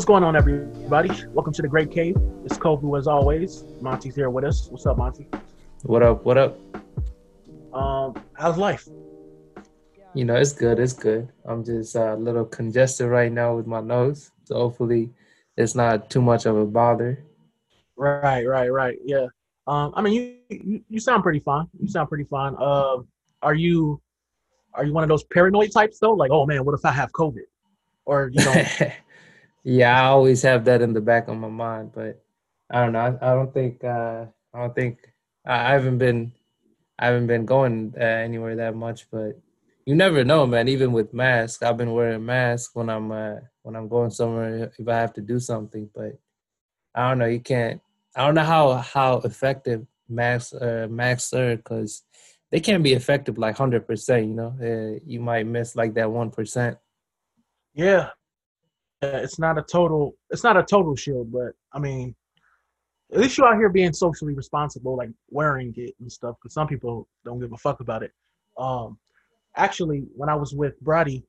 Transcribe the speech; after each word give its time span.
What's 0.00 0.06
going 0.06 0.24
on, 0.24 0.34
everybody? 0.34 1.10
Welcome 1.26 1.52
to 1.52 1.60
the 1.60 1.68
Grey 1.68 1.84
Cave. 1.84 2.16
It's 2.46 2.56
Kovu 2.56 2.98
as 2.98 3.06
always. 3.06 3.64
Monty's 3.82 4.14
here 4.14 4.30
with 4.30 4.46
us. 4.46 4.66
What's 4.70 4.86
up, 4.86 4.96
Monty? 4.96 5.28
What 5.82 6.02
up? 6.02 6.24
What 6.24 6.38
up? 6.38 6.58
Um, 7.74 8.14
how's 8.32 8.56
life? 8.56 8.88
You 10.14 10.24
know, 10.24 10.36
it's 10.36 10.54
good. 10.54 10.78
It's 10.78 10.94
good. 10.94 11.30
I'm 11.44 11.62
just 11.62 11.96
uh, 11.96 12.14
a 12.14 12.16
little 12.16 12.46
congested 12.46 13.08
right 13.08 13.30
now 13.30 13.54
with 13.54 13.66
my 13.66 13.82
nose, 13.82 14.30
so 14.44 14.54
hopefully, 14.54 15.10
it's 15.58 15.74
not 15.74 16.08
too 16.08 16.22
much 16.22 16.46
of 16.46 16.56
a 16.56 16.64
bother. 16.64 17.22
Right, 17.94 18.46
right, 18.46 18.72
right. 18.72 18.96
Yeah. 19.04 19.26
Um, 19.66 19.92
I 19.94 20.00
mean, 20.00 20.14
you, 20.14 20.36
you 20.48 20.84
you 20.88 20.98
sound 20.98 21.22
pretty 21.22 21.40
fine. 21.40 21.66
You 21.78 21.88
sound 21.88 22.08
pretty 22.08 22.24
fine. 22.24 22.56
Uh, 22.58 23.00
are 23.42 23.54
you 23.54 24.00
are 24.72 24.86
you 24.86 24.94
one 24.94 25.04
of 25.04 25.10
those 25.10 25.24
paranoid 25.24 25.72
types 25.72 25.98
though? 25.98 26.12
Like, 26.12 26.30
oh 26.30 26.46
man, 26.46 26.64
what 26.64 26.74
if 26.74 26.86
I 26.86 26.90
have 26.90 27.12
COVID? 27.12 27.44
Or 28.06 28.30
you 28.32 28.42
know? 28.42 28.64
yeah, 29.62 30.02
I 30.02 30.06
always 30.06 30.42
have 30.42 30.64
that 30.64 30.82
in 30.82 30.92
the 30.92 31.00
back 31.00 31.28
of 31.28 31.36
my 31.36 31.48
mind, 31.48 31.92
but 31.94 32.22
I 32.70 32.84
don't 32.84 32.92
know. 32.92 33.18
I, 33.20 33.30
I 33.30 33.34
don't 33.34 33.52
think 33.52 33.84
uh, 33.84 34.26
I 34.54 34.58
don't 34.58 34.74
think 34.74 34.98
I, 35.46 35.54
I 35.54 35.72
haven't 35.72 35.98
been 35.98 36.32
I 36.98 37.06
haven't 37.06 37.26
been 37.26 37.46
going 37.46 37.94
uh, 37.98 38.02
anywhere 38.02 38.56
that 38.56 38.74
much, 38.74 39.10
but 39.10 39.38
you 39.86 39.94
never 39.94 40.24
know, 40.24 40.46
man. 40.46 40.68
Even 40.68 40.92
with 40.92 41.12
masks, 41.12 41.62
I've 41.62 41.76
been 41.76 41.92
wearing 41.92 42.24
masks 42.24 42.74
when 42.74 42.88
I'm 42.88 43.10
uh, 43.10 43.36
when 43.62 43.76
I'm 43.76 43.88
going 43.88 44.10
somewhere 44.10 44.72
if 44.78 44.88
I 44.88 44.96
have 44.96 45.12
to 45.14 45.20
do 45.20 45.38
something. 45.38 45.90
But 45.94 46.18
I 46.94 47.08
don't 47.08 47.18
know. 47.18 47.26
You 47.26 47.40
can't. 47.40 47.80
I 48.16 48.24
don't 48.24 48.34
know 48.34 48.44
how 48.44 48.76
how 48.76 49.16
effective 49.18 49.86
masks 50.08 50.54
uh, 50.54 50.86
masks 50.90 51.32
are 51.32 51.56
because 51.56 52.02
they 52.50 52.60
can't 52.60 52.82
be 52.82 52.92
effective 52.92 53.38
like 53.38 53.56
hundred 53.56 53.86
percent. 53.86 54.28
You 54.28 54.34
know, 54.34 54.54
uh, 54.60 55.00
you 55.06 55.20
might 55.20 55.46
miss 55.46 55.76
like 55.76 55.94
that 55.94 56.10
one 56.10 56.30
percent. 56.30 56.78
Yeah, 57.74 58.10
it's 59.02 59.38
not 59.38 59.58
a 59.58 59.62
total. 59.62 60.14
It's 60.30 60.44
not 60.44 60.56
a 60.56 60.62
total 60.62 60.96
shield, 60.96 61.32
but 61.32 61.52
I 61.72 61.78
mean, 61.78 62.14
at 63.12 63.20
least 63.20 63.38
you're 63.38 63.46
out 63.46 63.56
here 63.56 63.68
being 63.68 63.92
socially 63.92 64.34
responsible, 64.34 64.96
like 64.96 65.10
wearing 65.30 65.72
it 65.76 65.94
and 66.00 66.10
stuff. 66.10 66.36
Because 66.40 66.54
some 66.54 66.66
people 66.66 67.08
don't 67.24 67.40
give 67.40 67.52
a 67.52 67.58
fuck 67.58 67.80
about 67.80 68.02
it. 68.02 68.12
Um, 68.58 68.98
actually, 69.56 70.06
when 70.14 70.28
I 70.28 70.34
was 70.34 70.54
with 70.54 70.78
Brady 70.80 71.24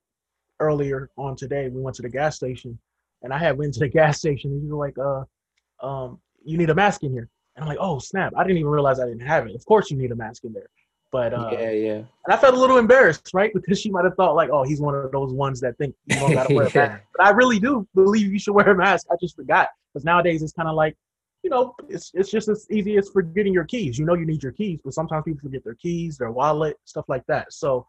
earlier 0.59 1.09
on 1.17 1.36
today, 1.36 1.69
we 1.69 1.81
went 1.81 1.95
to 1.95 2.02
the 2.02 2.09
gas 2.09 2.36
station, 2.36 2.78
and 3.23 3.33
I 3.33 3.38
had 3.38 3.58
went 3.58 3.73
to 3.75 3.80
the 3.80 3.88
gas 4.00 4.19
station, 4.19 4.52
and 4.52 4.63
you 4.63 4.75
were 4.75 4.85
like, 4.85 4.97
"Uh, 4.97 5.85
um, 5.85 6.19
you 6.44 6.58
need 6.58 6.69
a 6.69 6.75
mask 6.75 7.03
in 7.03 7.11
here." 7.11 7.30
And 7.56 7.63
I'm 7.63 7.69
like, 7.69 7.80
"Oh 7.80 8.00
snap! 8.00 8.33
I 8.35 8.44
didn't 8.44 8.58
even 8.58 8.72
realize 8.72 9.00
I 9.00 9.06
didn't 9.06 9.22
have 9.22 9.47
it. 9.47 9.56
Of 9.56 9.66
course, 9.66 9.89
you 9.89 9.97
need 9.97 10.11
a 10.11 10.16
mask 10.16 10.44
in 10.44 10.53
there." 10.53 10.69
But 11.12 11.34
uh, 11.34 11.50
yeah, 11.52 11.72
yeah. 11.72 11.94
And 11.94 12.30
I 12.30 12.38
felt 12.38 12.54
a 12.54 12.59
little 12.59 12.78
embarrassed, 12.78 13.31
right? 13.34 13.52
Because 13.54 13.80
she 13.80 13.92
might 13.92 14.06
have 14.06 14.16
thought 14.16 14.36
like, 14.36 14.50
"Oh, 14.52 14.64
he's 14.64 14.80
one 14.80 14.95
of 14.95 15.12
those 15.12 15.34
ones 15.34 15.59
that 15.62 15.78
think 15.78 15.94
you 16.06 16.20
don't 16.20 16.34
gotta 16.34 16.53
wear 16.53 16.68
a 16.68 16.72
mask." 16.76 17.03
But 17.16 17.26
I 17.26 17.30
really 17.31 17.59
do 17.59 17.88
believe 17.94 18.31
you 18.31 18.40
should 18.40 18.53
wear 18.53 18.70
a 18.70 18.76
mask. 18.76 19.08
I 19.12 19.16
just 19.20 19.36
forgot 19.36 19.70
because 19.94 20.06
nowadays 20.06 20.42
it's 20.42 20.53
kind 20.53 20.70
of 20.70 20.76
like, 20.76 20.95
you 21.44 21.50
know, 21.50 21.76
it's 21.90 22.12
it's 22.14 22.31
just 22.31 22.48
as 22.48 22.66
easy 22.72 22.98
as 22.98 23.09
forgetting 23.09 23.53
your 23.53 23.66
keys. 23.66 24.00
You 24.00 24.06
know, 24.06 24.14
you 24.14 24.26
need 24.26 24.42
your 24.42 24.53
keys, 24.53 24.80
but 24.84 24.94
sometimes 24.94 25.23
people 25.26 25.42
forget 25.42 25.64
their 25.66 25.76
keys, 25.76 26.18
their 26.18 26.31
wallet, 26.31 26.78
stuff 26.86 27.06
like 27.09 27.25
that. 27.28 27.52
So 27.52 27.86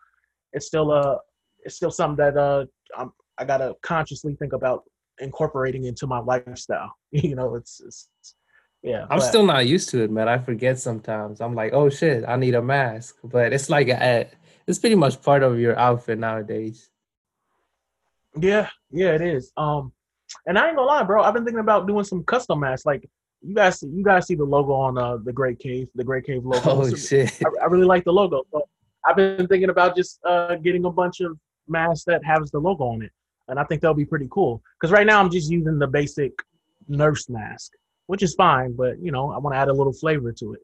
it's 0.52 0.66
still 0.66 0.90
uh 0.90 1.18
it's 1.64 1.76
still 1.76 1.92
something 1.92 2.24
that 2.24 2.36
uh 2.36 2.66
I'm, 2.98 3.12
I 3.38 3.44
gotta 3.44 3.74
consciously 3.82 4.34
think 4.34 4.52
about 4.52 4.82
incorporating 5.20 5.84
into 5.84 6.06
my 6.06 6.18
lifestyle. 6.18 6.92
you 7.12 7.36
know, 7.36 7.54
it's, 7.54 7.80
it's 7.86 8.08
yeah. 8.82 9.02
I'm 9.10 9.18
but- 9.18 9.26
still 9.26 9.46
not 9.46 9.66
used 9.66 9.88
to 9.90 10.02
it, 10.02 10.10
man. 10.10 10.28
I 10.28 10.38
forget 10.38 10.78
sometimes. 10.78 11.40
I'm 11.40 11.54
like, 11.54 11.72
oh 11.72 11.88
shit, 11.88 12.24
I 12.26 12.36
need 12.36 12.54
a 12.54 12.62
mask. 12.62 13.16
But 13.24 13.52
it's 13.52 13.70
like 13.70 13.88
a, 13.88 14.28
it's 14.66 14.78
pretty 14.78 14.96
much 14.96 15.20
part 15.22 15.42
of 15.42 15.58
your 15.58 15.78
outfit 15.78 16.18
nowadays. 16.18 16.88
Yeah, 18.38 18.68
yeah, 18.90 19.14
it 19.14 19.20
is. 19.20 19.52
Um, 19.56 19.92
and 20.46 20.58
I 20.58 20.68
ain't 20.68 20.76
gonna 20.76 20.86
lie, 20.88 21.02
bro. 21.02 21.22
I've 21.22 21.34
been 21.34 21.44
thinking 21.44 21.60
about 21.60 21.86
doing 21.86 22.04
some 22.04 22.24
custom 22.24 22.60
masks. 22.60 22.86
Like 22.86 23.08
you 23.42 23.54
guys, 23.54 23.80
see, 23.80 23.88
you 23.88 24.02
guys 24.02 24.26
see 24.26 24.34
the 24.34 24.44
logo 24.44 24.72
on 24.72 24.96
uh 24.96 25.18
the 25.18 25.32
Grey 25.32 25.54
Cave, 25.54 25.88
the 25.94 26.04
Grey 26.04 26.22
Cave 26.22 26.44
logo. 26.44 26.70
Oh 26.70 26.86
It's- 26.86 27.06
shit. 27.08 27.38
I, 27.44 27.64
I 27.64 27.66
really 27.66 27.84
like 27.84 28.04
the 28.04 28.12
logo. 28.12 28.42
So 28.50 28.62
I've 29.04 29.16
been 29.16 29.46
thinking 29.48 29.68
about 29.70 29.94
just 29.96 30.18
uh 30.24 30.54
getting 30.56 30.84
a 30.86 30.90
bunch 30.90 31.20
of 31.20 31.38
masks 31.68 32.04
that 32.06 32.24
has 32.24 32.50
the 32.50 32.58
logo 32.58 32.84
on 32.84 33.02
it, 33.02 33.12
and 33.48 33.58
I 33.58 33.64
think 33.64 33.82
that'll 33.82 33.94
be 33.94 34.06
pretty 34.06 34.28
cool. 34.30 34.62
Because 34.80 34.90
right 34.92 35.06
now 35.06 35.20
I'm 35.20 35.30
just 35.30 35.50
using 35.50 35.78
the 35.78 35.86
basic 35.86 36.32
nurse 36.88 37.28
mask, 37.28 37.72
which 38.06 38.22
is 38.22 38.34
fine, 38.34 38.74
but 38.74 38.98
you 39.00 39.12
know 39.12 39.30
I 39.32 39.38
want 39.38 39.54
to 39.54 39.58
add 39.58 39.68
a 39.68 39.72
little 39.72 39.92
flavor 39.92 40.32
to 40.32 40.54
it. 40.54 40.60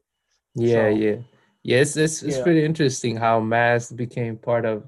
Yeah, 0.55 0.89
So- 0.89 0.95
yeah. 0.97 1.15
Yeah, 1.63 1.79
it's 1.81 1.97
it's, 1.97 2.23
it's 2.23 2.37
Yeah. 2.37 2.43
pretty 2.43 2.63
interesting 2.63 3.17
how 3.17 3.39
masks 3.41 3.91
became 3.91 4.37
part 4.37 4.65
of 4.65 4.87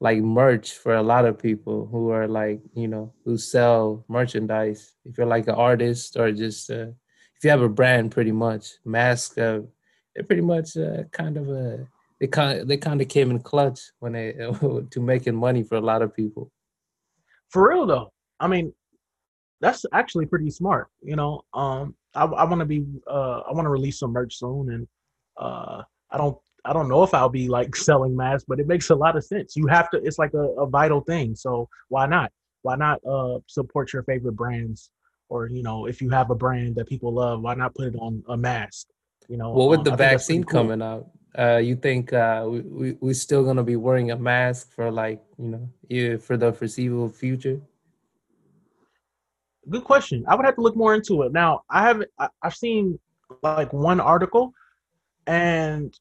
like 0.00 0.18
merch 0.18 0.72
for 0.74 0.94
a 0.96 1.02
lot 1.02 1.24
of 1.24 1.38
people 1.38 1.86
who 1.86 2.10
are 2.10 2.26
like, 2.28 2.60
you 2.74 2.88
know, 2.88 3.12
who 3.24 3.36
sell 3.38 4.04
merchandise. 4.08 4.94
If 5.04 5.16
you're 5.16 5.26
like 5.28 5.46
an 5.48 5.54
artist 5.54 6.16
or 6.16 6.32
just 6.32 6.70
uh, 6.70 6.88
if 7.36 7.44
you 7.44 7.50
have 7.50 7.62
a 7.62 7.68
brand 7.68 8.10
pretty 8.10 8.32
much, 8.32 8.64
masks 8.84 9.38
uh, 9.38 9.62
they're 10.14 10.24
pretty 10.24 10.42
much 10.42 10.76
uh, 10.76 11.04
kind 11.12 11.36
of 11.36 11.48
a 11.48 11.86
they 12.20 12.26
kind 12.26 12.68
they 12.68 12.76
kind 12.76 13.00
of 13.00 13.06
came 13.08 13.30
in 13.30 13.38
clutch 13.38 13.80
when 14.00 14.12
they 14.12 14.32
to 14.90 15.00
making 15.00 15.36
money 15.36 15.62
for 15.62 15.76
a 15.76 15.80
lot 15.90 16.02
of 16.02 16.12
people. 16.14 16.50
For 17.50 17.68
real 17.68 17.86
though, 17.86 18.12
I 18.40 18.48
mean, 18.48 18.72
that's 19.60 19.84
actually 19.92 20.26
pretty 20.26 20.50
smart. 20.50 20.88
You 21.02 21.16
know, 21.16 21.42
um, 21.54 21.94
I, 22.14 22.24
I 22.24 22.44
want 22.44 22.60
to 22.60 22.66
be, 22.66 22.86
uh, 23.06 23.40
I 23.40 23.52
want 23.52 23.66
to 23.66 23.70
release 23.70 23.98
some 23.98 24.12
merch 24.12 24.36
soon, 24.36 24.70
and 24.70 24.88
uh, 25.36 25.82
I 26.10 26.18
don't, 26.18 26.36
I 26.64 26.72
don't 26.72 26.88
know 26.88 27.02
if 27.02 27.14
I'll 27.14 27.28
be 27.28 27.48
like 27.48 27.74
selling 27.88 28.16
masks, 28.16 28.44
but 28.46 28.60
it 28.60 28.66
makes 28.66 28.90
a 28.90 28.94
lot 28.94 29.16
of 29.16 29.24
sense. 29.24 29.56
You 29.56 29.66
have 29.66 29.90
to, 29.90 29.98
it's 29.98 30.18
like 30.18 30.34
a, 30.34 30.46
a 30.62 30.66
vital 30.66 31.00
thing. 31.00 31.34
So 31.34 31.68
why 31.88 32.06
not? 32.06 32.32
Why 32.62 32.76
not 32.76 33.00
uh, 33.06 33.38
support 33.46 33.92
your 33.92 34.02
favorite 34.02 34.32
brands? 34.32 34.90
Or 35.28 35.48
you 35.48 35.62
know, 35.62 35.86
if 35.86 36.00
you 36.00 36.08
have 36.10 36.30
a 36.30 36.34
brand 36.34 36.76
that 36.76 36.88
people 36.88 37.12
love, 37.12 37.42
why 37.42 37.54
not 37.54 37.74
put 37.74 37.86
it 37.86 37.96
on 38.00 38.22
a 38.28 38.36
mask? 38.36 38.86
You 39.28 39.36
know, 39.36 39.52
Well, 39.52 39.68
with 39.68 39.80
um, 39.80 39.84
the 39.84 39.92
I 39.92 39.96
think 39.96 40.10
that's 40.10 40.26
pretty 40.26 40.40
vaccine 40.40 40.44
cool. 40.44 40.62
coming 40.62 40.82
out, 40.82 41.10
uh, 41.38 41.58
you 41.58 41.76
think 41.76 42.12
uh, 42.12 42.46
we, 42.48 42.60
we 42.60 42.96
we 43.00 43.14
still 43.14 43.44
gonna 43.44 43.62
be 43.62 43.76
wearing 43.76 44.10
a 44.10 44.16
mask 44.16 44.72
for 44.72 44.90
like 44.90 45.22
you 45.38 45.50
know 45.50 46.18
for 46.18 46.38
the 46.38 46.52
foreseeable 46.52 47.10
future? 47.10 47.60
Good 49.70 49.84
question. 49.84 50.24
I 50.28 50.34
would 50.34 50.46
have 50.46 50.56
to 50.56 50.60
look 50.60 50.76
more 50.76 50.94
into 50.94 51.22
it. 51.22 51.32
Now, 51.32 51.62
I 51.68 51.82
haven't. 51.82 52.10
I, 52.18 52.28
I've 52.42 52.54
seen 52.54 52.98
like 53.42 53.72
one 53.72 54.00
article, 54.00 54.52
and 55.26 55.92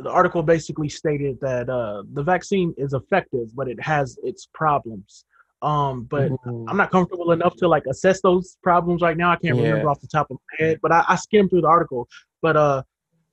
the 0.00 0.10
article 0.10 0.42
basically 0.42 0.88
stated 0.88 1.38
that 1.40 1.68
uh, 1.68 2.02
the 2.12 2.22
vaccine 2.22 2.74
is 2.76 2.92
effective, 2.92 3.54
but 3.54 3.68
it 3.68 3.80
has 3.80 4.18
its 4.22 4.48
problems. 4.52 5.24
Um, 5.62 6.04
but 6.04 6.30
Ooh. 6.30 6.66
I'm 6.68 6.76
not 6.76 6.90
comfortable 6.90 7.32
enough 7.32 7.56
to 7.56 7.68
like 7.68 7.84
assess 7.86 8.20
those 8.20 8.58
problems 8.62 9.00
right 9.00 9.16
now. 9.16 9.30
I 9.30 9.36
can't 9.36 9.56
remember 9.56 9.88
off 9.88 10.00
the 10.00 10.08
top 10.08 10.30
of 10.30 10.36
my 10.36 10.66
head, 10.66 10.78
but 10.82 10.92
I, 10.92 11.04
I 11.08 11.16
skimmed 11.16 11.50
through 11.50 11.62
the 11.62 11.68
article. 11.68 12.06
But 12.42 12.56
uh, 12.56 12.82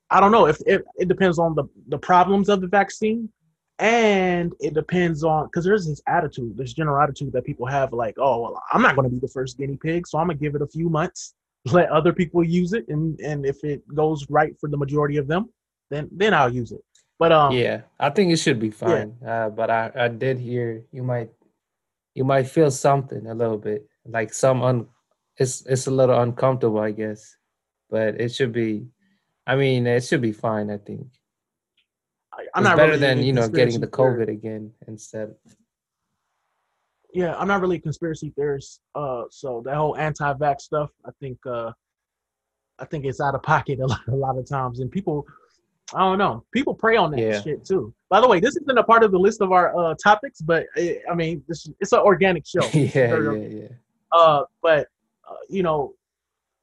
I 0.10 0.22
don't 0.22 0.32
know 0.32 0.48
if 0.48 0.58
it, 0.66 0.84
it 0.98 1.08
depends 1.10 1.40
on 1.40 1.56
the 1.56 1.66
the 1.90 1.98
problems 1.98 2.48
of 2.48 2.62
the 2.62 2.68
vaccine, 2.68 3.30
and 3.82 4.54
it 4.60 4.76
depends 4.76 5.24
on 5.24 5.48
because 5.48 5.66
there's 5.66 5.88
this 5.88 6.02
attitude, 6.08 6.56
this 6.56 6.72
general 6.72 7.02
attitude 7.02 7.34
that 7.34 7.44
people 7.44 7.66
have, 7.66 7.92
like, 7.94 8.16
oh, 8.20 8.40
well, 8.42 8.64
I'm 8.72 8.82
not 8.84 8.96
going 8.96 9.10
to 9.10 9.14
be 9.14 9.20
the 9.20 9.28
first 9.28 9.58
guinea 9.58 9.76
pig, 9.76 10.06
so 10.08 10.20
I'm 10.20 10.28
gonna 10.28 10.38
give 10.38 10.54
it 10.54 10.62
a 10.62 10.68
few 10.68 10.88
months, 10.88 11.34
let 11.66 11.90
other 11.90 12.14
people 12.14 12.44
use 12.44 12.74
it, 12.74 12.88
and 12.90 13.20
and 13.20 13.44
if 13.46 13.64
it 13.64 13.82
goes 13.94 14.30
right 14.30 14.56
for 14.60 14.70
the 14.70 14.78
majority 14.78 15.18
of 15.18 15.28
them, 15.28 15.50
then 15.90 16.08
then 16.12 16.34
I'll 16.34 16.54
use 16.54 16.72
it. 16.72 16.84
But 17.18 17.32
um, 17.32 17.54
yeah, 17.54 17.82
I 18.00 18.12
think 18.12 18.32
it 18.32 18.38
should 18.38 18.60
be 18.60 18.70
fine. 18.70 19.16
Uh, 19.26 19.50
but 19.50 19.72
I 19.72 19.92
I 19.96 20.08
did 20.08 20.38
hear 20.38 20.86
you 20.92 21.02
might 21.02 21.32
you 22.14 22.24
might 22.24 22.48
feel 22.48 22.70
something 22.70 23.26
a 23.26 23.34
little 23.34 23.58
bit 23.58 23.88
like 24.06 24.34
some 24.34 24.62
un 24.62 24.88
it's 25.38 25.66
it's 25.66 25.88
a 25.88 25.92
little 25.92 26.20
uncomfortable, 26.22 26.80
I 26.80 26.92
guess, 26.92 27.36
but 27.90 28.22
it 28.22 28.30
should 28.30 28.52
be. 28.52 28.86
I 29.48 29.56
mean, 29.56 29.88
it 29.88 30.04
should 30.04 30.22
be 30.22 30.34
fine. 30.34 30.70
I 30.70 30.78
think 30.78 31.08
I'm 32.34 32.46
it's 32.64 32.70
not 32.70 32.78
better 32.78 32.94
really 32.94 33.00
than 33.02 33.24
you 33.24 33.34
know 33.34 33.48
getting 33.50 33.80
the. 33.80 33.88
COVID 33.88 34.30
again 34.30 34.72
instead. 34.88 35.36
yeah, 37.14 37.36
I'm 37.36 37.48
not 37.48 37.62
really 37.62 37.78
a 37.78 37.82
conspiracy 37.82 38.32
theorist. 38.36 38.82
Uh, 38.96 39.24
so 39.30 39.62
that 39.66 39.76
whole 39.76 39.98
anti-vax 39.98 40.62
stuff, 40.62 40.90
I 41.06 41.12
think, 41.20 41.38
uh, 41.46 41.72
I 42.80 42.86
think 42.86 43.04
it's 43.06 43.20
out 43.20 43.36
of 43.36 43.44
pocket 43.44 43.80
a 43.80 43.86
lot, 43.94 44.02
a 44.08 44.16
lot 44.16 44.38
of 44.38 44.48
times, 44.48 44.80
and 44.80 44.90
people, 44.90 45.26
I 45.94 46.00
don't 46.00 46.18
know, 46.18 46.46
people 46.54 46.74
prey 46.74 46.96
on 46.96 47.12
that 47.12 47.20
Yeah. 47.20 47.42
shit 47.42 47.66
too. 47.66 47.94
By 48.10 48.22
the 48.22 48.28
way, 48.30 48.40
this 48.40 48.56
isn't 48.56 48.78
a 48.78 48.84
part 48.84 49.04
of 49.04 49.12
the 49.12 49.20
list 49.20 49.42
of 49.42 49.52
our 49.52 49.78
uh, 49.78 49.94
topics, 50.02 50.40
but 50.42 50.66
eh, 50.78 50.96
I 51.12 51.14
mean, 51.16 51.44
this, 51.50 51.70
it's 51.82 51.92
an 51.92 52.00
organic 52.00 52.46
show. 52.48 52.64
yeah, 52.74 53.18
yeah, 53.20 53.32
yeah. 53.48 53.68
Uh, 54.14 54.44
but 54.62 54.88
uh, 55.30 55.36
you 55.50 55.64
know, 55.64 55.94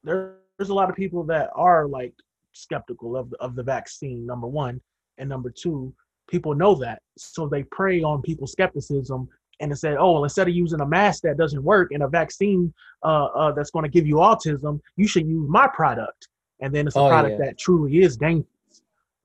there, 0.03 0.37
there's 0.57 0.69
a 0.69 0.73
lot 0.73 0.89
of 0.89 0.95
people 0.95 1.23
that 1.25 1.51
are 1.55 1.87
like 1.87 2.13
skeptical 2.53 3.15
of 3.15 3.29
the, 3.29 3.37
of 3.37 3.55
the 3.55 3.63
vaccine. 3.63 4.25
Number 4.25 4.47
one, 4.47 4.81
and 5.19 5.29
number 5.29 5.51
two, 5.51 5.93
people 6.29 6.55
know 6.55 6.75
that, 6.75 7.01
so 7.17 7.47
they 7.47 7.63
prey 7.63 8.01
on 8.01 8.21
people's 8.21 8.51
skepticism 8.51 9.27
and 9.59 9.71
they 9.71 9.75
said, 9.75 9.97
oh, 9.99 10.13
well, 10.13 10.23
instead 10.23 10.47
of 10.47 10.55
using 10.55 10.79
a 10.79 10.85
mask 10.85 11.23
that 11.23 11.37
doesn't 11.37 11.63
work 11.63 11.91
and 11.91 12.01
a 12.01 12.07
vaccine 12.07 12.73
uh, 13.03 13.25
uh, 13.25 13.51
that's 13.51 13.71
going 13.71 13.83
to 13.83 13.89
give 13.89 14.07
you 14.07 14.15
autism, 14.15 14.79
you 14.95 15.07
should 15.07 15.27
use 15.27 15.49
my 15.49 15.67
product. 15.67 16.29
And 16.61 16.73
then 16.73 16.87
it's 16.87 16.95
a 16.95 16.99
Oh, 16.99 17.09
product 17.09 17.37
yeah. 17.39 17.45
that 17.47 17.57
truly 17.57 17.99
is 17.99 18.15
dangerous. 18.17 18.47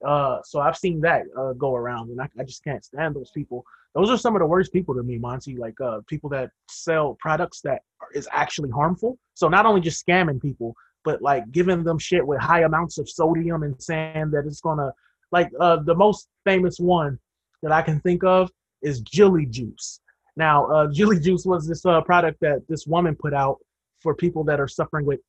Uh, 0.05 0.39
so 0.45 0.61
I've 0.61 0.77
seen 0.77 1.01
that 1.01 1.23
uh, 1.39 1.53
go 1.53 1.75
around, 1.75 2.11
and 2.11 2.21
I, 2.21 2.29
I 2.39 2.45
just 2.45 2.63
can't 2.65 2.85
stand 2.85 3.15
those 3.15 3.31
people 3.31 3.65
those 3.95 4.11
are 4.11 4.19
some 4.19 4.35
of 4.35 4.41
the 4.41 4.47
worst 4.47 4.73
people 4.73 4.95
to 4.95 5.03
me, 5.03 5.19
Monty. 5.19 5.57
Like 5.57 5.81
uh, 5.81 6.01
people 6.07 6.29
that 6.31 6.51
sell 6.69 7.17
products 7.21 7.61
that 7.63 7.83
are, 8.01 8.09
is 8.13 8.29
actually 8.33 8.71
harmful. 8.71 9.19
So 9.35 9.49
not 9.49 9.67
only 9.67 9.81
just 9.81 10.05
scamming 10.05 10.43
people, 10.43 10.75
but 11.05 11.23
like 11.23 11.51
giving 11.53 11.85
them 11.85 11.99
shit 11.99 12.27
with 12.27 12.41
high 12.41 12.63
amounts 12.63 12.99
of 12.99 13.09
sodium 13.09 13.63
and 13.63 13.81
saying 13.81 14.31
that 14.33 14.47
it's 14.47 14.61
gonna 14.61 14.91
like 15.35 15.51
uh, 15.59 15.79
the 15.91 15.97
most 15.97 16.29
famous 16.45 16.79
one 16.79 17.19
that 17.63 17.73
I 17.73 17.83
can 17.83 17.99
think 18.01 18.23
of 18.23 18.51
is 18.83 19.01
Jilly 19.01 19.47
Juice. 19.47 20.01
Now, 20.37 20.67
uh, 20.67 20.87
Jilly 20.99 21.19
Juice 21.19 21.45
was 21.45 21.67
this 21.67 21.85
uh, 21.85 22.01
product 22.03 22.39
that 22.41 22.63
this 22.69 22.87
woman 22.87 23.17
put 23.17 23.35
out 23.35 23.59
for 24.01 24.15
people 24.15 24.45
that 24.45 24.61
are 24.61 24.69
suffering 24.69 25.05
with. 25.05 25.21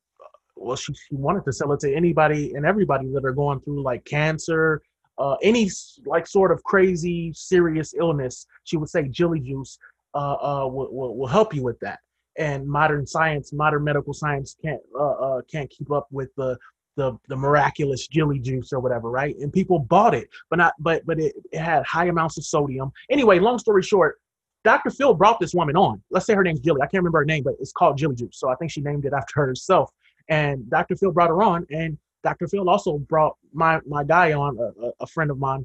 Well, 0.54 0.76
she, 0.76 0.94
she 0.94 1.16
wanted 1.16 1.44
to 1.44 1.52
sell 1.52 1.72
it 1.72 1.80
to 1.80 1.94
anybody 1.94 2.54
and 2.54 2.64
everybody 2.64 3.08
that 3.14 3.24
are 3.24 3.32
going 3.32 3.60
through 3.60 3.82
like 3.82 4.04
cancer, 4.04 4.80
uh, 5.18 5.36
any 5.42 5.68
like 6.06 6.26
sort 6.26 6.50
of 6.52 6.62
crazy 6.62 7.32
serious 7.34 7.92
illness. 7.98 8.46
She 8.64 8.76
would 8.78 8.88
say 8.88 9.08
Jilly 9.08 9.40
Juice 9.40 9.76
uh, 10.14 10.18
uh, 10.18 10.68
will, 10.68 10.90
will, 10.94 11.16
will 11.16 11.26
help 11.26 11.52
you 11.52 11.62
with 11.62 11.78
that. 11.80 11.98
And 12.38 12.66
modern 12.66 13.06
science, 13.06 13.52
modern 13.52 13.84
medical 13.84 14.14
science 14.14 14.56
can't 14.62 14.80
uh, 14.98 15.16
uh, 15.26 15.40
can't 15.50 15.68
keep 15.68 15.90
up 15.90 16.06
with 16.10 16.30
the 16.36 16.56
the 16.96 17.16
the 17.28 17.36
miraculous 17.36 18.06
jelly 18.08 18.38
juice 18.38 18.72
or 18.72 18.80
whatever, 18.80 19.10
right? 19.10 19.36
And 19.38 19.52
people 19.52 19.78
bought 19.78 20.14
it, 20.14 20.28
but 20.50 20.56
not 20.56 20.74
but 20.78 21.04
but 21.06 21.20
it, 21.20 21.34
it 21.52 21.58
had 21.58 21.84
high 21.84 22.06
amounts 22.06 22.38
of 22.38 22.44
sodium. 22.44 22.90
Anyway, 23.10 23.38
long 23.38 23.58
story 23.58 23.82
short, 23.82 24.18
Dr. 24.64 24.90
Phil 24.90 25.14
brought 25.14 25.38
this 25.38 25.54
woman 25.54 25.76
on. 25.76 26.02
Let's 26.10 26.26
say 26.26 26.34
her 26.34 26.42
name's 26.42 26.60
Jilly. 26.60 26.80
I 26.80 26.86
can't 26.86 27.02
remember 27.02 27.18
her 27.18 27.24
name, 27.24 27.44
but 27.44 27.54
it's 27.60 27.72
called 27.72 27.98
Jilly 27.98 28.16
Juice. 28.16 28.38
So 28.38 28.48
I 28.48 28.56
think 28.56 28.70
she 28.70 28.80
named 28.80 29.04
it 29.04 29.12
after 29.12 29.34
herself. 29.46 29.90
And 30.28 30.68
Dr. 30.70 30.96
Phil 30.96 31.12
brought 31.12 31.28
her 31.28 31.42
on, 31.42 31.66
and 31.70 31.96
Dr. 32.24 32.48
Phil 32.48 32.68
also 32.68 32.98
brought 32.98 33.36
my 33.52 33.80
my 33.86 34.02
guy 34.02 34.32
on, 34.32 34.58
a, 34.58 34.90
a 35.00 35.06
friend 35.06 35.30
of 35.30 35.38
mine 35.38 35.64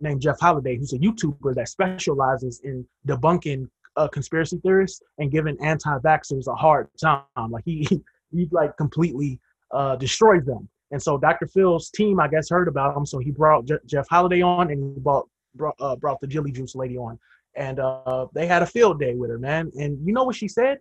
named 0.00 0.20
Jeff 0.20 0.40
Holiday, 0.40 0.76
who's 0.76 0.92
a 0.92 0.98
YouTuber 0.98 1.54
that 1.54 1.68
specializes 1.68 2.60
in 2.64 2.86
debunking 3.06 3.68
uh, 3.96 4.08
conspiracy 4.08 4.58
theorists 4.62 5.02
and 5.18 5.30
giving 5.30 5.56
anti-vaxxers 5.62 6.46
a 6.46 6.54
hard 6.54 6.88
time. 7.00 7.24
Like 7.50 7.64
he 7.64 7.86
he 8.32 8.48
like 8.50 8.76
completely 8.76 9.38
uh, 9.72 9.96
destroys 9.96 10.44
them. 10.44 10.68
And 10.90 11.02
so 11.02 11.16
Dr. 11.16 11.46
Phil's 11.46 11.90
team, 11.90 12.20
I 12.20 12.28
guess, 12.28 12.50
heard 12.50 12.68
about 12.68 12.96
him. 12.96 13.06
So 13.06 13.18
he 13.18 13.30
brought 13.30 13.64
Je- 13.64 13.74
Jeff 13.86 14.06
Holiday 14.08 14.42
on 14.42 14.70
and 14.70 14.94
he 14.94 15.00
brought 15.00 15.26
brought, 15.54 15.74
uh, 15.80 15.96
brought 15.96 16.20
the 16.20 16.26
Jilly 16.26 16.52
Juice 16.52 16.74
lady 16.74 16.96
on, 16.96 17.18
and 17.56 17.80
uh, 17.80 18.26
they 18.34 18.46
had 18.46 18.62
a 18.62 18.66
field 18.66 19.00
day 19.00 19.14
with 19.14 19.30
her, 19.30 19.38
man. 19.38 19.70
And 19.78 19.98
you 20.06 20.12
know 20.12 20.24
what 20.24 20.36
she 20.36 20.48
said? 20.48 20.78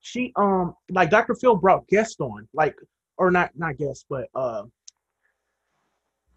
She 0.00 0.32
um 0.36 0.74
like 0.90 1.10
Dr. 1.10 1.34
Phil 1.34 1.56
brought 1.56 1.86
guests 1.88 2.20
on, 2.20 2.46
like 2.52 2.74
or 3.16 3.30
not 3.30 3.50
not 3.56 3.78
guests, 3.78 4.04
but 4.08 4.28
uh 4.34 4.64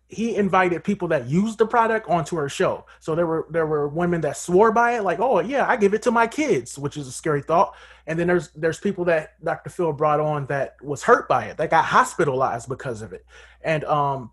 he 0.09 0.35
invited 0.35 0.83
people 0.83 1.09
that 1.09 1.27
used 1.27 1.57
the 1.57 1.65
product 1.65 2.09
onto 2.09 2.37
her 2.37 2.47
show. 2.47 2.85
So 2.99 3.13
there 3.13 3.27
were 3.27 3.45
there 3.49 3.67
were 3.67 3.87
women 3.87 4.21
that 4.21 4.37
swore 4.37 4.71
by 4.71 4.97
it, 4.97 5.03
like, 5.03 5.19
"Oh 5.19 5.39
yeah, 5.39 5.67
I 5.67 5.75
give 5.75 5.93
it 5.93 6.01
to 6.03 6.11
my 6.11 6.27
kids," 6.27 6.77
which 6.77 6.95
is 6.95 7.07
a 7.07 7.11
scary 7.11 7.41
thought. 7.41 7.75
And 8.05 8.17
then 8.17 8.27
there's 8.27 8.49
there's 8.51 8.79
people 8.79 9.05
that 9.05 9.43
Dr. 9.43 9.69
Phil 9.69 9.91
brought 9.91 10.21
on 10.21 10.45
that 10.45 10.75
was 10.81 11.03
hurt 11.03 11.27
by 11.27 11.45
it, 11.45 11.57
that 11.57 11.69
got 11.69 11.83
hospitalized 11.85 12.69
because 12.69 13.01
of 13.01 13.11
it. 13.11 13.25
And 13.61 13.83
um, 13.83 14.31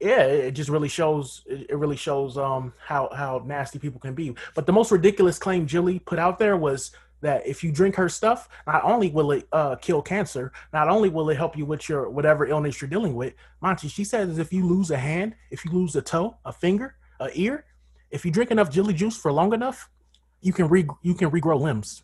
yeah, 0.00 0.22
it 0.22 0.52
just 0.52 0.70
really 0.70 0.88
shows 0.88 1.42
it 1.46 1.76
really 1.76 1.96
shows 1.96 2.38
um 2.38 2.72
how 2.78 3.10
how 3.12 3.42
nasty 3.44 3.80
people 3.80 3.98
can 3.98 4.14
be. 4.14 4.36
But 4.54 4.66
the 4.66 4.72
most 4.72 4.92
ridiculous 4.92 5.38
claim 5.38 5.66
Jilly 5.66 5.98
put 5.98 6.20
out 6.20 6.38
there 6.38 6.56
was 6.56 6.92
that 7.20 7.46
if 7.46 7.64
you 7.64 7.72
drink 7.72 7.94
her 7.96 8.08
stuff, 8.08 8.48
not 8.66 8.84
only 8.84 9.10
will 9.10 9.32
it 9.32 9.48
uh, 9.52 9.76
kill 9.76 10.02
cancer, 10.02 10.52
not 10.72 10.88
only 10.88 11.08
will 11.08 11.30
it 11.30 11.36
help 11.36 11.56
you 11.56 11.66
with 11.66 11.88
your 11.88 12.10
whatever 12.10 12.46
illness 12.46 12.80
you're 12.80 12.88
dealing 12.88 13.14
with, 13.14 13.34
Monty, 13.60 13.88
she 13.88 14.04
says 14.04 14.38
if 14.38 14.52
you 14.52 14.66
lose 14.66 14.90
a 14.90 14.96
hand, 14.96 15.34
if 15.50 15.64
you 15.64 15.70
lose 15.72 15.96
a 15.96 16.02
toe, 16.02 16.36
a 16.44 16.52
finger, 16.52 16.96
a 17.20 17.28
ear, 17.34 17.64
if 18.10 18.24
you 18.24 18.30
drink 18.30 18.50
enough 18.50 18.70
Jilly 18.70 18.94
Juice 18.94 19.16
for 19.16 19.32
long 19.32 19.52
enough, 19.52 19.90
you 20.40 20.52
can 20.52 20.68
re 20.68 20.86
you 21.02 21.14
can 21.14 21.30
regrow 21.30 21.60
limbs. 21.60 22.02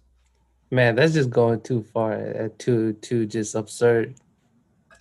Man, 0.70 0.96
that's 0.96 1.14
just 1.14 1.30
going 1.30 1.60
too 1.60 1.82
far, 1.82 2.14
uh, 2.14 2.48
too 2.58 2.94
too 2.94 3.26
just 3.26 3.54
absurd. 3.54 4.16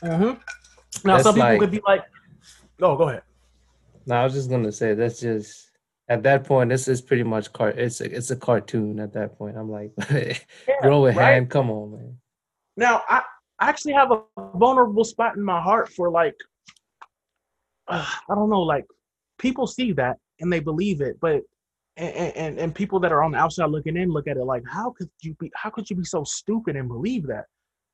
Mm-hmm. 0.04 1.07
Now 1.07 1.13
that's 1.18 1.24
some 1.24 1.36
people 1.36 1.50
like, 1.50 1.60
could 1.60 1.71
be 1.71 1.81
like, 1.86 2.04
"Oh, 2.81 2.95
go 2.95 3.10
ahead." 3.10 3.24
No, 4.06 4.15
I 4.15 4.24
was 4.24 4.33
just 4.33 4.50
gonna 4.50 4.71
say 4.71 4.94
that's 4.94 5.19
just 5.19 5.69
at 6.10 6.24
that 6.24 6.44
point, 6.44 6.70
this 6.70 6.88
is 6.88 7.02
pretty 7.02 7.24
much 7.24 7.52
car. 7.54 7.70
It's 7.70 8.02
a, 8.02 8.16
it's 8.16 8.32
a 8.32 8.36
cartoon 8.36 9.00
at 9.00 9.14
that 9.14 9.38
point. 9.38 9.58
I'm 9.58 9.72
like, 9.72 9.92
yeah, 10.12 10.36
grow 10.82 11.06
a 11.06 11.14
right? 11.14 11.34
hand. 11.34 11.50
Come 11.50 11.70
on, 11.72 11.92
man. 11.92 12.18
Now 12.76 13.04
I 13.08 13.22
actually 13.62 13.94
have 13.94 14.12
a 14.12 14.22
vulnerable 14.56 15.06
spot 15.06 15.38
in 15.38 15.44
my 15.44 15.62
heart 15.62 15.90
for 15.90 16.10
like, 16.10 16.36
uh, 17.88 18.06
I 18.30 18.36
don't 18.36 18.50
know, 18.50 18.62
like 18.62 18.86
people 19.38 19.68
see 19.68 19.94
that 19.94 20.18
and 20.40 20.52
they 20.52 20.60
believe 20.60 21.02
it, 21.02 21.18
but 21.22 21.42
and, 21.96 22.36
and 22.36 22.60
and 22.60 22.76
people 22.76 23.00
that 23.02 23.12
are 23.12 23.22
on 23.22 23.32
the 23.32 23.38
outside 23.38 23.70
looking 23.70 23.96
in 23.96 24.10
look 24.10 24.28
at 24.28 24.36
it 24.36 24.44
like, 24.44 24.64
how 24.68 24.92
could 24.98 25.10
you 25.22 25.36
be? 25.40 25.52
How 25.56 25.70
could 25.70 25.90
you 25.90 25.96
be 25.96 26.04
so 26.04 26.24
stupid 26.24 26.76
and 26.76 26.88
believe 26.90 27.28
that? 27.28 27.46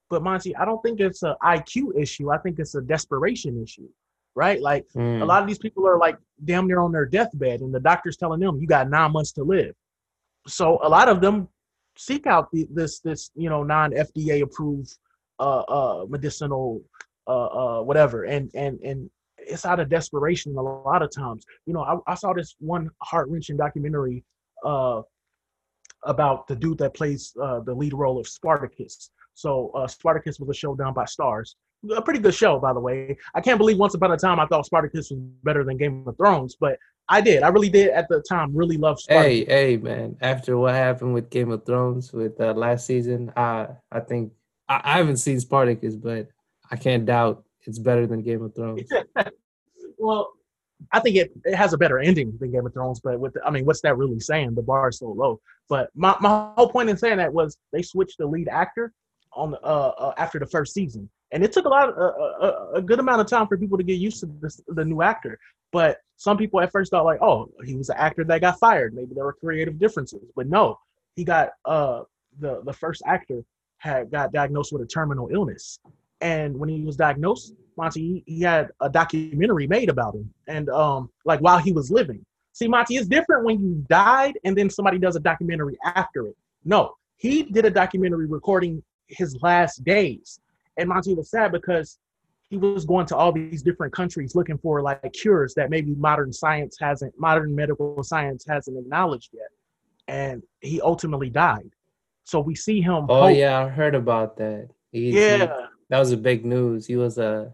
But 0.09 0.23
Monty, 0.23 0.55
I 0.55 0.65
don't 0.65 0.81
think 0.81 0.99
it's 0.99 1.21
an 1.21 1.35
IQ 1.43 1.99
issue. 1.99 2.31
I 2.31 2.39
think 2.39 2.57
it's 2.57 2.73
a 2.75 2.81
desperation 2.81 3.61
issue 3.61 3.89
right? 4.35 4.61
Like 4.61 4.85
mm. 4.95 5.21
a 5.21 5.25
lot 5.25 5.41
of 5.41 5.47
these 5.47 5.57
people 5.57 5.87
are 5.87 5.97
like 5.97 6.17
damn 6.45 6.67
near 6.67 6.79
on 6.79 6.91
their 6.91 7.05
deathbed, 7.05 7.61
and 7.61 7.73
the 7.73 7.79
doctor's 7.79 8.17
telling 8.17 8.39
them 8.39 8.59
you 8.59 8.67
got 8.67 8.89
nine 8.89 9.11
months 9.11 9.31
to 9.33 9.43
live. 9.43 9.73
So 10.47 10.79
a 10.83 10.89
lot 10.89 11.09
of 11.09 11.21
them 11.21 11.47
seek 11.97 12.27
out 12.27 12.51
the, 12.51 12.67
this 12.71 12.99
this 12.99 13.31
you 13.35 13.49
know 13.49 13.63
non 13.63 13.91
FDA 13.91 14.41
approved 14.41 14.97
uh, 15.39 15.61
uh, 15.61 16.05
medicinal 16.07 16.81
uh, 17.27 17.45
uh, 17.79 17.81
whatever, 17.83 18.23
and 18.23 18.49
and 18.55 18.79
and 18.81 19.09
it's 19.37 19.65
out 19.65 19.79
of 19.79 19.89
desperation 19.89 20.55
a 20.57 20.61
lot 20.61 21.01
of 21.01 21.11
times. 21.11 21.45
You 21.65 21.73
know, 21.73 21.81
I, 21.81 22.11
I 22.11 22.15
saw 22.15 22.33
this 22.33 22.55
one 22.59 22.89
heart 23.01 23.29
wrenching 23.29 23.57
documentary 23.57 24.23
uh, 24.65 25.01
about 26.03 26.47
the 26.47 26.55
dude 26.55 26.77
that 26.79 26.93
plays 26.93 27.33
uh, 27.41 27.59
the 27.61 27.73
lead 27.73 27.93
role 27.93 28.19
of 28.19 28.27
Spartacus. 28.27 29.11
So 29.33 29.71
uh, 29.75 29.87
Spartacus 29.87 30.39
was 30.39 30.49
a 30.49 30.53
show 30.53 30.75
done 30.75 30.93
by 30.93 31.05
Starz, 31.05 31.55
a 31.95 32.01
pretty 32.01 32.19
good 32.19 32.33
show, 32.33 32.59
by 32.59 32.73
the 32.73 32.79
way. 32.79 33.17
I 33.33 33.41
can't 33.41 33.57
believe 33.57 33.77
once 33.77 33.93
upon 33.93 34.11
a 34.11 34.17
time 34.17 34.39
I 34.39 34.45
thought 34.45 34.65
Spartacus 34.65 35.11
was 35.11 35.19
better 35.43 35.63
than 35.63 35.77
Game 35.77 36.07
of 36.07 36.17
Thrones, 36.17 36.55
but 36.59 36.77
I 37.07 37.21
did. 37.21 37.43
I 37.43 37.47
really 37.47 37.69
did 37.69 37.89
at 37.89 38.07
the 38.09 38.23
time. 38.27 38.55
Really 38.55 38.77
love 38.77 38.99
Spartacus. 38.99 39.31
Hey, 39.31 39.45
hey, 39.45 39.77
man! 39.77 40.17
After 40.21 40.57
what 40.57 40.75
happened 40.75 41.13
with 41.13 41.29
Game 41.29 41.51
of 41.51 41.65
Thrones 41.65 42.13
with 42.13 42.39
uh, 42.39 42.53
last 42.53 42.85
season, 42.85 43.31
I 43.35 43.67
I 43.91 43.99
think 44.01 44.33
I, 44.67 44.81
I 44.83 44.97
haven't 44.97 45.17
seen 45.17 45.39
Spartacus, 45.39 45.95
but 45.95 46.27
I 46.69 46.75
can't 46.75 47.05
doubt 47.05 47.43
it's 47.65 47.79
better 47.79 48.05
than 48.05 48.21
Game 48.21 48.43
of 48.43 48.53
Thrones. 48.53 48.87
well, 49.97 50.33
I 50.91 50.99
think 50.99 51.15
it, 51.15 51.31
it 51.45 51.55
has 51.55 51.73
a 51.73 51.77
better 51.77 51.99
ending 51.99 52.37
than 52.39 52.51
Game 52.51 52.65
of 52.65 52.73
Thrones, 52.73 52.99
but 52.99 53.19
with 53.19 53.33
the, 53.33 53.43
I 53.43 53.49
mean, 53.49 53.65
what's 53.65 53.81
that 53.81 53.97
really 53.97 54.19
saying? 54.19 54.55
The 54.55 54.61
bar 54.61 54.89
is 54.89 54.99
so 54.99 55.09
low. 55.09 55.41
But 55.67 55.89
my, 55.95 56.15
my 56.19 56.51
whole 56.55 56.69
point 56.69 56.89
in 56.89 56.97
saying 56.97 57.17
that 57.17 57.33
was 57.33 57.57
they 57.71 57.81
switched 57.81 58.17
the 58.17 58.25
lead 58.25 58.47
actor 58.47 58.93
on 59.33 59.51
the, 59.51 59.61
uh, 59.61 59.93
uh, 59.97 60.13
after 60.17 60.39
the 60.39 60.47
first 60.47 60.73
season 60.73 61.09
and 61.31 61.43
it 61.43 61.51
took 61.51 61.65
a 61.65 61.69
lot, 61.69 61.95
uh, 61.97 62.11
uh, 62.41 62.71
a 62.75 62.81
good 62.81 62.99
amount 62.99 63.21
of 63.21 63.27
time 63.27 63.47
for 63.47 63.57
people 63.57 63.77
to 63.77 63.83
get 63.83 63.99
used 63.99 64.19
to 64.21 64.29
this, 64.41 64.61
the 64.67 64.83
new 64.83 65.01
actor. 65.01 65.39
But 65.71 65.99
some 66.17 66.37
people 66.37 66.59
at 66.61 66.71
first 66.71 66.91
thought 66.91 67.05
like, 67.05 67.21
oh, 67.21 67.49
he 67.63 67.75
was 67.75 67.89
an 67.89 67.97
actor 67.97 68.23
that 68.23 68.41
got 68.41 68.59
fired. 68.59 68.93
Maybe 68.93 69.13
there 69.13 69.25
were 69.25 69.33
creative 69.33 69.79
differences. 69.79 70.23
But 70.35 70.47
no, 70.47 70.79
he 71.15 71.23
got 71.23 71.51
uh, 71.65 72.03
the 72.39 72.61
the 72.63 72.73
first 72.73 73.03
actor 73.05 73.43
had 73.77 74.11
got 74.11 74.33
diagnosed 74.33 74.73
with 74.73 74.81
a 74.81 74.87
terminal 74.87 75.29
illness, 75.31 75.79
and 76.21 76.57
when 76.57 76.69
he 76.69 76.81
was 76.81 76.95
diagnosed, 76.95 77.53
Monty, 77.77 78.23
he, 78.25 78.35
he 78.35 78.41
had 78.41 78.71
a 78.81 78.89
documentary 78.89 79.67
made 79.67 79.89
about 79.89 80.15
him, 80.15 80.33
and 80.47 80.69
um, 80.69 81.09
like 81.25 81.39
while 81.39 81.59
he 81.59 81.71
was 81.71 81.91
living. 81.91 82.25
See, 82.53 82.67
Monty, 82.67 82.97
it's 82.97 83.07
different 83.07 83.45
when 83.45 83.61
you 83.61 83.85
died 83.87 84.37
and 84.43 84.57
then 84.57 84.69
somebody 84.69 84.97
does 84.97 85.15
a 85.15 85.19
documentary 85.19 85.77
after 85.85 86.27
it. 86.27 86.35
No, 86.65 86.95
he 87.15 87.43
did 87.43 87.63
a 87.63 87.69
documentary 87.69 88.25
recording 88.25 88.83
his 89.07 89.37
last 89.41 89.83
days 89.85 90.41
and 90.79 90.89
Monty 90.89 91.13
was 91.13 91.29
sad 91.29 91.51
because 91.51 91.99
he 92.49 92.57
was 92.57 92.85
going 92.85 93.05
to 93.07 93.15
all 93.15 93.31
these 93.31 93.61
different 93.61 93.93
countries 93.93 94.33
looking 94.33 94.57
for 94.57 94.81
like 94.81 95.13
cures 95.13 95.53
that 95.53 95.69
maybe 95.69 95.93
modern 95.95 96.33
science 96.33 96.77
hasn't, 96.79 97.13
modern 97.19 97.55
medical 97.55 98.01
science 98.03 98.43
hasn't 98.47 98.77
acknowledged 98.77 99.29
yet. 99.33 99.49
And 100.07 100.41
he 100.61 100.81
ultimately 100.81 101.29
died. 101.29 101.69
So 102.23 102.39
we 102.39 102.55
see 102.55 102.81
him. 102.81 103.05
Oh 103.09 103.27
hope. 103.27 103.37
yeah, 103.37 103.65
I 103.65 103.69
heard 103.69 103.93
about 103.93 104.37
that. 104.37 104.69
He, 104.91 105.11
yeah, 105.11 105.37
he, 105.37 105.47
that 105.89 105.99
was 105.99 106.11
a 106.11 106.17
big 106.17 106.45
news. 106.45 106.87
He 106.87 106.95
was 106.95 107.19
a, 107.19 107.53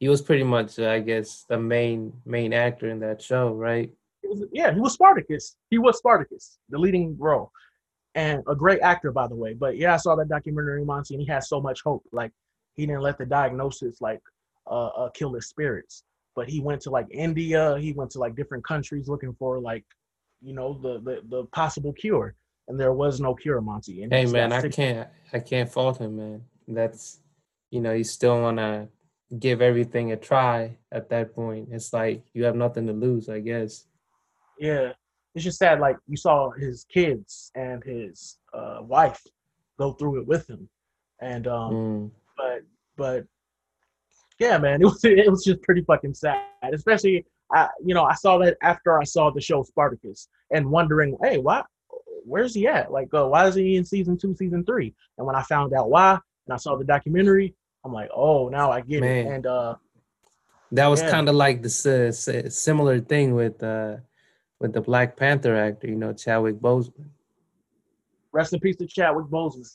he 0.00 0.08
was 0.08 0.20
pretty 0.20 0.42
much, 0.42 0.78
I 0.78 0.98
guess, 0.98 1.44
the 1.48 1.58
main 1.58 2.12
main 2.26 2.52
actor 2.52 2.88
in 2.88 2.98
that 3.00 3.22
show, 3.22 3.52
right? 3.52 3.90
Was, 4.24 4.44
yeah, 4.52 4.72
he 4.72 4.80
was 4.80 4.94
Spartacus. 4.94 5.56
He 5.70 5.78
was 5.78 5.98
Spartacus, 5.98 6.58
the 6.68 6.78
leading 6.78 7.16
role, 7.18 7.52
and 8.14 8.42
a 8.48 8.56
great 8.56 8.80
actor, 8.80 9.12
by 9.12 9.28
the 9.28 9.36
way. 9.36 9.54
But 9.54 9.76
yeah, 9.76 9.94
I 9.94 9.98
saw 9.98 10.16
that 10.16 10.28
documentary, 10.28 10.84
Monty, 10.84 11.14
and 11.14 11.22
he 11.22 11.28
had 11.28 11.44
so 11.44 11.60
much 11.60 11.80
hope. 11.82 12.04
Like 12.12 12.32
he 12.74 12.86
didn't 12.86 13.02
let 13.02 13.18
the 13.18 13.26
diagnosis 13.26 14.00
like 14.00 14.20
uh, 14.70 14.86
uh, 14.86 15.08
kill 15.10 15.34
his 15.34 15.48
spirits. 15.48 16.04
But 16.36 16.48
he 16.48 16.60
went 16.60 16.80
to 16.82 16.90
like 16.90 17.06
India, 17.10 17.78
he 17.78 17.92
went 17.92 18.10
to 18.12 18.18
like 18.18 18.34
different 18.34 18.64
countries 18.64 19.08
looking 19.08 19.34
for 19.38 19.60
like, 19.60 19.84
you 20.42 20.54
know, 20.54 20.78
the 20.82 21.00
the, 21.00 21.22
the 21.28 21.44
possible 21.46 21.92
cure, 21.92 22.34
and 22.68 22.78
there 22.78 22.92
was 22.92 23.20
no 23.20 23.34
cure, 23.34 23.60
Monty. 23.60 24.02
And 24.02 24.12
hey 24.12 24.26
man, 24.26 24.52
I 24.52 24.68
can't 24.68 25.08
I 25.32 25.38
can't 25.38 25.70
fault 25.70 25.98
him, 25.98 26.16
man. 26.16 26.42
That's 26.66 27.20
you 27.70 27.80
know, 27.80 27.92
you 27.92 28.04
still 28.04 28.40
wanna 28.40 28.88
give 29.38 29.62
everything 29.62 30.12
a 30.12 30.16
try 30.16 30.76
at 30.92 31.08
that 31.10 31.34
point. 31.34 31.68
It's 31.70 31.92
like 31.92 32.24
you 32.34 32.44
have 32.44 32.56
nothing 32.56 32.86
to 32.88 32.92
lose, 32.92 33.28
I 33.28 33.40
guess. 33.40 33.86
Yeah. 34.58 34.92
it's 35.34 35.44
just 35.44 35.58
sad. 35.58 35.80
Like 35.80 35.96
you 36.06 36.16
saw 36.16 36.50
his 36.50 36.84
kids 36.84 37.50
and 37.54 37.82
his 37.84 38.38
uh, 38.52 38.78
wife 38.82 39.20
go 39.78 39.92
through 39.92 40.20
it 40.20 40.26
with 40.26 40.48
him, 40.48 40.68
and 41.20 41.46
um, 41.46 41.72
Mm. 41.72 42.10
But 42.36 42.62
but 42.96 43.24
yeah, 44.38 44.58
man, 44.58 44.80
it 44.82 44.84
was 44.86 45.04
it 45.04 45.30
was 45.30 45.44
just 45.44 45.62
pretty 45.62 45.82
fucking 45.82 46.14
sad. 46.14 46.42
Especially, 46.72 47.24
I 47.52 47.68
you 47.84 47.94
know 47.94 48.04
I 48.04 48.14
saw 48.14 48.38
that 48.38 48.56
after 48.62 48.98
I 49.00 49.04
saw 49.04 49.30
the 49.30 49.40
show 49.40 49.62
Spartacus 49.62 50.28
and 50.50 50.70
wondering, 50.70 51.16
hey, 51.22 51.38
why, 51.38 51.62
where's 52.24 52.54
he 52.54 52.66
at? 52.66 52.90
Like, 52.92 53.08
uh, 53.14 53.26
why 53.26 53.46
is 53.46 53.54
he 53.54 53.76
in 53.76 53.84
season 53.84 54.16
two, 54.18 54.34
season 54.34 54.64
three? 54.64 54.94
And 55.18 55.26
when 55.26 55.36
I 55.36 55.42
found 55.42 55.72
out 55.72 55.90
why, 55.90 56.12
and 56.12 56.52
I 56.54 56.56
saw 56.56 56.76
the 56.76 56.84
documentary, 56.84 57.54
I'm 57.84 57.92
like, 57.92 58.10
oh, 58.14 58.48
now 58.48 58.70
I 58.70 58.80
get 58.80 59.00
Man. 59.00 59.26
it. 59.26 59.30
And 59.34 59.46
uh, 59.46 59.74
That 60.72 60.86
was 60.88 61.00
Yeah. 61.02 61.10
kind 61.10 61.28
of 61.28 61.34
like 61.36 61.62
the 61.62 61.68
s- 61.68 62.54
similar 62.56 63.00
thing 63.00 63.34
with 63.34 63.62
uh 63.62 63.96
with 64.60 64.72
the 64.72 64.80
Black 64.80 65.16
Panther 65.16 65.54
actor, 65.56 65.86
you 65.88 65.96
know, 65.96 66.12
Chadwick 66.12 66.56
Boseman. 66.56 67.08
rest 68.32 68.52
in 68.52 68.60
peace 68.60 68.76
to 68.76 68.86
Chadwick 68.86 69.26
Boseman. 69.26 69.70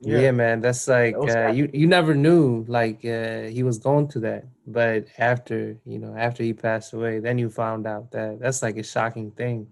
Yeah, 0.00 0.30
man, 0.30 0.60
that's 0.60 0.86
like 0.86 1.14
uh, 1.16 1.46
you 1.48 1.68
you 1.72 1.86
never 1.86 2.14
knew 2.14 2.64
like 2.68 3.04
uh, 3.04 3.42
he 3.42 3.62
was 3.62 3.78
going 3.78 4.08
to 4.08 4.20
that, 4.20 4.44
but 4.66 5.06
after 5.18 5.76
you 5.84 5.98
know 5.98 6.14
after 6.16 6.42
he 6.42 6.52
passed 6.52 6.92
away, 6.92 7.18
then 7.20 7.38
you 7.38 7.50
found 7.50 7.86
out 7.86 8.10
that 8.12 8.38
that's 8.40 8.62
like 8.62 8.76
a 8.76 8.82
shocking 8.82 9.30
thing. 9.32 9.66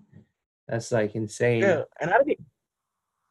That's 0.68 0.90
like 0.92 1.14
insane. 1.14 1.62
Yeah, 1.62 1.82
and 2.00 2.10
I 2.10 2.18
didn't, 2.18 2.40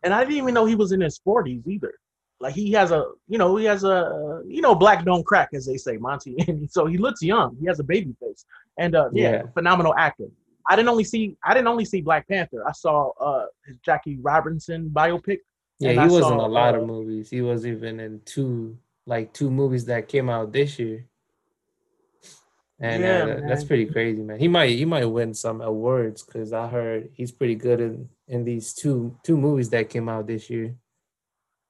and 0.03 0.13
I 0.13 0.21
didn't 0.21 0.37
even 0.37 0.53
know 0.53 0.65
he 0.65 0.75
was 0.75 0.91
in 0.91 1.01
his 1.01 1.17
forties 1.19 1.67
either. 1.67 1.93
Like 2.39 2.55
he 2.55 2.71
has 2.71 2.91
a, 2.91 3.05
you 3.27 3.37
know, 3.37 3.55
he 3.55 3.65
has 3.65 3.83
a, 3.83 4.41
you 4.47 4.61
know, 4.61 4.73
black 4.73 5.05
don't 5.05 5.23
crack 5.25 5.49
as 5.53 5.65
they 5.65 5.77
say, 5.77 5.97
Monty. 5.97 6.35
And 6.47 6.69
so 6.71 6.87
he 6.87 6.97
looks 6.97 7.21
young. 7.21 7.55
He 7.59 7.67
has 7.67 7.79
a 7.79 7.83
baby 7.83 8.15
face, 8.19 8.45
and 8.77 8.95
uh, 8.95 9.09
yeah, 9.13 9.31
Yeah. 9.31 9.43
phenomenal 9.53 9.93
actor. 9.95 10.25
I 10.67 10.75
didn't 10.75 10.89
only 10.89 11.03
see, 11.03 11.35
I 11.43 11.53
didn't 11.53 11.67
only 11.67 11.85
see 11.85 12.01
Black 12.01 12.27
Panther. 12.27 12.63
I 12.67 12.71
saw 12.71 13.11
uh 13.19 13.45
his 13.65 13.77
Jackie 13.85 14.17
Robinson 14.21 14.89
biopic. 14.93 15.39
Yeah, 15.81 15.89
And 15.91 15.99
he 15.99 16.05
I 16.05 16.07
was 16.07 16.25
in 16.27 16.33
a 16.37 16.47
lot 16.47 16.75
uh, 16.75 16.79
of 16.81 16.87
movies. 16.87 17.29
He 17.29 17.41
was 17.41 17.65
even 17.65 17.99
in 17.99 18.21
two 18.23 18.77
like 19.07 19.33
two 19.33 19.49
movies 19.49 19.85
that 19.85 20.07
came 20.07 20.29
out 20.29 20.53
this 20.53 20.77
year. 20.77 21.05
And 22.79 23.01
Yeah, 23.03 23.23
uh, 23.23 23.47
that's 23.47 23.63
pretty 23.63 23.85
crazy, 23.85 24.21
man. 24.21 24.39
He 24.39 24.47
might 24.47 24.69
he 24.69 24.85
might 24.85 25.05
win 25.05 25.33
some 25.33 25.61
awards 25.61 26.23
because 26.23 26.53
I 26.53 26.67
heard 26.67 27.09
he's 27.13 27.31
pretty 27.31 27.55
good 27.55 27.79
in 27.81 28.09
in 28.27 28.43
these 28.43 28.73
two 28.73 29.17
two 29.23 29.37
movies 29.37 29.69
that 29.71 29.89
came 29.89 30.07
out 30.07 30.27
this 30.27 30.49
year. 30.49 30.75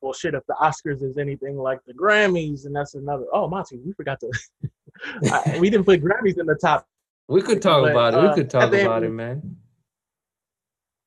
Well, 0.02 0.14
shit, 0.14 0.34
if 0.34 0.44
the 0.48 0.56
Oscars 0.60 1.04
is 1.04 1.18
anything 1.18 1.58
like 1.58 1.80
the 1.86 1.94
Grammys, 1.94 2.66
and 2.66 2.76
that's 2.76 2.96
another. 2.96 3.26
Oh, 3.32 3.48
Monty, 3.48 3.78
we 3.86 3.94
forgot 3.94 4.20
to. 4.22 4.32
I, 5.32 5.58
we 5.60 5.70
didn't 5.70 5.86
put 5.86 6.02
Grammys 6.04 6.40
in 6.40 6.48
the 6.48 6.56
top. 6.56 6.88
We 7.28 7.42
could 7.42 7.62
talk 7.62 7.84
But, 7.84 7.92
about 7.92 8.14
it. 8.14 8.18
uh, 8.18 8.30
We 8.30 8.36
could 8.36 8.50
talk 8.50 8.74
about 8.74 9.04
it, 9.04 9.12
man. 9.12 9.58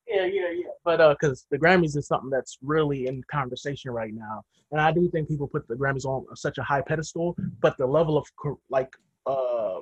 Yeah, 0.09 0.27
yeah, 0.27 0.51
yeah. 0.51 0.67
But 0.85 1.01
uh, 1.01 1.15
because 1.19 1.47
the 1.51 1.59
Grammys 1.59 1.97
is 1.97 2.07
something 2.07 2.31
that's 2.31 2.59
really 2.63 3.07
in 3.07 3.23
conversation 3.31 3.91
right 3.91 4.13
now, 4.13 4.43
and 4.71 4.81
I 4.81 4.93
do 4.93 5.09
think 5.11 5.29
people 5.29 5.49
put 5.49 5.67
the 5.69 5.75
Grammys 5.75 6.05
on 6.05 6.25
such 6.37 6.59
a 6.59 6.63
high 6.63 6.83
pedestal, 6.83 7.37
but 7.61 7.77
the 7.79 7.87
level 7.87 8.19
of 8.19 8.27
cor- 8.37 8.59
like 8.71 8.93
uh 9.27 9.81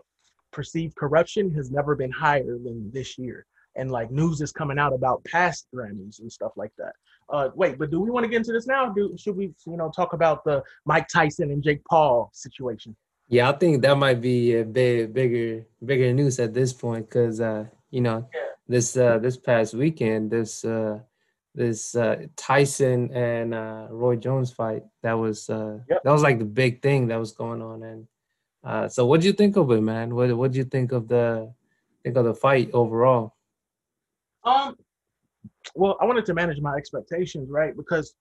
perceived 0.53 0.95
corruption 0.97 1.53
has 1.55 1.71
never 1.71 1.97
been 1.97 2.11
higher 2.11 2.59
than 2.59 2.91
this 2.93 3.19
year. 3.19 3.47
And 3.75 3.91
like 3.91 4.11
news 4.11 4.43
is 4.43 4.53
coming 4.53 4.79
out 4.79 4.93
about 4.93 5.25
past 5.25 5.67
Grammys 5.75 6.21
and 6.21 6.31
stuff 6.31 6.53
like 6.57 6.73
that. 6.77 6.93
Uh, 7.31 7.49
wait, 7.55 7.79
but 7.79 7.91
do 7.91 8.01
we 8.01 8.11
want 8.11 8.25
to 8.25 8.29
get 8.29 8.37
into 8.37 8.53
this 8.53 8.67
now? 8.67 8.91
Do 8.91 9.17
should 9.19 9.35
we, 9.35 9.55
you 9.67 9.77
know, 9.79 9.91
talk 9.91 10.13
about 10.13 10.45
the 10.45 10.63
Mike 10.85 11.09
Tyson 11.09 11.51
and 11.51 11.63
Jake 11.63 11.83
Paul 11.89 12.31
situation? 12.35 12.95
Yeah, 13.29 13.49
I 13.49 13.53
think 13.53 13.81
that 13.81 13.97
might 13.97 14.21
be 14.21 14.57
a 14.57 14.65
big, 14.65 15.15
bigger, 15.15 15.65
bigger 15.83 16.13
news 16.13 16.39
at 16.39 16.53
this 16.53 16.75
point 16.75 17.09
because 17.09 17.41
uh, 17.41 17.65
you 17.91 18.03
know 18.03 18.29
Yeah. 18.35 18.41
This 18.73 18.97
uh, 18.97 19.19
this 19.19 19.37
past 19.37 19.75
weekend, 19.75 20.31
this 20.31 20.65
uh, 20.65 20.99
this 21.55 21.95
uh, 21.95 22.27
Tyson 22.37 23.13
and 23.13 23.55
uh, 23.55 23.87
Roy 23.91 24.17
Jones 24.17 24.51
fight 24.51 24.83
that 25.03 25.13
was 25.13 25.51
uh, 25.51 25.79
Yep. 25.89 26.03
that 26.05 26.11
was 26.11 26.23
like 26.23 26.39
the 26.39 26.45
big 26.45 26.81
thing 26.83 27.09
that 27.09 27.19
was 27.19 27.33
going 27.33 27.61
on. 27.63 27.83
And 27.83 28.07
uh, 28.65 28.89
so, 28.89 29.07
what 29.07 29.21
do 29.21 29.27
you 29.27 29.33
think 29.35 29.57
of 29.57 29.71
it, 29.71 29.83
man? 29.83 30.15
What 30.15 30.35
what 30.37 30.53
do 30.53 30.59
you 30.59 30.65
think 30.65 30.93
of 30.93 31.09
the 31.09 31.53
think 32.03 32.17
of 32.17 32.25
the 32.25 32.35
fight 32.35 32.71
overall? 32.73 33.35
Um, 34.45 34.77
well, 35.75 35.97
I 36.01 36.07
wanted 36.07 36.25
to 36.27 36.35
manage 36.35 36.61
my 36.61 36.75
expectations, 36.75 37.49
right? 37.51 37.77
Because 37.77 38.15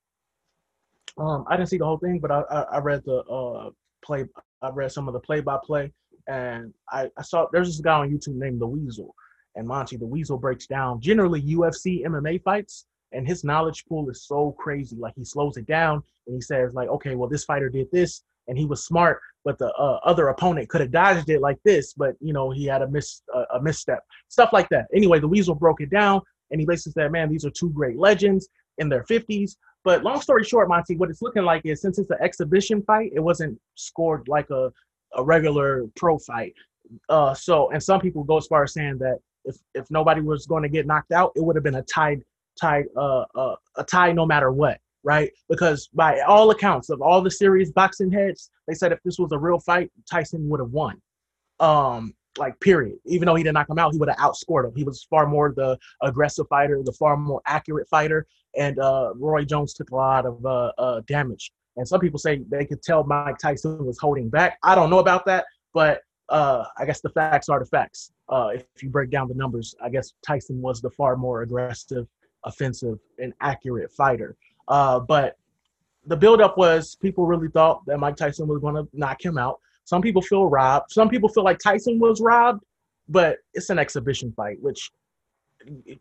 um, 1.18 1.46
I 1.48 1.56
didn't 1.58 1.70
see 1.70 1.78
the 1.78 1.86
whole 1.86 1.98
thing, 1.98 2.20
but 2.20 2.32
I 2.32 2.42
I, 2.42 2.62
I 2.74 2.78
read 2.80 3.04
the 3.06 3.20
uh 3.24 3.70
play. 4.04 4.26
I 4.62 4.70
read 4.70 4.92
some 4.92 5.08
of 5.08 5.14
the 5.14 5.20
play 5.20 5.40
by 5.40 5.58
play, 5.64 5.92
and 6.28 6.74
I 6.90 7.10
I 7.18 7.22
saw 7.22 7.48
there's 7.54 7.70
this 7.70 7.80
guy 7.80 8.00
on 8.00 8.10
YouTube 8.10 8.36
named 8.36 8.60
the 8.60 8.68
Weasel, 8.68 9.16
and 9.56 9.68
Monty 9.68 9.98
the 9.98 10.06
Weasel 10.06 10.38
breaks 10.38 10.68
down 10.68 11.02
generally 11.02 11.42
UFC 11.42 12.06
MMA 12.06 12.42
fights, 12.44 12.86
and 13.12 13.28
his 13.28 13.44
knowledge 13.44 13.86
pool 13.86 14.10
is 14.10 14.26
so 14.26 14.56
crazy. 14.58 14.96
Like 14.96 15.14
he 15.16 15.26
slows 15.26 15.58
it 15.58 15.66
down 15.66 16.04
and 16.28 16.36
he 16.36 16.42
says 16.42 16.74
like, 16.74 16.90
okay, 16.90 17.16
well 17.16 17.30
this 17.30 17.46
fighter 17.46 17.70
did 17.70 17.88
this, 17.92 18.24
and 18.48 18.58
he 18.58 18.66
was 18.66 18.86
smart, 18.86 19.20
but 19.44 19.58
the 19.58 19.72
uh, 19.74 20.00
other 20.04 20.30
opponent 20.30 20.70
could 20.70 20.82
have 20.82 20.92
dodged 20.92 21.30
it 21.30 21.42
like 21.42 21.58
this, 21.64 21.94
but 21.94 22.16
you 22.20 22.34
know 22.34 22.52
he 22.52 22.66
had 22.66 22.82
a 22.82 22.88
miss 22.88 23.22
a 23.54 23.62
misstep, 23.62 24.04
stuff 24.30 24.52
like 24.54 24.70
that. 24.70 24.88
Anyway, 24.94 25.20
the 25.20 25.28
Weasel 25.28 25.56
broke 25.56 25.82
it 25.82 25.90
down, 25.90 26.22
and 26.52 26.60
he 26.60 26.66
basically 26.66 26.92
said, 26.92 27.12
man, 27.12 27.30
these 27.30 27.46
are 27.46 27.50
two 27.50 27.70
great 27.72 27.98
legends 27.98 28.50
in 28.78 28.90
their 28.90 29.04
50s. 29.04 29.56
But 29.84 30.04
long 30.04 30.22
story 30.22 30.44
short, 30.44 30.70
Monty, 30.70 30.96
what 30.96 31.10
it's 31.10 31.22
looking 31.22 31.44
like 31.44 31.66
is 31.66 31.82
since 31.82 31.98
it's 31.98 32.12
an 32.12 32.18
exhibition 32.22 32.84
fight, 32.84 33.12
it 33.16 33.20
wasn't 33.20 33.60
scored 33.76 34.28
like 34.28 34.50
a, 34.52 34.72
a 35.16 35.24
regular 35.24 35.88
pro 35.96 36.20
fight. 36.20 36.54
Uh, 37.10 37.34
so, 37.34 37.72
and 37.72 37.82
some 37.82 38.00
people 38.00 38.24
go 38.24 38.38
as 38.38 38.48
far 38.48 38.64
as 38.64 38.74
saying 38.74 38.98
that 39.00 39.20
if 39.46 39.58
if 39.74 39.90
nobody 39.90 40.22
was 40.22 40.46
going 40.46 40.64
to 40.64 40.70
get 40.70 40.88
knocked 40.88 41.12
out, 41.12 41.32
it 41.36 41.44
would 41.44 41.56
have 41.56 41.64
been 41.64 41.76
a 41.76 41.84
tied 41.84 42.22
tied 42.60 42.86
uh, 42.96 43.26
uh 43.36 43.56
a 43.78 43.84
tie 43.84 44.12
no 44.12 44.26
matter 44.26 44.52
what, 44.52 44.80
right? 45.04 45.32
Because 45.50 45.90
by 45.94 46.20
all 46.22 46.52
accounts 46.52 46.90
of 46.90 47.02
all 47.02 47.22
the 47.22 47.32
serious 47.32 47.72
boxing 47.72 48.12
heads, 48.12 48.50
they 48.68 48.74
said 48.74 48.92
if 48.92 49.00
this 49.04 49.20
was 49.20 49.32
a 49.32 49.38
real 49.38 49.60
fight, 49.60 49.92
Tyson 50.10 50.50
would 50.50 50.60
have 50.60 50.72
won. 50.72 51.02
Um, 51.60 52.14
like 52.38 52.60
period. 52.60 52.98
Even 53.06 53.26
though 53.26 53.36
he 53.36 53.44
didn't 53.44 53.56
knock 53.56 53.70
him 53.70 53.80
out, 53.80 53.92
he 53.92 54.00
would 54.00 54.10
have 54.10 54.18
outscored 54.18 54.66
him. 54.66 54.74
He 54.76 54.84
was 54.84 55.04
far 55.10 55.28
more 55.28 55.54
the 55.56 55.78
aggressive 56.02 56.48
fighter, 56.50 56.82
the 56.84 56.94
far 56.94 57.18
more 57.18 57.42
accurate 57.46 57.88
fighter, 57.90 58.26
and 58.58 58.80
uh, 58.80 59.14
Roy 59.16 59.44
Jones 59.44 59.74
took 59.74 59.92
a 59.92 59.96
lot 59.96 60.26
of 60.26 60.46
uh, 60.46 60.72
uh, 60.78 61.02
damage. 61.08 61.52
And 61.78 61.88
some 61.88 62.00
people 62.00 62.20
say 62.20 62.42
they 62.50 62.66
could 62.66 62.82
tell 62.82 63.04
Mike 63.04 63.38
Tyson 63.38 63.86
was 63.86 63.98
holding 63.98 64.30
back. 64.30 64.58
I 64.64 64.76
don't 64.76 64.90
know 64.90 65.00
about 65.00 65.26
that, 65.26 65.46
but 65.74 66.02
uh, 66.30 66.66
I 66.78 66.86
guess 66.86 67.02
the 67.02 67.10
facts 67.10 67.50
are 67.50 67.60
the 67.60 67.66
facts. 67.66 68.12
Uh, 68.32 68.50
if 68.54 68.66
you 68.82 68.90
break 68.90 69.10
down 69.12 69.28
the 69.28 69.36
numbers, 69.36 69.76
I 69.84 69.90
guess 69.90 70.14
Tyson 70.26 70.62
was 70.62 70.82
the 70.82 70.90
far 70.90 71.18
more 71.18 71.42
aggressive, 71.42 72.08
offensive, 72.46 72.98
and 73.20 73.34
accurate 73.42 73.92
fighter. 73.92 74.38
Uh, 74.68 75.00
but 75.00 75.36
the 76.06 76.16
buildup 76.16 76.58
was 76.58 76.96
people 76.96 77.26
really 77.26 77.50
thought 77.50 77.86
that 77.86 78.00
Mike 78.00 78.16
Tyson 78.16 78.48
was 78.48 78.60
going 78.60 78.76
to 78.76 78.88
knock 78.94 79.24
him 79.24 79.38
out. 79.38 79.60
Some 79.84 80.02
people 80.02 80.22
feel 80.22 80.48
robbed. 80.48 80.92
Some 80.92 81.10
people 81.10 81.30
feel 81.30 81.44
like 81.44 81.60
Tyson 81.60 82.00
was 82.00 82.22
robbed, 82.22 82.64
but 83.10 83.38
it's 83.54 83.70
an 83.70 83.78
exhibition 83.78 84.32
fight, 84.32 84.58
which 84.62 84.90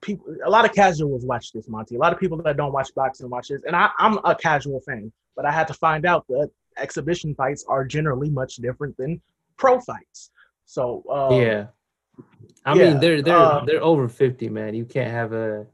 people, 0.00 0.26
a 0.44 0.50
lot 0.50 0.64
of 0.64 0.72
casuals 0.72 1.24
watch 1.24 1.52
this, 1.52 1.68
Monty. 1.68 1.96
A 1.96 1.98
lot 1.98 2.12
of 2.12 2.20
people 2.20 2.40
that 2.42 2.56
don't 2.56 2.72
watch 2.72 2.94
boxing 2.94 3.28
watch 3.28 3.48
this, 3.48 3.62
and 3.66 3.74
I, 3.74 3.90
I'm 3.98 4.18
a 4.24 4.34
casual 4.34 4.80
fan, 4.80 5.12
but 5.36 5.44
I 5.44 5.50
had 5.50 5.66
to 5.68 5.74
find 5.74 6.06
out 6.06 6.26
that 6.28 6.50
exhibition 6.78 7.34
fights 7.34 7.64
are 7.68 7.84
generally 7.84 8.30
much 8.30 8.56
different 8.56 8.96
than 8.96 9.20
pro 9.56 9.80
fights. 9.80 10.30
So 10.64 11.02
uh, 11.10 11.34
yeah, 11.34 11.66
I 12.64 12.74
yeah, 12.74 12.90
mean 12.90 13.00
they're 13.00 13.22
they're 13.22 13.36
uh, 13.36 13.64
they're 13.64 13.82
over 13.82 14.08
fifty, 14.08 14.48
man. 14.48 14.74
You 14.74 14.84
can't 14.84 15.10
have 15.10 15.32
a 15.32 15.66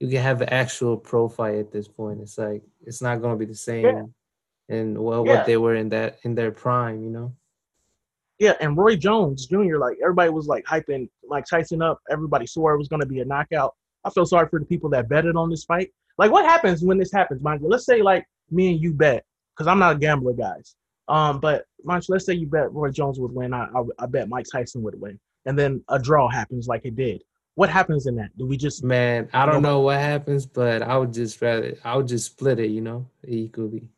you 0.00 0.08
can 0.08 0.22
have 0.22 0.40
an 0.42 0.48
actual 0.48 0.96
pro 0.96 1.28
fight 1.28 1.56
at 1.58 1.70
this 1.70 1.88
point. 1.88 2.20
It's 2.20 2.38
like 2.38 2.62
it's 2.86 3.02
not 3.02 3.20
going 3.20 3.34
to 3.34 3.38
be 3.38 3.44
the 3.44 3.54
same, 3.54 3.84
Yeah. 3.84 4.02
and 4.68 4.98
well, 4.98 5.24
Yeah. 5.26 5.36
what 5.36 5.46
they 5.46 5.56
were 5.56 5.74
in 5.76 5.88
that 5.90 6.18
in 6.24 6.34
their 6.34 6.50
prime, 6.50 7.02
you 7.02 7.10
know. 7.10 7.32
Yeah, 8.38 8.54
and 8.60 8.76
Roy 8.76 8.96
Jones 8.96 9.46
Jr. 9.46 9.76
Like 9.78 9.98
everybody 10.02 10.30
was 10.30 10.46
like 10.48 10.64
hyping 10.64 11.08
Mike 11.28 11.44
Tyson 11.46 11.82
up. 11.82 12.00
Everybody 12.10 12.46
swore 12.46 12.74
it 12.74 12.78
was 12.78 12.88
going 12.88 13.00
to 13.00 13.06
be 13.06 13.20
a 13.20 13.24
knockout. 13.24 13.74
I 14.04 14.10
feel 14.10 14.26
sorry 14.26 14.48
for 14.48 14.58
the 14.58 14.66
people 14.66 14.90
that 14.90 15.08
betted 15.08 15.36
on 15.36 15.48
this 15.48 15.64
fight. 15.64 15.90
Like, 16.18 16.32
what 16.32 16.44
happens 16.44 16.82
when 16.82 16.98
this 16.98 17.12
happens, 17.12 17.40
mind 17.40 17.60
you? 17.62 17.68
Let's 17.68 17.86
say 17.86 18.02
like 18.02 18.26
me 18.50 18.72
and 18.72 18.80
you 18.82 18.92
bet, 18.92 19.24
because 19.54 19.68
I'm 19.68 19.78
not 19.78 19.96
a 19.96 19.98
gambler, 19.98 20.32
guys. 20.32 20.74
Um, 21.08 21.38
but 21.38 21.64
mind 21.84 22.04
you, 22.08 22.12
let's 22.14 22.26
say 22.26 22.34
you 22.34 22.46
bet 22.46 22.72
Roy 22.72 22.90
Jones 22.90 23.20
would 23.20 23.32
win. 23.32 23.54
I, 23.54 23.66
I 23.76 23.82
I 24.00 24.06
bet 24.06 24.28
Mike 24.28 24.46
Tyson 24.50 24.82
would 24.82 25.00
win, 25.00 25.20
and 25.46 25.58
then 25.58 25.82
a 25.88 25.98
draw 25.98 26.28
happens 26.28 26.68
like 26.68 26.84
it 26.84 26.96
did. 26.96 27.22
What 27.54 27.68
happens 27.68 28.06
in 28.06 28.16
that? 28.16 28.36
Do 28.38 28.46
we 28.46 28.56
just 28.56 28.82
Man, 28.82 29.28
I 29.32 29.44
don't 29.44 29.62
know 29.62 29.80
what 29.80 29.98
happens, 29.98 30.46
but 30.46 30.82
I 30.82 30.96
would 30.96 31.12
just 31.12 31.40
rather 31.42 31.76
I 31.84 31.96
would 31.96 32.08
just 32.08 32.26
split 32.26 32.58
it, 32.58 32.70
you 32.70 32.80
know, 32.80 33.06
equally. 33.26 33.88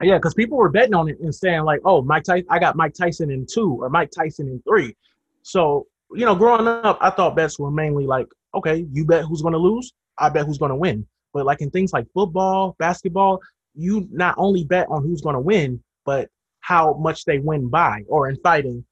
Yeah, 0.00 0.18
because 0.18 0.34
people 0.34 0.56
were 0.56 0.70
betting 0.70 0.94
on 0.94 1.08
it 1.08 1.18
and 1.20 1.34
saying 1.34 1.62
like, 1.62 1.80
"Oh, 1.84 2.02
Mike 2.02 2.22
Tyson, 2.24 2.46
I 2.50 2.58
got 2.58 2.76
Mike 2.76 2.94
Tyson 2.94 3.30
in 3.30 3.46
two 3.46 3.78
or 3.80 3.90
Mike 3.90 4.10
Tyson 4.10 4.48
in 4.48 4.62
three. 4.62 4.96
So 5.42 5.86
you 6.12 6.24
know, 6.24 6.34
growing 6.34 6.66
up, 6.66 6.98
I 7.00 7.10
thought 7.10 7.36
bets 7.36 7.58
were 7.58 7.70
mainly 7.70 8.06
like, 8.06 8.26
okay, 8.54 8.86
you 8.92 9.04
bet 9.04 9.24
who's 9.24 9.42
going 9.42 9.52
to 9.52 9.58
lose, 9.58 9.92
I 10.18 10.28
bet 10.28 10.46
who's 10.46 10.58
going 10.58 10.70
to 10.70 10.76
win. 10.76 11.06
But 11.34 11.46
like 11.46 11.60
in 11.60 11.70
things 11.70 11.92
like 11.92 12.06
football, 12.14 12.76
basketball, 12.78 13.40
you 13.74 14.08
not 14.10 14.34
only 14.38 14.64
bet 14.64 14.86
on 14.88 15.02
who's 15.02 15.20
going 15.20 15.34
to 15.34 15.40
win, 15.40 15.82
but 16.04 16.28
how 16.60 16.94
much 16.94 17.24
they 17.24 17.38
win 17.38 17.68
by. 17.68 18.04
Or 18.08 18.28
in 18.28 18.36
fighting, 18.36 18.84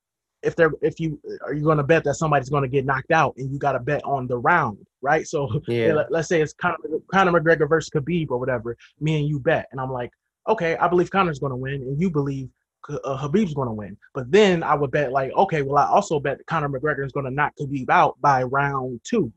if 0.46 0.54
they're 0.56 0.70
if 0.80 1.00
you 1.00 1.20
are 1.44 1.52
you 1.52 1.64
going 1.64 1.78
to 1.78 1.82
bet 1.82 2.04
that 2.04 2.14
somebody's 2.14 2.48
going 2.48 2.62
to 2.62 2.68
get 2.68 2.86
knocked 2.86 3.10
out 3.10 3.34
and 3.36 3.50
you 3.50 3.58
got 3.58 3.72
to 3.72 3.80
bet 3.80 4.02
on 4.04 4.26
the 4.26 4.38
round, 4.38 4.78
right? 5.02 5.26
So 5.26 5.48
Yeah. 5.66 5.94
let, 5.94 6.12
us 6.12 6.28
say 6.28 6.40
it's 6.40 6.52
Conor, 6.52 6.76
Conor 7.12 7.32
McGregor 7.32 7.68
versus 7.68 7.90
Khabib 7.90 8.30
or 8.30 8.38
whatever. 8.38 8.76
Me 9.00 9.18
and 9.18 9.28
you 9.28 9.40
bet, 9.40 9.66
and 9.72 9.80
I'm 9.80 9.90
like, 9.90 10.10
okay, 10.48 10.76
I 10.76 10.88
believe 10.88 11.10
Conor's 11.10 11.38
going 11.40 11.50
to 11.50 11.56
win, 11.56 11.74
and 11.74 12.00
you 12.00 12.10
believe 12.10 12.48
uh, 12.88 13.18
Khabib's 13.18 13.54
going 13.54 13.68
to 13.68 13.74
win. 13.74 13.96
But 14.14 14.30
then 14.30 14.62
I 14.62 14.74
would 14.74 14.92
bet 14.92 15.12
like, 15.12 15.32
okay, 15.32 15.62
well, 15.62 15.78
I 15.78 15.88
also 15.88 16.20
bet 16.20 16.38
Conor 16.46 16.68
McGregor 16.68 17.04
is 17.04 17.12
going 17.12 17.26
to 17.26 17.32
knock 17.32 17.52
Khabib 17.60 17.90
out 17.90 18.20
by 18.20 18.44
round 18.44 19.00
two. 19.04 19.32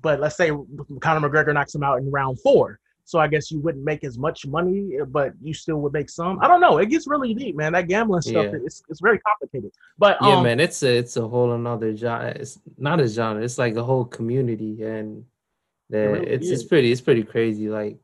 But 0.00 0.20
let's 0.20 0.36
say 0.36 0.50
Conor 1.00 1.28
McGregor 1.28 1.54
knocks 1.54 1.74
him 1.74 1.82
out 1.82 1.98
in 1.98 2.10
round 2.10 2.40
four. 2.40 2.78
So 3.06 3.20
I 3.20 3.28
guess 3.28 3.52
you 3.52 3.60
wouldn't 3.60 3.84
make 3.84 4.02
as 4.02 4.18
much 4.18 4.44
money, 4.46 4.98
but 5.08 5.32
you 5.40 5.54
still 5.54 5.76
would 5.82 5.92
make 5.92 6.10
some. 6.10 6.40
I 6.42 6.48
don't 6.48 6.60
know. 6.60 6.78
It 6.78 6.86
gets 6.86 7.06
really 7.06 7.34
deep, 7.34 7.54
man. 7.54 7.72
That 7.72 7.86
gambling 7.86 8.22
stuff, 8.22 8.46
Yeah. 8.46 8.58
it's, 8.64 8.82
it's 8.88 9.00
very 9.00 9.20
complicated. 9.20 9.70
But 9.96 10.18
yeah 10.20 10.36
um, 10.36 10.42
man 10.44 10.58
it's 10.60 10.82
a 10.82 10.98
it's 10.98 11.16
a 11.16 11.26
whole 11.26 11.52
another 11.52 11.94
genre 11.96 12.30
it's 12.30 12.58
not 12.76 13.00
a 13.00 13.06
genre 13.08 13.42
it's 13.42 13.58
like 13.58 13.76
a 13.76 13.82
whole 13.84 14.04
community 14.04 14.82
and 14.82 15.24
the, 15.88 15.98
really 15.98 16.26
it's 16.26 16.48
it's 16.48 16.64
pretty 16.64 16.90
it's 16.92 17.00
pretty 17.00 17.22
crazy 17.22 17.68
like 17.68 17.96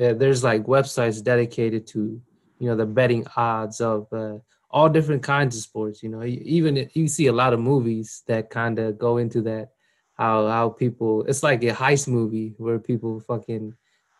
uh, 0.00 0.14
there's 0.14 0.44
like 0.44 0.64
websites 0.64 1.22
dedicated 1.22 1.86
to 1.88 2.20
you 2.58 2.68
know 2.68 2.76
the 2.76 2.86
betting 2.86 3.26
odds 3.36 3.80
of 3.80 4.06
uh, 4.12 4.38
all 4.70 4.88
different 4.88 5.22
kinds 5.22 5.56
of 5.56 5.62
sports 5.62 6.02
you 6.02 6.08
know 6.08 6.22
even 6.24 6.88
you 6.94 7.08
see 7.08 7.26
a 7.26 7.32
lot 7.32 7.52
of 7.52 7.60
movies 7.60 8.22
that 8.26 8.48
kind 8.50 8.78
of 8.78 8.98
go 8.98 9.16
into 9.18 9.42
that 9.42 9.70
how 10.14 10.46
how 10.46 10.68
people 10.68 11.24
it's 11.24 11.42
like 11.42 11.62
a 11.64 11.72
heist 11.72 12.06
movie 12.08 12.54
where 12.58 12.78
people 12.78 13.20
fucking 13.20 13.74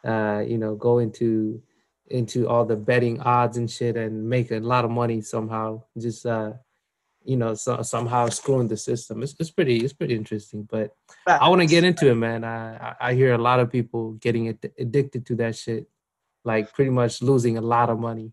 uh 0.05 0.43
you 0.47 0.59
know 0.59 0.75
go 0.75 0.99
into 0.99 1.63
into 2.09 2.49
all 2.49 2.65
the 2.65 2.77
betting 2.77 3.21
odds 3.21 3.57
and 3.57 3.71
shit 3.71 3.97
and 3.97 4.29
make 4.29 4.51
a 4.51 4.59
lot 4.59 4.85
of 4.85 4.91
money 4.91 5.21
somehow 5.21 5.83
just 5.99 6.25
uh 6.27 6.53
you 7.25 7.37
know 7.37 7.55
so, 7.55 7.83
somehow 7.83 8.29
screwing 8.29 8.69
the 8.69 8.77
system 8.77 9.23
it's, 9.23 9.35
it's 9.41 9.51
pretty 9.51 9.79
it's 9.79 9.93
pretty 9.93 10.15
interesting 10.15 10.63
but 10.71 10.95
i 11.27 11.49
want 11.49 11.61
to 11.61 11.67
get 11.67 11.83
into 11.83 12.09
it 12.09 12.15
man 12.15 12.45
I, 12.45 12.95
I 13.01 13.15
hear 13.15 13.35
a 13.35 13.39
lot 13.39 13.59
of 13.59 13.73
people 13.73 14.13
getting 14.13 14.49
ad- 14.49 14.73
addicted 14.79 15.27
to 15.27 15.35
that 15.37 15.57
shit 15.57 15.89
like 16.45 16.73
pretty 16.73 16.91
much 16.91 17.23
losing 17.23 17.59
a 17.59 17.61
lot 17.61 17.91
of 17.91 17.99
money 17.99 18.33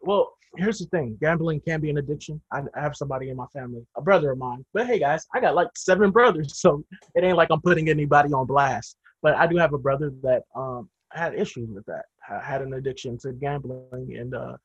Well, 0.00 0.32
here's 0.56 0.78
the 0.78 0.86
thing: 0.86 1.16
gambling 1.20 1.60
can 1.60 1.80
be 1.80 1.90
an 1.90 1.98
addiction. 1.98 2.40
I 2.52 2.62
have 2.74 2.96
somebody 2.96 3.30
in 3.30 3.36
my 3.36 3.46
family, 3.52 3.86
a 3.96 4.02
brother 4.02 4.32
of 4.32 4.38
mine. 4.38 4.64
But 4.72 4.86
hey, 4.86 4.98
guys, 4.98 5.26
I 5.34 5.40
got 5.40 5.54
like 5.54 5.68
seven 5.76 6.10
brothers, 6.10 6.58
so 6.60 6.84
it 7.14 7.24
ain't 7.24 7.36
like 7.36 7.48
I'm 7.50 7.60
putting 7.60 7.88
anybody 7.88 8.32
on 8.32 8.46
blast. 8.46 8.96
But 9.22 9.34
I 9.36 9.46
do 9.46 9.56
have 9.56 9.72
a 9.72 9.78
brother 9.78 10.12
that 10.22 10.42
um 10.54 10.88
had 11.12 11.34
issues 11.34 11.70
with 11.70 11.84
that. 11.86 12.04
ha- 12.22 12.40
Had 12.40 12.62
an 12.62 12.74
addiction 12.74 13.18
to 13.18 13.32
gambling, 13.32 14.16
and 14.16 14.34
uh, 14.34 14.56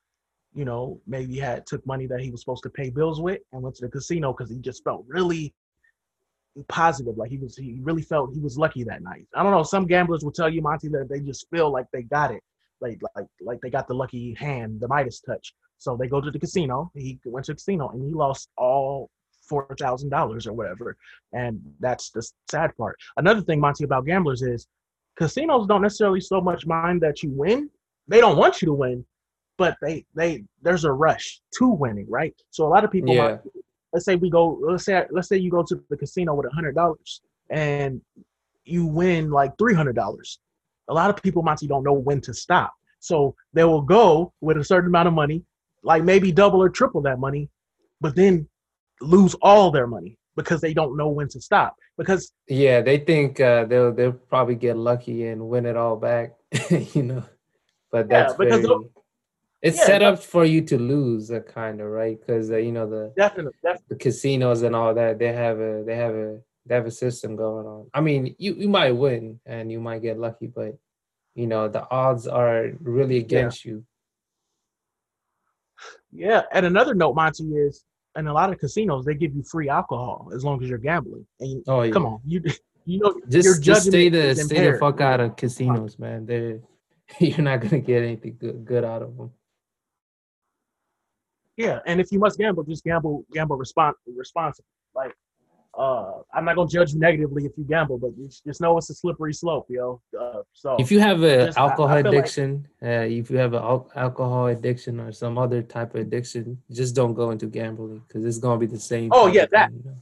you 0.54 0.64
know, 0.64 1.00
maybe 1.06 1.36
had 1.38 1.66
took 1.66 1.84
money 1.86 2.06
that 2.06 2.20
he 2.20 2.30
was 2.30 2.40
supposed 2.40 2.62
to 2.62 2.70
pay 2.70 2.90
bills 2.90 3.20
with, 3.20 3.40
and 3.52 3.62
went 3.62 3.76
to 3.76 3.84
the 3.86 3.90
casino 3.90 4.32
because 4.32 4.50
he 4.50 4.58
just 4.58 4.84
felt 4.84 5.04
really 5.08 5.52
positive, 6.68 7.16
like 7.18 7.30
he 7.30 7.38
was. 7.38 7.56
He 7.56 7.80
really 7.82 8.02
felt 8.02 8.32
he 8.32 8.40
was 8.40 8.56
lucky 8.58 8.84
that 8.84 9.02
night. 9.02 9.26
I 9.34 9.42
don't 9.42 9.52
know. 9.52 9.62
Some 9.62 9.86
gamblers 9.86 10.24
will 10.24 10.32
tell 10.32 10.48
you, 10.48 10.62
Monty, 10.62 10.88
that 10.88 11.08
they 11.08 11.20
just 11.20 11.46
feel 11.50 11.70
like 11.70 11.86
they 11.92 12.02
got 12.02 12.30
it 12.32 12.42
like 12.80 13.00
like 13.14 13.26
like 13.40 13.60
they 13.60 13.70
got 13.70 13.88
the 13.88 13.94
lucky 13.94 14.34
hand, 14.34 14.80
the 14.80 14.88
Midas 14.88 15.20
touch. 15.20 15.54
So 15.78 15.96
they 15.96 16.08
go 16.08 16.20
to 16.20 16.30
the 16.30 16.38
casino. 16.38 16.90
He 16.94 17.18
went 17.24 17.46
to 17.46 17.52
the 17.52 17.56
casino 17.56 17.88
and 17.90 18.02
he 18.02 18.14
lost 18.14 18.48
all 18.56 19.10
four 19.48 19.74
thousand 19.78 20.10
dollars 20.10 20.46
or 20.46 20.52
whatever. 20.52 20.96
And 21.32 21.60
that's 21.80 22.10
the 22.10 22.28
sad 22.50 22.76
part. 22.76 22.96
Another 23.16 23.40
thing, 23.40 23.60
Monty, 23.60 23.84
about 23.84 24.06
gamblers 24.06 24.42
is 24.42 24.66
casinos 25.16 25.66
don't 25.66 25.82
necessarily 25.82 26.20
so 26.20 26.40
much 26.40 26.66
mind 26.66 27.00
that 27.02 27.22
you 27.22 27.30
win. 27.30 27.70
They 28.08 28.20
don't 28.20 28.36
want 28.36 28.60
you 28.62 28.66
to 28.66 28.74
win, 28.74 29.04
but 29.58 29.76
they 29.82 30.04
they 30.14 30.44
there's 30.62 30.84
a 30.84 30.92
rush 30.92 31.40
to 31.58 31.68
winning, 31.68 32.06
right? 32.08 32.34
So 32.50 32.66
a 32.66 32.68
lot 32.68 32.84
of 32.84 32.90
people 32.90 33.14
Yeah. 33.14 33.22
might, 33.22 33.38
let's 33.92 34.04
say 34.04 34.16
we 34.16 34.30
go 34.30 34.58
let's 34.62 34.84
say 34.84 35.04
let's 35.10 35.28
say 35.28 35.36
you 35.36 35.50
go 35.50 35.62
to 35.62 35.82
the 35.90 35.96
casino 35.96 36.34
with 36.34 36.46
a 36.46 36.54
hundred 36.54 36.74
dollars 36.74 37.20
and 37.50 38.00
you 38.64 38.86
win 38.86 39.30
like 39.30 39.52
three 39.58 39.74
hundred 39.74 39.94
dollars 39.96 40.40
a 40.88 40.94
lot 40.94 41.10
of 41.10 41.22
people 41.22 41.42
Monty 41.42 41.66
don't 41.66 41.82
know 41.82 41.92
when 41.92 42.20
to 42.22 42.34
stop. 42.34 42.72
So 43.00 43.34
they 43.52 43.64
will 43.64 43.82
go 43.82 44.32
with 44.40 44.56
a 44.56 44.64
certain 44.64 44.88
amount 44.88 45.08
of 45.08 45.14
money, 45.14 45.42
like 45.82 46.04
maybe 46.04 46.32
double 46.32 46.62
or 46.62 46.68
triple 46.68 47.00
that 47.02 47.18
money, 47.18 47.48
but 48.00 48.14
then 48.14 48.48
lose 49.00 49.34
all 49.42 49.70
their 49.70 49.86
money 49.86 50.18
because 50.36 50.60
they 50.60 50.74
don't 50.74 50.96
know 50.96 51.08
when 51.08 51.28
to 51.28 51.40
stop. 51.40 51.76
Because 51.96 52.32
yeah 52.48 52.80
they 52.80 52.98
think 52.98 53.40
uh 53.40 53.64
they'll 53.64 53.92
they'll 53.92 54.12
probably 54.12 54.54
get 54.54 54.76
lucky 54.76 55.26
and 55.26 55.48
win 55.48 55.66
it 55.66 55.76
all 55.76 55.96
back 55.96 56.34
you 56.94 57.02
know? 57.02 57.24
But 57.90 58.08
Yeah, 58.10 58.24
that's 58.24 58.34
because 58.34 58.60
very, 58.62 58.90
it's 59.62 59.78
Yeah, 59.78 59.84
set 59.84 60.02
up 60.02 60.18
for 60.22 60.44
you 60.44 60.60
to 60.62 60.78
lose 60.78 61.30
a 61.30 61.40
kind 61.40 61.80
of 61.80 61.88
right? 61.88 62.18
Because 62.18 62.50
uh, 62.50 62.56
you 62.56 62.72
know 62.72 62.88
the 62.88 63.12
definitely, 63.16 63.52
definitely 63.62 63.86
the 63.88 63.96
casinos 63.96 64.62
and 64.62 64.76
all 64.76 64.94
that 64.94 65.18
they 65.18 65.32
have 65.32 65.58
a 65.58 65.82
they 65.86 65.96
have 65.96 66.14
a 66.14 66.40
they 66.66 66.74
have 66.74 66.86
a 66.86 66.90
system 66.90 67.36
going 67.36 67.66
on. 67.66 67.90
I 67.94 68.00
mean 68.00 68.34
you 68.38 68.54
you 68.54 68.68
might 68.68 68.92
win 68.92 69.40
and 69.46 69.72
you 69.72 69.80
might 69.80 70.02
get 70.02 70.18
lucky 70.18 70.46
but 70.48 70.76
you 71.34 71.46
know 71.46 71.68
the 71.68 71.88
odds 71.90 72.26
are 72.26 72.72
really 72.80 73.18
against 73.18 73.64
you. 73.64 73.84
Yeah. 76.12 76.42
And 76.52 76.64
another 76.66 76.94
note, 76.94 77.14
Monty, 77.14 77.44
is 77.44 77.84
in 78.16 78.26
a 78.26 78.32
lot 78.32 78.52
of 78.52 78.58
casinos 78.58 79.04
they 79.04 79.14
give 79.14 79.34
you 79.34 79.42
free 79.42 79.68
alcohol 79.68 80.30
as 80.34 80.44
long 80.44 80.62
as 80.62 80.68
you're 80.68 80.78
gambling. 80.78 81.26
And 81.40 81.62
oh 81.68 81.82
yeah 81.82 81.92
come 81.92 82.06
on, 82.06 82.20
you 82.24 82.42
you 82.84 83.00
know 83.00 83.20
just 83.28 83.62
just 83.62 83.86
stay 83.86 84.08
the 84.08 84.34
stay 84.34 84.70
the 84.70 84.78
fuck 84.78 85.00
out 85.00 85.20
of 85.20 85.36
casinos 85.36 85.98
man 85.98 86.24
they're 86.24 86.60
you're 87.18 87.38
not 87.38 87.60
gonna 87.60 87.80
get 87.80 88.02
anything 88.02 88.36
good, 88.40 88.64
good 88.64 88.84
out 88.84 89.02
of 89.02 89.16
them 89.16 89.30
Yeah, 91.56 91.80
and 91.86 92.00
if 92.00 92.12
you 92.12 92.18
must 92.18 92.38
gamble, 92.38 92.64
just 92.64 92.84
gamble 92.84 93.24
gamble 93.32 93.58
respon- 93.58 93.94
responsibly. 94.06 94.68
Like, 94.94 95.14
uh, 95.76 96.22
I'm 96.32 96.44
not 96.44 96.56
gonna 96.56 96.68
judge 96.68 96.92
you 96.94 96.98
negatively 96.98 97.44
if 97.44 97.52
you 97.56 97.64
gamble, 97.64 97.98
but 97.98 98.16
just, 98.16 98.44
just 98.44 98.60
know 98.60 98.76
it's 98.78 98.90
a 98.90 98.94
slippery 98.94 99.34
slope, 99.34 99.66
yo. 99.68 100.00
Uh, 100.18 100.42
so 100.52 100.76
if 100.78 100.90
you 100.90 101.00
have 101.00 101.22
a 101.22 101.46
just- 101.46 101.58
I- 101.58 101.62
I 101.62 101.68
alcohol 101.70 101.96
like- 101.96 102.06
addiction 102.06 102.66
uh, 102.82 102.86
if 103.20 103.30
you 103.30 103.36
have 103.38 103.52
an 103.52 103.62
al- 103.62 103.90
alcohol 103.94 104.46
addiction 104.46 105.00
or 105.00 105.12
some 105.12 105.36
other 105.38 105.62
type 105.62 105.94
of 105.94 106.00
addiction 106.00 106.60
just 106.70 106.94
don't 106.94 107.14
go 107.14 107.30
into 107.30 107.46
gambling 107.46 108.02
because 108.06 108.24
it's 108.24 108.38
gonna 108.38 108.58
be 108.58 108.66
the 108.66 108.78
same 108.80 109.10
Oh, 109.12 109.26
yeah, 109.26 109.46
that- 109.52 109.70
thing, 109.70 109.82
you 109.84 109.90
know? 109.90 109.96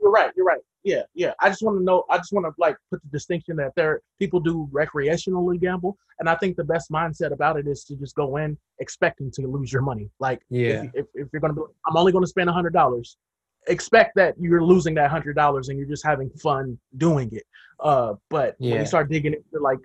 you're 0.00 0.10
right, 0.10 0.32
you're 0.36 0.46
right. 0.46 0.60
Yeah, 0.82 1.02
yeah. 1.12 1.34
I 1.40 1.50
just 1.50 1.60
want 1.62 1.76
to 1.78 1.84
know. 1.84 2.04
I 2.08 2.16
just 2.16 2.32
want 2.32 2.46
to 2.46 2.52
like 2.56 2.74
put 2.90 3.02
the 3.02 3.08
distinction 3.10 3.54
that 3.56 3.72
there 3.76 4.00
people 4.18 4.40
do 4.40 4.66
recreationally 4.72 5.60
gamble, 5.60 5.98
and 6.18 6.26
I 6.26 6.34
think 6.36 6.56
the 6.56 6.64
best 6.64 6.90
mindset 6.90 7.32
about 7.32 7.58
it 7.58 7.66
is 7.68 7.84
to 7.84 7.96
just 7.96 8.14
go 8.14 8.38
in 8.38 8.56
expecting 8.78 9.30
to 9.32 9.42
lose 9.46 9.70
your 9.74 9.82
money. 9.82 10.08
Like, 10.20 10.40
Yeah. 10.48 10.84
if, 10.84 10.90
if, 10.94 11.06
if 11.14 11.28
you're 11.34 11.40
gonna, 11.40 11.52
be, 11.52 11.60
I'm 11.86 11.98
only 11.98 12.12
gonna 12.12 12.26
spend 12.26 12.48
a 12.48 12.52
hundred 12.54 12.72
dollars. 12.72 13.18
Expect 13.68 14.14
that 14.16 14.34
you're 14.40 14.62
losing 14.62 14.94
that 14.94 15.10
hundred 15.10 15.36
dollars 15.36 15.68
and 15.68 15.78
you're 15.78 15.88
just 15.88 16.04
having 16.04 16.30
fun 16.30 16.78
doing 16.96 17.28
it. 17.32 17.44
Uh, 17.78 18.14
but 18.28 18.56
when 18.58 18.70
you 18.80 18.86
start 18.86 19.10
digging 19.10 19.34
into 19.34 19.62
like, 19.62 19.78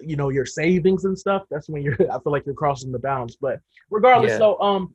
you 0.00 0.16
know, 0.16 0.28
your 0.30 0.46
savings 0.46 1.04
and 1.04 1.18
stuff, 1.18 1.44
that's 1.50 1.68
when 1.68 1.82
you're. 1.82 1.94
I 2.12 2.18
feel 2.20 2.32
like 2.32 2.44
you're 2.46 2.54
crossing 2.54 2.90
the 2.92 2.98
bounds. 2.98 3.36
But 3.40 3.60
regardless, 3.90 4.32
Yeah. 4.32 4.38
so 4.38 4.60
um, 4.60 4.94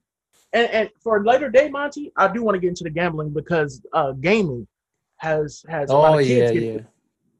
and, 0.53 0.69
and 0.71 0.89
for 1.01 1.17
a 1.17 1.23
later 1.25 1.49
day, 1.49 1.69
Monty, 1.69 2.11
I 2.15 2.27
do 2.31 2.43
want 2.43 2.55
to 2.55 2.59
get 2.59 2.69
into 2.69 2.83
the 2.83 2.89
gambling 2.89 3.29
because 3.31 3.81
uh, 3.93 4.11
gaming 4.13 4.67
has 5.17 5.63
has 5.69 5.89
a 5.89 5.93
lot 5.93 6.15
oh 6.15 6.19
of 6.19 6.27
yeah 6.27 6.35
kids 6.35 6.53
yeah 6.53 6.59
getting 6.59 6.87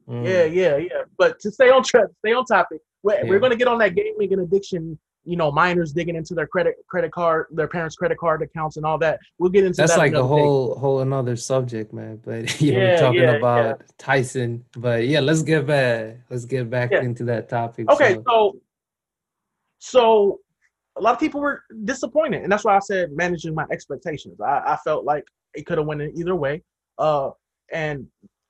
Mm. 0.08 0.24
yeah, 0.26 0.44
yeah, 0.44 0.76
yeah. 0.76 1.02
But 1.16 1.40
to 1.40 1.50
stay 1.50 1.70
on 1.70 1.82
track, 1.82 2.08
stay 2.18 2.34
on 2.34 2.44
topic. 2.44 2.80
We're, 3.02 3.24
Yeah. 3.24 3.30
we're 3.30 3.38
gonna 3.38 3.56
get 3.56 3.68
on 3.68 3.78
that 3.78 3.94
gaming 3.94 4.30
and 4.34 4.42
addiction. 4.42 4.98
You 5.26 5.36
know, 5.36 5.50
minors 5.50 5.92
digging 5.92 6.16
into 6.16 6.34
their 6.34 6.46
credit 6.46 6.74
credit 6.86 7.10
card, 7.12 7.46
their 7.50 7.66
parents' 7.68 7.96
credit 7.96 8.18
card 8.18 8.42
accounts, 8.42 8.76
and 8.76 8.84
all 8.84 8.98
that. 8.98 9.18
We'll 9.38 9.50
get 9.50 9.64
into 9.64 9.76
that. 9.76 9.82
That's 9.84 9.92
that 9.94 9.98
like 9.98 10.12
a 10.12 10.16
another 10.18 10.34
day. 10.36 10.42
whole 10.42 10.74
whole 10.78 11.00
another 11.00 11.36
subject, 11.36 11.92
man. 11.94 12.20
But 12.24 12.60
you 12.60 12.72
know, 12.74 12.78
Yeah, 12.78 12.84
we're 12.90 12.98
talking 12.98 13.20
yeah, 13.22 13.30
about 13.32 13.82
Tyson. 13.98 14.64
But 14.76 15.06
yeah, 15.06 15.20
let's 15.20 15.42
get 15.42 15.66
back 15.66 16.16
let's 16.30 16.44
get 16.44 16.68
back 16.68 16.90
Yeah. 16.92 17.02
into 17.02 17.24
that 17.24 17.48
topic. 17.48 17.90
Okay, 17.90 18.14
So, 18.14 18.22
so 18.26 18.60
so 19.78 20.40
a 20.96 21.00
lot 21.00 21.14
of 21.14 21.20
people 21.20 21.40
were 21.40 21.62
disappointed, 21.84 22.42
and 22.42 22.52
that's 22.52 22.64
why 22.64 22.76
I 22.76 22.80
said 22.80 23.12
managing 23.12 23.54
my 23.54 23.64
expectations. 23.70 24.40
I, 24.40 24.62
I 24.74 24.78
felt 24.84 25.04
like 25.04 25.24
it 25.54 25.66
could 25.66 25.78
have 25.78 25.86
went 25.86 26.02
in 26.02 26.16
either 26.18 26.34
way. 26.36 26.62
Uh, 26.98 27.30
and 27.72 28.06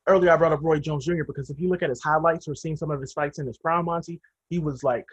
earlier 0.06 0.30
I 0.30 0.36
brought 0.36 0.52
up 0.52 0.60
Roy 0.62 0.78
Jones 0.78 1.06
Jr. 1.06 1.24
because 1.26 1.48
if 1.50 1.58
you 1.58 1.68
look 1.68 1.82
at 1.82 1.88
his 1.88 2.02
highlights 2.02 2.46
or 2.48 2.54
seen 2.54 2.76
some 2.76 2.90
of 2.90 3.00
his 3.00 3.12
fights 3.12 3.38
in 3.38 3.46
his 3.46 3.56
prime, 3.58 3.86
Monty, 3.86 4.20
he 4.50 4.58
was 4.58 4.82
like 4.84 5.06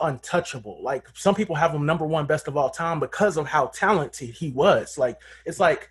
untouchable. 0.00 0.82
Like 0.82 1.08
some 1.14 1.34
people 1.34 1.56
have 1.56 1.72
him 1.72 1.86
number 1.86 2.06
one 2.06 2.26
best 2.26 2.48
of 2.48 2.56
all 2.56 2.70
time 2.70 3.00
because 3.00 3.36
of 3.36 3.46
how 3.46 3.66
talented 3.66 4.30
he 4.30 4.50
was. 4.50 4.98
Like 4.98 5.20
it's 5.44 5.60
like 5.60 5.88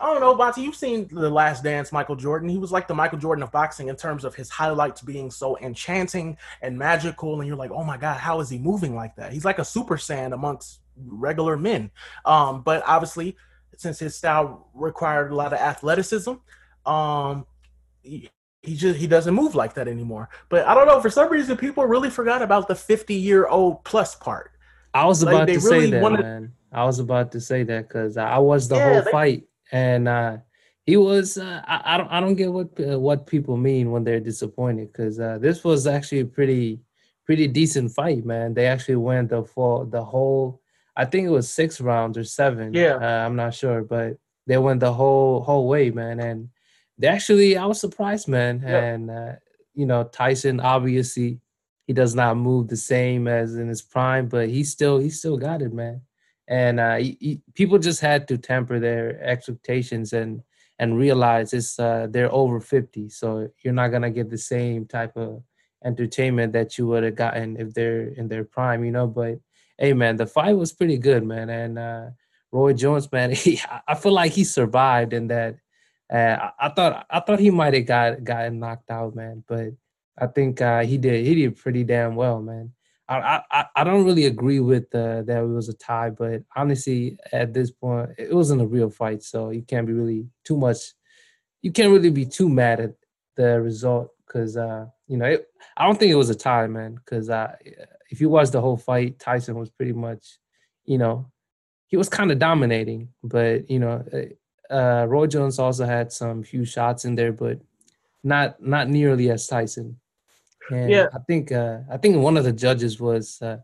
I 0.00 0.06
don't 0.06 0.20
know, 0.20 0.34
Monty. 0.34 0.62
You've 0.62 0.74
seen 0.74 1.08
the 1.08 1.30
Last 1.30 1.62
Dance, 1.62 1.92
Michael 1.92 2.16
Jordan. 2.16 2.48
He 2.48 2.58
was 2.58 2.72
like 2.72 2.88
the 2.88 2.94
Michael 2.94 3.18
Jordan 3.18 3.44
of 3.44 3.52
boxing 3.52 3.88
in 3.88 3.94
terms 3.94 4.24
of 4.24 4.34
his 4.34 4.50
highlights 4.50 5.00
being 5.00 5.30
so 5.30 5.56
enchanting 5.58 6.36
and 6.62 6.76
magical, 6.76 7.38
and 7.38 7.46
you're 7.46 7.56
like, 7.56 7.70
oh 7.70 7.84
my 7.84 7.96
god, 7.96 8.18
how 8.18 8.40
is 8.40 8.50
he 8.50 8.58
moving 8.58 8.96
like 8.96 9.14
that? 9.16 9.32
He's 9.32 9.44
like 9.44 9.60
a 9.60 9.64
super 9.64 9.96
saiyan 9.96 10.32
amongst 10.32 10.80
regular 10.96 11.56
men. 11.56 11.92
Um, 12.24 12.62
but 12.62 12.82
obviously, 12.86 13.36
since 13.76 14.00
his 14.00 14.16
style 14.16 14.68
required 14.74 15.30
a 15.30 15.36
lot 15.36 15.52
of 15.52 15.60
athleticism, 15.60 16.32
um, 16.86 17.46
he, 18.64 18.76
just 18.76 18.98
he 18.98 19.06
doesn't 19.06 19.34
move 19.34 19.54
like 19.54 19.74
that 19.74 19.88
anymore. 19.88 20.28
But 20.48 20.66
I 20.66 20.74
don't 20.74 20.86
know 20.86 21.00
for 21.00 21.10
some 21.10 21.30
reason 21.30 21.56
people 21.56 21.84
really 21.86 22.10
forgot 22.10 22.42
about 22.42 22.68
the 22.68 22.74
50 22.74 23.14
year 23.14 23.46
old 23.46 23.84
plus 23.84 24.14
part. 24.14 24.52
I 24.92 25.06
was 25.06 25.22
like, 25.24 25.34
about 25.34 25.46
to 25.48 25.58
really 25.58 25.86
say 25.86 25.90
that, 25.90 26.02
wanted- 26.02 26.20
man. 26.22 26.52
I 26.72 26.84
was 26.84 26.98
about 26.98 27.30
to 27.32 27.40
say 27.40 27.62
that 27.64 27.88
because 27.88 28.16
I 28.16 28.38
watched 28.38 28.68
the 28.68 28.76
Yeah, 28.76 28.92
whole 28.94 29.02
they- 29.04 29.10
fight 29.10 29.44
and 29.72 30.08
uh, 30.08 30.36
he 30.86 30.96
was. 30.96 31.38
Uh, 31.38 31.62
I, 31.66 31.94
I, 31.94 31.96
don't. 31.96 32.08
I 32.12 32.20
don't 32.20 32.34
get 32.34 32.52
what 32.52 32.68
uh, 32.78 32.98
what 32.98 33.26
people 33.26 33.56
mean 33.56 33.90
when 33.90 34.04
they're 34.04 34.20
disappointed 34.20 34.92
because 34.92 35.18
uh, 35.18 35.38
this 35.40 35.64
was 35.64 35.86
actually 35.86 36.20
a 36.20 36.26
pretty 36.26 36.80
pretty 37.24 37.46
decent 37.46 37.90
fight, 37.92 38.26
man. 38.26 38.52
They 38.54 38.66
actually 38.66 38.96
went 38.96 39.30
the 39.30 39.44
full 39.44 39.86
the 39.86 40.04
whole. 40.04 40.60
I 40.96 41.04
think 41.06 41.26
it 41.26 41.30
was 41.30 41.48
six 41.48 41.80
rounds 41.80 42.18
or 42.18 42.24
seven. 42.24 42.74
Yeah, 42.74 42.96
uh, 42.96 43.24
I'm 43.26 43.34
not 43.34 43.54
sure, 43.54 43.82
but 43.82 44.18
they 44.46 44.58
went 44.58 44.80
the 44.80 44.92
whole 44.92 45.40
whole 45.42 45.66
way, 45.68 45.90
man. 45.90 46.20
And 46.20 46.50
they 46.98 47.08
actually, 47.08 47.56
I 47.56 47.66
was 47.66 47.80
surprised, 47.80 48.28
man. 48.28 48.62
Yeah. 48.64 48.84
And 48.84 49.10
uh, 49.10 49.32
you 49.74 49.86
know, 49.86 50.04
Tyson 50.04 50.60
obviously 50.60 51.40
he 51.86 51.92
does 51.92 52.14
not 52.14 52.36
move 52.36 52.68
the 52.68 52.76
same 52.76 53.28
as 53.28 53.56
in 53.56 53.68
his 53.68 53.82
prime, 53.82 54.28
but 54.28 54.48
he 54.48 54.64
still 54.64 54.98
he 54.98 55.10
still 55.10 55.36
got 55.36 55.62
it, 55.62 55.72
man. 55.72 56.00
And 56.46 56.78
uh, 56.78 56.96
he, 56.96 57.16
he, 57.20 57.40
people 57.54 57.78
just 57.78 58.00
had 58.00 58.28
to 58.28 58.38
temper 58.38 58.78
their 58.78 59.22
expectations 59.22 60.12
and 60.12 60.42
and 60.78 60.98
realize 60.98 61.52
it's 61.52 61.78
uh, 61.78 62.08
they're 62.10 62.32
over 62.32 62.60
50, 62.60 63.08
so 63.08 63.48
you're 63.62 63.74
not 63.74 63.88
gonna 63.88 64.10
get 64.10 64.30
the 64.30 64.38
same 64.38 64.86
type 64.86 65.16
of 65.16 65.42
entertainment 65.84 66.52
that 66.54 66.78
you 66.78 66.86
would 66.86 67.04
have 67.04 67.14
gotten 67.14 67.56
if 67.58 67.74
they're 67.74 68.08
in 68.08 68.28
their 68.28 68.44
prime, 68.44 68.84
you 68.84 68.90
know. 68.90 69.06
But 69.06 69.38
hey, 69.78 69.92
man, 69.92 70.16
the 70.16 70.26
fight 70.26 70.56
was 70.56 70.72
pretty 70.72 70.98
good, 70.98 71.24
man. 71.24 71.50
And 71.50 71.78
uh, 71.78 72.06
Roy 72.50 72.72
Jones, 72.72 73.10
man, 73.12 73.30
he, 73.32 73.60
I 73.86 73.94
feel 73.94 74.12
like 74.12 74.32
he 74.32 74.44
survived 74.44 75.12
in 75.12 75.28
that. 75.28 75.56
Uh, 76.12 76.50
I, 76.58 76.66
I, 76.66 76.68
thought 76.70 77.06
I 77.10 77.20
thought 77.20 77.40
he 77.40 77.50
might 77.50 77.74
have 77.74 77.86
got 77.86 78.24
gotten 78.24 78.58
knocked 78.58 78.90
out, 78.90 79.14
man, 79.14 79.42
but 79.48 79.68
I 80.18 80.26
think 80.26 80.60
uh, 80.60 80.82
he 80.82 80.98
did 80.98 81.26
he 81.26 81.34
did 81.34 81.56
pretty 81.56 81.84
damn 81.84 82.14
well, 82.14 82.40
man. 82.42 82.72
I 83.08 83.42
I, 83.50 83.66
I 83.76 83.84
don't 83.84 84.04
really 84.04 84.26
agree 84.26 84.60
with 84.60 84.94
uh, 84.94 85.22
that 85.22 85.42
it 85.42 85.46
was 85.46 85.68
a 85.68 85.74
tie, 85.74 86.10
but 86.10 86.42
honestly, 86.56 87.18
at 87.32 87.52
this 87.52 87.70
point, 87.70 88.10
it 88.18 88.34
wasn't 88.34 88.62
a 88.62 88.66
real 88.66 88.90
fight, 88.90 89.22
so 89.22 89.50
you 89.50 89.62
can't 89.62 89.86
be 89.86 89.92
really 89.92 90.26
too 90.44 90.56
much. 90.56 90.78
You 91.62 91.72
can't 91.72 91.92
really 91.92 92.10
be 92.10 92.26
too 92.26 92.48
mad 92.48 92.80
at 92.80 92.94
the 93.36 93.60
result 93.60 94.10
because 94.26 94.56
uh, 94.56 94.86
you 95.06 95.16
know 95.16 95.26
it, 95.26 95.48
I 95.76 95.86
don't 95.86 95.98
think 95.98 96.12
it 96.12 96.16
was 96.16 96.30
a 96.30 96.34
tie, 96.34 96.66
man. 96.66 96.94
Because 96.94 97.30
uh, 97.30 97.54
if 98.10 98.20
you 98.20 98.28
watch 98.28 98.50
the 98.50 98.60
whole 98.60 98.76
fight, 98.76 99.18
Tyson 99.18 99.56
was 99.56 99.70
pretty 99.70 99.92
much, 99.92 100.38
you 100.84 100.98
know, 100.98 101.30
he 101.86 101.96
was 101.96 102.08
kind 102.08 102.30
of 102.30 102.38
dominating, 102.38 103.08
but 103.22 103.70
you 103.70 103.78
know, 103.78 104.04
uh, 104.12 104.34
uh, 104.70 105.06
Roy 105.08 105.26
Jones 105.26 105.58
also 105.58 105.84
had 105.84 106.12
some 106.12 106.42
huge 106.42 106.72
shots 106.72 107.04
in 107.04 107.14
there, 107.14 107.32
but 107.32 107.58
not 108.22 108.62
not 108.62 108.88
nearly 108.88 109.30
as 109.30 109.46
Tyson. 109.46 109.98
And 110.70 110.90
yeah, 110.90 111.08
I 111.14 111.18
think 111.18 111.52
uh, 111.52 111.80
I 111.90 111.98
think 111.98 112.16
one 112.16 112.36
of 112.36 112.44
the 112.44 112.52
judges 112.52 112.98
was 113.00 113.40
uh, 113.42 113.58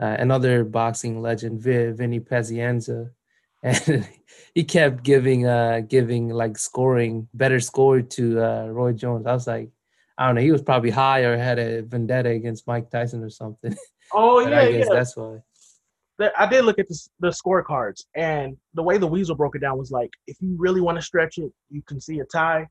uh, 0.00 0.16
another 0.18 0.64
boxing 0.64 1.20
legend, 1.20 1.60
Vinny 1.60 2.20
Pazienza, 2.20 3.10
and 3.62 4.08
he 4.54 4.64
kept 4.64 5.02
giving 5.02 5.46
uh 5.46 5.80
giving 5.86 6.28
like 6.28 6.56
scoring 6.56 7.28
better 7.34 7.60
score 7.60 8.00
to 8.00 8.42
uh, 8.42 8.66
Roy 8.68 8.92
Jones. 8.92 9.26
I 9.26 9.32
was 9.32 9.46
like, 9.46 9.70
I 10.16 10.26
don't 10.26 10.36
know, 10.36 10.40
he 10.40 10.52
was 10.52 10.62
probably 10.62 10.90
high 10.90 11.20
or 11.20 11.36
had 11.36 11.58
a 11.58 11.82
vendetta 11.82 12.30
against 12.30 12.66
Mike 12.66 12.90
Tyson 12.90 13.22
or 13.22 13.30
something. 13.30 13.76
Oh 14.10 14.40
yeah, 14.40 14.60
I 14.60 14.72
guess 14.72 14.86
yeah. 14.88 14.94
that's 14.94 15.16
why. 15.18 15.40
I 16.36 16.46
did 16.46 16.64
look 16.64 16.78
at 16.78 16.88
the, 16.88 17.08
the 17.20 17.28
scorecards, 17.28 18.04
and 18.14 18.56
the 18.74 18.82
way 18.82 18.98
the 18.98 19.06
Weasel 19.06 19.36
broke 19.36 19.54
it 19.54 19.60
down 19.60 19.78
was 19.78 19.90
like, 19.90 20.10
if 20.26 20.36
you 20.40 20.56
really 20.58 20.80
want 20.80 20.96
to 20.96 21.02
stretch 21.02 21.38
it, 21.38 21.52
you 21.70 21.82
can 21.82 22.00
see 22.00 22.18
a 22.20 22.24
tie, 22.24 22.66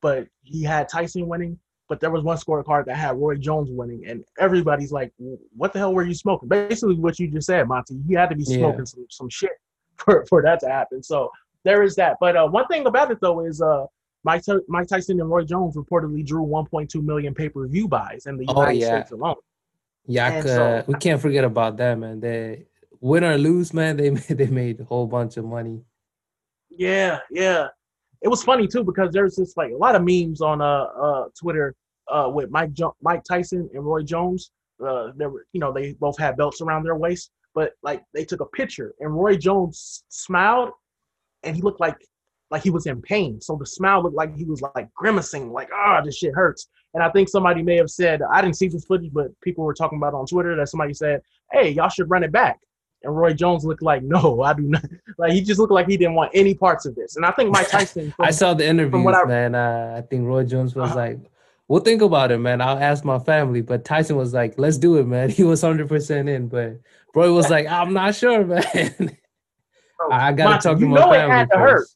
but 0.00 0.26
he 0.42 0.62
had 0.62 0.88
Tyson 0.88 1.26
winning, 1.26 1.58
but 1.88 2.00
there 2.00 2.10
was 2.10 2.22
one 2.22 2.36
scorecard 2.36 2.86
that 2.86 2.96
had 2.96 3.16
Roy 3.16 3.36
Jones 3.36 3.70
winning, 3.70 4.04
and 4.06 4.24
everybody's 4.38 4.92
like, 4.92 5.12
"What 5.56 5.72
the 5.72 5.78
hell 5.78 5.92
were 5.92 6.04
you 6.04 6.14
smoking?" 6.14 6.48
Basically, 6.48 6.94
what 6.94 7.18
you 7.18 7.28
just 7.28 7.46
said, 7.46 7.66
Monty. 7.68 8.00
He 8.06 8.14
had 8.14 8.30
to 8.30 8.36
be 8.36 8.44
smoking 8.44 8.80
yeah. 8.80 8.84
some 8.84 9.06
some 9.10 9.28
shit 9.28 9.52
for 9.96 10.24
for 10.26 10.42
that 10.42 10.60
to 10.60 10.68
happen. 10.68 11.02
So 11.02 11.30
there 11.64 11.82
is 11.82 11.94
that. 11.96 12.16
But 12.20 12.36
uh, 12.36 12.48
one 12.48 12.66
thing 12.68 12.86
about 12.86 13.10
it 13.10 13.18
though 13.20 13.44
is 13.44 13.60
uh, 13.60 13.86
Mike, 14.24 14.44
Mike 14.68 14.88
Tyson 14.88 15.20
and 15.20 15.28
Roy 15.28 15.44
Jones 15.44 15.76
reportedly 15.76 16.24
drew 16.24 16.44
1.2 16.44 17.02
million 17.02 17.34
pay 17.34 17.48
per 17.48 17.66
view 17.66 17.88
buys 17.88 18.26
in 18.26 18.36
the 18.36 18.46
oh, 18.48 18.54
United 18.62 18.84
oh, 18.84 18.86
yeah. 18.86 18.96
States 19.00 19.12
alone. 19.12 19.36
Yeah, 20.06 20.42
so, 20.42 20.84
we 20.88 20.94
can't 20.94 21.20
forget 21.20 21.44
about 21.44 21.76
that, 21.76 21.96
man. 21.96 22.18
They 22.18 22.66
win 23.02 23.24
or 23.24 23.36
lose, 23.36 23.74
man. 23.74 23.96
They 23.98 24.10
made 24.10 24.38
they 24.38 24.46
made 24.46 24.80
a 24.80 24.84
whole 24.84 25.06
bunch 25.06 25.36
of 25.36 25.44
money. 25.44 25.82
Yeah, 26.70 27.18
yeah. 27.30 27.68
It 28.22 28.28
was 28.28 28.42
funny 28.42 28.66
too 28.66 28.84
because 28.84 29.12
there's 29.12 29.36
this 29.36 29.54
like 29.56 29.72
a 29.72 29.76
lot 29.76 29.94
of 29.94 30.02
memes 30.02 30.40
on 30.40 30.62
uh 30.62 30.86
uh 31.06 31.24
Twitter 31.38 31.74
uh 32.10 32.30
with 32.32 32.50
Mike 32.50 32.72
jo- 32.72 32.96
Mike 33.02 33.24
Tyson 33.24 33.68
and 33.74 33.84
Roy 33.84 34.02
Jones. 34.02 34.50
Uh, 34.82 35.12
they 35.16 35.26
were 35.26 35.44
you 35.52 35.60
know 35.60 35.72
they 35.72 35.92
both 35.94 36.18
had 36.18 36.36
belts 36.36 36.62
around 36.62 36.84
their 36.84 36.96
waist, 36.96 37.30
but 37.54 37.72
like 37.82 38.02
they 38.14 38.24
took 38.24 38.40
a 38.40 38.46
picture 38.46 38.94
and 39.00 39.14
Roy 39.14 39.36
Jones 39.36 40.04
smiled 40.08 40.70
and 41.42 41.54
he 41.54 41.62
looked 41.62 41.80
like 41.80 41.98
like 42.50 42.62
he 42.62 42.70
was 42.70 42.86
in 42.86 43.00
pain. 43.00 43.40
So 43.40 43.56
the 43.56 43.66
smile 43.66 44.02
looked 44.02 44.14
like 44.14 44.36
he 44.36 44.44
was 44.44 44.60
like 44.60 44.92
grimacing, 44.94 45.52
like, 45.52 45.70
ah, 45.74 45.98
oh, 45.98 46.04
this 46.04 46.18
shit 46.18 46.34
hurts. 46.34 46.68
And 46.92 47.02
I 47.02 47.08
think 47.10 47.30
somebody 47.30 47.62
may 47.62 47.76
have 47.76 47.90
said, 47.90 48.20
I 48.30 48.42
didn't 48.42 48.58
see 48.58 48.68
this 48.68 48.84
footage, 48.84 49.10
but 49.10 49.28
people 49.40 49.64
were 49.64 49.72
talking 49.72 49.96
about 49.96 50.12
on 50.12 50.26
Twitter 50.26 50.54
that 50.54 50.68
somebody 50.68 50.92
said, 50.92 51.22
hey, 51.50 51.70
y'all 51.70 51.88
should 51.88 52.10
run 52.10 52.22
it 52.22 52.30
back. 52.30 52.60
And 53.04 53.16
Roy 53.16 53.32
Jones 53.32 53.64
looked 53.64 53.82
like, 53.82 54.02
no, 54.02 54.42
I 54.42 54.54
do 54.54 54.62
not. 54.62 54.84
Like 55.18 55.32
he 55.32 55.42
just 55.42 55.60
looked 55.60 55.72
like 55.72 55.86
he 55.88 55.96
didn't 55.96 56.14
want 56.14 56.32
any 56.34 56.54
parts 56.54 56.86
of 56.86 56.94
this. 56.94 57.16
And 57.16 57.24
I 57.24 57.30
think 57.32 57.50
Mike 57.50 57.68
Tyson. 57.70 58.12
From, 58.12 58.24
I 58.24 58.30
saw 58.30 58.54
the 58.54 58.66
interview, 58.66 59.04
man. 59.26 59.54
Uh, 59.54 59.94
I 59.98 60.00
think 60.02 60.26
Roy 60.26 60.44
Jones 60.44 60.74
was 60.74 60.90
uh-huh. 60.90 60.98
like, 60.98 61.18
we'll 61.68 61.80
think 61.80 62.02
about 62.02 62.32
it, 62.32 62.38
man. 62.38 62.60
I'll 62.60 62.78
ask 62.78 63.04
my 63.04 63.18
family. 63.18 63.60
But 63.60 63.84
Tyson 63.84 64.16
was 64.16 64.32
like, 64.32 64.54
let's 64.58 64.78
do 64.78 64.96
it, 64.96 65.06
man. 65.06 65.30
He 65.42 65.44
was 65.44 65.62
100% 65.62 66.28
in. 66.28 66.48
But 66.48 66.80
Roy 67.14 67.32
was 67.32 67.50
like, 67.50 67.66
I'm 67.66 67.92
not 67.92 68.14
sure, 68.14 68.44
man. 68.44 69.16
I 70.10 70.32
got 70.32 70.60
to 70.60 70.68
talk 70.68 70.78
to 70.78 70.86
my 70.86 71.00
family. 71.00 71.46
first. 71.52 71.52
Hurt. 71.52 71.86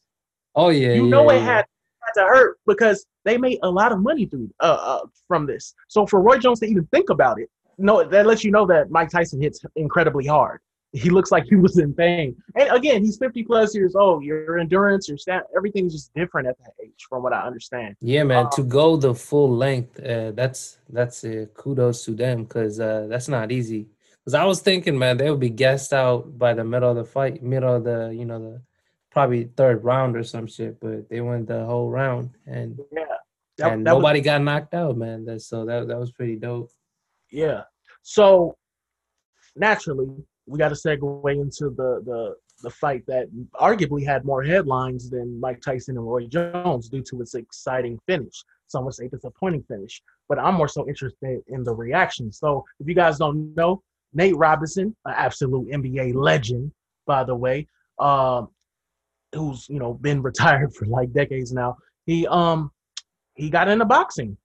Oh 0.54 0.70
yeah, 0.70 0.94
you 0.94 1.04
yeah, 1.04 1.10
know 1.10 1.30
yeah. 1.30 1.36
it 1.36 1.42
had, 1.42 1.66
had 2.00 2.22
to 2.22 2.26
hurt 2.26 2.58
because 2.66 3.04
they 3.24 3.36
made 3.36 3.58
a 3.62 3.70
lot 3.70 3.92
of 3.92 4.00
money 4.00 4.24
through 4.24 4.48
uh, 4.60 4.78
uh, 4.80 5.06
from 5.28 5.46
this. 5.46 5.74
So 5.88 6.06
for 6.06 6.22
Roy 6.22 6.38
Jones 6.38 6.60
to 6.60 6.66
even 6.66 6.86
think 6.86 7.10
about 7.10 7.38
it, 7.38 7.50
no, 7.76 8.02
that 8.02 8.26
lets 8.26 8.42
you 8.42 8.50
know 8.50 8.66
that 8.66 8.90
Mike 8.90 9.10
Tyson 9.10 9.40
hits 9.40 9.60
incredibly 9.76 10.26
hard. 10.26 10.60
He 10.96 11.10
looks 11.10 11.30
like 11.30 11.44
he 11.44 11.56
was 11.56 11.78
in 11.78 11.92
pain. 11.92 12.36
And 12.54 12.70
again, 12.70 13.04
he's 13.04 13.18
50 13.18 13.42
plus 13.44 13.74
years 13.74 13.94
old. 13.94 14.24
Your 14.24 14.58
endurance, 14.58 15.08
your 15.08 15.18
stat, 15.18 15.44
everything's 15.54 15.92
just 15.92 16.14
different 16.14 16.48
at 16.48 16.56
that 16.58 16.72
age, 16.82 17.06
from 17.08 17.22
what 17.22 17.32
I 17.32 17.42
understand. 17.42 17.96
Yeah, 18.00 18.22
man. 18.22 18.46
Um, 18.46 18.50
to 18.54 18.62
go 18.62 18.96
the 18.96 19.14
full 19.14 19.54
length, 19.54 20.00
uh, 20.00 20.30
that's 20.32 20.78
that's 20.88 21.24
uh, 21.24 21.46
kudos 21.54 22.04
to 22.06 22.12
them 22.12 22.44
because 22.44 22.80
uh, 22.80 23.06
that's 23.10 23.28
not 23.28 23.52
easy. 23.52 23.88
Because 24.24 24.34
I 24.34 24.44
was 24.44 24.60
thinking, 24.60 24.98
man, 24.98 25.18
they 25.18 25.30
would 25.30 25.40
be 25.40 25.50
gassed 25.50 25.92
out 25.92 26.38
by 26.38 26.54
the 26.54 26.64
middle 26.64 26.90
of 26.90 26.96
the 26.96 27.04
fight, 27.04 27.42
middle 27.42 27.76
of 27.76 27.84
the 27.84 28.12
you 28.12 28.24
know 28.24 28.38
the 28.38 28.62
probably 29.10 29.44
third 29.56 29.82
round 29.84 30.16
or 30.16 30.22
some 30.22 30.46
shit, 30.46 30.78
but 30.80 31.08
they 31.08 31.20
went 31.20 31.46
the 31.46 31.64
whole 31.64 31.88
round 31.88 32.30
and 32.46 32.78
yeah, 32.92 33.04
that, 33.58 33.72
and 33.72 33.86
that 33.86 33.90
nobody 33.90 34.20
was, 34.20 34.24
got 34.24 34.42
knocked 34.42 34.74
out, 34.74 34.96
man. 34.96 35.24
That, 35.24 35.40
so 35.40 35.64
that 35.64 35.88
that 35.88 35.98
was 35.98 36.12
pretty 36.12 36.36
dope. 36.36 36.70
Yeah. 37.30 37.62
So 38.02 38.56
naturally, 39.54 40.08
we 40.46 40.58
got 40.58 40.68
to 40.68 40.74
segue 40.74 41.32
into 41.32 41.70
the 41.70 42.02
the 42.04 42.34
the 42.62 42.70
fight 42.70 43.04
that 43.06 43.26
arguably 43.60 44.04
had 44.04 44.24
more 44.24 44.42
headlines 44.42 45.10
than 45.10 45.38
Mike 45.38 45.60
Tyson 45.60 45.96
and 45.96 46.06
Roy 46.06 46.26
Jones 46.26 46.88
due 46.88 47.02
to 47.02 47.20
its 47.20 47.34
exciting 47.34 47.98
finish. 48.06 48.42
Some 48.66 48.84
would 48.86 48.94
say 48.94 49.08
disappointing 49.08 49.62
finish, 49.68 50.02
but 50.28 50.38
I'm 50.38 50.54
more 50.54 50.68
so 50.68 50.88
interested 50.88 51.42
in 51.48 51.62
the 51.64 51.74
reaction. 51.74 52.32
So 52.32 52.64
if 52.80 52.88
you 52.88 52.94
guys 52.94 53.18
don't 53.18 53.54
know, 53.54 53.82
Nate 54.14 54.36
Robinson, 54.36 54.96
an 55.04 55.14
absolute 55.16 55.68
NBA 55.68 56.14
legend, 56.14 56.72
by 57.06 57.24
the 57.24 57.34
way, 57.34 57.66
um, 57.98 58.48
who's 59.34 59.66
you 59.68 59.78
know 59.78 59.94
been 59.94 60.22
retired 60.30 60.74
for 60.74 60.86
like 60.86 61.12
decades 61.12 61.52
now. 61.52 61.76
He 62.06 62.26
um 62.26 62.70
he 63.34 63.50
got 63.50 63.68
into 63.68 63.84
boxing, 63.84 64.36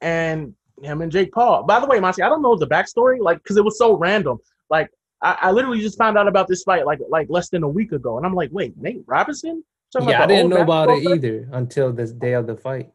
and 0.00 0.54
him 0.82 1.00
and 1.00 1.12
Jake 1.12 1.32
Paul. 1.32 1.62
By 1.64 1.78
the 1.78 1.86
way, 1.86 2.00
Monty, 2.00 2.22
I 2.22 2.28
don't 2.28 2.42
know 2.42 2.56
the 2.56 2.66
backstory, 2.66 3.20
like 3.20 3.38
because 3.38 3.56
it 3.56 3.64
was 3.64 3.78
so 3.78 3.96
random. 3.96 4.38
Like 4.68 4.90
I, 5.22 5.38
I, 5.40 5.50
literally 5.52 5.80
just 5.80 5.96
found 5.96 6.18
out 6.18 6.26
about 6.26 6.48
this 6.48 6.62
fight 6.64 6.84
like 6.84 7.00
like 7.08 7.28
less 7.30 7.48
than 7.48 7.62
a 7.62 7.68
week 7.68 7.92
ago, 7.92 8.16
and 8.16 8.26
I'm 8.26 8.34
like, 8.34 8.50
wait, 8.52 8.76
Nate 8.76 9.04
Robinson? 9.06 9.64
Yeah, 10.00 10.22
I 10.22 10.26
didn't 10.26 10.48
know 10.48 10.62
about 10.62 10.88
it 10.90 11.04
either 11.04 11.48
until 11.52 11.92
this 11.92 12.12
day 12.12 12.32
of 12.32 12.46
the 12.46 12.56
fight. 12.56 12.90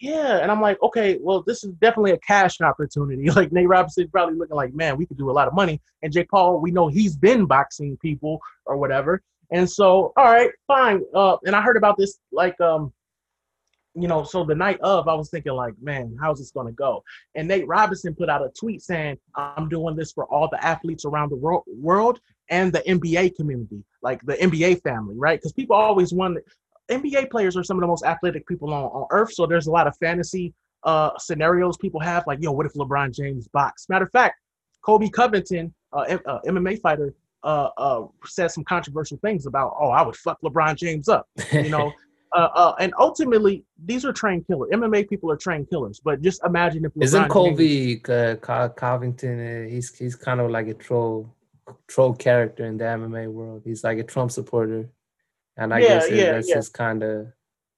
Yeah, 0.00 0.38
and 0.38 0.50
I'm 0.50 0.60
like, 0.60 0.82
okay, 0.82 1.18
well, 1.20 1.44
this 1.46 1.62
is 1.62 1.72
definitely 1.74 2.10
a 2.10 2.18
cash 2.18 2.60
opportunity. 2.60 3.30
Like 3.36 3.52
Nate 3.52 3.68
Robinson 3.68 4.08
probably 4.08 4.34
looking 4.34 4.56
like, 4.56 4.74
man, 4.74 4.96
we 4.96 5.06
could 5.06 5.18
do 5.18 5.30
a 5.30 5.32
lot 5.32 5.46
of 5.46 5.54
money. 5.54 5.80
And 6.02 6.12
Jake 6.12 6.28
Paul, 6.28 6.60
we 6.60 6.72
know 6.72 6.88
he's 6.88 7.16
been 7.16 7.46
boxing 7.46 7.96
people 7.98 8.40
or 8.66 8.76
whatever. 8.78 9.22
And 9.52 9.70
so, 9.70 10.12
all 10.16 10.24
right, 10.24 10.50
fine. 10.66 11.02
Uh, 11.14 11.36
and 11.44 11.54
I 11.54 11.62
heard 11.62 11.76
about 11.76 11.96
this 11.98 12.18
like 12.32 12.60
um, 12.60 12.92
you 13.94 14.08
know, 14.08 14.22
so 14.24 14.44
the 14.44 14.54
night 14.54 14.78
of, 14.80 15.08
I 15.08 15.14
was 15.14 15.30
thinking 15.30 15.52
like, 15.52 15.74
man, 15.82 16.16
how's 16.20 16.38
this 16.38 16.50
gonna 16.50 16.72
go? 16.72 17.02
And 17.34 17.48
Nate 17.48 17.66
Robinson 17.66 18.14
put 18.14 18.28
out 18.28 18.42
a 18.42 18.48
tweet 18.58 18.82
saying, 18.82 19.18
I'm 19.34 19.68
doing 19.68 19.96
this 19.96 20.12
for 20.12 20.24
all 20.26 20.48
the 20.48 20.64
athletes 20.64 21.04
around 21.04 21.30
the 21.30 21.36
ro- 21.36 21.64
world 21.66 22.20
and 22.48 22.72
the 22.72 22.80
NBA 22.80 23.36
community, 23.36 23.84
like 24.02 24.20
the 24.22 24.34
NBA 24.34 24.82
family, 24.82 25.16
right? 25.16 25.38
Because 25.38 25.52
people 25.52 25.76
always 25.76 26.12
want 26.12 26.38
NBA 26.90 27.30
players 27.30 27.56
are 27.56 27.64
some 27.64 27.76
of 27.76 27.80
the 27.80 27.86
most 27.86 28.04
athletic 28.04 28.46
people 28.46 28.72
on, 28.72 28.84
on 28.84 29.06
earth. 29.10 29.32
So 29.32 29.46
there's 29.46 29.66
a 29.66 29.70
lot 29.70 29.86
of 29.86 29.96
fantasy 29.98 30.54
uh, 30.84 31.10
scenarios 31.18 31.76
people 31.76 32.00
have, 32.00 32.26
like, 32.26 32.38
yo, 32.42 32.52
what 32.52 32.66
if 32.66 32.72
LeBron 32.74 33.14
James 33.14 33.48
box? 33.48 33.86
Matter 33.88 34.04
of 34.04 34.10
fact, 34.10 34.40
Colby 34.82 35.08
Covington, 35.08 35.72
uh, 35.92 36.18
uh, 36.26 36.40
MMA 36.46 36.80
fighter, 36.80 37.14
uh, 37.44 37.68
uh, 37.76 38.06
said 38.24 38.50
some 38.50 38.64
controversial 38.64 39.18
things 39.18 39.46
about, 39.46 39.74
oh, 39.80 39.90
I 39.90 40.02
would 40.02 40.16
fuck 40.16 40.40
LeBron 40.42 40.76
James 40.76 41.08
up, 41.08 41.28
you 41.52 41.70
know. 41.70 41.92
uh, 42.34 42.48
uh, 42.54 42.74
and 42.80 42.92
ultimately, 42.98 43.64
these 43.84 44.04
are 44.04 44.12
trained 44.12 44.46
killers. 44.46 44.70
MMA 44.72 45.08
people 45.08 45.30
are 45.30 45.36
trained 45.36 45.68
killers. 45.70 46.00
But 46.02 46.22
just 46.22 46.42
imagine 46.44 46.84
if 46.84 46.92
LeBron 46.94 47.02
Isn't 47.02 47.20
James- 47.22 47.32
Colby 47.32 48.02
uh, 48.08 48.68
Covington? 48.68 49.40
Uh, 49.40 49.68
he's 49.68 49.94
he's 49.96 50.16
kind 50.16 50.40
of 50.40 50.50
like 50.50 50.68
a 50.68 50.74
troll 50.74 51.34
troll 51.88 52.14
character 52.14 52.64
in 52.64 52.76
the 52.78 52.84
MMA 52.84 53.30
world. 53.30 53.62
He's 53.64 53.84
like 53.84 53.98
a 53.98 54.04
Trump 54.04 54.30
supporter, 54.30 54.88
and 55.56 55.72
I 55.74 55.80
Yeah, 55.80 55.88
guess 55.88 56.10
it- 56.10 56.16
yeah, 56.16 56.32
that's 56.32 56.48
yeah. 56.48 56.56
his 56.56 56.68
kind 56.68 57.02
of 57.02 57.26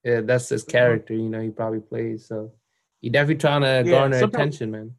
yeah, 0.05 0.21
that's 0.21 0.49
his 0.49 0.65
character. 0.65 1.15
You 1.15 1.29
know, 1.29 1.41
he 1.41 1.51
probably 1.51 1.81
plays. 1.81 2.27
So 2.27 2.53
he 3.01 3.11
definitely 3.11 3.37
trying 3.41 3.63
to 3.63 3.83
Yeah, 3.85 3.91
garner 3.91 4.23
attention, 4.25 4.71
man. 4.71 4.95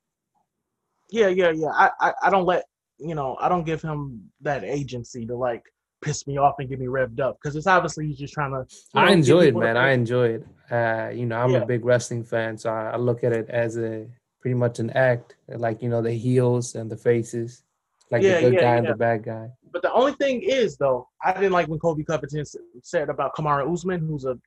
yeah, 1.12 1.28
yeah, 1.28 1.52
yeah. 1.52 1.70
I, 1.70 1.92
I, 2.00 2.14
I 2.24 2.30
don't 2.30 2.46
let 2.46 2.66
you 2.98 3.14
know, 3.16 3.36
I 3.40 3.50
don't 3.50 3.66
give 3.66 3.82
him 3.82 4.32
that 4.42 4.64
agency 4.64 5.26
to 5.26 5.36
like 5.36 5.64
piss 6.06 6.28
me 6.28 6.38
off 6.38 6.56
and 6.60 6.70
get 6.70 6.80
me 6.80 6.86
revved 6.86 7.20
up 7.20 7.38
because 7.42 7.56
it's 7.56 7.68
obviously 7.68 8.08
he's 8.08 8.18
just 8.18 8.34
trying 8.34 8.52
to. 8.52 8.60
you 8.94 9.02
know, 9.02 9.08
I 9.08 9.12
enjoy 9.12 9.46
it, 9.48 9.56
man. 9.56 9.76
I 9.76 9.92
enjoy 9.92 10.28
it. 10.38 10.46
Uh, 10.72 11.10
you 11.14 11.26
know, 11.26 11.38
I'm 11.38 11.52
Yeah. 11.52 11.64
a 11.64 11.66
big 11.66 11.84
wrestling 11.84 12.24
fan, 12.24 12.58
so 12.58 12.70
I, 12.70 12.92
I 12.92 12.98
look 12.98 13.24
at 13.24 13.34
it 13.34 13.50
as 13.50 13.78
a 13.78 14.08
pretty 14.40 14.54
much 14.56 14.80
an 14.80 14.92
act, 14.92 15.36
like 15.50 15.82
you 15.82 15.90
know 15.90 16.02
the 16.02 16.14
heels 16.14 16.76
and 16.76 16.90
the 16.90 16.96
faces, 16.98 17.64
like 18.12 18.22
Yeah, 18.22 18.36
the 18.36 18.42
good 18.42 18.54
yeah, 18.54 18.62
guy 18.62 18.76
and 18.78 18.88
the 18.88 18.96
bad 18.96 19.24
guy. 19.24 19.50
But 19.74 19.82
the 19.82 19.92
only 19.92 20.14
thing 20.14 20.42
is, 20.44 20.78
though, 20.78 21.08
I 21.24 21.34
didn't 21.34 21.52
like 21.52 21.68
when 21.68 21.80
Colby 21.80 22.04
Covington 22.04 22.46
said 22.84 23.10
about 23.10 23.36
Kamaru 23.36 23.72
Usman, 23.74 24.00
who's 24.08 24.26
a, 24.26 24.38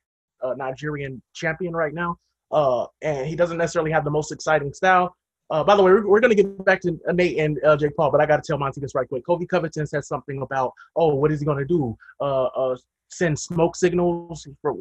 a 0.41 0.55
Nigerian 0.55 1.21
champion 1.33 1.73
right 1.73 1.93
now, 1.93 2.17
uh, 2.51 2.85
and 3.01 3.27
he 3.27 3.35
doesn't 3.35 3.57
necessarily 3.57 3.91
have 3.91 4.05
the 4.05 4.09
most 4.11 4.31
exciting 4.31 4.73
style. 4.73 5.15
Uh, 5.49 5.63
by 5.63 5.75
the 5.75 5.81
way, 5.83 5.91
we're, 5.91 6.07
we're 6.07 6.19
going 6.19 6.35
to 6.35 6.41
get 6.41 6.65
back 6.65 6.81
to 6.81 6.99
Nate 7.13 7.37
and 7.39 7.59
uh, 7.65 7.75
Jake 7.75 7.95
Paul, 7.95 8.11
but 8.11 8.21
I 8.21 8.25
got 8.25 8.43
to 8.43 8.47
tell 8.47 8.57
Monty 8.57 8.81
this 8.81 8.93
right 8.95 9.07
quick. 9.07 9.25
Colby 9.25 9.47
Covington 9.47 9.87
said 9.87 10.05
something 10.05 10.41
about, 10.41 10.73
oh, 10.95 11.15
what 11.15 11.31
is 11.31 11.39
he 11.39 11.45
going 11.45 11.57
to 11.57 11.65
do? 11.65 11.97
Uh, 12.21 12.45
uh, 12.45 12.77
send 13.11 13.37
smoke 13.39 13.75
signals, 13.75 14.47
for, 14.61 14.75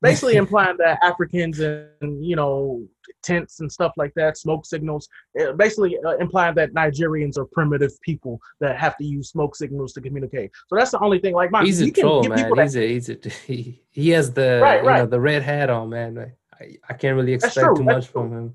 basically 0.00 0.36
implying 0.44 0.76
that 0.78 0.98
Africans 1.02 1.60
and 1.60 2.24
you 2.24 2.34
know 2.36 2.86
tents 3.22 3.60
and 3.60 3.70
stuff 3.70 3.92
like 3.96 4.12
that, 4.14 4.38
smoke 4.38 4.64
signals, 4.64 5.08
uh, 5.40 5.52
basically 5.52 5.98
uh, 6.04 6.16
implying 6.16 6.54
that 6.54 6.72
Nigerians 6.72 7.36
are 7.36 7.44
primitive 7.46 7.92
people 8.00 8.40
that 8.60 8.78
have 8.78 8.96
to 8.96 9.04
use 9.04 9.28
smoke 9.28 9.54
signals 9.54 9.92
to 9.92 10.00
communicate. 10.00 10.50
So 10.68 10.76
that's 10.76 10.90
the 10.92 11.00
only 11.00 11.18
thing. 11.18 11.34
Like, 11.34 11.50
Monty, 11.50 11.66
He's 11.68 11.80
a 11.82 11.86
you 11.86 11.92
can 11.92 12.02
troll, 12.04 12.22
give 12.22 12.30
man. 12.30 12.50
that- 12.50 12.62
He's 12.62 12.76
a 12.76 12.88
he's 12.88 13.08
a 13.10 13.18
he, 13.46 13.82
he 13.90 14.10
has 14.10 14.32
the 14.32 14.60
Right, 14.62 14.76
you 14.78 14.82
know 14.82 14.88
right. 14.88 15.10
the 15.10 15.20
red 15.20 15.42
hat 15.42 15.68
on, 15.70 15.90
man. 15.90 16.32
I, 16.58 16.76
I 16.88 16.94
can't 16.94 17.16
really 17.16 17.34
expect 17.34 17.76
too 17.76 17.82
much 17.84 18.06
from 18.08 18.32
him. 18.32 18.54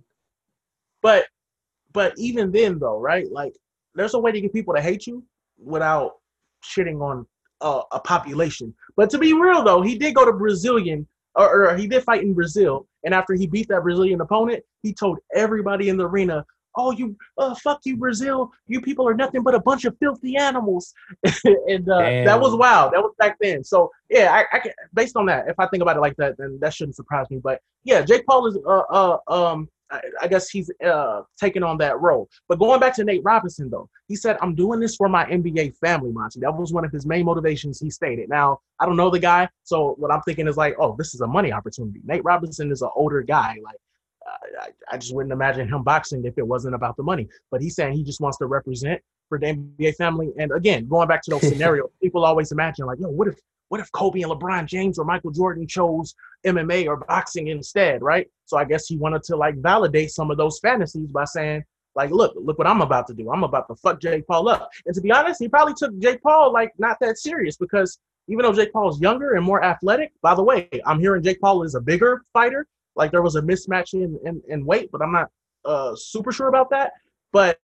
But 1.03 1.25
but 1.93 2.13
even 2.17 2.51
then 2.51 2.79
though, 2.79 2.99
right? 2.99 3.31
Like 3.31 3.53
there's 3.95 4.13
a 4.13 4.19
way 4.19 4.31
to 4.31 4.41
get 4.41 4.53
people 4.53 4.73
to 4.75 4.81
hate 4.81 5.07
you 5.07 5.23
without 5.57 6.13
shitting 6.63 7.01
on 7.01 7.25
uh, 7.61 7.81
a 7.91 7.99
population. 7.99 8.73
But 8.95 9.09
to 9.11 9.17
be 9.17 9.33
real 9.33 9.63
though, 9.63 9.81
he 9.81 9.97
did 9.97 10.15
go 10.15 10.25
to 10.25 10.33
Brazilian 10.33 11.07
or, 11.35 11.69
or 11.69 11.77
he 11.77 11.87
did 11.87 12.03
fight 12.03 12.23
in 12.23 12.33
Brazil, 12.33 12.87
and 13.03 13.13
after 13.13 13.33
he 13.33 13.47
beat 13.47 13.67
that 13.69 13.83
Brazilian 13.83 14.21
opponent, 14.21 14.63
he 14.83 14.93
told 14.93 15.19
everybody 15.33 15.89
in 15.89 15.97
the 15.97 16.07
arena, 16.07 16.45
"Oh, 16.75 16.91
you, 16.91 17.15
uh, 17.37 17.55
fuck 17.55 17.79
you, 17.85 17.95
Brazil! 17.97 18.51
You 18.67 18.81
people 18.81 19.07
are 19.07 19.13
nothing 19.13 19.41
but 19.43 19.55
a 19.55 19.59
bunch 19.59 19.85
of 19.85 19.95
filthy 19.99 20.35
animals." 20.35 20.93
and 21.45 21.89
uh, 21.89 21.99
that 22.25 22.39
was 22.39 22.55
wild. 22.55 22.93
That 22.93 23.01
was 23.01 23.13
back 23.17 23.37
then. 23.39 23.63
So 23.63 23.89
yeah, 24.09 24.31
I, 24.33 24.57
I 24.57 24.59
can, 24.59 24.73
based 24.93 25.15
on 25.15 25.25
that, 25.27 25.47
if 25.47 25.57
I 25.59 25.67
think 25.67 25.81
about 25.81 25.97
it 25.97 26.01
like 26.01 26.17
that, 26.17 26.37
then 26.37 26.59
that 26.61 26.73
shouldn't 26.73 26.95
surprise 26.95 27.27
me. 27.29 27.39
But 27.41 27.61
yeah, 27.83 28.01
Jake 28.01 28.25
Paul 28.25 28.47
is 28.47 28.57
uh, 28.67 28.83
uh 28.91 29.17
um 29.27 29.69
I, 29.91 30.01
I 30.21 30.27
guess 30.27 30.49
he's 30.49 30.71
uh 30.85 31.21
taking 31.39 31.63
on 31.63 31.77
that 31.79 31.99
role. 31.99 32.29
But 32.47 32.59
going 32.59 32.79
back 32.79 32.95
to 32.95 33.03
Nate 33.03 33.23
Robinson 33.23 33.69
though, 33.69 33.89
he 34.07 34.15
said, 34.15 34.37
"I'm 34.41 34.55
doing 34.55 34.79
this 34.79 34.95
for 34.95 35.09
my 35.09 35.25
NBA 35.25 35.77
family, 35.77 36.11
Monty." 36.11 36.39
That 36.39 36.55
was 36.55 36.73
one 36.73 36.85
of 36.85 36.91
his 36.91 37.05
main 37.05 37.25
motivations. 37.25 37.79
He 37.79 37.89
stated. 37.89 38.29
Now 38.29 38.59
I 38.79 38.85
don't 38.85 38.97
know 38.97 39.09
the 39.09 39.19
guy, 39.19 39.49
so 39.63 39.95
what 39.97 40.11
I'm 40.11 40.21
thinking 40.21 40.47
is 40.47 40.57
like, 40.57 40.75
oh, 40.79 40.95
this 40.97 41.13
is 41.13 41.21
a 41.21 41.27
money 41.27 41.51
opportunity. 41.51 42.01
Nate 42.05 42.23
Robinson 42.23 42.71
is 42.71 42.81
an 42.81 42.89
older 42.95 43.21
guy, 43.21 43.57
like. 43.63 43.77
I, 44.61 44.69
I 44.91 44.97
just 44.97 45.13
wouldn't 45.15 45.33
imagine 45.33 45.67
him 45.67 45.83
boxing 45.83 46.23
if 46.25 46.37
it 46.37 46.47
wasn't 46.47 46.75
about 46.75 46.95
the 46.95 47.03
money. 47.03 47.27
But 47.49 47.61
he's 47.61 47.75
saying 47.75 47.93
he 47.93 48.03
just 48.03 48.21
wants 48.21 48.37
to 48.37 48.45
represent 48.45 49.01
for 49.27 49.39
the 49.39 49.47
NBA 49.47 49.95
family. 49.95 50.31
And 50.37 50.51
again, 50.51 50.87
going 50.87 51.07
back 51.07 51.21
to 51.23 51.31
those 51.31 51.41
scenarios, 51.49 51.89
people 52.01 52.23
always 52.23 52.51
imagine 52.51 52.85
like, 52.85 52.99
yo, 52.99 53.09
what 53.09 53.27
if 53.27 53.35
what 53.71 53.79
if 53.79 53.89
Kobe 53.93 54.21
and 54.21 54.29
LeBron 54.29 54.65
James 54.65 54.99
or 54.99 55.05
Michael 55.05 55.31
Jordan 55.31 55.65
chose 55.65 56.13
MMA 56.45 56.87
or 56.87 56.97
boxing 56.97 57.47
instead, 57.47 58.01
right? 58.01 58.27
So 58.43 58.57
I 58.57 58.65
guess 58.65 58.85
he 58.85 58.97
wanted 58.97 59.23
to 59.23 59.37
like 59.37 59.55
validate 59.59 60.11
some 60.11 60.29
of 60.29 60.35
those 60.35 60.59
fantasies 60.59 61.09
by 61.09 61.23
saying, 61.23 61.63
like, 61.95 62.11
look, 62.11 62.33
look 62.35 62.57
what 62.57 62.67
I'm 62.67 62.81
about 62.81 63.07
to 63.07 63.13
do. 63.13 63.31
I'm 63.31 63.45
about 63.45 63.69
to 63.69 63.75
fuck 63.75 64.01
Jake 64.01 64.27
Paul 64.27 64.49
up. 64.49 64.69
And 64.85 64.93
to 64.93 64.99
be 64.99 65.09
honest, 65.09 65.39
he 65.39 65.47
probably 65.47 65.73
took 65.73 65.97
Jake 65.99 66.21
Paul 66.21 66.51
like 66.51 66.73
not 66.79 66.97
that 66.99 67.17
serious 67.17 67.55
because 67.55 67.97
even 68.27 68.43
though 68.43 68.51
Jake 68.51 68.73
Paul 68.73 68.89
is 68.89 68.99
younger 68.99 69.35
and 69.35 69.45
more 69.45 69.63
athletic, 69.63 70.11
by 70.21 70.35
the 70.35 70.43
way, 70.43 70.67
I'm 70.85 70.99
hearing 70.99 71.23
Jake 71.23 71.39
Paul 71.39 71.63
is 71.63 71.73
a 71.73 71.79
bigger 71.79 72.25
fighter. 72.33 72.67
Like 72.97 73.11
there 73.11 73.21
was 73.21 73.37
a 73.37 73.41
mismatch 73.41 73.93
in 73.93 74.19
in, 74.25 74.41
in 74.49 74.65
weight, 74.65 74.89
but 74.91 75.01
I'm 75.01 75.13
not 75.13 75.29
uh 75.63 75.95
super 75.95 76.33
sure 76.33 76.49
about 76.49 76.71
that. 76.71 76.91
But 77.31 77.57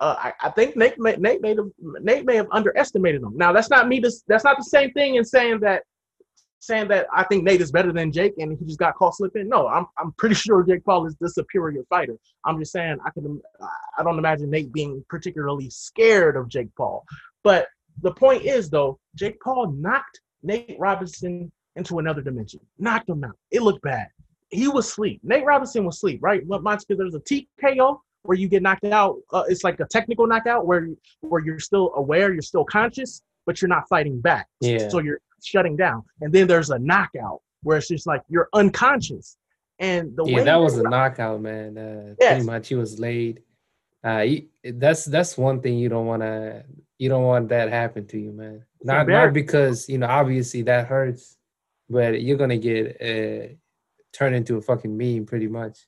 uh, 0.00 0.16
I, 0.18 0.32
I 0.40 0.50
think 0.50 0.76
Nate 0.76 0.98
may, 0.98 1.16
Nate 1.16 1.42
may 1.42 1.54
have 1.54 1.68
Nate 1.78 2.24
may 2.24 2.36
have 2.36 2.48
underestimated 2.50 3.22
him. 3.22 3.36
Now 3.36 3.52
that's 3.52 3.68
not 3.68 3.86
me. 3.86 4.00
That's 4.00 4.44
not 4.44 4.56
the 4.56 4.64
same 4.64 4.92
thing 4.92 5.16
in 5.16 5.24
saying 5.24 5.60
that 5.60 5.82
saying 6.60 6.88
that 6.88 7.06
I 7.12 7.24
think 7.24 7.44
Nate 7.44 7.60
is 7.60 7.72
better 7.72 7.92
than 7.92 8.12
Jake 8.12 8.34
and 8.38 8.56
he 8.58 8.64
just 8.64 8.78
got 8.78 8.94
caught 8.94 9.16
slipping. 9.16 9.48
No, 9.48 9.68
I'm 9.68 9.86
I'm 9.98 10.12
pretty 10.12 10.34
sure 10.46 10.62
Jake 10.62 10.84
Paul 10.84 11.06
is 11.06 11.16
the 11.20 11.28
superior 11.28 11.82
fighter. 11.90 12.16
I'm 12.46 12.58
just 12.58 12.72
saying 12.72 12.98
I 13.04 13.10
can 13.10 13.40
I 13.98 14.02
don't 14.02 14.18
imagine 14.18 14.50
Nate 14.50 14.72
being 14.72 15.04
particularly 15.08 15.68
scared 15.68 16.36
of 16.36 16.48
Jake 16.48 16.74
Paul. 16.76 17.04
But 17.44 17.68
the 18.02 18.12
point 18.12 18.44
is 18.44 18.70
though, 18.70 18.98
Jake 19.14 19.38
Paul 19.40 19.72
knocked 19.72 20.20
Nate 20.42 20.76
Robinson 20.78 21.52
into 21.76 21.98
another 21.98 22.22
dimension. 22.22 22.60
Knocked 22.78 23.10
him 23.10 23.22
out. 23.22 23.36
It 23.50 23.62
looked 23.62 23.82
bad. 23.82 24.08
He 24.48 24.66
was 24.66 24.88
asleep. 24.88 25.20
Nate 25.22 25.44
Robinson 25.44 25.84
was 25.84 25.96
asleep, 25.96 26.20
right? 26.22 26.44
What 26.46 26.62
because 26.62 26.84
there's 26.88 27.14
a 27.14 27.20
TKO 27.20 28.00
where 28.22 28.36
you 28.36 28.48
get 28.48 28.62
knocked 28.62 28.84
out. 28.84 29.16
Uh, 29.32 29.44
it's 29.48 29.64
like 29.64 29.80
a 29.80 29.86
technical 29.86 30.26
knockout 30.26 30.66
where 30.66 30.88
where 31.20 31.42
you're 31.42 31.60
still 31.60 31.92
aware, 31.96 32.32
you're 32.32 32.42
still 32.42 32.64
conscious, 32.64 33.22
but 33.46 33.60
you're 33.60 33.68
not 33.68 33.88
fighting 33.88 34.20
back. 34.20 34.46
Yeah. 34.60 34.88
So 34.88 34.98
you're 34.98 35.20
shutting 35.42 35.76
down. 35.76 36.04
And 36.20 36.32
then 36.32 36.46
there's 36.46 36.70
a 36.70 36.78
knockout 36.78 37.40
where 37.62 37.78
it's 37.78 37.88
just 37.88 38.06
like 38.06 38.22
you're 38.28 38.48
unconscious. 38.52 39.36
And 39.78 40.14
the 40.14 40.24
Yeah, 40.24 40.44
that 40.44 40.56
was 40.56 40.78
a 40.78 40.82
knockout, 40.82 41.40
man. 41.40 41.78
Uh, 41.78 42.14
Yes. 42.20 42.32
Pretty 42.34 42.46
much, 42.46 42.68
he 42.68 42.74
was 42.74 43.00
laid. 43.00 43.42
Uh, 44.04 44.20
you, 44.20 44.46
that's 44.64 45.04
that's 45.04 45.36
one 45.36 45.60
thing 45.60 45.78
you 45.78 45.88
don't 45.88 46.06
want 46.06 46.22
to 46.22 46.64
you 46.98 47.08
don't 47.08 47.24
want 47.24 47.48
that 47.48 47.70
happen 47.70 48.06
to 48.06 48.18
you, 48.18 48.32
man. 48.32 48.64
Not 48.82 49.08
not 49.08 49.32
because 49.32 49.88
you 49.88 49.98
know 49.98 50.06
obviously 50.06 50.62
that 50.62 50.86
hurts, 50.86 51.36
but 51.88 52.22
you're 52.22 52.38
gonna 52.38 52.58
get 52.58 52.96
uh, 53.00 53.54
turned 54.12 54.34
into 54.34 54.56
a 54.56 54.62
fucking 54.62 54.96
meme 54.96 55.26
pretty 55.26 55.48
much. 55.48 55.86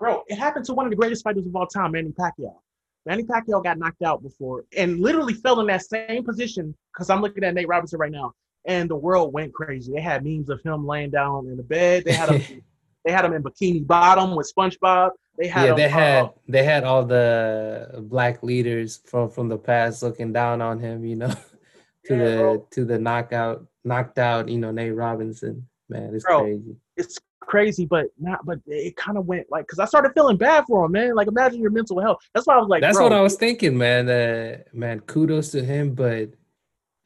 Bro, 0.00 0.24
it 0.28 0.38
happened 0.38 0.64
to 0.64 0.72
one 0.74 0.86
of 0.86 0.90
the 0.90 0.96
greatest 0.96 1.22
fighters 1.22 1.46
of 1.46 1.54
all 1.54 1.66
time, 1.66 1.92
Manny 1.92 2.08
Pacquiao. 2.08 2.56
Manny 3.04 3.22
Pacquiao 3.22 3.62
got 3.62 3.78
knocked 3.78 4.02
out 4.02 4.22
before 4.22 4.64
and 4.76 4.98
literally 4.98 5.34
fell 5.34 5.60
in 5.60 5.66
that 5.66 5.84
same 5.84 6.24
position 6.24 6.74
because 6.92 7.10
I'm 7.10 7.20
looking 7.20 7.44
at 7.44 7.54
Nate 7.54 7.68
Robinson 7.68 7.98
right 7.98 8.10
now, 8.10 8.32
and 8.64 8.88
the 8.88 8.96
world 8.96 9.32
went 9.34 9.52
crazy. 9.52 9.92
They 9.92 10.00
had 10.00 10.24
memes 10.24 10.48
of 10.48 10.62
him 10.62 10.86
laying 10.86 11.10
down 11.10 11.48
in 11.48 11.56
the 11.58 11.62
bed. 11.62 12.04
They 12.04 12.12
had 12.12 12.30
him, 12.30 12.62
they 13.04 13.12
had 13.12 13.26
him 13.26 13.34
in 13.34 13.42
bikini 13.42 13.86
bottom 13.86 14.34
with 14.34 14.50
SpongeBob. 14.54 15.10
They 15.38 15.48
had 15.48 15.64
yeah, 15.64 15.70
him, 15.70 15.76
they 15.76 15.84
uh, 15.84 15.88
had 15.88 16.30
they 16.48 16.64
had 16.64 16.84
all 16.84 17.04
the 17.04 18.02
black 18.08 18.42
leaders 18.42 19.00
from 19.04 19.28
from 19.28 19.48
the 19.48 19.58
past 19.58 20.02
looking 20.02 20.32
down 20.32 20.62
on 20.62 20.78
him, 20.78 21.04
you 21.04 21.16
know, 21.16 21.28
to 22.06 22.14
Yeah, 22.14 22.16
the 22.16 22.36
bro. 22.36 22.68
to 22.70 22.84
the 22.86 22.98
knockout 22.98 23.66
knocked 23.84 24.18
out, 24.18 24.48
you 24.48 24.58
know, 24.58 24.70
Nate 24.70 24.94
Robinson. 24.94 25.66
Man, 25.90 26.14
it's 26.14 26.24
Bro. 26.24 26.42
crazy. 26.42 26.76
it's 26.96 27.18
crazy, 27.50 27.84
but 27.84 28.06
not. 28.18 28.46
But 28.46 28.60
it 28.66 28.96
kind 28.96 29.18
of 29.18 29.26
went 29.26 29.50
like 29.50 29.66
because 29.66 29.78
I 29.80 29.84
started 29.84 30.12
feeling 30.14 30.36
bad 30.36 30.64
for 30.66 30.86
him, 30.86 30.92
man. 30.92 31.14
Like 31.14 31.28
imagine 31.28 31.60
your 31.60 31.70
mental 31.70 32.00
health. 32.00 32.20
That's 32.32 32.46
why 32.46 32.54
I 32.54 32.58
was 32.58 32.68
like, 32.68 32.80
That's 32.80 32.98
what 32.98 33.12
I 33.12 33.20
was 33.20 33.36
thinking, 33.36 33.76
man. 33.76 34.08
Uh, 34.08 34.58
man, 34.72 35.00
kudos 35.00 35.50
to 35.50 35.64
him, 35.64 35.94
but 35.94 36.30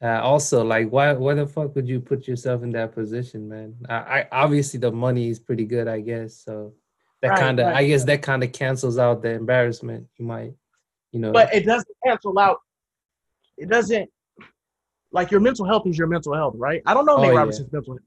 uh, 0.01 0.21
also 0.21 0.63
like, 0.63 0.89
why 0.89 1.11
why 1.13 1.33
the 1.33 1.47
fuck 1.47 1.75
would 1.75 1.87
you 1.87 1.99
put 1.99 2.27
yourself 2.27 2.63
in 2.63 2.71
that 2.71 2.93
position, 2.93 3.49
man? 3.49 3.75
I, 3.89 3.95
I 3.95 4.27
obviously 4.31 4.79
the 4.79 4.91
money 4.91 5.29
is 5.29 5.39
pretty 5.39 5.65
good, 5.65 5.87
I 5.87 5.99
guess. 6.01 6.35
So 6.45 6.73
that 7.21 7.29
Right, 7.31 7.39
kind 7.39 7.59
of, 7.59 7.65
right. 7.67 7.77
I 7.77 7.87
guess 7.87 8.03
that 8.05 8.21
kind 8.21 8.43
of 8.43 8.51
cancels 8.51 8.97
out 8.99 9.23
the 9.23 9.31
embarrassment 9.31 10.07
you 10.17 10.25
might, 10.25 10.53
you 11.11 11.19
know. 11.19 11.31
but 11.31 11.53
it 11.53 11.65
doesn't 11.65 11.97
cancel 12.05 12.37
out. 12.37 12.59
It 13.57 13.67
doesn't 13.69 14.09
like 15.11 15.31
your 15.31 15.39
mental 15.39 15.65
health 15.65 15.87
is 15.87 15.97
your 15.97 16.07
mental 16.07 16.33
health, 16.35 16.55
right? 16.57 16.81
I 16.85 16.93
don't 16.93 17.05
know 17.05 17.15
Oh, 17.17 17.21
Nate 17.21 17.33
yeah. 17.33 17.39
Robinson's 17.39 17.71
mental 17.71 17.93
health, 17.93 18.03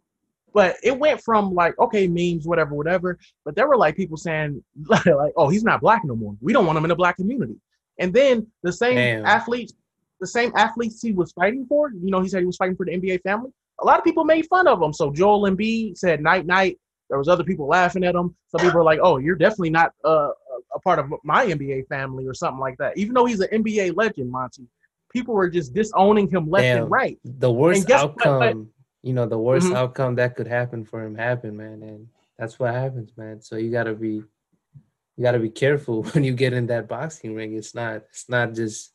but 0.54 0.76
it 0.82 0.98
went 0.98 1.20
from 1.22 1.54
like 1.54 1.78
okay 1.78 2.06
memes, 2.06 2.46
whatever, 2.46 2.74
whatever. 2.74 3.18
But 3.44 3.54
there 3.54 3.68
were 3.68 3.76
like 3.76 3.96
people 3.96 4.16
saying 4.16 4.62
like, 4.86 5.32
oh, 5.36 5.48
he's 5.48 5.64
not 5.64 5.80
black 5.80 6.04
no 6.04 6.16
more. 6.16 6.36
We 6.40 6.52
don't 6.52 6.66
want 6.66 6.78
him 6.78 6.84
in 6.84 6.88
the 6.88 6.96
black 6.96 7.16
community. 7.16 7.56
And 7.98 8.12
then 8.12 8.46
the 8.62 8.72
same 8.72 8.96
Damn. 8.96 9.26
athletes, 9.26 9.74
the 10.20 10.26
same 10.26 10.52
athletes 10.56 11.02
he 11.02 11.12
was 11.12 11.32
fighting 11.32 11.66
for, 11.68 11.90
you 11.90 12.10
know, 12.10 12.20
he 12.20 12.28
said 12.28 12.40
he 12.40 12.46
was 12.46 12.56
fighting 12.56 12.76
for 12.76 12.86
the 12.86 12.92
NBA 12.92 13.22
family. 13.22 13.50
A 13.80 13.84
lot 13.84 13.98
of 13.98 14.04
people 14.04 14.24
made 14.24 14.46
fun 14.46 14.66
of 14.66 14.80
him. 14.82 14.92
So 14.92 15.10
Joel 15.12 15.48
Embiid 15.48 15.96
said 15.98 16.20
night 16.20 16.46
night. 16.46 16.78
There 17.08 17.18
was 17.18 17.28
other 17.28 17.44
people 17.44 17.66
laughing 17.66 18.04
at 18.04 18.14
him. 18.14 18.36
Some 18.48 18.60
people 18.60 18.78
were 18.78 18.84
like, 18.84 19.00
"Oh, 19.02 19.16
you're 19.16 19.36
definitely 19.36 19.70
not 19.70 19.92
uh, 20.04 20.30
a- 20.74 20.80
part 20.80 20.98
of 20.98 21.10
my 21.24 21.46
NBA 21.46 21.88
family 21.88 22.26
or 22.26 22.34
something 22.34 22.60
like 22.60 22.76
that." 22.78 22.98
Even 22.98 23.14
though 23.14 23.24
he's 23.24 23.40
an 23.40 23.48
NBA 23.50 23.96
legend, 23.96 24.30
Monty, 24.30 24.66
people 25.10 25.32
were 25.32 25.48
just 25.48 25.72
disowning 25.72 26.28
him 26.28 26.50
left 26.50 26.64
Damn. 26.64 26.82
and 26.82 26.90
right. 26.90 27.18
The 27.24 27.50
worst 27.50 27.90
outcome, 27.90 28.68
you 29.02 29.12
know, 29.12 29.26
the 29.26 29.38
worst 29.38 29.68
Mhm. 29.68 29.76
outcome 29.76 30.14
that 30.16 30.34
could 30.36 30.46
happen 30.48 30.84
for 30.84 31.02
him 31.04 31.14
happened, 31.14 31.56
man, 31.56 31.82
and 31.82 32.08
that's 32.38 32.58
what 32.58 32.74
happens, 32.74 33.16
man. 33.16 33.40
So 33.40 33.56
you 33.56 33.70
gotta 33.70 33.94
be, 33.94 34.22
you 35.16 35.22
gotta 35.22 35.38
be 35.38 35.50
careful 35.50 36.02
when 36.14 36.24
you 36.24 36.32
get 36.34 36.52
in 36.52 36.66
that 36.66 36.88
boxing 36.88 37.34
ring. 37.34 37.54
It's 37.56 37.74
not, 37.74 37.96
it's 38.10 38.28
not 38.28 38.54
just, 38.54 38.92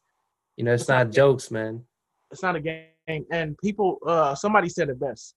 you 0.58 0.64
know, 0.64 0.74
it's, 0.74 0.84
It's 0.84 0.90
not- 0.90 1.08
not 1.08 1.14
jokes, 1.14 1.52
man. 1.52 1.86
It's 2.32 2.42
not 2.44 2.56
a 2.56 2.60
game. 2.60 2.88
And 3.32 3.58
people, 3.58 4.00
uh, 4.06 4.34
somebody 4.36 4.70
said 4.70 4.90
it 4.90 5.00
best. 5.00 5.36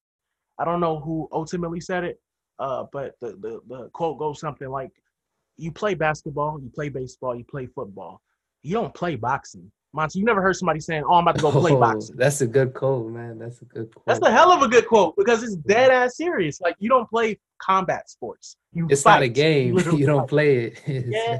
I 0.58 0.64
don't 0.64 0.80
know 0.80 0.98
who 1.00 1.28
ultimately 1.32 1.80
said 1.80 2.04
it, 2.04 2.20
uh, 2.58 2.86
but 2.92 3.14
the, 3.20 3.32
the 3.32 3.60
the 3.66 3.88
quote 3.90 4.18
goes 4.18 4.40
something 4.40 4.68
like, 4.68 4.90
"You 5.58 5.70
play 5.72 5.94
basketball, 5.94 6.60
you 6.60 6.70
play 6.70 6.88
baseball, 6.88 7.34
you 7.36 7.44
play 7.44 7.66
football. 7.66 8.22
You 8.62 8.74
don't 8.74 8.94
play 8.94 9.16
boxing." 9.16 9.70
Monty, 9.96 10.18
you 10.20 10.24
never 10.26 10.42
heard 10.42 10.54
somebody 10.54 10.78
saying, 10.80 11.02
"Oh, 11.08 11.14
I'm 11.14 11.24
about 11.24 11.36
to 11.36 11.42
go 11.42 11.50
play 11.50 11.72
Oh, 11.72 11.80
boxing." 11.80 12.16
That's 12.16 12.40
a 12.42 12.46
good 12.46 12.74
quote, 12.74 13.10
man. 13.10 13.38
That's 13.38 13.60
a 13.62 13.64
good 13.64 13.92
quote. 13.94 14.04
That's 14.06 14.20
a 14.20 14.30
hell 14.30 14.52
of 14.52 14.62
a 14.62 14.68
good 14.68 14.86
quote 14.86 15.16
because 15.16 15.42
it's 15.42 15.56
dead 15.56 15.90
ass 15.90 16.16
serious. 16.18 16.60
Like 16.60 16.76
you 16.78 16.88
don't 16.88 17.08
play 17.08 17.38
combat 17.60 18.08
sports. 18.10 18.56
You 18.72 18.86
it's 18.90 19.02
fight. 19.02 19.14
not 19.14 19.22
a 19.22 19.28
game. 19.28 19.74
literally 19.74 19.98
You 20.02 20.06
don't 20.06 20.20
fight. 20.20 20.28
play 20.28 20.56
it. 20.66 20.82
Yeah. 21.08 21.38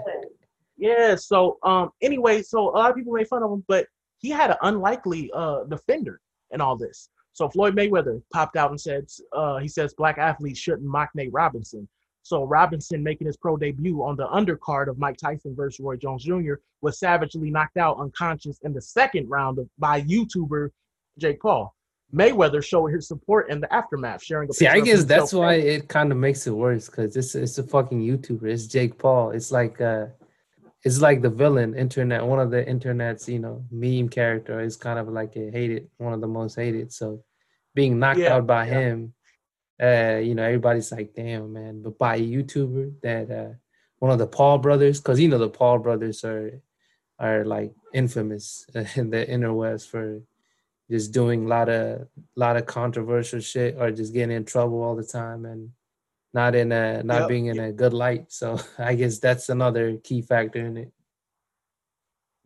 Yeah. 0.79 1.15
So 1.17 1.59
um 1.63 1.91
anyway, 2.03 2.43
so 2.43 2.71
a 2.71 2.75
lot 2.77 2.91
of 2.91 2.97
people 2.97 3.13
made 3.13 3.29
fun 3.29 3.43
of 3.43 3.51
him, 3.53 3.63
but 3.69 3.87
he 4.19 4.31
had 4.31 4.51
an 4.51 4.57
unlikely 4.63 5.31
uh 5.35 5.65
defender 5.65 6.21
in 6.51 6.61
all 6.61 6.77
this. 6.77 7.11
So 7.33 7.49
Floyd 7.51 7.77
Mayweather 7.77 8.23
popped 8.33 8.57
out 8.57 8.71
and 8.71 8.81
said 8.81 9.07
uh 9.35 9.59
he 9.59 9.69
says 9.69 9.95
black 9.95 10.17
athletes 10.19 10.59
shouldn't 10.59 10.89
mock 10.89 11.11
Nate 11.15 11.33
Robinson. 11.33 11.87
So 12.27 12.43
Robinson 12.45 13.05
making 13.05 13.29
his 13.29 13.37
pro 13.37 13.57
debut 13.57 14.03
on 14.03 14.17
the 14.17 14.27
undercard 14.27 14.89
of 14.89 14.99
Mike 14.99 15.17
Tyson 15.17 15.55
versus 15.55 15.79
Roy 15.79 15.97
Jones 15.97 16.25
Jr. 16.25 16.55
was 16.81 16.99
savagely 16.99 17.51
knocked 17.51 17.77
out 17.77 17.99
unconscious 18.01 18.59
in 18.63 18.73
the 18.73 18.83
second 18.83 19.29
round 19.29 19.59
of, 19.61 19.69
by 19.79 20.03
YouTuber 20.03 20.71
Jake 21.19 21.41
Paul. 21.41 21.73
Mayweather 22.13 22.65
showed 22.65 22.87
his 22.87 23.07
support 23.07 23.49
in 23.49 23.61
the 23.61 23.73
aftermath, 23.73 24.25
sharing 24.25 24.49
a 24.51 24.53
See, 24.53 24.67
I 24.67 24.81
guess 24.81 25.05
that's 25.05 25.33
why 25.33 25.55
it 25.55 25.89
kind 25.89 26.11
of 26.11 26.19
makes 26.19 26.47
it 26.47 26.53
worse 26.53 26.87
because 26.87 27.17
it's 27.17 27.35
it's 27.35 27.59
a 27.59 27.65
fucking 27.65 28.01
YouTuber. 28.01 28.45
It's 28.45 28.67
Jake 28.67 28.99
Paul. 28.99 29.31
It's 29.31 29.51
like 29.53 29.81
uh, 29.81 30.07
it's 30.85 31.01
like 31.01 31.21
the 31.23 31.31
villain 31.31 31.75
internet, 31.75 32.25
one 32.25 32.39
of 32.39 32.51
the 32.51 32.67
internet's 32.69 33.29
you 33.29 33.41
know 33.41 33.65
meme 33.71 34.09
character. 34.09 34.61
Is 34.61 34.77
kind 34.77 34.99
of 34.99 35.09
like 35.09 35.35
a 35.37 35.51
hated, 35.51 35.89
one 35.99 36.13
of 36.13 36.21
the 36.21 36.29
most 36.29 36.55
hated. 36.55 36.93
So 36.93 37.25
being 37.75 37.99
knocked 37.99 38.21
Yeah, 38.21 38.35
out 38.35 38.47
by 38.47 38.67
yeah. 38.67 38.75
him, 38.75 39.15
uh, 39.83 40.19
you 40.23 40.35
know, 40.35 40.43
everybody's 40.43 40.91
like, 40.93 41.15
damn 41.15 41.53
man. 41.53 41.83
But 41.83 41.99
by 41.99 42.17
a 42.17 42.21
YouTuber 42.21 43.01
that 43.03 43.31
uh, 43.31 43.55
one 43.99 44.11
of 44.11 44.19
the 44.19 44.27
Paul 44.27 44.59
brothers, 44.59 45.01
because 45.01 45.21
you 45.21 45.29
know 45.29 45.39
the 45.39 45.49
Paul 45.49 45.79
brothers 45.79 46.25
are 46.25 46.61
are 47.19 47.45
like 47.45 47.73
infamous 47.95 48.67
in 48.97 49.11
the 49.11 49.25
interwebs 49.27 49.89
for 49.89 50.21
just 50.91 51.13
doing 51.13 51.47
a 51.47 51.49
lot 51.49 51.69
of 51.69 52.07
lot 52.37 52.57
of 52.57 52.67
controversial 52.67 53.41
shit 53.41 53.77
or 53.79 53.91
just 53.91 54.13
getting 54.13 54.37
in 54.37 54.45
trouble 54.45 54.83
all 54.83 54.95
the 54.95 55.05
time 55.05 55.45
and 55.45 55.71
not 56.33 56.55
in 56.55 56.71
a 56.73 57.03
not 57.03 57.23
Yep. 57.23 57.29
being 57.29 57.47
in 57.47 57.59
a 57.59 57.73
good 57.73 57.93
light. 57.93 58.31
So 58.31 58.59
I 58.79 58.95
guess 58.95 59.19
that's 59.19 59.49
another 59.49 59.97
key 59.97 60.23
factor 60.23 60.65
in 60.65 60.77
it. 60.77 60.93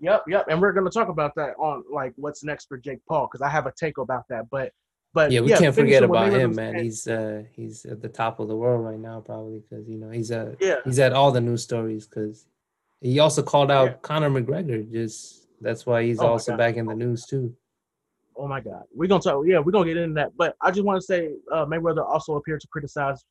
Yep, 0.00 0.24
yep. 0.28 0.46
And 0.48 0.60
we're 0.60 0.72
gonna 0.72 0.90
talk 0.90 1.08
about 1.08 1.34
that 1.34 1.54
on 1.58 1.84
like 1.92 2.12
what's 2.16 2.42
next 2.42 2.66
for 2.66 2.78
Jake 2.78 3.00
Paul 3.06 3.28
because 3.30 3.42
I 3.42 3.48
have 3.50 3.66
a 3.66 3.72
take 3.72 3.98
about 3.98 4.24
that. 4.30 4.48
But 4.50 4.72
but 5.12 5.30
Yeah, 5.32 5.40
we 5.40 5.50
can't 5.50 5.74
forget 5.74 6.02
about 6.02 6.32
him, 6.32 6.54
man. 6.54 6.72
saying- 6.74 6.84
He's 6.84 7.06
uh 7.08 7.42
he's 7.52 7.84
at 7.86 8.00
the 8.00 8.08
top 8.08 8.40
of 8.40 8.48
the 8.48 8.56
world 8.56 8.84
right 8.84 8.98
now, 8.98 9.20
probably 9.20 9.60
because 9.60 9.88
you 9.88 9.96
know 9.98 10.10
he's 10.10 10.30
uh 10.30 10.54
yeah, 10.60 10.76
he's 10.84 10.98
at 10.98 11.12
all 11.12 11.32
the 11.32 11.40
news 11.40 11.62
stories 11.62 12.06
because 12.06 12.46
he 13.00 13.18
also 13.18 13.42
called 13.42 13.70
out 13.70 13.84
Yeah. 13.86 13.94
Conor 14.02 14.30
McGregor. 14.30 14.90
Just 14.90 15.46
that's 15.60 15.84
why 15.86 16.02
he's 16.04 16.20
Oh 16.20 16.26
also 16.28 16.56
back 16.56 16.76
in 16.76 16.86
the 16.86 16.94
news 16.94 17.24
too. 17.26 17.54
oh 18.36 18.48
my 18.48 18.60
God, 18.60 18.84
we're 18.94 19.06
gonna 19.08 19.20
talk. 19.22 19.44
Yeah, 19.46 19.58
we're 19.58 19.72
gonna 19.72 19.86
get 19.86 19.96
into 19.98 20.14
that. 20.14 20.32
But 20.36 20.56
I 20.62 20.70
just 20.70 20.84
want 20.84 20.98
to 21.00 21.04
say 21.04 21.34
uh, 21.52 21.66
Mayweather 21.66 22.04
also 22.08 22.36
appeared 22.36 22.60
to 22.62 22.68
criticize 22.68 23.22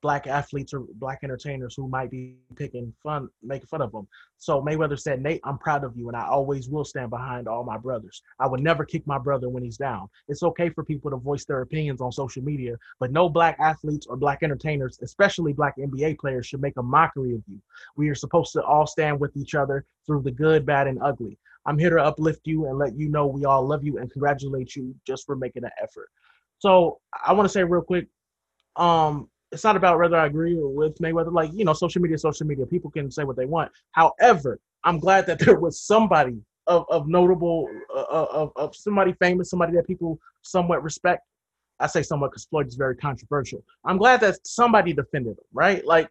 black 0.00 0.26
athletes 0.26 0.72
or 0.72 0.84
black 0.94 1.20
entertainers 1.22 1.74
who 1.74 1.88
might 1.88 2.10
be 2.10 2.36
picking 2.56 2.92
fun, 3.02 3.28
making 3.42 3.66
fun 3.66 3.82
of 3.82 3.92
him. 3.92 4.06
So 4.38 4.62
Mayweather 4.62 4.98
said, 4.98 5.20
"Nate, 5.20 5.40
I'm 5.44 5.58
proud 5.58 5.84
of 5.84 5.96
you, 5.96 6.08
and 6.08 6.16
I 6.16 6.26
always 6.26 6.68
will 6.68 6.84
stand 6.84 7.10
behind 7.10 7.48
all 7.48 7.64
my 7.64 7.76
brothers. 7.76 8.22
I 8.38 8.46
would 8.46 8.60
never 8.60 8.84
kick 8.84 9.06
my 9.06 9.18
brother 9.18 9.48
when 9.48 9.62
he's 9.62 9.76
down. 9.76 10.08
It's 10.28 10.42
okay 10.42 10.70
for 10.70 10.84
people 10.84 11.10
to 11.10 11.16
voice 11.16 11.44
their 11.44 11.62
opinions 11.62 12.00
on 12.00 12.12
social 12.12 12.42
media, 12.42 12.76
but 13.00 13.12
no 13.12 13.28
black 13.28 13.56
athletes 13.58 14.06
or 14.06 14.16
black 14.16 14.42
entertainers, 14.42 14.98
especially 15.02 15.52
black 15.52 15.76
NBA 15.78 16.18
players, 16.18 16.46
should 16.46 16.62
make 16.62 16.76
a 16.76 16.82
mockery 16.82 17.34
of 17.34 17.42
you. 17.48 17.60
We 17.96 18.08
are 18.08 18.14
supposed 18.14 18.52
to 18.52 18.62
all 18.62 18.86
stand 18.86 19.18
with 19.18 19.36
each 19.36 19.54
other 19.54 19.84
through 20.06 20.22
the 20.22 20.30
good, 20.30 20.64
bad, 20.64 20.86
and 20.86 20.98
ugly. 21.02 21.38
I'm 21.66 21.78
here 21.78 21.90
to 21.90 22.02
uplift 22.02 22.46
you 22.46 22.66
and 22.66 22.78
let 22.78 22.96
you 22.96 23.08
know 23.08 23.26
we 23.26 23.44
all 23.44 23.66
love 23.66 23.84
you 23.84 23.98
and 23.98 24.10
congratulate 24.10 24.74
you 24.74 24.94
just 25.06 25.26
for 25.26 25.36
making 25.36 25.64
an 25.64 25.70
effort. 25.82 26.08
So 26.58 27.00
I 27.24 27.32
want 27.32 27.44
to 27.44 27.52
say 27.52 27.62
real 27.62 27.82
quick, 27.82 28.08
um, 28.76 29.28
it's 29.52 29.64
not 29.64 29.76
about 29.76 29.98
whether 29.98 30.16
I 30.16 30.26
agree 30.26 30.56
with 30.58 30.98
Mayweather. 30.98 31.32
Like 31.32 31.50
you 31.54 31.64
know, 31.64 31.72
social 31.72 32.02
media, 32.02 32.18
social 32.18 32.46
media. 32.46 32.66
People 32.66 32.90
can 32.90 33.10
say 33.10 33.24
what 33.24 33.36
they 33.36 33.46
want. 33.46 33.70
However, 33.92 34.60
I'm 34.84 34.98
glad 34.98 35.26
that 35.26 35.38
there 35.44 35.58
was 35.58 35.80
somebody 35.80 36.38
of, 36.66 36.84
of 36.90 37.08
notable, 37.08 37.68
uh, 37.94 38.04
of, 38.30 38.52
of 38.56 38.76
somebody 38.76 39.14
famous, 39.20 39.50
somebody 39.50 39.72
that 39.74 39.86
people 39.86 40.18
somewhat 40.42 40.82
respect. 40.82 41.22
I 41.80 41.86
say 41.86 42.02
somewhat 42.02 42.32
because 42.32 42.44
Floyd 42.44 42.66
is 42.66 42.74
very 42.74 42.96
controversial. 42.96 43.62
I'm 43.84 43.98
glad 43.98 44.20
that 44.20 44.38
somebody 44.44 44.92
defended 44.92 45.38
him, 45.38 45.44
right? 45.52 45.84
Like 45.86 46.08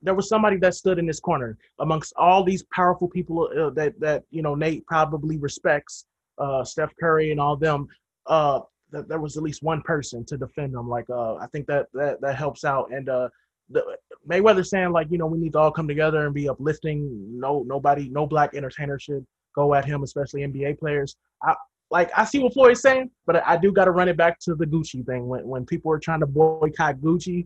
there 0.00 0.14
was 0.14 0.28
somebody 0.28 0.56
that 0.56 0.74
stood 0.74 0.98
in 0.98 1.06
this 1.06 1.20
corner 1.20 1.58
amongst 1.80 2.12
all 2.16 2.42
these 2.42 2.64
powerful 2.74 3.08
people 3.08 3.48
uh, 3.56 3.70
that 3.70 3.98
that 4.00 4.24
you 4.30 4.42
know 4.42 4.54
Nate 4.54 4.86
probably 4.86 5.36
respects, 5.36 6.06
uh, 6.38 6.64
Steph 6.64 6.92
Curry 6.98 7.30
and 7.30 7.40
all 7.40 7.56
them. 7.56 7.86
Uh, 8.26 8.60
that 8.92 9.08
there 9.08 9.20
was 9.20 9.36
at 9.36 9.42
least 9.42 9.62
one 9.62 9.82
person 9.82 10.24
to 10.26 10.36
defend 10.36 10.74
him. 10.74 10.88
Like 10.88 11.08
uh, 11.10 11.36
I 11.36 11.46
think 11.48 11.66
that 11.66 11.86
that 11.94 12.20
that 12.20 12.36
helps 12.36 12.64
out. 12.64 12.92
And 12.92 13.08
uh, 13.08 13.28
the, 13.70 13.82
Mayweather 14.28 14.66
saying 14.66 14.92
like 14.92 15.08
you 15.10 15.18
know 15.18 15.26
we 15.26 15.38
need 15.38 15.52
to 15.52 15.58
all 15.58 15.72
come 15.72 15.88
together 15.88 16.24
and 16.24 16.34
be 16.34 16.48
uplifting. 16.48 17.08
No 17.38 17.64
nobody 17.66 18.08
no 18.08 18.26
black 18.26 18.54
entertainer 18.54 18.98
should 18.98 19.26
go 19.54 19.74
at 19.74 19.84
him, 19.84 20.02
especially 20.02 20.42
NBA 20.42 20.78
players. 20.78 21.16
I 21.42 21.54
like 21.90 22.10
I 22.16 22.24
see 22.24 22.38
what 22.38 22.54
Floyd's 22.54 22.80
saying, 22.80 23.10
but 23.26 23.46
I, 23.46 23.58
do 23.58 23.70
got 23.70 23.84
to 23.84 23.90
run 23.90 24.08
it 24.08 24.16
back 24.16 24.38
to 24.40 24.54
the 24.54 24.64
Gucci 24.64 25.04
thing 25.04 25.28
when 25.28 25.46
when 25.46 25.66
people 25.66 25.90
were 25.90 25.98
trying 25.98 26.20
to 26.20 26.26
boycott 26.26 26.96
Gucci. 26.96 27.44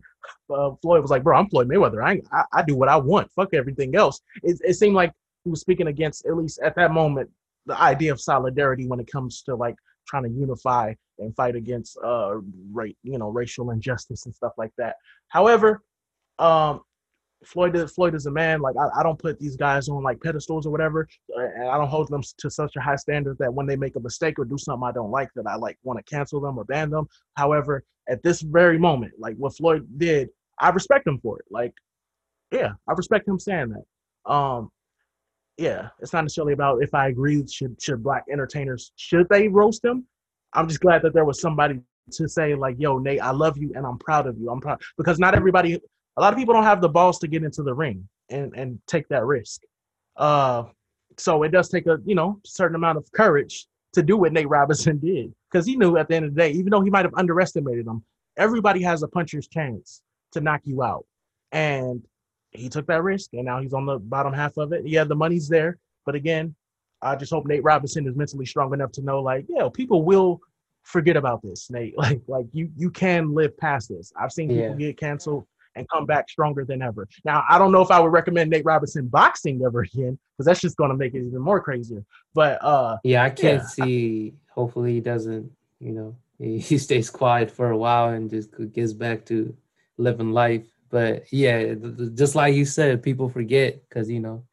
Uh, 0.49 0.71
Floyd 0.81 1.01
was 1.01 1.11
like, 1.11 1.23
"Bro, 1.23 1.37
I'm 1.37 1.49
Floyd 1.49 1.67
Mayweather. 1.67 2.03
I, 2.03 2.21
I 2.31 2.43
I 2.53 2.63
do 2.63 2.75
what 2.75 2.87
I 2.87 2.95
want. 2.95 3.29
Fuck 3.33 3.53
everything 3.53 3.95
else." 3.95 4.21
It, 4.43 4.57
it 4.63 4.75
seemed 4.75 4.95
like 4.95 5.11
he 5.43 5.49
was 5.49 5.59
speaking 5.59 5.87
against 5.87 6.25
at 6.25 6.37
least 6.37 6.59
at 6.59 6.75
that 6.75 6.91
moment 6.91 7.29
the 7.65 7.79
idea 7.81 8.11
of 8.11 8.21
solidarity 8.21 8.87
when 8.87 8.99
it 8.99 9.11
comes 9.11 9.41
to 9.43 9.55
like 9.55 9.75
trying 10.07 10.23
to 10.23 10.29
unify 10.29 10.93
and 11.19 11.35
fight 11.35 11.55
against 11.55 11.97
uh 12.03 12.35
right 12.71 12.95
you 13.03 13.17
know 13.17 13.29
racial 13.29 13.71
injustice 13.71 14.25
and 14.25 14.35
stuff 14.35 14.53
like 14.57 14.71
that. 14.77 14.95
However, 15.29 15.83
um 16.39 16.81
Floyd 17.45 17.75
is 17.75 17.91
Floyd 17.91 18.15
is 18.15 18.25
a 18.25 18.31
man. 18.31 18.61
Like 18.61 18.75
I, 18.79 18.99
I 18.99 19.03
don't 19.03 19.19
put 19.19 19.39
these 19.39 19.55
guys 19.55 19.89
on 19.89 20.03
like 20.03 20.21
pedestals 20.21 20.65
or 20.65 20.71
whatever, 20.71 21.07
and 21.35 21.69
I 21.69 21.77
don't 21.77 21.87
hold 21.87 22.09
them 22.09 22.23
to 22.39 22.49
such 22.49 22.75
a 22.75 22.81
high 22.81 22.95
standard 22.95 23.37
that 23.39 23.53
when 23.53 23.67
they 23.67 23.75
make 23.75 23.95
a 23.95 23.99
mistake 23.99 24.39
or 24.39 24.45
do 24.45 24.57
something 24.57 24.87
I 24.87 24.91
don't 24.91 25.11
like, 25.11 25.29
that 25.35 25.45
I 25.47 25.55
like 25.55 25.77
want 25.83 26.03
to 26.03 26.15
cancel 26.15 26.41
them 26.41 26.57
or 26.57 26.65
ban 26.65 26.89
them. 26.89 27.07
However, 27.35 27.83
at 28.09 28.23
this 28.23 28.41
very 28.41 28.79
moment, 28.79 29.13
like 29.19 29.35
what 29.37 29.55
Floyd 29.55 29.87
did, 29.97 30.29
I 30.59 30.69
respect 30.69 31.07
him 31.07 31.19
for 31.19 31.37
it. 31.39 31.45
Like, 31.51 31.73
yeah, 32.51 32.71
I 32.87 32.93
respect 32.93 33.27
him 33.27 33.39
saying 33.39 33.69
that. 33.69 34.31
Um, 34.31 34.71
yeah, 35.57 35.89
it's 35.99 36.13
not 36.13 36.23
necessarily 36.23 36.53
about 36.53 36.83
if 36.83 36.93
I 36.93 37.07
agree 37.07 37.45
should 37.47 37.81
should 37.81 38.03
black 38.03 38.25
entertainers 38.31 38.91
should 38.95 39.27
they 39.29 39.47
roast 39.47 39.81
them. 39.81 40.05
I'm 40.53 40.67
just 40.67 40.79
glad 40.79 41.01
that 41.01 41.13
there 41.13 41.25
was 41.25 41.41
somebody 41.41 41.81
to 42.11 42.29
say 42.29 42.53
like, 42.55 42.75
"Yo, 42.77 42.99
Nate, 42.99 43.21
I 43.21 43.31
love 43.31 43.57
you 43.57 43.71
and 43.75 43.85
I'm 43.85 43.97
proud 43.97 44.27
of 44.27 44.37
you." 44.37 44.49
I'm 44.51 44.61
proud 44.61 44.81
because 44.97 45.17
not 45.19 45.33
everybody, 45.35 45.81
a 46.17 46.21
lot 46.21 46.31
of 46.31 46.37
people 46.37 46.53
don't 46.53 46.63
have 46.63 46.79
the 46.79 46.89
balls 46.89 47.19
to 47.19 47.27
get 47.27 47.43
into 47.43 47.63
the 47.63 47.73
ring 47.73 48.07
and 48.29 48.53
and 48.55 48.79
take 48.87 49.07
that 49.09 49.25
risk. 49.25 49.61
Uh, 50.15 50.63
so 51.17 51.41
it 51.43 51.49
does 51.49 51.69
take 51.69 51.87
a 51.87 51.97
you 52.05 52.15
know 52.15 52.39
certain 52.45 52.75
amount 52.75 52.99
of 52.99 53.11
courage 53.11 53.65
to 53.93 54.03
do 54.03 54.15
what 54.15 54.33
Nate 54.33 54.49
Robinson 54.49 54.99
did 55.03 55.33
because 55.51 55.65
he 55.65 55.75
knew 55.75 55.97
at 55.97 56.07
the 56.07 56.15
end 56.15 56.25
of 56.25 56.35
the 56.35 56.39
day, 56.39 56.51
even 56.51 56.69
though 56.69 56.81
he 56.81 56.91
might 56.91 57.05
have 57.05 57.15
underestimated 57.15 57.87
him, 57.87 58.03
everybody 58.37 58.83
has 58.83 59.01
a 59.01 59.07
puncher's 59.07 59.47
chance 59.47 60.03
to 60.33 60.41
knock 60.41 60.61
you 60.65 60.83
out, 60.83 61.05
and 61.51 62.03
he 62.57 62.69
took 62.69 62.87
that 62.87 63.03
risk, 63.03 63.29
and 63.33 63.45
now 63.45 63.61
he's 63.61 63.73
on 63.73 63.85
the 63.85 63.99
bottom 63.99 64.33
half 64.33 64.57
of 64.57 64.73
it. 64.73 64.85
Yeah, 64.87 65.03
the 65.03 65.15
money's 65.15 65.47
there, 65.47 65.77
but 66.05 66.15
again, 66.15 66.55
I 67.01 67.15
just 67.15 67.31
hope 67.31 67.45
Nate 67.45 67.63
Robinson 67.63 68.07
is 68.07 68.15
mentally 68.15 68.45
strong 68.45 68.73
enough 68.73 68.91
to 68.93 69.01
know, 69.01 69.21
like, 69.21 69.45
yeah, 69.47 69.69
people 69.71 70.03
will 70.03 70.41
forget 70.83 71.15
about 71.17 71.41
this, 71.43 71.69
Nate. 71.69 71.95
Like, 71.97 72.21
like 72.27 72.47
you 72.53 72.69
you 72.75 72.89
can 72.89 73.33
live 73.33 73.57
past 73.57 73.89
this. 73.89 74.11
I've 74.19 74.31
seen 74.31 74.49
people 74.49 74.79
Yeah. 74.79 74.87
get 74.87 74.97
canceled 74.97 75.45
and 75.75 75.87
come 75.89 76.07
back 76.07 76.27
stronger 76.27 76.65
than 76.65 76.81
ever. 76.81 77.07
Now, 77.23 77.43
I 77.47 77.59
don't 77.59 77.71
know 77.71 77.81
if 77.81 77.91
I 77.91 77.99
would 77.99 78.11
recommend 78.11 78.49
Nate 78.49 78.65
Robinson 78.65 79.07
boxing 79.07 79.61
ever 79.63 79.81
again 79.81 80.17
because 80.33 80.47
that's 80.47 80.59
just 80.61 80.75
going 80.75 80.89
to 80.89 80.97
make 80.97 81.13
it 81.13 81.19
even 81.19 81.39
more 81.39 81.61
crazier. 81.61 82.03
But 82.33 82.63
uh, 82.63 82.97
Yeah, 83.03 83.23
I 83.23 83.29
can't 83.29 83.61
Yeah. 83.61 83.67
see. 83.67 84.33
Hopefully, 84.49 84.93
he 84.93 85.01
doesn't. 85.01 85.51
You 85.79 85.91
know, 85.91 86.15
he, 86.39 86.57
he 86.69 86.77
stays 86.79 87.11
quiet 87.11 87.51
for 87.51 87.69
a 87.69 87.77
while 87.77 88.09
and 88.09 88.27
just 88.29 88.49
gets 88.73 88.93
back 88.93 89.25
to 89.25 89.55
living 89.97 90.31
life. 90.31 90.65
But 90.89 91.31
yeah, 91.31 91.75
just 92.13 92.35
like 92.35 92.55
you 92.55 92.65
said, 92.65 93.03
people 93.03 93.29
forget 93.29 93.81
because 93.87 94.09
you 94.09 94.19
know 94.19 94.45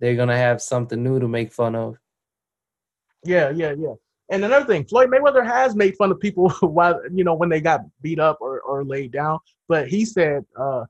they're 0.00 0.16
gonna 0.16 0.36
have 0.36 0.60
something 0.60 1.02
new 1.02 1.18
to 1.18 1.28
make 1.28 1.52
fun 1.52 1.74
of. 1.74 1.96
Yeah, 3.24 3.50
yeah, 3.50 3.74
yeah. 3.76 3.94
And 4.30 4.44
another 4.44 4.66
thing, 4.66 4.84
Floyd 4.84 5.10
Mayweather 5.10 5.44
has 5.44 5.74
made 5.74 5.96
fun 5.96 6.10
of 6.10 6.20
people 6.20 6.50
while 6.60 7.00
you 7.12 7.24
know 7.24 7.34
when 7.34 7.48
they 7.48 7.60
got 7.60 7.80
beat 8.02 8.18
up 8.18 8.38
or, 8.40 8.60
or 8.60 8.84
laid 8.84 9.12
down. 9.12 9.38
But 9.68 9.88
he 9.88 10.04
said, 10.04 10.44
uh, 10.58 10.84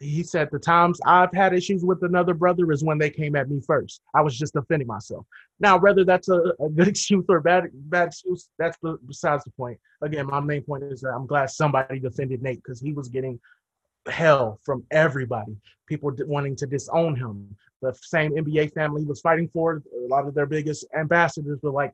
he 0.00 0.22
said 0.22 0.48
the 0.50 0.58
times 0.58 1.00
I've 1.06 1.32
had 1.32 1.54
issues 1.54 1.84
with 1.84 2.02
another 2.02 2.34
brother 2.34 2.70
is 2.72 2.84
when 2.84 2.98
they 2.98 3.10
came 3.10 3.36
at 3.36 3.48
me 3.48 3.60
first. 3.66 4.00
I 4.14 4.22
was 4.22 4.38
just 4.38 4.54
defending 4.54 4.88
myself. 4.88 5.26
Now, 5.60 5.78
whether 5.78 6.04
that's 6.04 6.28
a, 6.28 6.54
a 6.60 6.68
good 6.68 6.88
excuse 6.94 7.24
or 7.28 7.40
bad 7.40 7.64
bad 7.72 8.08
excuse, 8.08 8.48
that's 8.58 8.78
besides 9.06 9.44
the 9.44 9.50
point. 9.50 9.78
Again, 10.02 10.26
my 10.26 10.40
main 10.40 10.62
point 10.62 10.84
is 10.84 11.00
that 11.00 11.14
I'm 11.14 11.26
glad 11.26 11.50
somebody 11.50 11.98
defended 11.98 12.42
Nate 12.42 12.62
because 12.62 12.80
he 12.80 12.92
was 12.92 13.08
getting 13.08 13.40
hell 14.08 14.60
from 14.64 14.84
everybody. 14.90 15.56
People 15.86 16.12
wanting 16.26 16.56
to 16.56 16.66
disown 16.66 17.16
him. 17.16 17.54
The 17.82 17.94
same 18.02 18.32
NBA 18.32 18.72
family 18.72 19.02
he 19.02 19.06
was 19.06 19.20
fighting 19.20 19.48
for. 19.52 19.82
A 20.04 20.08
lot 20.08 20.26
of 20.26 20.34
their 20.34 20.46
biggest 20.46 20.86
ambassadors 20.98 21.60
were 21.62 21.70
like, 21.70 21.92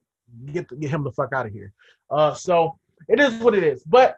"Get 0.52 0.68
get 0.80 0.90
him 0.90 1.02
the 1.02 1.12
fuck 1.12 1.32
out 1.32 1.46
of 1.46 1.52
here." 1.52 1.72
Uh, 2.10 2.34
so 2.34 2.78
it 3.08 3.18
is 3.18 3.34
what 3.40 3.54
it 3.54 3.64
is. 3.64 3.82
But 3.82 4.16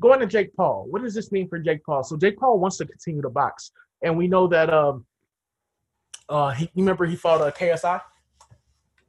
going 0.00 0.20
to 0.20 0.26
Jake 0.26 0.54
Paul, 0.56 0.86
what 0.90 1.02
does 1.02 1.14
this 1.14 1.30
mean 1.30 1.48
for 1.48 1.58
Jake 1.58 1.84
Paul? 1.84 2.02
So 2.02 2.16
Jake 2.16 2.38
Paul 2.38 2.58
wants 2.58 2.78
to 2.78 2.86
continue 2.86 3.22
to 3.22 3.30
box, 3.30 3.70
and 4.02 4.16
we 4.16 4.26
know 4.26 4.46
that. 4.48 4.72
Um, 4.72 5.06
uh, 6.28 6.50
he 6.50 6.70
remember 6.74 7.04
he 7.04 7.16
fought 7.16 7.40
a 7.40 7.44
uh, 7.44 7.50
KSI. 7.50 8.00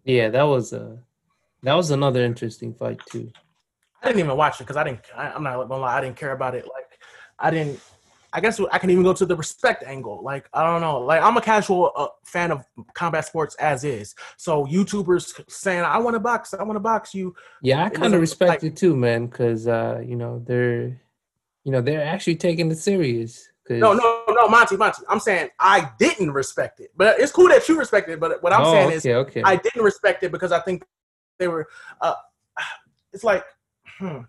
Yeah, 0.03 0.30
that 0.30 0.43
was 0.43 0.73
a 0.73 0.99
that 1.63 1.73
was 1.73 1.89
another 1.91 2.23
interesting 2.23 2.73
fight 2.73 2.99
too. 3.09 3.32
I 4.01 4.07
didn't 4.07 4.19
even 4.19 4.38
watch 4.38 4.61
it 4.61 4.65
because 4.65 4.78
I 4.78 4.84
didn't. 4.84 5.01
I, 5.15 5.32
I'm 5.32 5.41
not 5.41 5.67
gonna 5.67 5.82
lie, 5.82 5.97
I 5.97 6.01
didn't 6.01 6.17
care 6.17 6.32
about 6.32 6.53
it. 6.53 6.65
Like 6.65 6.99
I 7.39 7.49
didn't. 7.49 7.80
I 8.36 8.42
guess 8.42 8.60
I 8.70 8.78
can 8.80 8.90
even 8.90 9.04
go 9.04 9.14
to 9.14 9.26
the 9.26 9.36
respect 9.36 9.84
angle. 9.84 10.22
Like 10.22 10.50
I 10.54 10.62
don't 10.64 10.82
know. 10.82 11.00
Like 11.00 11.24
I'm 11.24 11.38
a 11.38 11.42
casual 11.42 11.94
uh, 11.96 12.08
fan 12.26 12.52
of 12.52 12.66
combat 12.94 13.24
sports 13.24 13.56
as 13.56 13.86
is. 13.86 14.14
So 14.36 14.66
YouTubers 14.66 15.50
saying 15.50 15.86
I 15.86 15.98
want 16.00 16.16
to 16.16 16.20
box, 16.20 16.54
I 16.54 16.62
want 16.64 16.76
to 16.76 16.82
box 16.82 17.16
you. 17.16 17.34
Yeah, 17.62 17.86
I 17.86 17.90
kind 17.90 18.14
of 18.14 18.20
respect 18.20 18.50
like, 18.50 18.64
it 18.64 18.76
too, 18.76 18.98
man, 18.98 19.28
because 19.28 19.70
uh, 19.70 20.02
you 20.06 20.18
know 20.18 20.44
they're, 20.46 21.02
you 21.64 21.72
know, 21.72 21.80
they're 21.80 22.04
actually 22.04 22.36
taking 22.36 22.70
it 22.70 22.78
serious. 22.78 23.48
No, 23.70 23.94
no, 23.94 24.24
no, 24.28 24.48
Monty, 24.50 24.76
Monty. 24.76 25.02
I'm 25.08 25.22
saying 25.22 25.50
I 25.58 25.90
didn't 25.98 26.32
respect 26.32 26.82
it, 26.82 26.92
but 26.98 27.18
it's 27.20 27.32
cool 27.32 27.48
that 27.48 27.68
you 27.70 27.80
respect 27.80 28.10
it. 28.10 28.20
But 28.20 28.44
what 28.44 28.52
I'm 28.52 28.66
oh, 28.66 28.72
saying 28.72 28.88
okay, 28.88 28.96
is, 28.96 29.06
okay. 29.06 29.44
I 29.44 29.56
didn't 29.56 29.82
respect 29.82 30.24
it 30.24 30.32
because 30.34 30.52
I 30.52 30.60
think 30.60 30.84
they 31.40 31.48
were. 31.48 31.68
Uh, 32.02 32.16
it's 33.14 33.24
like, 33.24 33.46
hmm 33.98 34.24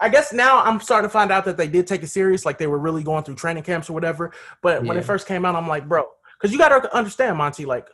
I 0.00 0.08
guess 0.08 0.32
now 0.32 0.62
I'm 0.62 0.80
starting 0.80 1.08
to 1.08 1.12
find 1.12 1.32
out 1.32 1.44
that 1.46 1.56
they 1.56 1.68
did 1.68 1.86
take 1.86 2.02
it 2.02 2.08
serious, 2.08 2.44
like 2.44 2.58
they 2.58 2.66
were 2.66 2.78
really 2.78 3.02
going 3.02 3.24
through 3.24 3.34
training 3.34 3.64
camps 3.64 3.90
or 3.90 3.94
whatever. 3.94 4.32
But 4.62 4.82
yeah. 4.82 4.88
when 4.88 4.96
it 4.96 5.04
first 5.04 5.26
came 5.26 5.44
out, 5.44 5.54
I'm 5.54 5.66
like, 5.66 5.88
bro, 5.88 6.04
because 6.38 6.52
you 6.52 6.58
got 6.58 6.68
to 6.68 6.96
understand, 6.96 7.36
Monty. 7.36 7.64
Like, 7.64 7.88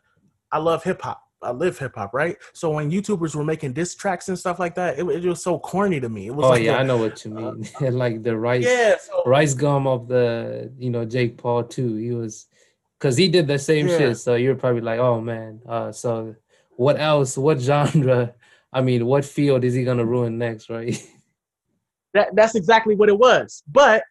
I 0.52 0.58
love 0.58 0.84
hip 0.84 1.00
hop. 1.02 1.22
I 1.44 1.50
live 1.50 1.78
hip 1.78 1.94
hop, 1.94 2.14
right? 2.14 2.36
So 2.52 2.70
when 2.70 2.90
YouTubers 2.90 3.34
were 3.34 3.44
making 3.44 3.74
diss 3.74 3.94
tracks 3.94 4.28
and 4.28 4.38
stuff 4.38 4.58
like 4.58 4.74
that, 4.76 4.98
it, 4.98 5.04
it 5.04 5.24
was 5.24 5.42
so 5.42 5.58
corny 5.58 6.00
to 6.00 6.08
me. 6.08 6.26
It 6.26 6.34
was 6.34 6.46
oh 6.46 6.50
like 6.50 6.62
yeah, 6.62 6.76
I 6.76 6.82
know 6.82 6.96
what 6.96 7.24
you 7.24 7.32
mean. 7.32 7.68
Uh, 7.80 7.90
like 7.90 8.22
the 8.22 8.36
rice, 8.36 8.64
yeah, 8.64 8.96
so, 8.98 9.22
RiceGum 9.26 9.86
of 9.86 10.08
the 10.08 10.72
you 10.78 10.90
know 10.90 11.04
Jake 11.04 11.36
Paul 11.36 11.64
too. 11.64 11.96
He 11.96 12.12
was 12.12 12.46
because 12.98 13.16
he 13.16 13.28
did 13.28 13.46
the 13.46 13.58
same 13.58 13.88
yeah. 13.88 13.98
shit. 13.98 14.18
So 14.18 14.34
you're 14.34 14.54
probably 14.54 14.80
like, 14.80 14.98
oh 14.98 15.20
man. 15.20 15.60
Uh, 15.68 15.92
so 15.92 16.34
what 16.76 16.98
else? 16.98 17.36
What 17.36 17.60
genre? 17.68 18.34
I 18.72 18.80
mean, 18.80 19.06
what 19.06 19.24
field 19.24 19.64
is 19.64 19.74
he 19.74 19.84
gonna 19.84 20.04
ruin 20.04 20.38
next, 20.38 20.70
right? 20.70 20.96
that 22.14 22.34
that's 22.34 22.54
exactly 22.54 22.94
what 22.94 23.08
it 23.08 23.18
was. 23.18 23.62
But 23.70 24.04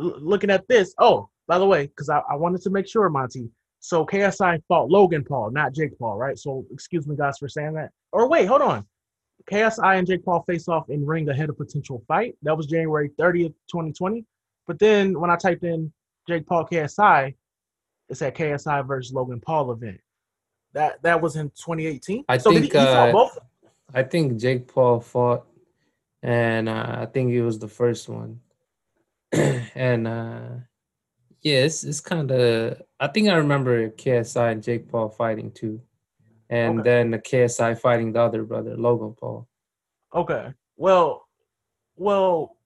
l- 0.00 0.18
looking 0.20 0.50
at 0.50 0.66
this, 0.68 0.94
oh, 0.98 1.28
by 1.46 1.58
the 1.58 1.66
way, 1.66 1.86
because 1.86 2.08
I, 2.08 2.20
I 2.30 2.34
wanted 2.34 2.62
to 2.62 2.70
make 2.70 2.88
sure, 2.88 3.08
Monty. 3.08 3.48
So 3.80 4.06
KSI 4.06 4.62
fought 4.68 4.90
Logan 4.90 5.24
Paul, 5.24 5.50
not 5.50 5.74
Jake 5.74 5.98
Paul, 5.98 6.16
right? 6.16 6.38
So 6.38 6.64
excuse 6.72 7.06
me, 7.06 7.16
guys, 7.16 7.38
for 7.38 7.48
saying 7.48 7.74
that. 7.74 7.90
Or 8.12 8.28
wait, 8.28 8.46
hold 8.46 8.62
on. 8.62 8.86
KSI 9.50 9.98
and 9.98 10.06
Jake 10.06 10.24
Paul 10.24 10.44
face 10.48 10.68
off 10.68 10.88
in 10.88 11.04
ring 11.04 11.28
ahead 11.28 11.48
of 11.48 11.58
potential 11.58 12.02
fight. 12.06 12.36
That 12.42 12.56
was 12.56 12.66
January 12.66 13.10
30th, 13.18 13.54
2020. 13.70 14.24
But 14.68 14.78
then 14.78 15.18
when 15.18 15.30
I 15.30 15.36
typed 15.36 15.64
in 15.64 15.92
Jake 16.28 16.46
Paul 16.46 16.64
KSI, 16.64 17.34
it 18.08 18.16
said 18.16 18.36
KSI 18.36 18.86
versus 18.86 19.12
Logan 19.12 19.40
Paul 19.40 19.72
event. 19.72 20.00
That 20.74 21.02
that 21.02 21.20
was 21.20 21.36
in 21.36 21.50
2018. 21.50 22.24
I 22.28 22.38
so 22.38 22.50
think 22.50 22.64
he, 22.64 22.70
he 22.70 22.76
uh, 22.76 23.26
I 23.92 24.02
think 24.04 24.40
Jake 24.40 24.68
Paul 24.68 25.00
fought 25.00 25.46
and 26.22 26.68
uh, 26.68 26.96
I 27.00 27.06
think 27.06 27.32
it 27.32 27.42
was 27.42 27.58
the 27.58 27.68
first 27.68 28.08
one. 28.08 28.40
and 29.32 30.06
uh, 30.06 30.48
yeah, 31.42 31.64
it's 31.64 31.84
it's 31.84 32.00
kind 32.00 32.30
of. 32.30 32.82
I 33.00 33.08
think 33.08 33.28
I 33.28 33.34
remember 33.34 33.90
KSI 33.90 34.52
and 34.52 34.62
Jake 34.62 34.88
Paul 34.88 35.08
fighting 35.08 35.50
too, 35.50 35.80
and 36.48 36.80
okay. 36.80 36.90
then 36.90 37.10
the 37.10 37.18
KSI 37.18 37.78
fighting 37.78 38.12
the 38.12 38.20
other 38.20 38.44
brother, 38.44 38.76
Logan 38.76 39.14
Paul. 39.18 39.48
Okay. 40.14 40.52
Well, 40.76 41.26
well, 41.96 42.56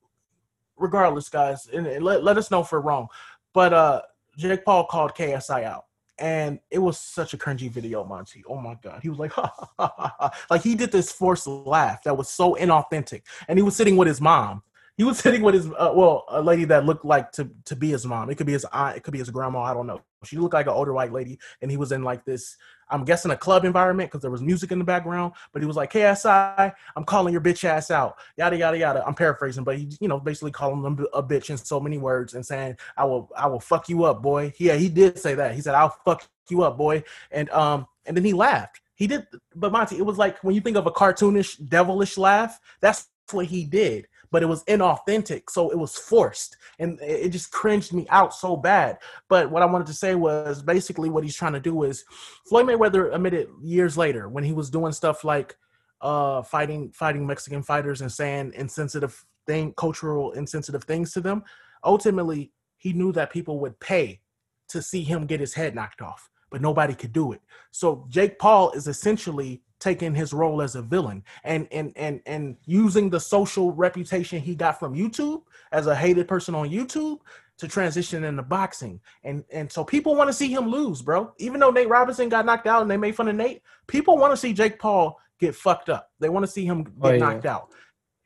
regardless, 0.77 1.29
guys, 1.29 1.69
and, 1.73 1.87
let 2.05 2.23
let 2.23 2.37
us 2.37 2.51
know 2.51 2.61
if 2.61 2.73
we're 2.73 2.81
wrong, 2.81 3.09
but 3.55 3.73
uh, 3.73 4.03
Jake 4.37 4.65
Paul 4.65 4.85
called 4.85 5.15
KSI 5.15 5.65
out 5.65 5.86
and 6.19 6.61
it 6.71 6.79
was 6.79 6.99
such 6.99 7.35
a 7.35 7.39
cringy 7.39 7.71
video, 7.71 8.05
Monty. 8.05 8.43
Oh 8.49 8.57
my 8.57 8.77
god, 8.83 9.01
he 9.03 9.09
was 9.09 9.19
like, 9.19 9.33
ha, 9.33 9.53
ha, 9.57 9.71
ha, 9.79 10.17
ha. 10.19 10.31
like 10.51 10.63
he 10.63 10.75
did 10.75 10.93
this 10.93 11.13
forced 11.13 11.47
laugh 11.47 12.03
that 12.05 12.17
was 12.17 12.29
so 12.29 12.55
inauthentic, 12.55 13.23
and 13.49 13.59
he 13.59 13.63
was 13.63 13.77
sitting 13.77 13.97
with 13.97 14.09
his 14.09 14.21
mom. 14.21 14.63
He 14.97 15.05
was 15.05 15.19
sitting 15.25 15.43
with 15.43 15.55
his 15.55 15.67
uh, 15.67 15.93
well, 15.95 16.25
a 16.29 16.41
lady 16.41 16.65
that 16.67 16.87
looked 16.87 17.05
like 17.05 17.33
to 17.33 17.51
to 17.67 17.77
be 17.77 17.91
his 17.91 18.07
mom. 18.07 18.31
It 18.31 18.37
could 18.37 18.47
be 18.47 18.53
his 18.53 18.67
aunt, 18.73 18.97
it 18.97 19.03
could 19.03 19.13
be 19.13 19.19
his 19.19 19.31
grandma. 19.31 19.63
I 19.63 19.75
don't 19.75 19.87
know. 19.87 20.01
She 20.25 20.37
looked 20.37 20.55
like 20.55 20.67
an 20.67 20.73
older 20.73 20.93
white 20.93 21.13
lady, 21.13 21.39
and 21.61 21.71
he 21.71 21.77
was 21.77 21.93
in 21.93 22.03
like 22.03 22.25
this. 22.25 22.57
I'm 22.89 23.05
guessing 23.05 23.31
a 23.33 23.37
club 23.37 23.65
environment 23.65 24.11
because 24.11 24.23
there 24.23 24.31
was 24.31 24.43
music 24.43 24.71
in 24.71 24.79
the 24.79 24.85
background. 24.85 25.35
But 25.53 25.63
he 25.63 25.67
was 25.67 25.77
like, 25.77 25.93
"KSI, 25.93 26.73
I'm 26.97 27.05
calling 27.05 27.33
your 27.33 27.43
bitch 27.43 27.65
ass 27.65 27.91
out." 27.91 28.17
Yada 28.37 28.57
yada 28.57 28.79
yada. 28.79 29.05
I'm 29.07 29.15
paraphrasing, 29.15 29.65
but 29.65 29.77
he, 29.77 29.91
you 30.01 30.09
know, 30.09 30.19
basically 30.19 30.53
calling 30.53 30.83
them 30.83 31.07
a 31.13 31.23
bitch 31.23 31.51
in 31.51 31.57
so 31.57 31.81
many 31.81 31.99
words 31.99 32.35
and 32.35 32.45
saying, 32.45 32.77
"I 32.97 33.05
will, 33.05 33.31
I 33.37 33.47
will 33.47 33.61
fuck 33.61 33.89
you 33.89 34.05
up, 34.05 34.23
boy." 34.23 34.53
Yeah, 34.59 34.77
he 34.77 34.89
did 34.89 35.19
say 35.19 35.35
that. 35.35 35.55
He 35.55 35.61
said, 35.61 35.75
"I'll 35.75 35.97
fuck 36.05 36.27
you 36.49 36.63
up, 36.63 36.77
boy," 36.79 37.05
and 37.31 37.51
um, 37.51 37.87
and 38.07 38.17
then 38.17 38.25
he 38.25 38.33
laughed. 38.33 38.81
He 38.95 39.07
did, 39.07 39.27
but 39.55 39.73
Monty, 39.73 39.99
it 39.99 40.07
was 40.07 40.17
like 40.17 40.43
when 40.43 40.55
you 40.55 40.61
think 40.61 40.77
of 40.77 40.87
a 40.87 40.91
cartoonish, 40.91 41.69
devilish 41.69 42.17
laugh. 42.17 42.59
That's 42.81 43.09
what 43.33 43.47
he 43.47 43.65
did 43.65 44.07
but 44.31 44.43
it 44.43 44.47
was 44.47 44.65
inauthentic. 44.65 45.51
So 45.51 45.71
it 45.71 45.79
was 45.79 45.97
forced 45.97 46.57
and 46.79 46.99
it 47.01 47.31
just 47.31 47.51
cringed 47.51 47.93
me 47.93 48.07
out 48.11 48.35
so 48.35 48.57
bad. 48.57 48.99
But 49.29 49.51
what 49.51 49.63
I 49.63 49.67
wanted 49.67 49.87
to 49.89 49.95
say 49.95 50.15
was 50.15 50.63
basically 50.63 51.11
what 51.11 51.25
he's 51.25 51.37
trying 51.37 51.55
to 51.55 51.61
do 51.61 51.85
is 51.85 52.05
Floyd 52.49 52.67
Mayweather 52.67 53.15
admitted 53.15 53.49
years 53.63 53.97
later 53.97 54.29
when 54.29 54.45
he 54.45 54.53
was 54.53 54.71
doing 54.71 54.93
stuff 54.93 55.25
like 55.25 55.57
uh 56.03 56.43
fighting 56.43 56.91
fighting 56.93 57.27
Mexican 57.27 57.63
fighters 57.63 58.03
and 58.03 58.13
saying 58.13 58.53
insensitive 58.55 59.25
thing 59.47 59.73
cultural 59.77 60.33
insensitive 60.33 60.85
things 60.85 61.13
to 61.13 61.21
them 61.21 61.43
ultimately 61.85 62.53
he 62.77 62.93
knew 62.93 63.13
that 63.13 63.33
people 63.33 63.59
would 63.61 63.79
pay 63.81 64.21
to 64.69 64.83
see 64.83 65.03
him 65.03 65.25
get 65.25 65.41
his 65.41 65.55
head 65.55 65.75
knocked 65.75 66.03
off 66.03 66.29
but 66.51 66.61
nobody 66.61 66.95
could 66.95 67.15
do 67.15 67.33
it 67.33 67.41
so 67.71 68.07
Jake 68.11 68.39
Paul 68.39 68.73
is 68.73 68.89
essentially 68.89 69.63
taking 69.79 70.15
his 70.15 70.33
role 70.33 70.63
as 70.63 70.75
a 70.75 70.83
villain 70.83 71.23
and 71.45 71.69
and 71.71 71.93
and 71.97 72.21
and 72.27 72.57
using 72.65 73.11
the 73.11 73.21
social 73.21 73.73
reputation 73.73 74.41
he 74.41 74.55
got 74.55 74.79
from 74.79 74.95
YouTube 74.95 75.43
as 75.73 75.87
a 75.87 75.95
hated 75.95 76.27
person 76.27 76.55
on 76.55 76.69
YouTube 76.69 77.21
to 77.59 77.69
transition 77.69 78.25
into 78.25 78.43
boxing. 78.43 79.01
And 79.25 79.45
and 79.51 79.71
so 79.71 79.85
people 79.85 80.15
want 80.15 80.29
to 80.29 80.35
see 80.35 80.49
him 80.49 80.69
lose, 80.69 81.03
bro. 81.03 81.33
Even 81.39 81.61
though 81.61 81.71
Nate 81.71 81.89
Robinson 81.89 82.29
got 82.29 82.47
knocked 82.47 82.67
out 82.67 82.83
and 82.83 82.91
they 82.91 82.97
made 82.97 83.17
fun 83.17 83.29
of 83.29 83.37
Nate, 83.37 83.63
people 83.87 84.19
want 84.19 84.33
to 84.33 84.37
see 84.37 84.53
Jake 84.53 84.79
Paul 84.79 85.19
get 85.39 85.55
fucked 85.55 85.89
up. 85.89 86.11
They 86.21 86.29
want 86.29 86.45
to 86.45 86.51
see 86.51 86.65
him 86.65 86.85
get 86.85 86.93
oh, 87.03 87.11
yeah. 87.13 87.19
knocked 87.19 87.47
out. 87.47 87.71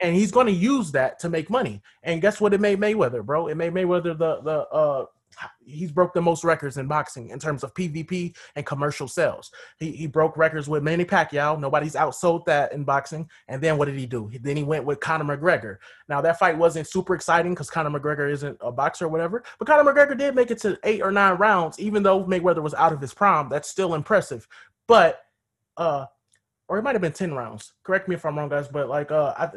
And 0.00 0.16
he's 0.16 0.32
going 0.32 0.46
to 0.46 0.52
use 0.52 0.90
that 0.92 1.18
to 1.18 1.28
make 1.28 1.50
money. 1.50 1.82
And 2.02 2.22
guess 2.22 2.40
what 2.40 2.54
it 2.54 2.60
made 2.60 2.80
Mayweather, 2.80 3.24
bro? 3.24 3.48
It 3.48 3.56
made 3.56 3.72
Mayweather 3.72 4.16
the 4.16 4.40
the 4.40 4.66
uh 4.68 5.06
he's 5.64 5.92
broke 5.92 6.12
the 6.12 6.20
most 6.20 6.44
records 6.44 6.76
in 6.76 6.86
boxing 6.86 7.30
in 7.30 7.38
terms 7.38 7.62
of 7.62 7.72
PVP 7.74 8.36
and 8.56 8.66
commercial 8.66 9.08
sales. 9.08 9.50
He, 9.78 9.92
he 9.92 10.06
broke 10.06 10.36
records 10.36 10.68
with 10.68 10.82
Manny 10.82 11.04
Pacquiao. 11.04 11.58
Nobody's 11.58 11.94
outsold 11.94 12.44
that 12.46 12.72
in 12.72 12.84
boxing. 12.84 13.28
And 13.48 13.62
then 13.62 13.78
what 13.78 13.86
did 13.86 13.98
he 13.98 14.06
do? 14.06 14.30
Then 14.40 14.56
he 14.56 14.62
went 14.62 14.84
with 14.84 15.00
Conor 15.00 15.36
McGregor. 15.36 15.78
Now 16.08 16.20
that 16.20 16.38
fight 16.38 16.56
wasn't 16.56 16.88
super 16.88 17.14
exciting 17.14 17.52
because 17.52 17.70
Conor 17.70 17.98
McGregor 17.98 18.30
isn't 18.30 18.58
a 18.60 18.72
boxer 18.72 19.06
or 19.06 19.08
whatever. 19.08 19.44
But 19.58 19.68
Conor 19.68 19.92
McGregor 19.92 20.16
did 20.16 20.34
make 20.34 20.50
it 20.50 20.58
to 20.58 20.78
eight 20.84 21.02
or 21.02 21.12
nine 21.12 21.36
rounds, 21.36 21.78
even 21.78 22.02
though 22.02 22.24
Mayweather 22.24 22.62
was 22.62 22.74
out 22.74 22.92
of 22.92 23.00
his 23.00 23.14
prime. 23.14 23.48
That's 23.48 23.68
still 23.68 23.94
impressive. 23.94 24.46
But 24.86 25.24
uh 25.76 26.06
or 26.68 26.78
it 26.78 26.82
might 26.82 26.94
have 26.94 27.02
been 27.02 27.12
10 27.12 27.34
rounds. 27.34 27.72
Correct 27.82 28.06
me 28.06 28.14
if 28.14 28.24
I'm 28.24 28.38
wrong, 28.38 28.48
guys, 28.48 28.68
but 28.68 28.88
like 28.88 29.10
uh 29.10 29.34
I, 29.38 29.50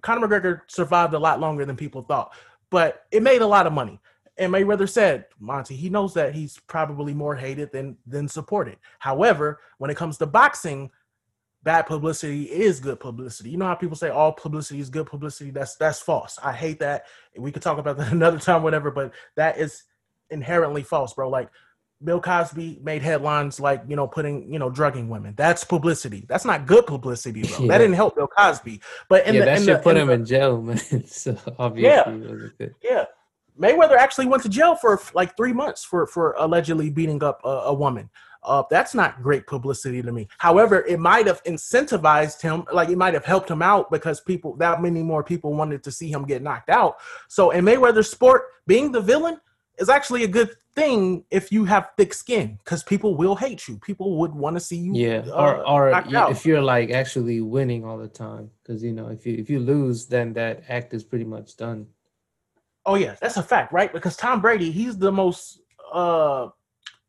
Conor 0.00 0.26
McGregor 0.26 0.60
survived 0.66 1.14
a 1.14 1.18
lot 1.18 1.40
longer 1.40 1.64
than 1.64 1.76
people 1.76 2.02
thought. 2.02 2.34
But 2.70 3.06
it 3.10 3.22
made 3.22 3.40
a 3.40 3.46
lot 3.46 3.66
of 3.66 3.72
money. 3.72 3.98
And 4.38 4.52
Mayweather 4.52 4.88
said, 4.88 5.26
Monty, 5.40 5.74
he 5.76 5.88
knows 5.90 6.14
that 6.14 6.34
he's 6.34 6.58
probably 6.68 7.12
more 7.12 7.34
hated 7.36 7.72
than 7.72 7.96
than 8.06 8.28
supported. 8.28 8.76
However, 9.00 9.60
when 9.78 9.90
it 9.90 9.96
comes 9.96 10.16
to 10.18 10.26
boxing, 10.26 10.90
bad 11.64 11.82
publicity 11.82 12.44
is 12.44 12.78
good 12.78 13.00
publicity. 13.00 13.50
You 13.50 13.56
know 13.58 13.66
how 13.66 13.74
people 13.74 13.96
say 13.96 14.10
all 14.10 14.32
publicity 14.32 14.80
is 14.80 14.90
good 14.90 15.06
publicity? 15.06 15.50
That's 15.50 15.74
that's 15.76 16.00
false. 16.00 16.38
I 16.42 16.52
hate 16.52 16.78
that. 16.80 17.06
We 17.36 17.50
could 17.52 17.62
talk 17.62 17.78
about 17.78 17.96
that 17.98 18.12
another 18.12 18.38
time, 18.38 18.62
whatever, 18.62 18.90
but 18.90 19.12
that 19.36 19.58
is 19.58 19.82
inherently 20.30 20.82
false, 20.84 21.14
bro. 21.14 21.28
Like 21.28 21.48
Bill 22.04 22.20
Cosby 22.20 22.78
made 22.80 23.02
headlines 23.02 23.58
like 23.58 23.82
you 23.88 23.96
know 23.96 24.06
putting 24.06 24.52
you 24.52 24.60
know 24.60 24.70
drugging 24.70 25.08
women. 25.08 25.34
That's 25.36 25.64
publicity. 25.64 26.26
That's 26.28 26.44
not 26.44 26.64
good 26.64 26.86
publicity 26.86 27.42
bro. 27.42 27.58
Yeah. 27.58 27.66
That 27.68 27.78
didn't 27.78 27.94
help 27.96 28.14
Bill 28.14 28.28
Cosby. 28.28 28.80
But 29.08 29.26
in 29.26 29.34
yeah, 29.34 29.40
the, 29.40 29.44
that 29.46 29.58
in 29.58 29.64
should 29.64 29.76
the, 29.78 29.82
put 29.82 29.96
in 29.96 30.02
him 30.02 30.06
the- 30.08 30.14
in 30.14 30.24
jail, 30.24 30.62
man. 30.62 30.78
so 31.08 31.36
obviously, 31.58 31.88
Yeah. 31.90 32.08
it 32.08 32.20
wasn't 32.30 32.58
good. 32.58 32.74
Yeah, 32.84 33.04
Mayweather 33.58 33.96
actually 33.96 34.26
went 34.26 34.42
to 34.44 34.48
jail 34.48 34.76
for 34.76 35.00
like 35.14 35.36
three 35.36 35.52
months 35.52 35.84
for 35.84 36.06
for 36.06 36.34
allegedly 36.38 36.90
beating 36.90 37.22
up 37.22 37.40
a, 37.44 37.48
a 37.48 37.74
woman. 37.74 38.08
Uh, 38.42 38.62
that's 38.70 38.94
not 38.94 39.22
great 39.22 39.46
publicity 39.46 40.00
to 40.00 40.12
me. 40.12 40.28
However, 40.38 40.84
it 40.86 40.98
might 41.00 41.26
have 41.26 41.42
incentivized 41.44 42.40
him, 42.40 42.64
like 42.72 42.88
it 42.88 42.96
might 42.96 43.14
have 43.14 43.24
helped 43.24 43.50
him 43.50 43.62
out 43.62 43.90
because 43.90 44.20
people, 44.20 44.54
that 44.56 44.80
many 44.80 45.02
more 45.02 45.24
people 45.24 45.52
wanted 45.54 45.82
to 45.82 45.90
see 45.90 46.10
him 46.10 46.24
get 46.24 46.40
knocked 46.40 46.70
out. 46.70 46.96
So 47.26 47.50
in 47.50 47.64
Mayweather's 47.64 48.10
sport, 48.10 48.44
being 48.66 48.92
the 48.92 49.00
villain 49.00 49.40
is 49.78 49.88
actually 49.88 50.24
a 50.24 50.28
good 50.28 50.50
thing 50.74 51.24
if 51.30 51.50
you 51.50 51.64
have 51.64 51.90
thick 51.96 52.14
skin 52.14 52.58
because 52.64 52.82
people 52.82 53.16
will 53.16 53.34
hate 53.34 53.66
you. 53.66 53.78
People 53.78 54.16
would 54.18 54.32
want 54.32 54.56
to 54.56 54.60
see 54.60 54.76
you. 54.76 54.94
Yeah, 54.94 55.24
uh, 55.28 55.42
or 55.42 55.66
or 55.66 55.90
knocked 55.90 56.12
y- 56.12 56.18
out. 56.18 56.30
if 56.30 56.46
you're 56.46 56.62
like 56.62 56.90
actually 56.90 57.40
winning 57.40 57.84
all 57.84 57.98
the 57.98 58.08
time, 58.08 58.50
because 58.62 58.82
you 58.82 58.92
know 58.92 59.08
if 59.08 59.26
you 59.26 59.34
if 59.36 59.50
you 59.50 59.58
lose, 59.58 60.06
then 60.06 60.32
that 60.34 60.62
act 60.68 60.94
is 60.94 61.02
pretty 61.02 61.24
much 61.24 61.56
done. 61.56 61.86
Oh 62.88 62.94
yeah, 62.94 63.14
that's 63.20 63.36
a 63.36 63.42
fact, 63.42 63.70
right? 63.70 63.92
Because 63.92 64.16
Tom 64.16 64.40
Brady, 64.40 64.70
he's 64.70 64.96
the 64.96 65.12
most 65.12 65.60
uh 65.92 66.48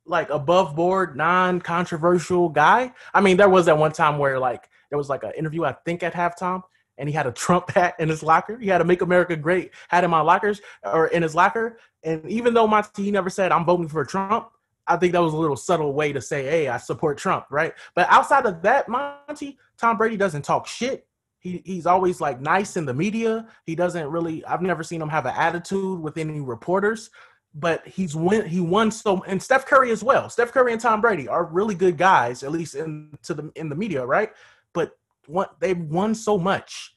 like 0.05 0.29
above 0.29 0.75
board, 0.75 1.15
non-controversial 1.15 2.49
guy. 2.49 2.91
I 3.13 3.21
mean, 3.21 3.37
there 3.37 3.47
was 3.47 3.67
that 3.67 3.77
one 3.77 3.93
time 3.93 4.17
where 4.17 4.39
like 4.39 4.69
there 4.89 4.97
was 4.97 5.07
like 5.07 5.23
an 5.23 5.31
interview, 5.37 5.63
I 5.63 5.71
think 5.71 6.03
at 6.03 6.13
halftime, 6.13 6.63
and 6.97 7.07
he 7.07 7.15
had 7.15 7.27
a 7.27 7.31
Trump 7.31 7.69
hat 7.75 7.95
in 7.97 8.09
his 8.09 8.21
locker. 8.21 8.57
He 8.57 8.67
had 8.67 8.81
a 8.81 8.83
Make 8.83 9.01
America 9.01 9.37
Great 9.37 9.71
hat 9.87 10.03
in 10.03 10.11
my 10.11 10.19
lockers 10.19 10.59
or 10.83 11.07
in 11.07 11.23
his 11.23 11.33
locker. 11.33 11.79
And 12.03 12.29
even 12.29 12.53
though 12.53 12.67
Monty 12.67 13.03
he 13.03 13.11
never 13.11 13.29
said 13.29 13.53
I'm 13.53 13.63
voting 13.63 13.87
for 13.87 14.03
Trump, 14.03 14.49
I 14.85 14.97
think 14.97 15.13
that 15.13 15.21
was 15.21 15.33
a 15.33 15.37
little 15.37 15.55
subtle 15.55 15.93
way 15.93 16.11
to 16.11 16.19
say, 16.19 16.43
hey, 16.43 16.67
I 16.67 16.75
support 16.75 17.17
Trump, 17.17 17.45
right? 17.49 17.73
But 17.95 18.07
outside 18.09 18.45
of 18.45 18.61
that, 18.63 18.89
Monty, 18.89 19.57
Tom 19.77 19.95
Brady 19.95 20.17
doesn't 20.17 20.41
talk 20.41 20.67
shit. 20.67 21.07
He, 21.39 21.61
he's 21.65 21.85
always 21.85 22.19
like 22.19 22.41
nice 22.41 22.77
in 22.77 22.85
the 22.85 22.93
media. 22.93 23.47
He 23.65 23.75
doesn't 23.75 24.07
really. 24.07 24.43
I've 24.45 24.61
never 24.61 24.83
seen 24.83 25.01
him 25.01 25.09
have 25.09 25.25
an 25.25 25.33
attitude 25.35 25.99
with 25.99 26.17
any 26.17 26.39
reporters. 26.41 27.09
But 27.55 27.87
he's 27.87 28.15
win. 28.15 28.47
He 28.47 28.59
won 28.61 28.91
so, 28.91 29.23
and 29.23 29.41
Steph 29.41 29.65
Curry 29.65 29.89
as 29.91 30.03
well. 30.03 30.29
Steph 30.29 30.51
Curry 30.51 30.71
and 30.71 30.79
Tom 30.79 31.01
Brady 31.01 31.27
are 31.27 31.45
really 31.45 31.73
good 31.73 31.97
guys, 31.97 32.43
at 32.43 32.51
least 32.51 32.75
in 32.75 33.17
to 33.23 33.33
the 33.33 33.51
in 33.55 33.69
the 33.69 33.75
media, 33.75 34.05
right? 34.05 34.29
But 34.73 34.91
what 35.25 35.59
they 35.59 35.73
won 35.73 36.13
so 36.13 36.37
much, 36.37 36.93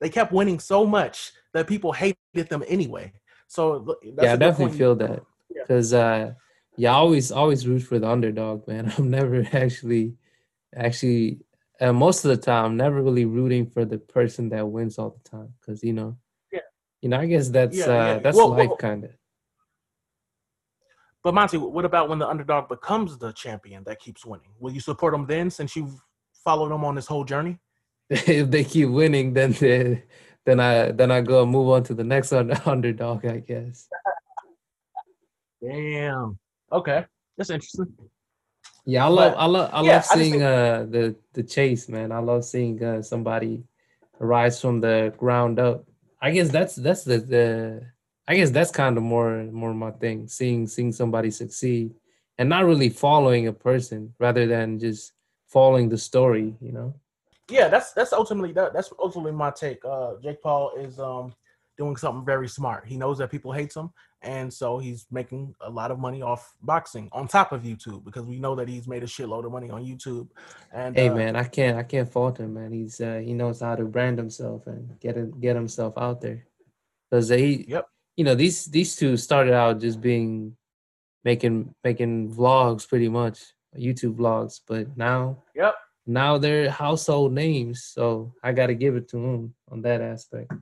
they 0.00 0.08
kept 0.08 0.32
winning 0.32 0.60
so 0.60 0.86
much 0.86 1.32
that 1.54 1.66
people 1.66 1.90
hated 1.92 2.16
them 2.34 2.62
anyway. 2.68 3.12
So 3.48 3.96
that's 4.14 4.24
yeah, 4.26 4.32
I 4.34 4.36
definitely 4.36 4.66
point. 4.66 4.78
feel 4.78 4.94
that 4.96 5.22
Yeah. 5.52 5.62
because 5.62 5.92
uh, 5.92 6.34
yeah, 6.76 6.92
I 6.92 6.94
always 6.94 7.32
always 7.32 7.66
root 7.66 7.80
for 7.82 7.98
the 7.98 8.08
underdog, 8.08 8.68
man. 8.68 8.92
I'm 8.98 9.10
never 9.10 9.44
actually 9.52 10.14
actually 10.74 11.40
uh, 11.80 11.92
most 11.92 12.24
of 12.24 12.30
the 12.30 12.36
time 12.36 12.64
I'm 12.64 12.76
never 12.76 13.02
really 13.02 13.24
rooting 13.24 13.66
for 13.66 13.84
the 13.84 13.98
person 13.98 14.48
that 14.50 14.66
wins 14.66 14.98
all 14.98 15.10
the 15.22 15.28
time 15.30 15.52
because 15.60 15.82
you 15.82 15.92
know 15.92 16.16
Yeah. 16.52 16.60
you 17.02 17.08
know 17.08 17.18
I 17.20 17.26
guess 17.26 17.48
that's 17.48 17.76
Yeah, 17.78 17.84
uh 17.86 17.88
yeah. 18.14 18.18
that's 18.20 18.36
Well, 18.36 18.48
life 18.50 18.68
well- 18.68 18.76
kind 18.76 19.04
of. 19.04 19.10
But 21.22 21.34
Monty, 21.34 21.56
what 21.56 21.84
about 21.84 22.08
when 22.08 22.20
the 22.20 22.28
underdog 22.28 22.68
becomes 22.68 23.18
the 23.18 23.32
champion 23.32 23.82
that 23.84 23.98
keeps 23.98 24.24
winning? 24.24 24.50
Will 24.60 24.72
you 24.72 24.78
support 24.78 25.12
them 25.12 25.26
then, 25.26 25.50
since 25.50 25.74
you've 25.74 26.00
followed 26.44 26.68
them 26.68 26.84
on 26.84 26.94
this 26.94 27.08
whole 27.08 27.24
journey? 27.24 27.58
if 28.10 28.48
they 28.48 28.62
keep 28.62 28.88
winning, 28.90 29.32
then 29.32 29.50
they, 29.50 30.04
then 30.44 30.60
I 30.60 30.92
then 30.92 31.10
I 31.10 31.22
go 31.22 31.42
and 31.42 31.50
move 31.50 31.68
on 31.70 31.82
to 31.84 31.94
the 31.94 32.04
next 32.04 32.32
un- 32.32 32.52
underdog, 32.64 33.26
I 33.26 33.38
guess. 33.40 33.88
Damn. 35.62 36.38
Okay, 36.70 37.04
that's 37.36 37.50
interesting. 37.50 37.92
Yeah, 38.88 39.04
I 39.04 39.08
love 39.08 39.32
But- 39.34 39.38
I 39.40 39.46
love 39.46 39.70
I 39.72 39.82
yeah, 39.82 39.92
love 39.96 40.06
I 40.10 40.14
seeing 40.16 40.32
think- 40.32 40.42
uh 40.44 40.78
the 40.94 41.16
the 41.32 41.42
chase, 41.42 41.88
man. 41.88 42.12
I 42.12 42.18
love 42.20 42.44
seeing 42.44 42.82
uh, 42.82 43.02
somebody 43.02 43.64
rise 44.18 44.60
from 44.60 44.80
the 44.80 45.12
ground 45.18 45.58
up. 45.58 45.84
I 46.22 46.30
guess 46.30 46.48
that's 46.50 46.76
that's 46.76 47.04
the 47.04 47.18
the 47.18 47.82
I 48.28 48.34
guess 48.36 48.50
that's 48.50 48.70
kind 48.70 48.96
of 48.96 49.02
more 49.02 49.44
more 49.52 49.74
my 49.74 49.90
thing. 49.90 50.28
Seeing 50.28 50.66
seeing 50.68 50.92
somebody 50.92 51.30
succeed 51.30 51.94
and 52.38 52.48
not 52.48 52.64
really 52.64 52.88
following 52.88 53.48
a 53.48 53.52
person 53.52 54.14
rather 54.18 54.46
than 54.46 54.78
just 54.78 55.12
following 55.48 55.88
the 55.88 55.98
story, 55.98 56.54
you 56.60 56.72
know. 56.72 56.94
Yeah, 57.50 57.68
that's 57.68 57.92
that's 57.92 58.12
ultimately 58.12 58.52
that, 58.52 58.72
that's 58.72 58.92
ultimately 58.98 59.32
my 59.32 59.50
take. 59.50 59.84
Uh, 59.84 60.14
Jake 60.22 60.42
Paul 60.42 60.72
is 60.78 60.98
um 61.00 61.34
doing 61.76 61.96
something 61.96 62.24
very 62.24 62.48
smart. 62.48 62.86
He 62.86 62.96
knows 62.96 63.18
that 63.18 63.30
people 63.30 63.52
hate 63.52 63.74
him, 63.74 63.90
and 64.22 64.52
so 64.52 64.78
he's 64.78 65.06
making 65.10 65.54
a 65.60 65.70
lot 65.70 65.90
of 65.90 65.98
money 65.98 66.22
off 66.22 66.54
boxing 66.62 67.08
on 67.12 67.28
top 67.28 67.52
of 67.52 67.62
YouTube 67.62 68.04
because 68.04 68.24
we 68.24 68.38
know 68.38 68.54
that 68.54 68.68
he's 68.68 68.88
made 68.88 69.02
a 69.02 69.06
shitload 69.06 69.44
of 69.44 69.52
money 69.52 69.70
on 69.70 69.84
YouTube. 69.84 70.28
And 70.72 70.96
Hey 70.96 71.08
uh, 71.08 71.14
man, 71.14 71.36
I 71.36 71.44
can't 71.44 71.76
I 71.76 71.82
can't 71.82 72.10
fault 72.10 72.38
him, 72.38 72.54
man. 72.54 72.72
He's 72.72 73.00
uh, 73.00 73.20
he 73.24 73.32
knows 73.34 73.60
how 73.60 73.76
to 73.76 73.84
brand 73.84 74.18
himself 74.18 74.66
and 74.66 74.98
get 75.00 75.16
it, 75.16 75.40
get 75.40 75.56
himself 75.56 75.94
out 75.96 76.20
there. 76.20 76.46
Because 77.10 77.28
he, 77.28 77.64
Yep. 77.68 77.88
you 78.16 78.24
know, 78.24 78.34
these 78.34 78.66
these 78.66 78.96
two 78.96 79.16
started 79.16 79.54
out 79.54 79.80
just 79.80 80.00
being 80.00 80.56
making 81.24 81.74
making 81.84 82.32
vlogs 82.34 82.88
pretty 82.88 83.08
much, 83.08 83.42
YouTube 83.76 84.16
vlogs, 84.16 84.60
but 84.66 84.96
now 84.96 85.42
Yep. 85.54 85.74
now 86.06 86.38
they're 86.38 86.70
household 86.70 87.32
names. 87.32 87.84
So 87.84 88.32
I 88.42 88.52
got 88.52 88.68
to 88.68 88.74
give 88.74 88.96
it 88.96 89.08
to 89.10 89.18
him 89.18 89.54
on 89.70 89.82
that 89.82 90.00
aspect. 90.00 90.52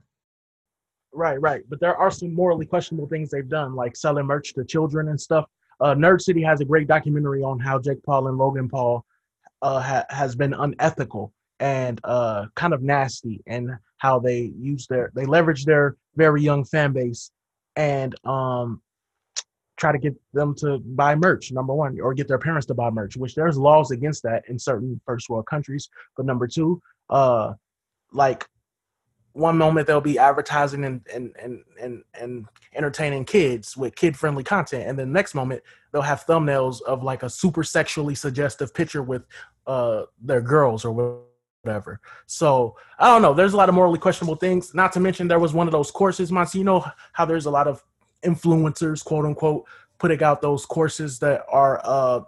Right, 1.15 1.39
right. 1.39 1.63
But 1.69 1.79
there 1.79 1.95
are 1.95 2.11
some 2.11 2.33
morally 2.33 2.65
questionable 2.65 3.07
things 3.07 3.29
they've 3.29 3.47
done, 3.47 3.73
like 3.73 3.95
selling 3.95 4.25
merch 4.25 4.53
to 4.53 4.65
children 4.65 5.07
and 5.07 5.19
stuff. 5.19 5.45
Uh, 5.79 5.95
Nerd 5.95 6.21
City 6.21 6.41
has 6.41 6.59
a 6.59 6.65
great 6.65 6.87
documentary 6.87 7.41
on 7.41 7.57
how 7.57 7.79
Jake 7.79 8.03
Paul 8.03 8.27
and 8.27 8.37
Logan 8.37 8.67
Paul 8.67 9.05
uh, 9.61 9.79
ha- 9.79 10.05
has 10.09 10.35
been 10.35 10.53
unethical 10.53 11.33
and 11.61 12.01
uh, 12.03 12.47
kind 12.55 12.73
of 12.73 12.81
nasty, 12.81 13.41
and 13.47 13.71
how 13.97 14.19
they 14.19 14.51
use 14.57 14.87
their 14.87 15.11
they 15.15 15.25
leverage 15.25 15.63
their 15.63 15.95
very 16.17 16.41
young 16.41 16.65
fan 16.65 16.91
base 16.91 17.31
and 17.77 18.13
um, 18.25 18.81
try 19.77 19.93
to 19.93 19.97
get 19.97 20.13
them 20.33 20.53
to 20.55 20.79
buy 20.79 21.15
merch. 21.15 21.53
Number 21.53 21.73
one, 21.73 21.97
or 22.01 22.13
get 22.13 22.27
their 22.27 22.39
parents 22.39 22.67
to 22.67 22.73
buy 22.73 22.89
merch, 22.89 23.15
which 23.15 23.35
there's 23.35 23.57
laws 23.57 23.91
against 23.91 24.21
that 24.23 24.43
in 24.49 24.59
certain 24.59 24.99
first 25.05 25.29
world 25.29 25.45
countries. 25.45 25.89
But 26.17 26.25
number 26.25 26.45
two, 26.45 26.81
uh, 27.09 27.53
like 28.11 28.45
one 29.35 29.57
moment 29.57 29.85
they'll 29.85 29.99
be 29.99 30.17
advertising 30.17 30.85
and 30.85 31.01
and 31.13 31.35
and 31.37 31.63
and, 31.79 32.03
and 32.19 32.45
entertaining 32.73 33.25
kids 33.25 33.75
with 33.75 33.93
kid 33.93 34.15
friendly 34.15 34.45
content 34.45 34.87
and 34.87 34.97
then 34.97 35.09
the 35.09 35.13
next 35.13 35.35
moment 35.35 35.61
they'll 35.91 36.01
have 36.01 36.25
thumbnails 36.25 36.81
of 36.83 37.03
like 37.03 37.21
a 37.21 37.29
super 37.29 37.61
sexually 37.61 38.15
suggestive 38.15 38.73
picture 38.73 39.03
with 39.03 39.23
uh 39.67 40.03
their 40.21 40.41
girls 40.41 40.85
or 40.85 41.25
whatever. 41.63 41.99
So 42.27 42.77
i 42.97 43.07
don't 43.07 43.21
know. 43.21 43.33
There's 43.33 43.53
a 43.53 43.57
lot 43.57 43.67
of 43.67 43.75
morally 43.75 43.99
questionable 43.99 44.37
things. 44.37 44.73
Not 44.73 44.93
to 44.93 45.01
mention 45.01 45.27
there 45.27 45.39
was 45.39 45.53
one 45.53 45.67
of 45.67 45.73
those 45.73 45.91
courses 45.91 46.31
Monty, 46.31 46.59
you 46.59 46.63
know 46.63 46.85
how 47.11 47.25
there's 47.25 47.45
a 47.45 47.51
lot 47.51 47.67
of 47.67 47.83
influencers 48.23 49.03
quote 49.03 49.25
unquote 49.25 49.65
putting 49.97 50.23
out 50.23 50.41
those 50.41 50.65
courses 50.65 51.19
that 51.19 51.45
are 51.51 51.81
uh 51.83 52.21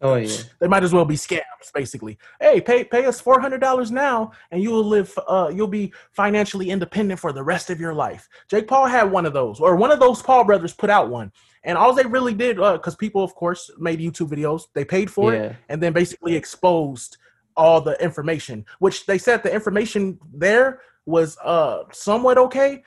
Oh 0.00 0.14
yeah, 0.14 0.36
they 0.60 0.68
might 0.68 0.84
as 0.84 0.92
well 0.92 1.04
be 1.04 1.16
scams 1.16 1.42
basically. 1.74 2.18
Hey 2.40 2.60
pay 2.60 2.84
pay 2.84 3.06
us 3.06 3.20
$400 3.20 3.90
now 3.90 4.32
and 4.50 4.62
you 4.62 4.70
will 4.70 4.84
live 4.84 5.16
uh 5.26 5.50
you'll 5.52 5.66
be 5.66 5.92
financially 6.12 6.70
independent 6.70 7.18
for 7.18 7.32
the 7.32 7.42
rest 7.42 7.68
of 7.70 7.80
your 7.80 7.94
life. 7.94 8.28
Jake 8.48 8.68
paul 8.68 8.86
had 8.86 9.10
one 9.10 9.26
of 9.26 9.32
those 9.32 9.58
or 9.58 9.74
one 9.74 9.90
of 9.90 9.98
those 9.98 10.22
paul 10.22 10.44
brothers 10.44 10.72
put 10.72 10.90
out 10.90 11.10
one. 11.10 11.32
And 11.64 11.76
all 11.76 11.92
they 11.92 12.06
really 12.06 12.34
did 12.34 12.56
because 12.56 12.94
people 12.94 13.24
of 13.24 13.34
course 13.34 13.70
made 13.78 13.98
youtube 13.98 14.30
videos. 14.30 14.62
They 14.72 14.84
paid 14.84 15.10
for 15.10 15.34
it 15.34 15.56
and 15.68 15.82
then 15.82 15.92
basically 15.92 16.36
exposed 16.36 17.16
all 17.56 17.80
the 17.80 18.00
information 18.00 18.64
which 18.78 19.04
they 19.06 19.18
said 19.18 19.42
the 19.42 19.52
information 19.52 20.18
there 20.32 20.80
was 21.06 21.36
uh 21.38 21.82
somewhat 21.90 22.38
okay 22.38 22.84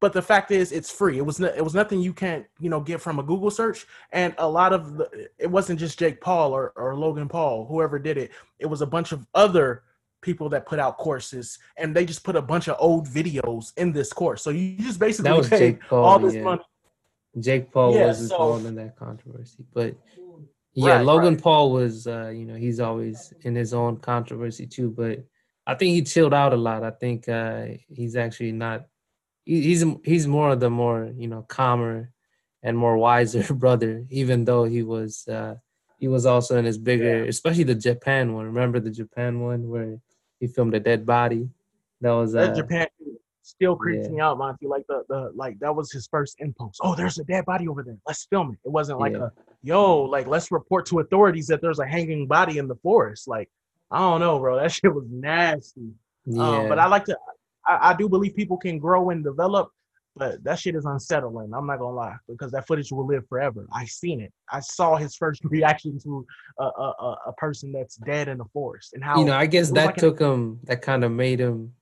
but 0.00 0.12
the 0.12 0.22
fact 0.22 0.50
is 0.50 0.72
it's 0.72 0.90
free 0.90 1.18
it 1.18 1.24
was 1.24 1.38
no, 1.40 1.48
it 1.48 1.62
was 1.62 1.74
nothing 1.74 2.00
you 2.00 2.12
can't 2.12 2.44
you 2.58 2.68
know 2.70 2.80
get 2.80 3.00
from 3.00 3.18
a 3.18 3.22
google 3.22 3.50
search 3.50 3.86
and 4.12 4.34
a 4.38 4.48
lot 4.48 4.72
of 4.72 4.96
the 4.96 5.28
it 5.38 5.46
wasn't 5.50 5.78
just 5.78 5.98
jake 5.98 6.20
paul 6.20 6.52
or, 6.52 6.72
or 6.76 6.96
logan 6.96 7.28
paul 7.28 7.66
whoever 7.66 7.98
did 7.98 8.16
it 8.18 8.30
it 8.58 8.66
was 8.66 8.80
a 8.82 8.86
bunch 8.86 9.12
of 9.12 9.26
other 9.34 9.82
people 10.22 10.48
that 10.48 10.66
put 10.66 10.78
out 10.78 10.98
courses 10.98 11.58
and 11.76 11.94
they 11.94 12.04
just 12.04 12.24
put 12.24 12.36
a 12.36 12.42
bunch 12.42 12.68
of 12.68 12.76
old 12.78 13.06
videos 13.08 13.72
in 13.76 13.92
this 13.92 14.12
course 14.12 14.42
so 14.42 14.50
you 14.50 14.76
just 14.78 14.98
basically 14.98 15.30
That 15.30 15.38
was 15.38 15.48
Jake 15.48 15.80
Paul. 15.88 16.04
all 16.04 16.18
this 16.18 16.34
yeah. 16.34 16.42
money 16.42 16.62
Jake 17.38 17.70
Paul 17.72 17.94
Yeah, 17.94 18.06
was 18.06 18.18
so- 18.18 18.24
involved 18.34 18.66
in 18.66 18.74
that 18.74 18.96
controversy, 18.96 19.64
but 19.72 19.94
yeah, 20.74 20.96
Right, 20.96 21.04
Logan 21.06 21.34
right. 21.34 21.42
Paul 21.42 21.72
was, 21.72 22.06
uh, 22.06 22.28
you 22.28 22.44
know, 22.44 22.54
he's 22.54 22.78
always 22.80 23.32
in 23.42 23.54
his 23.56 23.74
own 23.74 23.96
controversy 23.98 24.66
too. 24.66 24.88
But 24.90 25.24
I 25.66 25.74
think 25.74 25.90
he 25.94 26.02
chilled 26.02 26.32
out 26.32 26.52
a 26.52 26.56
lot. 26.56 26.84
I 26.84 26.90
think 26.92 27.28
uh, 27.28 27.66
he's 27.88 28.14
actually 28.16 28.52
not. 28.52 28.86
He- 29.50 29.62
He's 29.68 29.84
he's 30.04 30.26
more 30.28 30.50
of 30.54 30.60
the 30.60 30.70
more 30.70 31.12
you 31.22 31.28
know 31.32 31.42
calmer 31.42 32.12
and 32.62 32.76
more 32.76 32.96
wiser 32.96 33.42
brother. 33.64 34.06
Even 34.10 34.44
though 34.44 34.64
he 34.64 34.82
was 34.82 35.26
uh, 35.26 35.56
he 35.98 36.08
was 36.08 36.24
also 36.24 36.56
in 36.58 36.64
his 36.64 36.78
bigger, 36.78 37.24
especially 37.24 37.64
the 37.64 37.74
Japan 37.88 38.34
one. 38.34 38.46
Remember 38.46 38.78
the 38.80 38.90
Japan 39.02 39.40
one 39.40 39.68
where 39.68 39.98
he 40.38 40.46
filmed 40.46 40.74
a 40.74 40.80
dead 40.80 41.04
body? 41.04 41.48
That 42.00 42.12
was 42.12 42.34
uh, 42.34 42.46
that 42.46 42.56
Japan 42.56 42.86
still 43.42 43.74
creeps 43.76 44.06
yeah. 44.06 44.12
me 44.14 44.20
out, 44.20 44.38
Monty. 44.38 44.66
Like 44.66 44.86
the 44.88 45.02
the 45.08 45.32
like 45.34 45.58
that 45.58 45.74
was 45.74 45.90
his 45.90 46.06
first 46.06 46.36
impulse. 46.38 46.78
Oh, 46.80 46.94
there's 46.94 47.18
a 47.18 47.24
dead 47.24 47.44
body 47.44 47.66
over 47.68 47.82
there. 47.82 47.98
Let's 48.06 48.24
film 48.26 48.52
it. 48.52 48.58
It 48.64 48.70
wasn't 48.70 49.00
like 49.00 49.14
Yeah. 49.14 49.26
a 49.26 49.30
yo, 49.62 50.02
like 50.02 50.26
let's 50.26 50.50
report 50.52 50.86
to 50.86 51.00
authorities 51.00 51.48
that 51.48 51.60
there's 51.60 51.80
a 51.80 51.86
hanging 51.86 52.26
body 52.26 52.58
in 52.58 52.68
the 52.68 52.76
forest. 52.76 53.26
Like, 53.26 53.50
I 53.90 53.98
don't 53.98 54.20
know, 54.20 54.38
bro. 54.38 54.60
That 54.60 54.72
shit 54.76 54.94
was 54.94 55.06
nasty. 55.10 55.90
Yeah. 56.24 56.60
Um, 56.60 56.68
but 56.68 56.78
I 56.78 56.86
like 56.86 57.04
to, 57.06 57.18
I, 57.70 57.90
I 57.90 57.94
do 57.94 58.08
believe 58.08 58.34
people 58.34 58.56
can 58.56 58.78
grow 58.78 59.10
and 59.10 59.22
develop, 59.22 59.70
but 60.16 60.42
that 60.44 60.58
shit 60.58 60.74
is 60.74 60.84
unsettling. 60.84 61.52
I'm 61.54 61.66
not 61.66 61.78
gonna 61.78 61.94
lie 61.94 62.16
because 62.28 62.50
that 62.52 62.66
footage 62.66 62.90
will 62.90 63.06
live 63.06 63.26
forever. 63.28 63.66
I 63.72 63.84
seen 63.84 64.20
it. 64.20 64.32
I 64.50 64.60
saw 64.60 64.96
his 64.96 65.14
first 65.14 65.44
reaction 65.44 65.98
to 66.00 66.26
a 66.58 66.64
a, 66.64 67.16
a, 67.26 67.32
person 67.36 67.72
that's 67.72 67.96
dead 67.96 68.28
in 68.28 68.38
the 68.38 68.44
forest 68.52 68.94
and 68.94 69.04
how 69.04 69.18
you 69.20 69.24
know, 69.26 69.34
I 69.34 69.46
guess 69.46 69.70
that 69.70 69.86
like 69.86 69.96
an- 69.96 70.00
took 70.00 70.20
him. 70.20 70.60
That 70.64 70.82
kind 70.82 71.04
of 71.04 71.12
made 71.12 71.40
him 71.40 71.74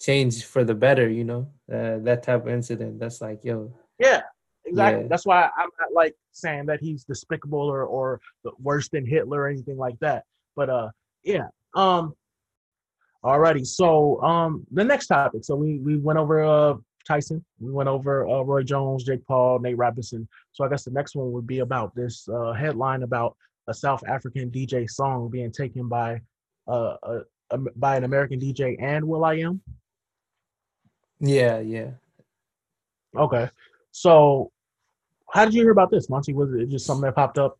change 0.00 0.44
for 0.44 0.64
the 0.64 0.74
better. 0.74 1.08
You 1.08 1.24
know, 1.24 1.48
uh, 1.72 1.98
that 1.98 2.22
type 2.24 2.42
of 2.42 2.48
incident. 2.48 2.98
That's 2.98 3.20
like, 3.20 3.44
yo, 3.44 3.72
Yeah, 3.98 4.22
exactly. 4.64 5.02
Yeah. 5.02 5.08
That's 5.08 5.26
why 5.26 5.48
I'm 5.56 5.70
not 5.78 5.92
like 5.92 6.14
saying 6.32 6.66
that 6.66 6.80
he's 6.80 7.04
despicable 7.04 7.60
or 7.60 7.84
or 7.84 8.20
worse 8.58 8.88
than 8.88 9.06
Hitler 9.06 9.42
or 9.42 9.48
anything 9.48 9.78
like 9.78 9.98
that. 10.00 10.24
But 10.56 10.68
uh, 10.68 10.88
yeah. 11.22 11.46
Um. 11.76 12.14
Alrighty. 13.24 13.66
So 13.66 14.20
um, 14.22 14.66
the 14.70 14.84
next 14.84 15.08
topic. 15.08 15.44
So 15.44 15.56
we 15.56 15.78
we 15.78 15.98
went 15.98 16.18
over 16.18 16.44
uh 16.44 16.74
Tyson. 17.06 17.44
We 17.58 17.72
went 17.72 17.88
over 17.88 18.28
uh, 18.28 18.42
Roy 18.42 18.62
Jones, 18.62 19.04
Jake 19.04 19.24
Paul, 19.26 19.58
Nate 19.60 19.78
Robinson. 19.78 20.28
So 20.52 20.64
I 20.64 20.68
guess 20.68 20.84
the 20.84 20.90
next 20.90 21.16
one 21.16 21.32
would 21.32 21.46
be 21.46 21.60
about 21.60 21.94
this 21.94 22.28
uh, 22.28 22.52
headline 22.52 23.02
about 23.02 23.36
a 23.66 23.74
South 23.74 24.02
African 24.06 24.50
DJ 24.50 24.88
song 24.88 25.30
being 25.30 25.50
taken 25.50 25.88
by 25.88 26.20
uh, 26.68 26.96
a, 27.02 27.20
a, 27.50 27.58
by 27.76 27.96
an 27.96 28.04
American 28.04 28.38
DJ 28.38 28.76
and 28.80 29.04
Will.i.am. 29.06 29.60
yeah, 31.20 31.60
yeah. 31.60 31.90
Okay. 33.16 33.48
So 33.90 34.52
how 35.32 35.44
did 35.44 35.54
you 35.54 35.62
hear 35.62 35.72
about 35.72 35.90
this, 35.90 36.08
Monty? 36.08 36.34
Was 36.34 36.52
it 36.52 36.68
just 36.68 36.86
something 36.86 37.04
that 37.04 37.14
popped 37.14 37.38
up? 37.38 37.58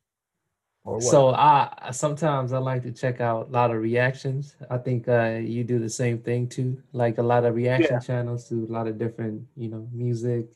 So 1.00 1.28
I 1.30 1.90
sometimes 1.92 2.52
I 2.52 2.58
like 2.58 2.82
to 2.82 2.92
check 2.92 3.20
out 3.20 3.48
a 3.48 3.50
lot 3.50 3.70
of 3.70 3.80
reactions. 3.80 4.56
I 4.70 4.78
think 4.78 5.06
uh, 5.08 5.38
you 5.42 5.62
do 5.64 5.78
the 5.78 5.88
same 5.90 6.18
thing 6.18 6.48
too. 6.48 6.82
Like 6.92 7.18
a 7.18 7.22
lot 7.22 7.44
of 7.44 7.54
reaction 7.54 7.96
Yeah. 7.96 8.00
channels 8.00 8.48
to 8.48 8.64
a 8.64 8.72
lot 8.72 8.86
of 8.86 8.98
different, 8.98 9.46
you 9.56 9.68
know, 9.68 9.88
music, 9.92 10.46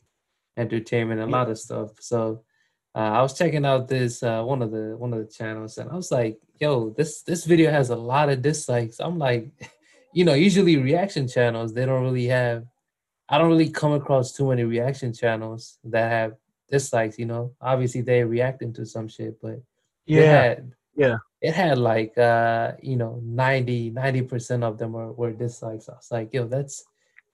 entertainment, 0.57 1.21
a 1.21 1.25
Yeah. 1.25 1.31
lot 1.31 1.49
of 1.49 1.57
stuff. 1.59 1.91
So 1.99 2.43
uh, 2.95 2.99
I 2.99 3.21
was 3.21 3.37
checking 3.37 3.65
out 3.65 3.87
this 3.87 4.23
uh, 4.23 4.43
one 4.43 4.61
of 4.61 4.71
the 4.71 4.95
one 4.97 5.13
of 5.13 5.19
the 5.19 5.31
channels, 5.31 5.77
and 5.77 5.89
I 5.89 5.95
was 5.95 6.11
like, 6.11 6.39
"Yo, 6.59 6.89
this 6.91 7.21
this 7.23 7.45
video 7.45 7.71
has 7.71 7.89
a 7.89 7.95
lot 7.95 8.29
of 8.29 8.41
dislikes." 8.41 8.99
I'm 8.99 9.17
like, 9.17 9.49
you 10.13 10.25
know, 10.25 10.33
usually 10.33 10.77
reaction 10.77 11.27
channels 11.27 11.73
they 11.73 11.85
don't 11.85 12.03
really 12.03 12.27
have. 12.27 12.65
I 13.29 13.37
don't 13.37 13.49
really 13.49 13.69
come 13.69 13.93
across 13.93 14.33
too 14.33 14.49
many 14.49 14.63
reaction 14.63 15.13
channels 15.13 15.79
that 15.85 16.09
have 16.11 16.33
dislikes. 16.69 17.17
You 17.17 17.25
know, 17.25 17.53
obviously 17.61 18.01
they're 18.01 18.27
reacting 18.27 18.73
to 18.73 18.85
some 18.85 19.07
shit, 19.07 19.41
but 19.41 19.61
it 20.05 20.15
yeah, 20.15 20.41
had, 20.43 20.71
yeah. 20.95 21.17
it 21.41 21.53
had 21.53 21.77
like 21.77 22.17
uh 22.17 22.73
you 22.81 22.95
know 22.95 23.19
90 23.23 23.91
percent 24.23 24.63
of 24.63 24.77
them 24.77 24.93
were, 24.93 25.11
were 25.11 25.31
dislikes. 25.31 25.89
I 25.89 25.93
was 25.93 26.09
like, 26.11 26.33
yo, 26.33 26.47
that's 26.47 26.83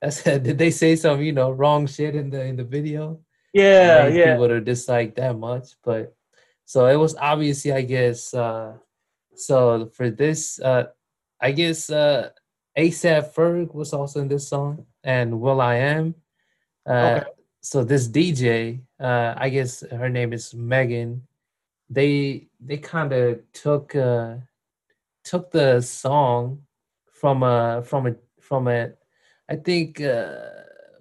that's 0.02 0.24
did 0.24 0.58
they 0.58 0.72
say 0.72 0.96
some 0.96 1.22
you 1.22 1.32
know 1.32 1.52
wrong 1.52 1.88
shit 1.88 2.16
in 2.16 2.30
the 2.30 2.44
in 2.44 2.56
the 2.56 2.64
video? 2.64 3.20
yeah, 3.54 4.08
yeah. 4.08 4.34
people 4.34 4.48
to 4.48 4.62
dislike 4.62 5.16
that 5.16 5.38
much, 5.38 5.74
but 5.84 6.16
so 6.66 6.86
it 6.86 6.96
was 6.96 7.16
obviously 7.16 7.72
I 7.72 7.82
guess 7.82 8.34
uh 8.34 8.78
so 9.36 9.90
for 9.94 10.12
this 10.12 10.60
uh 10.60 10.86
I 11.42 11.52
guess 11.52 11.90
uh 11.90 12.30
ASAP 12.78 13.34
Ferg 13.34 13.74
was 13.74 13.92
also 13.94 14.22
in 14.22 14.28
this 14.28 14.48
song 14.48 14.86
and 15.04 15.42
Will.i.am. 15.42 16.16
Uh 16.86 17.22
Okay. 17.22 17.26
so 17.62 17.84
this 17.84 18.08
DJ, 18.08 18.82
uh 19.00 19.34
I 19.36 19.50
guess 19.50 19.84
her 19.90 20.10
name 20.10 20.32
is 20.32 20.54
Megan. 20.54 21.26
They 21.90 22.48
they 22.60 22.78
kind 22.78 23.12
of 23.14 23.40
took 23.54 23.96
uh 23.96 24.36
took 25.24 25.52
the 25.52 25.82
song 25.82 26.64
from 27.12 27.44
a 27.44 27.82
from 27.84 28.08
a 28.08 28.16
from 28.40 28.68
a 28.68 28.92
I 29.50 29.56
think 29.56 30.00
uh 30.02 30.36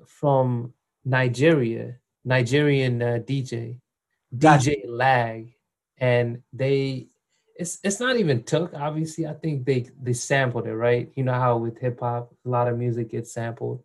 from 0.06 0.72
Nigeria, 1.04 1.96
Nigerian 2.24 3.00
uh, 3.02 3.18
DJ, 3.24 3.78
Gotcha. 4.36 4.70
DJ 4.70 4.84
Lag, 4.88 5.52
and 5.98 6.42
they 6.52 7.08
it's 7.56 7.78
it's 7.82 8.00
not 8.00 8.16
even 8.16 8.42
took. 8.42 8.72
Obviously, 8.74 9.26
I 9.26 9.34
think 9.34 9.64
they 9.64 9.90
they 10.02 10.12
sampled 10.12 10.66
it 10.66 10.74
right. 10.74 11.10
You 11.16 11.24
know 11.24 11.34
how 11.34 11.56
with 11.58 11.78
hip 11.78 12.00
hop, 12.00 12.32
a 12.44 12.48
lot 12.48 12.68
of 12.68 12.78
music 12.78 13.10
gets 13.10 13.32
sampled, 13.32 13.82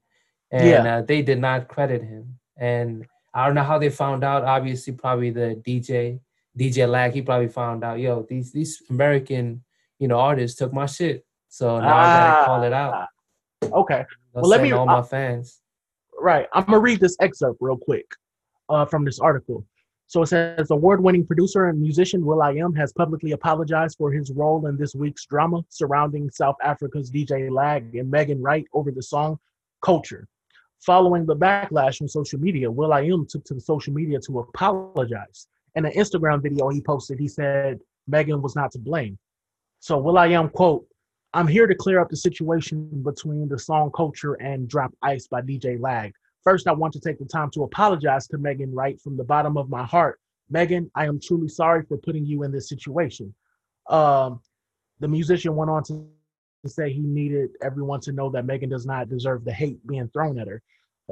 and 0.52 0.68
Yeah. 0.86 0.98
uh, 0.98 1.02
they 1.02 1.22
did 1.22 1.40
not 1.40 1.68
credit 1.68 2.02
him. 2.02 2.40
And 2.58 3.06
I 3.34 3.46
don't 3.46 3.56
know 3.56 3.64
how 3.64 3.80
they 3.80 3.90
found 3.90 4.24
out. 4.24 4.44
Obviously, 4.44 4.94
probably 4.94 5.32
the 5.32 5.62
DJ 5.66 6.20
DJ 6.58 6.88
Lag. 6.88 7.14
He 7.14 7.22
probably 7.22 7.48
found 7.48 7.84
out. 7.84 8.00
Yo, 8.00 8.26
these 8.30 8.52
these 8.52 8.82
American 8.90 9.64
you 10.00 10.08
know 10.08 10.20
artists 10.20 10.58
took 10.58 10.74
my 10.74 10.86
shit. 10.86 11.26
So 11.50 11.80
now 11.80 11.98
I 11.98 12.04
gotta 12.06 12.46
call 12.46 12.64
it 12.64 12.74
out. 12.74 12.94
Ah, 12.96 13.08
Okay, 13.72 14.06
well, 14.34 14.46
let 14.48 14.62
me- 14.62 14.72
all 14.72 14.86
my 14.86 15.02
fans. 15.02 15.62
right. 16.20 16.48
I'm 16.54 16.66
gonna 16.66 16.80
read 16.80 17.00
this 17.00 17.16
excerpt 17.20 17.58
real 17.62 17.78
quick 17.78 18.06
uh, 18.70 18.86
from 18.86 19.06
this 19.06 19.20
article. 19.20 19.66
So 20.08 20.22
it 20.22 20.28
says 20.28 20.70
award-winning 20.70 21.26
producer 21.26 21.66
and 21.70 21.82
musician 21.82 22.24
Will.i.am 22.26 22.74
has 22.76 22.94
publicly 22.94 23.32
apologized 23.32 23.98
for 23.98 24.12
his 24.12 24.32
role 24.32 24.68
in 24.68 24.78
this 24.78 24.94
week's 24.94 25.26
drama 25.26 25.64
surrounding 25.70 26.30
South 26.30 26.58
Africa's 26.64 27.10
DJ 27.10 27.50
Lag 27.50 27.96
and 27.96 28.12
Megan 28.12 28.42
Wright 28.42 28.66
over 28.74 28.92
the 28.92 29.02
song 29.02 29.40
"Culture." 29.82 30.28
Following 30.82 31.26
the 31.26 31.36
backlash 31.36 31.98
from 31.98 32.08
social 32.10 32.40
media, 32.40 32.70
Will.i.am 32.70 33.26
took 33.28 33.44
to 33.46 33.54
the 33.54 33.62
social 33.62 33.94
media 33.94 34.20
to 34.28 34.40
apologize. 34.40 35.48
In 35.76 35.86
an 35.86 35.92
Instagram 35.94 36.42
video 36.42 36.70
he 36.70 36.82
posted, 36.82 37.20
he 37.20 37.28
said 37.28 37.80
Megan 38.08 38.42
was 38.42 38.56
not 38.56 38.72
to 38.74 38.80
blame. 38.80 39.18
So 39.80 39.98
Will.i.am 39.98 40.50
quote, 40.50 40.86
I'm 41.34 41.48
here 41.48 41.66
to 41.66 41.74
clear 41.74 42.00
up 42.00 42.10
the 42.10 42.18
situation 42.18 43.02
between 43.04 43.50
the 43.50 43.58
song 43.58 43.92
Culture 43.96 44.36
and 44.36 44.70
Drop 44.70 44.94
Ice 45.02 45.28
by 45.28 45.42
DJ 45.42 45.82
Lag. 45.82 46.14
First, 46.44 46.68
I 46.68 46.74
want 46.74 46.94
to 46.94 47.00
take 47.00 47.18
the 47.18 47.26
time 47.26 47.50
to 47.52 47.64
apologize 47.64 48.28
to 48.28 48.38
Megan 48.38 48.74
Wright 48.74 49.02
from 49.02 49.18
the 49.18 49.24
bottom 49.24 49.58
of 49.58 49.70
my 49.70 49.84
heart. 49.84 50.20
Megan, 50.50 50.92
I 50.94 51.08
am 51.08 51.20
truly 51.20 51.48
sorry 51.48 51.84
for 51.88 51.98
putting 51.98 52.26
you 52.26 52.44
in 52.44 52.52
this 52.52 52.70
situation. 52.70 53.34
Um, 53.90 54.42
the 55.00 55.08
musician 55.08 55.56
went 55.56 55.72
on 55.72 55.84
to 55.86 56.06
say 56.68 56.94
he 56.94 57.02
needed 57.02 57.52
everyone 57.62 58.02
to 58.02 58.12
know 58.12 58.30
that 58.30 58.46
Megan 58.46 58.70
does 58.70 58.86
not 58.86 59.10
deserve 59.10 59.44
the 59.44 59.54
hate 59.54 59.86
being 59.88 60.08
thrown 60.10 60.38
at 60.38 60.48
her. 60.48 60.62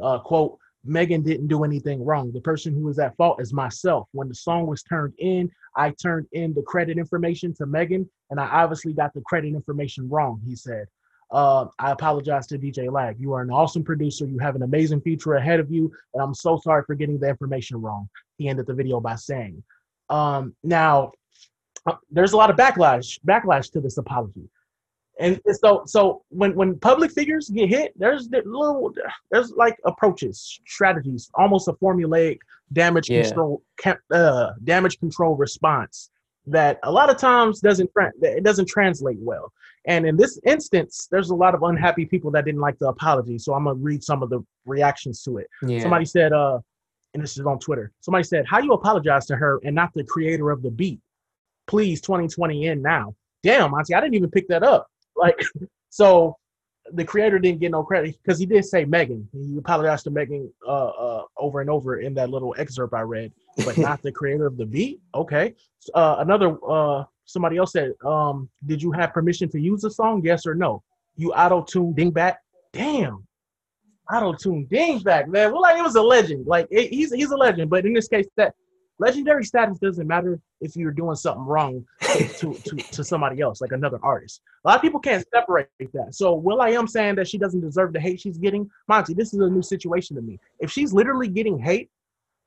Uh, 0.01 0.19
quote, 0.19 0.57
Megan 0.83 1.21
didn't 1.21 1.47
do 1.47 1.63
anything 1.63 2.03
wrong. 2.03 2.31
The 2.31 2.41
person 2.41 2.73
who 2.73 2.83
was 2.83 2.99
at 2.99 3.15
fault 3.15 3.41
is 3.41 3.53
myself. 3.53 4.07
When 4.13 4.27
the 4.27 4.35
song 4.35 4.67
was 4.67 4.83
turned 4.83 5.13
in, 5.19 5.49
I 5.75 5.91
turned 5.91 6.27
in 6.31 6.53
the 6.53 6.63
credit 6.63 6.97
information 6.97 7.53
to 7.55 7.65
Megan, 7.65 8.09
and 8.29 8.39
I 8.39 8.45
obviously 8.45 8.93
got 8.93 9.13
the 9.13 9.21
credit 9.21 9.49
information 9.49 10.09
wrong, 10.09 10.41
he 10.47 10.55
said. 10.55 10.87
Uh, 11.31 11.67
I 11.79 11.91
apologize 11.91 12.45
to 12.47 12.57
DJ 12.57 12.91
Lag. 12.91 13.17
You 13.19 13.33
are 13.33 13.41
an 13.41 13.51
awesome 13.51 13.83
producer. 13.83 14.25
You 14.25 14.37
have 14.39 14.55
an 14.55 14.63
amazing 14.63 15.01
future 15.01 15.35
ahead 15.35 15.59
of 15.59 15.71
you, 15.71 15.91
and 16.13 16.21
I'm 16.21 16.33
so 16.33 16.57
sorry 16.57 16.83
for 16.85 16.95
getting 16.95 17.19
the 17.19 17.29
information 17.29 17.79
wrong. 17.81 18.09
He 18.37 18.49
ended 18.49 18.67
the 18.67 18.73
video 18.73 18.99
by 18.99 19.15
saying. 19.15 19.63
Um, 20.09 20.55
now, 20.63 21.11
uh, 21.85 21.95
there's 22.09 22.33
a 22.33 22.37
lot 22.37 22.49
of 22.49 22.57
backlash 22.57 23.19
backlash 23.25 23.71
to 23.71 23.79
this 23.79 23.97
apology, 23.97 24.49
and 25.21 25.39
so 25.61 25.83
so 25.85 26.23
when 26.29 26.55
when 26.55 26.77
public 26.79 27.11
figures 27.11 27.49
get 27.49 27.69
hit, 27.69 27.93
there's 27.97 28.27
the 28.27 28.41
little 28.45 28.93
there's 29.29 29.51
like 29.51 29.77
approaches, 29.85 30.59
strategies, 30.67 31.29
almost 31.35 31.67
a 31.67 31.73
formulaic 31.73 32.39
damage 32.73 33.09
Yeah. 33.09 33.23
control 33.23 33.61
uh, 34.11 34.51
damage 34.63 34.99
control 34.99 35.35
response 35.35 36.09
that 36.47 36.79
a 36.83 36.91
lot 36.91 37.09
of 37.09 37.17
times 37.17 37.59
doesn't 37.59 37.89
it 38.21 38.43
doesn't 38.43 38.67
translate 38.67 39.17
well. 39.19 39.51
And 39.85 40.05
in 40.05 40.15
this 40.17 40.39
instance, 40.45 41.07
there's 41.11 41.29
a 41.29 41.35
lot 41.35 41.55
of 41.55 41.63
unhappy 41.63 42.05
people 42.05 42.31
that 42.31 42.45
didn't 42.45 42.61
like 42.61 42.77
the 42.79 42.87
apology. 42.87 43.37
So 43.37 43.53
I'm 43.53 43.65
gonna 43.65 43.75
read 43.75 44.03
some 44.03 44.23
of 44.23 44.29
the 44.29 44.41
reactions 44.65 45.23
to 45.23 45.37
it. 45.37 45.47
Yeah. 45.65 45.81
Somebody 45.81 46.05
said, 46.05 46.33
uh, 46.33 46.59
and 47.13 47.21
this 47.21 47.37
is 47.37 47.45
on 47.45 47.59
Twitter. 47.59 47.91
Somebody 47.99 48.23
said, 48.23 48.45
"How 48.47 48.59
you 48.59 48.73
apologize 48.73 49.25
to 49.27 49.35
her 49.35 49.59
and 49.63 49.75
not 49.75 49.93
the 49.93 50.03
creator 50.03 50.49
of 50.49 50.61
the 50.61 50.71
beat? 50.71 50.99
Please, 51.67 52.01
2020 52.01 52.67
in 52.67 52.81
now." 52.81 53.15
Damn, 53.43 53.71
Monty, 53.71 53.93
I 53.95 54.01
didn't 54.01 54.13
even 54.15 54.29
pick 54.29 54.47
that 54.49 54.63
up. 54.63 54.87
Like, 55.21 55.39
so 55.89 56.35
the 56.93 57.05
creator 57.05 57.39
didn't 57.39 57.61
get 57.61 57.71
no 57.71 57.83
credit 57.83 58.17
because 58.21 58.39
he 58.39 58.45
did 58.45 58.65
say 58.65 58.85
Megan. 58.85 59.27
He 59.31 59.57
apologized 59.57 60.03
to 60.05 60.11
Megan 60.11 60.51
uh, 60.67 60.87
uh, 60.87 61.23
over 61.37 61.61
and 61.61 61.69
over 61.69 61.99
in 61.99 62.13
that 62.15 62.29
little 62.29 62.55
excerpt 62.57 62.93
I 62.93 63.01
read, 63.01 63.31
but 63.65 63.77
not 63.77 64.01
the 64.01 64.11
creator 64.19 64.47
of 64.47 64.57
the 64.57 64.65
beat. 64.65 64.99
Okay. 65.13 65.53
Uh, 65.93 66.17
another 66.19 66.57
uh, 66.67 67.03
somebody 67.25 67.57
else 67.57 67.71
said, 67.71 67.93
um, 68.05 68.49
"Did 68.65 68.81
you 68.81 68.91
have 68.91 69.13
permission 69.13 69.49
to 69.49 69.59
use 69.59 69.81
the 69.81 69.91
song? 69.91 70.21
Yes 70.23 70.45
or 70.45 70.55
no? 70.55 70.83
You 71.15 71.33
auto 71.33 71.61
tune 71.61 71.93
dingbat? 71.93 72.35
Damn, 72.73 73.25
auto 74.11 74.33
tune 74.33 74.67
dingbat, 74.71 75.27
man. 75.27 75.51
Well, 75.51 75.61
like 75.61 75.77
it 75.77 75.83
was 75.83 75.95
a 75.95 76.01
legend. 76.01 76.45
Like 76.47 76.67
it, 76.71 76.89
he's 76.89 77.13
he's 77.13 77.31
a 77.31 77.37
legend, 77.37 77.69
but 77.69 77.85
in 77.85 77.93
this 77.93 78.07
case, 78.07 78.27
that 78.37 78.53
legendary 78.99 79.43
status 79.43 79.79
doesn't 79.79 80.07
matter 80.07 80.39
if 80.61 80.75
you're 80.75 80.91
doing 80.91 81.15
something 81.15 81.43
wrong 81.43 81.85
to, 82.37 82.61
to, 82.65 82.85
to 82.91 83.03
somebody 83.03 83.41
else, 83.41 83.61
like 83.61 83.71
another 83.71 83.99
artist. 84.03 84.41
A 84.63 84.69
lot 84.69 84.75
of 84.77 84.81
people 84.81 84.99
can't 84.99 85.25
separate 85.33 85.67
that. 85.93 86.13
So 86.13 86.33
Will.i.am 86.35 86.87
saying 86.87 87.15
that 87.15 87.27
she 87.27 87.37
doesn't 87.37 87.61
deserve 87.61 87.93
the 87.93 87.99
hate 87.99 88.19
she's 88.21 88.37
getting. 88.37 88.69
Monty, 88.87 89.13
this 89.13 89.33
is 89.33 89.39
a 89.39 89.49
new 89.49 89.61
situation 89.61 90.15
to 90.15 90.21
me. 90.21 90.39
If 90.59 90.71
she's 90.71 90.93
literally 90.93 91.27
getting 91.27 91.57
hate 91.59 91.89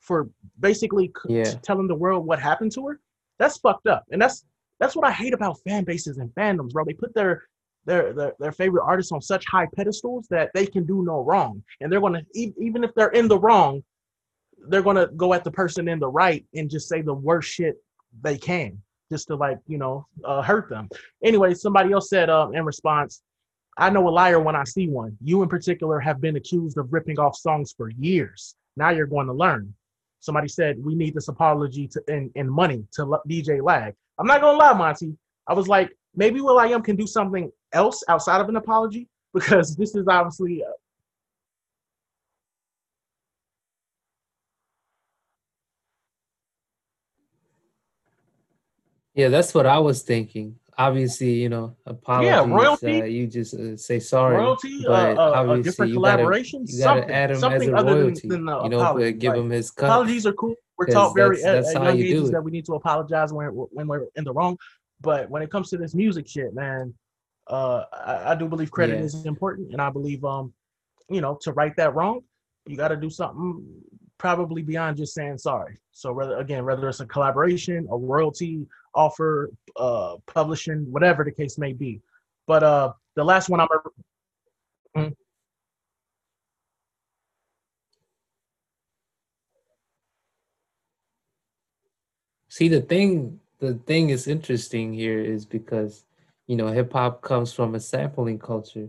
for 0.01 0.29
basically 0.61 1.07
c- 1.23 1.35
Yeah. 1.35 1.55
telling 1.63 1.89
the 1.89 1.95
world 1.95 2.27
what 2.27 2.39
happened 2.39 2.73
to 2.73 2.87
her, 2.89 3.01
That's 3.39 3.59
fucked 3.59 3.89
up. 3.89 4.05
And 4.13 4.23
that's 4.23 4.45
that's 4.81 4.95
what 4.97 5.07
I 5.07 5.13
hate 5.13 5.35
about 5.35 5.59
fan 5.67 5.85
bases 5.85 6.19
and 6.19 6.31
fandoms, 6.35 6.73
bro. 6.73 6.85
They 6.85 6.93
put 6.95 7.15
their 7.15 7.43
their 7.85 8.13
their, 8.13 8.33
their 8.39 8.53
favorite 8.53 8.85
artists 8.85 9.13
on 9.13 9.21
such 9.23 9.45
high 9.47 9.67
pedestals 9.77 10.27
that 10.31 10.51
they 10.55 10.67
can 10.67 10.85
do 10.85 11.03
no 11.05 11.23
wrong, 11.25 11.63
and 11.81 11.91
they're 11.91 12.01
gonna 12.01 12.23
even 12.35 12.85
if 12.85 12.95
they're 12.95 13.11
in 13.21 13.27
the 13.29 13.39
wrong, 13.39 13.83
they're 14.69 14.83
gonna 14.83 15.09
go 15.17 15.35
at 15.35 15.43
the 15.45 15.51
person 15.51 15.89
in 15.89 15.99
the 15.99 16.09
right 16.09 16.45
and 16.55 16.71
just 16.71 16.89
say 16.89 17.03
the 17.03 17.13
worst 17.15 17.49
shit 17.51 17.77
they 18.23 18.39
can, 18.39 18.81
just 19.11 19.29
to 19.29 19.37
like 19.37 19.59
you 19.67 19.79
know 19.79 20.07
uh, 20.25 20.43
hurt 20.43 20.69
them. 20.69 20.89
Anyway, 21.23 21.55
somebody 21.55 21.93
else 21.93 22.09
said 22.09 22.31
uh, 22.31 22.49
in 22.53 22.65
response, 22.65 23.23
"I 23.79 23.91
know 23.91 24.09
a 24.09 24.11
liar 24.11 24.41
when 24.41 24.57
I 24.57 24.65
see 24.65 24.89
one. 24.89 25.17
You 25.23 25.43
in 25.43 25.49
particular 25.49 26.01
have 26.01 26.21
been 26.21 26.37
accused 26.37 26.79
of 26.79 26.93
ripping 26.93 27.19
off 27.19 27.37
songs 27.37 27.75
for 27.77 27.91
years. 27.91 28.55
Now 28.77 28.91
you're 28.91 29.07
going 29.07 29.27
to 29.27 29.33
learn." 29.33 29.75
Somebody 30.21 30.49
said 30.49 30.83
we 30.83 30.95
need 30.95 31.15
this 31.15 31.29
apology 31.29 31.87
to 31.89 32.03
and, 32.09 32.31
and 32.35 32.51
money 32.51 32.87
to 32.95 33.19
DJ 33.29 33.63
Lag. 33.63 33.95
I'm 34.19 34.27
not 34.27 34.41
gonna 34.41 34.57
lie, 34.57 34.73
Monty. 34.73 35.17
I 35.47 35.53
was 35.53 35.69
like, 35.69 35.95
maybe 36.15 36.41
Will.i.am 36.41 36.83
can 36.83 36.97
do 36.97 37.07
something 37.07 37.53
else 37.73 38.03
outside 38.09 38.41
of 38.41 38.49
an 38.49 38.57
apology 38.57 39.09
because 39.35 39.77
this 39.77 39.95
is 39.95 40.07
obviously. 40.09 40.65
Yeah, 49.15 49.29
that's 49.29 49.55
what 49.55 49.67
I 49.67 49.79
was 49.79 50.03
thinking. 50.03 50.59
Obviously, 50.77 51.35
you 51.35 51.49
know, 51.49 51.77
apologies. 51.87 52.31
Yeah, 52.31 52.45
royalty. 52.47 53.03
Uh, 53.03 53.05
you 53.05 53.27
just 53.29 53.55
uh, 53.55 53.77
say 53.77 54.01
sorry. 54.01 54.37
Royalty, 54.37 54.85
uh, 54.87 54.89
but 54.89 55.19
uh, 55.19 55.33
obviously, 55.37 55.61
a 55.61 55.63
different 55.63 55.93
you 55.93 55.97
collaboration. 55.99 56.67
Gotta, 56.81 57.01
you 57.01 57.07
to 57.07 57.15
add 57.15 57.31
him 57.31 57.45
as 57.45 57.67
a 57.67 57.73
royalty. 57.73 58.29
Than, 58.29 58.45
than 58.45 58.63
you 58.65 58.69
know, 58.71 58.81
apology. 58.81 59.13
give 59.13 59.35
him 59.35 59.51
his 59.51 59.71
cut. 59.71 59.87
Apologies 59.87 60.27
are 60.27 60.33
cool. 60.33 60.55
We're 60.77 60.87
taught 60.87 61.15
very 61.15 61.41
that's, 61.41 61.69
that's 61.69 61.77
at, 61.77 61.83
young 61.85 61.99
ages 61.99 62.31
that 62.33 62.43
we 62.43 62.51
need 62.51 62.67
to 62.67 62.75
apologize 62.75 63.33
when 63.33 63.47
when 63.49 63.87
we're 63.87 64.07
in 64.17 64.25
the 64.25 64.33
wrong. 64.33 64.59
But 65.01 65.31
when 65.31 65.43
it 65.43 65.51
comes 65.51 65.71
to 65.71 65.77
this 65.77 65.95
music 65.95 66.27
shit, 66.27 66.53
man, 66.55 66.93
uh, 67.47 67.85
I, 67.93 68.33
I 68.33 68.35
do 68.35 68.49
believe 68.49 68.73
credit 68.73 68.99
yeah. 68.99 69.05
is 69.05 69.27
important, 69.27 69.71
and 69.71 69.81
I 69.81 69.91
believe 69.91 70.25
um, 70.25 70.53
you 71.09 71.21
know, 71.21 71.39
to 71.43 71.53
right 71.53 71.75
that 71.77 71.95
wrong, 71.95 72.23
you 72.67 72.77
got 72.77 72.89
to 72.89 72.97
do 72.97 73.11
something 73.11 73.65
probably 74.19 74.63
beyond 74.63 74.97
just 74.97 75.15
saying 75.15 75.39
sorry. 75.39 75.79
So 75.93 76.13
whether 76.13 76.39
again, 76.39 76.65
whether 76.65 76.89
it's 76.89 77.01
a 77.01 77.07
collaboration, 77.07 77.87
a 77.91 77.97
royalty 77.97 78.67
offer, 78.95 79.51
uh, 79.77 80.17
publishing, 80.27 80.91
whatever 80.91 81.25
the 81.25 81.33
case 81.33 81.59
may 81.59 81.73
be. 81.73 82.01
But 82.47 82.63
uh, 82.63 82.93
the 83.17 83.25
last 83.25 83.49
one 83.49 83.61
I'm. 83.61 83.69
Mm-hmm. 84.97 85.09
See 92.49 92.69
the 92.69 92.83
thing 92.83 93.41
the 93.59 93.75
thing 93.75 94.11
is 94.11 94.29
interesting 94.29 94.93
here 94.93 95.19
is 95.19 95.45
because 95.45 96.05
you 96.47 96.57
know 96.57 96.69
hip 96.69 96.93
hop 96.93 97.23
comes 97.23 97.53
from 97.53 97.75
a 97.75 97.81
sampling 97.81 98.39
culture. 98.39 98.89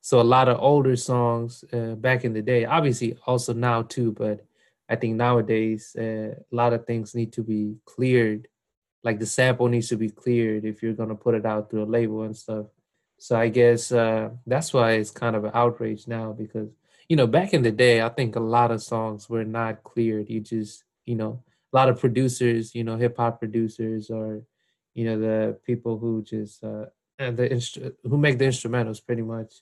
So 0.00 0.20
a 0.20 0.22
lot 0.22 0.48
of 0.48 0.58
older 0.60 0.96
songs 0.96 1.64
uh, 1.72 1.94
back 1.94 2.24
in 2.24 2.32
the 2.32 2.42
day, 2.42 2.64
obviously 2.64 3.16
also 3.26 3.52
now 3.52 3.82
too, 3.82 4.12
but 4.12 4.44
I 4.88 4.96
think 4.96 5.16
nowadays 5.16 5.94
uh, 5.98 6.34
a 6.34 6.54
lot 6.54 6.72
of 6.72 6.86
things 6.86 7.14
need 7.14 7.32
to 7.34 7.42
be 7.42 7.76
cleared. 7.84 8.48
Like 9.04 9.18
the 9.18 9.26
sample 9.26 9.68
needs 9.68 9.88
to 9.88 9.96
be 9.96 10.10
cleared 10.10 10.64
if 10.64 10.82
you're 10.82 10.94
gonna 10.94 11.14
put 11.14 11.34
it 11.34 11.46
out 11.46 11.70
through 11.70 11.84
a 11.84 11.94
label 11.96 12.22
and 12.22 12.36
stuff. 12.36 12.66
So 13.18 13.36
I 13.36 13.48
guess 13.48 13.92
uh, 13.92 14.30
that's 14.46 14.72
why 14.72 14.92
it's 14.92 15.10
kind 15.10 15.36
of 15.36 15.44
an 15.44 15.50
outrage 15.54 16.06
now 16.06 16.32
because 16.32 16.70
you 17.08 17.16
know 17.16 17.26
back 17.26 17.52
in 17.52 17.62
the 17.62 17.72
day, 17.72 18.00
I 18.02 18.08
think 18.08 18.36
a 18.36 18.40
lot 18.40 18.70
of 18.70 18.82
songs 18.82 19.28
were 19.28 19.44
not 19.44 19.82
cleared. 19.82 20.30
You 20.30 20.40
just 20.40 20.84
you 21.04 21.16
know 21.16 21.42
a 21.72 21.76
lot 21.76 21.88
of 21.88 22.00
producers, 22.00 22.74
you 22.74 22.84
know, 22.84 22.96
hip 22.96 23.16
hop 23.16 23.38
producers 23.40 24.10
or 24.10 24.42
you 24.94 25.04
know 25.04 25.18
the 25.18 25.58
people 25.66 25.98
who 25.98 26.22
just 26.22 26.64
uh, 26.64 26.86
the 27.18 27.48
instru- 27.48 27.94
who 28.04 28.16
make 28.16 28.38
the 28.38 28.46
instrumentals 28.46 29.04
pretty 29.04 29.22
much. 29.22 29.54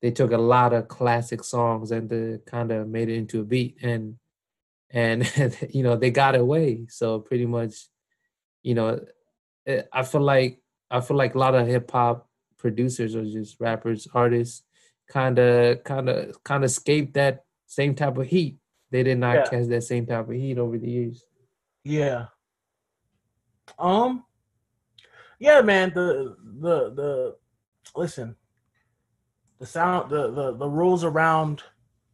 They 0.00 0.10
took 0.10 0.32
a 0.32 0.38
lot 0.38 0.72
of 0.72 0.88
classic 0.88 1.44
songs 1.44 1.90
and 1.90 2.08
they 2.08 2.38
kind 2.46 2.72
of 2.72 2.88
made 2.88 3.10
it 3.10 3.16
into 3.16 3.40
a 3.40 3.44
beat 3.44 3.76
and 3.82 4.16
and 4.92 5.30
you 5.70 5.82
know 5.82 5.96
they 5.96 6.10
got 6.10 6.34
away. 6.34 6.86
So 6.88 7.20
pretty 7.20 7.46
much, 7.46 7.74
you 8.62 8.74
know, 8.74 9.00
eh, 9.66 9.82
I 9.92 10.02
feel 10.02 10.22
like 10.22 10.60
I 10.90 11.00
feel 11.00 11.16
like 11.16 11.34
a 11.34 11.38
lot 11.38 11.54
of 11.54 11.66
hip 11.66 11.90
hop 11.90 12.28
producers 12.58 13.16
or 13.16 13.24
just 13.24 13.60
rappers, 13.60 14.06
artists, 14.12 14.62
kind 15.08 15.38
of 15.38 15.82
kind 15.84 16.08
of 16.08 16.42
kind 16.44 16.64
of 16.64 16.70
escaped 16.70 17.14
that 17.14 17.44
same 17.66 17.94
type 17.94 18.18
of 18.18 18.26
heat. 18.26 18.56
They 18.90 19.02
did 19.02 19.18
not 19.18 19.34
yeah. 19.34 19.44
catch 19.44 19.68
that 19.68 19.84
same 19.84 20.06
type 20.06 20.28
of 20.28 20.34
heat 20.34 20.58
over 20.58 20.76
the 20.76 20.90
years. 20.90 21.24
Yeah. 21.84 22.26
Um. 23.78 24.24
Yeah, 25.38 25.62
man. 25.62 25.92
The 25.94 26.36
the 26.60 26.90
the 26.90 27.36
listen. 27.94 28.36
The 29.58 29.66
sound 29.66 30.10
the 30.10 30.30
the 30.30 30.56
the 30.56 30.68
rules 30.68 31.04
around 31.04 31.62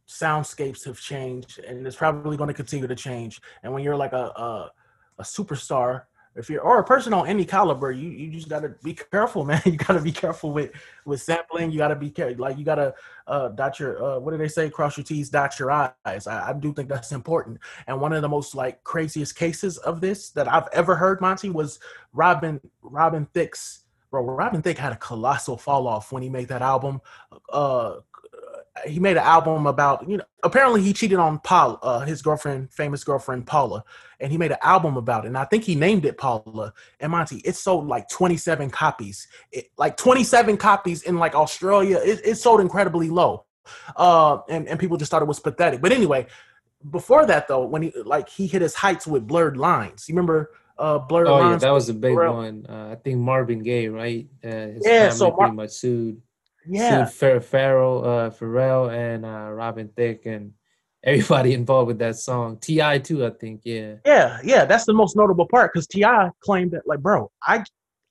soundscapes 0.07 0.85
have 0.85 0.99
changed, 0.99 1.59
and 1.59 1.85
it's 1.85 1.95
probably 1.95 2.37
going 2.37 2.47
to 2.47 2.53
continue 2.53 2.87
to 2.87 2.95
change. 2.95 3.41
And 3.63 3.73
when 3.73 3.83
you're 3.83 3.95
like 3.95 4.13
a 4.13 4.31
a, 4.35 4.71
a 5.19 5.23
superstar, 5.23 6.03
if 6.37 6.49
you're 6.49 6.61
or 6.61 6.79
a 6.79 6.83
person 6.83 7.13
on 7.13 7.27
any 7.27 7.43
caliber, 7.43 7.91
you 7.91 8.09
you 8.09 8.31
just 8.31 8.47
gotta 8.47 8.75
be 8.83 8.93
careful, 8.93 9.43
man. 9.45 9.61
You 9.65 9.75
gotta 9.75 10.01
be 10.01 10.11
careful 10.11 10.51
with 10.51 10.71
with 11.03 11.21
sampling. 11.21 11.71
You 11.71 11.79
gotta 11.79 11.95
be 11.95 12.09
careful, 12.09 12.41
like 12.41 12.57
you 12.57 12.63
gotta 12.63 12.93
uh, 13.25 13.49
dot 13.49 13.79
your 13.79 14.03
uh, 14.03 14.19
what 14.19 14.31
do 14.31 14.37
they 14.37 14.47
say? 14.47 14.69
Cross 14.69 14.97
your 14.97 15.03
T's, 15.03 15.29
dot 15.29 15.57
your 15.59 15.71
I's. 15.71 16.27
I, 16.27 16.49
I, 16.49 16.53
do 16.53 16.73
think 16.73 16.89
that's 16.89 17.11
important. 17.11 17.59
And 17.87 17.99
one 17.99 18.13
of 18.13 18.21
the 18.21 18.29
most 18.29 18.55
like 18.55 18.83
craziest 18.83 19.35
cases 19.35 19.77
of 19.79 19.99
this 19.99 20.29
that 20.31 20.47
I've 20.47 20.67
ever 20.71 20.95
heard, 20.95 21.19
Monty, 21.19 21.49
was 21.49 21.79
Robin 22.13 22.61
Robin 22.81 23.25
Thicke's. 23.33 23.83
Bro, 24.09 24.23
Robin 24.23 24.61
Thicke 24.61 24.77
had 24.77 24.93
a 24.93 24.97
colossal 24.97 25.57
fall 25.57 25.85
off 25.85 26.13
when 26.13 26.23
he 26.23 26.29
made 26.29 26.47
that 26.47 26.61
album. 26.61 27.01
Uh, 27.51 27.95
he 28.85 28.99
made 28.99 29.17
an 29.17 29.23
album 29.23 29.65
about 29.67 30.07
you 30.09 30.17
know 30.17 30.23
apparently 30.43 30.81
he 30.81 30.93
cheated 30.93 31.19
on 31.19 31.39
Paul 31.39 31.79
uh, 31.81 32.01
his 32.01 32.21
girlfriend 32.21 32.71
famous 32.73 33.03
girlfriend 33.03 33.47
Paula 33.47 33.83
and 34.19 34.31
he 34.31 34.37
made 34.37 34.51
an 34.51 34.57
album 34.61 34.97
about 34.97 35.25
it. 35.25 35.27
And 35.27 35.37
I 35.37 35.45
think 35.45 35.63
he 35.63 35.75
named 35.75 36.05
it 36.05 36.17
Paula. 36.17 36.73
And 36.99 37.11
Monty 37.11 37.37
it 37.37 37.55
sold 37.55 37.87
like 37.87 38.09
27 38.09 38.69
copies. 38.69 39.27
It, 39.51 39.69
like 39.77 39.95
27 39.97 40.57
copies 40.57 41.03
in 41.03 41.17
like 41.17 41.35
Australia. 41.35 41.99
It, 42.03 42.21
it 42.25 42.35
sold 42.35 42.61
incredibly 42.61 43.09
low. 43.09 43.45
Uh, 43.95 44.39
and 44.49 44.67
and 44.67 44.79
people 44.79 44.97
just 44.97 45.11
thought 45.11 45.21
it 45.21 45.27
was 45.27 45.39
pathetic. 45.39 45.81
But 45.81 45.91
anyway 45.91 46.27
before 46.91 47.25
that 47.25 47.47
though 47.47 47.65
when 47.65 47.81
he 47.81 47.93
like 48.05 48.29
he 48.29 48.47
hit 48.47 48.61
his 48.61 48.75
heights 48.75 49.07
with 49.07 49.25
blurred 49.27 49.57
lines. 49.57 50.07
You 50.07 50.15
remember 50.15 50.51
uh 50.77 50.99
blurred 50.99 51.27
oh, 51.27 51.37
lines 51.37 51.63
yeah, 51.63 51.69
that 51.69 51.73
was 51.73 51.89
a 51.89 51.93
big 51.93 52.15
one. 52.15 52.65
Uh, 52.69 52.89
I 52.91 52.95
think 52.95 53.17
Marvin 53.17 53.63
Gaye 53.63 53.87
right? 53.87 54.27
Uh, 54.43 54.67
yeah 54.81 55.09
so 55.09 55.29
Mar- 55.29 55.37
pretty 55.37 55.55
much 55.55 55.71
sued 55.71 56.21
yeah. 56.69 57.03
Pharrell, 57.03 58.03
uh, 58.03 58.29
Pharrell 58.29 58.93
and 58.93 59.25
uh, 59.25 59.51
Robin 59.51 59.89
Thicke 59.95 60.25
and 60.25 60.53
everybody 61.03 61.53
involved 61.61 61.87
with 61.87 61.99
that 61.99 62.17
song. 62.17 62.57
T.I. 62.57 62.99
too, 62.99 63.25
I 63.25 63.31
think. 63.31 63.61
Yeah. 63.63 63.95
Yeah, 64.05 64.39
yeah. 64.43 64.65
That's 64.65 64.85
the 64.85 64.93
most 64.93 65.15
notable 65.15 65.47
part 65.47 65.73
because 65.73 65.87
T.I. 65.87 66.29
claimed 66.41 66.71
that, 66.71 66.87
like, 66.87 66.99
bro, 66.99 67.31
I, 67.43 67.63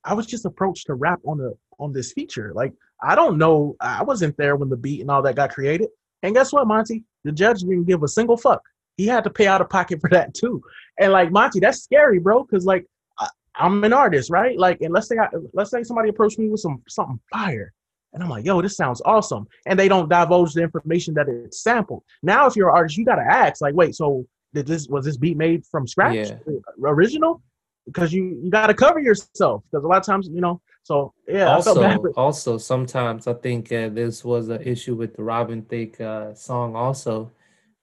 I 0.04 0.14
was 0.14 0.26
just 0.26 0.44
approached 0.44 0.86
to 0.86 0.94
rap 0.94 1.20
on 1.26 1.38
the 1.38 1.56
on 1.78 1.92
this 1.92 2.12
feature. 2.12 2.52
Like, 2.54 2.72
I 3.02 3.14
don't 3.14 3.38
know. 3.38 3.76
I 3.80 4.02
wasn't 4.02 4.36
there 4.36 4.56
when 4.56 4.68
the 4.68 4.76
beat 4.76 5.00
and 5.00 5.10
all 5.10 5.22
that 5.22 5.36
got 5.36 5.50
created. 5.52 5.88
And 6.22 6.34
guess 6.34 6.52
what, 6.52 6.66
Monty? 6.66 7.04
The 7.24 7.32
judge 7.32 7.60
didn't 7.60 7.84
give 7.84 8.02
a 8.02 8.08
single 8.08 8.36
fuck. 8.36 8.62
He 8.96 9.06
had 9.06 9.24
to 9.24 9.30
pay 9.30 9.46
out 9.46 9.60
of 9.60 9.68
pocket 9.68 10.00
for 10.00 10.08
that 10.10 10.34
too. 10.34 10.62
And 10.98 11.12
like 11.12 11.30
Monty, 11.30 11.60
that's 11.60 11.82
scary, 11.82 12.18
bro. 12.18 12.44
Because 12.44 12.64
like 12.64 12.86
I, 13.18 13.28
am 13.58 13.84
an 13.84 13.92
artist, 13.92 14.30
right? 14.30 14.58
Like, 14.58 14.80
and 14.80 14.92
let's 14.92 15.08
say 15.08 15.18
I, 15.18 15.28
let's 15.52 15.70
say 15.70 15.82
somebody 15.82 16.08
approached 16.08 16.38
me 16.38 16.48
with 16.48 16.60
some 16.60 16.82
something 16.88 17.20
fire, 17.30 17.72
and 18.16 18.24
I'm 18.24 18.30
like, 18.30 18.46
yo, 18.46 18.62
this 18.62 18.76
sounds 18.76 19.02
awesome. 19.04 19.46
And 19.66 19.78
they 19.78 19.88
don't 19.88 20.08
divulge 20.08 20.54
the 20.54 20.62
information 20.62 21.12
that 21.14 21.28
it's 21.28 21.60
sampled. 21.62 22.02
Now, 22.22 22.46
if 22.46 22.56
you're 22.56 22.70
an 22.70 22.74
artist, 22.74 22.96
you 22.96 23.04
got 23.04 23.16
to 23.16 23.22
ask, 23.22 23.60
like, 23.60 23.74
wait, 23.74 23.94
so 23.94 24.26
did 24.54 24.66
this 24.66 24.88
was 24.88 25.04
this 25.04 25.18
beat 25.18 25.36
made 25.36 25.66
from 25.66 25.86
scratch, 25.86 26.30
yeah. 26.30 26.38
original? 26.82 27.42
Because 27.84 28.14
you 28.14 28.40
you 28.42 28.50
got 28.50 28.68
to 28.68 28.74
cover 28.74 29.00
yourself. 29.00 29.64
Because 29.70 29.84
a 29.84 29.86
lot 29.86 29.98
of 29.98 30.04
times, 30.04 30.30
you 30.32 30.40
know. 30.40 30.62
So 30.82 31.12
yeah. 31.28 31.52
Also, 31.52 32.12
also 32.16 32.56
sometimes 32.56 33.26
I 33.26 33.34
think 33.34 33.70
uh, 33.70 33.90
this 33.90 34.24
was 34.24 34.48
an 34.48 34.62
issue 34.62 34.94
with 34.94 35.14
the 35.14 35.22
Robin 35.22 35.60
Thicke 35.60 36.00
uh, 36.00 36.32
song. 36.32 36.74
Also, 36.74 37.32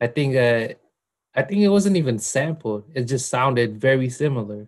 I 0.01 0.07
think 0.07 0.35
uh, 0.35 0.73
I 1.35 1.43
think 1.43 1.61
it 1.61 1.69
wasn't 1.69 1.95
even 1.95 2.17
sampled. 2.17 2.85
It 2.95 3.03
just 3.03 3.29
sounded 3.29 3.79
very 3.79 4.09
similar, 4.09 4.65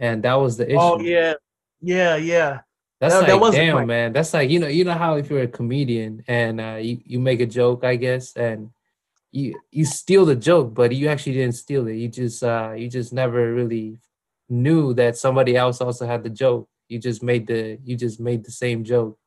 and 0.00 0.24
that 0.24 0.34
was 0.34 0.56
the 0.56 0.64
oh, 0.64 0.68
issue. 0.68 0.78
Oh 0.80 1.00
yeah, 1.00 1.34
yeah, 1.80 2.16
yeah. 2.16 2.60
That's 3.00 3.14
that, 3.14 3.40
like 3.40 3.52
that 3.52 3.58
damn, 3.58 3.86
man. 3.86 4.12
That's 4.12 4.34
like 4.34 4.50
you 4.50 4.58
know, 4.58 4.68
you 4.68 4.84
know 4.84 4.92
how 4.92 5.16
if 5.16 5.30
you're 5.30 5.42
a 5.42 5.48
comedian 5.48 6.22
and 6.28 6.60
uh, 6.60 6.78
you 6.80 7.00
you 7.04 7.18
make 7.18 7.40
a 7.40 7.46
joke, 7.46 7.82
I 7.82 7.96
guess, 7.96 8.36
and 8.36 8.70
you 9.32 9.58
you 9.70 9.86
steal 9.86 10.26
the 10.26 10.36
joke, 10.36 10.74
but 10.74 10.94
you 10.94 11.08
actually 11.08 11.32
didn't 11.32 11.54
steal 11.54 11.88
it. 11.88 11.94
You 11.94 12.08
just 12.08 12.42
uh, 12.42 12.72
you 12.76 12.88
just 12.88 13.12
never 13.14 13.54
really 13.54 13.98
knew 14.50 14.92
that 14.94 15.16
somebody 15.16 15.56
else 15.56 15.80
also 15.80 16.06
had 16.06 16.22
the 16.22 16.30
joke. 16.30 16.68
You 16.88 16.98
just 16.98 17.22
made 17.22 17.46
the 17.46 17.78
you 17.82 17.96
just 17.96 18.20
made 18.20 18.44
the 18.44 18.50
same 18.50 18.84
joke. 18.84 19.18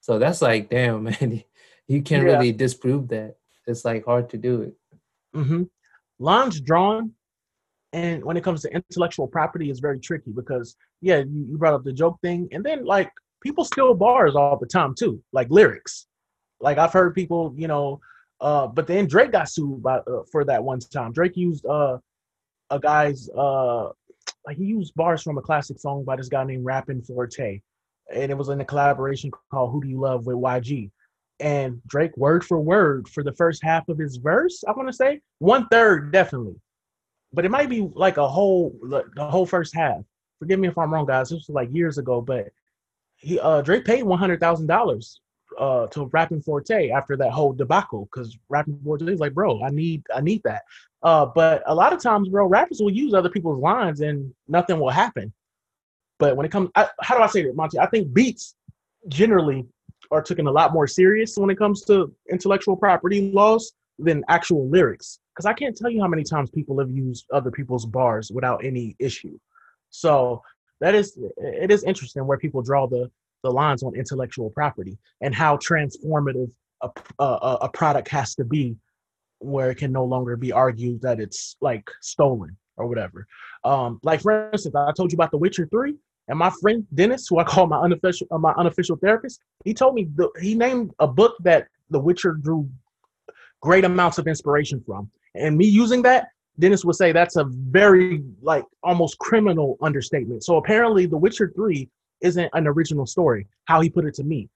So 0.00 0.18
that's 0.18 0.42
like 0.42 0.68
damn, 0.68 1.04
man. 1.04 1.44
You 1.86 2.02
can't 2.02 2.26
yeah. 2.26 2.34
really 2.34 2.52
disprove 2.52 3.08
that. 3.08 3.36
It's 3.66 3.84
like 3.84 4.04
hard 4.04 4.30
to 4.30 4.38
do 4.38 4.62
it. 4.62 4.74
Mm-hmm. 5.36 5.64
Lines 6.18 6.60
drawn 6.60 7.12
And 7.92 8.24
when 8.24 8.36
it 8.36 8.44
comes 8.44 8.62
to 8.62 8.72
intellectual 8.72 9.26
property, 9.26 9.70
it's 9.70 9.80
very 9.80 9.98
tricky 9.98 10.30
because 10.30 10.76
yeah, 11.00 11.18
you, 11.18 11.46
you 11.50 11.58
brought 11.58 11.74
up 11.74 11.84
the 11.84 11.92
joke 11.92 12.18
thing, 12.22 12.48
and 12.52 12.64
then 12.64 12.84
like 12.84 13.10
people 13.42 13.64
steal 13.64 13.94
bars 13.94 14.36
all 14.36 14.56
the 14.56 14.66
time 14.66 14.94
too, 14.94 15.22
like 15.32 15.48
lyrics. 15.50 16.06
Like 16.60 16.78
I've 16.78 16.92
heard 16.92 17.14
people, 17.14 17.54
you 17.56 17.68
know, 17.68 18.00
uh, 18.40 18.66
but 18.66 18.86
then 18.86 19.06
Drake 19.06 19.32
got 19.32 19.48
sued 19.48 19.82
by 19.82 19.98
uh, 19.98 20.22
for 20.30 20.44
that 20.44 20.62
one 20.62 20.78
time. 20.78 21.12
Drake 21.12 21.36
used 21.36 21.66
uh 21.66 21.98
a 22.70 22.78
guy's 22.78 23.28
uh 23.30 23.88
like 24.46 24.56
he 24.56 24.64
used 24.64 24.94
bars 24.94 25.22
from 25.22 25.38
a 25.38 25.42
classic 25.42 25.78
song 25.78 26.04
by 26.04 26.16
this 26.16 26.28
guy 26.28 26.44
named 26.44 26.64
Rappin' 26.64 27.02
4-Tay, 27.02 27.60
and 28.14 28.30
it 28.30 28.36
was 28.36 28.48
in 28.48 28.60
a 28.60 28.64
collaboration 28.64 29.30
called 29.50 29.72
"Who 29.72 29.82
Do 29.82 29.88
You 29.88 30.00
Love" 30.00 30.26
with 30.26 30.36
YG. 30.36 30.90
And 31.40 31.80
Drake, 31.86 32.16
word 32.18 32.44
for 32.44 32.60
word, 32.60 33.08
for 33.08 33.22
the 33.22 33.32
first 33.32 33.62
half 33.62 33.88
of 33.88 33.98
his 33.98 34.16
verse, 34.16 34.62
I 34.68 34.72
want 34.72 34.88
to 34.88 34.92
say 34.92 35.20
one 35.38 35.66
third 35.68 36.12
definitely, 36.12 36.56
but 37.32 37.44
it 37.44 37.50
might 37.50 37.68
be 37.68 37.88
like 37.94 38.16
a 38.16 38.28
whole 38.28 38.74
the 38.82 39.24
whole 39.24 39.46
first 39.46 39.74
half. 39.74 40.02
Forgive 40.38 40.58
me 40.58 40.68
if 40.68 40.78
I'm 40.78 40.92
wrong, 40.92 41.06
guys. 41.06 41.30
This 41.30 41.48
was 41.48 41.54
like 41.54 41.72
years 41.72 41.98
ago, 41.98 42.20
but 42.20 42.48
he 43.16 43.38
uh 43.38 43.62
Drake 43.62 43.84
paid 43.84 44.02
one 44.02 44.18
hundred 44.18 44.40
thousand 44.40 44.66
dollars 44.66 45.20
uh 45.58 45.86
to 45.88 46.06
Rappin' 46.06 46.40
4-Tay 46.42 46.90
after 46.90 47.16
that 47.16 47.32
whole 47.32 47.52
debacle 47.52 48.08
because 48.10 48.38
Rappin' 48.48 48.78
4-Tay 48.84 49.12
is 49.12 49.20
like, 49.20 49.34
bro, 49.34 49.62
I 49.62 49.70
need 49.70 50.02
I 50.14 50.20
need 50.20 50.42
that. 50.44 50.62
Uh, 51.02 51.26
but 51.26 51.62
a 51.66 51.74
lot 51.74 51.92
of 51.92 52.00
times, 52.00 52.28
bro, 52.28 52.46
rappers 52.46 52.80
will 52.80 52.90
use 52.90 53.14
other 53.14 53.30
people's 53.30 53.60
lines 53.60 54.00
and 54.00 54.32
nothing 54.48 54.78
will 54.78 54.90
happen. 54.90 55.32
But 56.18 56.36
when 56.36 56.44
it 56.44 56.52
comes, 56.52 56.68
I, 56.74 56.88
how 57.00 57.16
do 57.16 57.22
I 57.22 57.26
say 57.26 57.42
that, 57.44 57.56
Monty? 57.56 57.78
I 57.78 57.86
think 57.86 58.12
beats 58.12 58.54
generally 59.08 59.66
are 60.10 60.20
taken 60.20 60.46
a 60.46 60.50
lot 60.50 60.74
more 60.74 60.86
serious 60.86 61.36
when 61.36 61.48
it 61.48 61.56
comes 61.56 61.82
to 61.84 62.14
intellectual 62.30 62.76
property 62.76 63.30
laws 63.32 63.72
than 64.02 64.24
actual 64.28 64.68
lyrics. 64.68 65.18
Because 65.34 65.46
I 65.46 65.52
can't 65.52 65.76
tell 65.76 65.90
you 65.90 66.00
how 66.00 66.08
many 66.08 66.24
times 66.24 66.50
people 66.50 66.78
have 66.78 66.90
used 66.90 67.26
other 67.32 67.50
people's 67.50 67.86
bars 67.86 68.30
without 68.32 68.64
any 68.64 68.96
issue. 68.98 69.38
So 69.90 70.42
that 70.80 70.94
is 70.94 71.18
it 71.38 71.70
is 71.70 71.84
interesting 71.84 72.26
where 72.26 72.38
people 72.38 72.62
draw 72.62 72.86
the 72.86 73.10
the 73.42 73.50
lines 73.50 73.82
on 73.82 73.94
intellectual 73.94 74.50
property 74.50 74.98
and 75.22 75.34
how 75.34 75.56
transformative 75.56 76.50
a, 76.82 76.90
a, 77.18 77.58
a 77.62 77.68
product 77.70 78.08
has 78.08 78.34
to 78.34 78.44
be 78.44 78.76
where 79.38 79.70
it 79.70 79.76
can 79.76 79.92
no 79.92 80.04
longer 80.04 80.36
be 80.36 80.52
argued 80.52 81.00
that 81.02 81.20
it's 81.20 81.56
like 81.60 81.90
stolen 82.00 82.56
or 82.76 82.86
whatever. 82.86 83.26
Um, 83.64 83.98
like 84.02 84.20
for 84.20 84.50
instance, 84.50 84.74
I 84.74 84.92
told 84.92 85.12
you 85.12 85.16
about 85.16 85.30
The 85.30 85.38
Witcher 85.38 85.66
Three, 85.70 85.94
and 86.28 86.38
my 86.38 86.50
friend 86.60 86.86
Dennis, 86.94 87.26
who 87.28 87.38
I 87.38 87.44
call 87.44 87.66
my 87.66 87.80
unofficial 87.80 88.26
uh, 88.30 88.38
my 88.38 88.52
unofficial 88.52 88.96
therapist, 88.96 89.40
he 89.64 89.74
told 89.74 89.94
me 89.94 90.08
the, 90.14 90.30
he 90.40 90.54
named 90.54 90.92
a 90.98 91.06
book 91.06 91.36
that 91.40 91.68
The 91.90 91.98
Witcher 91.98 92.32
drew 92.32 92.68
great 93.60 93.84
amounts 93.84 94.18
of 94.18 94.26
inspiration 94.26 94.82
from, 94.86 95.10
and 95.34 95.56
me 95.56 95.66
using 95.66 96.02
that. 96.02 96.28
Dennis 96.58 96.84
would 96.84 96.96
say 96.96 97.12
that's 97.12 97.36
a 97.36 97.44
very 97.44 98.22
like 98.42 98.64
almost 98.82 99.18
criminal 99.18 99.78
understatement. 99.80 100.44
So 100.44 100.56
apparently, 100.56 101.06
The 101.06 101.16
Witcher 101.16 101.52
Three 101.54 101.88
isn't 102.20 102.50
an 102.52 102.66
original 102.66 103.06
story. 103.06 103.46
How 103.64 103.80
he 103.80 103.88
put 103.88 104.04
it 104.04 104.14
to 104.14 104.24
me, 104.24 104.48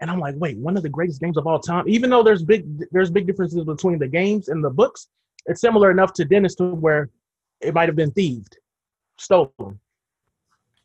and 0.00 0.10
I'm 0.10 0.18
like, 0.18 0.34
wait, 0.38 0.56
one 0.58 0.76
of 0.76 0.82
the 0.82 0.88
greatest 0.88 1.20
games 1.20 1.36
of 1.36 1.46
all 1.46 1.60
time. 1.60 1.88
Even 1.88 2.10
though 2.10 2.22
there's 2.22 2.42
big 2.42 2.64
there's 2.90 3.10
big 3.10 3.26
differences 3.26 3.64
between 3.64 3.98
the 3.98 4.08
games 4.08 4.48
and 4.48 4.64
the 4.64 4.70
books, 4.70 5.08
it's 5.46 5.60
similar 5.60 5.90
enough 5.90 6.12
to 6.14 6.24
Dennis 6.24 6.54
to 6.56 6.74
where 6.74 7.10
it 7.60 7.74
might 7.74 7.88
have 7.88 7.96
been 7.96 8.10
thieved, 8.10 8.58
stolen. 9.18 9.80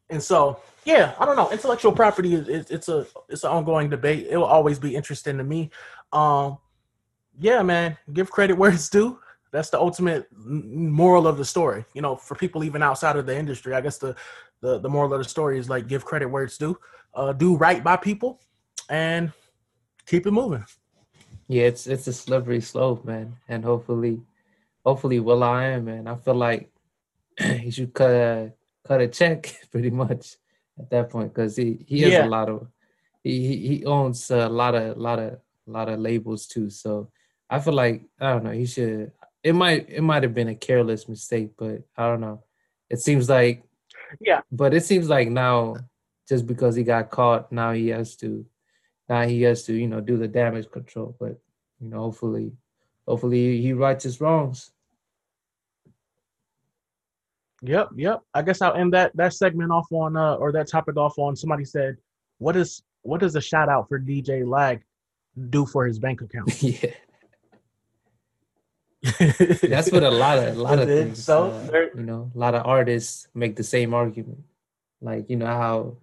And 0.10 0.22
so, 0.22 0.60
yeah, 0.86 1.14
I 1.20 1.26
don't 1.26 1.38
know. 1.38 1.50
Intellectual 1.52 1.94
property 1.94 2.36
is, 2.36 2.48
is 2.48 2.70
it's 2.70 2.90
a 2.90 3.08
it's 3.30 3.44
an 3.44 3.52
ongoing 3.52 3.90
debate. 3.90 4.28
It 4.30 4.38
will 4.38 4.46
always 4.46 4.78
be 4.78 4.96
interesting 4.96 5.38
to 5.38 5.44
me. 5.44 5.72
Um, 6.12 6.58
yeah, 7.42 7.64
man, 7.64 7.98
give 8.14 8.30
credit 8.30 8.56
where 8.56 8.72
it's 8.72 8.88
due. 8.88 9.20
That's 9.52 9.72
the 9.72 9.80
ultimate 9.80 10.28
moral 10.38 11.28
of 11.28 11.38
the 11.38 11.44
story. 11.44 11.84
You 11.94 12.02
know, 12.02 12.16
for 12.16 12.36
people 12.36 12.64
even 12.64 12.84
outside 12.84 13.18
of 13.18 13.26
the 13.26 13.36
industry, 13.38 13.74
I 13.74 13.82
guess 13.82 13.98
the 13.98 14.16
the, 14.62 14.80
the 14.80 14.88
moral 14.88 15.12
of 15.12 15.20
the 15.20 15.28
story 15.28 15.58
is 15.58 15.68
like 15.68 15.88
give 15.88 16.06
credit 16.06 16.28
where 16.28 16.44
it's 16.44 16.58
due. 16.58 16.78
Uh, 17.16 17.34
do 17.34 17.58
right 17.58 17.84
by 17.84 17.98
people 17.98 18.40
and 18.90 19.34
keep 20.06 20.28
it 20.28 20.32
moving. 20.32 20.64
Yeah, 21.48 21.64
it's 21.64 21.88
it's 21.88 22.08
a 22.08 22.14
slippery 22.14 22.62
slope, 22.62 23.04
man. 23.04 23.36
And 23.50 23.66
hopefully, 23.66 24.22
hopefully, 24.86 25.20
Will.i.am, 25.20 25.86
man. 25.86 26.08
I 26.08 26.16
feel 26.16 26.36
like 26.36 26.72
he 27.40 27.72
should 27.72 27.94
cut 27.94 28.12
a 28.12 28.54
cut 28.88 29.02
a 29.02 29.08
check 29.08 29.68
pretty 29.72 29.90
much 29.90 30.38
at 30.80 30.92
that 30.92 31.10
point 31.10 31.34
because 31.34 31.56
he 31.58 31.84
he 31.88 32.02
has 32.02 32.14
yeah. 32.14 32.26
a 32.26 32.30
lot 32.30 32.50
of 32.50 32.68
he 33.24 33.58
he 33.68 33.86
owns 33.86 34.30
a 34.30 34.48
lot 34.48 34.76
of 34.76 34.98
lot 34.98 35.18
of 35.18 35.40
lot 35.66 35.90
of 35.90 36.00
labels 36.00 36.46
too. 36.46 36.70
So 36.70 37.10
I 37.52 37.60
feel 37.60 37.74
like 37.74 38.02
I 38.20 38.32
don't 38.32 38.44
know. 38.44 38.52
He 38.52 38.66
should. 38.66 39.12
It 39.44 39.54
might 39.54 39.88
it 39.90 40.02
might 40.02 40.24
have 40.24 40.34
been 40.34 40.48
a 40.48 40.56
careless 40.56 41.08
mistake, 41.08 41.52
but 41.58 41.84
I 41.96 42.08
don't 42.08 42.22
know. 42.22 42.44
It 42.90 43.00
seems 43.00 43.30
like 43.30 43.64
yeah. 44.20 44.42
But 44.52 44.74
it 44.74 44.84
seems 44.84 45.08
like 45.08 45.30
now, 45.30 45.76
just 46.28 46.48
because 46.48 46.76
he 46.76 46.84
got 46.84 47.12
caught, 47.12 47.52
now 47.52 47.74
he 47.74 47.90
has 47.90 48.16
to 48.18 48.46
now 49.12 49.28
he 49.28 49.42
has 49.42 49.64
to 49.64 49.74
you 49.74 49.88
know 49.88 50.00
do 50.00 50.16
the 50.18 50.28
damage 50.28 50.72
control 50.72 51.16
but 51.20 51.38
you 51.82 51.90
know 51.90 52.00
hopefully 52.00 52.54
hopefully 53.08 53.62
he 53.62 53.74
rights 53.74 54.06
his 54.06 54.22
wrongs 54.22 54.72
yep 57.62 57.90
yep 57.96 58.22
i 58.34 58.42
guess 58.42 58.62
i'll 58.62 58.74
end 58.74 58.94
that 58.94 59.12
that 59.16 59.34
segment 59.34 59.72
off 59.72 59.88
on 59.92 60.16
uh 60.16 60.36
or 60.36 60.52
that 60.54 60.68
topic 60.68 60.96
off 60.96 61.20
on 61.20 61.36
somebody 61.36 61.66
said 61.66 61.98
what 62.38 62.56
is 62.56 62.82
what 63.02 63.20
does 63.20 63.36
a 63.36 63.42
shout 63.42 63.68
out 63.68 63.88
for 63.90 64.00
dj 64.00 64.48
lag 64.48 64.82
do 65.50 65.66
for 65.66 65.86
his 65.86 66.00
bank 66.00 66.22
account 66.22 66.64
yeah 66.64 66.92
that's 69.64 69.92
what 69.92 70.04
a 70.04 70.12
lot 70.12 70.38
of 70.38 70.58
a 70.58 70.62
lot 70.62 70.78
of 70.78 70.88
things 70.88 71.24
so 71.24 71.50
uh, 71.74 71.98
you 71.98 72.04
know 72.04 72.32
a 72.36 72.38
lot 72.38 72.54
of 72.54 72.66
artists 72.68 73.28
make 73.34 73.56
the 73.56 73.64
same 73.64 73.96
argument 73.96 74.44
like 75.02 75.28
you 75.28 75.36
know 75.36 75.48
how 75.48 75.98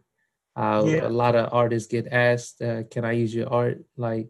how 0.59 0.85
yeah. 0.87 1.07
A 1.07 1.09
lot 1.09 1.37
of 1.37 1.53
artists 1.53 1.89
get 1.89 2.09
asked, 2.11 2.61
uh, 2.61 2.83
"Can 2.91 3.05
I 3.05 3.13
use 3.13 3.33
your 3.33 3.49
art?" 3.49 3.85
Like, 3.97 4.29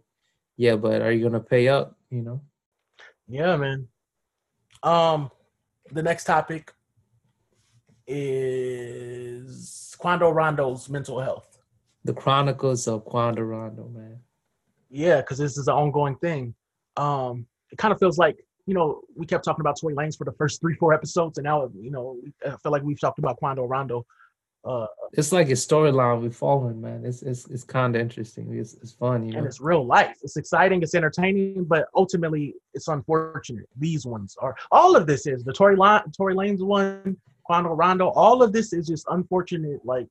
yeah, 0.58 0.76
but 0.76 1.00
are 1.00 1.10
you 1.10 1.24
gonna 1.24 1.40
pay 1.40 1.68
up? 1.68 1.96
You 2.10 2.20
know? 2.20 2.42
Yeah, 3.26 3.56
man. 3.56 3.88
Um, 4.82 5.30
the 5.90 6.02
next 6.02 6.24
topic 6.24 6.74
is 8.06 9.96
Quando 9.98 10.28
Rondo's 10.28 10.90
mental 10.90 11.18
health. 11.18 11.58
The 12.04 12.12
Chronicles 12.12 12.86
of 12.86 13.06
Quando 13.06 13.40
Rondo, 13.40 13.88
man. 13.88 14.20
Yeah, 14.90 15.22
because 15.22 15.38
this 15.38 15.56
is 15.56 15.66
an 15.66 15.74
ongoing 15.74 16.16
thing. 16.16 16.54
Um, 16.98 17.46
it 17.70 17.78
kind 17.78 17.92
of 17.92 17.98
feels 17.98 18.18
like 18.18 18.36
you 18.68 18.74
know 18.74 19.00
we 19.16 19.26
kept 19.26 19.44
talking 19.44 19.62
about 19.62 19.78
Tory 19.80 19.94
Lanez 19.94 20.16
for 20.16 20.24
the 20.24 20.32
first 20.32 20.60
three, 20.60 20.74
four 20.74 20.92
episodes, 20.92 21.38
and 21.38 21.44
now 21.44 21.70
you 21.74 21.90
know 21.90 22.18
I 22.46 22.50
feel 22.62 22.70
like 22.70 22.82
we've 22.82 23.00
talked 23.00 23.18
about 23.18 23.38
Quando 23.38 23.64
Rondo 23.64 24.06
uh, 24.64 24.86
it's 25.12 25.32
like 25.32 25.48
a 25.48 25.52
storyline 25.52 26.20
we 26.20 26.28
following, 26.28 26.80
man. 26.80 27.04
It's 27.04 27.22
it's 27.22 27.46
it's 27.48 27.64
kind 27.64 27.94
of 27.94 28.02
interesting. 28.02 28.52
It's 28.58 28.74
it's 28.74 28.92
fun, 28.92 29.24
you 29.24 29.32
know. 29.32 29.38
And 29.38 29.46
it's 29.46 29.60
real 29.60 29.86
life. 29.86 30.18
It's 30.22 30.36
exciting. 30.36 30.82
It's 30.82 30.94
entertaining, 30.94 31.64
but 31.64 31.86
ultimately, 31.94 32.54
it's 32.74 32.88
unfortunate. 32.88 33.66
These 33.78 34.04
ones 34.04 34.36
are 34.40 34.56
all 34.70 34.96
of 34.96 35.06
this 35.06 35.26
is 35.26 35.44
the 35.44 35.52
Tory 35.52 35.76
Line, 35.76 36.02
Tory 36.14 36.34
Lanez 36.34 36.60
one, 36.60 37.16
Quando 37.44 37.70
Rondo. 37.70 38.08
All 38.08 38.42
of 38.42 38.52
this 38.52 38.72
is 38.72 38.86
just 38.86 39.06
unfortunate, 39.08 39.80
like 39.84 40.08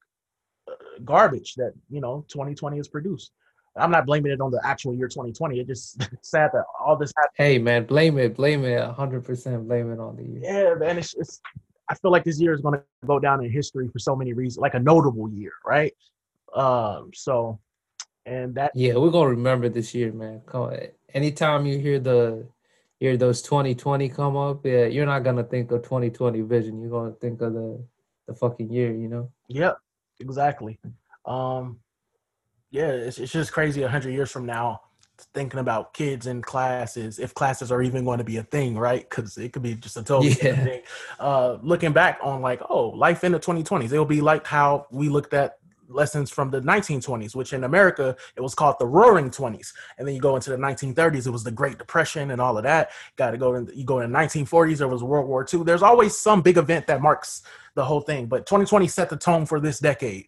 uh, 0.67 0.73
garbage 1.03 1.53
that 1.55 1.73
you 1.89 2.01
know 2.01 2.25
2020 2.29 2.77
has 2.77 2.87
produced. 2.87 3.33
I'm 3.77 3.91
not 3.91 4.05
blaming 4.05 4.31
it 4.31 4.41
on 4.41 4.51
the 4.51 4.59
actual 4.63 4.93
year 4.93 5.07
2020. 5.07 5.59
It's 5.59 5.67
just 5.67 6.09
sad 6.21 6.51
that 6.53 6.63
all 6.79 6.95
this 6.95 7.13
happened. 7.15 7.33
Hey 7.35 7.57
man, 7.57 7.85
blame 7.85 8.17
it, 8.17 8.35
blame 8.35 8.65
it, 8.65 8.79
100 8.79 9.23
percent 9.23 9.67
blame 9.67 9.91
it 9.91 9.99
on 9.99 10.15
the 10.15 10.23
year. 10.23 10.41
Yeah, 10.43 10.73
man, 10.75 10.97
it's, 10.97 11.13
it's 11.15 11.41
I 11.89 11.95
feel 11.95 12.11
like 12.11 12.23
this 12.23 12.39
year 12.39 12.53
is 12.53 12.61
going 12.61 12.79
to 12.79 12.83
go 13.05 13.19
down 13.19 13.43
in 13.43 13.51
history 13.51 13.87
for 13.87 13.99
so 13.99 14.15
many 14.15 14.33
reasons, 14.33 14.61
like 14.61 14.73
a 14.73 14.79
notable 14.79 15.29
year, 15.29 15.53
right? 15.65 15.93
Um, 16.53 17.11
so, 17.13 17.59
and 18.25 18.55
that 18.55 18.71
yeah, 18.75 18.95
we're 18.95 19.11
gonna 19.11 19.29
remember 19.29 19.69
this 19.69 19.93
year, 19.93 20.11
man. 20.11 20.41
Come 20.45 20.63
on. 20.63 20.79
Anytime 21.13 21.65
you 21.65 21.79
hear 21.79 21.99
the 21.99 22.45
hear 22.99 23.15
those 23.15 23.41
2020 23.41 24.09
come 24.09 24.35
up, 24.35 24.65
yeah, 24.65 24.85
you're 24.85 25.05
not 25.05 25.23
gonna 25.23 25.43
think 25.43 25.71
of 25.71 25.83
2020 25.83 26.41
vision. 26.41 26.81
You're 26.81 26.89
gonna 26.89 27.13
think 27.13 27.41
of 27.41 27.53
the 27.53 27.81
the 28.27 28.35
fucking 28.35 28.71
year, 28.71 28.93
you 28.93 29.07
know? 29.07 29.31
Yep, 29.47 29.77
exactly. 30.19 30.77
Um, 31.25 31.79
yeah, 32.71 32.87
it's 32.87 33.17
it's 33.17 33.31
just 33.31 33.53
crazy. 33.53 33.81
hundred 33.83 34.11
years 34.11 34.31
from 34.31 34.45
now, 34.45 34.81
thinking 35.33 35.59
about 35.59 35.93
kids 35.93 36.27
in 36.27 36.41
classes, 36.41 37.19
if 37.19 37.33
classes 37.33 37.71
are 37.71 37.81
even 37.81 38.03
going 38.05 38.17
to 38.17 38.23
be 38.23 38.37
a 38.37 38.43
thing, 38.43 38.77
right? 38.77 39.07
Because 39.09 39.37
it 39.37 39.53
could 39.53 39.63
be 39.63 39.75
just 39.75 39.97
a 39.97 40.03
total 40.03 40.25
yeah. 40.25 40.63
thing. 40.63 40.81
Uh, 41.19 41.57
looking 41.61 41.93
back 41.93 42.19
on 42.21 42.41
like, 42.41 42.61
oh, 42.69 42.89
life 42.89 43.23
in 43.23 43.31
the 43.31 43.39
2020s, 43.39 43.85
it'll 43.85 44.05
be 44.05 44.21
like 44.21 44.45
how 44.45 44.87
we 44.91 45.09
looked 45.09 45.33
at 45.33 45.57
lessons 45.89 46.29
from 46.29 46.49
the 46.49 46.61
1920s, 46.61 47.35
which 47.35 47.53
in 47.53 47.63
America 47.63 48.15
it 48.35 48.41
was 48.41 48.53
called 48.53 48.75
the 48.79 48.85
Roaring 48.85 49.31
Twenties, 49.31 49.73
and 49.97 50.07
then 50.07 50.15
you 50.15 50.21
go 50.21 50.35
into 50.35 50.49
the 50.49 50.57
1930s, 50.57 51.27
it 51.27 51.31
was 51.31 51.43
the 51.43 51.51
Great 51.51 51.77
Depression 51.77 52.31
and 52.31 52.41
all 52.41 52.57
of 52.57 52.63
that. 52.63 52.91
Got 53.15 53.31
to 53.31 53.37
go 53.37 53.55
in. 53.55 53.69
You 53.73 53.85
go 53.85 53.99
in 53.99 54.11
the 54.11 54.17
1940s, 54.17 54.77
there 54.77 54.87
was 54.87 55.03
World 55.03 55.27
War 55.27 55.45
II. 55.51 55.63
There's 55.63 55.83
always 55.83 56.17
some 56.17 56.41
big 56.41 56.57
event 56.57 56.87
that 56.87 57.01
marks 57.01 57.43
the 57.75 57.85
whole 57.85 58.01
thing, 58.01 58.25
but 58.25 58.45
2020 58.45 58.87
set 58.87 59.09
the 59.09 59.17
tone 59.17 59.45
for 59.45 59.59
this 59.59 59.79
decade. 59.79 60.27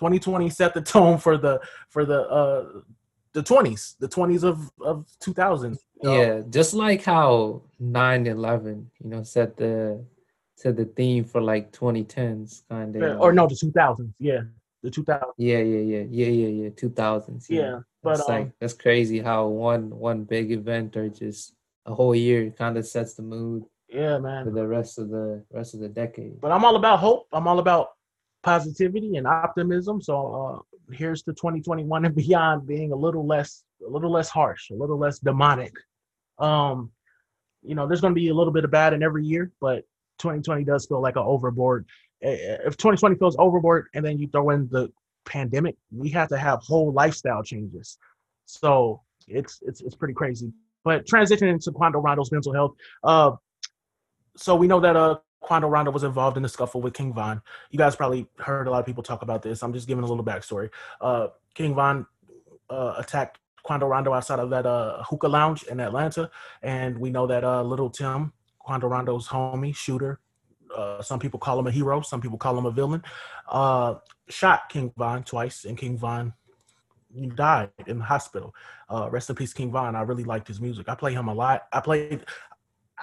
2020 0.00 0.48
set 0.48 0.72
the 0.72 0.80
tone 0.80 1.18
for 1.18 1.36
the 1.36 1.60
for 1.90 2.06
the 2.06 2.22
uh 2.22 2.80
the 3.32 3.42
20s, 3.42 3.96
the 3.98 4.08
20s 4.08 4.42
of 4.42 4.70
of 4.80 5.06
2000. 5.20 5.78
Yeah, 6.02 6.40
just 6.48 6.72
like 6.72 7.04
how 7.04 7.62
9/11, 7.80 8.86
you 8.98 9.10
know, 9.10 9.22
set 9.22 9.58
the 9.58 10.02
set 10.56 10.76
the 10.76 10.86
theme 10.86 11.24
for 11.24 11.42
like 11.42 11.70
2010s 11.72 12.62
kind 12.70 12.96
of. 12.96 13.02
Yeah, 13.02 13.14
or 13.16 13.32
no, 13.32 13.46
the 13.46 13.54
2000s. 13.54 14.12
Yeah, 14.18 14.40
the 14.82 14.90
2000s. 14.90 15.32
Yeah, 15.36 15.58
yeah, 15.58 15.80
yeah, 15.80 16.04
yeah, 16.10 16.26
yeah, 16.26 16.64
yeah. 16.64 16.68
2000s. 16.70 17.46
Yeah, 17.50 17.60
Yeah, 17.60 17.78
but 18.02 18.18
it's 18.18 18.28
um, 18.28 18.34
like 18.34 18.52
that's 18.58 18.72
crazy 18.72 19.20
how 19.20 19.46
one 19.48 19.90
one 19.90 20.24
big 20.24 20.50
event 20.50 20.96
or 20.96 21.10
just 21.10 21.52
a 21.84 21.94
whole 21.94 22.14
year 22.14 22.50
kind 22.50 22.78
of 22.78 22.86
sets 22.86 23.14
the 23.14 23.22
mood 23.22 23.64
yeah, 23.88 24.18
man. 24.18 24.44
for 24.44 24.50
the 24.50 24.66
rest 24.66 24.98
of 24.98 25.10
the 25.10 25.44
rest 25.52 25.74
of 25.74 25.80
the 25.80 25.88
decade. 25.88 26.40
But 26.40 26.52
I'm 26.52 26.64
all 26.64 26.76
about 26.76 27.00
hope. 27.00 27.28
I'm 27.32 27.46
all 27.46 27.58
about 27.58 27.90
positivity 28.42 29.16
and 29.16 29.26
optimism. 29.26 30.00
So 30.00 30.62
uh, 30.90 30.94
here's 30.94 31.22
to 31.24 31.32
2021 31.32 32.04
and 32.04 32.14
beyond 32.14 32.66
being 32.66 32.92
a 32.92 32.96
little 32.96 33.26
less, 33.26 33.64
a 33.86 33.90
little 33.90 34.10
less 34.10 34.28
harsh, 34.28 34.70
a 34.70 34.74
little 34.74 34.98
less 34.98 35.18
demonic. 35.18 35.72
Um, 36.38 36.90
you 37.62 37.74
know, 37.74 37.86
there's 37.86 38.00
going 38.00 38.14
to 38.14 38.20
be 38.20 38.28
a 38.28 38.34
little 38.34 38.52
bit 38.52 38.64
of 38.64 38.70
bad 38.70 38.92
in 38.92 39.02
every 39.02 39.24
year, 39.24 39.52
but 39.60 39.84
2020 40.18 40.64
does 40.64 40.86
feel 40.86 41.00
like 41.00 41.16
an 41.16 41.22
overboard. 41.24 41.86
If 42.22 42.76
2020 42.76 43.16
feels 43.16 43.36
overboard, 43.38 43.88
and 43.94 44.04
then 44.04 44.18
you 44.18 44.28
throw 44.28 44.50
in 44.50 44.68
the 44.68 44.90
pandemic, 45.24 45.76
we 45.94 46.10
have 46.10 46.28
to 46.28 46.38
have 46.38 46.60
whole 46.60 46.92
lifestyle 46.92 47.42
changes. 47.42 47.98
So 48.44 49.02
it's 49.26 49.60
it's 49.62 49.80
it's 49.80 49.94
pretty 49.94 50.14
crazy. 50.14 50.52
But 50.84 51.06
transitioning 51.06 51.52
into 51.52 51.72
Quando 51.72 51.98
Rondo's 51.98 52.32
mental 52.32 52.52
health, 52.52 52.74
uh, 53.04 53.32
so 54.36 54.54
we 54.54 54.66
know 54.66 54.80
that 54.80 54.96
uh 54.96 55.18
Quando 55.40 55.68
Rondo 55.68 55.90
was 55.90 56.04
involved 56.04 56.36
in 56.36 56.42
the 56.42 56.48
scuffle 56.48 56.80
with 56.80 56.94
King 56.94 57.12
Von. 57.12 57.42
You 57.70 57.78
guys 57.78 57.96
probably 57.96 58.28
heard 58.38 58.66
a 58.66 58.70
lot 58.70 58.80
of 58.80 58.86
people 58.86 59.02
talk 59.02 59.22
about 59.22 59.42
this. 59.42 59.62
I'm 59.62 59.72
just 59.72 59.88
giving 59.88 60.04
a 60.04 60.06
little 60.06 60.24
backstory. 60.24 60.70
Uh, 61.00 61.28
King 61.54 61.74
Von 61.74 62.06
uh, 62.68 62.94
attacked 62.98 63.38
Quando 63.62 63.86
Rondo 63.86 64.12
outside 64.12 64.38
of 64.38 64.50
that 64.50 64.66
uh, 64.66 65.02
hookah 65.02 65.28
lounge 65.28 65.64
in 65.64 65.80
Atlanta, 65.80 66.30
and 66.62 66.98
we 66.98 67.10
know 67.10 67.26
that 67.26 67.44
uh, 67.44 67.62
Little 67.62 67.90
Tim, 67.90 68.32
Quando 68.58 68.86
Rondo's 68.86 69.28
homie, 69.28 69.74
shooter, 69.74 70.20
uh, 70.74 71.02
some 71.02 71.18
people 71.18 71.40
call 71.40 71.58
him 71.58 71.66
a 71.66 71.70
hero, 71.70 72.00
some 72.00 72.20
people 72.20 72.38
call 72.38 72.56
him 72.56 72.66
a 72.66 72.70
villain, 72.70 73.02
uh, 73.48 73.94
shot 74.28 74.68
King 74.68 74.92
Von 74.96 75.24
twice, 75.24 75.64
and 75.64 75.76
King 75.76 75.98
Von 75.98 76.32
died 77.34 77.70
in 77.86 77.98
the 77.98 78.04
hospital. 78.04 78.54
Uh, 78.88 79.08
rest 79.10 79.30
in 79.30 79.36
peace, 79.36 79.52
King 79.52 79.70
Von. 79.70 79.96
I 79.96 80.02
really 80.02 80.24
liked 80.24 80.48
his 80.48 80.60
music. 80.60 80.88
I 80.88 80.94
play 80.94 81.12
him 81.12 81.28
a 81.28 81.34
lot. 81.34 81.66
I 81.72 81.80
played. 81.80 82.24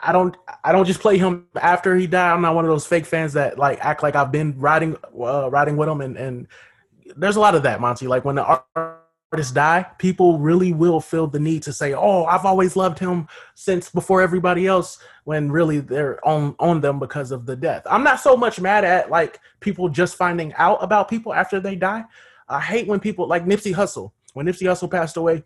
I 0.03 0.11
don't. 0.11 0.35
I 0.63 0.71
don't 0.71 0.85
just 0.85 0.99
play 0.99 1.17
him 1.17 1.47
after 1.59 1.95
he 1.95 2.07
died. 2.07 2.33
I'm 2.33 2.41
not 2.41 2.55
one 2.55 2.65
of 2.65 2.69
those 2.69 2.85
fake 2.85 3.05
fans 3.05 3.33
that 3.33 3.57
like 3.57 3.79
act 3.83 4.03
like 4.03 4.15
I've 4.15 4.31
been 4.31 4.57
riding, 4.59 4.95
uh, 5.19 5.49
riding 5.49 5.77
with 5.77 5.89
him. 5.89 6.01
And 6.01 6.17
and 6.17 6.47
there's 7.15 7.35
a 7.35 7.39
lot 7.39 7.55
of 7.55 7.63
that, 7.63 7.81
Monty. 7.81 8.07
Like 8.07 8.25
when 8.25 8.35
the 8.35 8.43
art- 8.43 8.65
artists 9.31 9.51
die, 9.51 9.85
people 9.97 10.39
really 10.39 10.71
will 10.71 11.01
feel 11.01 11.27
the 11.27 11.39
need 11.39 11.63
to 11.63 11.73
say, 11.73 11.93
"Oh, 11.93 12.25
I've 12.25 12.45
always 12.45 12.75
loved 12.75 12.99
him 12.99 13.27
since 13.55 13.89
before 13.89 14.21
everybody 14.21 14.67
else." 14.67 14.99
When 15.23 15.51
really 15.51 15.79
they're 15.79 16.25
on 16.25 16.55
on 16.59 16.81
them 16.81 16.99
because 16.99 17.31
of 17.31 17.45
the 17.45 17.55
death. 17.55 17.83
I'm 17.89 18.03
not 18.03 18.19
so 18.19 18.37
much 18.37 18.59
mad 18.61 18.85
at 18.85 19.09
like 19.09 19.39
people 19.59 19.89
just 19.89 20.15
finding 20.15 20.53
out 20.53 20.81
about 20.81 21.09
people 21.09 21.33
after 21.33 21.59
they 21.59 21.75
die. 21.75 22.05
I 22.47 22.61
hate 22.61 22.87
when 22.87 22.99
people 22.99 23.27
like 23.27 23.45
Nipsey 23.45 23.73
Hussle. 23.73 24.11
When 24.33 24.45
Nipsey 24.45 24.67
Hussle 24.67 24.89
passed 24.89 25.17
away, 25.17 25.43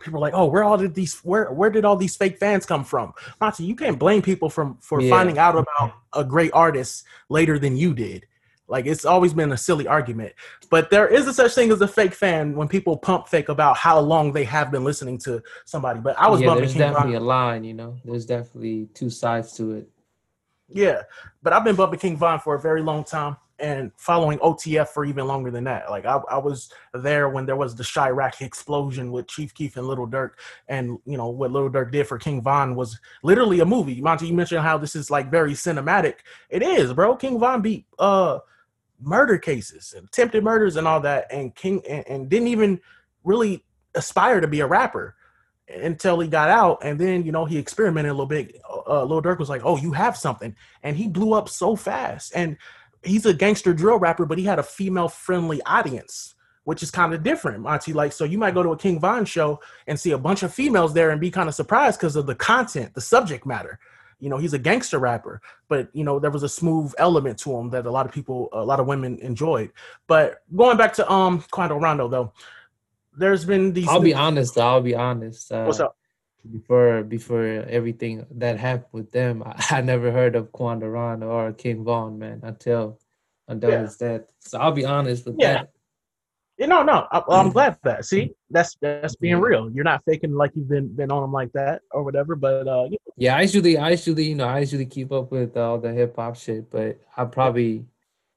people 0.00 0.18
are 0.18 0.20
like, 0.20 0.34
"Oh, 0.34 0.46
where 0.46 0.64
all 0.64 0.76
did 0.76 0.94
these 0.94 1.18
where 1.20 1.52
where 1.52 1.70
did 1.70 1.84
all 1.84 1.96
these 1.96 2.16
fake 2.16 2.38
fans 2.38 2.66
come 2.66 2.84
from?" 2.84 3.12
Monty, 3.40 3.64
you 3.64 3.76
can't 3.76 3.98
blame 3.98 4.22
people 4.22 4.50
from 4.50 4.78
for 4.80 5.00
Yeah. 5.00 5.10
finding 5.10 5.38
out 5.38 5.56
about 5.56 5.92
a 6.12 6.24
great 6.24 6.52
artist 6.52 7.04
later 7.28 7.58
than 7.58 7.76
you 7.76 7.94
did. 7.94 8.26
Like 8.66 8.86
it's 8.86 9.04
always 9.04 9.34
been 9.34 9.50
a 9.52 9.56
silly 9.56 9.88
argument, 9.88 10.32
but 10.70 10.90
there 10.90 11.08
is 11.08 11.26
a 11.26 11.34
such 11.34 11.54
thing 11.54 11.72
as 11.72 11.80
a 11.80 11.88
fake 11.88 12.14
fan 12.14 12.54
when 12.54 12.68
people 12.68 12.96
pump 12.96 13.26
fake 13.28 13.48
about 13.48 13.76
how 13.76 13.98
long 13.98 14.32
they 14.32 14.44
have 14.44 14.70
been 14.70 14.84
listening 14.84 15.18
to 15.18 15.42
somebody. 15.64 15.98
But 16.00 16.16
I 16.18 16.28
was 16.28 16.40
yeah, 16.40 16.46
bumping 16.46 16.62
there's 16.64 16.72
King 16.74 16.82
Von 16.82 16.92
definitely 16.92 17.16
a 17.16 17.20
line, 17.20 17.64
you 17.64 17.74
know. 17.74 17.96
There's 18.04 18.26
definitely 18.26 18.88
two 18.94 19.10
sides 19.10 19.52
to 19.54 19.72
it. 19.72 19.88
Yeah, 20.68 21.02
but 21.42 21.52
I've 21.52 21.64
been 21.64 21.74
bumping 21.74 21.98
King 21.98 22.16
Von 22.16 22.38
for 22.38 22.54
a 22.54 22.60
very 22.60 22.80
long 22.80 23.02
time 23.02 23.36
and 23.60 23.92
following 23.96 24.38
OTF 24.38 24.88
for 24.88 25.04
even 25.04 25.26
longer 25.26 25.50
than 25.50 25.64
that. 25.64 25.90
Like 25.90 26.06
I, 26.06 26.20
I 26.30 26.38
was 26.38 26.72
there 26.94 27.28
when 27.28 27.46
there 27.46 27.56
was 27.56 27.74
the 27.74 27.82
Chiraq 27.82 28.40
explosion 28.40 29.12
with 29.12 29.28
Chief 29.28 29.54
Keef 29.54 29.76
and 29.76 29.86
Little 29.86 30.08
Durk, 30.08 30.32
and 30.68 30.98
you 31.04 31.16
know 31.16 31.28
what 31.28 31.50
Little 31.50 31.70
Durk 31.70 31.92
did 31.92 32.06
for 32.06 32.18
King 32.18 32.42
Von 32.42 32.74
was 32.74 32.98
literally 33.22 33.60
a 33.60 33.66
movie. 33.66 34.00
Monty, 34.00 34.28
you 34.28 34.34
mentioned 34.34 34.62
how 34.62 34.78
this 34.78 34.96
is 34.96 35.10
like 35.10 35.30
very 35.30 35.52
cinematic. 35.52 36.16
It 36.48 36.62
is, 36.62 36.92
bro. 36.92 37.16
King 37.16 37.38
Von 37.38 37.62
beat 37.62 37.86
uh 37.98 38.38
murder 39.00 39.38
cases, 39.38 39.94
and 39.96 40.06
attempted 40.06 40.44
murders, 40.44 40.76
and 40.76 40.86
all 40.86 41.00
that, 41.00 41.26
and 41.30 41.54
King 41.54 41.82
and, 41.88 42.06
and 42.08 42.28
didn't 42.28 42.48
even 42.48 42.80
really 43.24 43.64
aspire 43.94 44.40
to 44.40 44.48
be 44.48 44.60
a 44.60 44.66
rapper 44.66 45.16
until 45.68 46.18
he 46.18 46.28
got 46.28 46.48
out 46.48 46.78
and 46.82 46.98
then 46.98 47.24
you 47.24 47.32
know 47.32 47.44
he 47.44 47.56
experimented 47.56 48.10
a 48.10 48.14
little 48.14 48.26
bit 48.26 48.60
uh 48.88 49.04
Lil 49.04 49.22
Durk 49.22 49.38
was 49.38 49.48
like 49.48 49.62
oh 49.64 49.76
you 49.76 49.92
have 49.92 50.16
something 50.16 50.54
and 50.82 50.96
he 50.96 51.08
blew 51.08 51.32
up 51.32 51.48
so 51.48 51.76
fast 51.76 52.32
and 52.34 52.56
he's 53.02 53.26
a 53.26 53.34
gangster 53.34 53.72
drill 53.72 53.98
rapper 53.98 54.26
but 54.26 54.38
he 54.38 54.44
had 54.44 54.58
a 54.58 54.62
female 54.62 55.08
friendly 55.08 55.60
audience 55.62 56.34
which 56.64 56.82
is 56.82 56.90
kind 56.90 57.14
of 57.14 57.22
different 57.22 57.60
Monty 57.60 57.92
like 57.92 58.12
so 58.12 58.24
you 58.24 58.38
might 58.38 58.54
go 58.54 58.62
to 58.62 58.70
a 58.70 58.76
King 58.76 59.00
Von 59.00 59.24
show 59.24 59.60
and 59.86 59.98
see 59.98 60.12
a 60.12 60.18
bunch 60.18 60.42
of 60.42 60.52
females 60.52 60.92
there 60.92 61.10
and 61.10 61.20
be 61.20 61.30
kind 61.30 61.48
of 61.48 61.54
surprised 61.54 61.98
because 61.98 62.16
of 62.16 62.26
the 62.26 62.34
content 62.34 62.94
the 62.94 63.00
subject 63.00 63.46
matter 63.46 63.78
you 64.18 64.28
know 64.28 64.36
he's 64.36 64.52
a 64.52 64.58
gangster 64.58 64.98
rapper 64.98 65.40
but 65.68 65.88
you 65.92 66.04
know 66.04 66.18
there 66.18 66.30
was 66.30 66.42
a 66.42 66.48
smooth 66.48 66.92
element 66.98 67.38
to 67.38 67.56
him 67.56 67.70
that 67.70 67.86
a 67.86 67.90
lot 67.90 68.06
of 68.06 68.12
people 68.12 68.48
a 68.52 68.64
lot 68.64 68.80
of 68.80 68.86
women 68.86 69.18
enjoyed 69.20 69.72
but 70.06 70.42
going 70.54 70.76
back 70.76 70.92
to 70.92 71.10
um 71.10 71.42
Quando 71.50 71.76
Rondo 71.76 72.08
though 72.08 72.32
there's 73.16 73.44
been 73.44 73.72
these 73.72 73.88
I'll 73.88 74.00
be 74.00 74.14
honest. 74.14 74.54
though, 74.54 74.66
I'll 74.66 74.80
be 74.80 74.94
honest. 74.94 75.50
Uh, 75.50 75.64
what's 75.64 75.80
up 75.80 75.96
Before 76.48 77.02
before 77.02 77.44
everything 77.68 78.24
that 78.30 78.58
happened 78.58 78.92
with 78.92 79.10
them, 79.12 79.42
I, 79.44 79.62
I 79.70 79.80
never 79.82 80.10
heard 80.10 80.36
of 80.36 80.52
Quando 80.52 80.86
Rondo 80.86 81.28
or 81.28 81.52
King 81.52 81.84
Von, 81.84 82.18
man, 82.18 82.40
until 82.42 82.98
until 83.48 83.70
Yeah. 83.70 83.80
his 83.82 83.96
death. 83.96 84.22
So 84.40 84.58
I'll 84.58 84.72
be 84.72 84.84
honest 84.86 85.26
with 85.26 85.36
Yeah. 85.38 85.52
that. 85.54 85.70
Yeah, 86.56 86.66
no, 86.66 86.82
no. 86.82 87.06
I, 87.10 87.22
I'm 87.30 87.48
Mhm. 87.50 87.52
glad 87.52 87.74
for 87.74 87.80
that. 87.84 88.04
See, 88.04 88.34
that's 88.50 88.76
that's 88.80 89.16
being 89.16 89.36
Yeah. 89.36 89.42
real. 89.42 89.70
You're 89.70 89.84
not 89.84 90.02
faking 90.04 90.34
like 90.34 90.52
you've 90.54 90.68
been 90.68 90.88
been 90.94 91.10
on 91.10 91.22
them 91.22 91.32
like 91.32 91.52
that 91.52 91.82
or 91.90 92.02
whatever. 92.02 92.36
But 92.36 92.66
uh, 92.68 92.84
yeah, 92.90 92.98
Yeah, 93.16 93.36
I 93.36 93.42
usually 93.42 93.76
I 93.76 93.90
usually 93.90 94.24
you 94.24 94.34
know 94.34 94.46
I 94.48 94.60
usually 94.60 94.86
keep 94.86 95.12
up 95.12 95.30
with 95.30 95.56
all 95.56 95.78
the 95.78 95.92
hip 95.92 96.16
hop 96.16 96.36
shit, 96.36 96.70
but 96.70 96.98
I 97.16 97.24
probably 97.26 97.84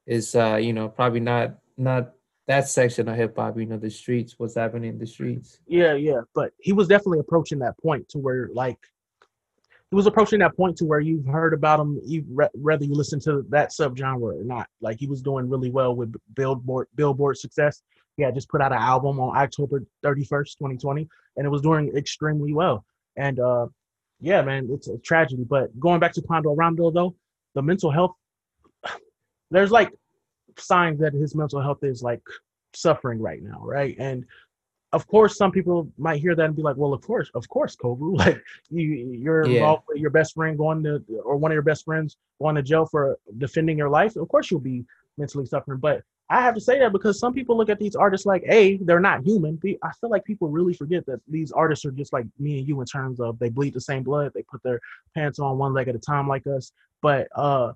is 0.06 0.36
uh 0.36 0.56
you 0.62 0.74
know 0.74 0.90
probably 0.90 1.22
not 1.22 1.56
not 1.78 2.14
that 2.48 2.68
section 2.68 3.08
of 3.08 3.16
hip 3.16 3.36
hop. 3.38 3.58
You 3.58 3.66
know 3.66 3.78
the 3.78 3.90
streets, 3.90 4.36
what's 4.38 4.56
happening 4.56 4.92
in 4.92 5.00
the 5.00 5.08
streets. 5.08 5.60
yeah, 5.68 5.94
yeah. 5.94 6.22
But 6.36 6.52
he 6.60 6.74
was 6.74 6.88
definitely 6.88 7.20
approaching 7.20 7.60
that 7.60 7.78
point 7.80 8.10
to 8.10 8.18
where 8.18 8.50
like 8.54 8.80
he 9.94 9.96
was 9.96 10.08
approaching 10.08 10.40
that 10.40 10.58
point 10.58 10.76
to 10.78 10.86
where 10.86 11.00
you've 11.00 11.28
heard 11.28 11.54
about 11.54 11.80
him, 11.80 12.02
you 12.04 12.26
re- 12.28 12.50
whether 12.54 12.84
you 12.84 12.96
listen 12.96 13.20
to 13.20 13.46
that 13.50 13.70
subgenre 13.70 14.42
or 14.42 14.44
not. 14.44 14.68
Like 14.82 15.00
he 15.00 15.06
was 15.06 15.22
doing 15.22 15.48
really 15.48 15.70
well 15.70 15.96
with 15.96 16.16
Billboard 16.34 16.88
Billboard 16.96 17.38
success. 17.38 17.84
Had 18.20 18.36
just 18.36 18.50
put 18.50 18.62
out 18.62 18.72
an 18.72 18.80
album 18.80 19.20
on 19.20 19.38
October 19.38 19.84
31st, 20.04 20.58
2020, 20.58 21.08
and 21.38 21.46
it 21.46 21.50
was 21.50 21.62
doing 21.62 21.96
extremely 21.96 22.54
well. 22.54 22.86
And 23.16 23.40
uh, 23.40 23.68
yeah, 24.20 24.42
man, 24.42 24.68
it's 24.72 24.88
a 24.88 24.98
tragedy. 24.98 25.44
But 25.48 25.80
going 25.80 26.00
back 26.00 26.14
to 26.14 26.22
Quando 26.24 26.56
Rondo 26.56 26.90
though, 26.90 27.16
the 27.54 27.62
mental 27.62 27.92
health, 27.92 28.16
there's 29.52 29.72
like 29.72 29.92
signs 30.60 31.00
that 31.00 31.14
his 31.14 31.36
mental 31.36 31.62
health 31.62 31.84
is 31.84 32.04
like 32.04 32.22
suffering 32.74 33.20
right 33.22 33.42
now, 33.42 33.62
right? 33.64 33.96
And 34.00 34.26
of 34.94 35.08
course, 35.08 35.38
some 35.38 35.52
people 35.52 35.92
might 35.98 36.22
hear 36.22 36.36
that 36.36 36.46
and 36.46 36.56
be 36.56 36.62
like, 36.62 36.78
"Well, 36.78 36.94
of 36.94 37.02
course, 37.02 37.30
of 37.34 37.48
course, 37.50 37.76
Kovu, 37.76 38.18
like 38.20 38.42
you, 38.70 38.84
you're 38.84 39.46
Yeah. 39.46 39.54
involved 39.54 39.84
with 39.88 39.98
your 39.98 40.12
best 40.12 40.36
friend 40.36 40.58
going 40.58 40.84
to, 40.84 41.04
or 41.24 41.36
one 41.36 41.52
of 41.52 41.56
your 41.56 41.64
best 41.64 41.84
friends 41.86 42.18
going 42.40 42.56
to 42.56 42.62
jail 42.62 42.86
for 42.86 43.18
defending 43.40 43.78
your 43.78 43.90
life. 43.90 44.16
Of 44.16 44.28
course, 44.30 44.52
you'll 44.52 44.60
be 44.60 44.86
mentally 45.18 45.46
suffering." 45.46 45.80
But 45.80 46.04
I 46.30 46.42
have 46.42 46.56
to 46.56 46.62
say 46.62 46.80
that 46.80 46.92
because 46.92 47.20
some 47.20 47.34
people 47.34 47.58
look 47.58 47.70
at 47.70 47.80
these 47.80 47.96
artists 47.96 48.26
like, 48.28 48.44
"A, 48.48 48.78
they're 48.78 49.00
not 49.00 49.24
human." 49.24 49.56
B, 49.56 49.78
I 49.84 49.92
feel 50.00 50.12
like 50.12 50.24
people 50.26 50.50
really 50.50 50.74
forget 50.74 51.06
that 51.08 51.22
these 51.28 51.52
artists 51.52 51.86
are 51.86 51.92
just 51.92 52.14
like 52.14 52.26
me 52.40 52.60
and 52.60 52.68
you 52.68 52.80
in 52.80 52.86
terms 52.86 53.20
of 53.20 53.40
they 53.40 53.50
bleed 53.50 53.74
the 53.74 53.82
same 53.82 54.04
blood, 54.04 54.32
they 54.36 54.44
put 54.44 54.62
their 54.64 54.80
pants 55.16 55.40
on 55.40 55.58
one 55.58 55.74
leg 55.74 55.88
at 55.88 55.96
a 55.96 56.00
time 56.00 56.28
like 56.28 56.46
us. 56.46 56.72
But 57.02 57.28
uh, 57.36 57.74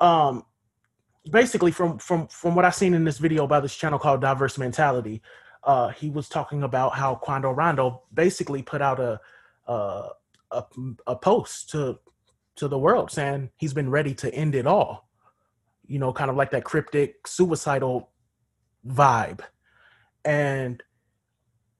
um, 0.00 0.44
basically 1.30 1.70
from 1.70 1.98
from 1.98 2.26
from 2.28 2.54
what 2.54 2.64
I've 2.64 2.74
seen 2.74 2.94
in 2.94 3.04
this 3.04 3.18
video 3.18 3.46
by 3.46 3.60
this 3.60 3.76
channel 3.76 3.98
called 3.98 4.20
Diverse 4.20 4.58
Mentality, 4.58 5.22
uh, 5.64 5.88
he 5.88 6.10
was 6.10 6.28
talking 6.28 6.62
about 6.62 6.94
how 6.94 7.14
Quando 7.14 7.50
Rondo 7.50 8.02
basically 8.12 8.62
put 8.62 8.82
out 8.82 9.00
a 9.00 9.20
uh, 9.66 10.08
a 10.50 10.64
a 11.06 11.16
post 11.16 11.70
to 11.70 11.98
to 12.56 12.68
the 12.68 12.78
world 12.78 13.10
saying 13.10 13.50
he's 13.56 13.74
been 13.74 13.90
ready 13.90 14.14
to 14.14 14.34
end 14.34 14.54
it 14.54 14.66
all. 14.66 15.08
You 15.86 15.98
know, 15.98 16.12
kind 16.12 16.30
of 16.30 16.36
like 16.36 16.50
that 16.50 16.64
cryptic 16.64 17.26
suicidal 17.26 18.10
vibe. 18.86 19.40
And 20.24 20.82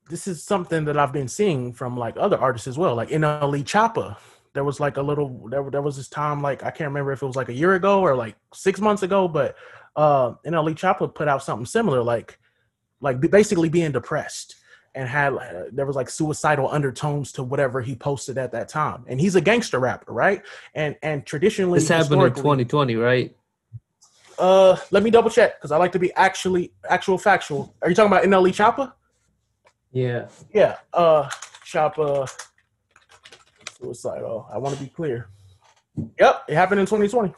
this 0.08 0.28
is 0.28 0.44
something 0.44 0.84
that 0.84 0.96
I've 0.96 1.12
been 1.12 1.28
seeing 1.28 1.72
from 1.72 1.96
like 1.96 2.14
other 2.16 2.38
artists 2.38 2.68
as 2.68 2.78
well, 2.78 2.94
like 2.94 3.08
NLE 3.08 3.64
Choppa. 3.64 4.16
There 4.56 4.64
was 4.64 4.80
like 4.80 4.96
a 4.96 5.02
little 5.02 5.48
there, 5.48 5.70
there 5.70 5.82
was 5.82 5.96
this 5.96 6.08
time 6.08 6.42
like 6.42 6.64
I 6.64 6.70
can't 6.70 6.88
remember 6.88 7.12
if 7.12 7.22
it 7.22 7.26
was 7.26 7.36
like 7.36 7.50
a 7.50 7.54
year 7.62 7.74
ago 7.74 8.00
or 8.00 8.16
like 8.16 8.34
six 8.52 8.80
months 8.80 9.02
ago, 9.04 9.28
but 9.28 9.54
uh 9.94 10.32
NLE 10.44 10.74
Choppa 10.74 11.14
put 11.14 11.28
out 11.28 11.42
something 11.44 11.66
similar, 11.66 12.02
like 12.02 12.38
like 13.00 13.20
basically 13.20 13.68
being 13.68 13.92
depressed. 13.92 14.56
and 14.96 15.06
had 15.08 15.34
uh, 15.34 15.64
there 15.76 15.86
was 15.86 15.94
like 15.94 16.08
suicidal 16.08 16.68
undertones 16.70 17.30
to 17.32 17.42
whatever 17.42 17.82
he 17.82 17.94
posted 17.94 18.38
at 18.38 18.50
that 18.52 18.68
time. 18.68 19.04
And 19.08 19.20
he's 19.20 19.36
a 19.36 19.40
gangster 19.42 19.78
rapper, 19.78 20.12
right? 20.12 20.40
And 20.74 20.96
and 21.02 21.24
traditionally, 21.26 21.78
This 21.78 21.88
happened 21.88 22.22
in 22.22 22.32
2020, 22.34 22.96
right? 22.96 23.36
Uh, 24.38 24.76
let 24.90 25.02
me 25.02 25.10
double 25.10 25.30
check 25.30 25.50
because 25.58 25.70
I 25.70 25.76
like 25.76 25.92
to 25.92 25.98
be 25.98 26.10
actually 26.14 26.72
actual 26.88 27.18
factual. 27.18 27.74
Are 27.82 27.88
you 27.90 27.94
talking 27.94 28.12
about 28.12 28.24
NLE 28.24 28.52
Choppa? 28.60 28.92
Yeah. 29.92 30.28
Yeah. 30.52 30.76
Uh, 30.92 31.28
Choppa 31.64 32.30
suicidal. 33.80 34.46
Oh, 34.48 34.54
I 34.54 34.58
want 34.58 34.76
to 34.76 34.82
be 34.82 34.88
clear. 34.88 35.28
Yep, 36.18 36.44
it 36.48 36.54
happened 36.54 36.80
in 36.80 36.86
2020. 36.86 37.34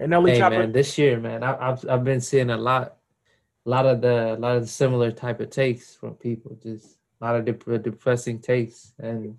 NLE 0.00 0.28
Hey 0.28 0.40
Choppa. 0.40 0.50
man, 0.50 0.72
this 0.72 0.98
year, 0.98 1.18
man, 1.18 1.42
I, 1.42 1.70
I've 1.70 1.88
I've 1.88 2.04
been 2.04 2.20
seeing 2.20 2.50
a 2.50 2.56
lot, 2.56 2.96
a 3.64 3.70
lot 3.70 3.86
of 3.86 4.00
the, 4.02 4.34
a 4.34 4.38
lot 4.38 4.56
of 4.56 4.62
the 4.62 4.68
similar 4.68 5.10
type 5.10 5.40
of 5.40 5.50
takes 5.50 5.94
from 5.94 6.14
people. 6.14 6.58
Just 6.62 6.98
a 7.20 7.24
lot 7.24 7.36
of 7.36 7.44
dep- 7.44 7.68
uh, 7.68 7.78
depressing 7.78 8.40
takes, 8.40 8.92
and 8.98 9.38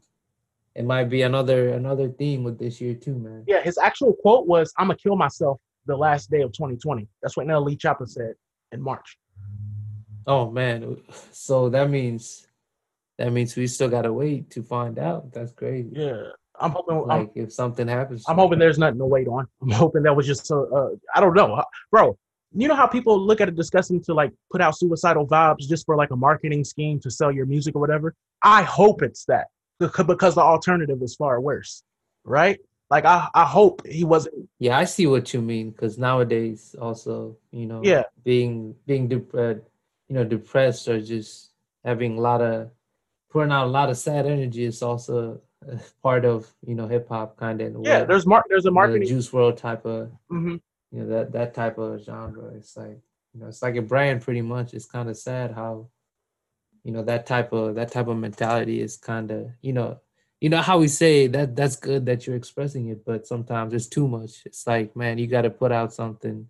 it 0.73 0.85
might 0.85 1.09
be 1.09 1.21
another 1.21 1.69
another 1.69 2.09
theme 2.09 2.43
with 2.43 2.57
this 2.57 2.81
year 2.81 2.95
too, 2.95 3.15
man. 3.15 3.43
Yeah, 3.47 3.61
his 3.61 3.77
actual 3.77 4.13
quote 4.13 4.47
was, 4.47 4.73
"I'm 4.77 4.87
gonna 4.87 4.97
kill 4.97 5.15
myself 5.15 5.59
the 5.85 5.95
last 5.95 6.31
day 6.31 6.41
of 6.41 6.51
2020." 6.53 7.07
That's 7.21 7.37
what 7.37 7.45
NLE 7.45 7.77
Choppa 7.77 8.07
said 8.07 8.33
in 8.71 8.81
March. 8.81 9.19
Oh 10.25 10.49
man, 10.49 10.97
so 11.31 11.69
that 11.69 11.89
means 11.89 12.46
that 13.17 13.31
means 13.31 13.55
we 13.55 13.67
still 13.67 13.89
gotta 13.89 14.11
wait 14.13 14.49
to 14.51 14.63
find 14.63 14.99
out. 14.99 15.31
That's 15.33 15.51
crazy. 15.51 15.89
Yeah, 15.93 16.23
I'm 16.59 16.71
hoping. 16.71 16.97
I'm, 16.97 17.07
Like 17.07 17.31
if 17.35 17.51
something 17.53 17.87
happens, 17.87 18.23
I'm 18.27 18.37
hoping 18.37 18.59
there's 18.59 18.77
nothing 18.77 18.99
to 18.99 19.05
wait 19.05 19.27
on. 19.27 19.47
I'm 19.61 19.71
hoping 19.71 20.03
that 20.03 20.15
was 20.15 20.27
just 20.27 20.49
a, 20.51 20.55
uh, 20.57 20.89
I 21.15 21.19
don't 21.19 21.33
know, 21.35 21.63
bro. 21.91 22.17
You 22.55 22.67
know 22.69 22.75
how 22.75 22.87
people 22.87 23.19
look 23.19 23.41
at 23.41 23.49
it 23.49 23.55
disgusting 23.55 24.01
to 24.03 24.13
like 24.13 24.31
put 24.51 24.61
out 24.61 24.77
suicidal 24.77 25.27
vibes 25.27 25.67
just 25.67 25.85
for 25.85 25.95
like 25.97 26.11
a 26.11 26.15
marketing 26.15 26.63
scheme 26.63 26.99
to 27.01 27.11
sell 27.11 27.31
your 27.31 27.45
music 27.45 27.75
or 27.75 27.79
whatever. 27.79 28.15
I 28.41 28.63
hope 28.63 29.01
it's 29.03 29.25
that 29.25 29.47
Beca- 29.81 30.07
because 30.07 30.35
the 30.35 30.41
alternative 30.41 31.01
is 31.01 31.13
far 31.15 31.41
worse, 31.41 31.83
right? 32.23 32.57
Like 32.89 33.03
I, 33.03 33.27
I 33.35 33.43
hope 33.43 33.85
he 33.85 34.05
wasn't. 34.05 34.47
Yeah, 34.59 34.77
I 34.77 34.85
see 34.85 35.07
what 35.07 35.33
you 35.33 35.41
mean. 35.41 35.71
Because 35.71 35.97
nowadays, 35.97 36.73
also, 36.81 37.35
you 37.51 37.65
know, 37.65 37.81
Yeah. 37.83 38.03
being 38.23 38.75
being 38.85 39.09
dep- 39.09 39.35
uh, 39.35 39.55
you 40.07 40.15
know 40.15 40.23
depressed 40.23 40.87
or 40.87 41.01
just 41.01 41.51
having 41.83 42.17
a 42.17 42.21
lot 42.21 42.41
of 42.41 42.71
putting 43.29 43.51
out 43.51 43.65
a 43.65 43.69
lot 43.69 43.89
of 43.89 43.97
sad 43.97 44.25
energy 44.25 44.63
is 44.63 44.81
also 44.81 45.41
part 46.03 46.25
of 46.25 46.51
you 46.65 46.75
know 46.75 46.87
hip 46.87 47.07
hop 47.09 47.37
kind 47.37 47.61
of 47.61 47.75
Yeah, 47.83 48.03
there's 48.03 48.25
mar- 48.25 48.45
there's 48.49 48.65
a 48.65 48.67
the 48.67 48.71
marketing. 48.71 49.07
Juice 49.07 49.29
WRLD 49.29 49.57
type 49.57 49.85
of 49.85 50.11
mhm. 50.31 50.61
you 50.91 50.99
know 51.01 51.07
that 51.07 51.31
that 51.31 51.53
type 51.53 51.77
of 51.77 52.01
genre. 52.03 52.53
It's 52.55 52.77
like 52.77 52.99
you 53.33 53.39
know 53.39 53.47
it's 53.47 53.61
like 53.61 53.75
a 53.75 53.81
brand 53.81 54.21
pretty 54.21 54.41
much. 54.41 54.73
It's 54.73 54.85
kind 54.85 55.09
of 55.09 55.17
sad 55.17 55.51
how 55.51 55.87
you 56.83 56.91
know 56.91 57.03
that 57.03 57.25
type 57.25 57.51
of 57.53 57.75
that 57.75 57.91
type 57.91 58.07
of 58.07 58.17
mentality 58.17 58.81
is 58.81 58.97
kind 58.97 59.31
of 59.31 59.49
you 59.61 59.73
know 59.73 59.99
you 60.39 60.49
know 60.49 60.61
how 60.61 60.77
we 60.77 60.87
say 60.87 61.27
that 61.27 61.55
that's 61.55 61.75
good 61.75 62.05
that 62.05 62.27
you're 62.27 62.35
expressing 62.35 62.89
it, 62.89 63.03
but 63.03 63.25
sometimes 63.27 63.73
it's 63.73 63.87
too 63.87 64.07
much. 64.07 64.43
It's 64.45 64.67
like 64.67 64.95
man, 64.95 65.17
you 65.17 65.27
got 65.27 65.41
to 65.41 65.49
put 65.49 65.71
out 65.71 65.93
something. 65.93 66.49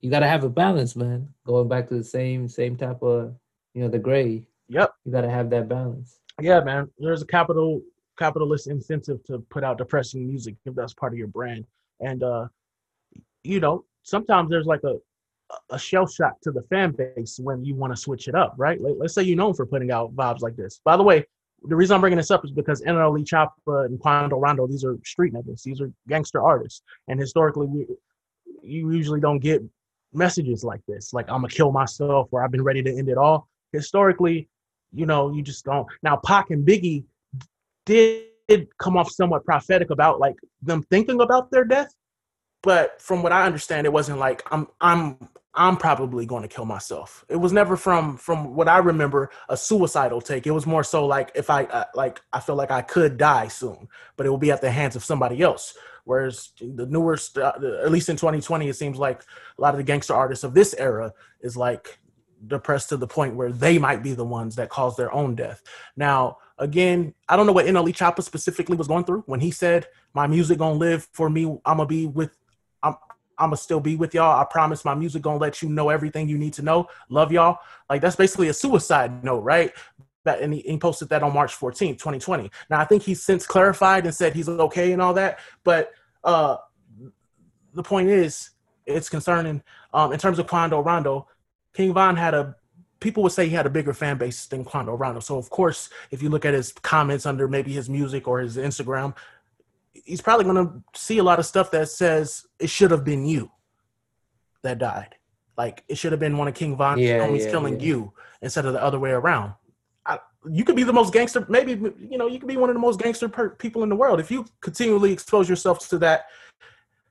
You 0.00 0.10
got 0.10 0.20
to 0.20 0.28
have 0.28 0.44
a 0.44 0.50
balance, 0.50 0.96
man. 0.96 1.28
Going 1.46 1.68
back 1.68 1.88
to 1.88 1.94
the 1.94 2.04
same 2.04 2.48
same 2.48 2.76
type 2.76 3.02
of 3.02 3.34
you 3.72 3.82
know 3.82 3.88
the 3.88 3.98
gray. 3.98 4.46
Yep. 4.68 4.92
You 5.04 5.12
got 5.12 5.22
to 5.22 5.30
have 5.30 5.50
that 5.50 5.68
balance. 5.68 6.18
Yeah, 6.40 6.60
man. 6.60 6.90
There's 6.98 7.22
a 7.22 7.26
capital 7.26 7.82
capitalist 8.18 8.66
incentive 8.66 9.22
to 9.24 9.38
put 9.50 9.64
out 9.64 9.78
depressing 9.78 10.26
music 10.28 10.54
if 10.66 10.74
that's 10.74 10.94
part 10.94 11.12
of 11.12 11.18
your 11.18 11.28
brand. 11.28 11.64
And 12.00 12.22
uh 12.22 12.48
you 13.42 13.58
know, 13.58 13.84
sometimes 14.02 14.50
there's 14.50 14.66
like 14.66 14.82
a 14.84 14.96
a 15.70 15.78
shell 15.78 16.06
shock 16.06 16.40
to 16.42 16.50
the 16.50 16.62
fan 16.62 16.92
base 16.92 17.38
when 17.38 17.64
you 17.64 17.74
want 17.74 17.92
to 17.92 18.00
switch 18.00 18.28
it 18.28 18.34
up, 18.34 18.54
right? 18.56 18.80
Like, 18.80 18.94
let's 18.98 19.14
say 19.14 19.22
you're 19.22 19.36
known 19.36 19.54
for 19.54 19.66
putting 19.66 19.90
out 19.90 20.14
vibes 20.14 20.40
like 20.40 20.56
this. 20.56 20.80
By 20.84 20.96
the 20.96 21.02
way, 21.02 21.26
the 21.64 21.76
reason 21.76 21.94
I'm 21.94 22.00
bringing 22.00 22.16
this 22.16 22.30
up 22.30 22.44
is 22.44 22.50
because 22.50 22.82
NLE 22.82 23.24
Choppa 23.24 23.84
and 23.86 24.00
Quando 24.00 24.38
Rondo, 24.38 24.66
these 24.66 24.84
are 24.84 24.96
street 25.04 25.32
niggas. 25.34 25.62
These 25.62 25.80
are 25.80 25.90
gangster 26.08 26.42
artists. 26.42 26.82
And 27.08 27.20
historically, 27.20 27.66
we 27.66 27.86
you 28.62 28.92
usually 28.92 29.20
don't 29.20 29.40
get 29.40 29.62
messages 30.12 30.62
like 30.62 30.80
this, 30.86 31.12
like 31.12 31.28
I'm 31.28 31.42
gonna 31.42 31.48
kill 31.48 31.72
myself 31.72 32.28
or 32.32 32.42
I've 32.44 32.50
been 32.50 32.62
ready 32.62 32.82
to 32.82 32.90
end 32.90 33.08
it 33.08 33.18
all. 33.18 33.48
Historically, 33.72 34.48
you 34.92 35.06
know, 35.06 35.32
you 35.32 35.42
just 35.42 35.64
don't. 35.64 35.86
Now, 36.02 36.16
Pac 36.16 36.50
and 36.50 36.66
Biggie 36.66 37.04
did 37.86 38.26
come 38.78 38.96
off 38.96 39.10
somewhat 39.10 39.44
prophetic 39.44 39.90
about 39.90 40.20
like 40.20 40.36
them 40.62 40.82
thinking 40.84 41.20
about 41.20 41.50
their 41.50 41.64
death, 41.64 41.92
but 42.62 43.00
from 43.00 43.22
what 43.22 43.32
I 43.32 43.44
understand, 43.46 43.86
it 43.86 43.92
wasn't 43.92 44.18
like 44.18 44.42
I'm 44.50 44.68
I'm 44.80 45.16
I'm 45.54 45.76
probably 45.76 46.24
going 46.24 46.42
to 46.42 46.48
kill 46.48 46.64
myself. 46.64 47.24
It 47.28 47.36
was 47.36 47.52
never 47.52 47.76
from 47.76 48.16
from 48.16 48.54
what 48.54 48.68
I 48.68 48.78
remember 48.78 49.30
a 49.48 49.56
suicidal 49.56 50.20
take. 50.20 50.46
It 50.46 50.52
was 50.52 50.66
more 50.66 50.84
so 50.84 51.06
like 51.06 51.32
if 51.34 51.50
I 51.50 51.64
uh, 51.64 51.84
like 51.94 52.20
I 52.32 52.40
feel 52.40 52.56
like 52.56 52.70
I 52.70 52.82
could 52.82 53.18
die 53.18 53.48
soon, 53.48 53.88
but 54.16 54.26
it 54.26 54.30
will 54.30 54.38
be 54.38 54.50
at 54.50 54.60
the 54.60 54.70
hands 54.70 54.96
of 54.96 55.04
somebody 55.04 55.42
else. 55.42 55.74
Whereas 56.04 56.50
the 56.60 56.86
newer, 56.86 57.16
st- 57.16 57.44
uh, 57.44 57.52
at 57.84 57.92
least 57.92 58.08
in 58.08 58.16
2020, 58.16 58.68
it 58.68 58.74
seems 58.74 58.98
like 58.98 59.22
a 59.56 59.60
lot 59.60 59.72
of 59.72 59.78
the 59.78 59.84
gangster 59.84 60.14
artists 60.14 60.42
of 60.42 60.52
this 60.52 60.74
era 60.76 61.12
is 61.42 61.56
like 61.56 62.00
depressed 62.46 62.88
to 62.88 62.96
the 62.96 63.06
point 63.06 63.34
where 63.34 63.52
they 63.52 63.78
might 63.78 64.02
be 64.02 64.14
the 64.14 64.24
ones 64.24 64.56
that 64.56 64.68
cause 64.68 64.96
their 64.96 65.12
own 65.12 65.34
death. 65.34 65.62
Now, 65.96 66.38
again, 66.58 67.14
I 67.28 67.36
don't 67.36 67.46
know 67.46 67.52
what 67.52 67.66
NLE 67.66 67.94
Choppa 67.94 68.22
specifically 68.22 68.76
was 68.76 68.88
going 68.88 69.04
through 69.04 69.22
when 69.26 69.40
he 69.40 69.50
said, 69.50 69.86
"My 70.14 70.26
music 70.26 70.58
gonna 70.58 70.74
live 70.74 71.08
for 71.12 71.30
me. 71.30 71.44
I'm 71.64 71.76
gonna 71.76 71.86
be 71.86 72.06
with, 72.06 72.36
I'm, 72.82 72.96
I'm 73.38 73.48
gonna 73.48 73.56
still 73.56 73.80
be 73.80 73.96
with 73.96 74.14
y'all. 74.14 74.40
I 74.40 74.44
promise 74.44 74.84
my 74.84 74.94
music 74.94 75.22
gonna 75.22 75.38
let 75.38 75.62
you 75.62 75.68
know 75.68 75.88
everything 75.88 76.28
you 76.28 76.38
need 76.38 76.54
to 76.54 76.62
know. 76.62 76.88
Love 77.08 77.32
y'all." 77.32 77.58
Like 77.88 78.00
that's 78.00 78.16
basically 78.16 78.48
a 78.48 78.54
suicide 78.54 79.24
note, 79.24 79.40
right? 79.40 79.72
That 80.24 80.40
and 80.40 80.54
he, 80.54 80.60
he 80.60 80.78
posted 80.78 81.08
that 81.10 81.22
on 81.22 81.32
March 81.32 81.58
14th, 81.58 81.98
2020. 81.98 82.50
Now 82.70 82.80
I 82.80 82.84
think 82.84 83.02
he's 83.02 83.22
since 83.22 83.46
clarified 83.46 84.04
and 84.04 84.14
said 84.14 84.34
he's 84.34 84.48
okay 84.48 84.92
and 84.92 85.02
all 85.02 85.14
that, 85.14 85.38
but 85.64 85.92
uh, 86.24 86.56
the 87.74 87.82
point 87.82 88.08
is, 88.08 88.50
it's 88.86 89.08
concerning. 89.08 89.62
Um, 89.94 90.12
in 90.12 90.18
terms 90.18 90.38
of 90.38 90.46
Quando 90.46 90.80
Rondo, 90.80 91.28
King 91.74 91.92
Von 91.92 92.16
had 92.16 92.34
a 92.34 92.56
people 93.00 93.22
would 93.24 93.32
say 93.32 93.48
he 93.48 93.54
had 93.54 93.66
a 93.66 93.70
bigger 93.70 93.92
fan 93.92 94.16
base 94.16 94.46
than 94.46 94.64
Quando 94.64 94.94
Rondo. 94.94 95.20
So 95.20 95.36
of 95.36 95.50
course, 95.50 95.90
if 96.10 96.22
you 96.22 96.30
look 96.30 96.44
at 96.44 96.54
his 96.54 96.72
comments 96.72 97.26
under 97.26 97.48
maybe 97.48 97.72
his 97.72 97.90
music 97.90 98.28
or 98.28 98.38
his 98.40 98.56
Instagram, 98.56 99.14
he's 99.92 100.20
probably 100.20 100.44
gonna 100.44 100.82
see 100.94 101.18
a 101.18 101.24
lot 101.24 101.38
of 101.38 101.46
stuff 101.46 101.70
that 101.72 101.88
says 101.88 102.46
it 102.58 102.70
should 102.70 102.90
have 102.90 103.04
been 103.04 103.26
you 103.26 103.50
that 104.62 104.78
died. 104.78 105.16
Like 105.56 105.84
it 105.88 105.98
should 105.98 106.12
have 106.12 106.20
been 106.20 106.38
one 106.38 106.48
of 106.48 106.54
King 106.54 106.76
Von's 106.76 107.00
Yeah, 107.00 107.26
yeah, 107.26 107.50
killing 107.50 107.80
yeah. 107.80 107.86
you 107.86 108.12
instead 108.40 108.64
of 108.64 108.72
the 108.72 108.82
other 108.82 108.98
way 108.98 109.10
around. 109.10 109.52
I, 110.06 110.18
you 110.48 110.64
could 110.64 110.76
be 110.76 110.82
the 110.82 110.92
most 110.92 111.12
gangster, 111.12 111.44
maybe 111.48 111.72
you 111.72 112.18
know, 112.18 112.26
you 112.26 112.38
could 112.38 112.48
be 112.48 112.56
one 112.56 112.70
of 112.70 112.74
the 112.74 112.80
most 112.80 113.00
gangster 113.00 113.28
per- 113.28 113.50
people 113.50 113.82
in 113.82 113.88
the 113.88 113.96
world 113.96 114.20
if 114.20 114.30
you 114.30 114.46
continually 114.60 115.12
expose 115.12 115.48
yourself 115.48 115.88
to 115.88 115.98
that. 115.98 116.26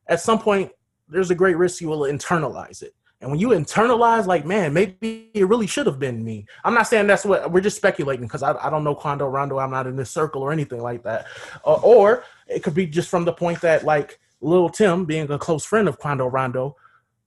At 0.08 0.20
some 0.20 0.40
point, 0.40 0.72
there's 1.08 1.32
a 1.32 1.36
great 1.36 1.58
risk 1.58 1.82
you 1.82 1.90
will 1.90 2.02
internalize 2.02 2.82
it. 2.82 2.94
And 3.22 3.30
when 3.30 3.40
you 3.40 3.50
internalize, 3.50 4.26
like, 4.26 4.46
man, 4.46 4.74
maybe 4.74 5.30
it 5.34 5.48
really 5.48 5.68
should 5.68 5.86
have 5.86 6.00
been 6.00 6.24
me. 6.24 6.48
I'm 6.64 6.74
not 6.74 6.88
saying 6.88 7.06
that's 7.06 7.24
what 7.24 7.52
we're 7.52 7.62
just 7.62 7.78
speculating 7.78 8.26
because 8.26 8.42
I, 8.42 8.54
I 8.54 8.70
don't 8.72 8.84
know 8.84 8.96
Quando 8.96 9.28
Rondo. 9.28 9.60
I'm 9.60 9.70
not 9.70 9.86
in 9.86 9.96
this 9.96 10.10
circle 10.10 10.42
or 10.42 10.52
anything 10.52 10.82
like 10.82 11.04
that. 11.04 11.28
Uh, 11.66 11.76
or 11.76 12.24
it 12.48 12.64
could 12.64 12.74
be 12.74 12.88
just 12.88 13.10
from 13.10 13.26
the 13.26 13.34
point 13.34 13.62
that, 13.62 13.84
like, 13.84 14.20
little 14.42 14.70
Tim, 14.70 15.06
being 15.06 15.30
a 15.30 15.38
close 15.38 15.64
friend 15.64 15.88
of 15.88 16.00
Quando 16.00 16.26
Rondo, 16.26 16.76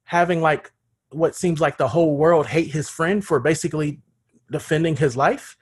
having 0.04 0.40
like 0.40 0.72
what 1.10 1.34
seems 1.34 1.60
like 1.60 1.78
the 1.78 1.88
whole 1.88 2.16
world 2.16 2.46
hate 2.46 2.72
his 2.72 2.88
friend 2.88 3.24
for 3.24 3.38
basically 3.38 4.00
defending 4.50 4.96
his 4.96 5.16
life, 5.16 5.56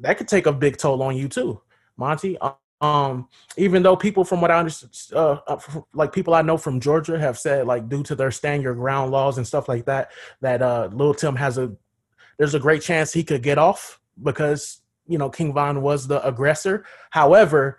that 0.00 0.18
could 0.18 0.28
take 0.28 0.46
a 0.46 0.52
big 0.52 0.76
toll 0.76 1.02
on 1.02 1.16
you 1.16 1.28
too, 1.28 1.60
Monty. 1.96 2.36
Um, 2.80 3.28
even 3.58 3.82
though 3.82 3.94
people 3.94 4.24
from 4.24 4.40
what 4.40 4.50
I 4.50 4.58
understand, 4.58 4.92
uh, 5.12 5.40
uh, 5.46 5.60
like 5.92 6.12
people 6.12 6.34
I 6.34 6.40
know 6.40 6.56
from 6.56 6.80
Georgia 6.80 7.18
have 7.18 7.38
said, 7.38 7.66
like 7.66 7.88
due 7.88 8.02
to 8.04 8.14
their 8.14 8.30
stand 8.30 8.62
your 8.62 8.74
ground 8.74 9.10
laws 9.10 9.36
and 9.36 9.46
stuff 9.46 9.68
like 9.68 9.84
that, 9.84 10.12
that 10.40 10.62
uh, 10.62 10.88
Tim 11.18 11.36
has 11.36 11.58
a 11.58 11.72
there's 12.38 12.54
a 12.54 12.60
great 12.60 12.80
chance 12.80 13.12
he 13.12 13.22
could 13.22 13.42
get 13.42 13.58
off 13.58 14.00
because 14.22 14.80
you 15.06 15.18
know 15.18 15.28
King 15.28 15.52
Von 15.52 15.82
was 15.82 16.06
the 16.06 16.26
aggressor. 16.26 16.86
However, 17.10 17.78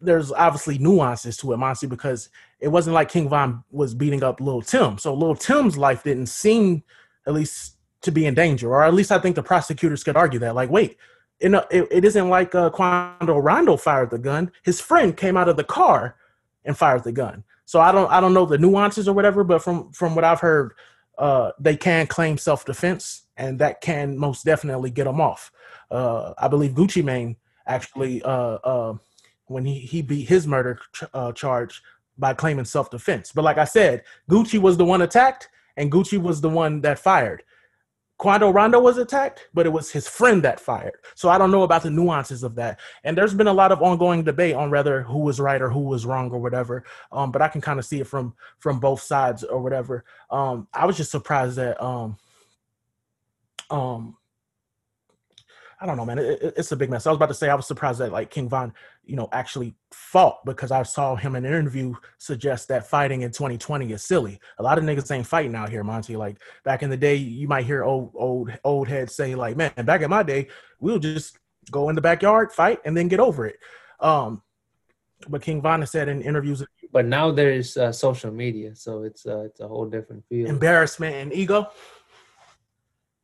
there's 0.00 0.32
obviously 0.32 0.78
nuances 0.78 1.36
to 1.38 1.52
it, 1.52 1.58
Monty, 1.58 1.86
because 1.86 2.30
it 2.60 2.68
wasn't 2.68 2.94
like 2.94 3.10
King 3.10 3.28
Von 3.28 3.64
was 3.70 3.94
beating 3.94 4.22
up 4.22 4.40
Lil 4.40 4.62
Tim. 4.62 4.98
So 4.98 5.14
Lil 5.14 5.34
Tim's 5.34 5.76
life 5.76 6.02
didn't 6.02 6.26
seem, 6.26 6.82
at 7.26 7.34
least, 7.34 7.76
to 8.02 8.12
be 8.12 8.26
in 8.26 8.34
danger, 8.34 8.70
or 8.70 8.82
at 8.82 8.94
least 8.94 9.12
I 9.12 9.18
think 9.18 9.34
the 9.34 9.42
prosecutors 9.42 10.04
could 10.04 10.16
argue 10.16 10.38
that. 10.40 10.54
Like, 10.54 10.70
wait, 10.70 10.98
you 11.40 11.48
know, 11.48 11.64
it, 11.70 11.88
it 11.90 12.04
isn't 12.04 12.28
like 12.28 12.54
uh, 12.54 12.70
Quando 12.70 13.38
Rondo 13.38 13.76
fired 13.76 14.10
the 14.10 14.18
gun. 14.18 14.50
His 14.62 14.80
friend 14.80 15.16
came 15.16 15.36
out 15.36 15.48
of 15.48 15.56
the 15.56 15.64
car 15.64 16.16
and 16.64 16.76
fired 16.76 17.04
the 17.04 17.12
gun. 17.12 17.44
So 17.66 17.80
I 17.80 17.92
don't, 17.92 18.10
I 18.10 18.20
don't 18.20 18.34
know 18.34 18.46
the 18.46 18.58
nuances 18.58 19.08
or 19.08 19.14
whatever, 19.14 19.44
but 19.44 19.62
from 19.62 19.90
from 19.92 20.14
what 20.14 20.24
I've 20.24 20.40
heard, 20.40 20.72
uh, 21.18 21.52
they 21.58 21.76
can 21.76 22.06
claim 22.06 22.38
self 22.38 22.64
defense, 22.64 23.26
and 23.36 23.58
that 23.58 23.80
can 23.80 24.18
most 24.18 24.44
definitely 24.44 24.90
get 24.90 25.04
them 25.04 25.20
off. 25.20 25.50
Uh, 25.90 26.34
I 26.38 26.48
believe 26.48 26.72
Gucci 26.72 27.02
Mane 27.02 27.36
actually, 27.66 28.22
uh, 28.22 28.58
uh, 28.64 28.94
when 29.46 29.64
he 29.64 29.78
he 29.78 30.02
beat 30.02 30.28
his 30.28 30.46
murder 30.46 30.78
ch- 30.92 31.04
uh, 31.14 31.32
charge 31.32 31.82
by 32.18 32.34
claiming 32.34 32.64
self 32.64 32.90
defense. 32.90 33.32
But 33.32 33.44
like 33.44 33.58
I 33.58 33.64
said, 33.64 34.02
Gucci 34.30 34.58
was 34.58 34.76
the 34.76 34.84
one 34.84 35.02
attacked, 35.02 35.48
and 35.76 35.90
Gucci 35.90 36.20
was 36.20 36.40
the 36.40 36.50
one 36.50 36.80
that 36.82 36.98
fired. 36.98 37.42
Quando 38.24 38.48
Rondo 38.48 38.80
was 38.80 38.96
attacked, 38.96 39.48
but 39.52 39.66
it 39.66 39.68
was 39.68 39.90
his 39.90 40.08
friend 40.08 40.42
that 40.44 40.58
fired. 40.58 40.96
So 41.14 41.28
I 41.28 41.36
don't 41.36 41.50
know 41.50 41.62
about 41.62 41.82
the 41.82 41.90
nuances 41.90 42.42
of 42.42 42.54
that. 42.54 42.80
And 43.04 43.18
there's 43.18 43.34
been 43.34 43.48
a 43.48 43.52
lot 43.52 43.70
of 43.70 43.82
ongoing 43.82 44.24
debate 44.24 44.54
on 44.54 44.70
whether 44.70 45.02
who 45.02 45.18
was 45.18 45.38
right 45.38 45.60
or 45.60 45.68
who 45.68 45.80
was 45.80 46.06
wrong 46.06 46.30
or 46.30 46.38
whatever. 46.38 46.84
Um, 47.12 47.30
but 47.30 47.42
I 47.42 47.48
can 47.48 47.60
kind 47.60 47.78
of 47.78 47.84
see 47.84 48.00
it 48.00 48.06
from 48.06 48.32
from 48.60 48.80
both 48.80 49.02
sides 49.02 49.44
or 49.44 49.60
whatever. 49.60 50.06
Um, 50.30 50.68
I 50.72 50.86
was 50.86 50.96
just 50.96 51.10
surprised 51.10 51.56
that 51.56 51.78
um, 51.84 52.16
um, 53.68 54.16
I 55.84 55.86
don't 55.86 55.98
know, 55.98 56.06
man. 56.06 56.18
It, 56.18 56.42
it, 56.42 56.54
it's 56.56 56.72
a 56.72 56.76
big 56.76 56.88
mess. 56.88 57.06
I 57.06 57.10
was 57.10 57.16
about 57.16 57.26
to 57.28 57.34
say 57.34 57.50
I 57.50 57.54
was 57.54 57.66
surprised 57.66 57.98
that 57.98 58.10
like 58.10 58.30
King 58.30 58.48
Von, 58.48 58.72
you 59.04 59.16
know, 59.16 59.28
actually 59.32 59.74
fought 59.90 60.42
because 60.46 60.70
I 60.70 60.82
saw 60.82 61.14
him 61.14 61.36
in 61.36 61.44
an 61.44 61.52
interview 61.52 61.94
suggest 62.16 62.68
that 62.68 62.88
fighting 62.88 63.20
in 63.20 63.30
2020 63.30 63.92
is 63.92 64.02
silly. 64.02 64.40
A 64.56 64.62
lot 64.62 64.78
of 64.78 64.84
niggas 64.84 65.10
ain't 65.14 65.26
fighting 65.26 65.54
out 65.54 65.68
here, 65.68 65.84
Monty. 65.84 66.16
Like 66.16 66.38
back 66.64 66.82
in 66.82 66.88
the 66.88 66.96
day, 66.96 67.16
you 67.16 67.46
might 67.48 67.66
hear 67.66 67.84
old 67.84 68.12
old 68.14 68.50
old 68.64 68.88
heads 68.88 69.14
say 69.14 69.34
like, 69.34 69.58
"Man, 69.58 69.72
back 69.84 70.00
in 70.00 70.08
my 70.08 70.22
day, 70.22 70.48
we'll 70.80 70.98
just 70.98 71.38
go 71.70 71.90
in 71.90 71.96
the 71.96 72.00
backyard, 72.00 72.50
fight, 72.50 72.80
and 72.86 72.96
then 72.96 73.08
get 73.08 73.20
over 73.20 73.44
it." 73.44 73.58
Um, 74.00 74.40
but 75.28 75.42
King 75.42 75.60
Von 75.60 75.80
has 75.80 75.90
said 75.90 76.08
in 76.08 76.22
interviews, 76.22 76.64
but 76.92 77.04
now 77.04 77.30
there's 77.30 77.76
uh, 77.76 77.92
social 77.92 78.30
media, 78.30 78.74
so 78.74 79.02
it's 79.02 79.26
uh, 79.26 79.40
it's 79.40 79.60
a 79.60 79.68
whole 79.68 79.84
different 79.84 80.24
field. 80.30 80.48
Embarrassment 80.48 81.14
and 81.14 81.30
ego. 81.34 81.68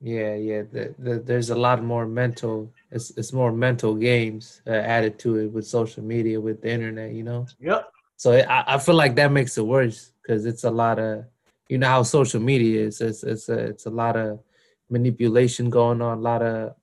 Yeah, 0.01 0.35
yeah. 0.35 0.62
The, 0.62 0.94
the, 0.98 1.18
there's 1.18 1.51
a 1.51 1.55
lot 1.55 1.82
more 1.82 2.06
mental. 2.06 2.72
It's 2.90 3.10
it's 3.18 3.32
more 3.32 3.52
mental 3.52 3.94
games 3.94 4.62
uh, 4.66 4.70
added 4.70 5.18
to 5.20 5.36
it 5.36 5.52
with 5.52 5.66
social 5.66 6.02
media, 6.02 6.40
with 6.40 6.62
the 6.62 6.70
internet. 6.70 7.12
You 7.12 7.22
know. 7.22 7.47
Yep. 7.60 7.90
So 8.16 8.32
it, 8.32 8.47
I 8.48 8.64
I 8.66 8.78
feel 8.78 8.94
like 8.94 9.14
that 9.16 9.31
makes 9.31 9.59
it 9.59 9.66
worse 9.66 10.12
because 10.22 10.47
it's 10.47 10.64
a 10.64 10.70
lot 10.70 10.98
of, 10.98 11.24
you 11.68 11.78
know 11.78 11.89
how 11.89 12.02
social 12.02 12.40
media 12.40 12.86
is. 12.86 13.01
It's 13.01 13.22
it's 13.22 13.48
a 13.51 13.59
it's 13.59 13.86
a 13.86 13.90
lot 13.90 14.16
of 14.16 14.40
manipulation 14.89 15.68
going 15.68 16.01
on. 16.01 16.18
A 16.18 16.20
lot 16.20 16.43
of 16.43 16.74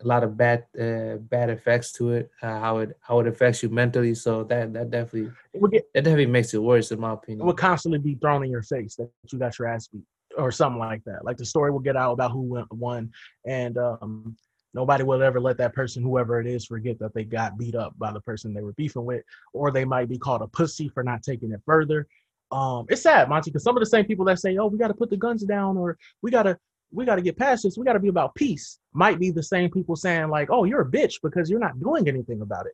a 0.00 0.06
lot 0.06 0.22
of 0.22 0.36
bad 0.36 0.66
uh, 0.78 1.16
bad 1.16 1.48
effects 1.48 1.90
to 1.92 2.12
it. 2.12 2.30
Uh, 2.42 2.60
how 2.60 2.78
it 2.78 2.96
how 3.00 3.18
it 3.20 3.26
affects 3.26 3.62
you 3.62 3.70
mentally. 3.70 4.14
So 4.14 4.44
that 4.44 4.74
that 4.74 4.90
definitely 4.90 5.32
get, 5.70 5.90
that 5.94 6.04
definitely 6.04 6.26
makes 6.26 6.52
it 6.52 6.62
worse 6.62 6.92
in 6.92 7.00
my 7.00 7.14
opinion. 7.14 7.40
It 7.40 7.46
would 7.46 7.56
constantly 7.56 7.98
be 7.98 8.14
thrown 8.14 8.44
in 8.44 8.50
your 8.50 8.62
face 8.62 8.94
that 8.96 9.10
you 9.32 9.38
got 9.38 9.58
your 9.58 9.68
ass 9.68 9.88
beat 9.88 10.04
or 10.38 10.52
something 10.52 10.78
like 10.78 11.04
that. 11.04 11.24
Like 11.24 11.36
the 11.36 11.44
story 11.44 11.70
will 11.70 11.80
get 11.80 11.96
out 11.96 12.12
about 12.12 12.30
who 12.30 12.64
won, 12.70 13.12
and 13.44 13.76
um, 13.76 14.36
nobody 14.72 15.04
will 15.04 15.22
ever 15.22 15.40
let 15.40 15.58
that 15.58 15.74
person, 15.74 16.02
whoever 16.02 16.40
it 16.40 16.46
is, 16.46 16.64
forget 16.64 16.98
that 17.00 17.12
they 17.14 17.24
got 17.24 17.58
beat 17.58 17.74
up 17.74 17.98
by 17.98 18.12
the 18.12 18.20
person 18.20 18.54
they 18.54 18.62
were 18.62 18.72
beefing 18.74 19.04
with, 19.04 19.24
or 19.52 19.70
they 19.70 19.84
might 19.84 20.08
be 20.08 20.18
called 20.18 20.42
a 20.42 20.46
pussy 20.46 20.88
for 20.88 21.02
not 21.02 21.22
taking 21.22 21.52
it 21.52 21.60
further. 21.66 22.06
Um, 22.50 22.86
it's 22.88 23.02
sad, 23.02 23.28
Monty, 23.28 23.50
because 23.50 23.64
some 23.64 23.76
of 23.76 23.80
the 23.80 23.86
same 23.86 24.04
people 24.06 24.24
that 24.26 24.38
say, 24.38 24.56
"Oh, 24.56 24.66
we 24.66 24.78
got 24.78 24.88
to 24.88 24.94
put 24.94 25.10
the 25.10 25.16
guns 25.16 25.42
down," 25.42 25.76
or 25.76 25.98
"We 26.22 26.30
got 26.30 26.44
to." 26.44 26.58
We 26.90 27.04
got 27.04 27.16
to 27.16 27.20
get 27.20 27.36
past 27.36 27.64
this. 27.64 27.76
We 27.76 27.84
got 27.84 27.92
to 27.92 28.00
be 28.00 28.08
about 28.08 28.34
peace. 28.34 28.78
Might 28.94 29.18
be 29.18 29.30
the 29.30 29.42
same 29.42 29.70
people 29.70 29.94
saying 29.94 30.30
like, 30.30 30.48
"Oh, 30.50 30.64
you're 30.64 30.80
a 30.80 30.90
bitch 30.90 31.16
because 31.22 31.50
you're 31.50 31.58
not 31.60 31.78
doing 31.78 32.08
anything 32.08 32.40
about 32.40 32.64
it." 32.64 32.72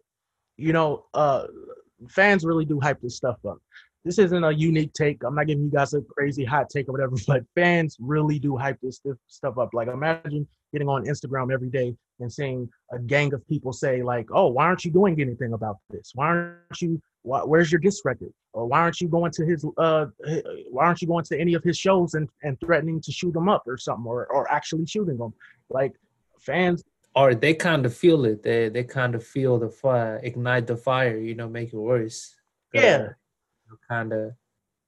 You 0.56 0.72
know, 0.72 1.06
uh, 1.14 1.48
fans 2.08 2.44
really 2.44 2.64
do 2.64 2.78
hype 2.78 3.00
this 3.00 3.16
stuff 3.16 3.44
up 3.44 3.58
this 4.04 4.18
isn't 4.18 4.44
a 4.44 4.52
unique 4.52 4.92
take. 4.92 5.22
I'm 5.24 5.34
not 5.34 5.46
giving 5.46 5.64
you 5.64 5.70
guys 5.70 5.94
a 5.94 6.02
crazy 6.02 6.44
hot 6.44 6.68
take 6.68 6.88
or 6.88 6.92
whatever, 6.92 7.16
but 7.26 7.44
fans 7.54 7.96
really 7.98 8.38
do 8.38 8.56
hype 8.56 8.78
this 8.82 9.00
stuff 9.28 9.58
up. 9.58 9.70
Like 9.72 9.88
imagine 9.88 10.46
getting 10.72 10.88
on 10.88 11.06
Instagram 11.06 11.52
every 11.52 11.70
day 11.70 11.96
and 12.20 12.32
seeing 12.32 12.68
a 12.92 12.98
gang 12.98 13.32
of 13.32 13.46
people 13.48 13.72
say 13.72 14.02
like, 14.02 14.26
"Oh, 14.32 14.48
why 14.48 14.64
aren't 14.64 14.84
you 14.84 14.90
doing 14.90 15.20
anything 15.20 15.54
about 15.54 15.78
this? 15.90 16.12
Why 16.14 16.26
aren't 16.26 16.80
you? 16.80 17.00
Why, 17.22 17.40
where's 17.40 17.72
your 17.72 17.80
disc 17.80 18.04
record? 18.04 18.32
Or 18.52 18.66
why 18.66 18.80
aren't 18.80 19.00
you 19.00 19.08
going 19.08 19.32
to 19.32 19.46
his? 19.46 19.64
Uh, 19.78 20.06
why 20.70 20.84
aren't 20.84 21.00
you 21.00 21.08
going 21.08 21.24
to 21.24 21.40
any 21.40 21.54
of 21.54 21.64
his 21.64 21.78
shows 21.78 22.14
and 22.14 22.28
and 22.42 22.60
threatening 22.60 23.00
to 23.02 23.12
shoot 23.12 23.32
them 23.32 23.48
up 23.48 23.62
or 23.66 23.78
something, 23.78 24.06
or 24.06 24.26
or 24.26 24.50
actually 24.52 24.86
shooting 24.86 25.16
them? 25.16 25.32
Like 25.70 25.92
fans." 26.40 26.84
Or 27.16 27.32
they 27.32 27.54
kind 27.54 27.86
of 27.86 27.96
feel 27.96 28.24
it. 28.24 28.42
They 28.42 28.68
they 28.68 28.84
kind 28.84 29.14
of 29.14 29.24
feel 29.24 29.58
the 29.58 29.70
fire, 29.70 30.20
ignite 30.22 30.66
the 30.66 30.76
fire. 30.76 31.16
You 31.16 31.36
know, 31.36 31.48
make 31.48 31.72
it 31.72 31.76
worse. 31.76 32.34
Yeah 32.72 33.10
kind 33.88 34.12
of 34.12 34.32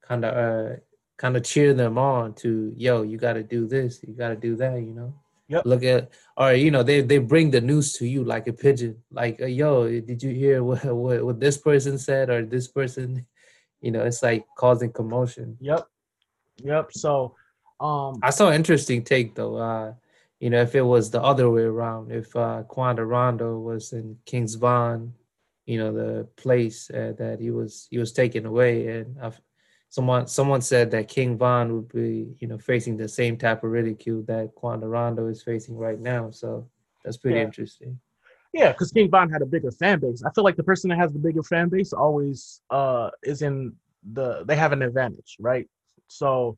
kind 0.07 0.25
of 0.25 0.37
uh 0.37 0.77
kind 1.17 1.37
of 1.37 1.43
cheer 1.43 1.75
them 1.75 1.99
on 1.99 2.35
to 2.35 2.73
yo 2.77 3.03
you 3.03 3.17
got 3.17 3.35
to 3.35 3.43
do 3.43 3.67
this 3.67 4.03
you 4.07 4.15
got 4.15 4.29
to 4.29 4.37
do 4.37 4.57
that 4.57 4.75
you 4.81 4.93
know? 4.93 5.15
Yep. 5.49 5.65
look 5.65 5.85
at 5.85 6.11
or 6.37 6.55
you 6.55 6.73
know 6.73 6.83
they 6.83 7.03
they 7.03 7.19
bring 7.19 7.53
the 7.53 7.61
news 7.61 7.93
to 7.95 8.07
you 8.07 8.25
like 8.25 8.49
a 8.49 8.53
pigeon 8.53 8.97
like 9.13 9.41
uh, 9.41 9.47
yo 9.47 9.89
did 10.01 10.21
you 10.21 10.35
hear 10.35 10.65
what, 10.65 10.85
what 11.03 11.25
what 11.25 11.41
this 11.41 11.57
person 11.57 11.99
said 11.99 12.31
or 12.31 12.45
this 12.45 12.67
person 12.67 13.25
you 13.81 13.93
know 13.93 14.03
it's 14.03 14.23
like 14.23 14.45
causing 14.57 14.91
commotion. 14.91 15.57
Yep. 15.61 15.87
Yep 16.65 16.93
so 16.93 17.37
um 17.79 18.19
i 18.23 18.31
saw 18.31 18.49
an 18.49 18.55
interesting 18.55 19.05
take 19.05 19.35
though 19.35 19.57
uh 19.57 19.93
you 20.41 20.51
know 20.51 20.61
if 20.61 20.75
it 20.75 20.83
was 20.83 21.11
the 21.11 21.23
other 21.23 21.49
way 21.51 21.63
around 21.63 22.11
if 22.11 22.35
uh 22.35 22.63
Quando 22.65 23.03
Rondo 23.03 23.59
was 23.59 23.93
in 23.93 24.19
King 24.25 24.49
Von's 24.49 25.13
you 25.67 25.79
know 25.79 25.93
the 25.93 26.25
place 26.37 26.89
uh, 26.91 27.13
that 27.19 27.41
he 27.41 27.51
was 27.51 27.89
he 27.91 27.99
was 27.99 28.13
taken 28.13 28.47
away. 28.47 28.87
And 28.87 29.17
I've, 29.21 29.41
someone 29.89 30.27
someone 30.27 30.63
said 30.63 30.91
that 30.93 31.09
king 31.09 31.37
von 31.37 31.75
would 31.75 31.89
be 31.89 32.37
you 32.39 32.49
know 32.49 32.59
facing 32.59 32.97
the 32.97 33.09
same 33.09 33.37
type 33.37 33.65
of 33.65 33.71
ridicule 33.71 34.23
that 34.23 34.55
quando 34.55 34.87
rondo 34.87 35.27
is 35.27 35.43
facing 35.43 35.77
right 35.77 36.01
now. 36.01 36.31
So 36.31 36.69
that's 37.05 37.17
pretty 37.17 37.39
yeah. 37.39 37.45
interesting. 37.45 38.01
Yeah 38.53 38.73
because 38.73 38.93
king 38.93 39.11
von 39.11 39.31
had 39.31 39.43
a 39.43 39.47
bigger 39.47 39.73
fan 39.73 39.99
base. 39.99 40.23
I 40.25 40.31
feel 40.31 40.45
like 40.45 40.57
the 40.57 40.65
person 40.65 40.91
that 40.91 40.99
has 40.99 41.13
the 41.13 41.19
bigger 41.19 41.43
fan 41.43 41.69
base 41.69 41.93
always 41.93 42.61
uh 42.71 43.11
is 43.23 43.43
in 43.43 43.75
the 44.13 44.45
they 44.45 44.57
have 44.57 44.73
an 44.73 44.83
advantage 44.83 45.37
right? 45.41 45.69
So 46.09 46.57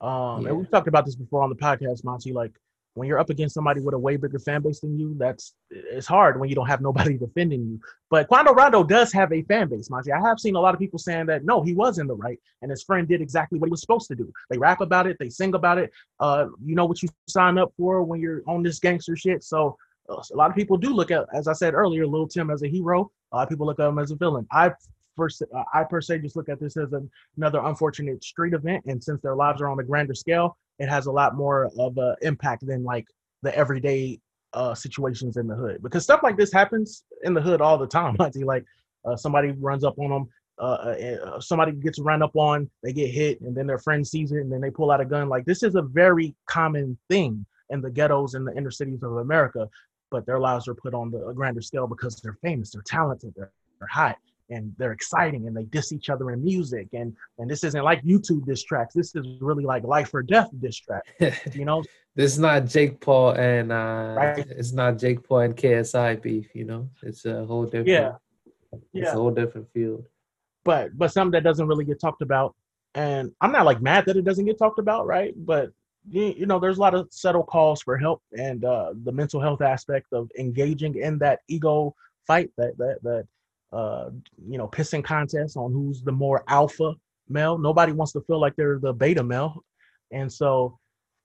um 0.00 0.42
yeah. 0.42 0.48
and 0.48 0.58
we've 0.58 0.70
talked 0.70 0.88
about 0.88 1.06
this 1.06 1.16
before 1.16 1.42
on 1.42 1.50
the 1.50 1.56
podcast 1.56 2.04
monty 2.04 2.32
like 2.32 2.58
when 2.98 3.08
you're 3.08 3.18
up 3.18 3.30
against 3.30 3.54
somebody 3.54 3.80
with 3.80 3.94
a 3.94 3.98
way 3.98 4.16
bigger 4.16 4.38
fan 4.38 4.62
base 4.62 4.80
than 4.80 4.98
you, 4.98 5.14
that's 5.18 5.54
it's 5.70 6.06
hard 6.06 6.38
when 6.38 6.48
you 6.48 6.54
don't 6.54 6.66
have 6.66 6.80
nobody 6.88 7.16
defending 7.16 7.62
you. 7.62 7.80
But 8.10 8.28
Quando 8.28 8.52
Rondo 8.52 8.82
does 8.84 9.12
have 9.12 9.32
a 9.32 9.42
fan 9.42 9.68
base, 9.68 9.90
Monty. 9.90 10.12
I 10.12 10.20
have 10.20 10.40
seen 10.40 10.56
a 10.56 10.60
lot 10.60 10.74
of 10.74 10.80
people 10.80 10.98
saying 10.98 11.26
that 11.26 11.44
no, 11.44 11.62
he 11.62 11.74
was 11.74 11.98
in 11.98 12.06
the 12.06 12.16
right, 12.16 12.38
and 12.62 12.70
his 12.70 12.82
friend 12.82 13.06
did 13.06 13.20
exactly 13.20 13.58
what 13.58 13.68
he 13.68 13.70
was 13.70 13.80
supposed 13.80 14.08
to 14.08 14.14
do. 14.14 14.30
They 14.50 14.58
rap 14.58 14.80
about 14.80 15.06
it, 15.06 15.16
they 15.18 15.30
sing 15.30 15.54
about 15.54 15.78
it. 15.78 15.90
Uh, 16.20 16.46
you 16.64 16.74
know 16.74 16.86
what 16.86 17.02
you 17.02 17.08
sign 17.28 17.58
up 17.58 17.72
for 17.76 18.02
when 18.02 18.20
you're 18.20 18.42
on 18.46 18.62
this 18.62 18.78
gangster 18.78 19.16
shit. 19.16 19.44
So 19.44 19.76
uh, 20.08 20.22
a 20.32 20.36
lot 20.36 20.50
of 20.50 20.56
people 20.56 20.76
do 20.76 20.90
look 20.90 21.10
at, 21.10 21.26
as 21.32 21.48
I 21.48 21.52
said 21.52 21.74
earlier, 21.74 22.06
Lil 22.06 22.28
Tim 22.28 22.50
as 22.50 22.62
a 22.62 22.68
hero. 22.68 23.10
A 23.32 23.36
lot 23.36 23.42
of 23.44 23.48
people 23.48 23.66
look 23.66 23.78
at 23.78 23.88
him 23.88 23.98
as 23.98 24.10
a 24.10 24.16
villain. 24.16 24.46
I 24.50 24.72
first, 25.16 25.42
uh, 25.42 25.62
I 25.74 25.84
per 25.84 26.00
se 26.00 26.20
just 26.20 26.36
look 26.36 26.48
at 26.48 26.60
this 26.60 26.76
as 26.76 26.92
an, 26.92 27.10
another 27.36 27.60
unfortunate 27.64 28.24
street 28.24 28.54
event, 28.54 28.84
and 28.86 29.02
since 29.02 29.20
their 29.20 29.36
lives 29.36 29.60
are 29.60 29.68
on 29.68 29.78
a 29.80 29.84
grander 29.84 30.14
scale, 30.14 30.56
it 30.78 30.88
has 30.88 31.06
a 31.06 31.12
lot 31.12 31.34
more 31.34 31.70
of 31.78 31.96
an 31.98 32.16
impact 32.22 32.66
than 32.66 32.84
like 32.84 33.06
the 33.42 33.56
everyday 33.56 34.20
uh, 34.54 34.74
situations 34.74 35.36
in 35.36 35.46
the 35.46 35.54
hood 35.54 35.82
because 35.82 36.02
stuff 36.02 36.20
like 36.22 36.36
this 36.36 36.52
happens 36.52 37.04
in 37.22 37.34
the 37.34 37.40
hood 37.40 37.60
all 37.60 37.78
the 37.78 37.86
time. 37.86 38.16
like 38.44 38.64
uh, 39.04 39.16
somebody 39.16 39.50
runs 39.52 39.84
up 39.84 39.98
on 39.98 40.10
them, 40.10 40.28
uh, 40.58 40.62
uh, 40.62 41.16
uh, 41.24 41.40
somebody 41.40 41.72
gets 41.72 41.98
run 41.98 42.22
up 42.22 42.34
on, 42.34 42.68
they 42.82 42.92
get 42.92 43.10
hit, 43.10 43.40
and 43.40 43.56
then 43.56 43.66
their 43.66 43.78
friend 43.78 44.06
sees 44.06 44.32
it, 44.32 44.38
and 44.38 44.52
then 44.52 44.60
they 44.60 44.70
pull 44.70 44.90
out 44.90 45.00
a 45.00 45.04
gun. 45.04 45.28
Like 45.28 45.44
this 45.44 45.62
is 45.62 45.74
a 45.74 45.82
very 45.82 46.34
common 46.46 46.98
thing 47.08 47.44
in 47.70 47.80
the 47.80 47.90
ghettos 47.90 48.34
and 48.34 48.46
the 48.46 48.56
inner 48.56 48.70
cities 48.70 49.02
of 49.02 49.16
America. 49.18 49.68
But 50.10 50.24
their 50.24 50.40
lives 50.40 50.66
are 50.68 50.74
put 50.74 50.94
on 50.94 51.10
the 51.10 51.32
grander 51.34 51.60
scale 51.60 51.86
because 51.86 52.16
they're 52.16 52.38
famous, 52.42 52.70
they're 52.70 52.82
talented, 52.82 53.34
they're, 53.36 53.52
they're 53.78 53.88
hot 53.88 54.16
and 54.50 54.74
they're 54.78 54.92
exciting 54.92 55.46
and 55.46 55.56
they 55.56 55.64
diss 55.64 55.92
each 55.92 56.08
other 56.10 56.30
in 56.30 56.42
music 56.42 56.88
and 56.92 57.14
and 57.38 57.50
this 57.50 57.64
isn't 57.64 57.84
like 57.84 58.02
YouTube 58.02 58.46
diss 58.46 58.62
tracks. 58.62 58.94
This 58.94 59.14
is 59.14 59.26
really 59.40 59.64
like 59.64 59.84
life 59.84 60.12
or 60.14 60.22
death 60.22 60.50
diss 60.60 60.76
track. 60.76 61.02
You 61.54 61.64
know, 61.64 61.82
this 62.14 62.32
is 62.32 62.38
not 62.38 62.66
Jake 62.66 63.00
Paul 63.00 63.32
and 63.32 63.72
uh 63.72 64.14
right. 64.16 64.46
it's 64.48 64.72
not 64.72 64.98
Jake 64.98 65.22
Paul 65.26 65.40
and 65.40 65.56
KSI 65.56 66.20
beef. 66.22 66.54
You 66.54 66.64
know, 66.64 66.88
it's 67.02 67.24
a 67.24 67.44
whole 67.44 67.64
different. 67.64 67.88
Yeah, 67.88 68.12
it's 68.94 69.10
a 69.10 69.14
whole 69.14 69.30
different 69.30 69.70
field. 69.72 70.06
But 70.64 70.96
but 70.96 71.12
something 71.12 71.32
that 71.32 71.44
doesn't 71.44 71.66
really 71.66 71.84
get 71.84 72.00
talked 72.00 72.22
about, 72.22 72.54
and 72.94 73.32
I'm 73.40 73.52
not 73.52 73.66
like 73.66 73.80
mad 73.80 74.06
that 74.06 74.16
it 74.16 74.24
doesn't 74.24 74.44
get 74.44 74.58
talked 74.58 74.78
about, 74.78 75.06
right? 75.06 75.34
But 75.36 75.70
you, 76.10 76.34
you 76.36 76.46
know, 76.46 76.58
there's 76.58 76.78
a 76.78 76.80
lot 76.80 76.94
of 76.94 77.08
subtle 77.10 77.42
calls 77.42 77.82
for 77.82 77.96
help 77.96 78.22
and 78.36 78.64
uh, 78.64 78.92
the 79.04 79.12
mental 79.12 79.40
health 79.40 79.62
aspect 79.62 80.06
of 80.12 80.30
engaging 80.38 80.96
in 80.96 81.18
that 81.18 81.40
ego 81.48 81.94
fight 82.26 82.50
that 82.56 82.76
that 82.78 82.98
that 83.02 83.26
uh, 83.72 84.10
you 84.46 84.58
know, 84.58 84.68
pissing 84.68 85.04
contests 85.04 85.56
on 85.56 85.72
who's 85.72 86.02
the 86.02 86.12
more 86.12 86.42
alpha 86.48 86.94
male. 87.28 87.58
Nobody 87.58 87.92
wants 87.92 88.12
to 88.12 88.20
feel 88.22 88.40
like 88.40 88.56
they're 88.56 88.78
the 88.78 88.92
beta 88.92 89.22
male, 89.22 89.64
and 90.10 90.32
so 90.32 90.78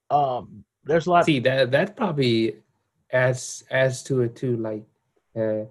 um, 0.09 0.63
there's 0.83 1.07
a 1.07 1.11
lot. 1.11 1.25
See 1.25 1.39
that 1.39 1.71
that 1.71 1.95
probably 1.95 2.57
adds 3.11 3.63
adds 3.71 4.03
to 4.03 4.21
it 4.21 4.35
too, 4.35 4.57
like 4.57 4.83
uh, 5.35 5.65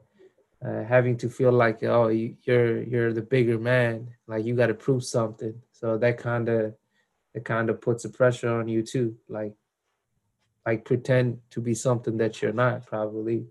uh, 0.66 0.84
having 0.84 1.16
to 1.18 1.28
feel 1.28 1.52
like 1.52 1.82
oh 1.82 2.08
you, 2.08 2.36
you're 2.44 2.82
you're 2.82 3.12
the 3.12 3.22
bigger 3.22 3.58
man, 3.58 4.08
like 4.26 4.44
you 4.44 4.54
got 4.54 4.68
to 4.68 4.74
prove 4.74 5.04
something. 5.04 5.54
So 5.72 5.98
that 5.98 6.18
kind 6.18 6.48
of 6.48 6.74
it 7.34 7.44
kind 7.44 7.70
of 7.70 7.80
puts 7.80 8.04
a 8.04 8.08
pressure 8.08 8.48
on 8.48 8.68
you 8.68 8.82
too, 8.82 9.16
like 9.28 9.54
like 10.64 10.84
pretend 10.84 11.38
to 11.50 11.60
be 11.60 11.74
something 11.74 12.16
that 12.18 12.40
you're 12.40 12.52
not 12.52 12.86
probably. 12.86 13.46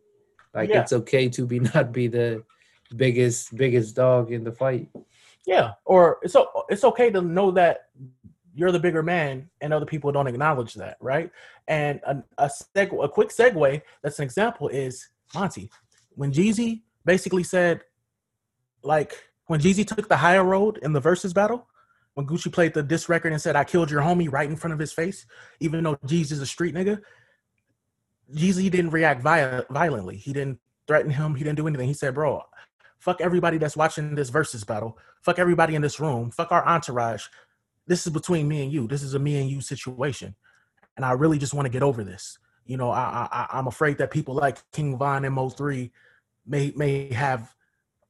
Like 0.54 0.70
yeah. 0.70 0.82
it's 0.82 0.92
okay 0.92 1.30
to 1.30 1.46
be 1.46 1.60
not 1.76 1.92
be 1.92 2.08
the 2.08 2.44
biggest 2.96 3.56
biggest 3.56 3.96
dog 3.96 4.32
in 4.32 4.44
the 4.44 4.52
fight. 4.52 4.90
Yeah, 5.46 5.72
or 5.86 6.20
it's 6.22 6.36
it's 6.70 6.84
okay 6.84 7.10
to 7.12 7.22
know 7.22 7.52
that 7.52 7.90
you're 8.54 8.72
the 8.72 8.80
bigger 8.80 9.02
man, 9.02 9.50
and 9.62 9.74
other 9.74 9.86
people 9.86 10.12
don't 10.12 10.28
acknowledge 10.28 10.74
that, 10.76 10.98
right? 11.00 11.32
And 11.68 12.00
a 12.06 12.24
a, 12.38 12.50
seg- 12.76 13.04
a 13.04 13.10
quick 13.10 13.30
segue 13.30 13.82
that's 14.02 14.20
an 14.20 14.24
example 14.24 14.68
is 14.68 15.10
Monty 15.34 15.70
when 16.16 16.32
Jeezy 16.32 16.82
basically 17.06 17.44
said, 17.44 17.82
like 18.84 19.30
when 19.48 19.60
Jeezy 19.60 19.86
took 19.86 20.08
the 20.08 20.18
higher 20.18 20.44
road 20.44 20.80
in 20.82 20.94
the 20.94 21.02
Verzuz 21.02 21.34
battle, 21.34 21.68
when 22.14 22.28
Gucci 22.28 22.52
played 22.52 22.74
the 22.74 22.84
diss 22.84 23.10
record 23.10 23.32
and 23.32 23.42
said, 23.42 23.56
"I 23.56 23.64
killed 23.64 23.92
your 23.92 24.02
homie" 24.02 24.32
right 24.32 24.50
in 24.50 24.56
front 24.56 24.74
of 24.74 24.80
his 24.80 24.94
face, 24.94 25.26
even 25.60 25.84
though 25.84 25.96
Jeezy's 26.06 26.40
a 26.40 26.46
street 26.46 26.76
nigga. 26.76 27.02
Jeezy 28.34 28.72
didn't 28.72 28.92
react 28.92 29.22
viol- 29.22 29.66
violently. 29.70 30.18
He 30.18 30.32
didn't 30.34 30.60
threaten 30.88 31.12
him. 31.12 31.36
He 31.36 31.44
didn't 31.44 31.58
do 31.58 31.68
anything. 31.68 31.88
He 31.88 31.94
said, 31.94 32.14
"Bro, 32.14 32.44
fuck 33.02 33.20
everybody 33.20 33.58
that's 33.58 33.76
watching 33.76 34.16
this 34.16 34.32
Verzuz 34.32 34.66
battle. 34.66 34.98
Fuck 35.22 35.40
everybody 35.40 35.76
in 35.76 35.82
this 35.82 36.00
room. 36.00 36.32
Fuck 36.32 36.52
our 36.52 36.66
entourage. 36.66 37.26
This 37.88 38.06
is 38.06 38.14
between 38.14 38.48
me 38.48 38.64
and 38.64 38.72
you. 38.72 38.88
This 38.88 39.04
is 39.04 39.16
a 39.16 39.20
me 39.20 39.42
and 39.42 39.50
you 39.50 39.60
situation, 39.60 40.36
and 40.96 41.06
I 41.06 41.12
really 41.14 41.40
just 41.40 41.54
want 41.54 41.66
to 41.66 41.72
get 41.72 41.84
over 41.84 42.04
this. 42.04 42.38
You 42.66 42.78
know, 42.78 42.92
I, 42.92 43.28
I 43.32 43.48
I'm 43.52 43.68
afraid 43.68 43.98
that 43.98 44.12
people 44.12 44.36
like 44.36 44.60
King 44.72 44.98
Von 44.98 45.26
and 45.26 45.36
Mo3 45.36 45.92
may 46.46 46.72
may 46.76 47.12
have 47.12 47.54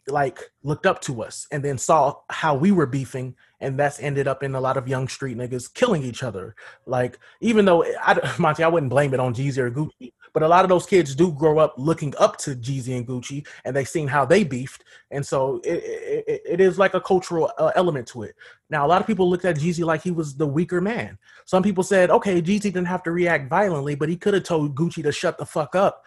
like 0.07 0.39
looked 0.63 0.85
up 0.85 0.99
to 1.01 1.23
us 1.23 1.47
and 1.51 1.63
then 1.63 1.77
saw 1.77 2.15
how 2.29 2.55
we 2.55 2.71
were 2.71 2.85
beefing 2.85 3.35
and 3.61 3.79
that's 3.79 3.99
ended 3.99 4.27
up 4.27 4.43
in 4.43 4.55
a 4.55 4.59
lot 4.59 4.75
of 4.75 4.87
young 4.87 5.07
street 5.07 5.37
niggas 5.37 5.73
killing 5.73 6.03
each 6.03 6.23
other. 6.23 6.55
Like 6.85 7.17
even 7.39 7.63
though 7.63 7.85
I, 8.01 8.35
monty 8.39 8.63
i 8.63 8.67
wouldn't 8.67 8.89
blame 8.89 9.13
it 9.13 9.19
on 9.19 9.33
jeezy 9.33 9.59
or 9.59 9.71
gucci 9.71 10.13
but 10.33 10.43
a 10.43 10.47
lot 10.47 10.63
of 10.63 10.69
those 10.69 10.85
kids 10.85 11.13
do 11.13 11.31
grow 11.31 11.59
up 11.59 11.75
looking 11.77 12.13
up 12.17 12.37
to 12.37 12.55
jeezy 12.55 12.95
and 12.97 13.07
gucci 13.07 13.45
and 13.65 13.75
they've 13.75 13.87
seen 13.87 14.07
how 14.07 14.25
they 14.25 14.43
beefed 14.43 14.83
and 15.11 15.25
so 15.25 15.61
it, 15.63 15.83
it, 16.27 16.41
it 16.45 16.61
is 16.61 16.79
like 16.79 16.93
a 16.93 17.01
cultural 17.01 17.51
uh, 17.57 17.71
element 17.75 18.07
to 18.07 18.23
it. 18.23 18.35
Now 18.69 18.85
a 18.85 18.89
lot 18.89 19.01
of 19.01 19.07
people 19.07 19.29
looked 19.29 19.45
at 19.45 19.57
jeezy 19.57 19.85
like 19.85 20.01
he 20.01 20.11
was 20.11 20.35
the 20.35 20.47
weaker 20.47 20.81
man. 20.81 21.17
Some 21.45 21.63
people 21.63 21.83
said 21.83 22.09
okay 22.09 22.41
jeezy 22.41 22.63
didn't 22.63 22.85
have 22.85 23.03
to 23.03 23.11
react 23.11 23.49
violently 23.49 23.95
but 23.95 24.09
he 24.09 24.17
could 24.17 24.33
have 24.33 24.43
told 24.43 24.75
gucci 24.75 25.03
to 25.03 25.11
shut 25.11 25.37
the 25.37 25.45
fuck 25.45 25.75
up. 25.75 26.03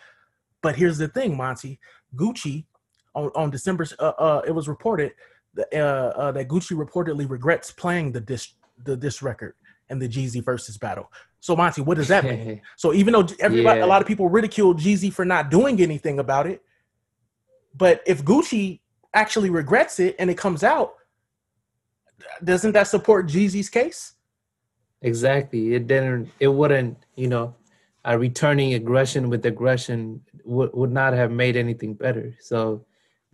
But 0.61 0.77
here's 0.77 0.99
the 0.99 1.09
thing 1.09 1.37
monty. 1.37 1.79
Gucci 2.17 2.65
on, 3.15 3.31
on 3.35 3.51
December, 3.51 3.87
uh, 3.99 4.13
uh, 4.19 4.43
it 4.47 4.51
was 4.53 4.69
reported 4.69 5.13
that, 5.55 5.73
uh, 5.75 6.19
uh, 6.19 6.33
that 6.33 6.49
Gucci 6.49 6.77
reportedly 6.77 7.29
regrets 7.29 7.71
playing 7.71 8.13
the 8.13 8.21
disc 8.21 8.51
the 8.85 8.97
disc 8.97 9.23
record 9.23 9.55
and 9.89 10.01
the 10.01 10.09
Jeezy 10.09 10.43
Verzuz 10.43 10.79
battle. 10.79 11.11
So 11.41 11.55
Monty, 11.55 11.83
what 11.83 11.97
does 11.97 12.09
that 12.09 12.25
mean? 12.25 12.61
so 12.77 12.93
even 12.93 13.13
though 13.13 13.27
everybody, 13.39 13.79
yeah. 13.79 13.85
a 13.85 13.87
lot 13.87 14.03
of 14.03 14.09
people 14.09 14.29
ridiculed 14.29 14.81
Jeezy 14.81 15.13
for 15.13 15.25
not 15.25 15.51
doing 15.51 15.81
anything 15.81 16.19
about 16.19 16.47
it, 16.47 16.63
but 17.77 18.03
if 18.07 18.25
Gucci 18.25 18.81
actually 19.13 19.51
regrets 19.51 20.01
it 20.01 20.17
and 20.19 20.31
it 20.31 20.39
comes 20.39 20.65
out, 20.65 20.95
doesn't 22.43 22.73
that 22.73 22.89
support 22.89 23.27
Jeezy's 23.27 23.69
case? 23.69 24.15
Exactly. 25.03 25.75
It 25.75 25.87
didn't. 25.87 26.31
It 26.41 26.49
wouldn't. 26.49 26.97
You 27.15 27.29
know, 27.29 27.55
uh, 28.07 28.17
returning 28.19 28.75
aggression 28.75 29.29
with 29.29 29.45
aggression 29.47 30.23
would 30.45 30.73
would 30.73 30.93
not 30.93 31.13
have 31.13 31.31
made 31.31 31.57
anything 31.57 31.95
better. 31.95 32.35
So 32.41 32.85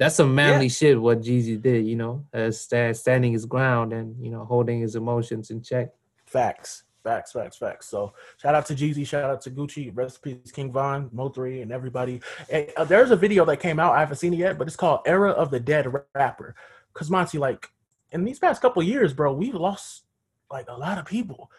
that's 0.01 0.15
some 0.17 0.35
manly 0.35 0.65
yeah. 0.65 0.73
shit 0.73 1.01
what 1.01 1.21
Jeezy 1.21 1.61
did, 1.61 1.87
you 1.87 1.95
know, 1.95 2.25
uh, 2.33 2.51
stand, 2.51 2.97
standing 2.97 3.33
his 3.33 3.45
ground 3.45 3.93
and 3.93 4.17
you 4.19 4.31
know 4.31 4.47
holding 4.47 4.81
his 4.81 4.97
emotions 4.97 5.51
in 5.51 5.63
check. 5.63 5.91
Facts, 6.25 6.85
facts, 7.05 7.33
facts, 7.33 7.59
facts. 7.59 7.89
So 7.89 8.15
shout 8.39 8.55
out 8.55 8.65
to 8.67 8.75
Jeezy, 8.75 9.07
shout 9.07 9.31
out 9.31 9.43
to 9.43 9.51
Gucci, 9.51 9.95
recipes 9.95 10.53
King 10.53 10.73
Von, 10.73 11.11
Mo3, 11.11 11.61
and 11.61 11.71
everybody. 11.71 12.23
And, 12.49 12.73
uh, 12.79 12.85
there's 12.85 13.11
a 13.11 13.17
video 13.17 13.45
that 13.45 13.59
came 13.59 13.79
out. 13.79 13.93
I 13.93 14.01
haven't 14.01 14.17
seen 14.17 14.33
it 14.33 14.39
yet, 14.39 14.57
but 14.57 14.67
it's 14.67 14.77
called 14.77 15.01
"Era 15.05 15.33
of 15.33 15.51
the 15.51 15.61
Dead 15.61 15.87
Rapper." 16.15 16.55
Cause 16.95 17.11
Monty, 17.11 17.37
like 17.37 17.71
in 18.11 18.25
these 18.25 18.39
past 18.39 18.63
couple 18.63 18.83
years, 18.83 19.13
bro, 19.13 19.35
we've 19.35 19.55
lost 19.55 20.05
like 20.51 20.65
a 20.69 20.75
lot 20.75 20.97
of 20.97 21.05
people. 21.05 21.51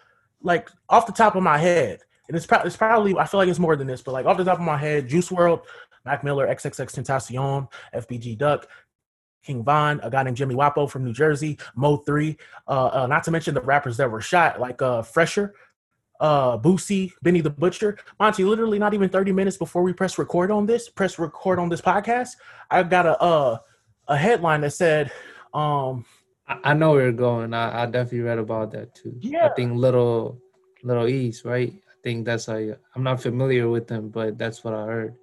Like 0.41 0.67
off 0.89 1.05
the 1.05 1.13
top 1.13 1.35
of 1.35 1.43
my 1.43 1.59
head, 1.59 1.99
and 2.27 2.35
it's, 2.35 2.47
pro- 2.47 2.61
it's 2.61 2.75
probably 2.75 3.15
I 3.15 3.27
feel 3.27 3.39
like 3.39 3.49
it's 3.49 3.59
more 3.59 3.75
than 3.75 3.85
this, 3.85 4.01
but 4.01 4.13
like 4.13 4.25
off 4.25 4.37
the 4.37 4.43
top 4.43 4.57
of 4.57 4.65
my 4.65 4.77
head, 4.77 5.07
Juice 5.07 5.29
WRLD, 5.29 5.61
Mac 6.05 6.23
Miller, 6.23 6.47
XXX 6.47 7.01
Tentacion, 7.01 7.67
FBG 7.93 8.37
Duck, 8.37 8.67
King 9.43 9.63
Von, 9.63 9.99
a 10.03 10.09
guy 10.09 10.23
named 10.23 10.37
Jimmy 10.37 10.55
Wopo 10.55 10.89
from 10.89 11.03
New 11.03 11.13
Jersey, 11.13 11.57
Mo3, 11.77 12.37
uh, 12.67 12.89
uh, 12.93 13.07
not 13.07 13.23
to 13.23 13.31
mention 13.31 13.53
the 13.53 13.61
rappers 13.61 13.97
that 13.97 14.09
were 14.09 14.21
shot, 14.21 14.59
like 14.59 14.81
uh, 14.81 15.01
Fresher, 15.01 15.55
uh, 16.19 16.57
Boosie, 16.57 17.11
Benny 17.23 17.41
the 17.41 17.49
Butcher. 17.49 17.97
Monty, 18.19 18.43
literally 18.43 18.77
not 18.77 18.93
even 18.93 19.09
30 19.09 19.31
minutes 19.31 19.57
before 19.57 19.81
we 19.81 19.93
press 19.93 20.17
record 20.17 20.51
on 20.51 20.67
this, 20.67 20.89
press 20.89 21.17
record 21.17 21.57
on 21.57 21.69
this 21.69 21.81
podcast, 21.81 22.35
I 22.69 22.83
got 22.83 23.05
a 23.05 23.19
uh, 23.19 23.57
a 24.07 24.17
headline 24.17 24.61
that 24.61 24.71
said, 24.71 25.11
um, 25.53 26.05
I 26.47 26.73
know 26.73 26.91
where 26.91 27.03
you're 27.03 27.13
going. 27.13 27.53
I, 27.53 27.83
I 27.83 27.85
definitely 27.85 28.21
read 28.21 28.37
about 28.37 28.71
that 28.71 28.93
too. 28.93 29.15
Yeah. 29.19 29.47
I 29.47 29.49
think 29.53 29.75
Little 29.75 30.39
Little 30.83 31.07
East, 31.07 31.45
right? 31.45 31.71
I 31.73 31.93
think 32.03 32.25
that's 32.25 32.47
how 32.47 32.57
you, 32.57 32.75
I'm 32.95 33.03
not 33.03 33.21
familiar 33.21 33.69
with 33.69 33.87
them, 33.87 34.09
but 34.09 34.37
that's 34.37 34.63
what 34.63 34.73
I 34.73 34.85
heard. 34.85 35.15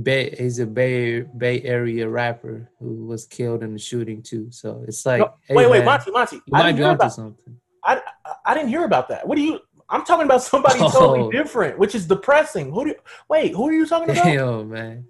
Bay 0.00 0.34
he's 0.38 0.58
a 0.58 0.66
Bay 0.66 1.20
Bay 1.20 1.62
Area 1.62 2.08
rapper 2.08 2.70
who 2.78 3.04
was 3.04 3.26
killed 3.26 3.62
in 3.62 3.74
the 3.74 3.78
shooting 3.78 4.22
too. 4.22 4.50
So 4.50 4.84
it's 4.88 5.04
like 5.04 5.20
no, 5.20 5.34
hey, 5.46 5.54
wait, 5.54 5.70
wait, 5.70 5.84
Monty, 5.84 6.10
Monty, 6.10 6.36
you 6.36 6.42
I 6.54 6.62
might 6.62 6.76
be 6.76 6.82
onto 6.82 7.10
something. 7.10 7.60
I, 7.84 8.00
I 8.46 8.54
didn't 8.54 8.70
hear 8.70 8.84
about 8.84 9.08
that. 9.08 9.26
What 9.26 9.36
do 9.36 9.42
you? 9.42 9.60
I'm 9.90 10.04
talking 10.04 10.24
about 10.24 10.42
somebody 10.42 10.78
oh. 10.82 10.90
totally 10.90 11.30
different, 11.30 11.78
which 11.78 11.94
is 11.94 12.06
depressing. 12.06 12.72
Who 12.72 12.84
do 12.84 12.90
you, 12.90 12.96
wait? 13.28 13.52
Who 13.54 13.68
are 13.68 13.72
you 13.72 13.86
talking 13.86 14.10
about? 14.10 14.32
Yo, 14.32 14.64
man. 14.64 15.06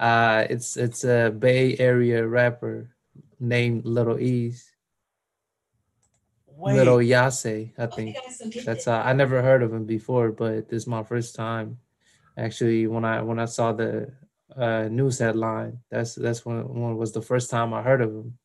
Uh, 0.00 0.44
it's 0.50 0.76
it's 0.76 1.04
a 1.04 1.30
Bay 1.30 1.76
Area 1.78 2.26
rapper 2.26 2.90
named 3.38 3.84
Little 3.84 4.18
Ease. 4.18 4.72
Wait. 6.48 6.74
Little 6.74 7.00
Yase, 7.00 7.70
I 7.78 7.86
think. 7.86 8.16
That's 8.64 8.88
uh, 8.88 9.02
I 9.04 9.12
never 9.12 9.40
heard 9.40 9.62
of 9.62 9.72
him 9.72 9.84
before, 9.84 10.32
but 10.32 10.68
this 10.68 10.82
is 10.82 10.86
my 10.86 11.04
first 11.04 11.36
time 11.36 11.78
actually 12.36 12.86
when 12.86 13.04
I 13.04 13.22
when 13.22 13.38
I 13.38 13.44
saw 13.44 13.72
the 13.72 14.12
uh, 14.56 14.88
news 14.88 15.18
headline. 15.18 15.78
That's 15.90 16.14
that's 16.14 16.44
when 16.44 16.66
when 16.68 16.96
was 16.96 17.12
the 17.12 17.22
first 17.22 17.50
time 17.50 17.72
I 17.74 17.82
heard 17.82 18.00
of 18.00 18.10
him. 18.10 18.38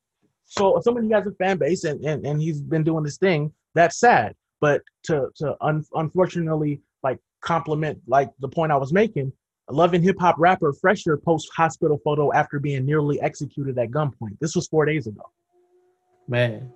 So 0.46 0.80
somebody 0.84 1.10
has 1.12 1.28
a 1.28 1.32
fan 1.34 1.58
base 1.58 1.84
and, 1.84 2.04
and, 2.04 2.26
and 2.26 2.42
he's 2.42 2.60
been 2.60 2.84
doing 2.84 3.04
this 3.04 3.18
thing. 3.18 3.54
That's 3.76 4.00
sad, 4.00 4.36
but 4.62 4.82
to 5.04 5.28
to 5.38 5.56
un- 5.62 5.86
unfortunately 5.94 6.82
like 7.04 7.20
compliment 7.42 8.00
like 8.08 8.30
the 8.40 8.50
point 8.50 8.72
I 8.72 8.78
was 8.78 8.92
making. 8.92 9.32
a 9.70 9.74
Loving 9.74 10.02
hip 10.02 10.18
hop 10.20 10.36
rapper 10.40 10.74
Fresher 10.74 11.18
post 11.18 11.50
hospital 11.56 12.00
photo 12.04 12.34
after 12.34 12.60
being 12.60 12.86
nearly 12.86 13.22
executed 13.22 13.78
at 13.78 13.92
gunpoint. 13.92 14.40
This 14.40 14.56
was 14.56 14.68
four 14.68 14.86
days 14.86 15.06
ago. 15.08 15.24
Man. 16.28 16.72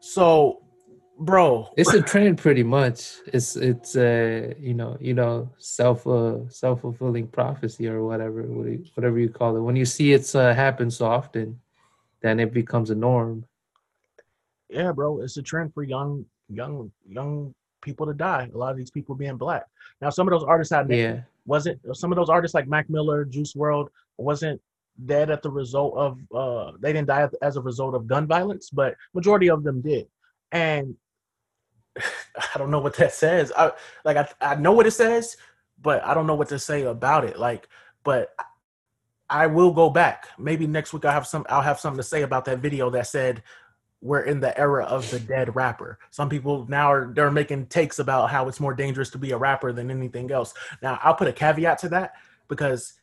So 0.00 0.62
bro. 1.18 1.68
It's 1.76 1.92
a 1.92 2.02
trend 2.02 2.38
pretty 2.38 2.62
much. 2.62 3.16
It's 3.26 3.56
it's 3.56 3.96
uh 3.96 4.54
you 4.58 4.74
know 4.74 4.96
you 5.00 5.14
know 5.14 5.50
self 5.58 6.06
uh 6.06 6.48
self-fulfilling 6.48 7.28
prophecy 7.28 7.88
or 7.88 8.04
whatever 8.04 8.42
whatever 8.42 9.18
you 9.18 9.28
call 9.28 9.56
it. 9.56 9.60
When 9.60 9.76
you 9.76 9.84
see 9.84 10.12
it's 10.12 10.34
uh, 10.34 10.54
happen 10.54 10.90
so 10.90 11.06
often 11.06 11.60
then 12.20 12.40
it 12.40 12.52
becomes 12.52 12.90
a 12.90 12.94
norm. 12.94 13.44
Yeah 14.68 14.92
bro 14.92 15.20
it's 15.20 15.36
a 15.36 15.42
trend 15.42 15.74
for 15.74 15.82
young 15.82 16.24
young 16.48 16.90
young 17.08 17.54
people 17.82 18.06
to 18.06 18.14
die. 18.14 18.50
A 18.52 18.56
lot 18.56 18.70
of 18.70 18.76
these 18.76 18.90
people 18.90 19.14
being 19.14 19.36
black. 19.36 19.66
Now 20.00 20.10
some 20.10 20.28
of 20.28 20.32
those 20.32 20.44
artists 20.44 20.72
had 20.72 20.90
yeah. 20.90 21.20
wasn't 21.46 21.80
some 21.96 22.12
of 22.12 22.16
those 22.16 22.30
artists 22.30 22.54
like 22.54 22.68
mac 22.68 22.88
miller 22.88 23.24
juice 23.24 23.54
WRLD 23.54 23.88
wasn't 24.16 24.60
dead 25.06 25.30
at 25.30 25.42
the 25.42 25.50
result 25.50 25.96
of 25.96 26.18
uh 26.34 26.72
they 26.80 26.92
didn't 26.92 27.06
die 27.06 27.28
as 27.40 27.56
a 27.56 27.60
result 27.60 27.94
of 27.94 28.06
gun 28.06 28.26
violence 28.26 28.70
but 28.70 28.94
majority 29.14 29.50
of 29.50 29.62
them 29.64 29.80
did. 29.80 30.06
And 30.50 30.96
I 32.54 32.58
don't 32.58 32.70
know 32.70 32.80
what 32.80 32.96
that 32.96 33.12
says. 33.12 33.52
I 33.56 33.72
like 34.04 34.16
I, 34.16 34.28
I 34.40 34.54
know 34.56 34.72
what 34.72 34.86
it 34.86 34.92
says, 34.92 35.36
but 35.80 36.04
I 36.04 36.14
don't 36.14 36.26
know 36.26 36.34
what 36.34 36.48
to 36.48 36.58
say 36.58 36.82
about 36.82 37.24
it. 37.24 37.38
Like, 37.38 37.68
but 38.04 38.34
I 39.30 39.46
will 39.46 39.72
go 39.72 39.90
back. 39.90 40.28
Maybe 40.38 40.66
next 40.66 40.92
week 40.92 41.04
I 41.04 41.12
have 41.12 41.26
some 41.26 41.44
I'll 41.48 41.62
have 41.62 41.80
something 41.80 41.98
to 41.98 42.02
say 42.02 42.22
about 42.22 42.44
that 42.46 42.58
video 42.58 42.90
that 42.90 43.06
said 43.06 43.42
we're 44.00 44.22
in 44.22 44.38
the 44.40 44.56
era 44.58 44.84
of 44.84 45.10
the 45.10 45.18
dead 45.18 45.54
rapper. 45.56 45.98
Some 46.10 46.28
people 46.28 46.66
now 46.68 46.92
are 46.92 47.12
they're 47.12 47.30
making 47.30 47.66
takes 47.66 47.98
about 47.98 48.30
how 48.30 48.48
it's 48.48 48.60
more 48.60 48.74
dangerous 48.74 49.10
to 49.10 49.18
be 49.18 49.32
a 49.32 49.36
rapper 49.36 49.72
than 49.72 49.90
anything 49.90 50.30
else. 50.30 50.54
Now 50.82 50.98
I'll 51.02 51.14
put 51.14 51.28
a 51.28 51.32
caveat 51.32 51.78
to 51.78 51.88
that 51.90 52.14
because 52.48 52.94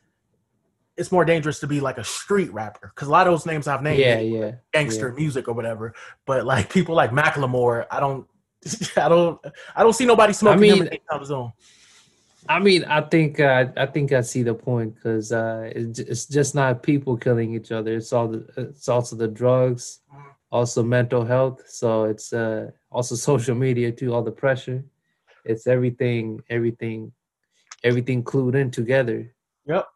it's 0.96 1.12
more 1.12 1.24
dangerous 1.24 1.60
to 1.60 1.66
be 1.66 1.80
like 1.80 1.98
a 1.98 2.04
street 2.04 2.52
rapper 2.52 2.90
because 2.94 3.08
a 3.08 3.10
lot 3.10 3.26
of 3.26 3.32
those 3.32 3.44
names 3.44 3.68
I've 3.68 3.82
named, 3.82 3.98
yeah, 3.98 4.18
yeah, 4.18 4.52
gangster 4.72 5.08
yeah. 5.08 5.14
music 5.14 5.46
or 5.48 5.52
whatever. 5.52 5.94
But 6.24 6.46
like 6.46 6.72
people 6.72 6.94
like 6.94 7.10
Macklemore, 7.10 7.86
I 7.90 8.00
don't 8.00 8.26
I 8.96 9.08
don't 9.08 9.40
I 9.74 9.82
don't 9.82 9.92
see 9.92 10.06
nobody 10.06 10.32
smoking 10.32 10.58
I 10.58 10.60
mean, 10.60 10.82
him 10.82 10.88
anytime 10.88 11.24
soon. 11.24 11.52
I 12.48 12.60
mean, 12.60 12.84
I 12.84 13.00
think 13.00 13.40
uh, 13.40 13.66
I 13.76 13.86
think 13.86 14.12
I 14.12 14.20
see 14.20 14.42
the 14.42 14.54
point 14.54 14.94
because 14.94 15.32
uh, 15.32 15.70
it's 15.74 16.26
just 16.26 16.54
not 16.54 16.82
people 16.82 17.16
killing 17.16 17.54
each 17.54 17.72
other. 17.72 17.96
It's 17.96 18.12
all 18.12 18.28
the, 18.28 18.46
it's 18.56 18.88
also 18.88 19.16
the 19.16 19.28
drugs, 19.28 20.00
mm-hmm. 20.12 20.28
also 20.52 20.82
mental 20.82 21.24
health. 21.24 21.62
So 21.68 22.04
it's 22.04 22.32
uh, 22.32 22.70
also 22.90 23.14
social 23.30 23.54
media 23.54 23.90
too. 23.92 24.14
All 24.14 24.22
the 24.22 24.30
pressure. 24.30 24.84
It's 25.44 25.66
everything, 25.66 26.40
everything, 26.50 27.12
everything 27.84 28.24
clued 28.24 28.56
in 28.56 28.70
together. 28.70 29.32
Yep. 29.66 29.86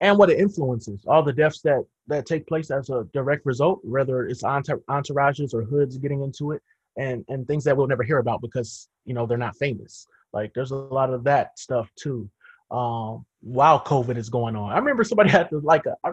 And 0.00 0.18
what 0.18 0.30
it 0.30 0.38
influences 0.38 1.04
all 1.06 1.22
the 1.22 1.32
deaths 1.32 1.60
that 1.62 1.84
that 2.08 2.26
take 2.26 2.46
place 2.46 2.70
as 2.70 2.90
a 2.90 3.04
direct 3.12 3.46
result, 3.46 3.80
whether 3.82 4.26
it's 4.26 4.42
entourages 4.42 5.54
or 5.54 5.62
hoods 5.62 5.96
getting 5.98 6.22
into 6.22 6.52
it, 6.52 6.62
and 6.96 7.24
and 7.28 7.46
things 7.46 7.64
that 7.64 7.76
we'll 7.76 7.86
never 7.86 8.02
hear 8.02 8.18
about 8.18 8.40
because 8.40 8.88
you 9.04 9.14
know 9.14 9.26
they're 9.26 9.38
not 9.38 9.56
famous. 9.56 10.06
Like 10.32 10.52
there's 10.54 10.70
a 10.70 10.76
lot 10.76 11.12
of 11.12 11.24
that 11.24 11.58
stuff 11.58 11.90
too. 11.96 12.28
Um, 12.70 13.24
while 13.40 13.82
COVID 13.82 14.16
is 14.16 14.28
going 14.28 14.56
on, 14.56 14.72
I 14.72 14.78
remember 14.78 15.04
somebody 15.04 15.30
had 15.38 15.48
to 15.50 15.60
like 15.60 15.86
a, 15.86 15.96
I, 16.04 16.10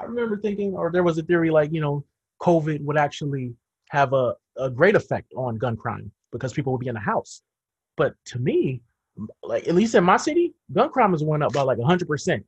I 0.00 0.04
remember 0.04 0.36
thinking, 0.36 0.74
or 0.74 0.90
there 0.90 1.02
was 1.02 1.18
a 1.18 1.22
theory 1.22 1.50
like 1.50 1.72
you 1.72 1.80
know 1.80 2.04
COVID 2.40 2.80
would 2.82 2.96
actually 2.96 3.54
have 3.90 4.12
a, 4.12 4.34
a 4.56 4.70
great 4.70 4.96
effect 4.96 5.32
on 5.36 5.58
gun 5.58 5.76
crime 5.76 6.10
because 6.30 6.52
people 6.52 6.72
would 6.72 6.80
be 6.80 6.88
in 6.88 6.94
the 6.94 7.00
house. 7.00 7.42
But 7.96 8.14
to 8.26 8.38
me, 8.38 8.80
like 9.42 9.68
at 9.68 9.74
least 9.74 9.94
in 9.94 10.04
my 10.04 10.16
city, 10.16 10.54
gun 10.72 10.90
crime 10.90 11.12
has 11.12 11.22
went 11.22 11.42
up 11.42 11.52
by 11.52 11.62
like 11.62 11.78
hundred 11.80 12.08
percent. 12.08 12.44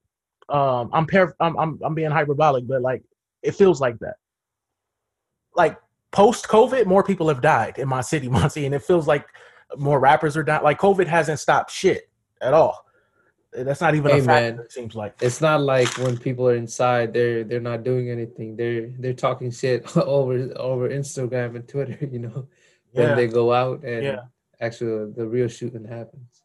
Um, 0.48 0.90
I'm, 0.92 1.06
I'm 1.40 1.58
I'm 1.58 1.78
I'm 1.82 1.94
being 1.94 2.10
hyperbolic, 2.10 2.66
but 2.66 2.82
like 2.82 3.02
it 3.42 3.52
feels 3.52 3.80
like 3.80 3.98
that. 3.98 4.16
Like 5.54 5.78
post 6.14 6.46
COVID, 6.46 6.86
more 6.86 7.02
people 7.02 7.28
have 7.28 7.42
died 7.42 7.78
in 7.78 7.88
my 7.88 8.00
city, 8.00 8.28
Monty, 8.36 8.64
and 8.64 8.74
it 8.74 8.82
feels 8.82 9.06
like 9.06 9.26
more 9.76 10.00
rappers 10.00 10.36
are 10.36 10.42
dying. 10.42 10.62
Like 10.62 10.78
COVID 10.78 11.06
hasn't 11.06 11.40
stopped 11.40 11.70
shit 11.70 12.08
at 12.40 12.54
all. 12.54 12.84
That's 13.52 13.80
not 13.80 13.94
even 13.94 14.10
hey, 14.10 14.18
a 14.18 14.22
fact. 14.22 14.58
it 14.58 14.72
seems 14.72 14.96
like 14.96 15.14
it's 15.20 15.40
not 15.40 15.60
like 15.60 15.88
when 15.98 16.16
people 16.16 16.48
are 16.48 16.56
inside, 16.56 17.12
they're 17.12 17.44
they're 17.44 17.60
not 17.60 17.84
doing 17.84 18.10
anything. 18.10 18.56
They're 18.56 18.88
they're 18.98 19.12
talking 19.12 19.50
shit 19.52 19.96
over 19.96 20.52
over 20.56 20.88
Instagram 20.88 21.54
and 21.54 21.68
Twitter. 21.68 21.98
You 22.04 22.18
know, 22.18 22.48
yeah. 22.92 23.06
then 23.06 23.16
they 23.16 23.26
go 23.28 23.52
out 23.52 23.84
and 23.84 24.02
yeah. 24.02 24.20
actually 24.60 25.12
the 25.12 25.26
real 25.26 25.46
shooting 25.46 25.84
happens. 25.84 26.42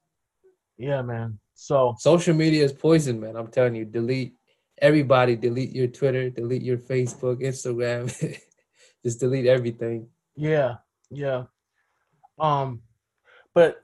Yeah, 0.78 1.02
man. 1.02 1.40
So 1.56 1.96
social 1.98 2.36
media 2.36 2.64
is 2.64 2.74
poison, 2.74 3.20
man. 3.20 3.36
I'm 3.36 3.48
telling 3.48 3.76
you. 3.76 3.86
Delete 3.86 4.36
everybody. 4.78 5.36
Delete 5.36 5.76
your 5.76 5.88
Twitter. 5.88 6.30
Delete 6.30 6.62
your 6.62 6.78
Facebook, 6.78 7.42
Instagram. 7.42 8.06
Just 9.04 9.20
delete 9.20 9.46
everything. 9.46 10.08
Yeah, 10.36 10.76
yeah. 11.10 11.44
Um, 12.40 12.82
but 13.54 13.84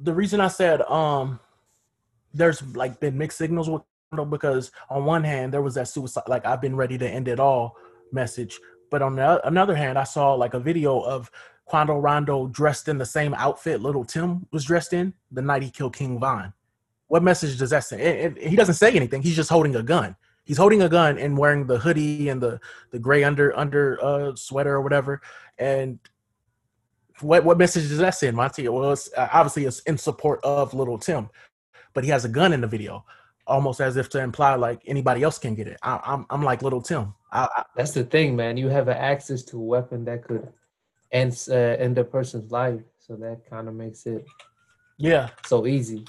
the 0.00 0.12
reason 0.12 0.40
I 0.40 0.48
said 0.48 0.82
um, 0.82 1.38
there's 2.34 2.62
like 2.76 3.00
been 3.00 3.16
mixed 3.16 3.38
signals 3.38 3.68
with 3.68 3.82
because 4.28 4.70
on 4.90 5.06
one 5.06 5.24
hand 5.24 5.52
there 5.52 5.62
was 5.62 5.74
that 5.74 5.88
suicide, 5.88 6.24
like 6.28 6.44
I've 6.44 6.60
been 6.60 6.76
ready 6.76 6.98
to 6.98 7.08
end 7.08 7.28
it 7.28 7.40
all 7.40 7.76
message, 8.12 8.58
but 8.90 9.00
on 9.00 9.16
the 9.16 9.46
another 9.46 9.74
hand 9.74 9.98
I 9.98 10.04
saw 10.04 10.34
like 10.34 10.54
a 10.54 10.60
video 10.60 11.00
of 11.00 11.30
Quando 11.64 11.96
Rondo 11.96 12.48
dressed 12.48 12.88
in 12.88 12.98
the 12.98 13.06
same 13.06 13.32
outfit 13.34 13.80
Little 13.80 14.04
Tim 14.04 14.46
was 14.50 14.64
dressed 14.64 14.92
in 14.92 15.14
the 15.30 15.40
night 15.40 15.62
he 15.62 15.70
killed 15.70 15.96
King 15.96 16.18
Von. 16.18 16.52
What 17.08 17.22
message 17.22 17.58
does 17.58 17.70
that 17.70 17.84
send? 17.84 18.02
It, 18.02 18.36
it, 18.38 18.48
he 18.48 18.56
doesn't 18.56 18.74
say 18.74 18.92
anything. 18.94 19.22
He's 19.22 19.36
just 19.36 19.50
holding 19.50 19.76
a 19.76 19.82
gun. 19.82 20.16
He's 20.44 20.56
holding 20.56 20.82
a 20.82 20.88
gun 20.88 21.18
and 21.18 21.38
wearing 21.38 21.66
the 21.66 21.78
hoodie 21.78 22.28
and 22.28 22.40
the 22.40 22.60
the 22.90 22.98
gray 22.98 23.24
under 23.24 23.56
under 23.56 24.02
uh, 24.02 24.34
sweater 24.34 24.74
or 24.74 24.82
whatever. 24.82 25.20
And 25.58 25.98
what 27.20 27.44
what 27.44 27.58
message 27.58 27.88
does 27.88 27.98
that 27.98 28.14
send, 28.14 28.36
Monty? 28.36 28.68
Well, 28.68 28.92
it's, 28.92 29.10
uh, 29.16 29.28
obviously 29.32 29.64
it's 29.64 29.80
in 29.80 29.98
support 29.98 30.40
of 30.42 30.74
Little 30.74 30.98
Tim, 30.98 31.28
but 31.94 32.04
he 32.04 32.10
has 32.10 32.24
a 32.24 32.28
gun 32.28 32.52
in 32.52 32.60
the 32.60 32.66
video, 32.66 33.04
almost 33.46 33.80
as 33.80 33.96
if 33.96 34.08
to 34.10 34.20
imply 34.20 34.54
like 34.56 34.82
anybody 34.86 35.22
else 35.22 35.38
can 35.38 35.54
get 35.54 35.68
it. 35.68 35.78
I, 35.82 35.94
am 35.94 36.00
I'm, 36.04 36.26
I'm 36.30 36.42
like 36.42 36.62
Little 36.62 36.82
Tim. 36.82 37.14
I, 37.30 37.48
I, 37.56 37.64
That's 37.76 37.92
the 37.92 38.04
thing, 38.04 38.34
man. 38.34 38.56
You 38.56 38.68
have 38.68 38.88
access 38.88 39.42
to 39.44 39.56
a 39.56 39.62
weapon 39.62 40.04
that 40.06 40.24
could 40.24 40.48
end 41.12 41.40
uh, 41.48 41.54
end 41.54 41.98
a 41.98 42.04
person's 42.04 42.50
life, 42.50 42.80
so 42.98 43.16
that 43.16 43.48
kind 43.48 43.68
of 43.68 43.74
makes 43.74 44.06
it 44.06 44.26
yeah 44.98 45.30
so 45.46 45.66
easy 45.66 46.04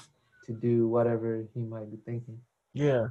to 0.46 0.52
do 0.52 0.88
whatever 0.88 1.44
he 1.54 1.62
might 1.62 1.90
be 1.90 1.98
thinking. 2.04 2.38
Yeah. 2.72 3.08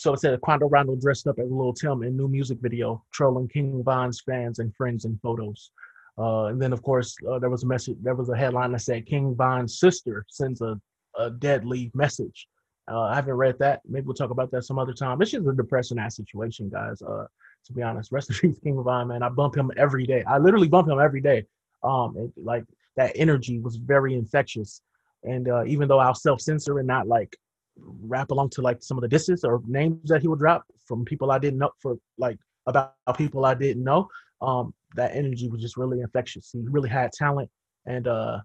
So 0.00 0.14
it 0.14 0.20
said 0.20 0.40
Quando 0.40 0.66
Rondo 0.66 0.96
dressed 0.96 1.26
up 1.26 1.38
as 1.38 1.50
Little 1.50 1.74
Tim 1.74 2.02
in 2.04 2.16
new 2.16 2.26
music 2.26 2.56
video, 2.62 3.04
trolling 3.12 3.48
King 3.48 3.82
Von's 3.84 4.22
fans 4.22 4.58
and 4.58 4.74
friends 4.74 5.04
in 5.04 5.20
photos. 5.22 5.72
Uh, 6.16 6.46
and 6.46 6.60
then, 6.60 6.72
of 6.72 6.82
course, 6.82 7.14
uh, 7.30 7.38
there 7.38 7.50
was 7.50 7.64
a 7.64 7.66
message. 7.66 7.98
There 8.00 8.14
was 8.14 8.30
a 8.30 8.36
headline 8.36 8.72
that 8.72 8.80
said 8.80 9.04
King 9.04 9.34
Von's 9.34 9.78
sister 9.78 10.24
sends 10.30 10.62
a, 10.62 10.80
a 11.18 11.30
deadly 11.30 11.90
message. 11.92 12.48
Uh, 12.90 13.02
I 13.02 13.14
haven't 13.14 13.34
read 13.34 13.58
that. 13.58 13.82
Maybe 13.86 14.06
we'll 14.06 14.14
talk 14.14 14.30
about 14.30 14.50
that 14.52 14.64
some 14.64 14.78
other 14.78 14.94
time. 14.94 15.20
It's 15.20 15.32
just 15.32 15.46
a 15.46 15.52
depressing 15.52 15.98
ass 15.98 16.16
situation, 16.16 16.70
guys. 16.70 17.02
Uh, 17.02 17.26
to 17.66 17.72
be 17.74 17.82
honest, 17.82 18.10
rest 18.10 18.30
in 18.30 18.36
peace, 18.40 18.58
King 18.58 18.82
Von, 18.82 19.08
man. 19.08 19.22
I 19.22 19.28
bump 19.28 19.54
him 19.54 19.70
every 19.76 20.06
day. 20.06 20.24
I 20.24 20.38
literally 20.38 20.68
bump 20.68 20.88
him 20.88 20.98
every 20.98 21.20
day. 21.20 21.44
Um, 21.82 22.14
it, 22.16 22.32
like 22.42 22.64
that 22.96 23.12
energy 23.16 23.58
was 23.58 23.76
very 23.76 24.14
infectious. 24.14 24.80
And 25.24 25.46
uh, 25.46 25.66
even 25.66 25.88
though 25.88 25.98
I'll 25.98 26.14
self 26.14 26.40
censor 26.40 26.78
and 26.78 26.88
not 26.88 27.06
like 27.06 27.36
rap 27.84 28.30
along 28.30 28.50
to 28.50 28.62
like 28.62 28.82
some 28.82 28.96
of 28.96 29.02
the 29.02 29.08
disses 29.08 29.44
or 29.44 29.62
names 29.66 30.08
that 30.08 30.22
he 30.22 30.28
would 30.28 30.38
drop 30.38 30.64
from 30.86 31.04
people 31.04 31.30
I 31.30 31.38
didn't 31.38 31.58
know 31.58 31.70
for 31.78 31.96
like 32.18 32.38
about 32.66 32.94
people 33.16 33.44
I 33.44 33.54
didn't 33.54 33.84
know, 33.84 34.08
um, 34.42 34.74
that 34.96 35.14
energy 35.14 35.48
was 35.48 35.60
just 35.60 35.76
really 35.76 36.00
infectious. 36.00 36.50
He 36.52 36.60
really 36.64 36.88
had 36.88 37.12
talent, 37.12 37.50
and 37.86 38.08
uh, 38.08 38.40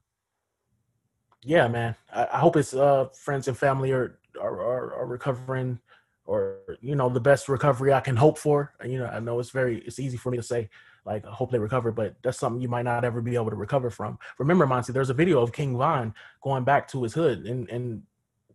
yeah, 1.43 1.67
man. 1.67 1.95
I, 2.13 2.27
I 2.33 2.39
hope 2.39 2.55
his 2.55 2.73
uh, 2.73 3.07
friends 3.13 3.47
and 3.47 3.57
family 3.57 3.91
are 3.91 4.19
are, 4.39 4.61
are 4.61 4.93
are, 4.95 5.05
recovering, 5.05 5.79
or 6.25 6.57
you 6.81 6.95
know, 6.95 7.09
the 7.09 7.19
best 7.19 7.49
recovery 7.49 7.93
I 7.93 8.01
can 8.01 8.15
hope 8.15 8.37
for. 8.37 8.73
You 8.85 8.99
know, 8.99 9.05
I 9.05 9.19
know 9.19 9.39
it's 9.39 9.51
very 9.51 9.79
it's 9.79 9.99
easy 9.99 10.17
for 10.17 10.31
me 10.31 10.37
to 10.37 10.43
say 10.43 10.69
like 11.05 11.25
I 11.25 11.31
hope 11.31 11.51
they 11.51 11.59
recover, 11.59 11.91
but 11.91 12.15
that's 12.23 12.39
something 12.39 12.61
you 12.61 12.67
might 12.67 12.85
not 12.85 13.05
ever 13.05 13.21
be 13.21 13.35
able 13.35 13.51
to 13.51 13.55
recover 13.55 13.89
from. 13.89 14.17
Remember, 14.39 14.65
Monty, 14.65 14.91
there's 14.91 15.09
a 15.09 15.13
video 15.13 15.41
of 15.41 15.51
King 15.51 15.77
Von 15.77 16.13
going 16.41 16.63
back 16.63 16.87
to 16.89 17.03
his 17.03 17.13
hood 17.13 17.45
and 17.45 17.69
and 17.69 18.03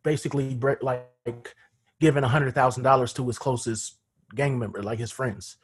basically 0.03 0.59
like 0.83 1.55
giving 2.01 2.25
a 2.25 2.29
hundred 2.29 2.55
thousand 2.55 2.83
dollars 2.83 3.13
to 3.15 3.27
his 3.27 3.39
closest 3.39 3.97
gang 4.35 4.59
member, 4.59 4.83
like 4.83 4.99
his 4.99 5.13
friends, 5.13 5.57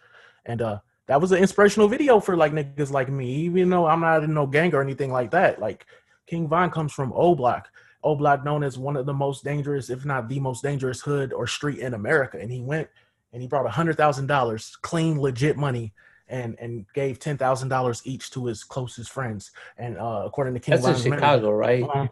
and 0.44 0.62
uh 0.62 0.78
that 1.06 1.20
was 1.20 1.32
an 1.32 1.38
inspirational 1.38 1.88
video 1.88 2.18
for 2.20 2.36
like 2.36 2.52
niggas 2.52 2.90
like 2.90 3.08
me, 3.08 3.30
even 3.30 3.70
though 3.70 3.86
I'm 3.86 4.00
not 4.00 4.24
in 4.24 4.34
no 4.34 4.46
gang 4.46 4.74
or 4.74 4.82
anything 4.82 5.12
like 5.12 5.30
that. 5.30 5.60
Like 5.60 5.86
King 6.26 6.48
Von 6.48 6.70
comes 6.70 6.92
from 6.92 7.12
O 7.14 7.34
Block. 7.34 7.68
O 8.02 8.14
Block 8.14 8.44
known 8.44 8.62
as 8.64 8.76
one 8.76 8.96
of 8.96 9.06
the 9.06 9.14
most 9.14 9.44
dangerous, 9.44 9.88
if 9.88 10.04
not 10.04 10.28
the 10.28 10.40
most 10.40 10.62
dangerous 10.62 11.00
hood 11.00 11.32
or 11.32 11.46
street 11.46 11.78
in 11.78 11.94
America. 11.94 12.38
And 12.38 12.50
he 12.50 12.60
went 12.60 12.88
and 13.32 13.40
he 13.40 13.48
brought 13.48 13.66
a 13.66 13.70
hundred 13.70 13.96
thousand 13.96 14.26
dollars, 14.26 14.76
clean, 14.82 15.20
legit 15.20 15.56
money, 15.56 15.92
and 16.28 16.56
and 16.58 16.86
gave 16.94 17.18
ten 17.18 17.38
thousand 17.38 17.68
dollars 17.68 18.02
each 18.04 18.30
to 18.32 18.46
his 18.46 18.64
closest 18.64 19.10
friends. 19.10 19.52
And 19.78 19.98
uh, 19.98 20.22
according 20.24 20.54
to 20.54 20.60
King, 20.60 20.72
that's 20.72 20.86
Von's 20.86 21.06
in 21.06 21.12
Chicago, 21.12 21.50
right? 21.52 21.84
Uh, 21.84 22.08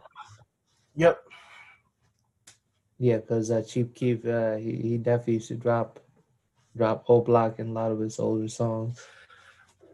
yep. 0.95 1.19
Yeah, 2.97 3.17
because 3.17 3.51
uh, 3.51 3.61
Chief 3.61 3.93
Keef, 3.93 4.25
uh, 4.25 4.55
he, 4.55 4.75
he 4.75 4.97
definitely 4.97 5.35
used 5.35 5.49
to 5.49 5.55
drop 5.55 5.99
drop 6.75 7.05
O 7.07 7.21
Block 7.21 7.59
in 7.59 7.69
a 7.69 7.71
lot 7.71 7.91
of 7.91 7.99
his 7.99 8.19
older 8.19 8.47
songs. 8.47 9.05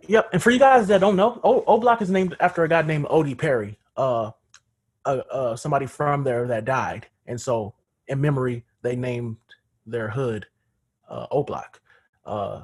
Yep, 0.08 0.30
and 0.34 0.44
for 0.44 0.52
you 0.52 0.60
guys 0.60 0.88
that 0.88 1.02
don't 1.02 1.16
know, 1.16 1.40
O, 1.44 1.64
o 1.66 1.80
Block 1.80 2.02
is 2.02 2.10
named 2.10 2.36
after 2.40 2.64
a 2.64 2.70
guy 2.70 2.82
named 2.82 3.06
Odee 3.06 3.38
Perry, 3.38 3.78
uh, 3.98 4.32
uh, 5.06 5.22
uh, 5.32 5.56
somebody 5.56 5.86
from 5.86 6.24
there 6.24 6.48
that 6.48 6.66
died, 6.66 7.08
and 7.28 7.40
so 7.40 7.74
in 8.08 8.20
memory 8.20 8.66
they 8.82 8.96
named 8.96 9.38
their 9.86 10.10
hood 10.10 10.46
uh, 11.10 11.28
O 11.32 11.44
Block. 11.44 11.82
Uh, 12.26 12.62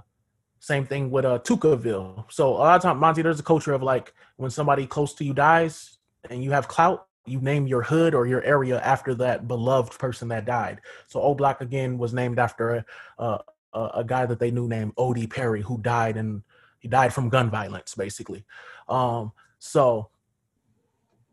same 0.60 0.86
thing 0.86 1.10
with 1.10 1.26
uh, 1.26 1.40
Tookaville. 1.40 2.26
So 2.30 2.50
a 2.50 2.58
lot 2.58 2.76
of 2.76 2.82
times, 2.82 3.00
Monty, 3.00 3.22
there's 3.22 3.40
a 3.40 3.44
culture 3.44 3.74
of 3.74 3.82
like 3.82 4.14
when 4.36 4.52
somebody 4.52 4.86
close 4.86 5.14
to 5.16 5.24
you 5.24 5.34
dies 5.34 5.98
and 6.30 6.44
you 6.44 6.52
have 6.52 6.68
clout, 6.68 7.07
you 7.28 7.42
name 7.42 7.68
your 7.68 7.84
hood 7.84 8.16
or 8.16 8.26
your 8.26 8.42
area 8.44 8.80
after 8.82 9.14
that 9.16 9.48
beloved 9.48 9.98
person 10.00 10.30
that 10.30 10.46
died. 10.46 10.82
So 11.08 11.22
O 11.22 11.36
Block 11.36 11.62
again 11.62 11.98
was 11.98 12.14
named 12.14 12.40
after 12.40 12.86
a, 13.18 13.40
a, 13.74 13.90
a 13.96 14.04
guy 14.06 14.26
that 14.26 14.40
they 14.40 14.52
knew 14.52 14.68
named 14.68 14.96
Odee 14.96 15.30
Perry 15.30 15.62
who 15.62 15.78
died 15.80 16.18
and 16.18 16.42
he 16.80 16.88
died 16.88 17.14
from 17.14 17.30
gun 17.30 17.50
violence 17.50 17.96
basically. 17.96 18.46
Um, 18.88 19.32
so 19.60 20.10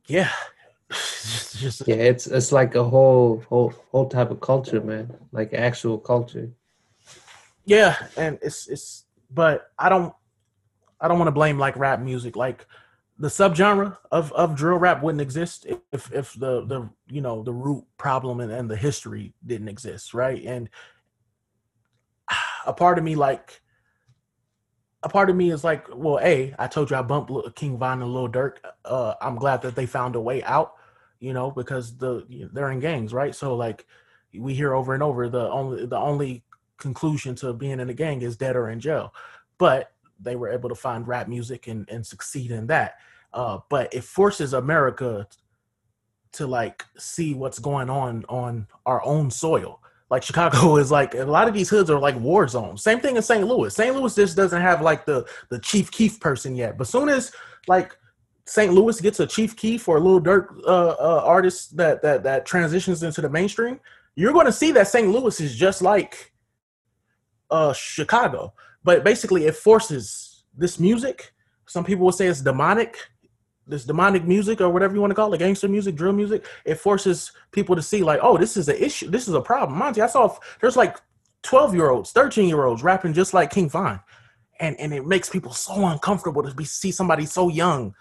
yeah, 0.06 0.30
just, 0.90 1.58
just, 1.58 1.88
yeah, 1.88 1.96
it's 1.96 2.26
it's 2.26 2.52
like 2.52 2.74
a 2.74 2.84
whole 2.84 3.42
whole 3.48 3.72
whole 3.90 4.08
type 4.08 4.30
of 4.30 4.40
culture, 4.40 4.80
man, 4.80 5.14
like 5.32 5.54
actual 5.54 5.98
culture. 5.98 6.50
Yeah, 7.64 7.96
and 8.16 8.38
it's 8.42 8.68
it's, 8.68 9.04
but 9.30 9.70
I 9.78 9.88
don't 9.88 10.12
I 11.00 11.08
don't 11.08 11.18
want 11.18 11.28
to 11.28 11.32
blame 11.32 11.58
like 11.58 11.76
rap 11.76 12.00
music 12.00 12.36
like 12.36 12.66
the 13.18 13.28
subgenre 13.28 13.96
of, 14.10 14.32
of 14.32 14.56
drill 14.56 14.78
rap 14.78 15.02
wouldn't 15.02 15.22
exist 15.22 15.66
if 15.92 16.12
if 16.12 16.34
the 16.34 16.64
the 16.66 16.88
you 17.08 17.20
know 17.20 17.42
the 17.42 17.52
root 17.52 17.84
problem 17.96 18.40
and, 18.40 18.50
and 18.50 18.68
the 18.68 18.76
history 18.76 19.34
didn't 19.46 19.68
exist 19.68 20.14
right? 20.14 20.42
And 20.44 20.68
a 22.66 22.72
part 22.72 22.98
of 22.98 23.04
me 23.04 23.14
like 23.14 23.60
a 25.02 25.08
part 25.08 25.30
of 25.30 25.36
me 25.36 25.50
is 25.50 25.62
like 25.62 25.86
well 25.94 26.18
a 26.22 26.54
i 26.58 26.66
told 26.66 26.90
you 26.90 26.96
i 26.96 27.02
bumped 27.02 27.30
king 27.54 27.78
von 27.78 28.02
and 28.02 28.12
lil 28.12 28.28
durk. 28.28 28.56
Uh 28.84 29.14
i'm 29.20 29.36
glad 29.36 29.62
that 29.62 29.74
they 29.74 29.86
found 29.86 30.16
a 30.16 30.20
way 30.20 30.42
out 30.42 30.72
you 31.20 31.32
know 31.32 31.50
because 31.50 31.96
the 31.98 32.26
they're 32.52 32.70
in 32.70 32.80
gangs 32.80 33.12
right? 33.12 33.34
So 33.34 33.54
like 33.54 33.86
we 34.36 34.54
hear 34.54 34.74
over 34.74 34.94
and 34.94 35.02
over 35.02 35.28
the 35.28 35.48
only 35.50 35.86
the 35.86 35.98
only 35.98 36.42
conclusion 36.78 37.34
to 37.36 37.52
being 37.52 37.80
in 37.80 37.88
a 37.90 37.94
gang 37.94 38.22
is 38.22 38.36
dead 38.36 38.56
or 38.56 38.68
in 38.68 38.80
jail. 38.80 39.14
But 39.58 39.92
they 40.20 40.36
were 40.36 40.50
able 40.50 40.68
to 40.68 40.74
find 40.74 41.06
rap 41.06 41.28
music 41.28 41.66
and, 41.66 41.88
and 41.88 42.06
succeed 42.06 42.50
in 42.50 42.66
that. 42.68 42.94
Uh, 43.32 43.58
but 43.68 43.92
it 43.92 44.04
forces 44.04 44.52
America 44.52 45.26
to 46.32 46.46
like 46.46 46.84
see 46.96 47.34
what's 47.34 47.58
going 47.58 47.90
on 47.90 48.24
on 48.28 48.66
our 48.86 49.04
own 49.04 49.30
soil. 49.30 49.80
like 50.10 50.22
Chicago 50.28 50.76
is 50.76 50.90
like 50.90 51.14
a 51.14 51.24
lot 51.24 51.48
of 51.48 51.54
these 51.54 51.68
hoods 51.68 51.90
are 51.90 51.98
like 51.98 52.18
war 52.20 52.46
zones. 52.46 52.82
Same 52.82 53.00
thing 53.00 53.16
in 53.16 53.22
St. 53.22 53.46
Louis. 53.46 53.74
St. 53.74 53.94
Louis 53.94 54.14
just 54.14 54.36
doesn't 54.36 54.62
have 54.62 54.82
like 54.82 55.06
the 55.06 55.26
the 55.50 55.58
Chief 55.58 55.90
Keef 55.90 56.20
person 56.20 56.54
yet. 56.54 56.78
But 56.78 56.86
soon 56.86 57.08
as 57.08 57.32
like 57.66 57.96
St. 58.46 58.72
Louis 58.72 59.00
gets 59.00 59.20
a 59.20 59.26
Chief 59.26 59.56
Keef 59.56 59.88
or 59.88 59.96
a 59.96 60.00
Lil 60.00 60.20
Durk 60.20 60.48
uh, 60.66 60.90
uh, 60.98 61.22
artist 61.24 61.76
that 61.76 62.02
that 62.02 62.22
that 62.24 62.46
transitions 62.46 63.02
into 63.02 63.20
the 63.20 63.28
mainstream, 63.28 63.80
you're 64.16 64.32
going 64.32 64.46
to 64.46 64.52
see 64.52 64.70
that 64.72 64.88
St. 64.88 65.08
Louis 65.08 65.40
is 65.40 65.56
just 65.56 65.82
like 65.82 66.32
uh, 67.50 67.72
Chicago. 67.72 68.52
But 68.84 69.02
basically, 69.02 69.46
it 69.46 69.56
forces 69.56 70.44
this 70.56 70.78
music. 70.78 71.32
Some 71.66 71.84
people 71.84 72.04
will 72.04 72.12
say 72.12 72.26
it's 72.26 72.42
demonic. 72.42 72.96
This 73.66 73.84
demonic 73.84 74.24
music, 74.24 74.60
or 74.60 74.68
whatever 74.68 74.94
you 74.94 75.00
want 75.00 75.10
to 75.10 75.14
call 75.14 75.32
it, 75.32 75.38
gangster 75.38 75.68
music, 75.68 75.94
drill 75.94 76.12
music. 76.12 76.44
It 76.66 76.74
forces 76.74 77.32
people 77.50 77.74
to 77.74 77.82
see, 77.82 78.02
like, 78.02 78.20
oh, 78.22 78.36
this 78.36 78.58
is 78.58 78.68
an 78.68 78.76
issue. 78.76 79.08
This 79.08 79.26
is 79.26 79.32
a 79.32 79.40
problem. 79.40 79.78
Monty, 79.78 80.02
I 80.02 80.06
saw 80.06 80.36
there's 80.60 80.76
like 80.76 80.98
12 81.44 81.74
year 81.74 81.88
olds, 81.88 82.12
13 82.12 82.46
year 82.46 82.64
olds 82.64 82.82
rapping 82.82 83.14
just 83.14 83.32
like 83.32 83.50
King 83.50 83.70
Von, 83.70 84.00
and 84.60 84.78
and 84.78 84.92
it 84.92 85.06
makes 85.06 85.30
people 85.30 85.52
so 85.52 85.86
uncomfortable 85.86 86.42
to 86.42 86.54
be 86.54 86.64
see 86.64 86.90
somebody 86.90 87.24
so 87.24 87.48
young 87.48 87.94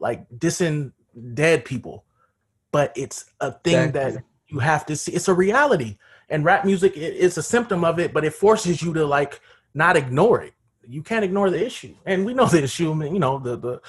like 0.00 0.28
dissing 0.30 0.92
dead 1.34 1.64
people, 1.64 2.04
but 2.72 2.92
it's 2.96 3.26
a 3.40 3.52
thing 3.52 3.88
exactly. 3.88 4.12
that 4.12 4.24
you 4.48 4.58
have 4.58 4.86
to 4.86 4.96
see. 4.96 5.12
It's 5.12 5.28
a 5.28 5.34
reality, 5.34 5.98
and 6.28 6.44
rap 6.44 6.64
music 6.64 6.96
is 6.96 7.38
a 7.38 7.42
symptom 7.42 7.84
of 7.84 7.98
it, 7.98 8.12
but 8.12 8.24
it 8.24 8.34
forces 8.34 8.82
you 8.82 8.92
to 8.94 9.06
like 9.06 9.40
not 9.78 9.96
ignore 9.96 10.42
it. 10.42 10.54
You 10.86 11.02
can't 11.02 11.24
ignore 11.24 11.50
the 11.50 11.64
issue, 11.64 11.94
and 12.04 12.26
we 12.26 12.34
know 12.34 12.46
the 12.46 12.62
issue. 12.62 12.90
You 13.04 13.18
know 13.18 13.38
the 13.38 13.56
the 13.56 13.80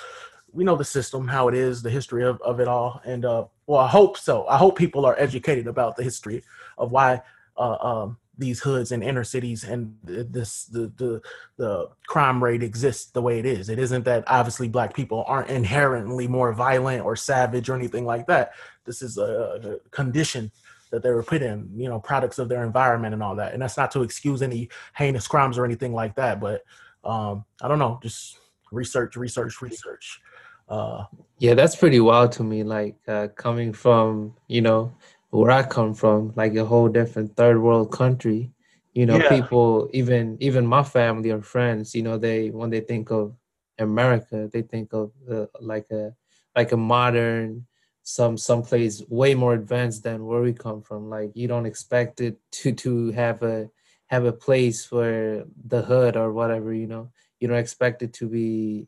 we 0.51 0.63
know 0.63 0.75
the 0.75 0.85
system, 0.85 1.27
how 1.27 1.47
it 1.47 1.55
is, 1.55 1.81
the 1.81 1.89
history 1.89 2.23
of, 2.23 2.41
of 2.41 2.59
it 2.59 2.67
all, 2.67 3.01
and 3.05 3.25
uh, 3.25 3.45
well, 3.67 3.79
I 3.79 3.87
hope 3.87 4.17
so. 4.17 4.47
I 4.47 4.57
hope 4.57 4.77
people 4.77 5.05
are 5.05 5.15
educated 5.19 5.67
about 5.67 5.95
the 5.95 6.03
history 6.03 6.43
of 6.77 6.91
why 6.91 7.21
uh, 7.57 7.77
um, 7.81 8.17
these 8.37 8.59
hoods 8.61 8.91
and 8.91 9.03
inner 9.03 9.23
cities 9.23 9.63
and 9.63 9.95
this 10.03 10.65
the 10.65 10.91
the 10.97 11.21
the 11.57 11.89
crime 12.07 12.43
rate 12.43 12.63
exists 12.63 13.11
the 13.11 13.21
way 13.21 13.39
it 13.39 13.45
is. 13.45 13.69
It 13.69 13.79
isn't 13.79 14.05
that 14.05 14.23
obviously 14.27 14.67
black 14.69 14.93
people 14.93 15.23
aren't 15.27 15.49
inherently 15.49 16.27
more 16.27 16.53
violent 16.53 17.03
or 17.03 17.15
savage 17.15 17.69
or 17.69 17.75
anything 17.75 18.05
like 18.05 18.27
that. 18.27 18.53
This 18.85 19.01
is 19.01 19.17
a, 19.17 19.79
a 19.83 19.89
condition 19.89 20.51
that 20.91 21.03
they 21.03 21.11
were 21.11 21.23
put 21.23 21.41
in, 21.41 21.69
you 21.75 21.87
know, 21.87 21.99
products 21.99 22.39
of 22.39 22.49
their 22.49 22.63
environment 22.63 23.13
and 23.13 23.21
all 23.21 23.35
that. 23.35 23.53
And 23.53 23.61
that's 23.61 23.77
not 23.77 23.91
to 23.91 24.03
excuse 24.03 24.41
any 24.41 24.69
heinous 24.95 25.27
crimes 25.27 25.57
or 25.57 25.65
anything 25.65 25.93
like 25.93 26.15
that, 26.15 26.39
but 26.39 26.63
um, 27.03 27.45
I 27.61 27.67
don't 27.67 27.79
know, 27.79 27.99
just 28.01 28.39
research, 28.71 29.15
research, 29.15 29.61
research. 29.61 30.19
Uh, 30.67 31.05
yeah, 31.39 31.53
that's 31.53 31.75
pretty 31.75 31.99
wild 31.99 32.31
to 32.33 32.43
me. 32.43 32.63
Like 32.63 32.97
uh, 33.07 33.29
coming 33.35 33.73
from, 33.73 34.35
you 34.47 34.61
know, 34.61 34.93
where 35.31 35.51
I 35.51 35.63
come 35.63 35.93
from, 35.93 36.33
like 36.35 36.55
a 36.55 36.65
whole 36.65 36.87
different 36.87 37.35
third 37.35 37.61
world 37.61 37.91
country. 37.91 38.51
You 38.93 39.05
know, 39.05 39.17
yeah. 39.17 39.29
people 39.29 39.89
even 39.93 40.37
even 40.39 40.65
my 40.65 40.83
family 40.83 41.31
or 41.31 41.41
friends, 41.41 41.95
you 41.95 42.03
know, 42.03 42.17
they 42.17 42.49
when 42.49 42.69
they 42.69 42.81
think 42.81 43.11
of 43.11 43.35
America, 43.77 44.49
they 44.51 44.63
think 44.63 44.93
of 44.93 45.11
uh, 45.31 45.45
like 45.61 45.89
a 45.91 46.13
like 46.55 46.71
a 46.71 46.77
modern 46.77 47.65
some 48.09 48.37
some 48.37 48.63
place 48.63 49.03
way 49.07 49.35
more 49.35 49.53
advanced 49.53 50.01
than 50.03 50.25
where 50.25 50.41
we 50.41 50.51
come 50.51 50.81
from. 50.81 51.09
Like 51.09 51.31
you 51.35 51.47
don't 51.47 51.67
expect 51.67 52.21
it 52.21 52.39
to 52.53 52.71
to 52.71 53.11
have 53.11 53.43
a 53.43 53.69
have 54.07 54.25
a 54.25 54.33
place 54.33 54.83
for 54.83 55.45
the 55.67 55.81
hood 55.83 56.17
or 56.17 56.33
whatever. 56.33 56.73
You 56.73 56.87
know, 56.87 57.11
you 57.39 57.47
don't 57.47 57.57
expect 57.57 58.01
it 58.01 58.13
to 58.13 58.27
be. 58.27 58.87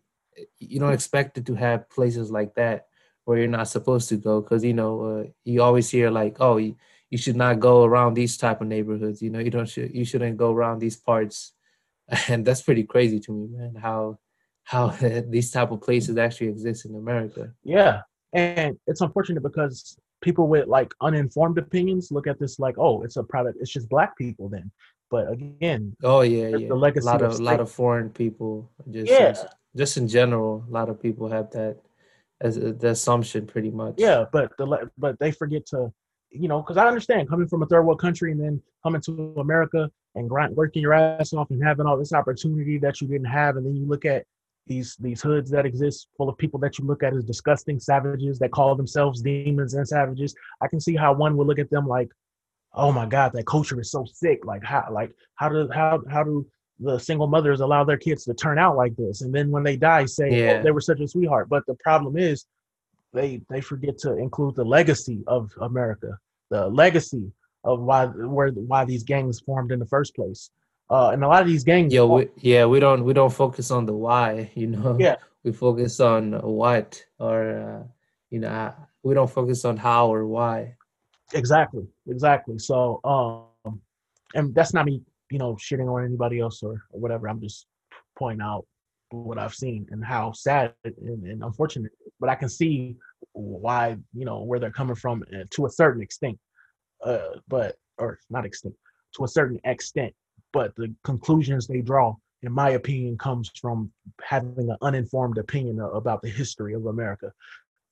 You 0.59 0.79
don't 0.79 0.93
expect 0.93 1.37
it 1.37 1.45
to 1.45 1.55
have 1.55 1.89
places 1.89 2.31
like 2.31 2.55
that 2.55 2.87
where 3.25 3.37
you're 3.37 3.47
not 3.47 3.67
supposed 3.67 4.09
to 4.09 4.17
go 4.17 4.41
because 4.41 4.63
you 4.63 4.73
know 4.73 4.93
uh, 5.01 5.23
you 5.45 5.61
always 5.61 5.89
hear 5.91 6.09
like 6.09 6.37
oh 6.39 6.57
you, 6.57 6.75
you 7.11 7.17
should 7.17 7.35
not 7.35 7.59
go 7.59 7.83
around 7.83 8.15
these 8.15 8.37
type 8.37 8.61
of 8.61 8.67
neighborhoods 8.67 9.21
you 9.21 9.29
know 9.29 9.37
you 9.37 9.51
don't 9.51 9.69
should 9.69 9.93
you 9.93 10.03
shouldn't 10.03 10.37
go 10.37 10.51
around 10.51 10.79
these 10.79 10.97
parts 10.97 11.53
and 12.29 12.43
that's 12.43 12.63
pretty 12.63 12.83
crazy 12.83 13.19
to 13.19 13.31
me 13.31 13.47
man 13.51 13.75
how 13.75 14.17
how 14.63 14.87
these 15.29 15.51
type 15.51 15.69
of 15.69 15.81
places 15.81 16.17
actually 16.17 16.47
exist 16.47 16.85
in 16.85 16.95
america 16.95 17.53
yeah 17.63 18.01
and 18.33 18.77
it's 18.87 19.01
unfortunate 19.01 19.43
because 19.43 19.97
people 20.21 20.47
with 20.47 20.67
like 20.67 20.93
uninformed 21.01 21.57
opinions 21.57 22.11
look 22.11 22.27
at 22.27 22.39
this 22.39 22.59
like 22.59 22.75
oh 22.77 23.01
it's 23.03 23.17
a 23.17 23.23
product 23.23 23.57
it's 23.59 23.71
just 23.71 23.89
black 23.89 24.17
people 24.17 24.47
then 24.47 24.71
but 25.09 25.31
again 25.31 25.93
oh 26.03 26.21
yeah 26.21 26.49
yeah 26.49 26.67
the 26.67 26.75
legacy 26.75 27.07
a 27.07 27.11
lot 27.11 27.21
of, 27.21 27.39
a 27.39 27.43
lot 27.43 27.59
of 27.59 27.69
foreign 27.71 28.09
people 28.09 28.69
just 28.89 29.09
yeah. 29.09 29.33
just 29.75 29.97
in 29.97 30.07
general 30.07 30.63
a 30.69 30.71
lot 30.71 30.89
of 30.89 31.01
people 31.01 31.27
have 31.27 31.49
that 31.51 31.77
as 32.41 32.57
a, 32.57 32.73
the 32.73 32.89
assumption 32.89 33.45
pretty 33.45 33.71
much. 33.71 33.95
Yeah, 33.97 34.25
but 34.31 34.51
the 34.57 34.89
but 34.97 35.17
they 35.19 35.31
forget 35.31 35.65
to, 35.67 35.93
you 36.31 36.47
know, 36.47 36.61
because 36.61 36.77
I 36.77 36.87
understand 36.87 37.29
coming 37.29 37.47
from 37.47 37.63
a 37.63 37.65
third 37.67 37.83
world 37.83 37.99
country 37.99 38.31
and 38.31 38.41
then 38.41 38.61
coming 38.83 39.01
to 39.01 39.35
America 39.37 39.89
and 40.15 40.27
grind, 40.27 40.55
working 40.55 40.81
your 40.81 40.93
ass 40.93 41.33
off 41.33 41.51
and 41.51 41.63
having 41.63 41.85
all 41.85 41.97
this 41.97 42.13
opportunity 42.13 42.77
that 42.79 42.99
you 42.99 43.07
didn't 43.07 43.25
have, 43.25 43.55
and 43.55 43.65
then 43.65 43.75
you 43.75 43.85
look 43.85 44.05
at 44.05 44.25
these 44.67 44.95
these 44.99 45.21
hoods 45.21 45.49
that 45.51 45.65
exist 45.65 46.07
full 46.17 46.29
of 46.29 46.37
people 46.37 46.59
that 46.59 46.77
you 46.77 46.85
look 46.85 47.03
at 47.03 47.13
as 47.13 47.23
disgusting 47.23 47.79
savages 47.79 48.39
that 48.39 48.51
call 48.51 48.75
themselves 48.75 49.21
demons 49.21 49.73
and 49.73 49.87
savages. 49.87 50.35
I 50.61 50.67
can 50.67 50.79
see 50.79 50.95
how 50.95 51.13
one 51.13 51.35
would 51.37 51.47
look 51.47 51.59
at 51.59 51.69
them 51.69 51.87
like, 51.87 52.09
oh 52.73 52.91
my 52.91 53.05
god, 53.05 53.33
that 53.33 53.45
culture 53.45 53.79
is 53.79 53.91
so 53.91 54.05
sick. 54.05 54.45
Like 54.45 54.63
how 54.63 54.87
like 54.91 55.11
how 55.35 55.49
do 55.49 55.69
how 55.73 56.01
how 56.09 56.23
do 56.23 56.45
the 56.81 56.97
single 56.97 57.27
mothers 57.27 57.61
allow 57.61 57.83
their 57.83 57.97
kids 57.97 58.25
to 58.25 58.33
turn 58.33 58.57
out 58.57 58.75
like 58.75 58.95
this 58.95 59.21
and 59.21 59.33
then 59.33 59.51
when 59.51 59.63
they 59.63 59.77
die 59.77 60.05
say 60.05 60.29
oh, 60.29 60.35
yeah. 60.35 60.57
oh, 60.59 60.63
they 60.63 60.71
were 60.71 60.81
such 60.81 60.99
a 60.99 61.07
sweetheart 61.07 61.47
but 61.47 61.63
the 61.67 61.75
problem 61.75 62.17
is 62.17 62.45
they 63.13 63.41
they 63.49 63.61
forget 63.61 63.97
to 63.99 64.17
include 64.17 64.55
the 64.55 64.63
legacy 64.63 65.23
of 65.27 65.51
america 65.61 66.17
the 66.49 66.67
legacy 66.69 67.31
of 67.63 67.79
why 67.79 68.07
where 68.07 68.49
why 68.49 68.83
these 68.83 69.03
gangs 69.03 69.39
formed 69.39 69.71
in 69.71 69.79
the 69.79 69.85
first 69.85 70.15
place 70.15 70.49
uh 70.91 71.09
and 71.13 71.23
a 71.23 71.27
lot 71.27 71.41
of 71.41 71.47
these 71.47 71.63
gangs 71.63 71.93
yeah 71.93 72.03
we, 72.03 72.27
yeah 72.37 72.65
we 72.65 72.79
don't 72.79 73.03
we 73.03 73.13
don't 73.13 73.33
focus 73.33 73.71
on 73.71 73.85
the 73.85 73.93
why 73.93 74.51
you 74.55 74.67
know 74.67 74.97
yeah 74.99 75.15
we 75.43 75.51
focus 75.51 75.99
on 75.99 76.33
what 76.41 77.03
or 77.19 77.57
uh, 77.57 77.83
you 78.29 78.39
know 78.39 78.73
we 79.03 79.13
don't 79.13 79.31
focus 79.31 79.65
on 79.65 79.75
how 79.77 80.07
or 80.13 80.27
why 80.27 80.75
exactly 81.33 81.87
exactly 82.07 82.59
so 82.59 82.99
um 83.03 83.81
and 84.35 84.53
that's 84.53 84.73
not 84.73 84.85
me 84.85 85.01
you 85.31 85.39
know, 85.39 85.53
shitting 85.55 85.91
on 85.91 86.05
anybody 86.05 86.39
else 86.39 86.61
or, 86.61 86.83
or 86.91 86.99
whatever. 86.99 87.27
I'm 87.27 87.41
just 87.41 87.65
pointing 88.19 88.45
out 88.45 88.65
what 89.09 89.39
I've 89.39 89.55
seen 89.55 89.87
and 89.89 90.03
how 90.03 90.33
sad 90.33 90.73
and, 90.83 91.23
and 91.25 91.43
unfortunate. 91.43 91.91
But 92.19 92.29
I 92.29 92.35
can 92.35 92.49
see 92.49 92.97
why, 93.31 93.97
you 94.13 94.25
know, 94.25 94.43
where 94.43 94.59
they're 94.59 94.71
coming 94.71 94.95
from 94.95 95.23
uh, 95.33 95.45
to 95.51 95.65
a 95.65 95.69
certain 95.69 96.01
extent. 96.01 96.37
Uh, 97.03 97.39
but 97.47 97.77
or 97.97 98.19
not 98.29 98.45
extent 98.45 98.75
to 99.15 99.23
a 99.23 99.27
certain 99.27 99.59
extent. 99.63 100.13
But 100.53 100.75
the 100.75 100.93
conclusions 101.03 101.67
they 101.67 101.81
draw, 101.81 102.15
in 102.43 102.51
my 102.51 102.71
opinion, 102.71 103.17
comes 103.17 103.51
from 103.59 103.91
having 104.21 104.69
an 104.69 104.77
uninformed 104.81 105.37
opinion 105.37 105.79
about 105.79 106.21
the 106.21 106.29
history 106.29 106.73
of 106.73 106.85
America. 106.87 107.31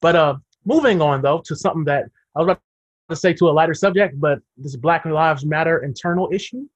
But 0.02 0.16
uh, 0.16 0.36
moving 0.66 1.02
on 1.02 1.22
though 1.22 1.42
to 1.46 1.56
something 1.56 1.86
that 1.86 2.06
I 2.36 2.40
was 2.40 2.46
about 2.46 2.62
to 3.10 3.16
say 3.16 3.34
to 3.34 3.50
a 3.50 3.52
lighter 3.52 3.74
subject, 3.74 4.20
but 4.20 4.40
this 4.58 4.76
Black 4.76 5.06
Lives 5.06 5.46
Matter 5.46 5.80
internal 5.80 6.30
issue 6.32 6.68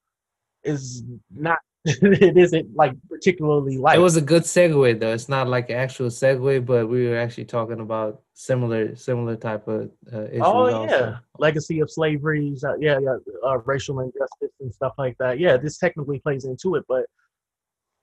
is 0.64 1.04
not 1.34 1.58
it 1.86 2.36
isn't 2.38 2.74
like 2.74 2.94
particularly 3.10 3.76
light. 3.76 3.98
It 3.98 4.00
was 4.00 4.16
a 4.16 4.22
good 4.22 4.44
segue 4.44 4.98
though. 5.00 5.12
It's 5.12 5.28
not 5.28 5.48
like 5.48 5.68
an 5.68 5.76
actual 5.76 6.08
segue, 6.08 6.64
but 6.64 6.88
we 6.88 7.06
were 7.06 7.18
actually 7.18 7.44
talking 7.44 7.80
about 7.80 8.22
similar 8.32 8.96
similar 8.96 9.36
type 9.36 9.68
of 9.68 9.90
uh, 10.10 10.24
issues. 10.28 10.42
Oh 10.42 10.86
yeah, 10.86 11.18
legacy 11.38 11.80
of 11.80 11.90
slavery, 11.90 12.56
uh, 12.64 12.76
yeah, 12.78 12.98
yeah, 13.00 13.16
uh, 13.44 13.58
racial 13.66 14.00
injustice 14.00 14.56
and 14.60 14.72
stuff 14.72 14.94
like 14.96 15.18
that. 15.18 15.38
Yeah, 15.38 15.58
this 15.58 15.76
technically 15.76 16.20
plays 16.20 16.46
into 16.46 16.76
it, 16.76 16.84
but 16.88 17.04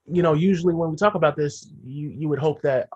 you 0.06 0.22
know, 0.22 0.34
usually 0.34 0.76
when 0.76 0.92
we 0.92 0.96
talk 0.96 1.16
about 1.16 1.36
this, 1.36 1.72
you 1.84 2.10
you 2.10 2.30
would 2.30 2.40
hope 2.40 2.62
that 2.62 2.88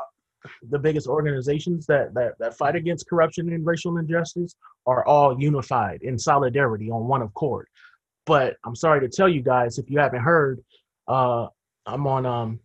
the 0.69 0.77
biggest 0.77 1.07
organizations 1.07 1.87
that 1.87 2.13
that 2.13 2.33
that 2.39 2.55
fight 2.55 2.75
against 2.75 3.09
corruption 3.09 3.51
and 3.51 3.65
racial 3.65 3.97
injustice 3.97 4.55
are 4.85 5.05
all 5.05 5.41
unified 5.41 6.03
in 6.03 6.19
solidarity 6.19 6.91
on 6.91 7.07
one 7.07 7.23
accord. 7.23 7.67
But 8.25 8.57
I'm 8.65 8.75
sorry 8.75 9.01
to 9.01 9.09
tell 9.09 9.29
you 9.29 9.41
guys, 9.41 9.77
if 9.77 9.89
you 9.89 9.99
haven't 9.99 10.21
heard, 10.21 10.61
uh, 11.07 11.47
I'm 11.85 12.07
on 12.07 12.25
um, 12.25 12.59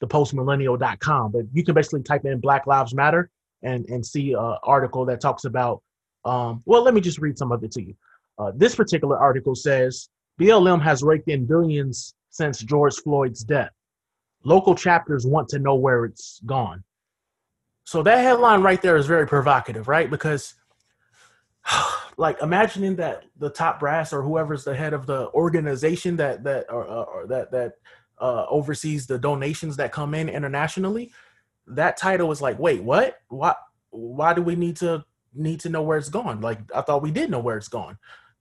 the 0.00 0.06
postmillennial.com, 0.06 1.32
but 1.32 1.42
you 1.52 1.64
can 1.64 1.74
basically 1.74 2.02
type 2.02 2.24
in 2.24 2.40
Black 2.40 2.66
Lives 2.66 2.94
Matter 2.94 3.30
and, 3.62 3.86
and 3.88 4.04
see 4.04 4.32
an 4.32 4.56
article 4.62 5.04
that 5.06 5.20
talks 5.20 5.44
about, 5.44 5.82
um, 6.24 6.62
well, 6.64 6.82
let 6.82 6.94
me 6.94 7.00
just 7.00 7.18
read 7.18 7.38
some 7.38 7.52
of 7.52 7.62
it 7.62 7.72
to 7.72 7.82
you. 7.82 7.94
Uh, 8.38 8.52
this 8.54 8.74
particular 8.74 9.18
article 9.18 9.54
says 9.54 10.08
BLM 10.40 10.82
has 10.82 11.02
raked 11.02 11.28
in 11.28 11.46
billions 11.46 12.14
since 12.30 12.60
George 12.60 12.96
Floyd's 12.96 13.42
death. 13.44 13.70
Local 14.44 14.74
chapters 14.74 15.26
want 15.26 15.48
to 15.48 15.58
know 15.58 15.74
where 15.74 16.04
it's 16.04 16.40
gone. 16.44 16.84
So 17.84 18.02
that 18.02 18.18
headline 18.18 18.62
right 18.62 18.82
there 18.82 18.96
is 18.96 19.06
very 19.06 19.26
provocative, 19.26 19.88
right? 19.88 20.10
Because 20.10 20.54
like 22.16 22.40
imagining 22.42 22.96
that 22.96 23.24
the 23.38 23.50
top 23.50 23.78
brass 23.80 24.12
or 24.12 24.22
whoever's 24.22 24.64
the 24.64 24.74
head 24.74 24.92
of 24.92 25.06
the 25.06 25.30
organization 25.32 26.16
that 26.16 26.42
that 26.44 26.66
or, 26.70 26.84
or 26.84 27.26
that 27.26 27.50
that 27.50 27.74
uh, 28.18 28.46
oversees 28.48 29.06
the 29.06 29.18
donations 29.18 29.76
that 29.76 29.92
come 29.92 30.14
in 30.14 30.28
internationally 30.28 31.12
that 31.66 31.96
title 31.96 32.32
is 32.32 32.40
like 32.40 32.58
wait 32.58 32.82
what 32.82 33.18
why 33.28 33.54
why 33.90 34.32
do 34.32 34.40
we 34.40 34.56
need 34.56 34.76
to 34.76 35.04
need 35.34 35.60
to 35.60 35.68
know 35.68 35.82
where 35.82 35.98
it's 35.98 36.08
going 36.08 36.40
like 36.40 36.58
i 36.74 36.80
thought 36.80 37.02
we 37.02 37.10
did 37.10 37.30
know 37.30 37.40
where 37.40 37.58
it's 37.58 37.68
going 37.68 37.98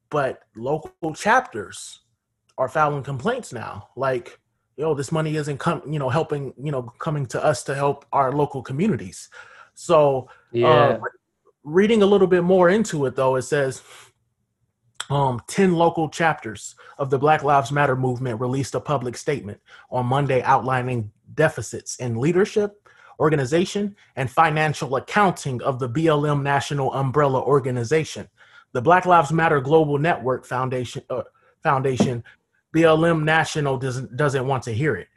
but 0.09 0.43
local 0.55 1.13
chapters 1.13 1.99
are 2.57 2.69
filing 2.69 3.03
complaints 3.03 3.51
now. 3.51 3.89
Like, 3.95 4.39
yo, 4.77 4.93
this 4.93 5.11
money 5.11 5.35
isn't 5.35 5.57
come, 5.57 5.81
you 5.89 5.99
know, 5.99 6.09
helping, 6.09 6.53
you 6.61 6.71
know, 6.71 6.83
coming 6.99 7.25
to 7.27 7.43
us 7.43 7.63
to 7.63 7.75
help 7.75 8.05
our 8.13 8.31
local 8.31 8.61
communities. 8.61 9.29
So, 9.73 10.29
Yeah. 10.51 10.67
uh, 10.67 10.99
reading 11.65 12.03
a 12.03 12.05
little 12.05 12.27
bit 12.27 12.43
more 12.43 12.69
into 12.69 13.05
it, 13.05 13.15
though, 13.15 13.35
it 13.35 13.41
says 13.41 13.81
um, 15.09 15.41
10 15.47 15.73
local 15.73 16.07
chapters 16.07 16.75
of 16.97 17.09
the 17.09 17.19
Black 17.19 17.43
Lives 17.43 17.71
Matter 17.71 17.95
movement 17.95 18.39
released 18.39 18.75
a 18.75 18.79
public 18.79 19.17
statement 19.17 19.59
on 19.89 20.05
Monday 20.05 20.41
outlining 20.43 21.11
deficits 21.33 21.97
in 21.97 22.19
leadership, 22.19 22.87
organization, 23.19 23.95
and 24.15 24.29
financial 24.29 24.95
accounting 24.95 25.61
of 25.63 25.79
the 25.79 25.89
BLM 25.89 26.41
National 26.41 26.93
Umbrella 26.93 27.41
Organization. 27.41 28.29
The 28.71 28.81
Black 28.81 29.05
Lives 29.05 29.31
Matter 29.31 29.59
Global 29.59 29.97
Network 29.97 30.45
Foundation, 30.45 31.03
uh, 31.09 31.23
Foundation 31.63 32.23
BLM 32.75 33.23
National 33.23 33.77
doesn't, 33.77 34.15
doesn't 34.15 34.45
want 34.45 34.63
to 34.63 34.73
hear 34.73 34.95
it. 34.95 35.07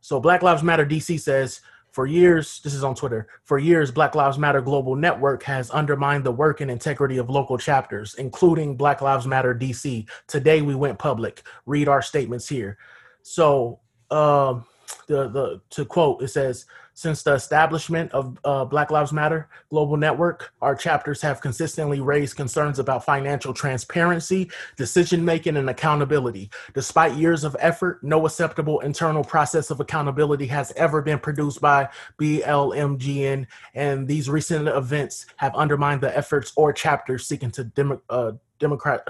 So 0.00 0.20
Black 0.20 0.42
Lives 0.42 0.62
Matter 0.62 0.86
DC 0.86 1.20
says, 1.20 1.60
for 1.98 2.06
years, 2.06 2.60
this 2.62 2.74
is 2.74 2.84
on 2.84 2.94
Twitter, 2.94 3.26
for 3.42 3.58
years, 3.58 3.90
Black 3.90 4.14
Lives 4.14 4.38
Matter 4.38 4.60
Global 4.60 4.94
Network 4.94 5.42
has 5.42 5.68
undermined 5.72 6.22
the 6.22 6.30
work 6.30 6.60
and 6.60 6.70
integrity 6.70 7.18
of 7.18 7.28
local 7.28 7.58
chapters, 7.58 8.14
including 8.14 8.76
Black 8.76 9.02
Lives 9.02 9.26
Matter 9.26 9.52
DC. 9.52 10.08
Today 10.28 10.62
we 10.62 10.76
went 10.76 10.96
public. 10.96 11.42
Read 11.66 11.88
our 11.88 12.00
statements 12.00 12.48
here. 12.48 12.78
So, 13.22 13.80
um, 14.12 14.64
the 15.08 15.28
the 15.28 15.60
to 15.70 15.84
quote, 15.84 16.22
it 16.22 16.28
says, 16.28 16.66
since 16.98 17.22
the 17.22 17.32
establishment 17.32 18.10
of 18.10 18.36
uh, 18.44 18.64
Black 18.64 18.90
Lives 18.90 19.12
Matter 19.12 19.48
Global 19.70 19.96
Network, 19.96 20.52
our 20.60 20.74
chapters 20.74 21.22
have 21.22 21.40
consistently 21.40 22.00
raised 22.00 22.34
concerns 22.34 22.80
about 22.80 23.04
financial 23.04 23.54
transparency, 23.54 24.50
decision 24.76 25.24
making, 25.24 25.56
and 25.56 25.70
accountability. 25.70 26.50
Despite 26.74 27.14
years 27.14 27.44
of 27.44 27.54
effort, 27.60 28.02
no 28.02 28.26
acceptable 28.26 28.80
internal 28.80 29.22
process 29.22 29.70
of 29.70 29.78
accountability 29.78 30.48
has 30.48 30.72
ever 30.72 31.00
been 31.00 31.20
produced 31.20 31.60
by 31.60 31.88
BLMGN, 32.20 33.46
and 33.74 34.08
these 34.08 34.28
recent 34.28 34.66
events 34.66 35.26
have 35.36 35.54
undermined 35.54 36.00
the 36.00 36.16
efforts 36.18 36.52
or 36.56 36.72
chapters 36.72 37.24
seeking 37.26 37.52
to 37.52 37.62
demo, 37.62 38.02
uh, 38.10 38.32
democrat 38.58 39.06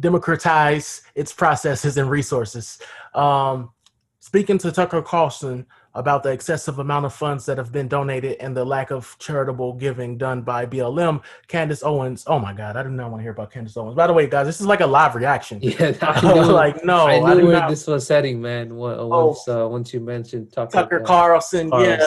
democratize 0.00 1.02
its 1.14 1.32
processes 1.32 1.98
and 1.98 2.10
resources. 2.10 2.80
Um, 3.14 3.70
speaking 4.18 4.58
to 4.58 4.72
Tucker 4.72 5.02
Carlson 5.02 5.64
about 5.98 6.22
the 6.22 6.30
excessive 6.30 6.78
amount 6.78 7.04
of 7.04 7.12
funds 7.12 7.44
that 7.46 7.58
have 7.58 7.72
been 7.72 7.88
donated 7.88 8.36
and 8.38 8.56
the 8.56 8.64
lack 8.64 8.92
of 8.92 9.16
charitable 9.18 9.72
giving 9.74 10.16
done 10.16 10.42
by 10.42 10.64
BLM, 10.64 11.20
Candace 11.48 11.82
Owens. 11.82 12.22
Oh 12.28 12.38
my 12.38 12.52
God, 12.52 12.76
I 12.76 12.84
do 12.84 12.88
not 12.88 13.10
want 13.10 13.20
to 13.20 13.22
hear 13.24 13.32
about 13.32 13.50
Candace 13.50 13.76
Owens. 13.76 13.96
By 13.96 14.06
the 14.06 14.12
way, 14.12 14.28
guys, 14.28 14.46
this 14.46 14.60
is 14.60 14.66
like 14.66 14.80
a 14.80 14.86
live 14.86 15.14
reaction. 15.14 15.60
Yeah, 15.68 15.92
I 16.00 16.20
I 16.22 16.34
knew, 16.34 16.42
like, 16.52 16.84
no, 16.84 17.06
I 17.06 17.14
I 17.14 17.34
knew 17.34 17.40
do 17.40 17.46
where 17.48 17.60
not. 17.60 17.68
this 17.68 17.86
was 17.86 18.08
heading, 18.08 18.40
man. 18.40 18.76
Once, 18.76 19.00
once, 19.02 19.48
uh, 19.48 19.68
once 19.68 19.92
you 19.92 20.00
mentioned 20.00 20.52
Tucker, 20.52 20.70
Tucker 20.72 21.02
uh, 21.02 21.04
Carlson, 21.04 21.70
yeah. 21.74 22.06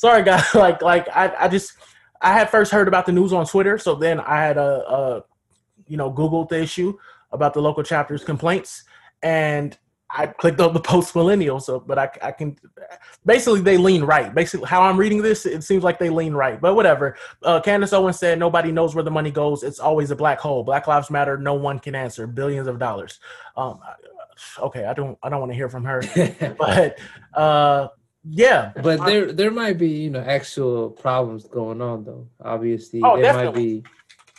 Sorry 0.00 0.22
guys 0.22 0.46
like 0.54 0.80
like 0.80 1.06
I, 1.14 1.30
I 1.40 1.48
just 1.48 1.74
i 2.22 2.32
had 2.32 2.48
first 2.48 2.72
heard 2.72 2.88
about 2.88 3.04
the 3.04 3.12
news 3.12 3.34
on 3.34 3.44
twitter 3.44 3.76
so 3.76 3.94
then 3.94 4.18
i 4.18 4.36
had 4.40 4.56
a, 4.56 4.82
a 4.90 5.24
you 5.88 5.98
know 5.98 6.10
googled 6.10 6.48
the 6.48 6.58
issue 6.58 6.96
about 7.32 7.52
the 7.52 7.60
local 7.60 7.82
chapters 7.82 8.24
complaints 8.24 8.84
and 9.22 9.76
i 10.16 10.26
clicked 10.26 10.60
on 10.60 10.74
the 10.74 10.80
post 10.92 11.14
millennial 11.14 11.60
so 11.60 11.80
but 11.80 11.98
I, 11.98 12.10
I 12.22 12.32
can 12.32 12.56
basically 13.24 13.60
they 13.60 13.76
lean 13.76 14.02
right. 14.02 14.34
Basically 14.34 14.66
how 14.66 14.82
i'm 14.82 14.96
reading 14.96 15.22
this 15.22 15.46
it 15.46 15.62
seems 15.64 15.82
like 15.84 15.98
they 15.98 16.10
lean 16.10 16.32
right 16.32 16.60
but 16.60 16.74
whatever. 16.74 17.16
Uh, 17.42 17.60
candace 17.60 17.92
owens 17.92 18.18
said 18.18 18.38
nobody 18.38 18.72
knows 18.72 18.94
where 18.94 19.04
the 19.04 19.10
money 19.10 19.30
goes. 19.30 19.62
It's 19.62 19.78
always 19.78 20.10
a 20.10 20.16
black 20.16 20.38
hole. 20.38 20.62
Black 20.62 20.86
lives 20.86 21.10
matter. 21.10 21.36
No 21.38 21.54
one 21.54 21.78
can 21.78 21.94
answer. 21.94 22.26
Billions 22.26 22.68
of 22.68 22.78
dollars. 22.78 23.20
Um 23.56 23.80
okay 24.58 24.86
i 24.86 24.94
don't 24.94 25.18
i 25.22 25.28
don't 25.28 25.40
want 25.40 25.52
to 25.52 25.56
hear 25.56 25.68
from 25.68 25.84
her 25.84 26.02
but 26.58 26.98
uh 27.34 27.88
yeah. 28.24 28.72
But 28.82 29.04
there 29.06 29.32
there 29.32 29.50
might 29.50 29.78
be 29.78 29.88
you 29.88 30.10
know 30.10 30.20
actual 30.20 30.90
problems 30.90 31.44
going 31.44 31.80
on 31.80 32.04
though. 32.04 32.28
Obviously 32.44 33.00
Oh, 33.02 33.20
there 33.20 33.32
might 33.32 33.54
be 33.54 33.82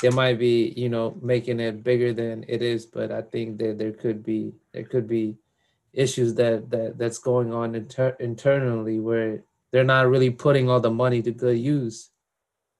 there 0.02 0.11
might 0.11 0.39
be 0.39 0.73
you 0.76 0.89
know 0.89 1.18
making 1.22 1.60
it 1.60 1.84
bigger 1.84 2.11
than 2.14 2.43
it 2.48 2.61
is 2.61 2.85
but 2.85 3.11
i 3.11 3.22
think 3.22 3.60
that 3.60 3.77
there 3.77 3.91
could 3.91 4.23
be 4.23 4.53
there 4.73 4.84
could 4.84 5.07
be 5.07 5.35
issues 5.93 6.35
that 6.35 6.69
that 6.69 6.97
that's 6.97 7.18
going 7.18 7.53
on 7.53 7.76
inter- 7.76 8.15
internally 8.19 8.99
where 8.99 9.43
they're 9.72 9.84
not 9.84 10.09
really 10.09 10.30
putting 10.30 10.69
all 10.69 10.80
the 10.80 10.91
money 10.91 11.22
to 11.22 11.31
good 11.31 11.57
use. 11.57 12.09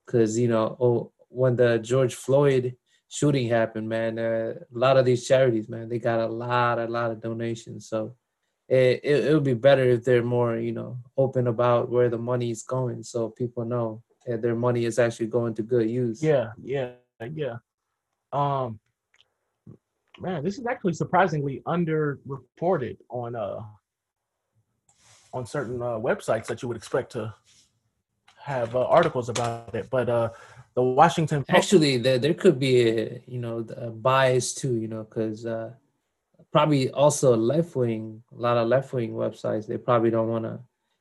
Because 0.06 0.38
you 0.38 0.48
know 0.48 0.76
oh, 0.80 1.12
when 1.28 1.56
the 1.56 1.78
george 1.78 2.14
floyd 2.14 2.76
shooting 3.08 3.48
happened 3.48 3.88
man 3.88 4.18
uh, 4.18 4.54
a 4.58 4.78
lot 4.78 4.96
of 4.96 5.04
these 5.04 5.26
charities 5.26 5.68
man 5.68 5.88
they 5.88 5.98
got 5.98 6.20
a 6.20 6.26
lot 6.26 6.78
a 6.78 6.86
lot 6.86 7.10
of 7.10 7.20
donations. 7.20 7.88
So 7.88 8.16
it, 8.68 9.00
it, 9.04 9.24
it 9.26 9.34
would 9.34 9.44
be 9.44 9.54
better 9.54 9.84
if 9.84 10.04
they're 10.04 10.24
more 10.24 10.56
you 10.56 10.72
know 10.72 10.98
open 11.16 11.46
about 11.46 11.90
where 11.90 12.08
the 12.08 12.18
money 12.18 12.50
is 12.50 12.62
going 12.62 13.02
so 13.02 13.30
people 13.30 13.64
know 13.64 14.02
that 14.26 14.42
their 14.42 14.54
money 14.54 14.84
is 14.84 14.98
actually 14.98 15.26
going 15.26 15.54
to 15.54 15.62
good 15.62 15.88
use. 15.88 16.22
Yeah, 16.22 16.52
yeah, 16.62 16.92
yeah. 17.32 17.56
Um, 18.32 18.80
man, 20.22 20.44
this 20.44 20.58
is 20.58 20.66
actually 20.66 20.94
surprisingly 20.94 21.62
underreported 21.66 22.96
on 23.08 23.34
uh 23.36 23.60
on 25.34 25.46
certain 25.46 25.80
uh, 25.80 25.98
websites 25.98 26.46
that 26.46 26.60
you 26.62 26.68
would 26.68 26.76
expect 26.76 27.12
to 27.12 27.34
have 28.36 28.76
uh, 28.76 28.84
articles 28.86 29.28
about 29.30 29.74
it. 29.74 29.88
But 29.90 30.08
uh, 30.10 30.30
the 30.74 30.82
Washington 30.82 31.44
Post, 31.44 31.56
actually 31.56 31.96
there, 31.98 32.18
there 32.18 32.34
could 32.34 32.58
be 32.58 32.88
a 32.88 33.22
you 33.26 33.38
know 33.38 33.66
a 33.76 33.90
bias 33.90 34.54
too 34.54 34.76
you 34.76 34.88
know 34.88 35.04
because 35.04 35.44
uh 35.44 35.70
probably 36.50 36.90
also 36.90 37.36
left 37.36 37.76
wing 37.76 38.22
a 38.36 38.40
lot 38.40 38.56
of 38.56 38.68
left 38.68 38.92
wing 38.92 39.12
websites 39.12 39.66
they 39.66 39.78
probably 39.78 40.10
don't 40.10 40.28
want 40.28 40.44
to 40.44 40.58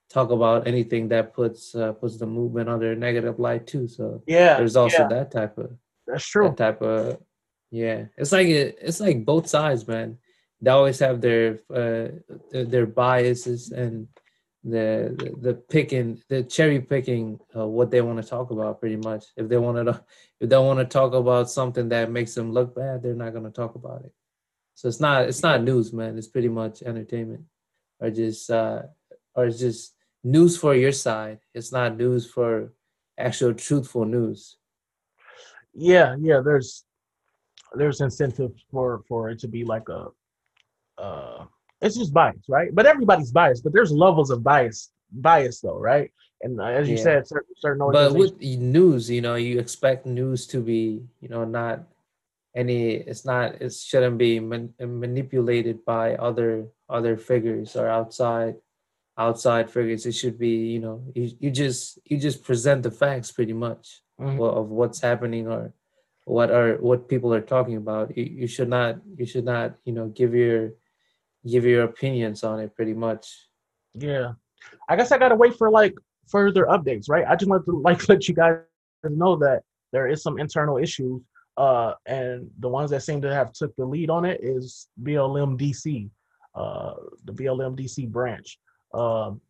talk 0.10 0.30
about 0.30 0.68
anything 0.68 1.08
that 1.08 1.34
puts 1.34 1.74
uh, 1.76 1.94
puts 1.94 2.18
the 2.18 2.26
movement 2.26 2.70
under 2.70 2.92
a 2.92 2.96
negative 2.96 3.40
light 3.40 3.66
too 3.66 3.88
so 3.88 4.22
yeah, 4.28 4.58
there's 4.58 4.76
also 4.76 5.04
yeah, 5.04 5.08
that 5.08 5.32
type 5.32 5.58
of 5.58 5.72
that's 6.06 6.26
true. 6.26 6.50
that 6.50 6.58
type 6.58 6.82
of 6.82 7.18
yeah 7.72 8.06
it's 8.18 8.32
like 8.32 8.48
it's 8.48 9.00
like 9.00 9.26
both 9.26 9.48
sides 9.48 9.88
man. 9.88 10.18
They 10.64 10.70
always 10.70 11.00
have 11.00 11.22
their 11.22 11.60
uh 11.74 12.10
their, 12.52 12.86
biases 12.86 13.72
and 13.72 14.08
the, 14.64 15.16
the 15.18 15.36
the 15.42 15.54
picking 15.56 16.22
the 16.30 16.44
cherry 16.44 16.80
picking 16.80 17.40
uh, 17.56 17.66
what 17.66 17.90
they 17.90 18.02
want 18.02 18.22
to 18.22 18.30
talk 18.30 18.52
about 18.52 18.80
pretty 18.80 18.98
much. 18.98 19.26
If 19.36 19.50
they 19.50 19.58
want 19.58 19.78
to 19.88 20.04
if 20.40 20.50
they 20.50 20.58
want 20.58 20.80
to 20.80 20.86
talk 20.86 21.14
about 21.14 21.50
something 21.50 21.90
that 21.90 22.12
makes 22.12 22.36
them 22.36 22.52
look 22.52 22.76
bad 22.76 23.02
they're 23.02 23.16
not 23.16 23.32
going 23.32 23.46
to 23.46 23.52
talk 23.52 23.74
about 23.74 24.06
it. 24.06 24.14
So 24.76 24.88
it's 24.88 25.00
not 25.00 25.24
it's 25.24 25.42
not 25.42 25.64
news 25.64 25.92
man. 25.94 26.18
It's 26.18 26.28
pretty 26.28 26.50
much 26.50 26.84
entertainment. 26.84 27.46
Or 28.00 28.12
just 28.12 28.52
uh 28.52 28.84
or 29.34 29.46
it's 29.46 29.60
just 29.60 29.96
news 30.24 30.58
for 30.58 30.76
your 30.76 30.92
side. 30.92 31.40
It's 31.56 31.72
not 31.72 31.98
news 31.98 32.30
for 32.30 32.74
actual 33.18 33.54
truthful 33.54 34.06
news. 34.06 34.58
Yeah, 35.74 36.16
yeah. 36.20 36.42
There's 36.44 36.84
there's 37.76 38.02
incentive 38.02 38.52
for 38.72 39.02
for 39.08 39.30
it 39.30 39.40
to 39.40 39.48
be 39.48 39.64
like 39.64 39.88
a 39.90 40.08
uh 40.98 41.46
it's 41.82 41.98
just 41.98 42.14
bias, 42.14 42.46
right? 42.48 42.70
But 42.76 42.86
everybody's 42.86 43.32
biased, 43.32 43.64
but 43.64 43.74
there's 43.74 43.92
levels 43.92 44.30
of 44.30 44.44
bias 44.44 44.92
bias 45.12 45.62
though, 45.62 45.80
right? 45.80 46.12
And 46.44 46.60
uh, 46.62 46.66
as 46.66 46.88
you 46.90 46.98
Yeah. 46.98 47.04
said, 47.04 47.28
certain 47.28 47.56
certain 47.58 47.82
but 47.92 48.14
with 48.14 48.40
news 48.42 49.10
you 49.10 49.22
know 49.22 49.36
you 49.36 49.60
expect 49.60 50.06
news 50.06 50.46
to 50.48 50.60
be 50.60 51.02
you 51.22 51.30
know 51.30 51.44
not 51.46 51.88
any 52.56 52.96
it's 52.96 53.26
not 53.26 53.62
it 53.62 53.74
shouldn't 53.74 54.18
be 54.18 54.40
man, 54.40 54.74
manipulated 54.80 55.84
by 55.86 56.16
other 56.16 56.68
other 56.90 57.16
figures 57.18 57.76
or 57.76 57.88
outside 57.88 58.56
outside 59.18 59.70
figures 59.70 60.06
it 60.06 60.14
should 60.14 60.38
be 60.38 60.56
you 60.74 60.80
know 60.80 61.04
you, 61.16 61.32
you 61.40 61.50
just 61.52 62.00
you 62.06 62.18
just 62.18 62.44
present 62.44 62.84
the 62.84 62.92
facts 62.92 63.32
pretty 63.32 63.54
much 63.54 64.02
Mhm. 64.20 64.38
wha- 64.38 64.56
of 64.62 64.70
what's 64.70 65.02
happening 65.02 65.48
or 65.48 65.74
what 66.32 66.50
are 66.50 66.78
what 66.78 67.10
people 67.10 67.34
are 67.34 67.42
talking 67.42 67.76
about 67.76 68.16
you, 68.16 68.24
you 68.24 68.48
should 68.48 68.70
not 68.70 68.96
you 69.18 69.26
should 69.26 69.44
not 69.44 69.76
you 69.84 69.92
know 69.92 70.08
give 70.20 70.34
your 70.34 70.72
give 71.46 71.66
your 71.66 71.84
opinions 71.84 72.44
on 72.44 72.60
it 72.62 72.74
pretty 72.74 72.94
much 72.94 73.26
Yeah. 73.94 74.34
I 74.88 74.96
guess 74.96 75.12
I 75.12 75.18
gotta 75.18 75.36
wait 75.36 75.56
for 75.58 75.70
like 75.70 75.96
further 76.30 76.66
updates, 76.76 77.10
right? 77.10 77.26
I 77.28 77.36
just 77.36 77.50
want 77.50 77.66
to 77.66 77.82
like 77.88 78.08
let 78.08 78.30
you 78.30 78.34
guys 78.34 78.60
know 79.04 79.36
that 79.46 79.64
there 79.92 80.08
is 80.08 80.24
some 80.24 80.40
internal 80.40 80.78
issues. 80.78 81.20
Uh 81.58 81.92
and 82.06 82.50
the 82.60 82.70
ones 82.70 82.90
that 82.92 83.04
seem 83.04 83.20
to 83.24 83.34
have 83.34 83.52
took 83.52 83.76
the 83.76 83.86
lead 83.94 84.10
on 84.10 84.24
it 84.24 84.40
is 84.42 84.88
BLM 85.04 85.52
DC, 85.62 86.10
uh 86.56 86.94
the 87.26 87.34
BLM 87.34 87.74
DC 87.80 88.08
branch. 88.10 88.58
Um 88.94 89.42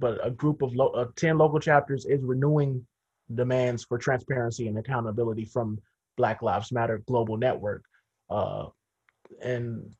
but 0.00 0.14
a 0.26 0.30
group 0.42 0.62
of 0.62 0.74
lo- 0.74 0.96
uh, 1.00 1.06
10 1.14 1.38
local 1.38 1.60
chapters 1.60 2.04
is 2.06 2.20
renewing 2.34 2.84
demands 3.42 3.84
for 3.84 3.96
transparency 3.98 4.66
and 4.66 4.76
accountability 4.78 5.44
from 5.44 5.78
Black 6.16 6.42
Lives 6.42 6.72
Matter 6.72 7.02
Global 7.06 7.36
Network. 7.36 7.84
Uh 8.30 8.66
and 9.42 9.94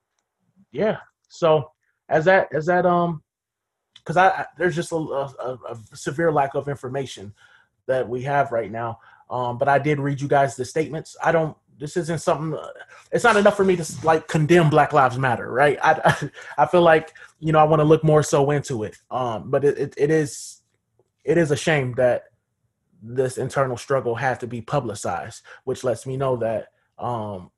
yeah, 0.73 0.99
so 1.29 1.71
as 2.09 2.25
that 2.27 2.49
as 2.53 2.67
that 2.67 2.87
um 2.87 3.23
because 3.97 4.17
I, 4.17 4.29
I 4.29 4.47
there's 4.59 4.77
just 4.77 4.93
a, 4.93 4.97
a, 4.97 5.59
a 5.71 5.97
severe 5.97 6.31
lack 6.31 6.55
of 6.55 6.69
information 6.69 7.33
that 7.87 8.09
we 8.09 8.23
have 8.23 8.53
right 8.53 8.71
now. 8.71 8.99
Um, 9.31 9.57
but 9.57 9.69
I 9.69 9.79
did 9.79 9.99
read 9.99 10.21
you 10.21 10.29
guys 10.29 10.57
the 10.57 10.65
statements. 10.65 11.17
I 11.23 11.33
don't 11.33 11.57
this 11.79 11.97
isn't 11.97 12.21
something. 12.21 12.59
It's 13.11 13.25
not 13.25 13.37
enough 13.37 13.57
for 13.57 13.65
me 13.65 13.77
to 13.77 13.95
like 14.05 14.29
condemn 14.29 14.71
Black 14.71 14.93
Lives 14.93 15.19
Matter, 15.19 15.51
right? 15.51 15.79
I 15.83 16.01
I, 16.05 16.31
I 16.63 16.67
feel 16.67 16.83
like 16.83 17.13
you 17.41 17.53
know 17.53 17.59
I 17.59 17.65
want 17.65 17.81
to 17.81 17.85
look 17.85 18.05
more 18.05 18.23
so 18.23 18.51
into 18.51 18.85
it. 18.85 18.97
Um, 19.11 19.51
but 19.51 19.65
it, 19.65 19.79
it, 19.79 19.95
it 19.97 20.11
is 20.11 20.61
it 21.25 21.39
is 21.39 21.51
a 21.51 21.57
shame 21.57 21.95
that 21.95 22.25
this 23.07 23.39
internal 23.39 23.77
struggle 23.77 24.15
had 24.15 24.41
to 24.41 24.47
be 24.47 24.61
publicized, 24.61 25.43
which 25.65 25.85
lets 25.85 26.07
me 26.07 26.17
know 26.17 26.37
that 26.37 26.69
um, 26.99 27.51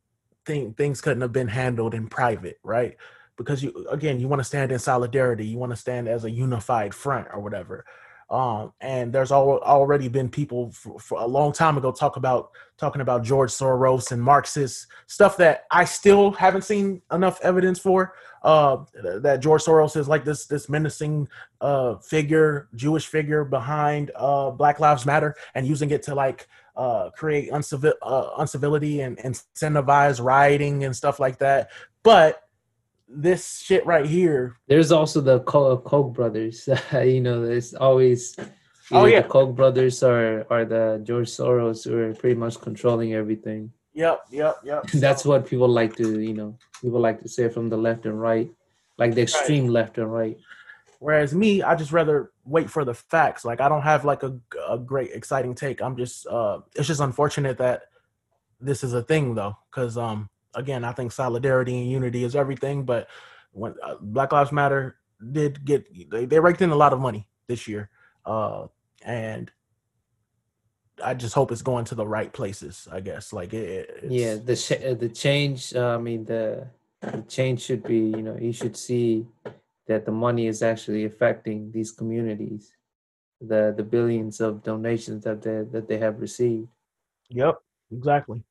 thing, 0.44 0.74
things 0.74 1.00
couldn't 1.00 1.20
have 1.20 1.32
been 1.32 1.48
handled 1.48 1.94
in 1.94 2.08
private, 2.08 2.58
right? 2.62 2.96
Because 3.36 3.62
you 3.62 3.86
again, 3.90 4.18
you 4.18 4.28
want 4.28 4.40
to 4.40 4.44
stand 4.44 4.72
in 4.72 4.78
solidarity, 4.78 5.46
you 5.46 5.58
want 5.58 5.72
to 5.72 5.76
stand 5.76 6.08
as 6.08 6.24
a 6.24 6.30
unified 6.30 6.94
front 6.94 7.28
or 7.32 7.40
whatever. 7.40 7.84
Um, 8.28 8.72
and 8.80 9.12
there's 9.12 9.30
al- 9.30 9.60
already 9.62 10.08
been 10.08 10.28
people 10.28 10.72
for, 10.72 10.98
for, 10.98 11.20
a 11.20 11.26
long 11.26 11.52
time 11.52 11.78
ago 11.78 11.92
talk 11.92 12.16
about 12.16 12.50
talking 12.76 13.00
about 13.00 13.22
George 13.22 13.52
Soros 13.52 14.10
and 14.10 14.20
Marxist 14.20 14.88
stuff 15.06 15.36
that 15.36 15.64
I 15.70 15.84
still 15.84 16.32
haven't 16.32 16.62
seen 16.62 17.02
enough 17.12 17.40
evidence 17.42 17.78
for. 17.78 18.14
Uh, 18.46 18.84
that 19.22 19.40
George 19.40 19.64
Soros 19.64 19.96
is 19.96 20.06
like 20.06 20.24
this 20.24 20.46
this 20.46 20.68
menacing 20.68 21.28
uh, 21.60 21.96
figure, 21.96 22.68
Jewish 22.76 23.08
figure 23.08 23.42
behind 23.42 24.12
uh, 24.14 24.52
Black 24.52 24.78
Lives 24.78 25.04
Matter, 25.04 25.34
and 25.56 25.66
using 25.66 25.90
it 25.90 26.04
to 26.04 26.14
like 26.14 26.46
uh, 26.76 27.10
create 27.10 27.50
uncivil 27.50 27.94
uh, 28.02 28.30
uncivility 28.38 29.00
and 29.00 29.18
incentivize 29.18 30.22
rioting 30.22 30.84
and 30.84 30.94
stuff 30.94 31.18
like 31.18 31.38
that. 31.38 31.70
But 32.04 32.44
this 33.08 33.58
shit 33.58 33.84
right 33.84 34.06
here. 34.06 34.54
There's 34.68 34.92
also 34.92 35.20
the 35.20 35.40
Koch 35.40 36.14
brothers. 36.14 36.68
you 36.92 37.20
know, 37.20 37.44
there's 37.44 37.74
always 37.74 38.36
oh 38.92 39.06
yeah, 39.06 39.22
the 39.22 39.28
Koch 39.28 39.56
brothers 39.56 40.04
or 40.04 40.46
or 40.50 40.64
the 40.64 41.00
George 41.02 41.30
Soros 41.30 41.84
who 41.84 41.98
are 41.98 42.14
pretty 42.14 42.36
much 42.36 42.60
controlling 42.60 43.12
everything. 43.14 43.72
Yep, 43.96 44.26
yep, 44.30 44.56
yep. 44.62 44.86
That's 44.94 45.24
what 45.24 45.46
people 45.46 45.68
like 45.68 45.96
to, 45.96 46.20
you 46.20 46.34
know, 46.34 46.58
people 46.82 47.00
like 47.00 47.22
to 47.22 47.28
say 47.28 47.48
from 47.48 47.70
the 47.70 47.78
left 47.78 48.04
and 48.04 48.20
right, 48.20 48.52
like 48.98 49.14
the 49.14 49.22
extreme 49.22 49.64
right. 49.64 49.72
left 49.72 49.96
and 49.96 50.12
right. 50.12 50.36
Whereas 50.98 51.34
me, 51.34 51.62
I 51.62 51.74
just 51.74 51.92
rather 51.92 52.30
wait 52.44 52.68
for 52.68 52.84
the 52.84 52.92
facts. 52.92 53.44
Like 53.46 53.62
I 53.62 53.70
don't 53.70 53.82
have 53.82 54.04
like 54.04 54.22
a, 54.22 54.38
a 54.68 54.78
great 54.78 55.12
exciting 55.12 55.54
take. 55.54 55.80
I'm 55.80 55.96
just 55.96 56.26
uh 56.26 56.60
it's 56.74 56.86
just 56.86 57.00
unfortunate 57.00 57.56
that 57.56 57.84
this 58.60 58.84
is 58.84 58.92
a 58.92 59.02
thing 59.02 59.34
though, 59.34 59.56
because 59.70 59.96
um 59.96 60.28
again, 60.54 60.84
I 60.84 60.92
think 60.92 61.10
solidarity 61.10 61.78
and 61.78 61.90
unity 61.90 62.22
is 62.22 62.36
everything. 62.36 62.84
But 62.84 63.08
when 63.52 63.74
uh, 63.82 63.96
Black 64.00 64.30
Lives 64.30 64.52
Matter 64.52 64.96
did 65.32 65.64
get, 65.64 66.10
they, 66.10 66.26
they 66.26 66.38
raked 66.38 66.60
in 66.60 66.70
a 66.70 66.76
lot 66.76 66.92
of 66.92 67.00
money 67.00 67.26
this 67.46 67.66
year, 67.66 67.88
uh, 68.26 68.66
and 69.02 69.50
I 71.02 71.14
just 71.14 71.34
hope 71.34 71.52
it's 71.52 71.62
going 71.62 71.84
to 71.86 71.94
the 71.94 72.06
right 72.06 72.32
places. 72.32 72.88
I 72.90 73.00
guess, 73.00 73.32
like 73.32 73.52
it. 73.52 74.04
yeah, 74.08 74.36
the 74.36 74.56
sh- 74.56 74.96
the 74.98 75.08
change. 75.08 75.74
Uh, 75.74 75.94
I 75.94 75.98
mean, 75.98 76.24
the, 76.24 76.66
the 77.00 77.22
change 77.28 77.62
should 77.62 77.82
be. 77.82 77.98
You 77.98 78.22
know, 78.22 78.36
you 78.40 78.52
should 78.52 78.76
see 78.76 79.26
that 79.86 80.04
the 80.04 80.12
money 80.12 80.46
is 80.46 80.62
actually 80.62 81.04
affecting 81.04 81.70
these 81.70 81.92
communities, 81.92 82.72
the 83.40 83.74
the 83.76 83.82
billions 83.82 84.40
of 84.40 84.62
donations 84.62 85.24
that 85.24 85.42
they 85.42 85.64
that 85.70 85.88
they 85.88 85.98
have 85.98 86.20
received. 86.20 86.68
Yep, 87.28 87.58
exactly. 87.92 88.42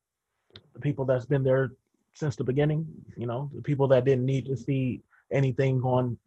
The 0.73 0.79
people 0.79 1.05
that's 1.05 1.25
been 1.25 1.43
there 1.43 1.71
since 2.13 2.35
the 2.35 2.43
beginning. 2.43 2.85
You 3.17 3.27
know, 3.27 3.49
the 3.55 3.61
people 3.61 3.87
that 3.89 4.05
didn't 4.05 4.25
need 4.25 4.45
to 4.45 4.57
see 4.57 5.01
anything 5.31 5.81
on 5.81 6.17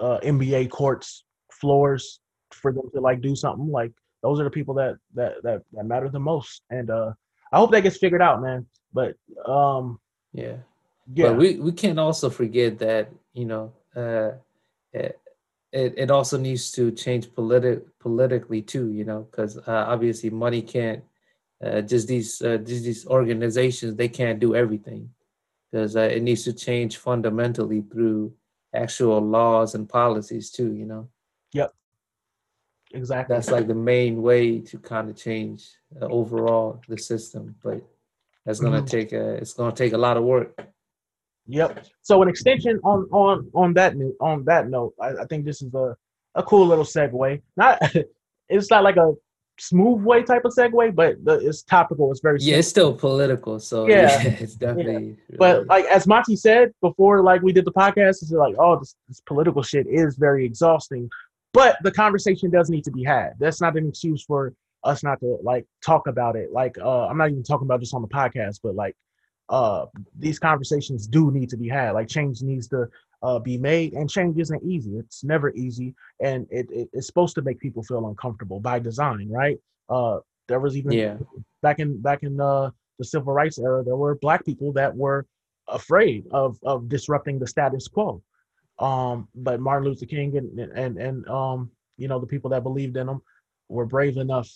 uh, 0.00 0.18
NBA 0.22 0.70
courts, 0.70 1.24
floors 1.52 2.20
for 2.50 2.72
them 2.72 2.90
to 2.92 3.00
like 3.00 3.20
do 3.20 3.36
something. 3.36 3.70
Like 3.70 3.92
those 4.24 4.40
are 4.40 4.44
the 4.44 4.50
people 4.50 4.74
that 4.74 4.96
that 5.14 5.42
that, 5.42 5.62
that 5.72 5.84
matter 5.84 6.08
the 6.08 6.18
most. 6.18 6.62
And 6.70 6.90
uh, 6.90 7.12
I 7.52 7.58
hope 7.58 7.70
that 7.72 7.82
gets 7.82 7.98
figured 7.98 8.22
out, 8.22 8.42
man. 8.42 8.66
But 8.92 9.14
um, 9.46 10.00
yeah, 10.32 10.56
yeah. 11.12 11.28
But 11.28 11.36
we 11.36 11.56
we 11.56 11.72
can't 11.72 11.98
also 11.98 12.30
forget 12.30 12.78
that 12.78 13.10
you 13.34 13.44
know. 13.44 13.72
Uh, 13.94 14.32
it, 15.72 15.94
it, 15.96 16.10
also 16.10 16.38
needs 16.38 16.70
to 16.70 16.92
change 16.92 17.26
politi- 17.26 17.82
politically 17.98 18.62
too, 18.62 18.92
you 18.92 19.04
know, 19.04 19.26
because 19.28 19.56
uh, 19.58 19.84
obviously 19.88 20.30
money 20.30 20.62
can't 20.62 21.02
uh, 21.64 21.80
just 21.80 22.08
these 22.08 22.42
uh, 22.42 22.58
just 22.58 22.84
these 22.84 23.06
organizations 23.06 23.94
they 23.94 24.08
can't 24.08 24.40
do 24.40 24.54
everything 24.54 25.08
because 25.70 25.96
uh, 25.96 26.00
it 26.00 26.22
needs 26.22 26.44
to 26.44 26.52
change 26.52 26.96
fundamentally 26.98 27.82
through 27.82 28.32
actual 28.74 29.20
laws 29.20 29.74
and 29.74 29.88
policies 29.88 30.50
too 30.50 30.74
you 30.74 30.84
know 30.84 31.08
yep 31.52 31.72
exactly 32.94 33.34
that's 33.34 33.50
like 33.50 33.66
the 33.66 33.74
main 33.74 34.22
way 34.22 34.58
to 34.58 34.78
kind 34.78 35.10
of 35.10 35.16
change 35.16 35.68
uh, 36.00 36.06
overall 36.06 36.80
the 36.88 36.98
system 36.98 37.54
but 37.62 37.82
that's 38.44 38.60
going 38.60 38.72
to 38.72 38.78
mm-hmm. 38.78 38.86
take 38.86 39.12
a 39.12 39.34
it's 39.34 39.52
going 39.52 39.70
to 39.70 39.76
take 39.76 39.92
a 39.92 39.98
lot 39.98 40.16
of 40.16 40.24
work 40.24 40.66
yep 41.46 41.84
so 42.02 42.22
an 42.22 42.28
extension 42.28 42.78
on 42.84 43.06
on 43.10 43.50
on 43.54 43.74
that 43.74 43.94
on 44.20 44.44
that 44.44 44.68
note 44.68 44.94
i, 45.00 45.08
I 45.08 45.24
think 45.26 45.44
this 45.44 45.62
is 45.62 45.74
a 45.74 45.96
a 46.34 46.42
cool 46.42 46.66
little 46.66 46.84
segue 46.84 47.40
not 47.56 47.78
it's 48.48 48.70
not 48.70 48.82
like 48.82 48.96
a 48.96 49.12
smooth 49.58 50.02
way 50.02 50.22
type 50.22 50.44
of 50.44 50.52
segue, 50.52 50.94
but 50.94 51.24
the, 51.24 51.34
it's 51.34 51.62
topical. 51.62 52.10
It's 52.10 52.20
very 52.20 52.38
yeah. 52.40 52.56
It's 52.56 52.68
still 52.68 52.94
political, 52.94 53.60
so 53.60 53.86
yeah, 53.86 54.22
yeah 54.22 54.36
it's 54.40 54.54
definitely. 54.54 55.16
Yeah. 55.28 55.36
But 55.38 55.66
like 55.66 55.84
as 55.86 56.06
Monty 56.06 56.36
said 56.36 56.72
before, 56.80 57.22
like 57.22 57.42
we 57.42 57.52
did 57.52 57.64
the 57.64 57.72
podcast, 57.72 58.22
it's 58.22 58.30
like 58.30 58.54
oh, 58.58 58.78
this, 58.78 58.96
this, 59.08 59.20
political 59.20 59.62
shit 59.62 59.86
is 59.86 60.16
very 60.16 60.44
exhausting. 60.44 61.08
But 61.54 61.78
the 61.82 61.92
conversation 61.92 62.50
does 62.50 62.68
need 62.68 62.84
to 62.84 62.90
be 62.90 63.04
had. 63.04 63.34
That's 63.38 63.60
not 63.60 63.76
an 63.76 63.88
excuse 63.88 64.24
for 64.24 64.52
us 64.82 65.02
not 65.02 65.20
to 65.20 65.38
like 65.42 65.64
talk 65.86 66.08
about 66.08 66.36
it. 66.36 66.52
Like 66.52 66.76
uh, 66.78 67.06
I'm 67.06 67.16
not 67.16 67.30
even 67.30 67.42
talking 67.42 67.66
about 67.66 67.80
this 67.80 67.94
on 67.94 68.02
the 68.02 68.08
podcast, 68.08 68.58
but 68.62 68.74
like 68.74 68.94
uh, 69.48 69.86
these 70.18 70.38
conversations 70.38 71.06
do 71.06 71.30
need 71.30 71.48
to 71.50 71.56
be 71.56 71.68
had. 71.68 71.92
Like 71.92 72.08
change 72.08 72.42
needs 72.42 72.68
to 72.68 72.88
uh, 73.22 73.38
be 73.38 73.56
made, 73.56 73.94
and 73.94 74.10
change 74.10 74.38
isn't 74.38 74.62
easy. 74.64 74.96
It's 74.96 75.24
never 75.24 75.52
easy, 75.54 75.94
and 76.20 76.46
it, 76.50 76.66
it, 76.70 76.88
it's 76.92 77.06
supposed 77.06 77.36
to 77.36 77.42
make 77.42 77.60
people 77.60 77.82
feel 77.82 78.06
uncomfortable 78.08 78.60
by 78.60 78.80
design, 78.80 79.28
right? 79.30 79.56
Uh, 79.88 80.18
there 80.48 80.60
was 80.60 80.76
even 80.76 80.92
yeah. 80.92 81.16
back 81.62 81.78
in 81.78 82.02
back 82.02 82.24
in 82.24 82.40
uh, 82.40 82.70
the 82.98 83.04
civil 83.04 83.32
rights 83.32 83.58
era, 83.58 83.82
there 83.84 83.96
were 83.96 84.16
black 84.16 84.44
people 84.44 84.72
that 84.72 84.94
were 84.94 85.24
afraid 85.68 86.26
of 86.32 86.58
of 86.64 86.88
disrupting 86.88 87.38
the 87.38 87.46
status 87.46 87.88
quo. 87.88 88.22
Um, 88.78 89.28
but 89.34 89.60
Martin 89.60 89.88
Luther 89.88 90.06
King 90.06 90.36
and 90.36 90.58
and 90.58 90.98
and 90.98 91.28
um, 91.28 91.70
you 91.96 92.08
know 92.08 92.18
the 92.18 92.26
people 92.26 92.50
that 92.50 92.62
believed 92.62 92.96
in 92.96 93.08
him 93.08 93.22
were 93.68 93.86
brave 93.86 94.16
enough 94.16 94.48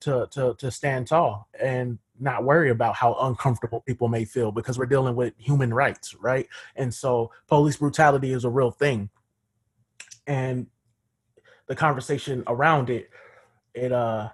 to 0.00 0.28
to 0.30 0.54
to 0.58 0.70
stand 0.70 1.06
tall 1.06 1.48
and 1.60 1.98
not 2.20 2.44
worry 2.44 2.70
about 2.70 2.94
how 2.94 3.14
uncomfortable 3.22 3.80
people 3.80 4.08
may 4.08 4.24
feel 4.24 4.52
because 4.52 4.78
we're 4.78 4.86
dealing 4.86 5.16
with 5.16 5.34
human 5.36 5.72
rights, 5.72 6.14
right? 6.14 6.46
And 6.76 6.92
so 6.92 7.30
police 7.48 7.76
brutality 7.76 8.32
is 8.32 8.44
a 8.44 8.50
real 8.50 8.70
thing. 8.70 9.10
And 10.26 10.68
the 11.66 11.74
conversation 11.74 12.44
around 12.46 12.90
it, 12.90 13.10
it 13.74 13.92
uh 13.92 14.28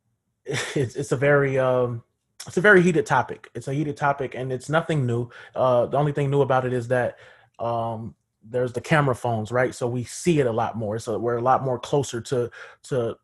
it's 0.46 0.96
it's 0.96 1.12
a 1.12 1.16
very 1.16 1.58
um 1.58 2.02
it's 2.46 2.56
a 2.56 2.62
very 2.62 2.82
heated 2.82 3.04
topic. 3.04 3.50
It's 3.54 3.68
a 3.68 3.74
heated 3.74 3.96
topic 3.96 4.34
and 4.34 4.52
it's 4.52 4.68
nothing 4.68 5.04
new. 5.04 5.28
Uh 5.54 5.86
the 5.86 5.98
only 5.98 6.12
thing 6.12 6.30
new 6.30 6.40
about 6.40 6.64
it 6.64 6.72
is 6.72 6.88
that 6.88 7.16
um 7.58 8.14
there's 8.42 8.72
the 8.72 8.80
camera 8.80 9.14
phones, 9.14 9.52
right? 9.52 9.74
So 9.74 9.86
we 9.86 10.04
see 10.04 10.40
it 10.40 10.46
a 10.46 10.52
lot 10.52 10.76
more. 10.76 10.98
So 10.98 11.18
we're 11.18 11.36
a 11.36 11.42
lot 11.42 11.64
more 11.64 11.78
closer 11.78 12.20
to 12.22 12.50
to 12.84 13.16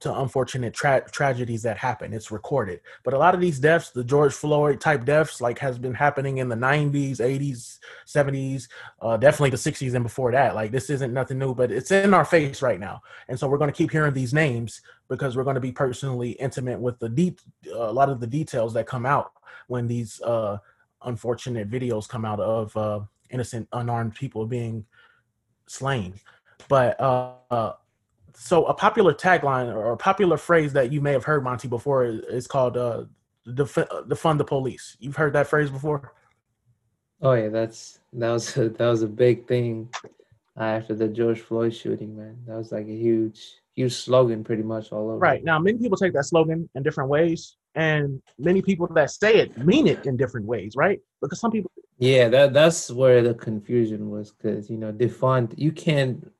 to 0.00 0.20
unfortunate 0.20 0.72
tra- 0.72 1.08
tragedies 1.10 1.62
that 1.62 1.76
happen. 1.76 2.14
It's 2.14 2.30
recorded. 2.30 2.80
But 3.04 3.12
a 3.12 3.18
lot 3.18 3.34
of 3.34 3.40
these 3.40 3.58
deaths, 3.58 3.90
the 3.90 4.02
George 4.02 4.32
Floyd 4.32 4.80
type 4.80 5.04
deaths, 5.04 5.42
like 5.42 5.58
has 5.58 5.78
been 5.78 5.92
happening 5.92 6.38
in 6.38 6.48
the 6.48 6.56
90s, 6.56 7.18
80s, 7.18 7.78
70s, 8.06 8.68
uh, 9.02 9.18
definitely 9.18 9.50
the 9.50 9.56
60s 9.58 9.94
and 9.94 10.02
before 10.02 10.32
that. 10.32 10.54
Like 10.54 10.70
this 10.70 10.88
isn't 10.88 11.12
nothing 11.12 11.38
new, 11.38 11.54
but 11.54 11.70
it's 11.70 11.90
in 11.90 12.14
our 12.14 12.24
face 12.24 12.62
right 12.62 12.80
now. 12.80 13.02
And 13.28 13.38
so 13.38 13.46
we're 13.46 13.58
going 13.58 13.70
to 13.70 13.76
keep 13.76 13.90
hearing 13.90 14.14
these 14.14 14.32
names 14.32 14.80
because 15.08 15.36
we're 15.36 15.44
going 15.44 15.54
to 15.54 15.60
be 15.60 15.72
personally 15.72 16.30
intimate 16.32 16.80
with 16.80 16.98
the 16.98 17.08
de- 17.10 17.36
a 17.74 17.92
lot 17.92 18.08
of 18.08 18.20
the 18.20 18.26
details 18.26 18.72
that 18.74 18.86
come 18.86 19.04
out 19.04 19.32
when 19.68 19.86
these 19.86 20.20
uh, 20.22 20.56
unfortunate 21.04 21.70
videos 21.70 22.08
come 22.08 22.24
out 22.24 22.40
of 22.40 22.74
uh, 22.76 23.00
innocent 23.30 23.68
unarmed 23.72 24.14
people 24.14 24.46
being 24.46 24.84
slain. 25.66 26.14
But 26.68 27.00
uh, 27.00 27.34
uh 27.50 27.72
so 28.34 28.64
a 28.66 28.74
popular 28.74 29.12
tagline 29.12 29.74
or 29.74 29.92
a 29.92 29.96
popular 29.96 30.36
phrase 30.36 30.72
that 30.72 30.90
you 30.92 31.00
may 31.00 31.12
have 31.12 31.24
heard 31.24 31.44
Monty 31.44 31.68
before 31.68 32.04
is, 32.04 32.46
called 32.46 32.76
uh, 32.76 33.04
def- 33.54 33.74
"defund 33.74 34.38
the 34.38 34.44
police." 34.44 34.96
You've 34.98 35.16
heard 35.16 35.34
that 35.34 35.46
phrase 35.46 35.70
before? 35.70 36.14
Oh 37.20 37.34
yeah, 37.34 37.48
that's 37.48 37.98
that 38.14 38.30
was 38.30 38.56
a, 38.56 38.70
that 38.70 38.88
was 38.88 39.02
a 39.02 39.08
big 39.08 39.46
thing 39.46 39.90
after 40.56 40.94
the 40.94 41.08
George 41.08 41.40
Floyd 41.40 41.74
shooting. 41.74 42.16
Man, 42.16 42.38
that 42.46 42.56
was 42.56 42.72
like 42.72 42.86
a 42.86 42.96
huge 42.96 43.60
huge 43.74 43.94
slogan, 43.94 44.42
pretty 44.42 44.62
much 44.62 44.90
all 44.92 45.10
over. 45.10 45.18
Right 45.18 45.44
now, 45.44 45.58
many 45.58 45.78
people 45.78 45.98
take 45.98 46.14
that 46.14 46.24
slogan 46.24 46.68
in 46.74 46.82
different 46.82 47.10
ways, 47.10 47.56
and 47.74 48.22
many 48.38 48.62
people 48.62 48.86
that 48.94 49.10
say 49.10 49.36
it 49.36 49.56
mean 49.58 49.86
it 49.86 50.06
in 50.06 50.16
different 50.16 50.46
ways, 50.46 50.74
right? 50.76 51.00
Because 51.20 51.40
some 51.40 51.50
people. 51.50 51.70
Yeah, 52.00 52.30
that 52.30 52.54
that's 52.54 52.90
where 52.90 53.22
the 53.22 53.34
confusion 53.34 54.10
was, 54.10 54.32
because 54.32 54.70
you 54.70 54.78
know, 54.78 54.90
defund 54.92 55.54
you 55.58 55.70
can't 55.70 56.32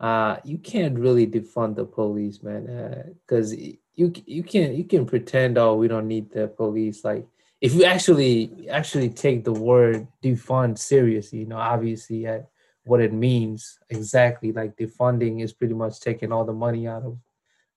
uh 0.00 0.36
you 0.44 0.58
can't 0.58 0.98
really 0.98 1.26
defund 1.26 1.76
the 1.76 1.84
police 1.84 2.42
man 2.42 3.14
because 3.26 3.52
uh, 3.54 3.56
you 3.94 4.12
you 4.26 4.42
can 4.42 4.74
you 4.74 4.84
can 4.84 5.06
pretend 5.06 5.56
oh 5.58 5.74
we 5.74 5.88
don't 5.88 6.06
need 6.06 6.30
the 6.32 6.48
police 6.48 7.02
like 7.04 7.26
if 7.62 7.74
you 7.74 7.84
actually 7.84 8.68
actually 8.70 9.08
take 9.10 9.44
the 9.44 9.52
word 9.52 10.06
defund 10.22 10.78
seriously, 10.78 11.40
you 11.40 11.46
know, 11.46 11.56
obviously 11.58 12.26
at 12.26 12.48
what 12.84 13.00
it 13.00 13.12
means 13.12 13.78
exactly, 13.90 14.52
like 14.52 14.76
defunding 14.76 15.42
is 15.42 15.52
pretty 15.54 15.74
much 15.74 16.00
taking 16.00 16.32
all 16.32 16.44
the 16.44 16.52
money 16.52 16.86
out 16.88 17.02
of 17.04 17.18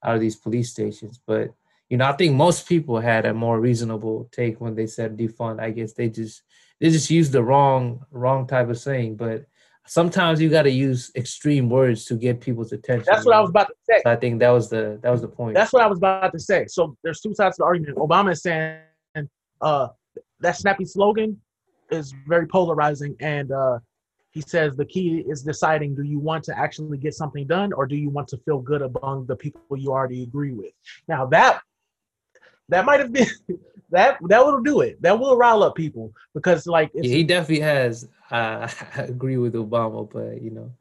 out 0.04 0.16
of 0.16 0.22
these 0.22 0.36
police 0.36 0.72
stations. 0.72 1.20
But 1.26 1.54
you 1.90 1.98
know, 1.98 2.06
I 2.06 2.14
think 2.14 2.36
most 2.36 2.68
people 2.68 3.00
had 3.00 3.26
a 3.26 3.34
more 3.34 3.60
reasonable 3.60 4.30
take 4.32 4.62
when 4.62 4.76
they 4.76 4.88
said 4.88 5.18
defund. 5.18 5.60
I 5.62 5.72
guess 5.72 5.94
they 5.94 6.10
just 6.10 6.44
they 6.80 6.90
just 6.90 7.10
use 7.10 7.30
the 7.30 7.44
wrong 7.44 8.06
wrong 8.12 8.48
type 8.48 8.70
of 8.70 8.78
saying. 8.78 9.16
But 9.16 9.46
sometimes 9.86 10.40
you 10.42 10.50
got 10.50 10.64
to 10.64 10.72
use 10.72 11.12
extreme 11.16 11.70
words 11.70 12.06
to 12.06 12.16
get 12.16 12.40
people's 12.40 12.72
attention. 12.72 13.06
That's 13.08 13.26
what 13.26 13.36
I 13.36 13.42
was 13.42 13.50
about 13.50 13.68
to 13.68 13.74
say. 13.90 14.02
So 14.04 14.12
I 14.12 14.16
think 14.16 14.40
that 14.40 14.50
was 14.50 14.70
the 14.70 15.00
that 15.02 15.10
was 15.10 15.22
the 15.22 15.28
point. 15.28 15.56
That's 15.56 15.74
what 15.74 15.82
I 15.82 15.88
was 15.88 15.98
about 15.98 16.32
to 16.32 16.40
say. 16.40 16.66
So 16.68 16.96
there's 17.04 17.22
two 17.22 17.34
sides 17.34 17.58
to 17.58 17.62
the 17.62 17.66
argument. 17.66 17.98
Obama 17.98 18.32
is 18.32 18.42
saying 18.42 18.80
uh, 19.62 19.90
that 20.40 20.58
snappy 20.58 20.86
slogan 20.86 21.40
is 21.92 22.14
very 22.28 22.48
polarizing, 22.48 23.16
and 23.20 23.52
uh, 23.52 23.80
he 24.32 24.42
says 24.42 24.76
the 24.76 24.86
key 24.86 25.26
is 25.28 25.42
deciding: 25.44 25.96
do 25.96 26.04
you 26.04 26.20
want 26.20 26.44
to 26.46 26.58
actually 26.58 26.98
get 26.98 27.14
something 27.14 27.46
done, 27.48 27.74
or 27.74 27.86
do 27.86 27.96
you 27.96 28.10
want 28.10 28.28
to 28.30 28.38
feel 28.38 28.60
good 28.60 28.82
among 28.82 29.26
the 29.26 29.36
people 29.36 29.62
you 29.76 29.92
already 29.92 30.24
agree 30.24 30.54
with? 30.54 30.72
Now 31.08 31.26
that 31.28 31.62
that 32.70 32.86
might 32.86 33.00
have 33.00 33.12
been 33.12 33.28
that 33.90 34.18
that 34.28 34.46
will 34.46 34.62
do 34.62 34.82
it. 34.82 35.02
That 35.02 35.20
will 35.20 35.36
rile 35.36 35.64
up 35.64 35.76
people 35.76 36.14
because 36.34 36.66
like 36.68 36.92
yeah, 36.94 37.10
he 37.10 37.24
definitely 37.24 37.62
has. 37.62 38.08
Uh, 38.32 38.70
I 38.96 39.02
agree 39.04 39.38
with 39.38 39.54
Obama, 39.54 40.10
but 40.10 40.42
you 40.42 40.52
know. 40.52 40.72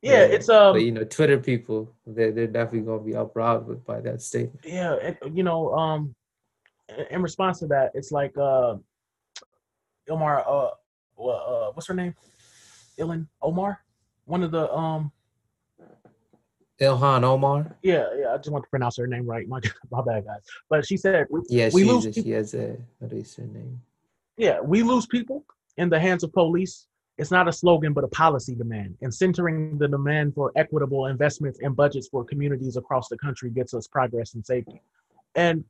Yeah, 0.00 0.22
it's 0.22 0.48
um. 0.48 0.74
But, 0.74 0.82
you 0.82 0.90
know, 0.90 1.04
Twitter 1.04 1.38
people, 1.38 1.94
they're 2.06 2.32
they're 2.32 2.48
definitely 2.48 2.80
gonna 2.80 3.04
be 3.04 3.14
uproar 3.14 3.60
by 3.60 4.00
that 4.00 4.20
statement. 4.20 4.60
Yeah, 4.64 4.94
it, 4.94 5.18
you 5.32 5.44
know, 5.44 5.72
um, 5.74 6.14
in 7.10 7.22
response 7.22 7.60
to 7.60 7.66
that, 7.68 7.92
it's 7.94 8.10
like 8.10 8.36
uh, 8.36 8.76
Ilmar, 10.08 10.44
uh, 10.44 10.70
uh, 11.24 11.70
what's 11.72 11.86
her 11.86 11.94
name? 11.94 12.14
Ilhan 12.98 13.28
Omar, 13.40 13.80
one 14.24 14.42
of 14.42 14.50
the 14.50 14.72
um. 14.72 15.12
Ilhan 16.80 17.22
Omar. 17.22 17.76
Yeah, 17.82 18.06
yeah. 18.18 18.32
I 18.32 18.36
just 18.36 18.50
want 18.50 18.64
to 18.64 18.70
pronounce 18.70 18.96
her 18.96 19.06
name 19.06 19.26
right. 19.26 19.46
My, 19.48 19.60
my 19.90 20.02
bad, 20.02 20.24
guys. 20.24 20.40
But 20.68 20.86
she 20.86 20.96
said, 20.96 21.26
we, 21.30 21.40
"Yeah, 21.48 21.70
we 21.72 21.84
lose 21.84 22.06
a, 22.06 22.12
she 22.12 22.30
has 22.30 22.54
a 22.54 22.76
what 22.98 23.12
is 23.12 23.34
her 23.36 23.44
name? 23.44 23.80
Yeah, 24.36 24.60
we 24.60 24.82
lose 24.82 25.06
people 25.06 25.44
in 25.76 25.88
the 25.88 26.00
hands 26.00 26.22
of 26.24 26.32
police. 26.32 26.86
It's 27.18 27.30
not 27.30 27.46
a 27.46 27.52
slogan, 27.52 27.92
but 27.92 28.04
a 28.04 28.08
policy 28.08 28.54
demand. 28.54 28.96
And 29.02 29.14
centering 29.14 29.78
the 29.78 29.86
demand 29.86 30.34
for 30.34 30.50
equitable 30.56 31.06
investments 31.06 31.60
and 31.62 31.76
budgets 31.76 32.08
for 32.08 32.24
communities 32.24 32.76
across 32.76 33.08
the 33.08 33.18
country 33.18 33.50
gets 33.50 33.74
us 33.74 33.86
progress 33.86 34.34
and 34.34 34.44
safety. 34.44 34.82
And 35.34 35.64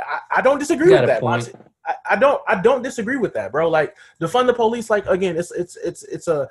I, 0.00 0.38
I 0.38 0.40
don't 0.40 0.58
disagree 0.58 0.90
with 0.90 1.06
that. 1.06 1.22
I, 1.22 1.94
I, 2.10 2.16
don't 2.16 2.40
I 2.48 2.60
don't 2.60 2.82
disagree 2.82 3.16
with 3.16 3.34
that, 3.34 3.52
bro. 3.52 3.68
Like 3.68 3.94
defund 4.20 4.46
the 4.46 4.54
police, 4.54 4.88
like 4.88 5.06
again, 5.06 5.36
it's 5.36 5.50
it's 5.52 5.76
it's 5.76 6.02
it's 6.04 6.28
a 6.28 6.48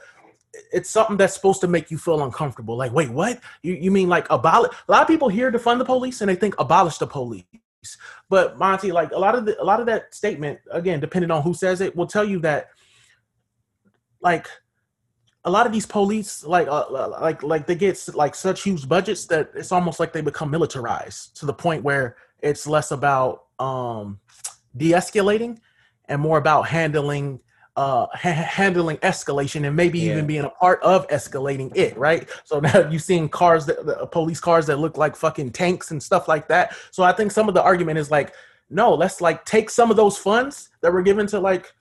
it's 0.72 0.90
something 0.90 1.18
that's 1.18 1.34
supposed 1.34 1.62
to 1.62 1.68
make 1.68 1.90
you 1.90 1.98
feel 1.98 2.24
uncomfortable. 2.24 2.78
Like, 2.78 2.94
wait, 2.94 3.10
what? 3.10 3.40
You 3.62 3.74
you 3.74 3.92
mean 3.92 4.10
like 4.10 4.28
abolish? 4.30 4.72
A 4.88 4.92
lot 4.92 5.02
of 5.02 5.08
people 5.08 5.30
hear 5.30 5.52
defund 5.52 5.80
the 5.80 5.86
police 5.86 6.22
and 6.22 6.30
they 6.30 6.36
think 6.36 6.56
abolish 6.60 6.98
the 6.98 7.08
police. 7.08 7.46
But 8.30 8.58
Monty, 8.58 8.92
like 8.92 9.12
a 9.12 9.20
lot 9.20 9.36
of 9.36 9.46
the, 9.46 9.62
a 9.62 9.66
lot 9.66 9.80
of 9.80 9.86
that 9.88 10.14
statement, 10.14 10.60
again, 10.72 11.00
depending 11.00 11.32
on 11.32 11.42
who 11.42 11.54
says 11.54 11.82
it, 11.82 11.96
will 11.96 12.08
tell 12.08 12.24
you 12.24 12.40
that 12.40 12.70
like 14.22 14.48
a 15.46 15.52
lot 15.52 15.66
of 15.66 15.74
these 15.74 15.86
police 15.86 16.44
like 16.46 16.68
uh, 16.68 16.86
like 17.20 17.44
like 17.44 17.68
they 17.68 17.76
get 17.76 18.02
like 18.14 18.34
such 18.34 18.64
huge 18.64 18.88
budgets 18.88 19.26
that 19.26 19.52
it's 19.56 19.72
almost 19.72 20.00
like 20.00 20.14
they 20.14 20.22
become 20.22 20.50
militarized 20.50 21.36
to 21.38 21.46
the 21.46 21.54
point 21.54 21.84
where 21.84 22.16
it's 22.42 22.66
less 22.66 22.92
about 22.92 23.46
um, 23.60 24.20
de-escalating 24.78 25.58
and 26.06 26.22
more 26.22 26.38
about 26.38 26.68
handling 26.68 27.40
uh 27.76 28.06
ha- 28.14 28.30
handling 28.32 28.98
escalation 28.98 29.66
and 29.66 29.76
maybe 29.76 30.00
yeah. 30.00 30.12
even 30.12 30.28
being 30.28 30.44
a 30.44 30.50
part 30.50 30.82
of 30.84 31.08
escalating 31.08 31.76
it 31.76 31.98
right 31.98 32.30
so 32.44 32.60
now 32.60 32.88
you've 32.90 33.02
seen 33.02 33.28
cars 33.28 33.66
that 33.66 33.80
uh, 33.80 34.06
police 34.06 34.40
cars 34.40 34.68
that 34.68 34.78
look 34.78 34.98
like 34.98 35.16
fucking 35.16 35.52
tanks 35.52 35.92
and 35.92 36.02
stuff 36.02 36.28
like 36.28 36.48
that 36.48 36.76
so 36.92 37.04
i 37.04 37.12
think 37.12 37.32
some 37.32 37.48
of 37.48 37.56
the 37.56 37.64
argument 37.64 37.98
is 37.98 38.12
like 38.12 38.34
no 38.70 38.94
let's 38.94 39.22
like 39.22 39.44
take 39.46 39.70
some 39.70 39.90
of 39.90 39.98
those 39.98 40.18
funds 40.18 40.70
that 40.82 40.94
were 40.94 41.02
given 41.02 41.26
to 41.26 41.40
like 41.40 41.74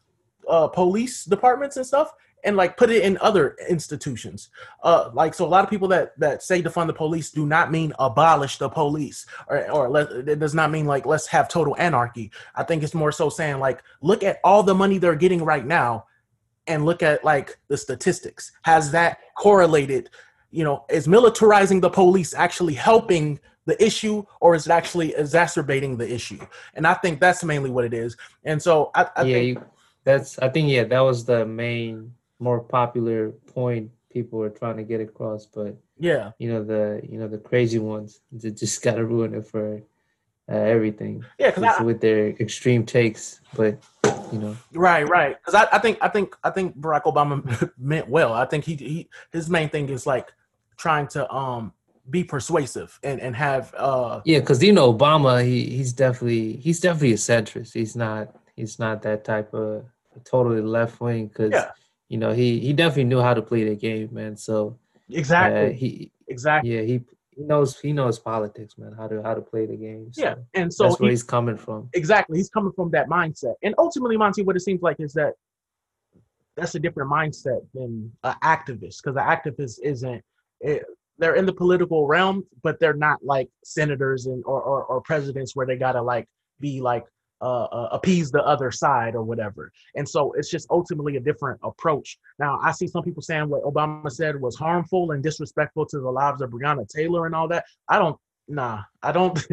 uh 0.49 0.67
police 0.67 1.25
departments 1.25 1.77
and 1.77 1.87
stuff 1.87 2.13
and 2.45 2.57
like 2.57 2.77
put 2.77 2.91
it 2.91 3.03
in 3.03 3.19
other 3.19 3.57
institutions. 3.69 4.49
Uh, 4.83 5.11
like 5.13 5.35
so, 5.35 5.45
a 5.45 5.47
lot 5.47 5.65
of 5.65 5.71
people 5.71 5.89
that 5.89 6.19
that 6.19 6.43
say 6.43 6.63
defund 6.63 6.87
the 6.87 6.93
police 6.93 7.31
do 7.31 7.47
not 7.47 7.71
mean 7.71 7.93
abolish 7.99 8.59
the 8.59 8.69
police, 8.69 9.27
or 9.49 9.71
or 9.71 9.89
let, 9.89 10.11
it 10.11 10.39
does 10.39 10.55
not 10.55 10.71
mean 10.71 10.87
like 10.87 11.07
let's 11.07 11.27
have 11.27 11.49
total 11.49 11.77
anarchy. 11.79 12.31
I 12.55 12.65
think 12.65 12.83
it's 12.83 12.95
more 12.95 13.13
so 13.13 13.29
saying 13.29 13.59
like 13.59 13.83
look 14.01 14.23
at 14.23 14.41
all 14.45 14.63
the 14.63 14.75
money 14.75 14.99
they're 14.99 15.15
getting 15.15 15.45
right 15.45 15.67
now, 15.67 16.07
and 16.67 16.85
look 16.85 17.03
at 17.03 17.25
like 17.25 17.59
the 17.69 17.77
statistics. 17.77 18.53
Has 18.63 18.91
that 18.93 19.19
correlated? 19.37 20.11
You 20.51 20.65
know, 20.65 20.85
is 20.91 21.07
militarizing 21.07 21.81
the 21.81 21.91
police 21.91 22.35
actually 22.35 22.75
helping 22.75 23.41
the 23.65 23.83
issue 23.83 24.25
or 24.41 24.55
is 24.55 24.67
it 24.67 24.71
actually 24.71 25.15
exacerbating 25.15 25.97
the 25.97 26.13
issue? 26.13 26.39
And 26.75 26.87
I 26.87 26.95
think 26.95 27.21
that's 27.21 27.45
mainly 27.45 27.71
what 27.71 27.85
it 27.85 27.95
is. 27.95 28.17
And 28.45 28.61
so 28.61 28.91
I, 28.95 29.09
I 29.17 29.23
yeah, 29.23 29.35
think 29.35 29.47
you, 29.47 29.65
that's 30.05 30.39
I 30.41 30.49
think 30.49 30.69
yeah, 30.69 30.85
that 30.85 31.01
was 31.01 31.25
the 31.25 31.47
main 31.47 32.13
more 32.43 32.61
popular 32.61 33.31
point 33.55 33.91
people 34.11 34.43
are 34.43 34.51
trying 34.51 34.77
to 34.77 34.83
get 34.83 35.01
across 35.01 35.47
but 35.47 35.77
yeah. 35.99 36.33
you 36.39 36.53
know 36.53 36.63
the 36.63 37.01
you 37.09 37.19
know 37.19 37.29
the 37.29 37.39
crazy 37.39 37.79
ones 37.79 38.21
just 38.37 38.83
gotta 38.83 39.05
ruin 39.05 39.35
it 39.35 39.47
for 39.47 39.81
uh, 40.51 40.57
everything. 40.57 41.25
Yeah 41.39 41.53
because 41.53 41.81
with 41.81 42.01
their 42.01 42.31
extreme 42.31 42.85
takes 42.85 43.41
but 43.55 43.79
you 44.33 44.39
know. 44.39 44.57
Right 44.73 45.09
right. 45.09 45.37
Because 45.39 45.55
I, 45.55 45.77
I 45.77 45.79
think 45.79 45.99
i 46.03 46.09
think 46.09 46.37
i 46.43 46.51
think 46.51 46.77
barack 46.79 47.05
obama 47.05 47.71
meant 47.79 48.09
well. 48.09 48.33
I 48.33 48.45
think 48.45 48.65
he, 48.65 48.75
he 48.75 49.09
his 49.33 49.49
main 49.49 49.69
thing 49.69 49.89
is 49.89 50.07
like 50.07 50.33
trying 50.77 51.07
to 51.09 51.33
um 51.33 51.73
be 52.11 52.25
persuasive 52.25 52.99
and 53.05 53.21
and 53.21 53.37
have 53.37 53.73
uh 53.77 54.21
yeah 54.25 54.41
because 54.41 54.61
you 54.61 54.73
know 54.73 54.93
obama 54.93 55.45
he 55.45 55.71
he's 55.77 55.93
definitely 55.93 56.57
he's 56.57 56.81
definitely 56.81 57.13
a 57.13 57.17
centrist. 57.17 57.73
He's 57.73 57.95
not 57.95 58.35
he's 58.57 58.81
not 58.81 59.03
that 59.03 59.25
type 59.25 59.55
of 59.55 59.85
totally 60.25 60.61
left 60.61 61.01
wing 61.01 61.29
because 61.29 61.53
yeah 61.53 61.71
you 62.13 62.19
know, 62.19 62.33
he 62.35 62.61
he 62.61 62.75
definitely 62.75 63.05
knew 63.05 63.23
how 63.23 63.33
to 63.33 63.41
play 63.41 63.65
the 63.65 63.75
game, 63.75 64.11
man. 64.13 64.37
So 64.37 64.79
exactly, 65.09 65.69
uh, 65.69 65.71
he 65.71 66.13
exactly, 66.29 66.75
yeah, 66.75 66.83
he 66.83 67.01
he 67.35 67.43
knows 67.43 67.81
he 67.81 67.95
knows 67.95 68.19
politics, 68.19 68.77
man. 68.77 68.93
How 68.93 69.09
to 69.09 69.23
how 69.23 69.33
to 69.33 69.41
play 69.41 69.65
the 69.65 69.77
game. 69.77 70.13
So 70.13 70.23
yeah, 70.23 70.35
and 70.53 70.71
so 70.71 70.85
that's 70.85 71.01
where 71.01 71.09
he, 71.09 71.15
he's 71.15 71.23
coming 71.23 71.57
from. 71.57 71.89
Exactly, 71.95 72.37
he's 72.37 72.51
coming 72.51 72.71
from 72.77 72.91
that 72.91 73.09
mindset, 73.09 73.55
and 73.63 73.75
ultimately, 73.79 74.19
Monty, 74.19 74.43
what 74.43 74.57
it 74.57 74.61
seems 74.61 74.83
like 74.83 75.01
is 75.01 75.15
that 75.15 75.33
that's 76.55 76.75
a 76.75 76.79
different 76.79 77.11
mindset 77.11 77.65
than 77.73 78.13
an 78.25 78.35
activist, 78.45 78.99
because 79.03 79.17
an 79.17 79.25
activist 79.25 79.79
isn't. 79.83 80.23
It, 80.61 80.85
they're 81.17 81.37
in 81.37 81.47
the 81.47 81.55
political 81.55 82.07
realm, 82.07 82.45
but 82.63 82.79
they're 82.79 82.93
not 82.93 83.25
like 83.25 83.49
senators 83.65 84.27
and 84.27 84.45
or, 84.45 84.61
or, 84.61 84.85
or 84.85 85.01
presidents 85.01 85.57
where 85.57 85.65
they 85.65 85.77
gotta 85.77 86.03
like 86.03 86.29
be 86.61 86.83
like 86.83 87.07
uh, 87.43 87.65
uh, 87.65 87.89
appease 87.91 88.31
the 88.31 88.43
other 88.45 88.71
side 88.71 89.15
or 89.17 89.23
whatever. 89.23 89.73
And 89.97 90.09
so 90.09 90.33
it's 90.33 90.49
just 90.49 90.69
ultimately 90.71 91.17
a 91.17 91.21
different 91.21 91.59
approach. 91.65 92.19
Now, 92.39 92.61
I 92.63 92.71
see 92.73 92.87
some 92.87 93.03
people 93.03 93.23
saying 93.23 93.49
what 93.49 93.65
Obama 93.65 94.11
said 94.11 94.41
was 94.41 94.57
harmful 94.57 95.11
and 95.11 95.23
disrespectful 95.23 95.87
to 95.87 95.99
the 95.99 96.11
lives 96.11 96.41
of 96.41 96.51
Breonna 96.51 96.89
Taylor 96.89 97.27
and 97.27 97.35
all 97.35 97.49
that. 97.49 97.65
I 97.89 97.99
don't, 97.99 98.17
nah, 98.49 98.83
I 99.03 99.11
don't. 99.11 99.45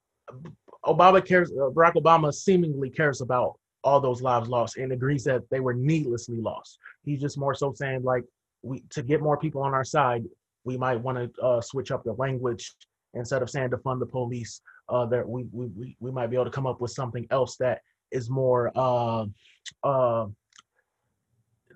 Obama 0.86 1.24
cares, 1.24 1.50
uh, 1.50 1.70
Barack 1.70 1.94
Obama 1.94 2.32
seemingly 2.32 2.90
cares 2.90 3.20
about 3.20 3.58
all 3.82 4.00
those 4.00 4.22
lives 4.22 4.48
lost 4.48 4.76
and 4.76 4.92
agrees 4.92 5.24
that 5.24 5.42
they 5.50 5.60
were 5.60 5.74
needlessly 5.74 6.40
lost. 6.40 6.78
He's 7.04 7.20
just 7.20 7.38
more 7.38 7.54
so 7.54 7.72
saying, 7.72 8.04
like, 8.04 8.24
we 8.62 8.82
to 8.90 9.02
get 9.02 9.20
more 9.20 9.36
people 9.36 9.62
on 9.62 9.74
our 9.74 9.84
side, 9.84 10.24
we 10.64 10.76
might 10.76 11.00
want 11.00 11.18
to 11.18 11.42
uh, 11.42 11.60
switch 11.60 11.90
up 11.90 12.04
the 12.04 12.12
language 12.14 12.72
instead 13.14 13.42
of 13.42 13.50
saying 13.50 13.70
defund 13.70 14.00
the 14.00 14.06
police 14.06 14.60
uh, 14.88 15.06
that 15.06 15.28
we, 15.28 15.46
we 15.52 15.96
we 16.00 16.10
might 16.10 16.28
be 16.28 16.36
able 16.36 16.44
to 16.44 16.50
come 16.50 16.66
up 16.66 16.80
with 16.80 16.90
something 16.90 17.26
else 17.30 17.56
that 17.56 17.80
is 18.10 18.30
more 18.30 18.70
uh, 18.76 19.24
uh, 19.82 20.26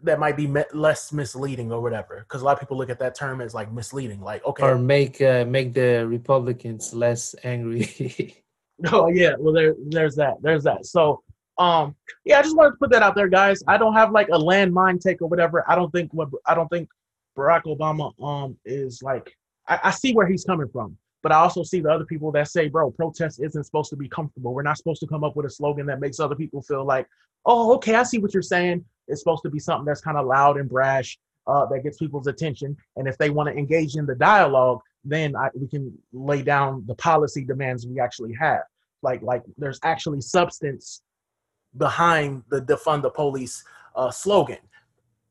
that 0.03 0.19
might 0.19 0.37
be 0.37 0.47
me- 0.47 0.65
less 0.73 1.13
misleading 1.13 1.73
or 1.73 1.81
whatever. 1.81 2.21
Because 2.21 2.43
a 2.43 2.45
lot 2.45 2.55
of 2.55 2.61
people 2.61 2.77
look 2.77 2.91
at 2.91 2.99
that 3.01 3.15
term 3.15 3.41
as 3.41 3.55
like 3.55 3.73
misleading, 3.73 4.21
like 4.21 4.45
okay, 4.45 4.63
or 4.63 4.79
make 4.79 5.21
uh, 5.21 5.45
make 5.47 5.75
the 5.75 6.07
Republicans 6.07 6.95
less 6.95 7.35
angry. 7.45 8.45
oh 8.93 9.09
yeah, 9.09 9.35
well 9.39 9.53
there 9.53 9.75
there's 9.89 10.17
that 10.17 10.35
there's 10.43 10.65
that. 10.65 10.87
So 10.87 11.23
um 11.59 11.95
yeah, 12.25 12.39
I 12.39 12.43
just 12.43 12.57
wanted 12.57 12.71
to 12.71 12.77
put 12.77 12.91
that 12.91 13.03
out 13.03 13.15
there, 13.15 13.29
guys. 13.29 13.63
I 13.67 13.77
don't 13.77 13.95
have 13.95 14.13
like 14.13 14.29
a 14.29 14.39
landmine 14.39 15.01
take 15.01 15.21
or 15.21 15.29
whatever. 15.29 15.65
I 15.69 15.75
don't 15.75 15.91
think 15.91 16.13
what 16.15 16.29
I 16.47 16.55
don't 16.55 16.69
think 16.69 16.89
Barack 17.37 17.65
Obama 17.65 18.13
um 18.23 18.57
is 18.65 19.03
like 19.03 19.37
I, 19.69 19.81
I 19.85 19.91
see 19.91 20.15
where 20.15 20.27
he's 20.27 20.45
coming 20.45 20.69
from. 20.69 20.97
But 21.23 21.33
I 21.33 21.37
also 21.37 21.63
see 21.63 21.81
the 21.81 21.91
other 21.91 22.05
people 22.05 22.33
that 22.33 22.49
say, 22.49 22.69
bro, 22.69 22.91
protest 22.91 23.41
isn't 23.43 23.65
supposed 23.65 23.91
to 23.91 23.97
be 23.97 24.09
comfortable. 24.09 24.55
We're 24.55 24.63
not 24.63 24.79
supposed 24.79 25.01
to 25.01 25.07
come 25.07 25.25
up 25.25 25.37
with 25.37 25.47
a 25.47 25.51
slogan 25.51 25.87
that 25.87 26.01
makes 26.01 26.19
other 26.19 26.35
people 26.35 26.63
feel 26.63 26.85
like, 26.85 27.07
oh, 27.45 27.75
okay, 27.75 27.95
I 27.95 28.05
see 28.05 28.19
what 28.19 28.33
you're 28.33 28.43
saying. 28.43 28.85
It's 29.09 29.21
supposed 29.21 29.43
to 29.43 29.51
be 29.51 29.59
something 29.59 29.85
that's 29.85 30.01
kind 30.01 30.17
of 30.17 30.27
loud 30.27 30.57
and 30.57 30.69
brash 30.69 31.19
uh, 31.47 31.67
that 31.67 31.83
gets 31.83 31.99
people's 31.99 32.27
attention. 32.27 32.77
And 32.97 33.07
if 33.07 33.19
they 33.19 33.31
want 33.31 33.49
to 33.49 33.57
engage 33.57 33.97
in 33.97 34.07
the 34.07 34.15
dialogue, 34.15 34.81
then 35.05 35.37
I, 35.37 35.49
we 35.55 35.67
can 35.67 35.97
lay 36.13 36.43
down 36.43 36.85
the 36.87 36.95
policy 36.95 37.45
demands 37.45 37.87
we 37.87 38.01
actually 38.01 38.35
have. 38.35 38.63
Like, 39.03 39.23
like 39.23 39.43
there's 39.59 39.81
actually 39.83 40.21
substance 40.21 41.03
behind 41.77 42.45
the 42.51 42.61
defund 42.61 43.03
the 43.03 43.11
police 43.11 43.63
uh, 43.95 44.11
slogan. 44.11 44.59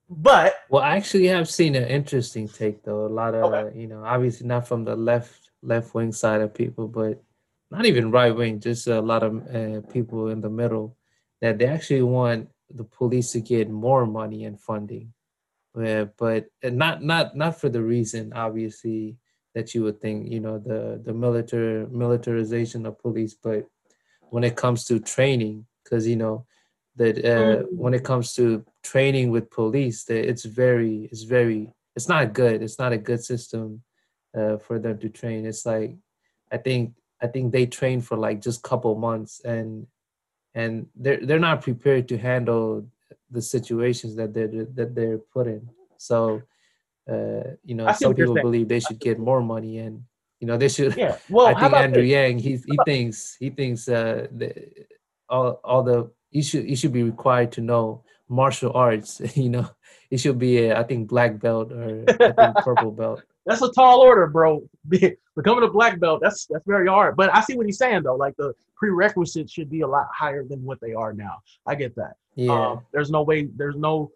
But 0.10 0.56
well, 0.70 0.82
I 0.82 0.96
actually 0.96 1.28
have 1.28 1.48
seen 1.48 1.76
an 1.76 1.86
interesting 1.86 2.48
take 2.48 2.84
though. 2.84 3.06
A 3.06 3.08
lot 3.08 3.36
of 3.36 3.54
okay. 3.54 3.80
you 3.80 3.86
know, 3.86 4.04
obviously 4.04 4.48
not 4.48 4.68
from 4.68 4.84
the 4.84 4.96
left 4.96 5.49
left 5.62 5.94
wing 5.94 6.12
side 6.12 6.42
of 6.42 6.54
people, 6.54 6.88
but 6.88 7.22
not 7.72 7.86
even 7.86 8.12
right 8.12 8.36
wing, 8.36 8.60
just 8.60 8.88
a 8.88 9.02
lot 9.02 9.24
of 9.24 9.48
uh, 9.48 9.82
people 9.92 10.30
in 10.30 10.42
the 10.42 10.50
middle 10.50 10.98
that 11.42 11.58
they 11.58 11.68
actually 11.68 12.02
want 12.02 12.50
the 12.74 12.84
police 12.84 13.32
to 13.32 13.40
get 13.40 13.70
more 13.70 14.06
money 14.06 14.46
and 14.46 14.60
funding, 14.60 15.14
uh, 15.80 16.06
but 16.18 16.48
not 16.64 17.04
not 17.04 17.36
not 17.36 17.60
for 17.60 17.70
the 17.70 17.82
reason 17.82 18.34
obviously 18.34 19.18
that 19.56 19.74
you 19.74 19.84
would 19.84 20.00
think. 20.02 20.32
You 20.32 20.40
know, 20.40 20.60
the 20.60 21.02
the 21.04 21.14
military 21.14 21.86
militarization 21.88 22.86
of 22.86 23.00
police, 23.00 23.36
but 23.36 23.66
when 24.30 24.44
it 24.44 24.56
comes 24.56 24.86
to 24.86 25.00
training, 25.00 25.66
because 25.84 26.08
you 26.08 26.16
know 26.16 26.46
that 26.96 27.18
uh, 27.20 27.64
mm. 27.64 27.66
when 27.72 27.94
it 27.94 28.04
comes 28.04 28.34
to 28.36 28.66
training 28.84 29.32
with 29.32 29.52
police, 29.52 30.04
that 30.06 30.28
it's 30.28 30.46
very 30.46 31.10
it's 31.12 31.24
very 31.24 31.72
it's 31.96 32.10
not 32.10 32.34
good. 32.34 32.62
It's 32.62 32.80
not 32.80 32.94
a 32.94 32.98
good 32.98 33.24
system 33.24 33.82
uh, 34.38 34.58
for 34.58 34.80
them 34.80 34.98
to 35.00 35.10
train. 35.10 35.46
It's 35.46 35.66
like 35.66 35.96
I 36.52 36.58
think 36.58 36.94
I 37.22 37.28
think 37.28 37.52
they 37.52 37.66
train 37.66 38.02
for 38.02 38.18
like 38.18 38.42
just 38.42 38.64
couple 38.64 38.96
months 38.96 39.42
and 39.44 39.88
and 40.56 40.88
they're 40.96 41.20
they're 41.26 41.40
not 41.40 41.62
prepared 41.62 42.08
to 42.10 42.18
handle 42.18 42.86
the 43.30 43.42
situations 43.42 44.16
that 44.16 44.34
they're 44.34 44.48
that 44.48 44.96
they're 44.96 45.18
put 45.18 45.48
in. 45.48 45.70
So 45.98 46.42
uh, 47.10 47.56
you 47.66 47.76
know, 47.76 47.92
some 47.94 48.14
people 48.14 48.36
believe 48.36 48.68
they 48.68 48.80
should 48.80 49.00
get 49.00 49.20
more 49.20 49.42
money 49.42 49.80
and 49.80 50.04
you 50.40 50.48
know 50.48 50.58
they 50.58 50.70
should. 50.70 50.96
Yeah. 50.96 51.18
Well, 51.30 51.48
I 51.48 51.60
think 51.60 51.74
Andrew 51.74 52.04
this? 52.04 52.12
Yang 52.12 52.40
he 52.40 52.52
he 52.58 52.78
thinks 52.86 53.36
he 53.40 53.50
thinks 53.50 53.88
uh, 53.90 54.28
the, 54.32 54.54
all 55.28 55.60
all 55.64 55.84
the 55.84 56.12
you 56.32 56.44
should 56.44 56.70
you 56.70 56.76
should 56.76 56.94
be 56.94 57.04
required 57.04 57.52
to 57.54 57.62
know 57.62 58.04
martial 58.28 58.72
arts. 58.74 59.22
You 59.36 59.50
know, 59.50 59.70
it 60.12 60.20
should 60.20 60.38
be 60.38 60.70
a, 60.70 60.78
I 60.80 60.84
think 60.84 61.10
black 61.10 61.40
belt 61.40 61.72
or 61.72 62.06
I 62.08 62.32
think 62.32 62.56
purple 62.64 62.92
belt 63.00 63.24
that's 63.50 63.64
a 63.64 63.72
tall 63.72 64.00
order, 64.00 64.28
bro. 64.28 64.62
Becoming 65.36 65.64
a 65.64 65.72
black 65.72 66.00
belt, 66.00 66.20
that's 66.22 66.46
that's 66.46 66.66
very 66.68 66.88
hard. 66.88 67.16
But 67.16 67.36
I 67.36 67.42
see 67.42 67.56
what 67.56 67.66
he's 67.66 67.78
saying 67.80 68.04
though. 68.04 68.16
Like 68.16 68.36
the 68.38 68.54
prerequisites 68.76 69.52
should 69.52 69.70
be 69.70 69.82
a 69.82 69.88
lot 69.88 70.08
higher 70.14 70.44
than 70.44 70.64
what 70.64 70.80
they 70.82 70.94
are 70.94 71.14
now. 71.14 71.40
I 71.66 71.76
get 71.76 71.96
that. 71.96 72.14
Yeah. 72.36 72.54
Um, 72.54 72.82
there's 72.94 73.10
no 73.10 73.24
way. 73.24 73.50
There's 73.56 73.76
no. 73.76 74.12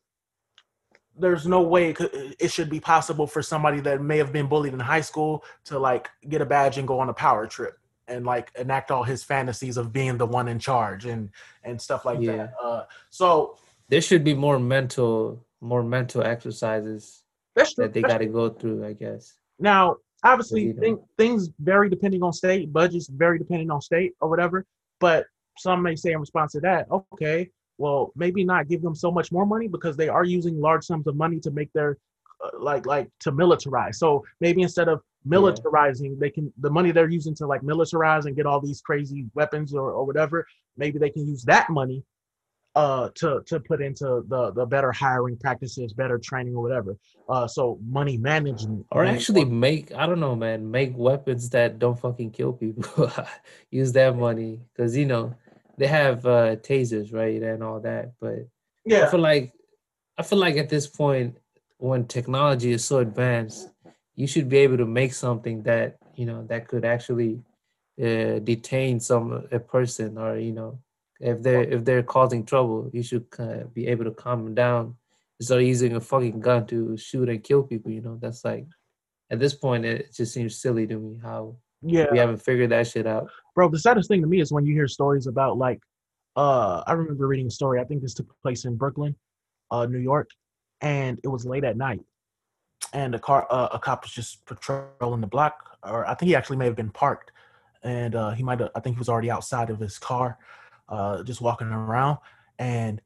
There's 1.15 1.45
no 1.45 1.61
way 1.61 1.91
it, 1.91 1.95
could, 1.95 2.35
it 2.39 2.51
should 2.51 2.71
be 2.71 2.79
possible 2.79 3.27
for 3.27 3.43
somebody 3.43 3.79
that 3.81 4.01
may 4.01 4.17
have 4.17 4.33
been 4.33 4.47
bullied 4.47 4.73
in 4.73 4.79
high 4.79 5.01
school 5.01 5.43
to 5.65 5.77
like 5.77 6.09
get 6.27 6.41
a 6.41 6.45
badge 6.45 6.79
and 6.79 6.87
go 6.87 6.99
on 6.99 7.09
a 7.09 7.13
power 7.13 7.45
trip 7.45 7.77
and 8.07 8.25
like 8.25 8.51
enact 8.57 8.89
all 8.89 9.03
his 9.03 9.23
fantasies 9.23 9.77
of 9.77 9.93
being 9.93 10.17
the 10.17 10.25
one 10.25 10.47
in 10.47 10.57
charge 10.57 11.05
and 11.05 11.29
and 11.63 11.79
stuff 11.79 12.05
like 12.05 12.19
yeah. 12.19 12.37
that. 12.37 12.53
Uh, 12.61 12.83
so 13.11 13.57
there 13.89 14.01
should 14.01 14.23
be 14.23 14.33
more 14.33 14.57
mental 14.57 15.45
more 15.61 15.83
mental 15.83 16.23
exercises 16.23 17.22
that's 17.55 17.73
true. 17.73 17.85
that 17.85 17.93
they 17.93 18.01
got 18.01 18.19
to 18.19 18.25
go 18.25 18.49
through, 18.49 18.85
I 18.85 18.93
guess. 18.93 19.33
Now, 19.59 19.97
obviously, 20.23 20.73
think, 20.73 20.99
things 21.17 21.49
vary 21.59 21.89
depending 21.89 22.23
on 22.23 22.33
state, 22.33 22.71
budgets 22.73 23.07
vary 23.07 23.37
depending 23.37 23.71
on 23.71 23.81
state 23.81 24.13
or 24.21 24.29
whatever. 24.29 24.65
But 24.99 25.25
some 25.57 25.81
may 25.81 25.95
say 25.95 26.13
in 26.13 26.19
response 26.19 26.53
to 26.53 26.61
that, 26.61 26.87
okay, 27.13 27.49
well, 27.77 28.11
maybe 28.15 28.43
not 28.43 28.67
give 28.67 28.81
them 28.81 28.95
so 28.95 29.11
much 29.11 29.31
more 29.31 29.45
money 29.45 29.67
because 29.67 29.97
they 29.97 30.09
are 30.09 30.23
using 30.23 30.59
large 30.59 30.85
sums 30.85 31.07
of 31.07 31.15
money 31.15 31.39
to 31.41 31.51
make 31.51 31.71
their 31.73 31.97
uh, 32.43 32.49
like 32.59 32.85
like 32.85 33.09
to 33.21 33.31
militarize. 33.31 33.95
So 33.95 34.23
maybe 34.39 34.61
instead 34.61 34.87
of 34.87 35.01
militarizing, 35.27 36.11
yeah. 36.11 36.15
they 36.19 36.29
can 36.29 36.51
the 36.59 36.69
money 36.69 36.91
they're 36.91 37.09
using 37.09 37.35
to 37.35 37.47
like 37.47 37.61
militarize 37.61 38.25
and 38.25 38.35
get 38.35 38.45
all 38.45 38.59
these 38.59 38.81
crazy 38.81 39.25
weapons 39.33 39.73
or, 39.73 39.91
or 39.91 40.05
whatever. 40.05 40.45
Maybe 40.77 40.99
they 40.99 41.09
can 41.09 41.27
use 41.27 41.43
that 41.43 41.69
money 41.69 42.03
uh, 42.75 43.09
to 43.15 43.43
to 43.45 43.59
put 43.59 43.81
into 43.81 44.23
the 44.27 44.51
the 44.51 44.65
better 44.65 44.91
hiring 44.91 45.37
practices, 45.37 45.93
better 45.93 46.17
training 46.17 46.55
or 46.55 46.63
whatever. 46.63 46.97
Uh, 47.29 47.47
so 47.47 47.79
money 47.87 48.17
management, 48.17 48.85
or 48.91 49.05
actually 49.05 49.45
make 49.45 49.93
I 49.93 50.05
don't 50.05 50.19
know, 50.19 50.35
man, 50.35 50.69
make 50.69 50.93
weapons 50.95 51.49
that 51.51 51.79
don't 51.79 51.99
fucking 51.99 52.31
kill 52.31 52.53
people. 52.53 53.11
Use 53.71 53.91
that 53.93 54.15
money 54.15 54.59
because 54.73 54.97
you 54.97 55.05
know 55.05 55.35
they 55.77 55.87
have 55.87 56.25
uh, 56.25 56.55
tasers, 56.57 57.13
right, 57.13 57.41
and 57.41 57.63
all 57.63 57.79
that. 57.81 58.13
But 58.19 58.47
yeah, 58.85 59.07
I 59.07 59.11
feel 59.11 59.19
like 59.19 59.53
I 60.17 60.23
feel 60.23 60.39
like 60.39 60.57
at 60.57 60.69
this 60.69 60.87
point, 60.87 61.37
when 61.77 62.05
technology 62.07 62.71
is 62.71 62.83
so 62.83 62.99
advanced, 62.99 63.69
you 64.15 64.25
should 64.25 64.49
be 64.49 64.57
able 64.57 64.77
to 64.77 64.85
make 64.85 65.13
something 65.13 65.61
that 65.63 65.97
you 66.15 66.25
know 66.25 66.43
that 66.47 66.67
could 66.67 66.85
actually 66.85 67.39
uh, 68.01 68.39
detain 68.39 68.99
some 68.99 69.47
a 69.51 69.59
person 69.59 70.17
or 70.17 70.37
you 70.37 70.53
know 70.53 70.79
if 71.23 71.41
they're 71.41 71.63
if 71.63 71.85
they're 71.85 72.03
causing 72.03 72.45
trouble, 72.45 72.89
you 72.91 73.01
should 73.01 73.25
uh, 73.39 73.63
be 73.73 73.87
able 73.87 74.03
to 74.03 74.11
calm 74.11 74.43
them 74.43 74.53
down 74.53 74.95
instead 75.39 75.59
of 75.59 75.63
using 75.63 75.95
a 75.95 76.01
fucking 76.01 76.41
gun 76.41 76.67
to 76.67 76.97
shoot 76.97 77.29
and 77.29 77.43
kill 77.43 77.63
people. 77.63 77.91
You 77.91 78.01
know, 78.01 78.17
that's 78.21 78.43
like 78.43 78.65
at 79.31 79.39
this 79.39 79.55
point 79.55 79.85
it 79.85 80.13
just 80.13 80.33
seems 80.33 80.61
silly 80.61 80.85
to 80.85 80.97
me 80.99 81.19
how 81.23 81.55
yeah 81.81 82.07
we 82.11 82.17
haven't 82.17 82.41
figured 82.41 82.71
that 82.71 82.87
shit 82.87 83.07
out. 83.07 83.29
Bro, 83.55 83.69
the 83.69 83.79
saddest 83.79 84.09
thing 84.09 84.21
to 84.21 84.27
me 84.27 84.41
is 84.41 84.51
when 84.51 84.65
you 84.65 84.73
hear 84.73 84.87
stories 84.87 85.25
about 85.25 85.57
like 85.57 85.79
uh 86.35 86.83
I 86.85 86.91
remember 86.91 87.25
reading 87.25 87.47
a 87.47 87.51
story. 87.51 87.79
I 87.79 87.85
think 87.85 88.01
this 88.01 88.13
took 88.13 88.27
place 88.41 88.65
in 88.65 88.75
Brooklyn, 88.75 89.15
uh, 89.71 89.85
New 89.85 89.99
York, 89.99 90.29
and 90.81 91.19
it 91.23 91.29
was 91.29 91.45
late 91.45 91.63
at 91.63 91.77
night, 91.77 92.01
and 92.91 93.15
a 93.15 93.19
car 93.19 93.47
uh, 93.49 93.69
a 93.71 93.79
cop 93.79 94.03
was 94.03 94.11
just 94.11 94.45
patrolling 94.45 95.21
the 95.21 95.27
block, 95.27 95.77
or 95.83 96.05
I 96.05 96.15
think 96.15 96.27
he 96.27 96.35
actually 96.35 96.57
may 96.57 96.65
have 96.65 96.75
been 96.75 96.91
parked, 96.91 97.31
and 97.81 98.13
uh, 98.13 98.31
he 98.31 98.43
might 98.43 98.59
have 98.59 98.71
I 98.75 98.81
think 98.81 98.97
he 98.97 98.99
was 98.99 99.07
already 99.07 99.31
outside 99.31 99.69
of 99.69 99.79
his 99.79 99.97
car 99.97 100.37
uh, 100.89 101.23
just 101.23 101.41
walking 101.41 101.67
around, 101.67 102.17
and 102.59 103.01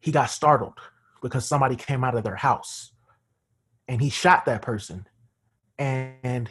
he 0.00 0.10
got 0.10 0.30
startled 0.30 0.78
because 1.20 1.46
somebody 1.46 1.76
came 1.76 2.04
out 2.04 2.16
of 2.16 2.24
their 2.24 2.36
house, 2.36 2.92
and 3.88 4.00
he 4.00 4.10
shot 4.10 4.44
that 4.46 4.62
person, 4.62 5.06
and 5.78 6.48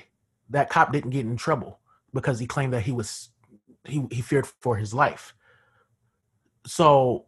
that 0.49 0.69
cop 0.69 0.91
didn't 0.91 1.11
get 1.11 1.25
in 1.25 1.37
trouble 1.37 1.79
because 2.13 2.39
he 2.39 2.45
claimed 2.45 2.73
that 2.73 2.83
he 2.83 2.91
was 2.91 3.29
he 3.85 4.05
he 4.11 4.21
feared 4.21 4.47
for 4.47 4.75
his 4.75 4.93
life. 4.93 5.33
So 6.65 7.25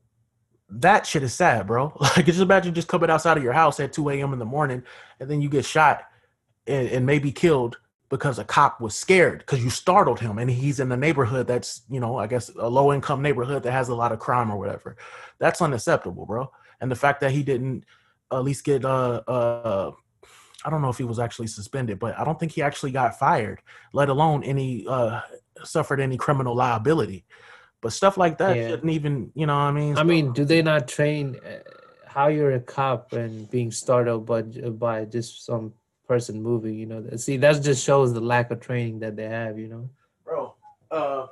that 0.69 1.05
shit 1.05 1.23
is 1.23 1.33
sad, 1.33 1.67
bro. 1.67 1.95
Like 1.99 2.25
just 2.25 2.39
imagine 2.39 2.73
just 2.73 2.87
coming 2.87 3.09
outside 3.09 3.37
of 3.37 3.43
your 3.43 3.53
house 3.53 3.79
at 3.79 3.93
2 3.93 4.09
a.m. 4.09 4.33
in 4.33 4.39
the 4.39 4.45
morning 4.45 4.83
and 5.19 5.29
then 5.29 5.41
you 5.41 5.49
get 5.49 5.65
shot 5.65 6.03
and, 6.67 6.87
and 6.89 7.05
maybe 7.05 7.31
killed 7.31 7.77
because 8.13 8.37
a 8.37 8.43
cop 8.43 8.79
was 8.79 8.93
scared 8.93 9.39
because 9.39 9.63
you 9.63 9.71
startled 9.71 10.19
him 10.19 10.37
and 10.37 10.47
he's 10.47 10.79
in 10.79 10.87
the 10.87 10.95
neighborhood 10.95 11.47
that's 11.47 11.81
you 11.89 11.99
know 11.99 12.15
i 12.15 12.27
guess 12.27 12.51
a 12.59 12.69
low 12.69 12.93
income 12.93 13.23
neighborhood 13.23 13.63
that 13.63 13.71
has 13.71 13.89
a 13.89 13.95
lot 13.95 14.11
of 14.11 14.19
crime 14.19 14.51
or 14.51 14.57
whatever. 14.59 14.95
That's 15.39 15.63
unacceptable 15.63 16.27
bro. 16.27 16.51
And 16.79 16.91
the 16.91 16.95
fact 16.95 17.21
that 17.21 17.31
he 17.31 17.41
didn't 17.41 17.85
at 18.31 18.43
least 18.43 18.65
get 18.65 18.85
uh 18.85 19.21
uh 19.27 19.91
i 20.63 20.69
don't 20.69 20.83
know 20.83 20.89
if 20.89 20.97
he 20.99 21.03
was 21.03 21.17
actually 21.17 21.47
suspended 21.47 21.97
but 21.97 22.17
i 22.19 22.23
don't 22.23 22.39
think 22.39 22.51
he 22.51 22.61
actually 22.61 22.91
got 22.91 23.17
fired 23.17 23.61
let 23.93 24.09
alone 24.09 24.43
any 24.43 24.85
uh 24.87 25.21
suffered 25.63 25.99
any 25.99 26.17
criminal 26.17 26.55
liability. 26.55 27.25
But 27.81 27.93
stuff 27.93 28.15
like 28.15 28.37
that 28.37 28.55
yeah. 28.55 28.69
shouldn't 28.69 28.91
even 28.91 29.31
you 29.33 29.47
know 29.47 29.55
what 29.55 29.61
i 29.61 29.71
mean? 29.71 29.97
I 29.97 30.03
mean 30.03 30.33
do 30.33 30.45
they 30.45 30.61
not 30.61 30.87
train 30.87 31.39
uh, 31.43 31.61
how 32.05 32.27
you're 32.27 32.51
a 32.51 32.59
cop 32.59 33.13
and 33.13 33.49
being 33.49 33.71
startled 33.71 34.27
by 34.27 34.43
by 34.43 35.05
just 35.05 35.45
some 35.47 35.73
person 36.07 36.41
moving. 36.41 36.75
You 36.75 36.85
know, 36.85 37.05
see 37.17 37.37
that 37.37 37.61
just 37.61 37.83
shows 37.83 38.13
the 38.13 38.21
lack 38.21 38.51
of 38.51 38.59
training 38.59 38.99
that 38.99 39.15
they 39.15 39.27
have. 39.27 39.57
You 39.57 39.67
know, 39.67 39.89
bro. 40.23 40.55
Uh, 40.91 41.27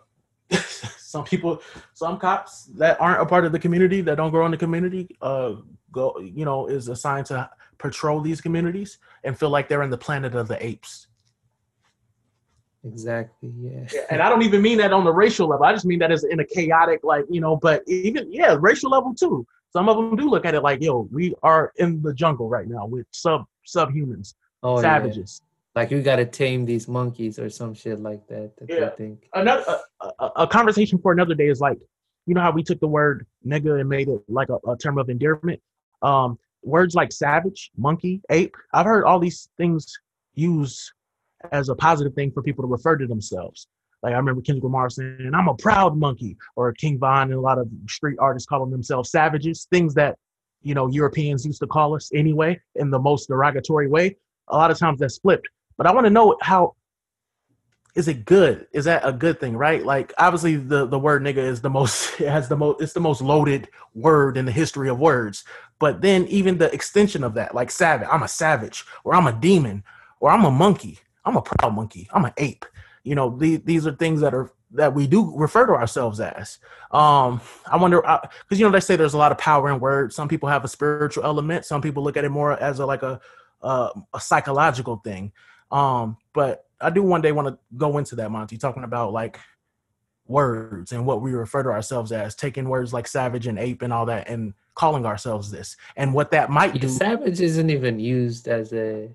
some 0.98 1.23
people, 1.23 1.61
some 1.93 2.18
cops 2.18 2.65
that 2.77 2.99
aren't 2.99 3.22
a 3.22 3.26
part 3.26 3.45
of 3.45 3.52
the 3.52 3.60
community 3.60 4.02
that 4.02 4.15
don't 4.15 4.31
grow 4.31 4.45
in 4.45 4.52
the 4.52 4.57
community, 4.57 5.15
uh, 5.22 5.56
go 5.91 6.18
you 6.19 6.45
know 6.45 6.68
is 6.68 6.88
assigned 6.88 7.26
to 7.27 7.49
patrol 7.77 8.22
these 8.22 8.41
communities 8.41 8.99
and 9.23 9.38
feel 9.38 9.49
like 9.49 9.68
they're 9.68 9.84
in 9.84 9.89
the 9.89 9.98
planet 9.98 10.35
of 10.35 10.48
the 10.48 10.64
apes. 10.65 11.07
Exactly. 12.84 13.52
Yeah. 13.60 13.88
yeah. 13.93 14.02
And 14.10 14.22
I 14.22 14.30
don't 14.30 14.41
even 14.41 14.61
mean 14.61 14.77
that 14.80 14.91
on 14.91 15.03
the 15.03 15.14
racial 15.14 15.48
level. 15.48 15.65
I 15.65 15.72
just 15.72 15.85
mean 15.85 15.99
that 15.99 16.11
as 16.11 16.23
in 16.23 16.39
a 16.39 16.45
chaotic, 16.45 17.02
like 17.03 17.26
you 17.30 17.41
know. 17.41 17.56
But 17.56 17.84
even 17.88 18.31
yeah, 18.31 18.57
racial 18.60 18.89
level 18.89 19.14
too. 19.14 19.45
Some 19.72 19.88
of 19.88 19.95
them 19.95 20.15
do 20.18 20.30
look 20.30 20.45
at 20.45 20.53
it 20.53 20.61
like, 20.61 20.81
yo, 20.81 21.07
we 21.11 21.34
are 21.43 21.72
in 21.77 22.02
the 22.02 22.14
jungle 22.14 22.49
right 22.49 22.68
now 22.68 22.85
with 22.85 23.06
sub 23.11 23.45
subhumans 23.68 24.34
oh, 24.63 24.81
savages. 24.81 25.41
Yeah. 25.43 25.81
Like 25.81 25.91
you 25.91 26.01
got 26.01 26.17
to 26.17 26.25
tame 26.25 26.65
these 26.65 26.88
monkeys 26.88 27.39
or 27.39 27.49
some 27.49 27.73
shit 27.73 27.99
like 27.99 28.27
that. 28.27 28.51
that 28.57 28.69
yeah. 28.69 28.89
think. 28.89 29.27
Another 29.33 29.63
a, 30.01 30.05
a, 30.19 30.31
a, 30.38 30.47
conversation 30.47 30.99
for 30.99 31.13
another 31.13 31.33
day 31.33 31.47
is 31.47 31.61
like, 31.61 31.77
you 32.25 32.35
know 32.35 32.41
how 32.41 32.51
we 32.51 32.61
took 32.61 32.79
the 32.79 32.88
word 32.88 33.25
nigga 33.45 33.79
and 33.79 33.88
made 33.88 34.09
it 34.09 34.21
like 34.27 34.49
a, 34.49 34.57
a 34.69 34.77
term 34.77 34.97
of 34.97 35.09
endearment. 35.09 35.61
Um, 36.01 36.38
words 36.61 36.93
like 36.93 37.11
savage, 37.11 37.71
monkey, 37.77 38.21
ape. 38.29 38.55
I've 38.73 38.85
heard 38.85 39.05
all 39.05 39.19
these 39.19 39.49
things 39.57 39.97
used 40.35 40.91
as 41.51 41.69
a 41.69 41.75
positive 41.75 42.13
thing 42.13 42.31
for 42.31 42.43
people 42.43 42.63
to 42.63 42.67
refer 42.67 42.97
to 42.97 43.07
themselves. 43.07 43.67
Like 44.03 44.13
I 44.13 44.17
remember 44.17 44.41
Kendrick 44.41 44.63
Lamar 44.63 44.89
saying, 44.89 45.31
"I'm 45.33 45.47
a 45.47 45.55
proud 45.55 45.95
monkey," 45.95 46.38
or 46.55 46.73
King 46.73 46.97
Von 46.99 47.29
and 47.29 47.33
a 47.33 47.41
lot 47.41 47.59
of 47.59 47.67
street 47.88 48.17
artists 48.19 48.47
calling 48.47 48.71
themselves 48.71 49.11
savages. 49.11 49.67
Things 49.71 49.93
that 49.93 50.17
you 50.63 50.73
know 50.73 50.88
Europeans 50.88 51.45
used 51.45 51.59
to 51.61 51.67
call 51.67 51.95
us 51.95 52.09
anyway 52.13 52.59
in 52.75 52.89
the 52.89 52.99
most 52.99 53.27
derogatory 53.27 53.88
way 53.88 54.17
a 54.52 54.57
lot 54.57 54.72
of 54.72 54.78
times 54.78 54.99
that's 54.99 55.18
flipped. 55.18 55.48
But 55.78 55.88
I 55.88 55.94
want 55.94 56.06
to 56.06 56.11
know 56.11 56.38
how 56.41 56.76
is 57.95 58.07
it 58.07 58.26
good? 58.26 58.68
Is 58.72 58.86
that 58.86 59.06
a 59.06 59.11
good 59.11 59.40
thing, 59.40 59.57
right? 59.57 59.86
Like 59.86 60.14
obviously 60.18 60.56
the 60.56 60.86
the 60.86 60.99
word 60.99 61.23
nigga 61.23 61.38
is 61.38 61.61
the 61.61 61.69
most 61.69 62.19
it 62.22 62.30
has 62.30 62.48
the 62.48 62.57
most 62.57 62.82
it's 62.82 62.94
the 62.94 62.99
most 62.99 63.22
loaded 63.22 63.68
word 63.94 64.38
in 64.38 64.45
the 64.45 64.52
history 64.52 64.90
of 64.90 64.99
words. 64.99 65.44
But 65.80 66.02
then 66.02 66.28
even 66.28 66.57
the 66.57 66.72
extension 66.72 67.23
of 67.23 67.34
that, 67.34 67.56
like 67.56 67.72
savage, 67.72 68.07
I'm 68.10 68.23
a 68.23 68.28
savage, 68.28 68.86
or 69.03 69.15
I'm 69.15 69.28
a 69.28 69.34
demon, 69.34 69.84
or 70.19 70.30
I'm 70.30 70.45
a 70.45 70.52
monkey, 70.52 70.99
I'm 71.26 71.36
a 71.36 71.41
proud 71.41 71.73
monkey, 71.73 72.07
I'm 72.14 72.26
an 72.26 72.34
ape. 72.38 72.65
You 73.03 73.15
know, 73.15 73.36
these 73.36 73.61
these 73.61 73.88
are 73.88 73.95
things 73.95 74.22
that 74.22 74.34
are 74.34 74.52
that 74.73 74.94
we 74.94 75.06
do 75.07 75.36
refer 75.36 75.65
to 75.65 75.73
ourselves 75.73 76.19
as. 76.19 76.60
Um, 76.91 77.41
I 77.65 77.78
wonder 77.78 78.02
because 78.02 78.60
you 78.60 78.65
know 78.65 78.72
they 78.72 78.80
say 78.80 78.95
there's 78.95 79.15
a 79.15 79.18
lot 79.18 79.32
of 79.32 79.38
power 79.38 79.69
in 79.69 79.80
words. 79.80 80.15
Some 80.15 80.28
people 80.28 80.48
have 80.49 80.64
a 80.64 80.68
spiritual 80.68 81.26
element. 81.26 81.65
Some 81.65 81.82
people 81.82 82.03
look 82.03 82.15
at 82.15 82.23
it 82.23 82.30
more 82.30 82.53
as 82.53 82.80
a 82.80 82.86
like 82.86 83.03
a 83.03 83.19
uh, 83.63 83.89
a 84.13 84.19
psychological 84.19 84.97
thing. 84.97 85.31
Um, 85.71 86.17
but 86.33 86.65
I 86.79 86.89
do 86.89 87.03
one 87.03 87.21
day 87.21 87.31
want 87.31 87.47
to 87.47 87.57
go 87.77 87.97
into 87.97 88.15
that, 88.15 88.31
Monty, 88.31 88.57
talking 88.57 88.83
about 88.83 89.13
like 89.13 89.39
words 90.27 90.91
and 90.91 91.05
what 91.05 91.21
we 91.21 91.31
refer 91.33 91.63
to 91.63 91.69
ourselves 91.69 92.11
as, 92.11 92.35
taking 92.35 92.67
words 92.67 92.93
like 92.93 93.07
savage 93.07 93.47
and 93.47 93.59
ape 93.59 93.81
and 93.81 93.93
all 93.93 94.05
that, 94.07 94.29
and 94.29 94.53
calling 94.73 95.05
ourselves 95.05 95.51
this, 95.51 95.75
and 95.95 96.13
what 96.13 96.31
that 96.31 96.49
might 96.49 96.75
yeah, 96.75 96.81
do. 96.81 96.89
Savage 96.89 97.41
isn't 97.41 97.69
even 97.69 97.99
used 97.99 98.47
as 98.47 98.73
a 98.73 99.09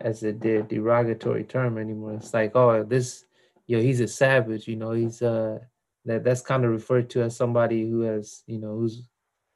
as 0.00 0.22
a 0.22 0.32
de- 0.32 0.62
derogatory 0.62 1.44
term 1.44 1.78
anymore. 1.78 2.14
It's 2.14 2.32
like, 2.32 2.52
oh, 2.54 2.82
this, 2.84 3.24
yo, 3.66 3.80
he's 3.80 4.00
a 4.00 4.08
savage. 4.08 4.66
You 4.66 4.76
know, 4.76 4.92
he's 4.92 5.22
uh 5.22 5.58
that 6.04 6.24
that's 6.24 6.42
kind 6.42 6.64
of 6.64 6.70
referred 6.70 7.10
to 7.10 7.22
as 7.22 7.36
somebody 7.36 7.88
who 7.88 8.02
has, 8.02 8.42
you 8.46 8.58
know, 8.58 8.76
who's 8.76 9.02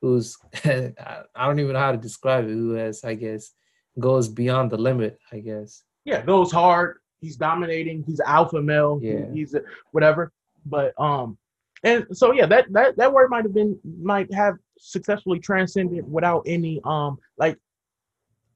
who's 0.00 0.36
I 0.64 1.22
don't 1.36 1.60
even 1.60 1.72
know 1.72 1.78
how 1.78 1.92
to 1.92 1.98
describe 1.98 2.44
it. 2.44 2.50
Who 2.50 2.72
has, 2.72 3.04
I 3.04 3.14
guess, 3.14 3.52
goes 3.98 4.28
beyond 4.28 4.70
the 4.70 4.78
limit. 4.78 5.18
I 5.32 5.40
guess. 5.40 5.82
Yeah, 6.04 6.22
goes 6.22 6.52
hard. 6.52 6.98
He's 7.20 7.36
dominating. 7.36 8.04
He's 8.06 8.20
alpha 8.20 8.60
male. 8.60 9.00
Yeah. 9.02 9.26
He, 9.32 9.40
he's 9.40 9.54
a, 9.54 9.62
whatever. 9.92 10.32
But 10.66 10.92
um, 11.00 11.38
and 11.82 12.06
so 12.12 12.32
yeah, 12.32 12.46
that 12.46 12.72
that 12.72 12.96
that 12.96 13.12
word 13.12 13.30
might 13.30 13.44
have 13.44 13.54
been 13.54 13.78
might 14.02 14.32
have 14.32 14.56
successfully 14.78 15.38
transcended 15.38 16.10
without 16.10 16.42
any 16.46 16.80
um 16.84 17.18
like. 17.38 17.58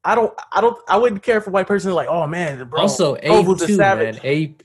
I 0.05 0.15
don't. 0.15 0.32
I 0.52 0.60
don't. 0.60 0.78
I 0.89 0.97
wouldn't 0.97 1.23
care 1.23 1.39
if 1.39 1.47
a 1.48 1.51
white 1.51 1.66
person 1.66 1.90
is 1.90 1.94
like, 1.94 2.09
"Oh 2.09 2.27
man, 2.27 2.66
bro, 2.69 2.82
also, 2.82 3.16
ape 3.16 3.59
too, 3.59 3.77
man. 3.77 4.19
Ape. 4.23 4.62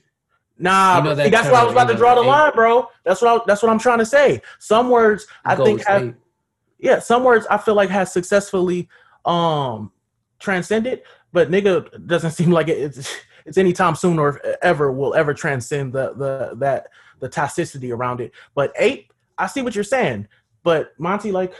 Nah, 0.56 0.98
You 0.98 1.02
know 1.04 1.14
that 1.16 1.24
see, 1.24 1.30
that's 1.30 1.48
what 1.48 1.56
I 1.56 1.64
was 1.64 1.72
about 1.72 1.88
to 1.88 1.96
draw 1.96 2.14
the 2.14 2.20
ape. 2.20 2.26
line, 2.28 2.52
bro. 2.54 2.88
That's 3.04 3.20
what 3.20 3.42
I, 3.42 3.44
that's 3.46 3.62
what 3.62 3.70
I'm 3.70 3.78
trying 3.78 3.98
to 3.98 4.06
say. 4.06 4.40
Some 4.60 4.88
words 4.88 5.26
I 5.44 5.56
think 5.56 5.84
have 5.86 6.02
ape. 6.02 6.14
yeah, 6.78 7.00
some 7.00 7.24
words 7.24 7.46
I 7.50 7.58
feel 7.58 7.74
like 7.74 7.90
has 7.90 8.12
successfully 8.12 8.88
um 9.24 9.90
transcended, 10.44 11.02
but 11.32 11.50
nigga 11.50 12.06
doesn't 12.06 12.32
seem 12.38 12.50
like 12.50 12.68
it, 12.68 12.78
it's 12.78 13.16
it's 13.46 13.58
anytime 13.58 13.94
soon 13.94 14.18
or 14.18 14.40
ever 14.62 14.92
will 14.92 15.14
ever 15.14 15.34
transcend 15.34 15.92
the 15.92 16.14
the 16.14 16.56
that 16.56 16.88
the 17.20 17.28
toxicity 17.28 17.90
around 17.92 18.20
it. 18.20 18.32
But 18.54 18.72
ape, 18.78 19.12
I 19.38 19.46
see 19.46 19.62
what 19.62 19.74
you're 19.74 19.84
saying, 19.84 20.28
but 20.64 20.98
Monty, 20.98 21.30
like, 21.30 21.54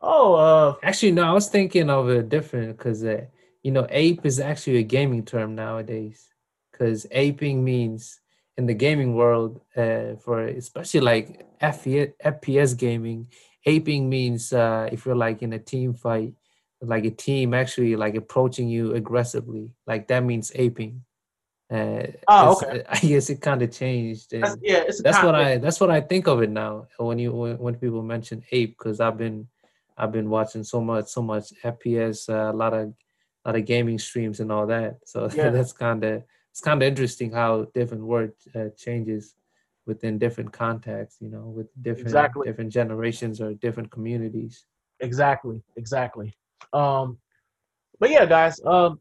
oh, 0.00 0.34
uh, 0.34 0.74
Actually, 0.82 1.12
no, 1.12 1.24
I 1.24 1.32
was 1.32 1.48
thinking 1.48 1.90
of 1.90 2.08
it 2.08 2.28
different 2.28 2.78
because, 2.78 3.04
uh, 3.04 3.26
you 3.62 3.72
know, 3.72 3.86
ape 3.90 4.24
is 4.24 4.40
actually 4.40 4.78
a 4.78 4.82
gaming 4.82 5.24
term 5.24 5.54
nowadays. 5.54 6.28
Because 6.70 7.06
aping 7.10 7.62
means 7.62 8.20
in 8.56 8.66
the 8.66 8.74
gaming 8.74 9.14
world, 9.14 9.60
uh, 9.76 10.16
for 10.16 10.44
especially 10.46 11.00
like 11.00 11.46
FPS, 11.60 12.12
FPS 12.24 12.76
gaming, 12.78 13.28
aping 13.66 14.08
means 14.08 14.52
uh, 14.52 14.88
if 14.90 15.04
you're 15.04 15.16
like 15.16 15.42
in 15.42 15.52
a 15.52 15.58
team 15.58 15.94
fight, 15.94 16.34
like 16.80 17.04
a 17.04 17.10
team 17.10 17.54
actually 17.54 17.96
like 17.96 18.14
approaching 18.14 18.68
you 18.68 18.94
aggressively, 18.94 19.70
like 19.86 20.08
that 20.08 20.24
means 20.24 20.52
aping. 20.54 21.04
Uh, 21.70 22.06
Oh, 22.28 22.52
it's- 22.60 22.84
I 23.04 23.06
guess 23.06 23.30
it 23.30 23.40
kind 23.40 23.62
of 23.62 23.70
changed. 23.72 24.30
that's, 24.32 24.56
yeah, 24.62 24.84
it's 24.86 25.02
that's 25.02 25.22
what. 25.22 25.34
I 25.34 25.58
that's 25.58 25.80
what 25.80 25.90
I 25.90 26.00
think 26.00 26.26
of 26.28 26.42
it 26.42 26.50
now 26.50 26.86
when 26.98 27.18
you 27.18 27.32
when, 27.32 27.58
when 27.58 27.74
people 27.76 28.02
mention 28.02 28.44
ape 28.52 28.76
because 28.78 29.00
I've 29.00 29.16
been 29.18 29.48
I've 29.96 30.12
been 30.12 30.28
watching 30.28 30.64
so 30.64 30.80
much 30.80 31.06
so 31.08 31.22
much 31.22 31.52
FPS 31.62 32.28
uh, 32.28 32.52
a 32.52 32.56
lot 32.56 32.74
of 32.74 32.92
a 33.44 33.48
lot 33.48 33.56
of 33.56 33.64
gaming 33.64 33.98
streams 33.98 34.40
and 34.40 34.50
all 34.52 34.66
that 34.66 34.98
so 35.06 35.28
Yeah. 35.34 35.50
that's 35.50 35.72
kind 35.72 36.04
of 36.04 36.22
it's 36.50 36.60
kind 36.60 36.82
of 36.82 36.86
interesting 36.86 37.32
how 37.32 37.64
different 37.74 38.04
word 38.04 38.32
uh, 38.54 38.68
changes 38.76 39.34
within 39.86 40.18
different 40.18 40.52
contexts 40.52 41.20
you 41.20 41.28
know 41.28 41.46
with 41.56 41.66
different 41.82 42.08
Exactly. 42.08 42.46
different 42.46 42.72
generations 42.72 43.40
or 43.40 43.54
different 43.54 43.90
communities 43.90 44.64
Exactly, 45.00 45.60
exactly. 45.76 46.32
Um, 46.72 47.18
but 48.00 48.10
yeah, 48.10 48.26
guys. 48.26 48.60
Um, 48.64 49.00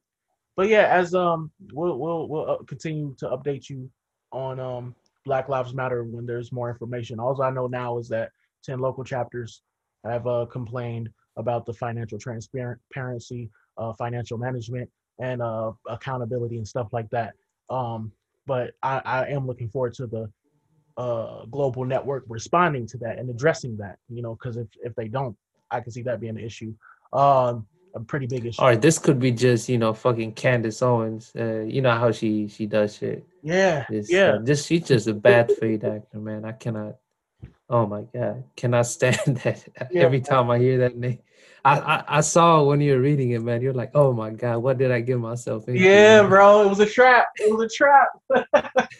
but 0.55 0.67
yeah, 0.67 0.87
as 0.87 1.15
um, 1.15 1.51
we'll 1.73 1.97
we'll 1.97 2.27
we'll 2.27 2.49
uh, 2.49 2.57
continue 2.63 3.15
to 3.19 3.27
update 3.29 3.69
you 3.69 3.89
on 4.31 4.59
um 4.59 4.95
Black 5.25 5.49
Lives 5.49 5.73
Matter 5.73 6.03
when 6.03 6.25
there's 6.25 6.51
more 6.51 6.69
information. 6.69 7.19
All 7.19 7.39
I 7.41 7.49
know 7.49 7.67
now 7.67 7.97
is 7.97 8.07
that 8.09 8.31
ten 8.63 8.79
local 8.79 9.03
chapters 9.03 9.61
have 10.05 10.27
uh 10.27 10.45
complained 10.51 11.09
about 11.37 11.65
the 11.65 11.73
financial 11.73 12.19
transparency, 12.19 13.49
uh, 13.77 13.93
financial 13.93 14.37
management, 14.37 14.89
and 15.19 15.41
uh 15.41 15.71
accountability 15.87 16.57
and 16.57 16.67
stuff 16.67 16.89
like 16.93 17.09
that. 17.09 17.33
Um, 17.69 18.11
but 18.45 18.73
I 18.83 19.01
I 19.05 19.25
am 19.29 19.47
looking 19.47 19.69
forward 19.69 19.93
to 19.95 20.07
the 20.07 20.29
uh 20.97 21.45
global 21.45 21.85
network 21.85 22.23
responding 22.27 22.85
to 22.85 22.97
that 22.99 23.17
and 23.17 23.27
addressing 23.29 23.75
that. 23.77 23.97
You 24.09 24.21
know, 24.21 24.35
because 24.35 24.57
if 24.57 24.67
if 24.83 24.93
they 24.95 25.07
don't 25.07 25.35
I 25.71 25.81
can 25.81 25.91
see 25.91 26.03
that 26.03 26.19
being 26.19 26.37
an 26.37 26.43
issue. 26.43 26.73
Um, 27.13 27.67
a 27.95 27.99
pretty 27.99 28.25
big 28.25 28.45
issue. 28.45 28.61
or 28.61 28.75
this 28.75 28.97
could 28.97 29.19
be 29.19 29.31
just 29.31 29.69
you 29.69 29.77
know 29.77 29.93
fucking 29.93 30.33
Candace 30.33 30.81
Owens 30.81 31.31
uh, 31.35 31.59
you 31.59 31.81
know 31.81 31.95
how 31.95 32.11
she 32.11 32.47
she 32.47 32.65
does 32.65 32.97
shit 32.97 33.25
Yeah, 33.43 33.85
This, 33.89 34.11
yeah, 34.11 34.31
uh, 34.31 34.39
just 34.39 34.67
she's 34.67 34.87
just 34.87 35.07
a 35.07 35.13
bad 35.13 35.51
fade 35.51 35.83
actor, 35.83 36.19
man. 36.19 36.45
I 36.45 36.53
cannot. 36.53 36.95
Oh 37.69 37.85
my 37.85 38.01
god, 38.13 38.43
cannot 38.55 38.87
stand 38.97 39.37
that. 39.43 39.67
Yeah. 39.91 40.03
Every 40.03 40.21
time 40.21 40.49
I 40.49 40.57
hear 40.57 40.79
that 40.79 40.97
name, 40.97 41.19
I, 41.63 41.79
I 41.79 42.03
I 42.17 42.21
saw 42.21 42.63
when 42.63 42.81
you 42.81 42.93
were 42.93 42.99
reading 42.99 43.31
it, 43.31 43.41
man. 43.41 43.61
You're 43.61 43.73
like, 43.73 43.91
oh 43.93 44.11
my 44.11 44.31
god, 44.31 44.57
what 44.57 44.77
did 44.77 44.91
I 44.91 45.01
get 45.01 45.19
myself 45.19 45.67
into? 45.67 45.79
yeah, 45.79 46.21
man?" 46.21 46.29
bro. 46.29 46.63
It 46.63 46.69
was 46.69 46.79
a 46.79 46.85
trap. 46.85 47.27
It 47.35 47.53
was 47.53 47.63
a 47.63 47.69
trap. 47.69 48.09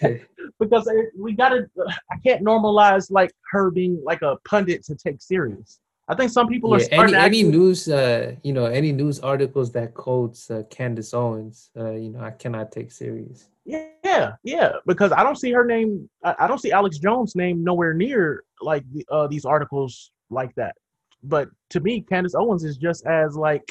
because 0.59 0.87
it, 0.87 1.07
we 1.17 1.33
gotta. 1.33 1.67
I 2.11 2.17
can't 2.23 2.43
normalize 2.43 3.09
like 3.11 3.31
her 3.51 3.71
being 3.71 4.01
like 4.05 4.21
a 4.21 4.37
pundit 4.45 4.83
to 4.85 4.95
take 4.95 5.21
serious. 5.21 5.79
I 6.07 6.15
think 6.15 6.31
some 6.31 6.47
people 6.47 6.73
are 6.73 6.79
Yeah, 6.79 6.85
starting 6.85 7.15
any 7.15 7.23
any 7.25 7.39
actually- 7.39 7.51
news, 7.57 7.87
uh, 7.87 8.35
you 8.43 8.51
know, 8.53 8.65
any 8.65 8.91
news 8.91 9.19
articles 9.21 9.71
that 9.71 9.93
quotes 9.93 10.51
uh, 10.51 10.63
Candace 10.69 11.13
Owens, 11.13 11.69
uh, 11.77 11.91
you 11.91 12.09
know, 12.09 12.19
I 12.19 12.31
cannot 12.31 12.71
take 12.71 12.91
serious. 12.91 13.49
Yeah, 13.65 14.33
yeah, 14.43 14.73
because 14.85 15.13
I 15.13 15.23
don't 15.23 15.37
see 15.37 15.51
her 15.53 15.63
name. 15.63 16.09
I, 16.23 16.35
I 16.39 16.47
don't 16.47 16.59
see 16.59 16.73
Alex 16.73 16.97
Jones' 16.99 17.35
name 17.35 17.63
nowhere 17.63 17.93
near 17.93 18.43
like 18.61 18.83
the, 18.91 19.05
uh, 19.09 19.27
these 19.27 19.45
articles 19.45 20.11
like 20.29 20.53
that. 20.55 20.75
But 21.23 21.47
to 21.69 21.79
me, 21.79 22.01
Candace 22.01 22.35
Owens 22.35 22.65
is 22.65 22.75
just 22.75 23.05
as 23.05 23.37
like 23.37 23.63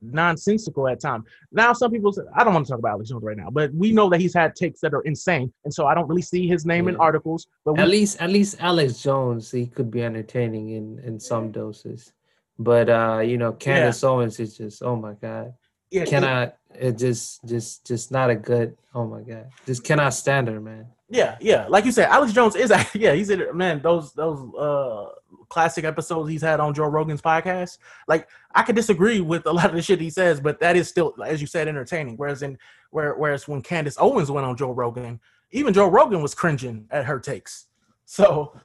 nonsensical 0.00 0.88
at 0.88 1.00
times. 1.00 1.24
Now, 1.52 1.72
some 1.72 1.90
people 1.90 2.12
say 2.12 2.22
I 2.34 2.44
don't 2.44 2.54
want 2.54 2.66
to 2.66 2.72
talk 2.72 2.78
about 2.78 2.92
Alex 2.92 3.10
Jones 3.10 3.22
right 3.22 3.36
now, 3.36 3.50
but 3.50 3.72
we 3.74 3.92
know 3.92 4.08
that 4.10 4.20
he's 4.20 4.34
had 4.34 4.54
takes 4.54 4.80
that 4.80 4.94
are 4.94 5.02
insane, 5.02 5.52
and 5.64 5.72
so 5.72 5.86
I 5.86 5.94
don't 5.94 6.08
really 6.08 6.22
see 6.22 6.46
his 6.46 6.64
name 6.66 6.88
in 6.88 6.96
articles. 6.96 7.46
But 7.64 7.74
we, 7.74 7.82
At 7.82 7.88
least, 7.88 8.20
at 8.20 8.30
least 8.30 8.56
Alex 8.60 9.02
Jones, 9.02 9.50
he 9.50 9.66
could 9.66 9.90
be 9.90 10.02
entertaining 10.02 10.70
in 10.70 10.98
in 11.00 11.20
some 11.20 11.50
doses, 11.52 12.12
but 12.58 12.88
uh, 12.88 13.20
you 13.24 13.38
know, 13.38 13.52
Candace 13.52 14.02
Owens 14.04 14.38
is 14.40 14.56
just, 14.56 14.82
oh 14.82 14.96
my 14.96 15.14
god. 15.14 15.54
yeah, 15.90 16.04
cannot 16.04 16.56
it 16.74 16.98
just 16.98 17.40
just 17.46 17.86
just 17.86 18.10
not 18.12 18.28
a 18.28 18.34
good 18.36 18.76
oh 18.94 19.06
my 19.06 19.22
god 19.22 19.48
just 19.64 19.82
cannot 19.82 20.12
stand 20.12 20.46
her 20.46 20.60
man 20.60 20.86
Yeah, 21.10 21.36
yeah. 21.40 21.66
Like 21.68 21.84
you 21.84 21.92
said, 21.92 22.08
Alex 22.10 22.32
Jones 22.32 22.54
is 22.54 22.70
yeah, 22.94 23.12
he's 23.14 23.30
in 23.30 23.40
it. 23.40 23.54
Man, 23.54 23.80
those 23.80 24.12
those 24.12 24.54
uh 24.54 25.06
classic 25.48 25.84
episodes 25.84 26.28
he's 26.30 26.42
had 26.42 26.60
on 26.60 26.74
Joe 26.74 26.86
Rogan's 26.86 27.22
podcast. 27.22 27.78
Like 28.06 28.28
I 28.54 28.62
could 28.62 28.76
disagree 28.76 29.20
with 29.20 29.46
a 29.46 29.52
lot 29.58 29.66
of 29.66 29.74
the 29.74 29.82
shit 29.82 30.00
he 30.00 30.10
says, 30.10 30.40
but 30.40 30.60
that 30.60 30.76
is 30.76 30.88
still, 30.88 31.14
as 31.24 31.40
you 31.40 31.46
said, 31.46 31.66
entertaining. 31.68 32.16
Whereas 32.16 32.42
in 32.42 32.58
where 32.90 33.14
whereas 33.14 33.48
when 33.48 33.62
Candace 33.62 33.96
Owens 33.98 34.30
went 34.30 34.46
on 34.46 34.56
Joe 34.56 34.72
Rogan, 34.72 35.18
even 35.50 35.72
Joe 35.72 35.88
Rogan 35.88 36.20
was 36.20 36.34
cringing 36.34 36.86
at 36.90 37.06
her 37.06 37.18
takes. 37.18 37.66
So 38.04 38.58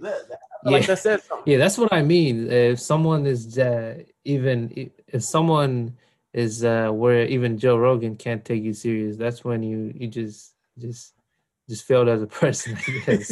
that, 0.00 0.28
that- 0.28 0.38
I 0.64 0.64
feel 0.64 0.72
like 0.72 0.82
Yeah. 0.82 0.86
that 0.86 0.98
says 0.98 1.24
something. 1.24 1.52
yeah 1.52 1.58
that's 1.58 1.76
what 1.76 1.92
i 1.92 2.02
mean 2.02 2.48
if 2.48 2.78
someone 2.78 3.26
is 3.26 3.58
uh, 3.58 4.00
even 4.24 4.90
if 5.08 5.24
someone 5.24 5.96
is 6.32 6.62
uh 6.64 6.88
where 6.90 7.24
even 7.26 7.58
joe 7.58 7.76
rogan 7.76 8.14
can't 8.14 8.44
take 8.44 8.62
you 8.62 8.72
serious 8.72 9.16
that's 9.16 9.42
when 9.44 9.64
you 9.64 9.92
you 9.96 10.06
just 10.06 10.54
just 10.78 11.14
just 11.68 11.84
failed 11.84 12.08
as 12.08 12.22
a 12.22 12.26
person 12.42 12.76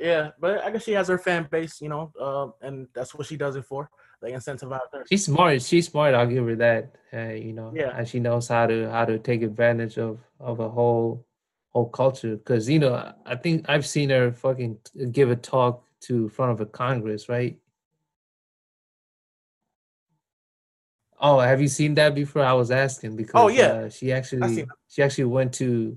yeah, 0.00 0.30
but 0.40 0.62
I 0.64 0.70
guess 0.70 0.84
she 0.84 0.92
has 0.92 1.08
her 1.08 1.18
fan 1.18 1.46
base, 1.50 1.80
you 1.80 1.88
know, 1.88 2.12
uh, 2.20 2.48
and 2.66 2.88
that's 2.94 3.14
what 3.14 3.26
she 3.26 3.36
does 3.36 3.56
it 3.56 3.64
for. 3.66 3.90
They 4.22 4.32
incentivize 4.32 4.80
her. 4.92 5.04
she's 5.08 5.24
smart 5.24 5.62
she's 5.62 5.88
smart 5.88 6.14
i'll 6.14 6.26
give 6.26 6.44
her 6.44 6.54
that 6.56 6.94
uh, 7.14 7.32
you 7.32 7.54
know 7.54 7.72
Yeah. 7.74 7.96
and 7.96 8.06
she 8.06 8.20
knows 8.20 8.48
how 8.48 8.66
to 8.66 8.90
how 8.90 9.06
to 9.06 9.18
take 9.18 9.40
advantage 9.42 9.96
of 9.98 10.20
of 10.38 10.60
a 10.60 10.68
whole 10.68 11.24
whole 11.70 11.88
culture 11.88 12.36
because 12.36 12.68
you 12.68 12.78
know 12.80 12.94
I- 13.24 13.36
think 13.36 13.64
i've 13.70 13.86
seen 13.86 14.10
her 14.10 14.30
fucking 14.30 14.76
give 15.10 15.30
a 15.30 15.36
talk 15.36 15.84
to 16.00 16.28
front 16.28 16.52
of 16.52 16.60
a 16.60 16.66
congress 16.66 17.30
right 17.30 17.58
oh 21.18 21.38
have 21.40 21.60
you 21.62 21.68
seen 21.68 21.94
that 21.94 22.14
before 22.14 22.42
i 22.42 22.52
was 22.52 22.70
asking 22.70 23.16
because 23.16 23.40
Oh, 23.40 23.48
yeah. 23.48 23.72
uh, 23.72 23.88
she 23.88 24.12
actually 24.12 24.66
she 24.88 25.02
actually 25.02 25.24
went 25.24 25.54
to 25.54 25.96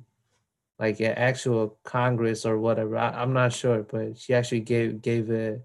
like 0.79 0.99
an 0.99 1.13
actual 1.13 1.77
Congress 1.83 2.45
or 2.45 2.57
whatever. 2.57 2.97
I, 2.97 3.21
I'm 3.21 3.33
not 3.33 3.53
sure, 3.53 3.83
but 3.83 4.17
she 4.17 4.33
actually 4.33 4.61
gave 4.61 5.01
gave 5.01 5.29
a 5.31 5.59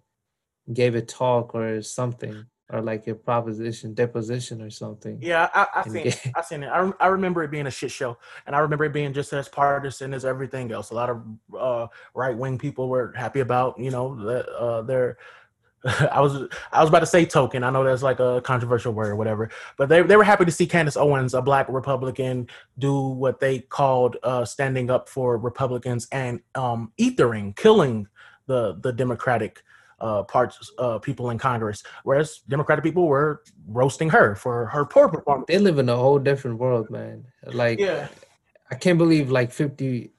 gave 0.73 0.95
a 0.95 1.03
talk 1.03 1.55
or 1.55 1.83
something 1.83 2.47
or 2.71 2.83
like 2.83 3.07
a 3.07 3.15
proposition 3.15 3.95
deposition 3.95 4.61
or 4.61 4.69
something. 4.69 5.19
Yeah, 5.23 5.49
I, 5.55 5.67
I 5.77 5.89
seen 5.89 5.97
it. 6.07 6.21
I 6.37 6.43
seen 6.43 6.63
it. 6.63 6.69
I, 6.69 6.91
I 7.01 7.07
remember 7.07 7.43
it 7.43 7.51
being 7.51 7.67
a 7.67 7.71
shit 7.71 7.91
show, 7.91 8.19
and 8.47 8.55
I 8.55 8.59
remember 8.59 8.85
it 8.85 8.93
being 8.93 9.13
just 9.13 9.33
as 9.33 9.49
partisan 9.49 10.13
as 10.13 10.25
everything 10.25 10.71
else. 10.71 10.91
A 10.91 10.95
lot 10.95 11.11
of 11.11 11.23
uh, 11.59 11.87
right 12.15 12.37
wing 12.37 12.59
people 12.59 12.89
were 12.89 13.13
happy 13.17 13.41
about, 13.41 13.79
you 13.79 13.91
know, 13.91 14.15
the, 14.15 14.49
uh, 14.53 14.83
their. 14.83 15.19
I 16.13 16.21
was 16.21 16.49
I 16.73 16.81
was 16.81 16.89
about 16.89 17.01
to 17.01 17.07
say 17.07 17.25
token. 17.25 17.63
I 17.63 17.71
know 17.71 17.85
that's 17.85 18.03
like 18.03 18.21
a 18.21 18.41
controversial 18.41 18.93
word 18.93 19.09
or 19.09 19.17
whatever, 19.17 19.51
but 19.77 19.89
they 19.89 20.03
they 20.03 20.17
were 20.17 20.25
happy 20.25 20.45
to 20.45 20.51
see 20.51 20.67
Candace 20.67 20.97
Owens, 20.97 21.35
a 21.35 21.43
black 21.43 21.69
Republican, 21.69 22.49
do 22.79 23.01
what 23.01 23.39
they 23.39 23.61
called 23.61 24.17
uh, 24.23 24.45
standing 24.45 24.91
up 24.91 25.09
for 25.09 25.39
Republicans 25.39 26.09
and 26.11 26.41
um, 26.55 26.93
ethering, 26.99 27.55
killing 27.55 28.09
the 28.47 28.79
the 28.81 28.93
Democratic 28.93 29.63
uh, 30.01 30.23
parts 30.25 30.73
uh, 30.79 30.99
people 30.99 31.31
in 31.31 31.39
Congress, 31.39 31.83
whereas 32.03 32.41
Democratic 32.49 32.85
people 32.85 33.07
were 33.07 33.43
roasting 33.69 34.11
her 34.11 34.35
for 34.35 34.67
her 34.67 34.85
poor 34.85 35.09
performance. 35.09 35.47
They 35.49 35.59
live 35.59 35.79
in 35.79 35.89
a 35.89 35.97
whole 35.97 36.19
different 36.19 36.59
world, 36.59 36.91
man. 36.91 37.25
Like 37.47 37.79
Yeah, 37.79 38.09
I 38.71 38.75
can't 38.75 38.99
believe 38.99 39.31
like 39.31 39.53
50 39.53 40.11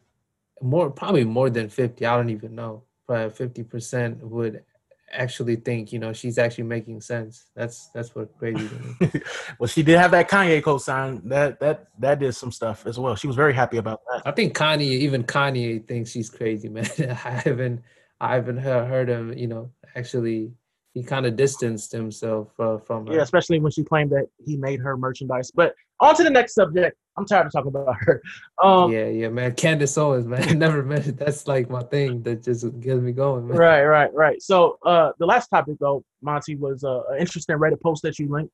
more 0.61 0.89
probably 0.89 1.23
more 1.23 1.49
than 1.49 1.69
50, 1.69 2.05
I 2.05 2.15
don't 2.15 2.29
even 2.29 2.55
know. 2.55 2.83
Probably 3.07 3.47
50% 3.47 4.21
would 4.21 4.63
actually 5.11 5.55
think, 5.55 5.91
you 5.91 5.99
know, 5.99 6.13
she's 6.13 6.37
actually 6.37 6.65
making 6.65 7.01
sense. 7.01 7.45
That's 7.55 7.89
that's 7.93 8.15
what 8.15 8.37
crazy 8.37 8.69
well, 9.59 9.67
she 9.67 9.83
did 9.83 9.97
have 9.97 10.11
that 10.11 10.29
Kanye 10.29 10.63
co-sign. 10.63 11.21
That 11.25 11.59
that 11.59 11.87
that 11.99 12.19
did 12.19 12.33
some 12.33 12.51
stuff 12.51 12.85
as 12.85 12.99
well. 12.99 13.15
She 13.15 13.27
was 13.27 13.35
very 13.35 13.53
happy 13.53 13.77
about 13.77 14.01
that. 14.11 14.23
I 14.25 14.31
think 14.31 14.55
Kanye, 14.55 14.81
even 14.81 15.23
Kanye 15.23 15.87
thinks 15.87 16.11
she's 16.11 16.29
crazy, 16.29 16.69
man. 16.69 16.89
I 16.99 17.41
haven't 17.43 17.81
I 18.21 18.35
haven't 18.35 18.57
heard, 18.57 18.87
heard 18.87 19.09
him, 19.09 19.33
you 19.37 19.47
know, 19.47 19.71
actually 19.95 20.51
he 20.93 21.03
kind 21.03 21.25
of 21.25 21.35
distanced 21.35 21.91
himself 21.91 22.47
uh, 22.59 22.77
from 22.77 23.07
her. 23.07 23.13
Yeah, 23.13 23.21
especially 23.21 23.59
when 23.59 23.71
she 23.71 23.83
claimed 23.83 24.11
that 24.11 24.27
he 24.43 24.57
made 24.57 24.79
her 24.79 24.97
merchandise. 24.97 25.51
But 25.51 25.75
on 25.99 26.15
to 26.15 26.23
the 26.23 26.29
next 26.29 26.53
subject. 26.55 26.97
I'm 27.19 27.25
tired 27.25 27.47
of 27.47 27.51
talking 27.51 27.67
about 27.67 27.95
her. 27.99 28.21
Um, 28.63 28.91
yeah, 28.91 29.07
yeah, 29.07 29.27
man. 29.27 29.53
Candace 29.53 29.97
Owens, 29.97 30.25
man. 30.25 30.57
Never 30.59 30.83
met 30.83 31.05
it. 31.05 31.17
That's 31.17 31.47
like 31.47 31.69
my 31.69 31.83
thing 31.83 32.23
that 32.23 32.43
just 32.43 32.63
gets 32.79 33.01
me 33.01 33.11
going, 33.11 33.45
man. 33.47 33.57
Right, 33.57 33.83
right, 33.83 34.13
right. 34.13 34.41
So 34.41 34.77
uh, 34.85 35.11
the 35.19 35.25
last 35.25 35.49
topic 35.49 35.75
though, 35.79 36.03
Monty, 36.21 36.55
was 36.55 36.85
uh, 36.85 37.03
an 37.09 37.19
interesting 37.19 37.57
Reddit 37.57 37.81
post 37.81 38.03
that 38.03 38.19
you 38.19 38.29
linked, 38.29 38.53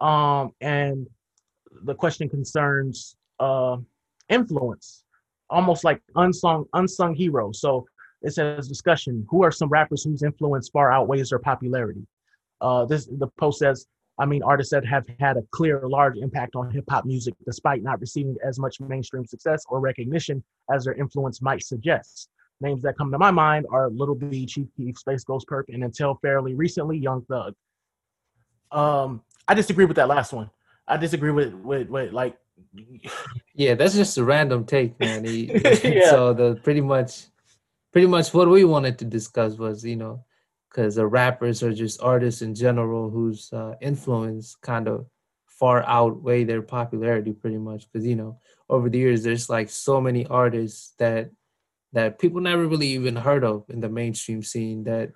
um, 0.00 0.52
and 0.62 1.06
the 1.84 1.94
question 1.94 2.28
concerns 2.30 3.16
uh, 3.38 3.76
influence, 4.30 5.04
almost 5.50 5.84
like 5.84 6.00
unsung 6.14 6.64
unsung 6.72 7.14
heroes. 7.14 7.60
So 7.60 7.86
it 8.22 8.32
says 8.32 8.66
discussion: 8.66 9.26
Who 9.28 9.42
are 9.42 9.52
some 9.52 9.68
rappers 9.68 10.04
whose 10.04 10.22
influence 10.22 10.70
far 10.70 10.90
outweighs 10.90 11.28
their 11.28 11.38
popularity? 11.38 12.06
Uh, 12.62 12.86
this 12.86 13.06
the 13.06 13.28
post 13.38 13.58
says. 13.58 13.86
I 14.18 14.24
mean, 14.24 14.42
artists 14.42 14.72
that 14.72 14.84
have 14.86 15.06
had 15.20 15.36
a 15.36 15.42
clear, 15.50 15.82
large 15.86 16.16
impact 16.16 16.56
on 16.56 16.70
hip 16.70 16.84
hop 16.88 17.04
music, 17.04 17.34
despite 17.44 17.82
not 17.82 18.00
receiving 18.00 18.36
as 18.44 18.58
much 18.58 18.80
mainstream 18.80 19.26
success 19.26 19.64
or 19.68 19.80
recognition 19.80 20.42
as 20.72 20.84
their 20.84 20.94
influence 20.94 21.42
might 21.42 21.62
suggest. 21.62 22.30
Names 22.60 22.82
that 22.82 22.96
come 22.96 23.12
to 23.12 23.18
my 23.18 23.30
mind 23.30 23.66
are 23.70 23.90
Lil 23.90 24.14
B, 24.14 24.46
Chief 24.46 24.66
Keef, 24.76 24.96
SpaceGhostPurrp, 24.96 25.64
and 25.68 25.84
until 25.84 26.14
fairly 26.22 26.54
recently, 26.54 26.96
Young 26.96 27.22
Thug. 27.26 27.54
Um, 28.72 29.22
I 29.46 29.54
disagree 29.54 29.84
with 29.84 29.96
that 29.96 30.08
last 30.08 30.32
one. 30.32 30.50
I 30.88 30.96
disagree 30.96 31.32
with 31.32 31.52
with, 31.52 31.88
with 31.88 32.12
like 32.12 32.38
Yeah, 33.54 33.74
that's 33.74 33.94
just 33.94 34.16
a 34.18 34.24
random 34.24 34.64
take, 34.64 34.98
man. 34.98 35.24
He, 35.26 35.50
Yeah. 35.82 36.10
So 36.10 36.32
the 36.32 36.58
pretty 36.62 36.80
much, 36.80 37.26
pretty 37.92 38.06
much 38.06 38.32
what 38.32 38.48
we 38.48 38.64
wanted 38.64 38.98
to 39.00 39.04
discuss 39.04 39.56
was, 39.56 39.84
you 39.84 39.96
know, 39.96 40.24
because 40.76 40.94
the 40.94 41.06
rappers 41.06 41.62
are 41.62 41.72
just 41.72 42.02
artists 42.02 42.42
in 42.42 42.54
general 42.54 43.08
whose 43.08 43.50
uh, 43.50 43.74
influence 43.80 44.56
kind 44.56 44.86
of 44.88 45.06
far 45.46 45.82
outweigh 45.84 46.44
their 46.44 46.60
popularity, 46.60 47.32
pretty 47.32 47.56
much. 47.56 47.90
Because 47.90 48.06
you 48.06 48.14
know, 48.14 48.38
over 48.68 48.90
the 48.90 48.98
years, 48.98 49.22
there's 49.22 49.48
like 49.48 49.70
so 49.70 50.02
many 50.02 50.26
artists 50.26 50.92
that 50.98 51.30
that 51.94 52.18
people 52.18 52.42
never 52.42 52.66
really 52.66 52.88
even 52.88 53.16
heard 53.16 53.42
of 53.42 53.64
in 53.70 53.80
the 53.80 53.88
mainstream 53.88 54.42
scene 54.42 54.84
that 54.84 55.12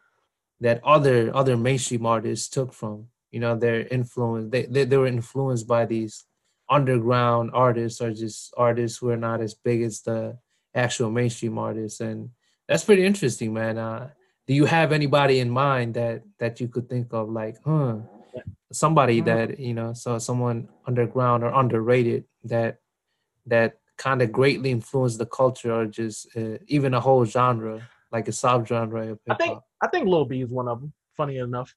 that 0.60 0.82
other 0.82 1.30
other 1.36 1.58
mainstream 1.58 2.06
artists 2.06 2.48
took 2.48 2.72
from. 2.72 3.08
You 3.30 3.40
know, 3.40 3.54
their 3.54 3.86
influence. 3.86 4.50
They 4.50 4.64
they, 4.64 4.84
they 4.84 4.96
were 4.96 5.06
influenced 5.06 5.68
by 5.68 5.84
these 5.84 6.24
underground 6.70 7.50
artists 7.52 8.00
or 8.00 8.14
just 8.14 8.54
artists 8.56 8.96
who 8.96 9.10
are 9.10 9.16
not 9.18 9.42
as 9.42 9.52
big 9.52 9.82
as 9.82 10.00
the 10.00 10.38
actual 10.74 11.10
mainstream 11.10 11.58
artists 11.58 11.98
and 11.98 12.30
that's 12.68 12.84
pretty 12.84 13.04
interesting 13.04 13.52
man 13.52 13.76
uh 13.76 14.08
do 14.50 14.56
you 14.56 14.64
have 14.64 14.90
anybody 14.90 15.38
in 15.38 15.48
mind 15.48 15.94
that 15.94 16.24
that 16.40 16.60
you 16.60 16.66
could 16.66 16.88
think 16.88 17.06
of 17.12 17.28
like 17.30 17.56
huh 17.64 17.98
somebody 18.72 19.22
Mhm. 19.22 19.24
that 19.26 19.60
you 19.60 19.74
know 19.78 19.92
so 19.92 20.18
someone 20.18 20.68
underground 20.88 21.44
or 21.44 21.52
underrated 21.62 22.24
that 22.52 22.72
that 23.46 23.78
kind 23.96 24.22
of 24.22 24.32
greatly 24.32 24.70
influenced 24.72 25.18
the 25.18 25.26
culture 25.40 25.72
or 25.72 25.86
just 25.86 26.36
uh, 26.36 26.58
even 26.66 26.94
a 26.94 27.00
whole 27.00 27.24
genre 27.24 27.80
like 28.10 28.26
a 28.26 28.32
subgenre 28.32 29.12
of 29.12 29.18
I 29.28 29.34
hip 29.34 29.38
think 29.38 29.52
hop 29.54 29.62
I 29.82 29.86
think 29.86 29.86
I 29.86 29.86
think 29.92 30.04
Lil 30.08 30.24
B 30.24 30.40
is 30.42 30.50
one 30.50 30.66
of 30.66 30.80
them. 30.80 30.92
Funny 31.16 31.36
enough, 31.38 31.70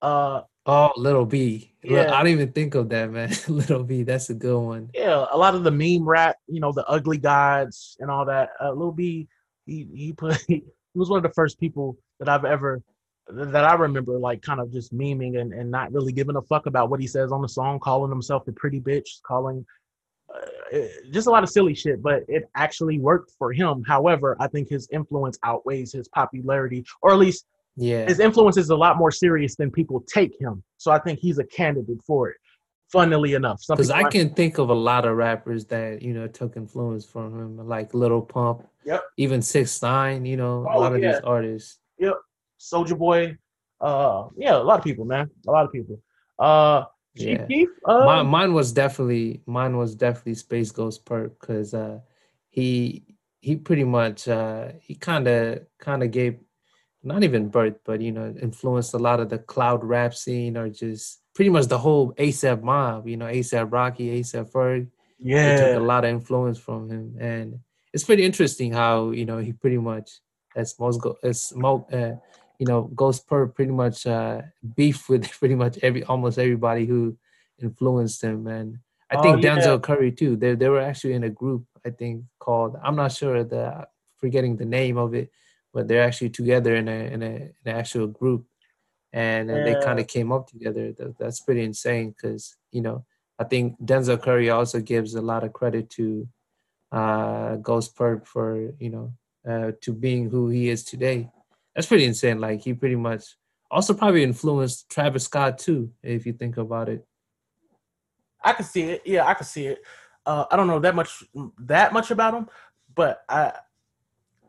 uh, 0.00 0.42
oh 0.66 0.92
Lil 0.96 1.24
B 1.26 1.74
Yeah. 1.82 2.14
i 2.14 2.22
didn't 2.22 2.40
even 2.40 2.52
think 2.52 2.76
of 2.76 2.88
that 2.90 3.10
man 3.10 3.30
Lil 3.48 3.82
B 3.82 4.04
that's 4.04 4.30
a 4.30 4.34
good 4.34 4.60
one 4.74 4.90
yeah, 4.94 5.26
a 5.32 5.38
lot 5.44 5.56
of 5.56 5.64
the 5.64 5.70
meme 5.72 6.06
rap, 6.16 6.36
you 6.46 6.60
know, 6.60 6.70
the 6.70 6.86
ugly 6.86 7.18
gods 7.18 7.96
and 8.00 8.10
all 8.12 8.24
that. 8.26 8.50
Uh, 8.62 8.72
Lil 8.72 8.92
B, 8.92 9.26
he 9.66 9.88
he 10.02 10.12
put 10.12 10.36
he 10.92 10.98
was 10.98 11.08
one 11.08 11.18
of 11.18 11.22
the 11.22 11.34
first 11.34 11.58
people 11.58 11.96
that 12.18 12.28
I've 12.28 12.44
ever 12.44 12.82
that 13.28 13.64
I 13.64 13.74
remember 13.74 14.18
like 14.18 14.42
kind 14.42 14.60
of 14.60 14.72
just 14.72 14.92
memeing 14.92 15.40
and, 15.40 15.52
and 15.52 15.70
not 15.70 15.92
really 15.92 16.12
giving 16.12 16.36
a 16.36 16.42
fuck 16.42 16.66
about 16.66 16.90
what 16.90 17.00
he 17.00 17.06
says 17.06 17.32
on 17.32 17.40
the 17.40 17.48
song, 17.48 17.78
calling 17.78 18.10
himself 18.10 18.46
a 18.48 18.52
pretty 18.52 18.80
bitch, 18.80 19.22
calling 19.22 19.64
uh, 20.34 20.78
just 21.10 21.28
a 21.28 21.30
lot 21.30 21.42
of 21.42 21.48
silly 21.48 21.74
shit. 21.74 22.02
But 22.02 22.24
it 22.28 22.44
actually 22.56 22.98
worked 22.98 23.32
for 23.38 23.52
him. 23.52 23.82
However, 23.86 24.36
I 24.40 24.48
think 24.48 24.68
his 24.68 24.88
influence 24.92 25.38
outweighs 25.44 25.92
his 25.92 26.08
popularity, 26.08 26.84
or 27.00 27.12
at 27.12 27.18
least 27.18 27.46
yeah 27.76 28.04
his 28.04 28.20
influence 28.20 28.58
is 28.58 28.68
a 28.68 28.76
lot 28.76 28.98
more 28.98 29.10
serious 29.10 29.56
than 29.56 29.70
people 29.70 30.04
take 30.12 30.38
him. 30.38 30.62
So 30.76 30.90
I 30.90 30.98
think 30.98 31.20
he's 31.20 31.38
a 31.38 31.44
candidate 31.44 32.02
for 32.06 32.28
it. 32.28 32.36
Funnily 32.92 33.32
enough, 33.32 33.62
Because 33.66 33.90
I 33.90 34.10
can 34.10 34.28
think 34.34 34.58
of 34.58 34.68
a 34.68 34.74
lot 34.74 35.06
of 35.06 35.16
rappers 35.16 35.64
that 35.66 36.02
you 36.02 36.12
know 36.12 36.26
took 36.28 36.56
influence 36.58 37.06
from 37.06 37.32
him, 37.38 37.66
like 37.66 37.94
Lil 37.94 38.20
Pump, 38.20 38.66
Yep. 38.84 39.02
even 39.16 39.40
Six 39.40 39.80
Nine. 39.80 40.26
You 40.26 40.36
know, 40.36 40.66
a 40.66 40.74
Oh, 40.76 40.80
lot 40.80 40.92
of 40.94 41.00
yeah. 41.00 41.12
these 41.12 41.20
artists. 41.24 41.78
Yep, 41.98 42.16
Soulja 42.60 42.98
Boy, 42.98 43.38
uh, 43.80 44.28
yeah, 44.36 44.56
a 44.56 44.62
lot 44.62 44.78
of 44.78 44.84
people, 44.84 45.06
man, 45.06 45.30
a 45.48 45.50
lot 45.50 45.64
of 45.64 45.72
people. 45.72 45.98
Uh, 46.38 46.84
Chief 47.16 47.38
Yeah. 47.40 47.46
Keef, 47.46 47.68
uh, 47.86 48.04
mine, 48.04 48.26
mine 48.26 48.52
was 48.52 48.72
definitely 48.72 49.40
mine 49.46 49.76
was 49.78 49.94
definitely 49.94 50.34
SpaceGhostPurrp 50.34 51.30
because 51.40 51.72
uh, 51.72 52.00
he 52.50 53.04
he 53.40 53.56
pretty 53.56 53.84
much 53.84 54.28
uh, 54.28 54.68
he 54.80 54.94
kind 54.94 55.26
of 55.28 55.60
kind 55.78 56.02
of 56.02 56.10
gave 56.10 56.38
not 57.02 57.22
even 57.24 57.48
birth, 57.48 57.76
but 57.84 58.02
you 58.02 58.12
know 58.12 58.34
influenced 58.42 58.92
a 58.92 58.98
lot 58.98 59.18
of 59.18 59.30
the 59.30 59.38
cloud 59.38 59.82
rap 59.82 60.12
scene 60.14 60.58
or 60.58 60.68
just 60.68 61.20
pretty 61.34 61.50
much 61.50 61.66
the 61.66 61.78
whole 61.78 62.12
ASAP 62.14 62.62
mob. 62.62 63.06
You 63.08 63.16
know, 63.16 63.26
ASAP 63.26 63.70
Rocky, 63.72 64.20
ASAP 64.20 64.50
Ferg. 64.52 64.88
they 65.18 65.56
took 65.56 65.74
a 65.76 65.80
lot 65.80 66.04
of 66.04 66.10
influence 66.10 66.58
from 66.58 66.90
him 66.90 67.16
and 67.20 67.58
it's 67.94 68.04
pretty 68.04 68.24
interesting 68.24 68.72
how 68.72 69.10
you 69.10 69.24
know 69.24 69.38
he 69.38 69.52
pretty 69.52 69.78
much 69.78 70.08
as 70.56 70.74
most 70.80 71.00
go 71.00 71.16
as 71.22 71.52
mo 71.54 71.86
uh, 71.92 72.14
you 72.58 72.66
know 72.66 72.90
ghost 72.94 73.26
per 73.28 73.46
pretty 73.46 73.70
much 73.72 74.06
uh 74.06 74.42
beef 74.76 75.08
with 75.08 75.24
pretty 75.40 75.54
much 75.54 75.78
every 75.82 76.02
almost 76.04 76.38
everybody 76.38 76.84
who 76.86 77.16
influenced 77.62 78.20
him 78.22 78.46
and 78.46 78.78
i 79.10 79.16
Oh, 79.16 79.22
think 79.22 79.44
yeah. 79.44 79.56
denzel 79.56 79.80
curry 79.82 80.10
too 80.12 80.36
they, 80.36 80.54
they 80.54 80.68
were 80.68 80.80
actually 80.90 81.14
in 81.14 81.24
a 81.24 81.30
group 81.30 81.62
i 81.86 81.90
think 81.90 82.24
called 82.38 82.76
i'm 82.82 82.96
not 82.96 83.12
sure 83.12 83.44
the 83.44 83.86
forgetting 84.16 84.56
the 84.56 84.64
name 84.78 84.96
of 84.98 85.14
it 85.14 85.30
but 85.72 85.86
they're 85.86 86.02
actually 86.08 86.30
together 86.30 86.74
in 86.76 86.88
a 86.88 86.98
in 87.14 87.22
a 87.22 87.32
in 87.60 87.66
an 87.72 87.76
actual 87.82 88.06
group 88.08 88.42
and, 89.12 89.50
uh, 89.50 89.58
they 89.58 89.74
kind 89.74 90.00
of 90.00 90.06
came 90.06 90.32
up 90.32 90.48
together 90.48 90.92
that's 91.18 91.40
pretty 91.40 91.62
insane 91.62 92.10
because 92.10 92.56
you 92.70 92.80
know 92.80 93.04
I 93.38 93.44
think 93.44 93.80
Denzel 93.84 94.22
Curry 94.22 94.50
also 94.50 94.80
gives 94.80 95.14
a 95.14 95.22
lot 95.22 95.42
of 95.44 95.52
credit 95.52 95.90
to 95.90 96.28
uh, 96.92 97.56
Ghost 97.56 97.96
Purrp 97.96 98.26
for 98.26 98.72
you 98.78 98.90
know 98.90 99.12
uh, 99.48 99.72
to 99.80 99.92
being 99.92 100.30
who 100.30 100.48
he 100.48 100.68
is 100.68 100.84
today. 100.84 101.30
That's 101.74 101.86
pretty 101.86 102.04
insane. 102.04 102.40
Like 102.40 102.60
he 102.62 102.74
pretty 102.74 102.96
much 102.96 103.24
also 103.70 103.94
probably 103.94 104.22
influenced 104.22 104.90
Travis 104.90 105.24
Scott 105.24 105.58
too, 105.58 105.90
if 106.02 106.26
you 106.26 106.34
think 106.34 106.58
about 106.58 106.88
it. 106.88 107.04
I 108.44 108.52
can 108.52 108.64
see 108.64 108.82
it. 108.82 109.02
Yeah, 109.04 109.26
I 109.26 109.34
can 109.34 109.46
see 109.46 109.66
it. 109.66 109.82
Uh, 110.26 110.44
I 110.50 110.56
don't 110.56 110.66
know 110.66 110.78
that 110.80 110.94
much 110.94 111.24
that 111.58 111.92
much 111.92 112.10
about 112.10 112.34
him, 112.34 112.48
but 112.94 113.24
I 113.28 113.52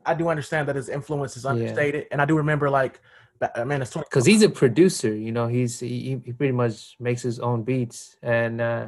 I 0.06 0.14
do 0.14 0.28
understand 0.28 0.68
that 0.68 0.76
his 0.76 0.90
influence 0.90 1.38
is 1.38 1.46
Yeah. 1.46 1.52
understated, 1.52 2.08
and 2.12 2.22
I 2.22 2.26
do 2.26 2.36
remember 2.36 2.70
like, 2.70 3.00
ba- 3.40 3.66
man, 3.66 3.82
it's 3.82 3.92
20, 3.92 4.06
Because 4.10 4.26
he's 4.26 4.42
a 4.44 4.50
producer, 4.50 5.14
you 5.16 5.32
know, 5.32 5.48
he's 5.48 5.80
he, 5.80 6.20
he 6.24 6.32
pretty 6.34 6.54
much 6.54 6.96
makes 7.00 7.22
his 7.22 7.40
own 7.40 7.64
beats, 7.64 8.18
and 8.22 8.62
uh, 8.62 8.88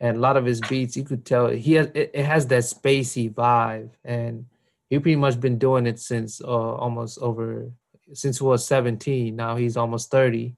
and 0.00 0.16
a 0.16 0.20
lot 0.20 0.36
of 0.36 0.44
his 0.44 0.60
beats, 0.60 0.96
you 0.96 1.04
could 1.04 1.24
tell 1.24 1.48
he 1.48 1.74
has 1.74 1.86
it, 1.94 2.10
it 2.14 2.24
has 2.24 2.46
that 2.48 2.62
spacey 2.64 3.32
vibe, 3.32 3.90
and 4.04 4.46
he 4.90 4.98
pretty 4.98 5.16
much 5.16 5.40
been 5.40 5.58
doing 5.58 5.86
it 5.86 5.98
since 5.98 6.40
uh, 6.40 6.46
almost 6.46 7.18
over 7.20 7.70
since 8.12 8.38
he 8.38 8.44
was 8.44 8.66
17. 8.66 9.34
Now 9.34 9.56
he's 9.56 9.76
almost 9.76 10.10
30, 10.10 10.54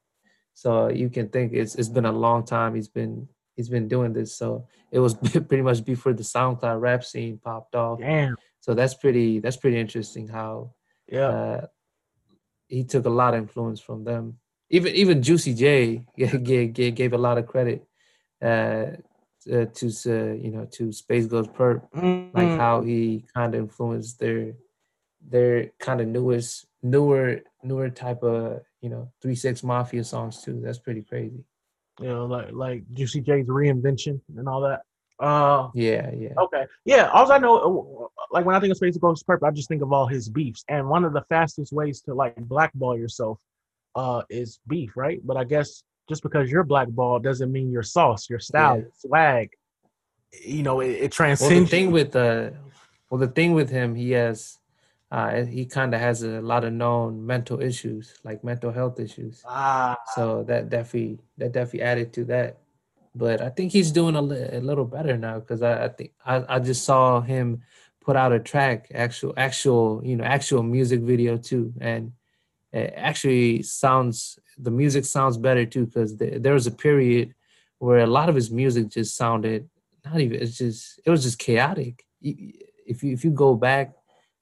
so 0.54 0.88
you 0.88 1.08
can 1.08 1.28
think 1.28 1.52
it's 1.52 1.74
it's 1.76 1.88
been 1.88 2.06
a 2.06 2.12
long 2.12 2.44
time. 2.44 2.74
He's 2.74 2.88
been 2.88 3.28
he's 3.56 3.68
been 3.68 3.88
doing 3.88 4.12
this, 4.12 4.34
so 4.34 4.66
it 4.90 4.98
was 4.98 5.14
pretty 5.48 5.62
much 5.62 5.84
before 5.84 6.12
the 6.12 6.22
SoundCloud 6.22 6.80
rap 6.80 7.04
scene 7.04 7.38
popped 7.42 7.74
off. 7.74 8.00
Damn. 8.00 8.36
So 8.60 8.74
that's 8.74 8.94
pretty 8.94 9.38
that's 9.38 9.56
pretty 9.56 9.78
interesting 9.78 10.28
how 10.28 10.74
Yeah. 11.10 11.28
uh, 11.28 11.66
he 12.68 12.84
took 12.84 13.06
a 13.06 13.10
lot 13.10 13.34
of 13.34 13.40
influence 13.40 13.80
from 13.80 14.04
them. 14.04 14.38
Even 14.70 14.94
even 14.94 15.22
Juicy 15.22 15.54
J 15.54 16.04
gave, 16.16 16.72
gave, 16.74 16.94
gave 16.94 17.12
a 17.12 17.18
lot 17.18 17.38
of 17.38 17.46
credit 17.46 17.86
uh, 18.42 18.92
uh, 19.52 19.66
to 19.74 19.86
uh, 20.06 20.34
you 20.34 20.50
know 20.50 20.66
to 20.72 20.84
SpaceGhostPurrp, 20.88 21.82
like 22.34 22.48
Mhm. 22.50 22.56
how 22.56 22.82
he 22.82 23.24
kind 23.34 23.54
of 23.54 23.60
influenced 23.62 24.18
their 24.20 24.54
their 25.26 25.70
kind 25.80 26.00
of 26.00 26.06
newest 26.08 26.66
newer 26.82 27.40
newer 27.62 27.90
type 27.90 28.22
of 28.22 28.60
you 28.80 28.90
know 28.90 29.10
three 29.20 29.34
six 29.34 29.62
mafia 29.62 30.04
songs 30.04 30.42
too. 30.42 30.60
That's 30.62 30.78
pretty 30.78 31.02
crazy. 31.02 31.44
you 32.00 32.06
know, 32.08 32.26
like 32.26 32.52
like 32.52 32.84
Juicy 32.92 33.22
J's 33.22 33.46
reinvention 33.46 34.20
and 34.36 34.48
all 34.48 34.60
that. 34.60 34.82
Uh, 35.20 35.70
Yeah, 35.74 36.10
yeah. 36.14 36.34
okay, 36.38 36.66
yeah. 36.84 37.08
All 37.10 37.30
I 37.30 37.38
know, 37.38 38.10
uh, 38.16 38.22
like 38.30 38.44
when 38.44 38.54
I 38.54 38.60
think 38.60 38.72
of 38.72 38.78
SpaceGhostPurrp, 38.78 39.42
I 39.42 39.50
just 39.50 39.68
think 39.68 39.82
of 39.82 39.92
all 39.92 40.06
his 40.06 40.28
beefs, 40.28 40.64
and 40.68 40.88
one 40.88 41.04
of 41.04 41.12
the 41.12 41.22
fastest 41.28 41.72
ways 41.72 42.00
to 42.02 42.14
like 42.14 42.36
blackball 42.36 42.96
yourself, 42.96 43.40
uh, 43.96 44.22
is 44.30 44.60
beef, 44.68 44.96
right? 44.96 45.20
But 45.24 45.36
I 45.36 45.44
guess 45.44 45.82
just 46.08 46.22
because 46.22 46.50
you're 46.50 46.64
blackballed 46.64 47.24
doesn't 47.24 47.50
mean 47.50 47.70
your 47.70 47.82
sauce, 47.82 48.30
your 48.30 48.38
style, 48.38 48.78
Yeah. 48.78 48.84
swag, 48.94 49.50
you 50.44 50.62
know, 50.62 50.80
it, 50.80 50.88
it 50.90 50.98
Well, 51.00 51.10
transcends. 51.10 51.70
the 51.70 51.76
thing 51.76 51.90
with 51.90 52.14
uh, 52.14 52.50
well, 53.10 53.18
the 53.18 53.28
thing 53.28 53.52
with 53.54 53.70
him, 53.70 53.94
he 53.94 54.12
has, 54.12 54.58
uh, 55.10 55.42
he 55.44 55.64
kind 55.66 55.94
of 55.94 56.00
has 56.00 56.22
a 56.22 56.40
lot 56.40 56.64
of 56.64 56.72
known 56.72 57.26
mental 57.26 57.60
issues, 57.60 58.14
like 58.24 58.44
mental 58.44 58.70
health 58.70 59.00
issues. 59.00 59.42
ah, 59.46 59.96
So 60.14 60.44
that 60.44 60.68
definitely 60.68 61.18
that 61.38 61.52
definitely 61.52 61.82
added 61.82 62.12
to 62.14 62.24
that. 62.26 62.58
But 63.18 63.42
I 63.42 63.50
think 63.50 63.72
he's 63.72 63.90
doing 63.90 64.14
a, 64.14 64.22
li- 64.22 64.48
a 64.52 64.60
little 64.60 64.84
better 64.84 65.16
now 65.18 65.40
because 65.40 65.60
I, 65.60 65.86
I 65.86 65.88
think 65.88 66.12
I, 66.24 66.44
I 66.48 66.58
just 66.60 66.84
saw 66.84 67.20
him 67.20 67.62
put 68.00 68.14
out 68.14 68.32
a 68.32 68.38
track, 68.38 68.90
actual 68.94 69.34
actual 69.36 70.00
you 70.04 70.16
know 70.16 70.24
actual 70.24 70.62
music 70.62 71.00
video 71.00 71.36
too, 71.36 71.74
and 71.80 72.12
it 72.72 72.94
actually 72.96 73.62
sounds 73.62 74.38
the 74.56 74.70
music 74.70 75.04
sounds 75.04 75.36
better 75.36 75.66
too 75.66 75.86
because 75.86 76.16
there 76.16 76.54
was 76.54 76.68
a 76.68 76.70
period 76.86 77.34
where 77.78 78.00
a 78.00 78.06
lot 78.06 78.28
of 78.28 78.34
his 78.34 78.50
music 78.50 78.88
just 78.88 79.16
sounded 79.16 79.68
not 80.04 80.20
even 80.20 80.40
it's 80.40 80.58
just 80.58 81.00
it 81.04 81.10
was 81.10 81.24
just 81.24 81.38
chaotic. 81.38 82.04
If 82.22 83.02
you 83.02 83.12
if 83.12 83.24
you 83.24 83.30
go 83.32 83.54
back 83.54 83.94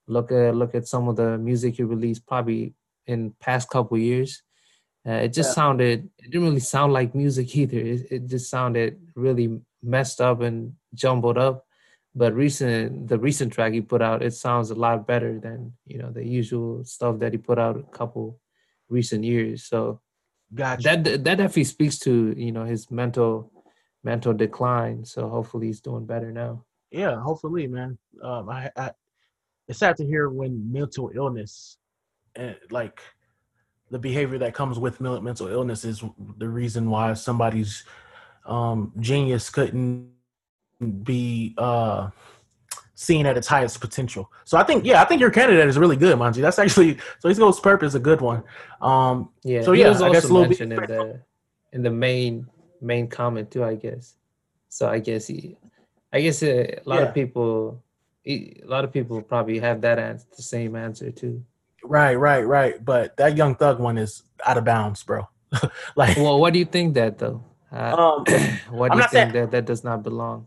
look 0.06 0.30
at 0.30 0.54
look 0.54 0.74
at 0.74 0.86
some 0.86 1.08
of 1.08 1.16
the 1.16 1.38
music 1.38 1.76
he 1.76 1.82
released 1.82 2.26
probably 2.26 2.74
in 3.06 3.32
past 3.40 3.70
couple 3.70 3.98
years 3.98 4.42
uh, 5.06 5.20
it 5.24 5.32
just 5.32 5.50
Yeah. 5.50 5.54
sounded 5.54 6.10
it 6.18 6.30
didn't 6.30 6.46
really 6.48 6.60
sound 6.60 6.92
like 6.92 7.14
music 7.14 7.54
either 7.56 7.78
it, 7.78 8.06
it 8.10 8.26
just 8.26 8.50
sounded 8.50 8.98
really 9.14 9.60
messed 9.82 10.20
up 10.20 10.40
and 10.40 10.74
jumbled 10.94 11.38
up 11.38 11.66
but 12.14 12.34
recent 12.34 13.08
the 13.08 13.18
recent 13.18 13.52
track 13.52 13.72
he 13.72 13.80
put 13.80 14.02
out 14.02 14.22
it 14.22 14.32
sounds 14.34 14.70
a 14.70 14.74
lot 14.74 15.06
better 15.06 15.38
than 15.38 15.72
you 15.86 15.98
know 15.98 16.10
the 16.10 16.24
usual 16.24 16.84
stuff 16.84 17.18
that 17.18 17.32
he 17.32 17.38
put 17.38 17.58
out 17.58 17.76
a 17.76 17.82
couple 17.84 18.40
recent 18.88 19.22
years 19.24 19.64
so 19.64 20.00
gotcha. 20.54 20.82
that 20.82 21.04
that 21.04 21.36
definitely 21.38 21.64
speaks 21.64 21.98
to 21.98 22.34
you 22.36 22.52
know 22.52 22.64
his 22.64 22.90
mental 22.90 23.52
mental 24.02 24.32
decline 24.32 25.04
so 25.04 25.28
hopefully 25.28 25.66
he's 25.66 25.80
doing 25.80 26.06
better 26.06 26.32
now 26.32 26.64
yeah, 26.90 27.20
hopefully, 27.20 27.66
man. 27.66 27.98
Um, 28.22 28.48
I, 28.48 28.70
I, 28.76 28.92
it's 29.68 29.80
sad 29.80 29.96
to 29.96 30.06
hear 30.06 30.28
when 30.30 30.72
mental 30.72 31.10
illness, 31.14 31.76
and 32.34 32.56
like 32.70 33.00
the 33.90 33.98
behavior 33.98 34.38
that 34.38 34.54
comes 34.54 34.78
with 34.78 35.00
mental 35.00 35.46
illness, 35.48 35.84
is 35.84 36.02
the 36.38 36.48
reason 36.48 36.90
why 36.90 37.14
somebody's 37.14 37.84
um, 38.44 38.92
genius 39.00 39.48
couldn't 39.50 40.10
be 41.02 41.54
uh, 41.58 42.10
seen 42.94 43.26
at 43.26 43.36
its 43.36 43.46
highest 43.46 43.80
potential. 43.80 44.30
So 44.44 44.58
I 44.58 44.64
think, 44.64 44.84
yeah, 44.84 45.02
I 45.02 45.04
think 45.04 45.20
your 45.20 45.30
candidate 45.30 45.68
is 45.68 45.78
really 45.78 45.96
good, 45.96 46.16
Manji. 46.18 46.40
That's 46.42 46.58
actually 46.58 46.98
so. 47.20 47.28
He's 47.28 47.38
Purrp 47.38 47.82
is 47.82 47.94
a 47.94 48.00
good 48.00 48.20
one. 48.20 48.42
Um, 48.80 49.30
Yeah. 49.42 49.62
So, 49.62 49.72
he 49.72 49.82
yeah, 49.82 49.88
was 49.88 50.02
I 50.02 50.10
guess 50.10 50.24
also 50.24 50.34
a 50.34 50.38
little 50.38 50.48
bit- 50.48 50.60
mentioned 50.68 50.72
in 50.72 50.96
the 50.96 51.20
in 51.72 51.82
the 51.82 51.90
main 51.90 52.46
main 52.80 53.08
comment 53.08 53.50
too. 53.50 53.64
I 53.64 53.74
guess. 53.74 54.16
So 54.68 54.88
I 54.88 54.98
guess 54.98 55.26
he, 55.26 55.56
I 56.12 56.20
guess 56.20 56.42
uh, 56.42 56.46
a 56.46 56.82
lot 56.84 57.00
Yeah. 57.00 57.06
of 57.08 57.14
people, 57.14 57.82
a 58.26 58.60
lot 58.64 58.84
of 58.84 58.92
people 58.92 59.22
probably 59.22 59.58
have 59.58 59.80
that 59.82 59.98
answer, 59.98 60.26
the 60.36 60.42
same 60.42 60.76
answer 60.76 61.10
too. 61.10 61.42
Right, 61.88 62.14
right, 62.16 62.42
right. 62.46 62.84
But 62.84 63.16
that 63.16 63.36
Young 63.36 63.54
Thug 63.54 63.78
one 63.80 63.98
is 63.98 64.22
out 64.44 64.58
of 64.58 64.64
bounds, 64.64 65.02
bro. 65.02 65.28
like, 65.96 66.16
Well, 66.16 66.38
what 66.40 66.52
do 66.52 66.58
you 66.58 66.64
think 66.64 66.94
that 66.94 67.18
though? 67.18 67.42
Uh, 67.72 67.94
um, 68.18 68.24
what 68.70 68.92
I'm 68.92 68.98
do 68.98 69.02
you 69.04 69.08
think 69.08 69.10
saying- 69.10 69.32
that 69.32 69.50
that 69.50 69.64
does 69.66 69.84
not 69.84 70.02
belong? 70.02 70.46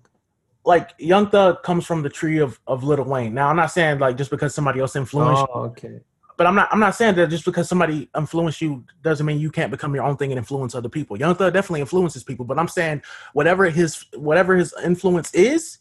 like 0.65 0.89
Young 0.99 1.29
Thug 1.29 1.63
comes 1.63 1.85
from 1.85 2.03
the 2.03 2.09
tree 2.09 2.37
of 2.39 2.59
of 2.67 2.83
Lil 2.83 3.03
Wayne. 3.05 3.33
Now 3.33 3.47
I'm 3.49 3.55
not 3.55 3.71
saying 3.71 3.97
like 3.99 4.17
just 4.17 4.29
because 4.29 4.53
somebody 4.53 4.79
else 4.81 4.95
influenced, 4.95 5.45
Oh, 5.53 5.61
okay. 5.71 6.01
but 6.37 6.45
I'm 6.45 6.53
not 6.53 6.67
I'm 6.71 6.81
not 6.81 6.95
saying 6.95 7.15
that 7.15 7.29
just 7.29 7.45
because 7.45 7.67
somebody 7.67 8.09
influenced 8.15 8.61
you 8.61 8.83
doesn't 9.01 9.25
mean 9.25 9.39
you 9.39 9.51
can't 9.51 9.71
become 9.71 9.95
your 9.95 10.03
own 10.03 10.17
thing 10.17 10.31
and 10.31 10.37
influence 10.37 10.75
other 10.75 10.89
people. 10.89 11.17
Young 11.17 11.33
Thug 11.33 11.53
definitely 11.53 11.79
influences 11.79 12.23
people, 12.23 12.45
but 12.45 12.59
I'm 12.59 12.67
saying 12.67 13.01
whatever 13.33 13.69
his 13.69 14.05
whatever 14.15 14.55
his 14.55 14.73
influence 14.83 15.33
is, 15.33 15.79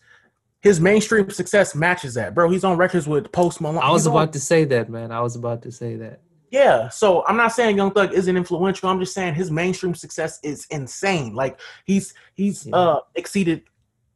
his 0.61 0.81
mainstream 0.81 1.31
success 1.31 1.75
matches 1.75 2.15
that, 2.15 2.35
bro. 2.35 2.51
He's 2.51 2.65
on 2.65 2.77
records 2.77 3.07
with 3.07 3.31
Post 3.33 3.61
Malone. 3.61 3.83
I 3.83 3.91
was 3.91 4.03
He's 4.03 4.07
on- 4.09 4.13
about 4.17 4.33
to 4.33 4.41
say 4.41 4.65
that, 4.65 4.89
man. 4.91 5.13
I 5.13 5.21
was 5.21 5.37
about 5.37 5.63
to 5.63 5.73
say 5.73 5.97
that. 5.97 6.21
yeah, 6.51 6.89
so 6.89 7.25
I'm 7.27 7.37
not 7.37 7.53
saying 7.53 7.77
Young 7.77 7.91
Thug 7.93 8.13
isn't 8.13 8.37
influential. 8.37 8.89
I'm 8.89 8.99
just 8.99 9.15
saying 9.15 9.35
his 9.35 9.51
mainstream 9.51 9.95
success 9.95 10.41
is 10.43 10.67
insane. 10.71 11.35
Like 11.35 11.61
he's 11.85 12.15
he's 12.35 12.67
Yeah. 12.67 12.77
uh 12.77 13.01
exceeded 13.15 13.63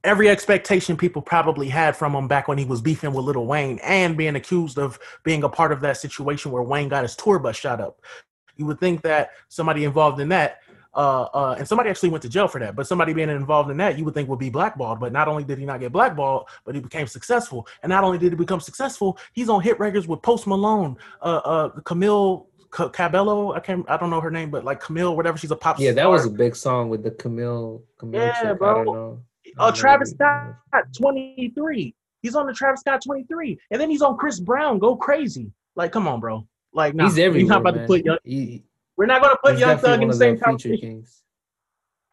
every 0.04 0.28
expectation 0.28 0.96
people 0.96 1.22
probably 1.22 1.68
had 1.68 1.96
from 1.96 2.12
him 2.12 2.26
back 2.26 2.48
when 2.48 2.58
he 2.58 2.64
was 2.64 2.80
beefing 2.80 3.12
with 3.12 3.24
Lil 3.24 3.46
Wayne 3.46 3.78
and 3.84 4.16
being 4.16 4.34
accused 4.34 4.76
of 4.76 4.98
being 5.22 5.44
a 5.44 5.48
part 5.48 5.70
of 5.70 5.80
that 5.82 5.96
situation 5.96 6.50
where 6.50 6.62
Wayne 6.62 6.88
got 6.88 7.04
his 7.04 7.14
tour 7.14 7.38
bus 7.38 7.54
shot 7.54 7.80
up. 7.80 8.00
You 8.56 8.66
would 8.66 8.80
think 8.80 9.02
that 9.02 9.30
somebody 9.48 9.84
involved 9.84 10.18
in 10.18 10.28
that 10.30 10.58
uh, 10.94 11.22
uh, 11.32 11.54
and 11.58 11.66
somebody 11.66 11.90
actually 11.90 12.08
went 12.10 12.22
to 12.22 12.28
jail 12.28 12.48
for 12.48 12.58
that. 12.60 12.76
But 12.76 12.86
somebody 12.86 13.12
being 13.12 13.30
involved 13.30 13.70
in 13.70 13.76
that, 13.78 13.98
you 13.98 14.04
would 14.04 14.14
think 14.14 14.28
would 14.28 14.38
be 14.38 14.50
blackballed. 14.50 15.00
But 15.00 15.12
not 15.12 15.28
only 15.28 15.44
did 15.44 15.58
he 15.58 15.64
not 15.64 15.80
get 15.80 15.92
blackballed, 15.92 16.48
but 16.64 16.74
he 16.74 16.80
became 16.80 17.06
successful. 17.06 17.66
And 17.82 17.90
not 17.90 18.04
only 18.04 18.18
did 18.18 18.32
he 18.32 18.36
become 18.36 18.60
successful, 18.60 19.18
he's 19.32 19.48
on 19.48 19.60
hit 19.62 19.78
records 19.80 20.06
with 20.06 20.22
Post 20.22 20.46
Malone, 20.46 20.96
uh, 21.22 21.40
uh, 21.44 21.68
Camille 21.84 22.48
C- 22.76 22.88
Cabello. 22.92 23.52
I 23.52 23.60
can't, 23.60 23.84
I 23.88 23.96
don't 23.96 24.10
know 24.10 24.20
her 24.20 24.30
name, 24.30 24.50
but 24.50 24.64
like 24.64 24.80
Camille, 24.80 25.16
whatever. 25.16 25.36
She's 25.38 25.50
a 25.50 25.56
pop. 25.56 25.78
Yeah, 25.78 25.92
that 25.92 26.08
was 26.08 26.26
a 26.26 26.30
big 26.30 26.56
song 26.56 26.88
with 26.88 27.02
the 27.02 27.10
Camille. 27.12 27.82
Camille 27.98 28.20
Yeah, 28.20 28.40
chick. 28.40 28.50
I 28.50 28.52
bro. 28.54 28.74
don't 28.84 28.94
know. 28.94 29.22
Oh, 29.58 29.68
I 29.68 29.70
Travis 29.72 30.10
Scott, 30.12 30.54
23. 30.96 31.94
He's 32.22 32.34
on 32.34 32.46
the 32.46 32.52
Travis 32.52 32.80
Scott 32.80 33.00
23. 33.04 33.58
And 33.70 33.80
then 33.80 33.90
he's 33.90 34.02
on 34.02 34.16
Chris 34.16 34.40
Brown, 34.40 34.78
go 34.78 34.96
crazy. 34.96 35.50
Like, 35.74 35.92
come 35.92 36.06
on, 36.06 36.20
bro. 36.20 36.46
Like, 36.72 36.94
no, 36.94 37.04
He's 37.04 37.18
everywhere. 37.18 37.44
we're 37.44 37.48
not 37.50 37.60
about 37.60 37.74
man. 37.74 37.82
to 37.82 37.86
put 37.88 38.04
young, 38.04 38.18
He- 38.24 38.62
we're 39.02 39.06
not 39.06 39.20
going 39.20 39.34
to 39.34 39.40
put 39.42 39.54
he's 39.54 39.60
Young 39.60 39.78
Thug 39.78 40.00
in 40.00 40.06
the 40.06 40.14
same 40.14 40.38
conversation. 40.38 40.78
kings. 40.78 41.24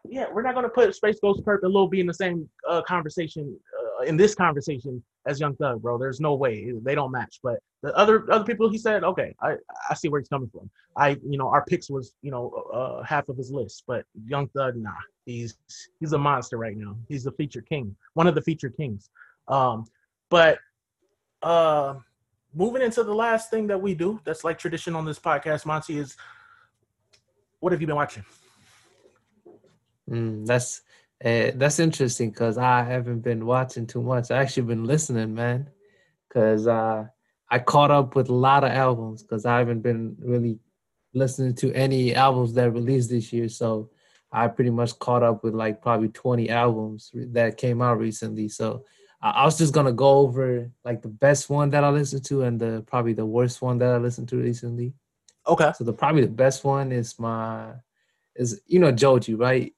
Yeah, 0.05 0.25
we're 0.33 0.41
not 0.41 0.55
going 0.55 0.63
to 0.63 0.69
put 0.69 0.89
SpaceGhostPurrp 0.89 1.59
and 1.61 1.71
Lil 1.71 1.87
B 1.87 1.99
in 1.99 2.07
the 2.07 2.13
same 2.15 2.49
uh, 2.67 2.81
conversation, 2.81 3.55
uh, 3.79 4.05
in 4.05 4.17
this 4.17 4.33
conversation 4.33 5.03
as 5.27 5.39
Young 5.39 5.55
Thug, 5.57 5.83
bro. 5.83 5.99
There's 5.99 6.19
no 6.19 6.33
way. 6.33 6.73
They 6.81 6.95
don't 6.95 7.11
match. 7.11 7.41
But 7.43 7.59
the 7.83 7.95
other 7.95 8.25
other 8.31 8.43
people, 8.43 8.71
he 8.71 8.79
said, 8.79 9.03
okay, 9.03 9.35
I, 9.39 9.57
I 9.87 9.93
see 9.93 10.09
where 10.09 10.19
he's 10.19 10.29
coming 10.29 10.49
from. 10.49 10.67
I, 10.97 11.09
you 11.23 11.37
know, 11.37 11.47
our 11.47 11.63
picks 11.63 11.91
was, 11.91 12.15
you 12.23 12.31
know, 12.31 12.49
uh, 12.73 13.03
half 13.03 13.29
of 13.29 13.37
his 13.37 13.51
list. 13.51 13.83
But 13.85 14.03
Young 14.25 14.47
Thug, 14.47 14.75
nah. 14.75 14.89
He's 15.27 15.57
he's 15.99 16.13
a 16.13 16.17
monster 16.17 16.57
right 16.57 16.75
now. 16.75 16.97
He's 17.07 17.23
the 17.23 17.33
feature 17.33 17.61
king, 17.61 17.95
one 18.15 18.25
of 18.25 18.33
the 18.33 18.41
feature 18.41 18.69
kings. 18.69 19.11
Um, 19.47 19.85
but 20.29 20.57
uh, 21.43 21.97
moving 22.55 22.81
into 22.81 23.03
the 23.03 23.13
last 23.13 23.51
thing 23.51 23.67
that 23.67 23.79
we 23.79 23.93
do, 23.93 24.19
that's 24.23 24.43
like 24.43 24.57
tradition 24.57 24.95
on 24.95 25.05
this 25.05 25.19
podcast, 25.19 25.67
Monty, 25.67 25.99
is 25.99 26.17
what 27.59 27.71
have 27.71 27.81
you 27.81 27.87
been 27.87 27.95
watching? 27.95 28.25
Mm, 30.09 30.45
that's 30.45 30.81
uh, 31.23 31.51
that's 31.55 31.79
interesting 31.79 32.29
because 32.29 32.57
I 32.57 32.83
haven't 32.83 33.19
been 33.19 33.45
watching 33.45 33.85
too 33.85 34.01
much. 34.01 34.31
I 34.31 34.37
actually 34.37 34.63
been 34.63 34.85
listening, 34.85 35.35
man, 35.35 35.69
because 36.27 36.67
uh, 36.67 37.05
I 37.49 37.59
caught 37.59 37.91
up 37.91 38.15
with 38.15 38.29
a 38.29 38.33
lot 38.33 38.63
of 38.63 38.71
albums 38.71 39.23
because 39.23 39.45
I 39.45 39.57
haven't 39.57 39.81
been 39.81 40.15
really 40.19 40.59
listening 41.13 41.55
to 41.55 41.73
any 41.73 42.15
albums 42.15 42.53
that 42.53 42.71
released 42.71 43.09
this 43.09 43.33
year. 43.33 43.49
So 43.49 43.89
I 44.31 44.47
pretty 44.47 44.69
much 44.69 44.97
caught 44.99 45.23
up 45.23 45.43
with 45.43 45.53
like 45.53 45.81
probably 45.81 46.09
20 46.09 46.49
albums 46.49 47.11
that 47.13 47.57
came 47.57 47.81
out 47.81 47.99
recently. 47.99 48.47
So 48.47 48.85
I, 49.21 49.31
I 49.31 49.45
was 49.45 49.57
just 49.57 49.73
gonna 49.73 49.91
go 49.91 50.19
over 50.19 50.71
like 50.85 51.01
the 51.01 51.09
best 51.09 51.49
one 51.49 51.69
that 51.71 51.83
I 51.83 51.89
listened 51.89 52.25
to 52.25 52.43
and 52.43 52.59
the 52.59 52.83
probably 52.87 53.13
the 53.13 53.25
worst 53.25 53.61
one 53.61 53.77
that 53.79 53.93
I 53.93 53.97
listened 53.97 54.29
to 54.29 54.37
recently. 54.37 54.93
Okay. 55.47 55.71
So 55.75 55.83
the 55.83 55.93
probably 55.93 56.21
the 56.21 56.27
best 56.27 56.63
one 56.63 56.91
is 56.91 57.17
my 57.19 57.73
is 58.35 58.61
you 58.67 58.79
know 58.79 58.91
Joji, 58.91 59.35
right? 59.35 59.73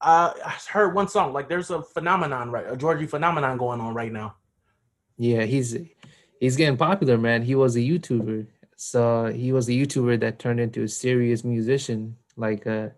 Uh, 0.00 0.32
I 0.44 0.56
heard 0.70 0.94
one 0.94 1.08
song. 1.08 1.32
Like 1.32 1.48
there's 1.48 1.70
a 1.70 1.82
phenomenon, 1.82 2.50
right? 2.50 2.66
A 2.68 2.76
Joji 2.76 3.06
phenomenon 3.06 3.58
going 3.58 3.80
on 3.80 3.94
right 3.94 4.12
now. 4.12 4.36
Yeah, 5.16 5.42
he's 5.42 5.76
he's 6.40 6.56
getting 6.56 6.76
popular, 6.76 7.18
man. 7.18 7.42
He 7.42 7.54
was 7.54 7.76
a 7.76 7.80
YouTuber, 7.80 8.46
so 8.76 9.26
he 9.26 9.52
was 9.52 9.68
a 9.68 9.72
YouTuber 9.72 10.20
that 10.20 10.38
turned 10.38 10.60
into 10.60 10.84
a 10.84 10.88
serious 10.88 11.42
musician. 11.44 12.16
Like, 12.36 12.66
uh, 12.66 12.90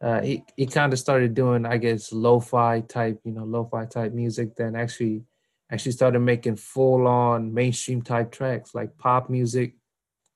uh 0.00 0.22
he 0.22 0.44
he 0.56 0.66
kind 0.66 0.92
of 0.92 1.00
started 1.00 1.34
doing, 1.34 1.66
I 1.66 1.76
guess, 1.78 2.12
lo-fi 2.12 2.80
type, 2.82 3.20
you 3.24 3.32
know, 3.32 3.44
lo-fi 3.44 3.86
type 3.86 4.12
music. 4.12 4.54
Then 4.54 4.76
actually, 4.76 5.24
actually 5.72 5.92
started 5.92 6.20
making 6.20 6.56
full-on 6.56 7.52
mainstream 7.52 8.02
type 8.02 8.30
tracks, 8.30 8.76
like 8.76 8.96
pop 8.96 9.28
music, 9.28 9.74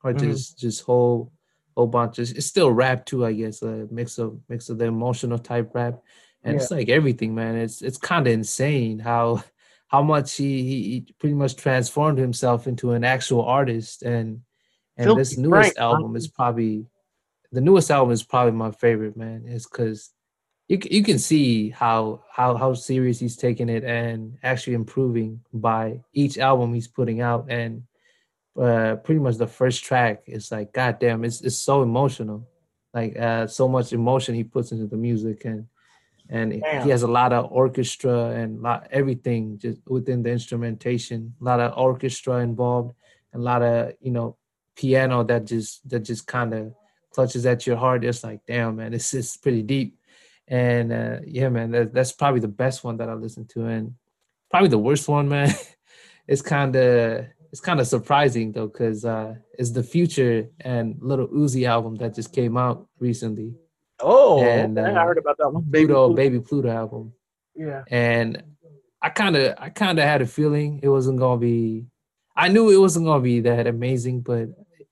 or 0.02 0.12
mm-hmm. 0.12 0.30
just 0.30 0.58
just 0.58 0.84
whole 0.84 1.32
whole 1.76 1.86
bunch 1.86 2.18
of 2.18 2.30
it's 2.30 2.46
still 2.46 2.70
rap 2.70 3.04
too, 3.04 3.24
I 3.24 3.32
guess, 3.32 3.62
a 3.62 3.86
mix 3.90 4.18
of 4.18 4.38
mix 4.48 4.68
of 4.68 4.78
the 4.78 4.86
emotional 4.86 5.38
type 5.38 5.70
rap. 5.74 6.00
And 6.44 6.54
yeah. 6.54 6.62
it's 6.62 6.70
like 6.70 6.88
everything, 6.88 7.34
man. 7.34 7.56
It's 7.56 7.82
it's 7.82 7.98
kind 7.98 8.26
of 8.26 8.32
insane 8.32 8.98
how 8.98 9.44
how 9.88 10.02
much 10.02 10.34
he, 10.36 10.62
he 10.62 11.06
pretty 11.18 11.34
much 11.34 11.56
transformed 11.56 12.18
himself 12.18 12.66
into 12.66 12.92
an 12.92 13.04
actual 13.04 13.44
artist. 13.44 14.02
And 14.02 14.40
and 14.96 15.06
Filthy 15.06 15.20
this 15.20 15.38
newest 15.38 15.74
Frank, 15.74 15.78
album 15.78 16.16
is 16.16 16.28
probably 16.28 16.86
the 17.52 17.60
newest 17.60 17.90
album 17.90 18.12
is 18.12 18.22
probably 18.22 18.52
my 18.52 18.70
favorite, 18.70 19.16
man. 19.16 19.44
Is 19.46 19.66
because 19.66 20.10
you 20.68 20.78
you 20.90 21.02
can 21.02 21.18
see 21.18 21.70
how 21.70 22.22
how 22.30 22.56
how 22.56 22.74
serious 22.74 23.20
he's 23.20 23.36
taking 23.36 23.68
it 23.68 23.84
and 23.84 24.38
actually 24.42 24.74
improving 24.74 25.40
by 25.52 26.00
each 26.12 26.38
album 26.38 26.72
he's 26.72 26.88
putting 26.88 27.20
out 27.20 27.46
and 27.50 27.82
uh, 28.60 28.96
pretty 28.96 29.20
much 29.20 29.36
the 29.36 29.46
first 29.46 29.82
track 29.84 30.22
it's 30.26 30.52
like 30.52 30.72
god 30.72 30.98
damn 30.98 31.24
it's, 31.24 31.40
it's 31.40 31.56
so 31.56 31.82
emotional. 31.82 32.46
Like 32.94 33.18
uh, 33.18 33.46
so 33.46 33.68
much 33.68 33.92
emotion 33.92 34.34
he 34.34 34.44
puts 34.44 34.72
into 34.72 34.86
the 34.86 34.96
music 34.96 35.44
and 35.44 35.66
and 36.28 36.60
damn. 36.60 36.84
he 36.84 36.90
has 36.90 37.02
a 37.02 37.08
lot 37.08 37.32
of 37.32 37.50
orchestra 37.50 38.30
and 38.30 38.62
lot 38.62 38.86
everything 38.90 39.58
just 39.58 39.80
within 39.86 40.22
the 40.22 40.30
instrumentation. 40.30 41.34
A 41.40 41.44
lot 41.44 41.60
of 41.60 41.76
orchestra 41.76 42.36
involved 42.38 42.94
and 43.32 43.40
a 43.40 43.44
lot 43.44 43.62
of 43.62 43.94
you 44.00 44.10
know 44.10 44.36
piano 44.76 45.24
that 45.24 45.46
just 45.46 45.88
that 45.88 46.00
just 46.00 46.26
kind 46.26 46.52
of 46.52 46.74
clutches 47.10 47.46
at 47.46 47.66
your 47.66 47.76
heart. 47.76 48.04
It's 48.04 48.22
like 48.22 48.40
damn 48.46 48.76
man 48.76 48.92
it's 48.92 49.10
just 49.10 49.42
pretty 49.42 49.62
deep. 49.62 49.96
And 50.48 50.92
uh, 50.92 51.16
yeah 51.26 51.48
man 51.48 51.70
that, 51.70 51.94
that's 51.94 52.12
probably 52.12 52.40
the 52.40 52.48
best 52.48 52.84
one 52.84 52.98
that 52.98 53.08
i 53.08 53.14
listened 53.14 53.48
to 53.50 53.64
and 53.66 53.94
probably 54.50 54.68
the 54.68 54.78
worst 54.78 55.08
one 55.08 55.28
man. 55.28 55.54
It's 56.28 56.40
kind 56.40 56.76
of 56.76 57.26
it's 57.52 57.60
kind 57.60 57.80
of 57.80 57.86
surprising 57.86 58.50
though, 58.52 58.66
because 58.66 59.04
uh, 59.04 59.34
it's 59.58 59.70
the 59.70 59.82
Future 59.82 60.48
and 60.60 60.96
Lil 61.00 61.28
Uzi 61.28 61.68
album 61.68 61.96
that 61.96 62.14
just 62.14 62.32
came 62.32 62.56
out 62.56 62.88
recently. 62.98 63.54
Oh, 64.00 64.42
and 64.42 64.78
uh, 64.78 64.82
I 64.82 65.04
heard 65.04 65.18
about 65.18 65.36
that 65.38 65.50
one. 65.50 65.62
Baby 65.68 65.88
Pluto, 65.88 66.14
Baby 66.14 66.40
Pluto 66.40 66.70
album. 66.70 67.12
Yeah, 67.54 67.84
and 67.88 68.42
I 69.02 69.10
kind 69.10 69.36
of, 69.36 69.54
I 69.58 69.68
kind 69.68 69.98
of 69.98 70.04
had 70.06 70.22
a 70.22 70.26
feeling 70.26 70.80
it 70.82 70.88
wasn't 70.88 71.18
gonna 71.18 71.38
be. 71.38 71.86
I 72.34 72.48
knew 72.48 72.70
it 72.70 72.78
wasn't 72.78 73.04
gonna 73.04 73.22
be 73.22 73.40
that 73.40 73.66
amazing, 73.66 74.22
but 74.22 74.48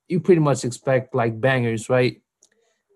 you 0.07 0.21
pretty 0.21 0.43
much 0.43 0.65
expect 0.65 1.15
like 1.15 1.41
bangers, 1.41 1.89
right? 1.89 2.21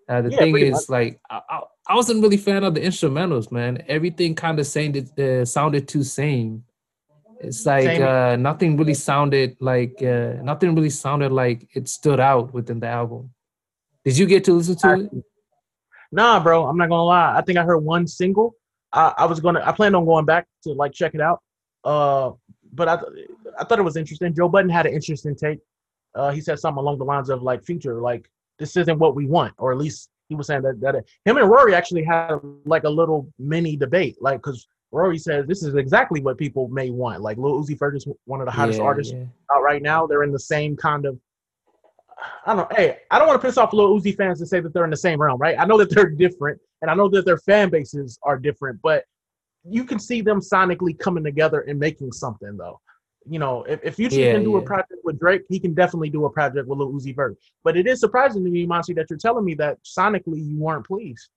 Uh, 0.07 0.21
the 0.21 0.29
yeah, 0.29 0.37
thing 0.37 0.57
is, 0.57 0.71
much. 0.73 0.89
like, 0.89 1.19
I, 1.27 1.41
I, 1.49 1.61
I, 1.87 1.95
wasn't 1.95 2.21
really 2.21 2.37
fan 2.37 2.63
of 2.63 2.75
the 2.75 2.81
instrumentals, 2.81 3.51
man. 3.51 3.83
Everything 3.87 4.35
kind 4.35 4.59
of 4.59 4.67
sounded 4.67 5.19
uh, 5.19 5.43
sounded 5.43 5.87
too 5.87 6.03
same 6.03 6.63
it's 7.39 7.65
like 7.65 7.99
uh, 7.99 8.35
nothing 8.37 8.77
really 8.77 8.93
sounded 8.93 9.57
like 9.59 10.01
uh, 10.01 10.33
nothing 10.41 10.75
really 10.75 10.89
sounded 10.89 11.31
like 11.31 11.67
it 11.73 11.87
stood 11.87 12.19
out 12.19 12.53
within 12.53 12.79
the 12.79 12.87
album. 12.87 13.31
Did 14.03 14.17
you 14.17 14.25
get 14.25 14.43
to 14.45 14.53
listen 14.53 14.77
to 14.77 15.01
it? 15.01 15.23
Nah, 16.11 16.39
bro. 16.39 16.65
I'm 16.65 16.77
not 16.77 16.89
gonna 16.89 17.03
lie. 17.03 17.35
I 17.37 17.41
think 17.41 17.57
I 17.57 17.63
heard 17.63 17.79
one 17.79 18.07
single. 18.07 18.55
I, 18.93 19.13
I 19.17 19.25
was 19.25 19.39
gonna. 19.39 19.61
I 19.65 19.71
planned 19.71 19.95
on 19.95 20.05
going 20.05 20.25
back 20.25 20.47
to 20.63 20.73
like 20.73 20.93
check 20.93 21.13
it 21.13 21.21
out. 21.21 21.41
Uh, 21.83 22.31
but 22.73 22.87
I 22.87 22.99
I 23.59 23.63
thought 23.63 23.79
it 23.79 23.83
was 23.83 23.97
interesting. 23.97 24.33
Joe 24.33 24.49
Budden 24.49 24.69
had 24.69 24.85
an 24.85 24.93
interesting 24.93 25.35
take. 25.35 25.59
Uh, 26.13 26.31
he 26.31 26.41
said 26.41 26.59
something 26.59 26.79
along 26.79 26.97
the 26.97 27.03
lines 27.03 27.29
of 27.29 27.43
like 27.43 27.63
future, 27.63 27.99
like 27.99 28.29
this 28.57 28.77
isn't 28.77 28.99
what 28.99 29.15
we 29.15 29.25
want, 29.25 29.53
or 29.57 29.71
at 29.71 29.77
least 29.77 30.09
he 30.29 30.35
was 30.35 30.47
saying 30.47 30.61
that 30.61 30.79
that 30.81 30.95
him 31.25 31.37
and 31.37 31.49
Rory 31.49 31.75
actually 31.75 32.03
had 32.03 32.39
like 32.65 32.85
a 32.85 32.89
little 32.89 33.27
mini 33.37 33.75
debate, 33.75 34.17
like 34.21 34.37
because 34.37 34.67
Rory 34.95 35.17
says 35.17 35.45
this 35.45 35.61
is 35.61 35.75
exactly 35.75 36.21
what 36.21 36.37
people 36.37 36.69
may 36.69 36.89
want. 36.89 37.21
Like 37.21 37.37
Lil 37.37 37.61
Uzi 37.61 37.77
Vert 37.77 37.97
is 37.97 38.07
one 38.23 38.39
of 38.39 38.45
the 38.45 38.51
hottest 38.51 38.79
yeah, 38.79 38.85
artists 38.85 39.13
yeah. 39.13 39.25
out 39.53 39.61
right 39.61 39.81
now. 39.81 40.07
They're 40.07 40.23
in 40.23 40.31
the 40.31 40.39
same 40.39 40.77
kind 40.77 41.05
of. 41.05 41.19
I 42.45 42.55
don't 42.55 42.69
know. 42.69 42.75
Hey, 42.75 42.99
I 43.11 43.19
don't 43.19 43.27
want 43.27 43.41
to 43.41 43.45
piss 43.45 43.57
off 43.57 43.73
Lil 43.73 43.99
Uzi 43.99 44.15
fans 44.15 44.39
to 44.39 44.45
say 44.45 44.61
that 44.61 44.73
they're 44.73 44.85
in 44.85 44.89
the 44.89 44.97
same 44.97 45.21
realm, 45.21 45.39
right? 45.39 45.59
I 45.59 45.65
know 45.65 45.77
that 45.77 45.89
they're 45.93 46.09
different, 46.09 46.61
and 46.81 46.89
I 46.89 46.95
know 46.95 47.09
that 47.09 47.25
their 47.25 47.37
fan 47.37 47.69
bases 47.69 48.17
are 48.23 48.39
different, 48.39 48.79
but 48.81 49.03
you 49.65 49.83
can 49.83 49.99
see 49.99 50.21
them 50.21 50.39
sonically 50.39 50.97
coming 50.97 51.23
together 51.23 51.61
and 51.61 51.77
making 51.77 52.13
something, 52.13 52.55
though. 52.55 52.79
You 53.27 53.39
know, 53.39 53.63
if, 53.63 53.81
if 53.83 53.95
Future 53.95 54.19
yeah, 54.19 54.33
can 54.33 54.43
do 54.43 54.57
a 54.57 54.61
project 54.61 55.01
with 55.03 55.19
Drake, 55.19 55.41
he 55.49 55.59
can 55.59 55.73
definitely 55.73 56.09
do 56.09 56.25
a 56.25 56.29
project 56.29 56.67
with 56.67 56.79
Lil 56.79 56.93
Uzi 56.93 57.13
Vert. 57.13 57.35
But 57.63 57.75
it 57.75 57.85
is 57.85 57.99
surprising 57.99 58.45
to 58.45 58.49
me, 58.49 58.65
Monty, 58.65 58.93
that 58.93 59.07
you're 59.09 59.19
telling 59.19 59.43
me 59.43 59.55
that 59.55 59.77
sonically 59.83 60.47
you 60.47 60.57
weren't 60.57 60.85
pleased. 60.85 61.29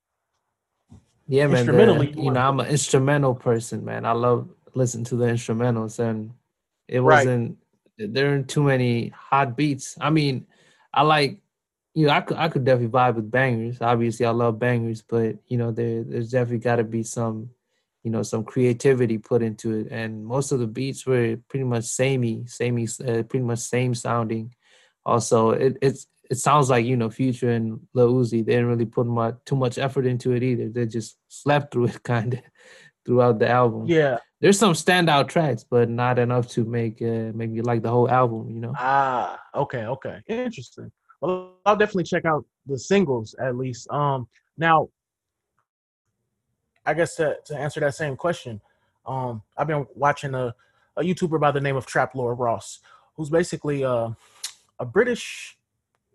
Yeah, 1.28 1.46
man. 1.46 1.66
The, 1.66 2.12
you 2.16 2.30
know, 2.30 2.40
I'm 2.40 2.58
an 2.60 2.66
instrumental 2.66 3.34
person, 3.34 3.84
man. 3.84 4.04
I 4.06 4.12
love 4.12 4.48
listening 4.74 5.04
to 5.06 5.16
the 5.16 5.26
instrumentals, 5.26 5.98
and 5.98 6.32
it 6.88 7.00
wasn't 7.00 7.58
there 7.98 8.30
aren't 8.30 8.48
too 8.48 8.62
many 8.62 9.08
hot 9.08 9.56
beats. 9.56 9.96
I 10.00 10.10
mean, 10.10 10.46
I 10.92 11.02
like 11.02 11.40
you 11.94 12.06
know, 12.06 12.12
I 12.12 12.20
could 12.20 12.36
I 12.36 12.48
could 12.48 12.64
definitely 12.64 12.92
vibe 12.92 13.16
with 13.16 13.30
bangers. 13.30 13.82
Obviously, 13.82 14.24
I 14.24 14.30
love 14.30 14.58
bangers, 14.58 15.02
but 15.02 15.36
you 15.48 15.58
know, 15.58 15.70
there 15.70 16.02
there's 16.04 16.30
definitely 16.30 16.60
got 16.60 16.76
to 16.76 16.84
be 16.84 17.02
some, 17.02 17.50
you 18.04 18.10
know, 18.10 18.22
some 18.22 18.44
creativity 18.44 19.18
put 19.18 19.42
into 19.42 19.80
it. 19.80 19.88
And 19.90 20.24
most 20.24 20.52
of 20.52 20.60
the 20.60 20.66
beats 20.66 21.04
were 21.06 21.36
pretty 21.48 21.64
much 21.64 21.84
samey, 21.84 22.44
samey, 22.46 22.86
uh, 23.00 23.24
pretty 23.24 23.40
much 23.40 23.58
same 23.58 23.94
sounding. 23.94 24.54
Also, 25.04 25.50
it, 25.50 25.76
it's 25.82 26.06
it 26.30 26.36
sounds 26.36 26.68
like 26.68 26.84
you 26.84 26.96
know 26.96 27.10
Future 27.10 27.50
and 27.50 27.80
Lil 27.94 28.14
Uzi 28.14 28.44
they 28.44 28.52
didn't 28.52 28.66
really 28.66 28.84
put 28.84 29.06
much 29.06 29.36
too 29.44 29.56
much 29.56 29.78
effort 29.78 30.06
into 30.06 30.32
it 30.32 30.42
either. 30.42 30.68
They 30.68 30.86
just 30.86 31.16
slept 31.28 31.72
through 31.72 31.86
it 31.86 32.02
kind 32.04 32.34
of 32.34 32.40
throughout 33.04 33.38
the 33.38 33.48
album. 33.48 33.86
Yeah, 33.86 34.18
there's 34.40 34.58
some 34.58 34.74
standout 34.74 35.28
tracks, 35.28 35.64
but 35.64 35.88
not 35.88 36.18
enough 36.18 36.48
to 36.48 36.64
make 36.64 37.00
uh, 37.00 37.32
make 37.34 37.50
you 37.50 37.62
like 37.62 37.82
the 37.82 37.90
whole 37.90 38.10
album. 38.10 38.50
You 38.50 38.60
know. 38.60 38.74
Ah, 38.76 39.40
okay, 39.54 39.84
okay, 39.86 40.22
interesting. 40.28 40.92
Well, 41.20 41.54
I'll 41.66 41.76
definitely 41.76 42.04
check 42.04 42.24
out 42.24 42.44
the 42.66 42.78
singles 42.78 43.34
at 43.40 43.56
least. 43.56 43.90
Um, 43.90 44.28
now, 44.56 44.90
I 46.84 46.94
guess 46.94 47.16
to 47.16 47.36
to 47.46 47.56
answer 47.56 47.80
that 47.80 47.94
same 47.94 48.16
question, 48.16 48.60
um, 49.06 49.42
I've 49.56 49.66
been 49.66 49.86
watching 49.94 50.34
a 50.34 50.54
a 50.96 51.02
YouTuber 51.02 51.40
by 51.40 51.52
the 51.52 51.60
name 51.60 51.76
of 51.76 51.86
TrapLore 51.86 52.38
Ross, 52.38 52.80
who's 53.14 53.30
basically 53.30 53.84
uh, 53.84 54.10
a 54.78 54.84
British 54.84 55.57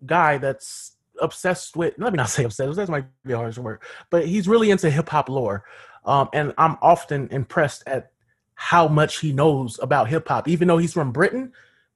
guy 0.06 0.38
that's 0.38 0.94
obsessed 1.22 1.76
with 1.76 1.94
let 1.98 2.14
me 2.14 2.18
not 2.18 2.30
say 2.30 2.44
obsessed 2.44 2.76
that 2.76 2.90
might 2.90 3.06
be 3.26 3.34
a 3.34 3.38
harsh 3.38 3.58
word 3.58 3.80
but 4.10 4.26
he's 4.26 4.48
really 4.48 4.72
into 4.72 4.90
hip-hop 4.90 5.30
lore. 5.30 5.64
Um, 6.06 6.30
and 6.34 6.54
i'm 6.58 6.78
often 6.82 7.28
impressed 7.32 7.84
at 7.88 8.12
how 8.56 8.88
much 8.88 9.20
he 9.20 9.34
knows 9.34 9.80
about 9.82 10.08
hip-hop. 10.08 10.48
Even 10.48 10.68
though 10.68 10.78
he's 10.78 10.94
from 10.94 11.12
britain 11.12 11.52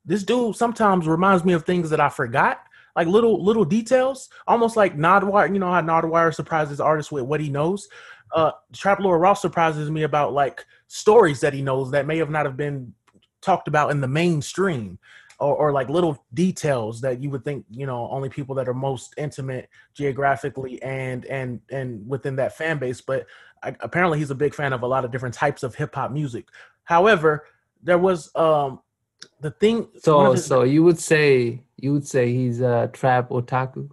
this 0.05 0.23
dude 0.23 0.55
sometimes 0.55 1.07
reminds 1.07 1.43
me 1.43 1.53
of 1.53 1.65
things 1.65 1.89
that 1.89 1.99
i 1.99 2.09
forgot 2.09 2.61
like 2.97 3.07
little 3.07 3.43
little 3.43 3.63
details 3.63 4.29
almost 4.47 4.75
like 4.75 4.97
nardwuar 4.97 5.51
you 5.53 5.59
know 5.59 5.71
how 5.71 5.81
nardwuar 5.81 6.33
surprises 6.33 6.81
artists 6.81 7.11
with 7.11 7.23
what 7.23 7.39
he 7.39 7.49
knows? 7.49 7.87
Uh 8.33 8.51
TrapLore 8.73 9.21
Ross 9.21 9.41
surprises 9.41 9.89
me 9.89 10.03
about 10.03 10.33
like 10.33 10.65
stories 10.87 11.39
that 11.41 11.53
he 11.53 11.61
knows 11.61 11.91
that 11.91 12.07
may 12.07 12.17
have 12.17 12.29
not 12.29 12.45
have 12.45 12.57
been 12.57 12.93
talked 13.41 13.67
about 13.67 13.91
in 13.91 14.01
the 14.01 14.07
mainstream 14.07 14.97
or, 15.39 15.55
or 15.55 15.71
like 15.71 15.89
little 15.89 16.23
details 16.33 17.01
that 17.01 17.21
you 17.21 17.29
would 17.29 17.43
think 17.43 17.65
you 17.69 17.85
know 17.85 18.09
only 18.11 18.29
people 18.29 18.55
that 18.55 18.67
are 18.67 18.73
most 18.73 19.13
intimate 19.17 19.69
geographically 19.93 20.81
and 20.81 21.25
and 21.25 21.61
and 21.69 22.07
within 22.07 22.35
that 22.35 22.57
fan 22.57 22.77
base 22.77 23.01
but 23.01 23.25
I, 23.63 23.75
apparently 23.79 24.19
he's 24.19 24.31
a 24.31 24.35
big 24.35 24.53
fan 24.53 24.73
of 24.73 24.83
a 24.83 24.87
lot 24.87 25.05
of 25.05 25.11
different 25.11 25.35
types 25.35 25.63
of 25.63 25.75
hip-hop 25.75 26.11
music. 26.11 26.45
However 26.83 27.45
there 27.83 27.97
was 27.97 28.33
um 28.35 28.79
the 29.41 29.51
thing 29.51 29.87
so 29.99 30.31
his, 30.31 30.45
so 30.45 30.63
you 30.63 30.83
would 30.83 30.99
say 30.99 31.63
you 31.77 31.93
would 31.93 32.07
say 32.07 32.33
he's 32.33 32.61
a 32.61 32.89
trap 32.93 33.29
otaku? 33.29 33.89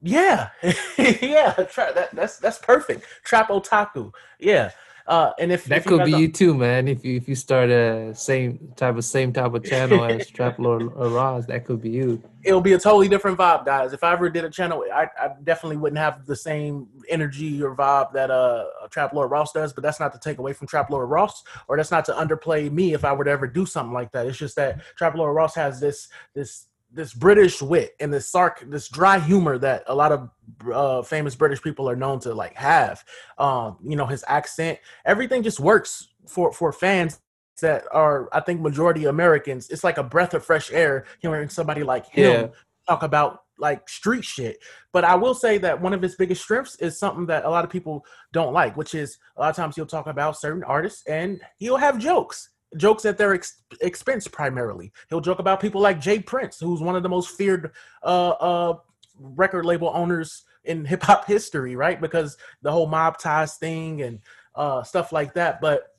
Yeah. 0.00 0.50
Yeah 0.98 1.52
tra- 1.52 1.92
that, 1.94 2.14
that's 2.14 2.38
that's 2.38 2.58
perfect. 2.58 3.04
Trap 3.24 3.48
otaku. 3.48 4.12
Yeah 4.38 4.70
uh, 5.08 5.32
and 5.38 5.50
if 5.50 5.64
that 5.64 5.78
if 5.78 5.84
could 5.86 6.04
be 6.04 6.10
you 6.12 6.30
too, 6.30 6.52
man. 6.52 6.86
If 6.86 7.02
you 7.02 7.16
if 7.16 7.26
you 7.26 7.34
start 7.34 7.70
a 7.70 8.14
same 8.14 8.74
type 8.76 8.94
of 8.94 9.04
same 9.06 9.32
type 9.32 9.54
of 9.54 9.64
channel 9.64 10.04
as 10.04 10.30
TrapLore 10.30 10.94
Ross, 11.14 11.46
that 11.46 11.64
could 11.64 11.80
be 11.80 11.88
you. 11.88 12.22
It'll 12.44 12.60
be 12.60 12.74
a 12.74 12.78
totally 12.78 13.08
different 13.08 13.38
vibe, 13.38 13.64
guys. 13.64 13.94
If 13.94 14.04
I 14.04 14.12
ever 14.12 14.28
did 14.28 14.44
a 14.44 14.50
channel, 14.50 14.84
I, 14.94 15.08
I 15.18 15.30
definitely 15.44 15.78
wouldn't 15.78 15.98
have 15.98 16.26
the 16.26 16.36
same 16.36 16.88
energy 17.08 17.62
or 17.62 17.74
vibe 17.74 18.12
that 18.12 18.30
uh 18.30 18.66
TrapLore 18.90 19.30
Ross 19.30 19.52
does. 19.52 19.72
But 19.72 19.82
that's 19.82 19.98
not 19.98 20.12
to 20.12 20.18
take 20.18 20.36
away 20.36 20.52
from 20.52 20.66
TrapLore 20.66 21.08
Ross, 21.08 21.42
or 21.68 21.78
that's 21.78 21.90
not 21.90 22.04
to 22.04 22.12
underplay 22.12 22.70
me 22.70 22.92
if 22.92 23.02
I 23.02 23.14
were 23.14 23.24
to 23.24 23.30
ever 23.30 23.46
do 23.46 23.64
something 23.64 23.94
like 23.94 24.12
that. 24.12 24.26
It's 24.26 24.36
just 24.36 24.56
that 24.56 24.82
TrapLore 25.00 25.34
Ross 25.34 25.54
has 25.54 25.80
this 25.80 26.08
this 26.34 26.66
this 26.90 27.12
British 27.12 27.60
wit 27.60 27.94
and 28.00 28.12
this 28.12 28.30
sarc 28.30 28.68
this 28.70 28.88
dry 28.88 29.18
humor 29.18 29.58
that 29.58 29.84
a 29.86 29.94
lot 29.94 30.12
of 30.12 30.30
uh, 30.72 31.02
famous 31.02 31.34
British 31.36 31.62
people 31.62 31.88
are 31.88 31.96
known 31.96 32.18
to 32.20 32.34
like 32.34 32.54
have. 32.54 33.04
Um, 33.36 33.76
you 33.84 33.96
know, 33.96 34.06
his 34.06 34.24
accent, 34.26 34.78
everything 35.04 35.42
just 35.42 35.60
works 35.60 36.08
for 36.26 36.52
for 36.52 36.72
fans 36.72 37.20
that 37.60 37.84
are 37.92 38.28
I 38.32 38.40
think 38.40 38.60
majority 38.60 39.04
Americans. 39.06 39.68
It's 39.70 39.84
like 39.84 39.98
a 39.98 40.02
breath 40.02 40.34
of 40.34 40.44
fresh 40.44 40.70
air 40.72 41.04
hearing 41.20 41.48
somebody 41.48 41.82
like 41.82 42.06
him 42.06 42.24
Yeah. 42.42 42.46
talk 42.88 43.02
about 43.02 43.42
like 43.58 43.88
street 43.88 44.24
shit. 44.24 44.58
But 44.92 45.04
I 45.04 45.16
will 45.16 45.34
say 45.34 45.58
that 45.58 45.80
one 45.80 45.92
of 45.92 46.00
his 46.00 46.14
biggest 46.14 46.42
strengths 46.42 46.76
is 46.76 46.98
something 46.98 47.26
that 47.26 47.44
a 47.44 47.50
lot 47.50 47.64
of 47.64 47.70
people 47.70 48.04
don't 48.32 48.52
like, 48.52 48.76
which 48.76 48.94
is 48.94 49.18
a 49.36 49.40
lot 49.40 49.50
of 49.50 49.56
times 49.56 49.74
he'll 49.74 49.84
talk 49.86 50.06
about 50.06 50.38
certain 50.38 50.62
artists 50.62 51.04
and 51.06 51.40
he'll 51.58 51.76
have 51.76 51.98
jokes. 51.98 52.50
Jokes 52.76 53.04
at 53.04 53.16
their 53.18 53.34
ex- 53.34 53.62
expense 53.80 54.28
primarily. 54.28 54.92
He'll 55.08 55.20
joke 55.20 55.38
about 55.38 55.60
people 55.60 55.80
like 55.80 56.00
J. 56.00 56.18
Prince, 56.20 56.58
who's 56.60 56.80
one 56.80 56.96
of 56.96 57.02
the 57.02 57.08
most 57.08 57.36
feared 57.36 57.72
uh, 58.02 58.30
uh, 58.30 58.74
record 59.18 59.64
label 59.64 59.90
owners 59.94 60.44
in 60.64 60.84
hip 60.84 61.02
hop 61.02 61.26
history, 61.26 61.76
right? 61.76 62.00
Because 62.00 62.36
the 62.62 62.70
whole 62.70 62.86
mob 62.86 63.18
ties 63.18 63.56
thing 63.56 64.02
and 64.02 64.20
uh, 64.54 64.82
stuff 64.82 65.12
like 65.12 65.34
that. 65.34 65.60
But 65.60 65.94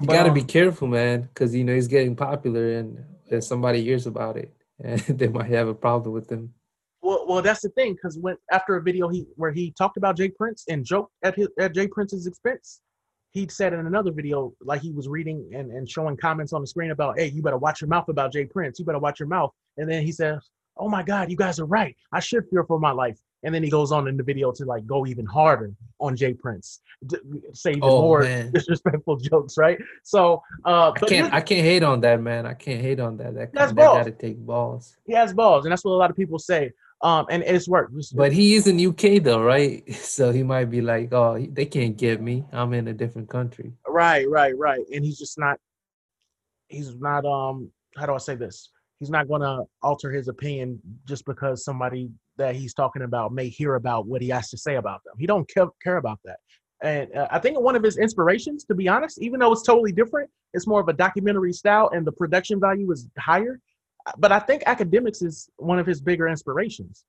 You 0.00 0.06
But, 0.06 0.12
gotta 0.12 0.28
um, 0.28 0.34
be 0.34 0.44
careful, 0.44 0.88
man, 0.88 1.22
because 1.22 1.54
you 1.54 1.64
know 1.64 1.74
he's 1.74 1.88
getting 1.88 2.14
popular, 2.16 2.72
and 2.78 3.04
if 3.26 3.44
somebody 3.44 3.82
hears 3.82 4.06
about 4.06 4.36
it, 4.36 4.54
and 4.84 5.00
they 5.00 5.28
might 5.28 5.46
have 5.50 5.68
a 5.68 5.74
problem 5.74 6.12
with 6.14 6.30
him. 6.30 6.54
Well, 7.00 7.24
well, 7.28 7.42
that's 7.42 7.62
the 7.62 7.70
thing 7.70 7.94
because 7.94 8.18
when 8.18 8.36
after 8.52 8.76
a 8.76 8.82
video 8.82 9.08
he 9.08 9.26
where 9.36 9.52
he 9.52 9.72
talked 9.72 9.96
about 9.96 10.16
J. 10.16 10.28
Prince 10.28 10.64
and 10.68 10.84
joked 10.84 11.12
at 11.22 11.34
his 11.34 11.48
at 11.58 11.74
J. 11.74 11.86
Prince's 11.86 12.26
expense, 12.26 12.80
he 13.30 13.46
said 13.48 13.72
in 13.72 13.80
another 13.86 14.10
video 14.12 14.52
like 14.62 14.80
he 14.80 14.90
was 14.92 15.08
reading 15.08 15.50
and, 15.54 15.70
and 15.70 15.88
showing 15.88 16.16
comments 16.16 16.52
on 16.52 16.60
the 16.60 16.66
screen 16.66 16.90
about, 16.90 17.18
hey, 17.18 17.26
you 17.26 17.42
better 17.42 17.58
watch 17.58 17.80
your 17.80 17.88
mouth 17.88 18.08
about 18.08 18.32
J. 18.32 18.46
Prince. 18.46 18.78
You 18.78 18.84
better 18.84 18.98
watch 18.98 19.20
your 19.20 19.28
mouth. 19.28 19.52
And 19.76 19.90
then 19.90 20.02
he 20.04 20.12
says, 20.12 20.48
oh 20.76 20.88
my 20.88 21.02
God, 21.02 21.30
you 21.30 21.36
guys 21.36 21.60
are 21.60 21.66
right. 21.66 21.94
I 22.12 22.20
should 22.20 22.44
fear 22.50 22.64
for 22.64 22.78
my 22.80 22.90
life. 22.90 23.18
And 23.44 23.54
then 23.54 23.62
he 23.62 23.70
goes 23.70 23.92
on 23.92 24.08
in 24.08 24.16
the 24.16 24.22
video 24.24 24.50
to 24.52 24.64
like 24.64 24.84
go 24.86 25.06
even 25.06 25.24
harder 25.24 25.72
on 26.00 26.16
J. 26.16 26.34
Prince, 26.34 26.80
d- 27.06 27.18
say 27.52 27.70
even 27.70 27.82
Oh, 27.84 28.00
more 28.02 28.22
man. 28.22 28.50
disrespectful 28.54 29.16
jokes, 29.16 29.56
right? 29.56 29.78
So, 30.02 30.42
uh, 30.64 30.90
I 30.96 30.98
can't. 31.06 31.32
I 31.32 31.40
can't 31.40 31.60
hate 31.64 31.84
on 31.84 32.00
that, 32.00 32.20
man. 32.20 32.46
I 32.46 32.54
can't 32.54 32.80
hate 32.80 32.98
on 32.98 33.16
that. 33.18 33.34
That, 33.34 33.52
That's 33.52 33.70
that 33.72 33.76
balls. 33.76 33.98
gotta 33.98 34.10
take 34.10 34.38
balls. 34.38 34.96
he 35.06 35.12
has 35.12 35.32
balls, 35.32 35.64
and 35.64 35.70
that's 35.70 35.84
what 35.84 35.92
a 35.92 36.00
lot 36.00 36.10
of 36.10 36.16
people 36.16 36.40
say. 36.40 36.72
Um, 37.00 37.26
and 37.30 37.44
it's 37.44 37.68
worked. 37.68 37.94
But 38.14 38.32
he 38.32 38.54
is 38.54 38.66
in 38.66 38.84
UK 38.84 39.22
though, 39.22 39.42
right? 39.42 39.84
So 39.94 40.32
he 40.32 40.42
might 40.42 40.70
be 40.70 40.80
like, 40.80 41.12
"Oh, 41.12 41.38
they 41.52 41.66
can't 41.66 41.96
get 41.96 42.20
me. 42.20 42.44
I'm 42.52 42.72
in 42.74 42.88
a 42.88 42.92
different 42.92 43.28
country." 43.28 43.72
Right, 43.86 44.28
right, 44.28 44.56
right. 44.58 44.84
And 44.92 45.04
he's 45.04 45.18
just 45.18 45.38
not 45.38 45.58
he's 46.68 46.94
not 46.96 47.24
um 47.24 47.70
how 47.96 48.06
do 48.06 48.14
I 48.14 48.18
say 48.18 48.34
this? 48.34 48.70
He's 49.00 49.10
not 49.10 49.28
going 49.28 49.42
to 49.42 49.64
alter 49.82 50.10
his 50.10 50.28
opinion 50.28 50.80
just 51.06 51.24
because 51.24 51.64
somebody 51.64 52.10
that 52.36 52.56
he's 52.56 52.74
talking 52.74 53.02
about 53.02 53.32
may 53.32 53.48
hear 53.48 53.74
about 53.76 54.06
what 54.06 54.22
he 54.22 54.28
has 54.28 54.50
to 54.50 54.58
say 54.58 54.76
about 54.76 55.02
them. 55.04 55.14
He 55.18 55.26
don't 55.26 55.48
care, 55.48 55.66
care 55.82 55.96
about 55.98 56.18
that. 56.24 56.38
And 56.82 57.14
uh, 57.14 57.28
I 57.30 57.38
think 57.38 57.58
one 57.58 57.74
of 57.74 57.82
his 57.82 57.98
inspirations, 57.98 58.64
to 58.64 58.74
be 58.74 58.88
honest, 58.88 59.20
even 59.20 59.40
though 59.40 59.52
it's 59.52 59.62
totally 59.62 59.92
different, 59.92 60.30
it's 60.54 60.66
more 60.66 60.80
of 60.80 60.88
a 60.88 60.92
documentary 60.92 61.52
style 61.52 61.90
and 61.92 62.06
the 62.06 62.12
production 62.12 62.60
value 62.60 62.90
is 62.92 63.08
higher. 63.18 63.60
But 64.16 64.32
I 64.32 64.38
think 64.38 64.62
Akademiks 64.64 65.22
is 65.22 65.50
one 65.56 65.78
of 65.78 65.86
his 65.86 66.00
bigger 66.00 66.28
inspirations, 66.28 67.04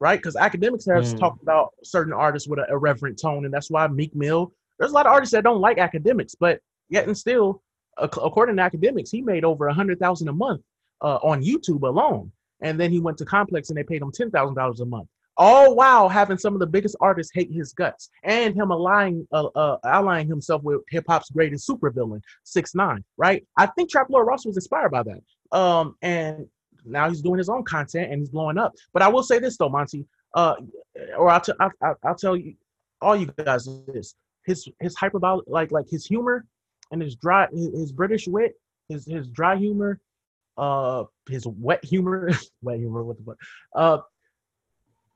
right? 0.00 0.18
Because 0.18 0.34
Akademiks 0.34 0.88
has 0.92 1.14
Mm. 1.14 1.18
talked 1.18 1.42
about 1.42 1.70
certain 1.84 2.12
artists 2.12 2.48
with 2.48 2.58
an 2.58 2.66
irreverent 2.70 3.20
tone, 3.20 3.44
and 3.44 3.52
that's 3.54 3.70
why 3.70 3.86
Meek 3.86 4.14
Mill. 4.14 4.52
There's 4.78 4.90
a 4.92 4.94
lot 4.94 5.06
of 5.06 5.12
artists 5.12 5.32
that 5.32 5.44
don't 5.44 5.60
like 5.60 5.76
Akademiks, 5.76 6.34
but 6.38 6.60
yet 6.88 7.06
and 7.06 7.16
still, 7.16 7.62
according 7.98 8.56
to 8.56 8.62
Akademiks, 8.62 9.10
he 9.10 9.20
made 9.20 9.44
over 9.44 9.68
a 9.68 9.74
hundred 9.74 9.98
thousand 9.98 10.28
a 10.28 10.32
month 10.32 10.62
uh, 11.02 11.18
on 11.22 11.42
YouTube 11.42 11.82
alone. 11.82 12.32
And 12.62 12.78
then 12.78 12.90
he 12.90 13.00
went 13.00 13.16
to 13.18 13.24
Complex 13.24 13.70
and 13.70 13.76
they 13.76 13.82
paid 13.84 14.02
him 14.02 14.12
ten 14.12 14.30
thousand 14.30 14.54
dollars 14.54 14.80
a 14.80 14.86
month. 14.86 15.08
All 15.36 15.74
while 15.74 16.08
having 16.08 16.36
some 16.36 16.54
of 16.54 16.60
the 16.60 16.66
biggest 16.66 16.96
artists 17.00 17.32
hate 17.34 17.50
his 17.50 17.72
guts 17.72 18.10
and 18.24 18.54
him 18.54 18.70
allying, 18.70 19.26
uh, 19.32 19.46
uh, 19.54 19.78
allying 19.84 20.28
himself 20.28 20.62
with 20.62 20.82
hip 20.90 21.04
hop's 21.08 21.30
greatest 21.30 21.68
supervillain, 21.68 22.20
Six 22.44 22.74
Nine. 22.74 23.04
Right? 23.16 23.46
I 23.56 23.66
think 23.66 23.90
TrapLore 23.90 24.26
Ross 24.26 24.44
was 24.44 24.56
inspired 24.56 24.90
by 24.90 25.02
that. 25.04 25.58
Um, 25.58 25.96
and 26.02 26.46
now 26.84 27.08
he's 27.08 27.22
doing 27.22 27.38
his 27.38 27.48
own 27.48 27.64
content 27.64 28.10
and 28.10 28.20
he's 28.20 28.30
blowing 28.30 28.58
up. 28.58 28.74
But 28.92 29.02
I 29.02 29.08
will 29.08 29.22
say 29.22 29.38
this 29.38 29.56
though, 29.56 29.68
Monty, 29.68 30.06
uh, 30.34 30.56
or 31.16 31.30
I'll, 31.30 31.40
t- 31.40 31.52
I'll, 31.58 31.72
I'll 31.82 31.96
I'll 32.04 32.14
tell 32.14 32.36
you, 32.36 32.54
all 33.00 33.16
you 33.16 33.26
guys 33.38 33.68
this: 33.86 34.14
his 34.44 34.68
his 34.80 34.94
hyperbolic, 34.94 35.46
like 35.48 35.72
like 35.72 35.86
his 35.88 36.06
humor 36.06 36.44
and 36.92 37.00
his 37.00 37.16
dry, 37.16 37.46
his, 37.52 37.68
his 37.72 37.92
British 37.92 38.28
wit, 38.28 38.54
his 38.88 39.06
his 39.06 39.28
dry 39.28 39.56
humor, 39.56 40.00
uh, 40.58 41.04
his 41.28 41.46
wet 41.46 41.84
humor, 41.84 42.30
wet 42.62 42.78
humor, 42.78 43.04
what 43.04 43.16
the 43.16 43.24
fuck, 43.24 43.36
uh. 43.74 43.98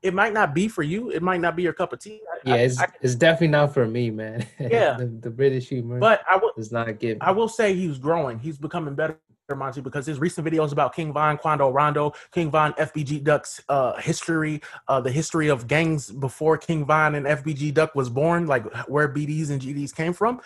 It 0.05 0.13
might 0.13 0.33
not 0.33 0.53
be 0.53 0.67
for 0.67 0.83
you. 0.83 1.09
It 1.09 1.23
might 1.23 1.41
not 1.41 1.55
be 1.55 1.63
your 1.63 1.73
cup 1.73 1.91
of 1.93 1.99
tea. 1.99 2.21
I- 2.31 2.49
Yeah, 2.49 2.55
it's 2.57 2.79
I- 2.79 2.87
it's 3.01 3.15
definitely 3.15 3.47
not 3.49 3.73
for 3.73 3.87
me, 3.87 4.11
man. 4.11 4.45
Yeah. 4.59 4.97
the, 4.97 5.05
the 5.07 5.31
British 5.31 5.67
humor 5.69 5.97
but 5.99 6.21
I 6.29 6.37
will. 6.37 6.51
not 6.71 6.99
get. 6.99 7.17
I 7.21 7.31
will 7.31 7.47
say 7.49 7.73
he's 7.73 7.97
growing. 7.97 8.37
He's 8.39 8.57
becoming 8.59 8.93
better, 8.95 9.19
Monty, 9.55 9.81
because 9.81 10.05
his 10.05 10.19
recent 10.19 10.45
videos 10.47 10.71
about 10.71 10.95
King 10.95 11.11
Von, 11.13 11.37
Quando 11.37 11.69
Rondo, 11.69 12.13
King 12.31 12.49
Von, 12.51 12.73
FBG 12.73 13.23
Duck's 13.23 13.61
uh, 13.69 13.95
history, 13.99 14.61
uh, 14.87 15.01
the 15.01 15.11
history 15.11 15.47
of 15.49 15.67
gangs 15.67 16.11
before 16.11 16.57
King 16.57 16.85
Von 16.85 17.15
and 17.15 17.25
FBG 17.25 17.73
Duck 17.73 17.95
was 17.95 18.09
born, 18.09 18.45
like 18.47 18.63
where 18.87 19.07
BDs 19.07 19.49
and 19.49 19.59
GDs 19.61 19.93
came 19.95 20.13
from. 20.13 20.39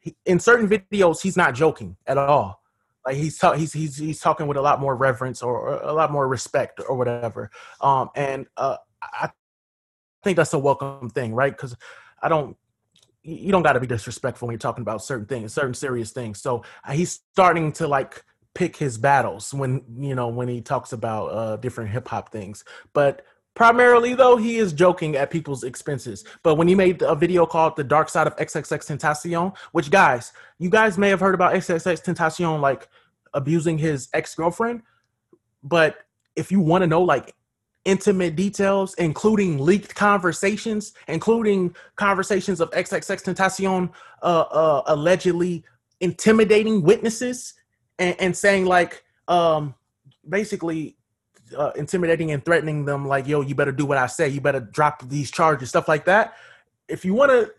He, 0.00 0.14
in 0.26 0.38
certain 0.40 0.68
videos, 0.68 1.20
he's 1.20 1.36
not 1.36 1.54
joking 1.54 1.96
at 2.06 2.16
all. 2.18 2.62
Like 3.06 3.16
he's 3.16 3.38
ta- 3.38 3.54
he's 3.54 3.72
he's 3.72 3.96
he's 3.96 4.20
talking 4.20 4.46
with 4.46 4.56
a 4.56 4.60
lot 4.60 4.80
more 4.80 4.94
reverence 4.94 5.42
or, 5.42 5.54
or 5.58 5.82
a 5.82 5.92
lot 5.92 6.12
more 6.12 6.28
respect 6.28 6.80
or 6.88 6.94
whatever. 6.96 7.50
Um, 7.80 8.10
and 8.14 8.46
uh, 8.56 8.76
I 9.02 9.30
think 10.24 10.36
that's 10.36 10.52
a 10.52 10.58
welcome 10.58 11.10
thing, 11.10 11.34
right? 11.34 11.52
Because 11.52 11.76
I 12.22 12.28
don't 12.28 12.56
you 13.22 13.52
don't 13.52 13.62
got 13.62 13.74
to 13.74 13.80
be 13.80 13.86
disrespectful 13.86 14.46
when 14.46 14.54
you're 14.54 14.58
talking 14.58 14.82
about 14.82 15.02
certain 15.02 15.26
things, 15.26 15.52
certain 15.52 15.74
serious 15.74 16.12
things. 16.12 16.40
So 16.40 16.64
uh, 16.84 16.92
he's 16.92 17.20
starting 17.32 17.72
to 17.72 17.86
like 17.86 18.24
pick 18.54 18.76
his 18.76 18.96
battles 18.96 19.52
when 19.52 19.82
you 19.98 20.14
know 20.14 20.28
when 20.28 20.48
he 20.48 20.60
talks 20.60 20.92
about 20.92 21.26
uh, 21.26 21.56
different 21.56 21.90
hip 21.90 22.08
hop 22.08 22.32
things. 22.32 22.64
But 22.92 23.24
primarily 23.54 24.14
though, 24.14 24.36
he 24.36 24.56
is 24.56 24.72
joking 24.72 25.16
at 25.16 25.30
people's 25.30 25.64
expenses. 25.64 26.24
But 26.42 26.56
when 26.56 26.68
he 26.68 26.74
made 26.74 27.02
a 27.02 27.14
video 27.14 27.44
called 27.46 27.76
"The 27.76 27.84
Dark 27.84 28.08
Side 28.08 28.26
of 28.26 28.36
XXXTentacion," 28.36 29.56
which 29.72 29.90
guys, 29.90 30.32
you 30.58 30.70
guys 30.70 30.96
may 30.96 31.08
have 31.10 31.20
heard 31.20 31.34
about 31.34 31.54
XXXTentacion 31.54 32.60
like 32.60 32.88
abusing 33.34 33.78
his 33.78 34.08
ex 34.14 34.34
girlfriend, 34.34 34.82
but 35.62 35.98
if 36.34 36.50
you 36.50 36.60
want 36.60 36.82
to 36.82 36.86
know 36.86 37.02
like 37.02 37.34
intimate 37.88 38.36
details, 38.36 38.92
including 38.94 39.58
leaked 39.58 39.94
conversations, 39.94 40.92
including 41.08 41.74
conversations 41.96 42.60
of 42.60 42.70
XXXTentacion 42.72 43.90
uh, 44.22 44.26
uh, 44.26 44.82
allegedly 44.86 45.64
intimidating 46.00 46.82
witnesses 46.82 47.54
and, 47.98 48.14
and 48.20 48.36
saying 48.36 48.66
like 48.66 49.04
um, 49.26 49.74
basically 50.28 50.98
uh, 51.56 51.70
intimidating 51.76 52.30
and 52.30 52.44
threatening 52.44 52.84
them 52.84 53.08
like 53.08 53.26
yo 53.26 53.40
you 53.40 53.54
better 53.54 53.72
do 53.72 53.86
what 53.86 53.96
i 53.96 54.06
say. 54.06 54.28
You 54.28 54.42
better 54.42 54.60
drop 54.60 55.08
these 55.08 55.30
charges 55.30 55.70
stuff 55.70 55.88
like 55.88 56.04
that. 56.04 56.34
If 56.88 57.06
you 57.06 57.14
want 57.14 57.30
to 57.30 57.50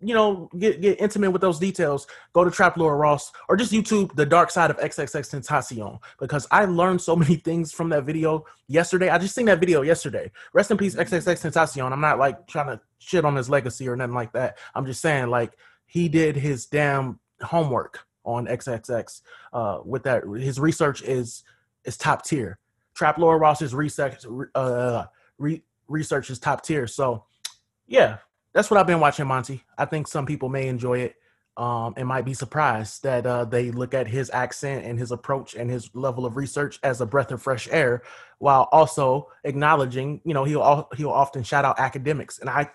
you 0.00 0.14
know 0.14 0.48
get, 0.58 0.80
get 0.80 1.00
intimate 1.00 1.30
with 1.30 1.42
those 1.42 1.58
details 1.58 2.06
go 2.32 2.42
to 2.42 2.50
TrapLore 2.50 2.98
Ross 2.98 3.32
or 3.50 3.56
just 3.56 3.70
youtube 3.70 4.14
the 4.16 4.24
dark 4.24 4.50
side 4.50 4.70
of 4.70 4.78
XXXTentacion 4.78 5.98
because 6.18 6.46
i 6.50 6.64
learned 6.64 7.00
so 7.00 7.14
many 7.14 7.36
things 7.48 7.70
from 7.70 7.90
that 7.90 8.04
video 8.04 8.44
yesterday. 8.68 9.08
I 9.08 9.18
just 9.18 9.34
seen 9.34 9.46
that 9.46 9.58
video 9.58 9.82
yesterday. 9.82 10.30
Rest 10.52 10.70
in 10.70 10.76
peace 10.76 10.94
XXXTentacion. 10.94 11.90
I'm 11.90 12.00
not 12.00 12.18
like 12.18 12.46
trying 12.46 12.66
to 12.66 12.80
shit 12.98 13.24
on 13.24 13.34
his 13.34 13.50
legacy 13.50 13.88
or 13.88 13.96
nothing 13.96 14.14
like 14.14 14.32
that. 14.34 14.58
I'm 14.74 14.86
just 14.86 15.00
saying 15.00 15.28
like 15.28 15.52
he 15.86 16.08
did 16.08 16.36
his 16.36 16.66
damn 16.66 17.18
homework 17.40 18.04
on 18.24 18.46
xxx 18.46 19.22
uh 19.52 19.78
with 19.84 20.02
that 20.02 20.22
his 20.38 20.60
research 20.60 21.02
is 21.02 21.44
is 21.84 21.96
top 21.96 22.24
tier. 22.24 22.58
TrapLore 22.94 23.40
Ross's 23.40 23.74
research 23.74 24.24
uh 24.54 25.04
re- 25.38 25.62
research 25.88 26.28
is 26.30 26.38
top 26.38 26.62
tier. 26.62 26.86
So 26.86 27.24
yeah 27.86 28.18
that's 28.52 28.70
what 28.70 28.78
i've 28.78 28.86
been 28.86 29.00
watching 29.00 29.26
monty 29.26 29.62
i 29.76 29.84
think 29.84 30.06
some 30.06 30.26
people 30.26 30.48
may 30.48 30.68
enjoy 30.68 30.98
it 30.98 31.16
um, 31.58 31.94
and 31.96 32.06
might 32.06 32.24
be 32.24 32.34
surprised 32.34 33.02
that 33.02 33.26
uh, 33.26 33.44
they 33.44 33.72
look 33.72 33.92
at 33.92 34.06
his 34.06 34.30
accent 34.32 34.84
and 34.84 34.96
his 34.96 35.10
approach 35.10 35.56
and 35.56 35.68
his 35.68 35.90
level 35.92 36.24
of 36.24 36.36
research 36.36 36.78
as 36.84 37.00
a 37.00 37.06
breath 37.06 37.32
of 37.32 37.42
fresh 37.42 37.66
air, 37.72 38.02
while 38.38 38.68
also 38.70 39.28
acknowledging, 39.42 40.20
you 40.24 40.34
know, 40.34 40.44
he'll 40.44 40.88
he'll 40.96 41.10
often 41.10 41.42
shout 41.42 41.64
out 41.64 41.76
Akademiks, 41.78 42.40
and 42.40 42.48
I, 42.48 42.70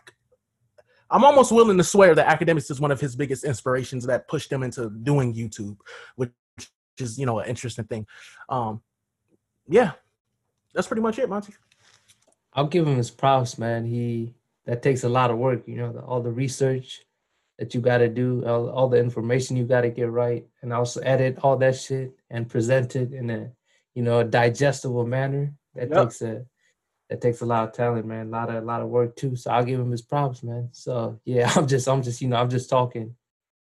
I'm 1.09 1.23
almost 1.23 1.53
willing 1.53 1.77
to 1.77 1.83
swear 1.83 2.13
that 2.13 2.27
Akademiks 2.27 2.69
is 2.69 2.81
one 2.81 2.91
of 2.91 2.99
his 2.99 3.15
biggest 3.15 3.45
inspirations 3.45 4.05
that 4.05 4.27
pushed 4.27 4.51
him 4.51 4.63
into 4.63 4.89
doing 4.89 5.33
YouTube, 5.33 5.77
which 6.17 6.31
is 6.99 7.17
you 7.17 7.25
know 7.25 7.39
an 7.39 7.47
interesting 7.47 7.85
thing. 7.85 8.05
Um, 8.49 8.81
yeah, 9.69 9.93
that's 10.73 10.87
pretty 10.87 11.01
much 11.01 11.19
it, 11.19 11.29
Monty. 11.29 11.53
I'll 12.51 12.67
give 12.67 12.85
him 12.85 12.97
his 12.97 13.09
props, 13.09 13.57
man. 13.57 13.85
He 13.85 14.33
that 14.65 14.81
takes 14.81 15.03
a 15.03 15.09
lot 15.09 15.31
of 15.31 15.37
work, 15.37 15.67
you 15.67 15.75
know, 15.75 15.91
the, 15.93 15.99
all 16.01 16.21
the 16.21 16.31
research 16.31 17.01
that 17.59 17.73
you 17.75 17.81
got 17.81 17.99
to 17.99 18.09
do, 18.09 18.45
all, 18.45 18.69
all 18.69 18.89
the 18.89 18.99
information 18.99 19.55
you 19.57 19.65
got 19.65 19.81
to 19.81 19.89
get 19.89 20.09
right, 20.09 20.45
and 20.61 20.73
also 20.73 20.99
edit 21.01 21.37
all 21.43 21.57
that 21.57 21.75
shit 21.75 22.13
and 22.29 22.49
present 22.49 22.95
it 22.95 23.13
in 23.13 23.29
a 23.29 23.51
you 23.95 24.01
know, 24.03 24.19
a 24.19 24.23
digestible 24.23 25.05
manner. 25.05 25.53
That 25.75 25.91
Yep. 25.91 25.93
takes 25.93 26.21
a 26.21 26.45
that 27.09 27.21
takes 27.21 27.41
a 27.41 27.45
lot 27.45 27.67
of 27.67 27.73
talent, 27.73 28.05
man. 28.07 28.27
A 28.27 28.29
lot 28.29 28.49
of 28.49 28.63
a 28.63 28.65
lot 28.65 28.81
of 28.81 28.89
work 28.89 29.15
too. 29.15 29.35
So 29.35 29.51
I'll 29.51 29.63
give 29.65 29.79
him 29.79 29.91
his 29.91 30.01
props, 30.01 30.43
man. 30.43 30.69
So 30.71 31.19
yeah, 31.25 31.51
I'm 31.55 31.67
just 31.67 31.87
I'm 31.87 32.01
just 32.01 32.21
you 32.21 32.27
know 32.27 32.37
I'm 32.37 32.49
just 32.49 32.69
talking. 32.69 33.15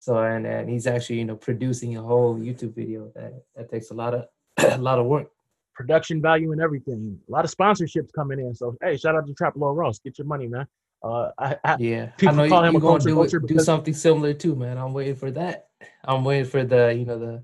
So 0.00 0.18
and 0.18 0.46
and 0.46 0.68
he's 0.68 0.86
actually 0.86 1.18
you 1.18 1.24
know 1.24 1.36
producing 1.36 1.96
a 1.96 2.02
whole 2.02 2.36
YouTube 2.38 2.74
video 2.74 3.10
that 3.14 3.32
that 3.56 3.70
takes 3.70 3.90
a 3.90 3.94
lot 3.94 4.14
of 4.14 4.26
a 4.58 4.78
lot 4.78 4.98
of 4.98 5.06
work. 5.06 5.28
production 5.74 6.20
value 6.20 6.52
and 6.52 6.60
everything. 6.60 7.18
A 7.28 7.32
lot 7.32 7.44
of 7.44 7.50
sponsorships 7.54 8.10
coming 8.14 8.40
in. 8.40 8.54
So 8.54 8.76
hey, 8.82 8.96
shout 8.96 9.16
out 9.16 9.26
to 9.26 9.32
TrapLore 9.34 9.76
Ross. 9.76 9.98
Get 10.00 10.18
your 10.18 10.26
money, 10.26 10.46
man. 10.48 10.66
Uh, 11.02 11.30
I, 11.38 11.56
I, 11.64 11.76
Yeah, 11.78 12.06
People 12.16 12.40
I 12.40 12.44
know 12.44 12.48
call 12.48 12.62
you, 12.62 12.66
him 12.68 12.72
you 12.74 12.78
a 12.78 12.82
gonna 12.82 12.98
do 13.04 13.22
it, 13.22 13.46
do 13.46 13.58
something 13.60 13.94
similar 13.94 14.34
too, 14.34 14.56
man. 14.56 14.78
I'm 14.78 14.92
waiting 14.92 15.14
for 15.16 15.30
that. 15.32 15.68
I'm 16.04 16.24
waiting 16.24 16.46
for 16.46 16.64
the 16.64 16.94
you 16.94 17.04
know 17.04 17.18
the 17.18 17.42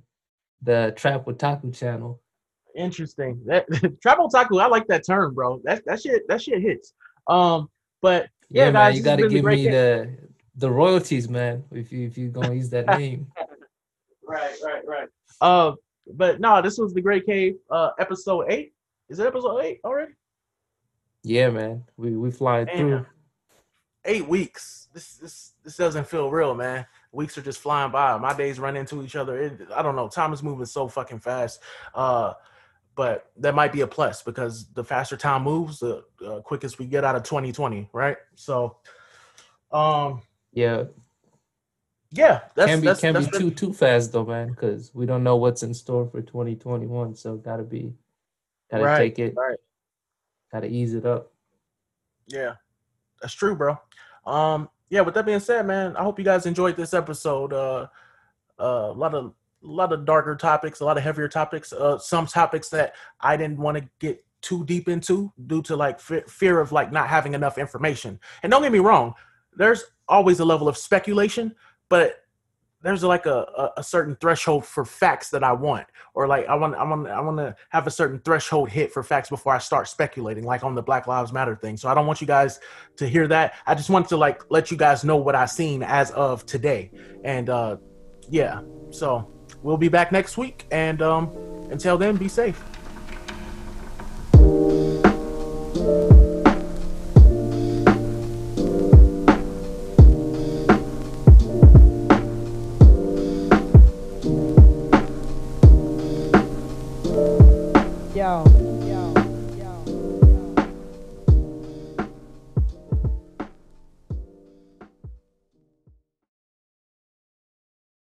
the 0.62 0.92
Trap 0.96 1.26
Otaku 1.26 1.74
channel. 1.76 2.20
interesting. 2.76 3.40
That 3.46 3.66
Trap 4.02 4.18
Otaku, 4.18 4.60
I 4.60 4.66
like 4.66 4.86
that 4.88 5.06
term, 5.06 5.34
bro. 5.34 5.60
That 5.64 5.84
that 5.86 6.00
shit 6.02 6.26
that 6.28 6.42
shit 6.42 6.60
hits. 6.62 6.94
Um, 7.28 7.68
but 8.02 8.28
Yeah, 8.48 8.64
Yeah, 8.66 8.70
man, 8.72 8.72
guys, 8.90 8.96
you 8.96 9.02
got 9.04 9.16
to 9.16 9.28
give 9.28 9.44
me 9.44 9.62
game. 9.62 9.72
the 9.72 10.18
the 10.56 10.70
royalties, 10.70 11.28
man. 11.28 11.64
If 11.70 11.92
you 11.92 12.06
if 12.06 12.18
you're 12.18 12.30
gonna 12.30 12.54
use 12.54 12.70
that 12.70 12.86
name. 12.98 13.28
right, 14.26 14.54
right, 14.64 14.86
right. 14.86 15.08
Uh, 15.40 15.74
but 16.14 16.40
no, 16.40 16.60
this 16.60 16.76
was 16.78 16.92
the 16.92 17.00
Grey 17.00 17.20
Cave, 17.20 17.54
uh, 17.70 17.90
episode 17.98 18.46
eight. 18.50 18.72
Is 19.08 19.18
it 19.20 19.26
episode 19.26 19.58
eight 19.60 19.80
already? 19.84 20.12
Yeah, 21.22 21.50
man, 21.50 21.84
we 21.96 22.16
we 22.16 22.30
flying 22.30 22.66
Damn. 22.66 22.76
through. 22.76 23.06
Eight 24.04 24.28
weeks. 24.28 24.88
This 24.92 25.14
this 25.16 25.52
this 25.64 25.76
doesn't 25.76 26.06
feel 26.06 26.30
real, 26.30 26.54
man. 26.54 26.86
Weeks 27.12 27.36
are 27.38 27.42
just 27.42 27.60
flying 27.60 27.90
by. 27.90 28.16
My 28.18 28.34
days 28.34 28.58
run 28.60 28.76
into 28.76 29.02
each 29.02 29.16
other. 29.16 29.38
It, 29.38 29.60
I 29.74 29.82
don't 29.82 29.96
know. 29.96 30.08
Time 30.08 30.32
is 30.32 30.42
moving 30.42 30.66
so 30.66 30.88
fucking 30.88 31.20
fast. 31.20 31.60
Uh, 31.94 32.34
but 32.96 33.30
that 33.38 33.54
might 33.54 33.72
be 33.72 33.80
a 33.80 33.86
plus 33.86 34.22
because 34.22 34.66
the 34.74 34.84
faster 34.84 35.16
time 35.16 35.42
moves, 35.42 35.80
the 35.80 36.04
uh, 36.24 36.40
quickest 36.40 36.78
we 36.78 36.86
get 36.86 37.02
out 37.02 37.16
of 37.16 37.24
2020, 37.24 37.88
right? 37.92 38.16
So, 38.36 38.76
um, 39.72 40.22
Yeah, 40.52 40.84
yeah, 42.12 42.42
that's 42.54 42.70
can 42.70 42.80
be 42.80 42.86
that's, 42.86 43.00
can 43.00 43.14
that's 43.14 43.26
be 43.26 43.32
been- 43.32 43.40
too 43.40 43.50
too 43.50 43.72
fast 43.72 44.12
though, 44.12 44.24
man, 44.24 44.50
because 44.50 44.94
we 44.94 45.06
don't 45.06 45.24
know 45.24 45.34
what's 45.36 45.64
in 45.64 45.74
store 45.74 46.06
for 46.06 46.20
2021. 46.22 47.16
So 47.16 47.36
gotta 47.36 47.64
be 47.64 47.94
gotta 48.70 48.84
Right, 48.84 48.98
take 48.98 49.18
it, 49.18 49.34
right. 49.36 49.58
gotta 50.52 50.68
ease 50.68 50.94
it 50.94 51.04
up. 51.04 51.32
Yeah, 52.28 52.54
that's 53.20 53.34
true, 53.34 53.56
bro. 53.56 53.76
Um, 54.26 54.68
yeah. 54.90 55.00
With 55.00 55.14
that 55.14 55.26
being 55.26 55.40
said, 55.40 55.66
man, 55.66 55.96
I 55.96 56.02
hope 56.02 56.18
you 56.18 56.24
guys 56.24 56.46
enjoyed 56.46 56.76
this 56.76 56.94
episode. 56.94 57.52
Uh, 57.52 57.86
uh, 58.58 58.90
a 58.90 58.92
lot 58.92 59.14
of 59.14 59.34
a 59.62 59.66
lot 59.66 59.92
of 59.92 60.04
darker 60.04 60.36
topics, 60.36 60.80
a 60.80 60.84
lot 60.84 60.98
of 60.98 61.02
heavier 61.02 61.28
topics. 61.28 61.72
Uh, 61.72 61.98
some 61.98 62.26
topics 62.26 62.68
that 62.68 62.94
I 63.20 63.36
didn't 63.36 63.58
want 63.58 63.78
to 63.78 63.88
get 63.98 64.24
too 64.42 64.64
deep 64.66 64.88
into 64.88 65.32
due 65.46 65.62
to 65.62 65.74
like 65.74 65.98
fe- 65.98 66.24
fear 66.28 66.60
of 66.60 66.70
like 66.70 66.92
not 66.92 67.08
having 67.08 67.32
enough 67.32 67.56
information. 67.56 68.20
And 68.42 68.50
don't 68.50 68.62
get 68.62 68.72
me 68.72 68.78
wrong, 68.78 69.14
there's 69.56 69.84
always 70.06 70.40
a 70.40 70.44
level 70.44 70.68
of 70.68 70.76
speculation, 70.76 71.54
but 71.88 72.23
there's 72.84 73.02
like 73.02 73.24
a, 73.24 73.46
a, 73.56 73.70
a 73.78 73.82
certain 73.82 74.14
threshold 74.20 74.66
for 74.66 74.84
facts 74.84 75.30
that 75.30 75.42
I 75.42 75.52
want, 75.52 75.86
or 76.12 76.28
like 76.28 76.46
I 76.46 76.54
want 76.54 76.74
I 76.74 76.84
want 76.84 77.08
I 77.08 77.20
want 77.20 77.38
to 77.38 77.56
have 77.70 77.86
a 77.86 77.90
certain 77.90 78.20
threshold 78.20 78.68
hit 78.68 78.92
for 78.92 79.02
facts 79.02 79.30
before 79.30 79.54
I 79.54 79.58
start 79.58 79.88
speculating, 79.88 80.44
like 80.44 80.62
on 80.62 80.74
the 80.74 80.82
Black 80.82 81.06
Lives 81.06 81.32
Matter 81.32 81.56
thing. 81.56 81.78
So 81.78 81.88
I 81.88 81.94
don't 81.94 82.06
want 82.06 82.20
you 82.20 82.26
guys 82.26 82.60
to 82.96 83.08
hear 83.08 83.26
that. 83.28 83.54
I 83.66 83.74
just 83.74 83.88
want 83.88 84.06
to 84.10 84.18
like 84.18 84.42
let 84.50 84.70
you 84.70 84.76
guys 84.76 85.02
know 85.02 85.16
what 85.16 85.34
I've 85.34 85.50
seen 85.50 85.82
as 85.82 86.10
of 86.10 86.44
today, 86.44 86.90
and 87.24 87.48
uh, 87.48 87.78
yeah. 88.28 88.60
So 88.90 89.32
we'll 89.62 89.78
be 89.78 89.88
back 89.88 90.12
next 90.12 90.36
week, 90.36 90.66
and 90.70 91.00
um, 91.00 91.30
until 91.70 91.96
then, 91.96 92.16
be 92.16 92.28
safe. 92.28 92.62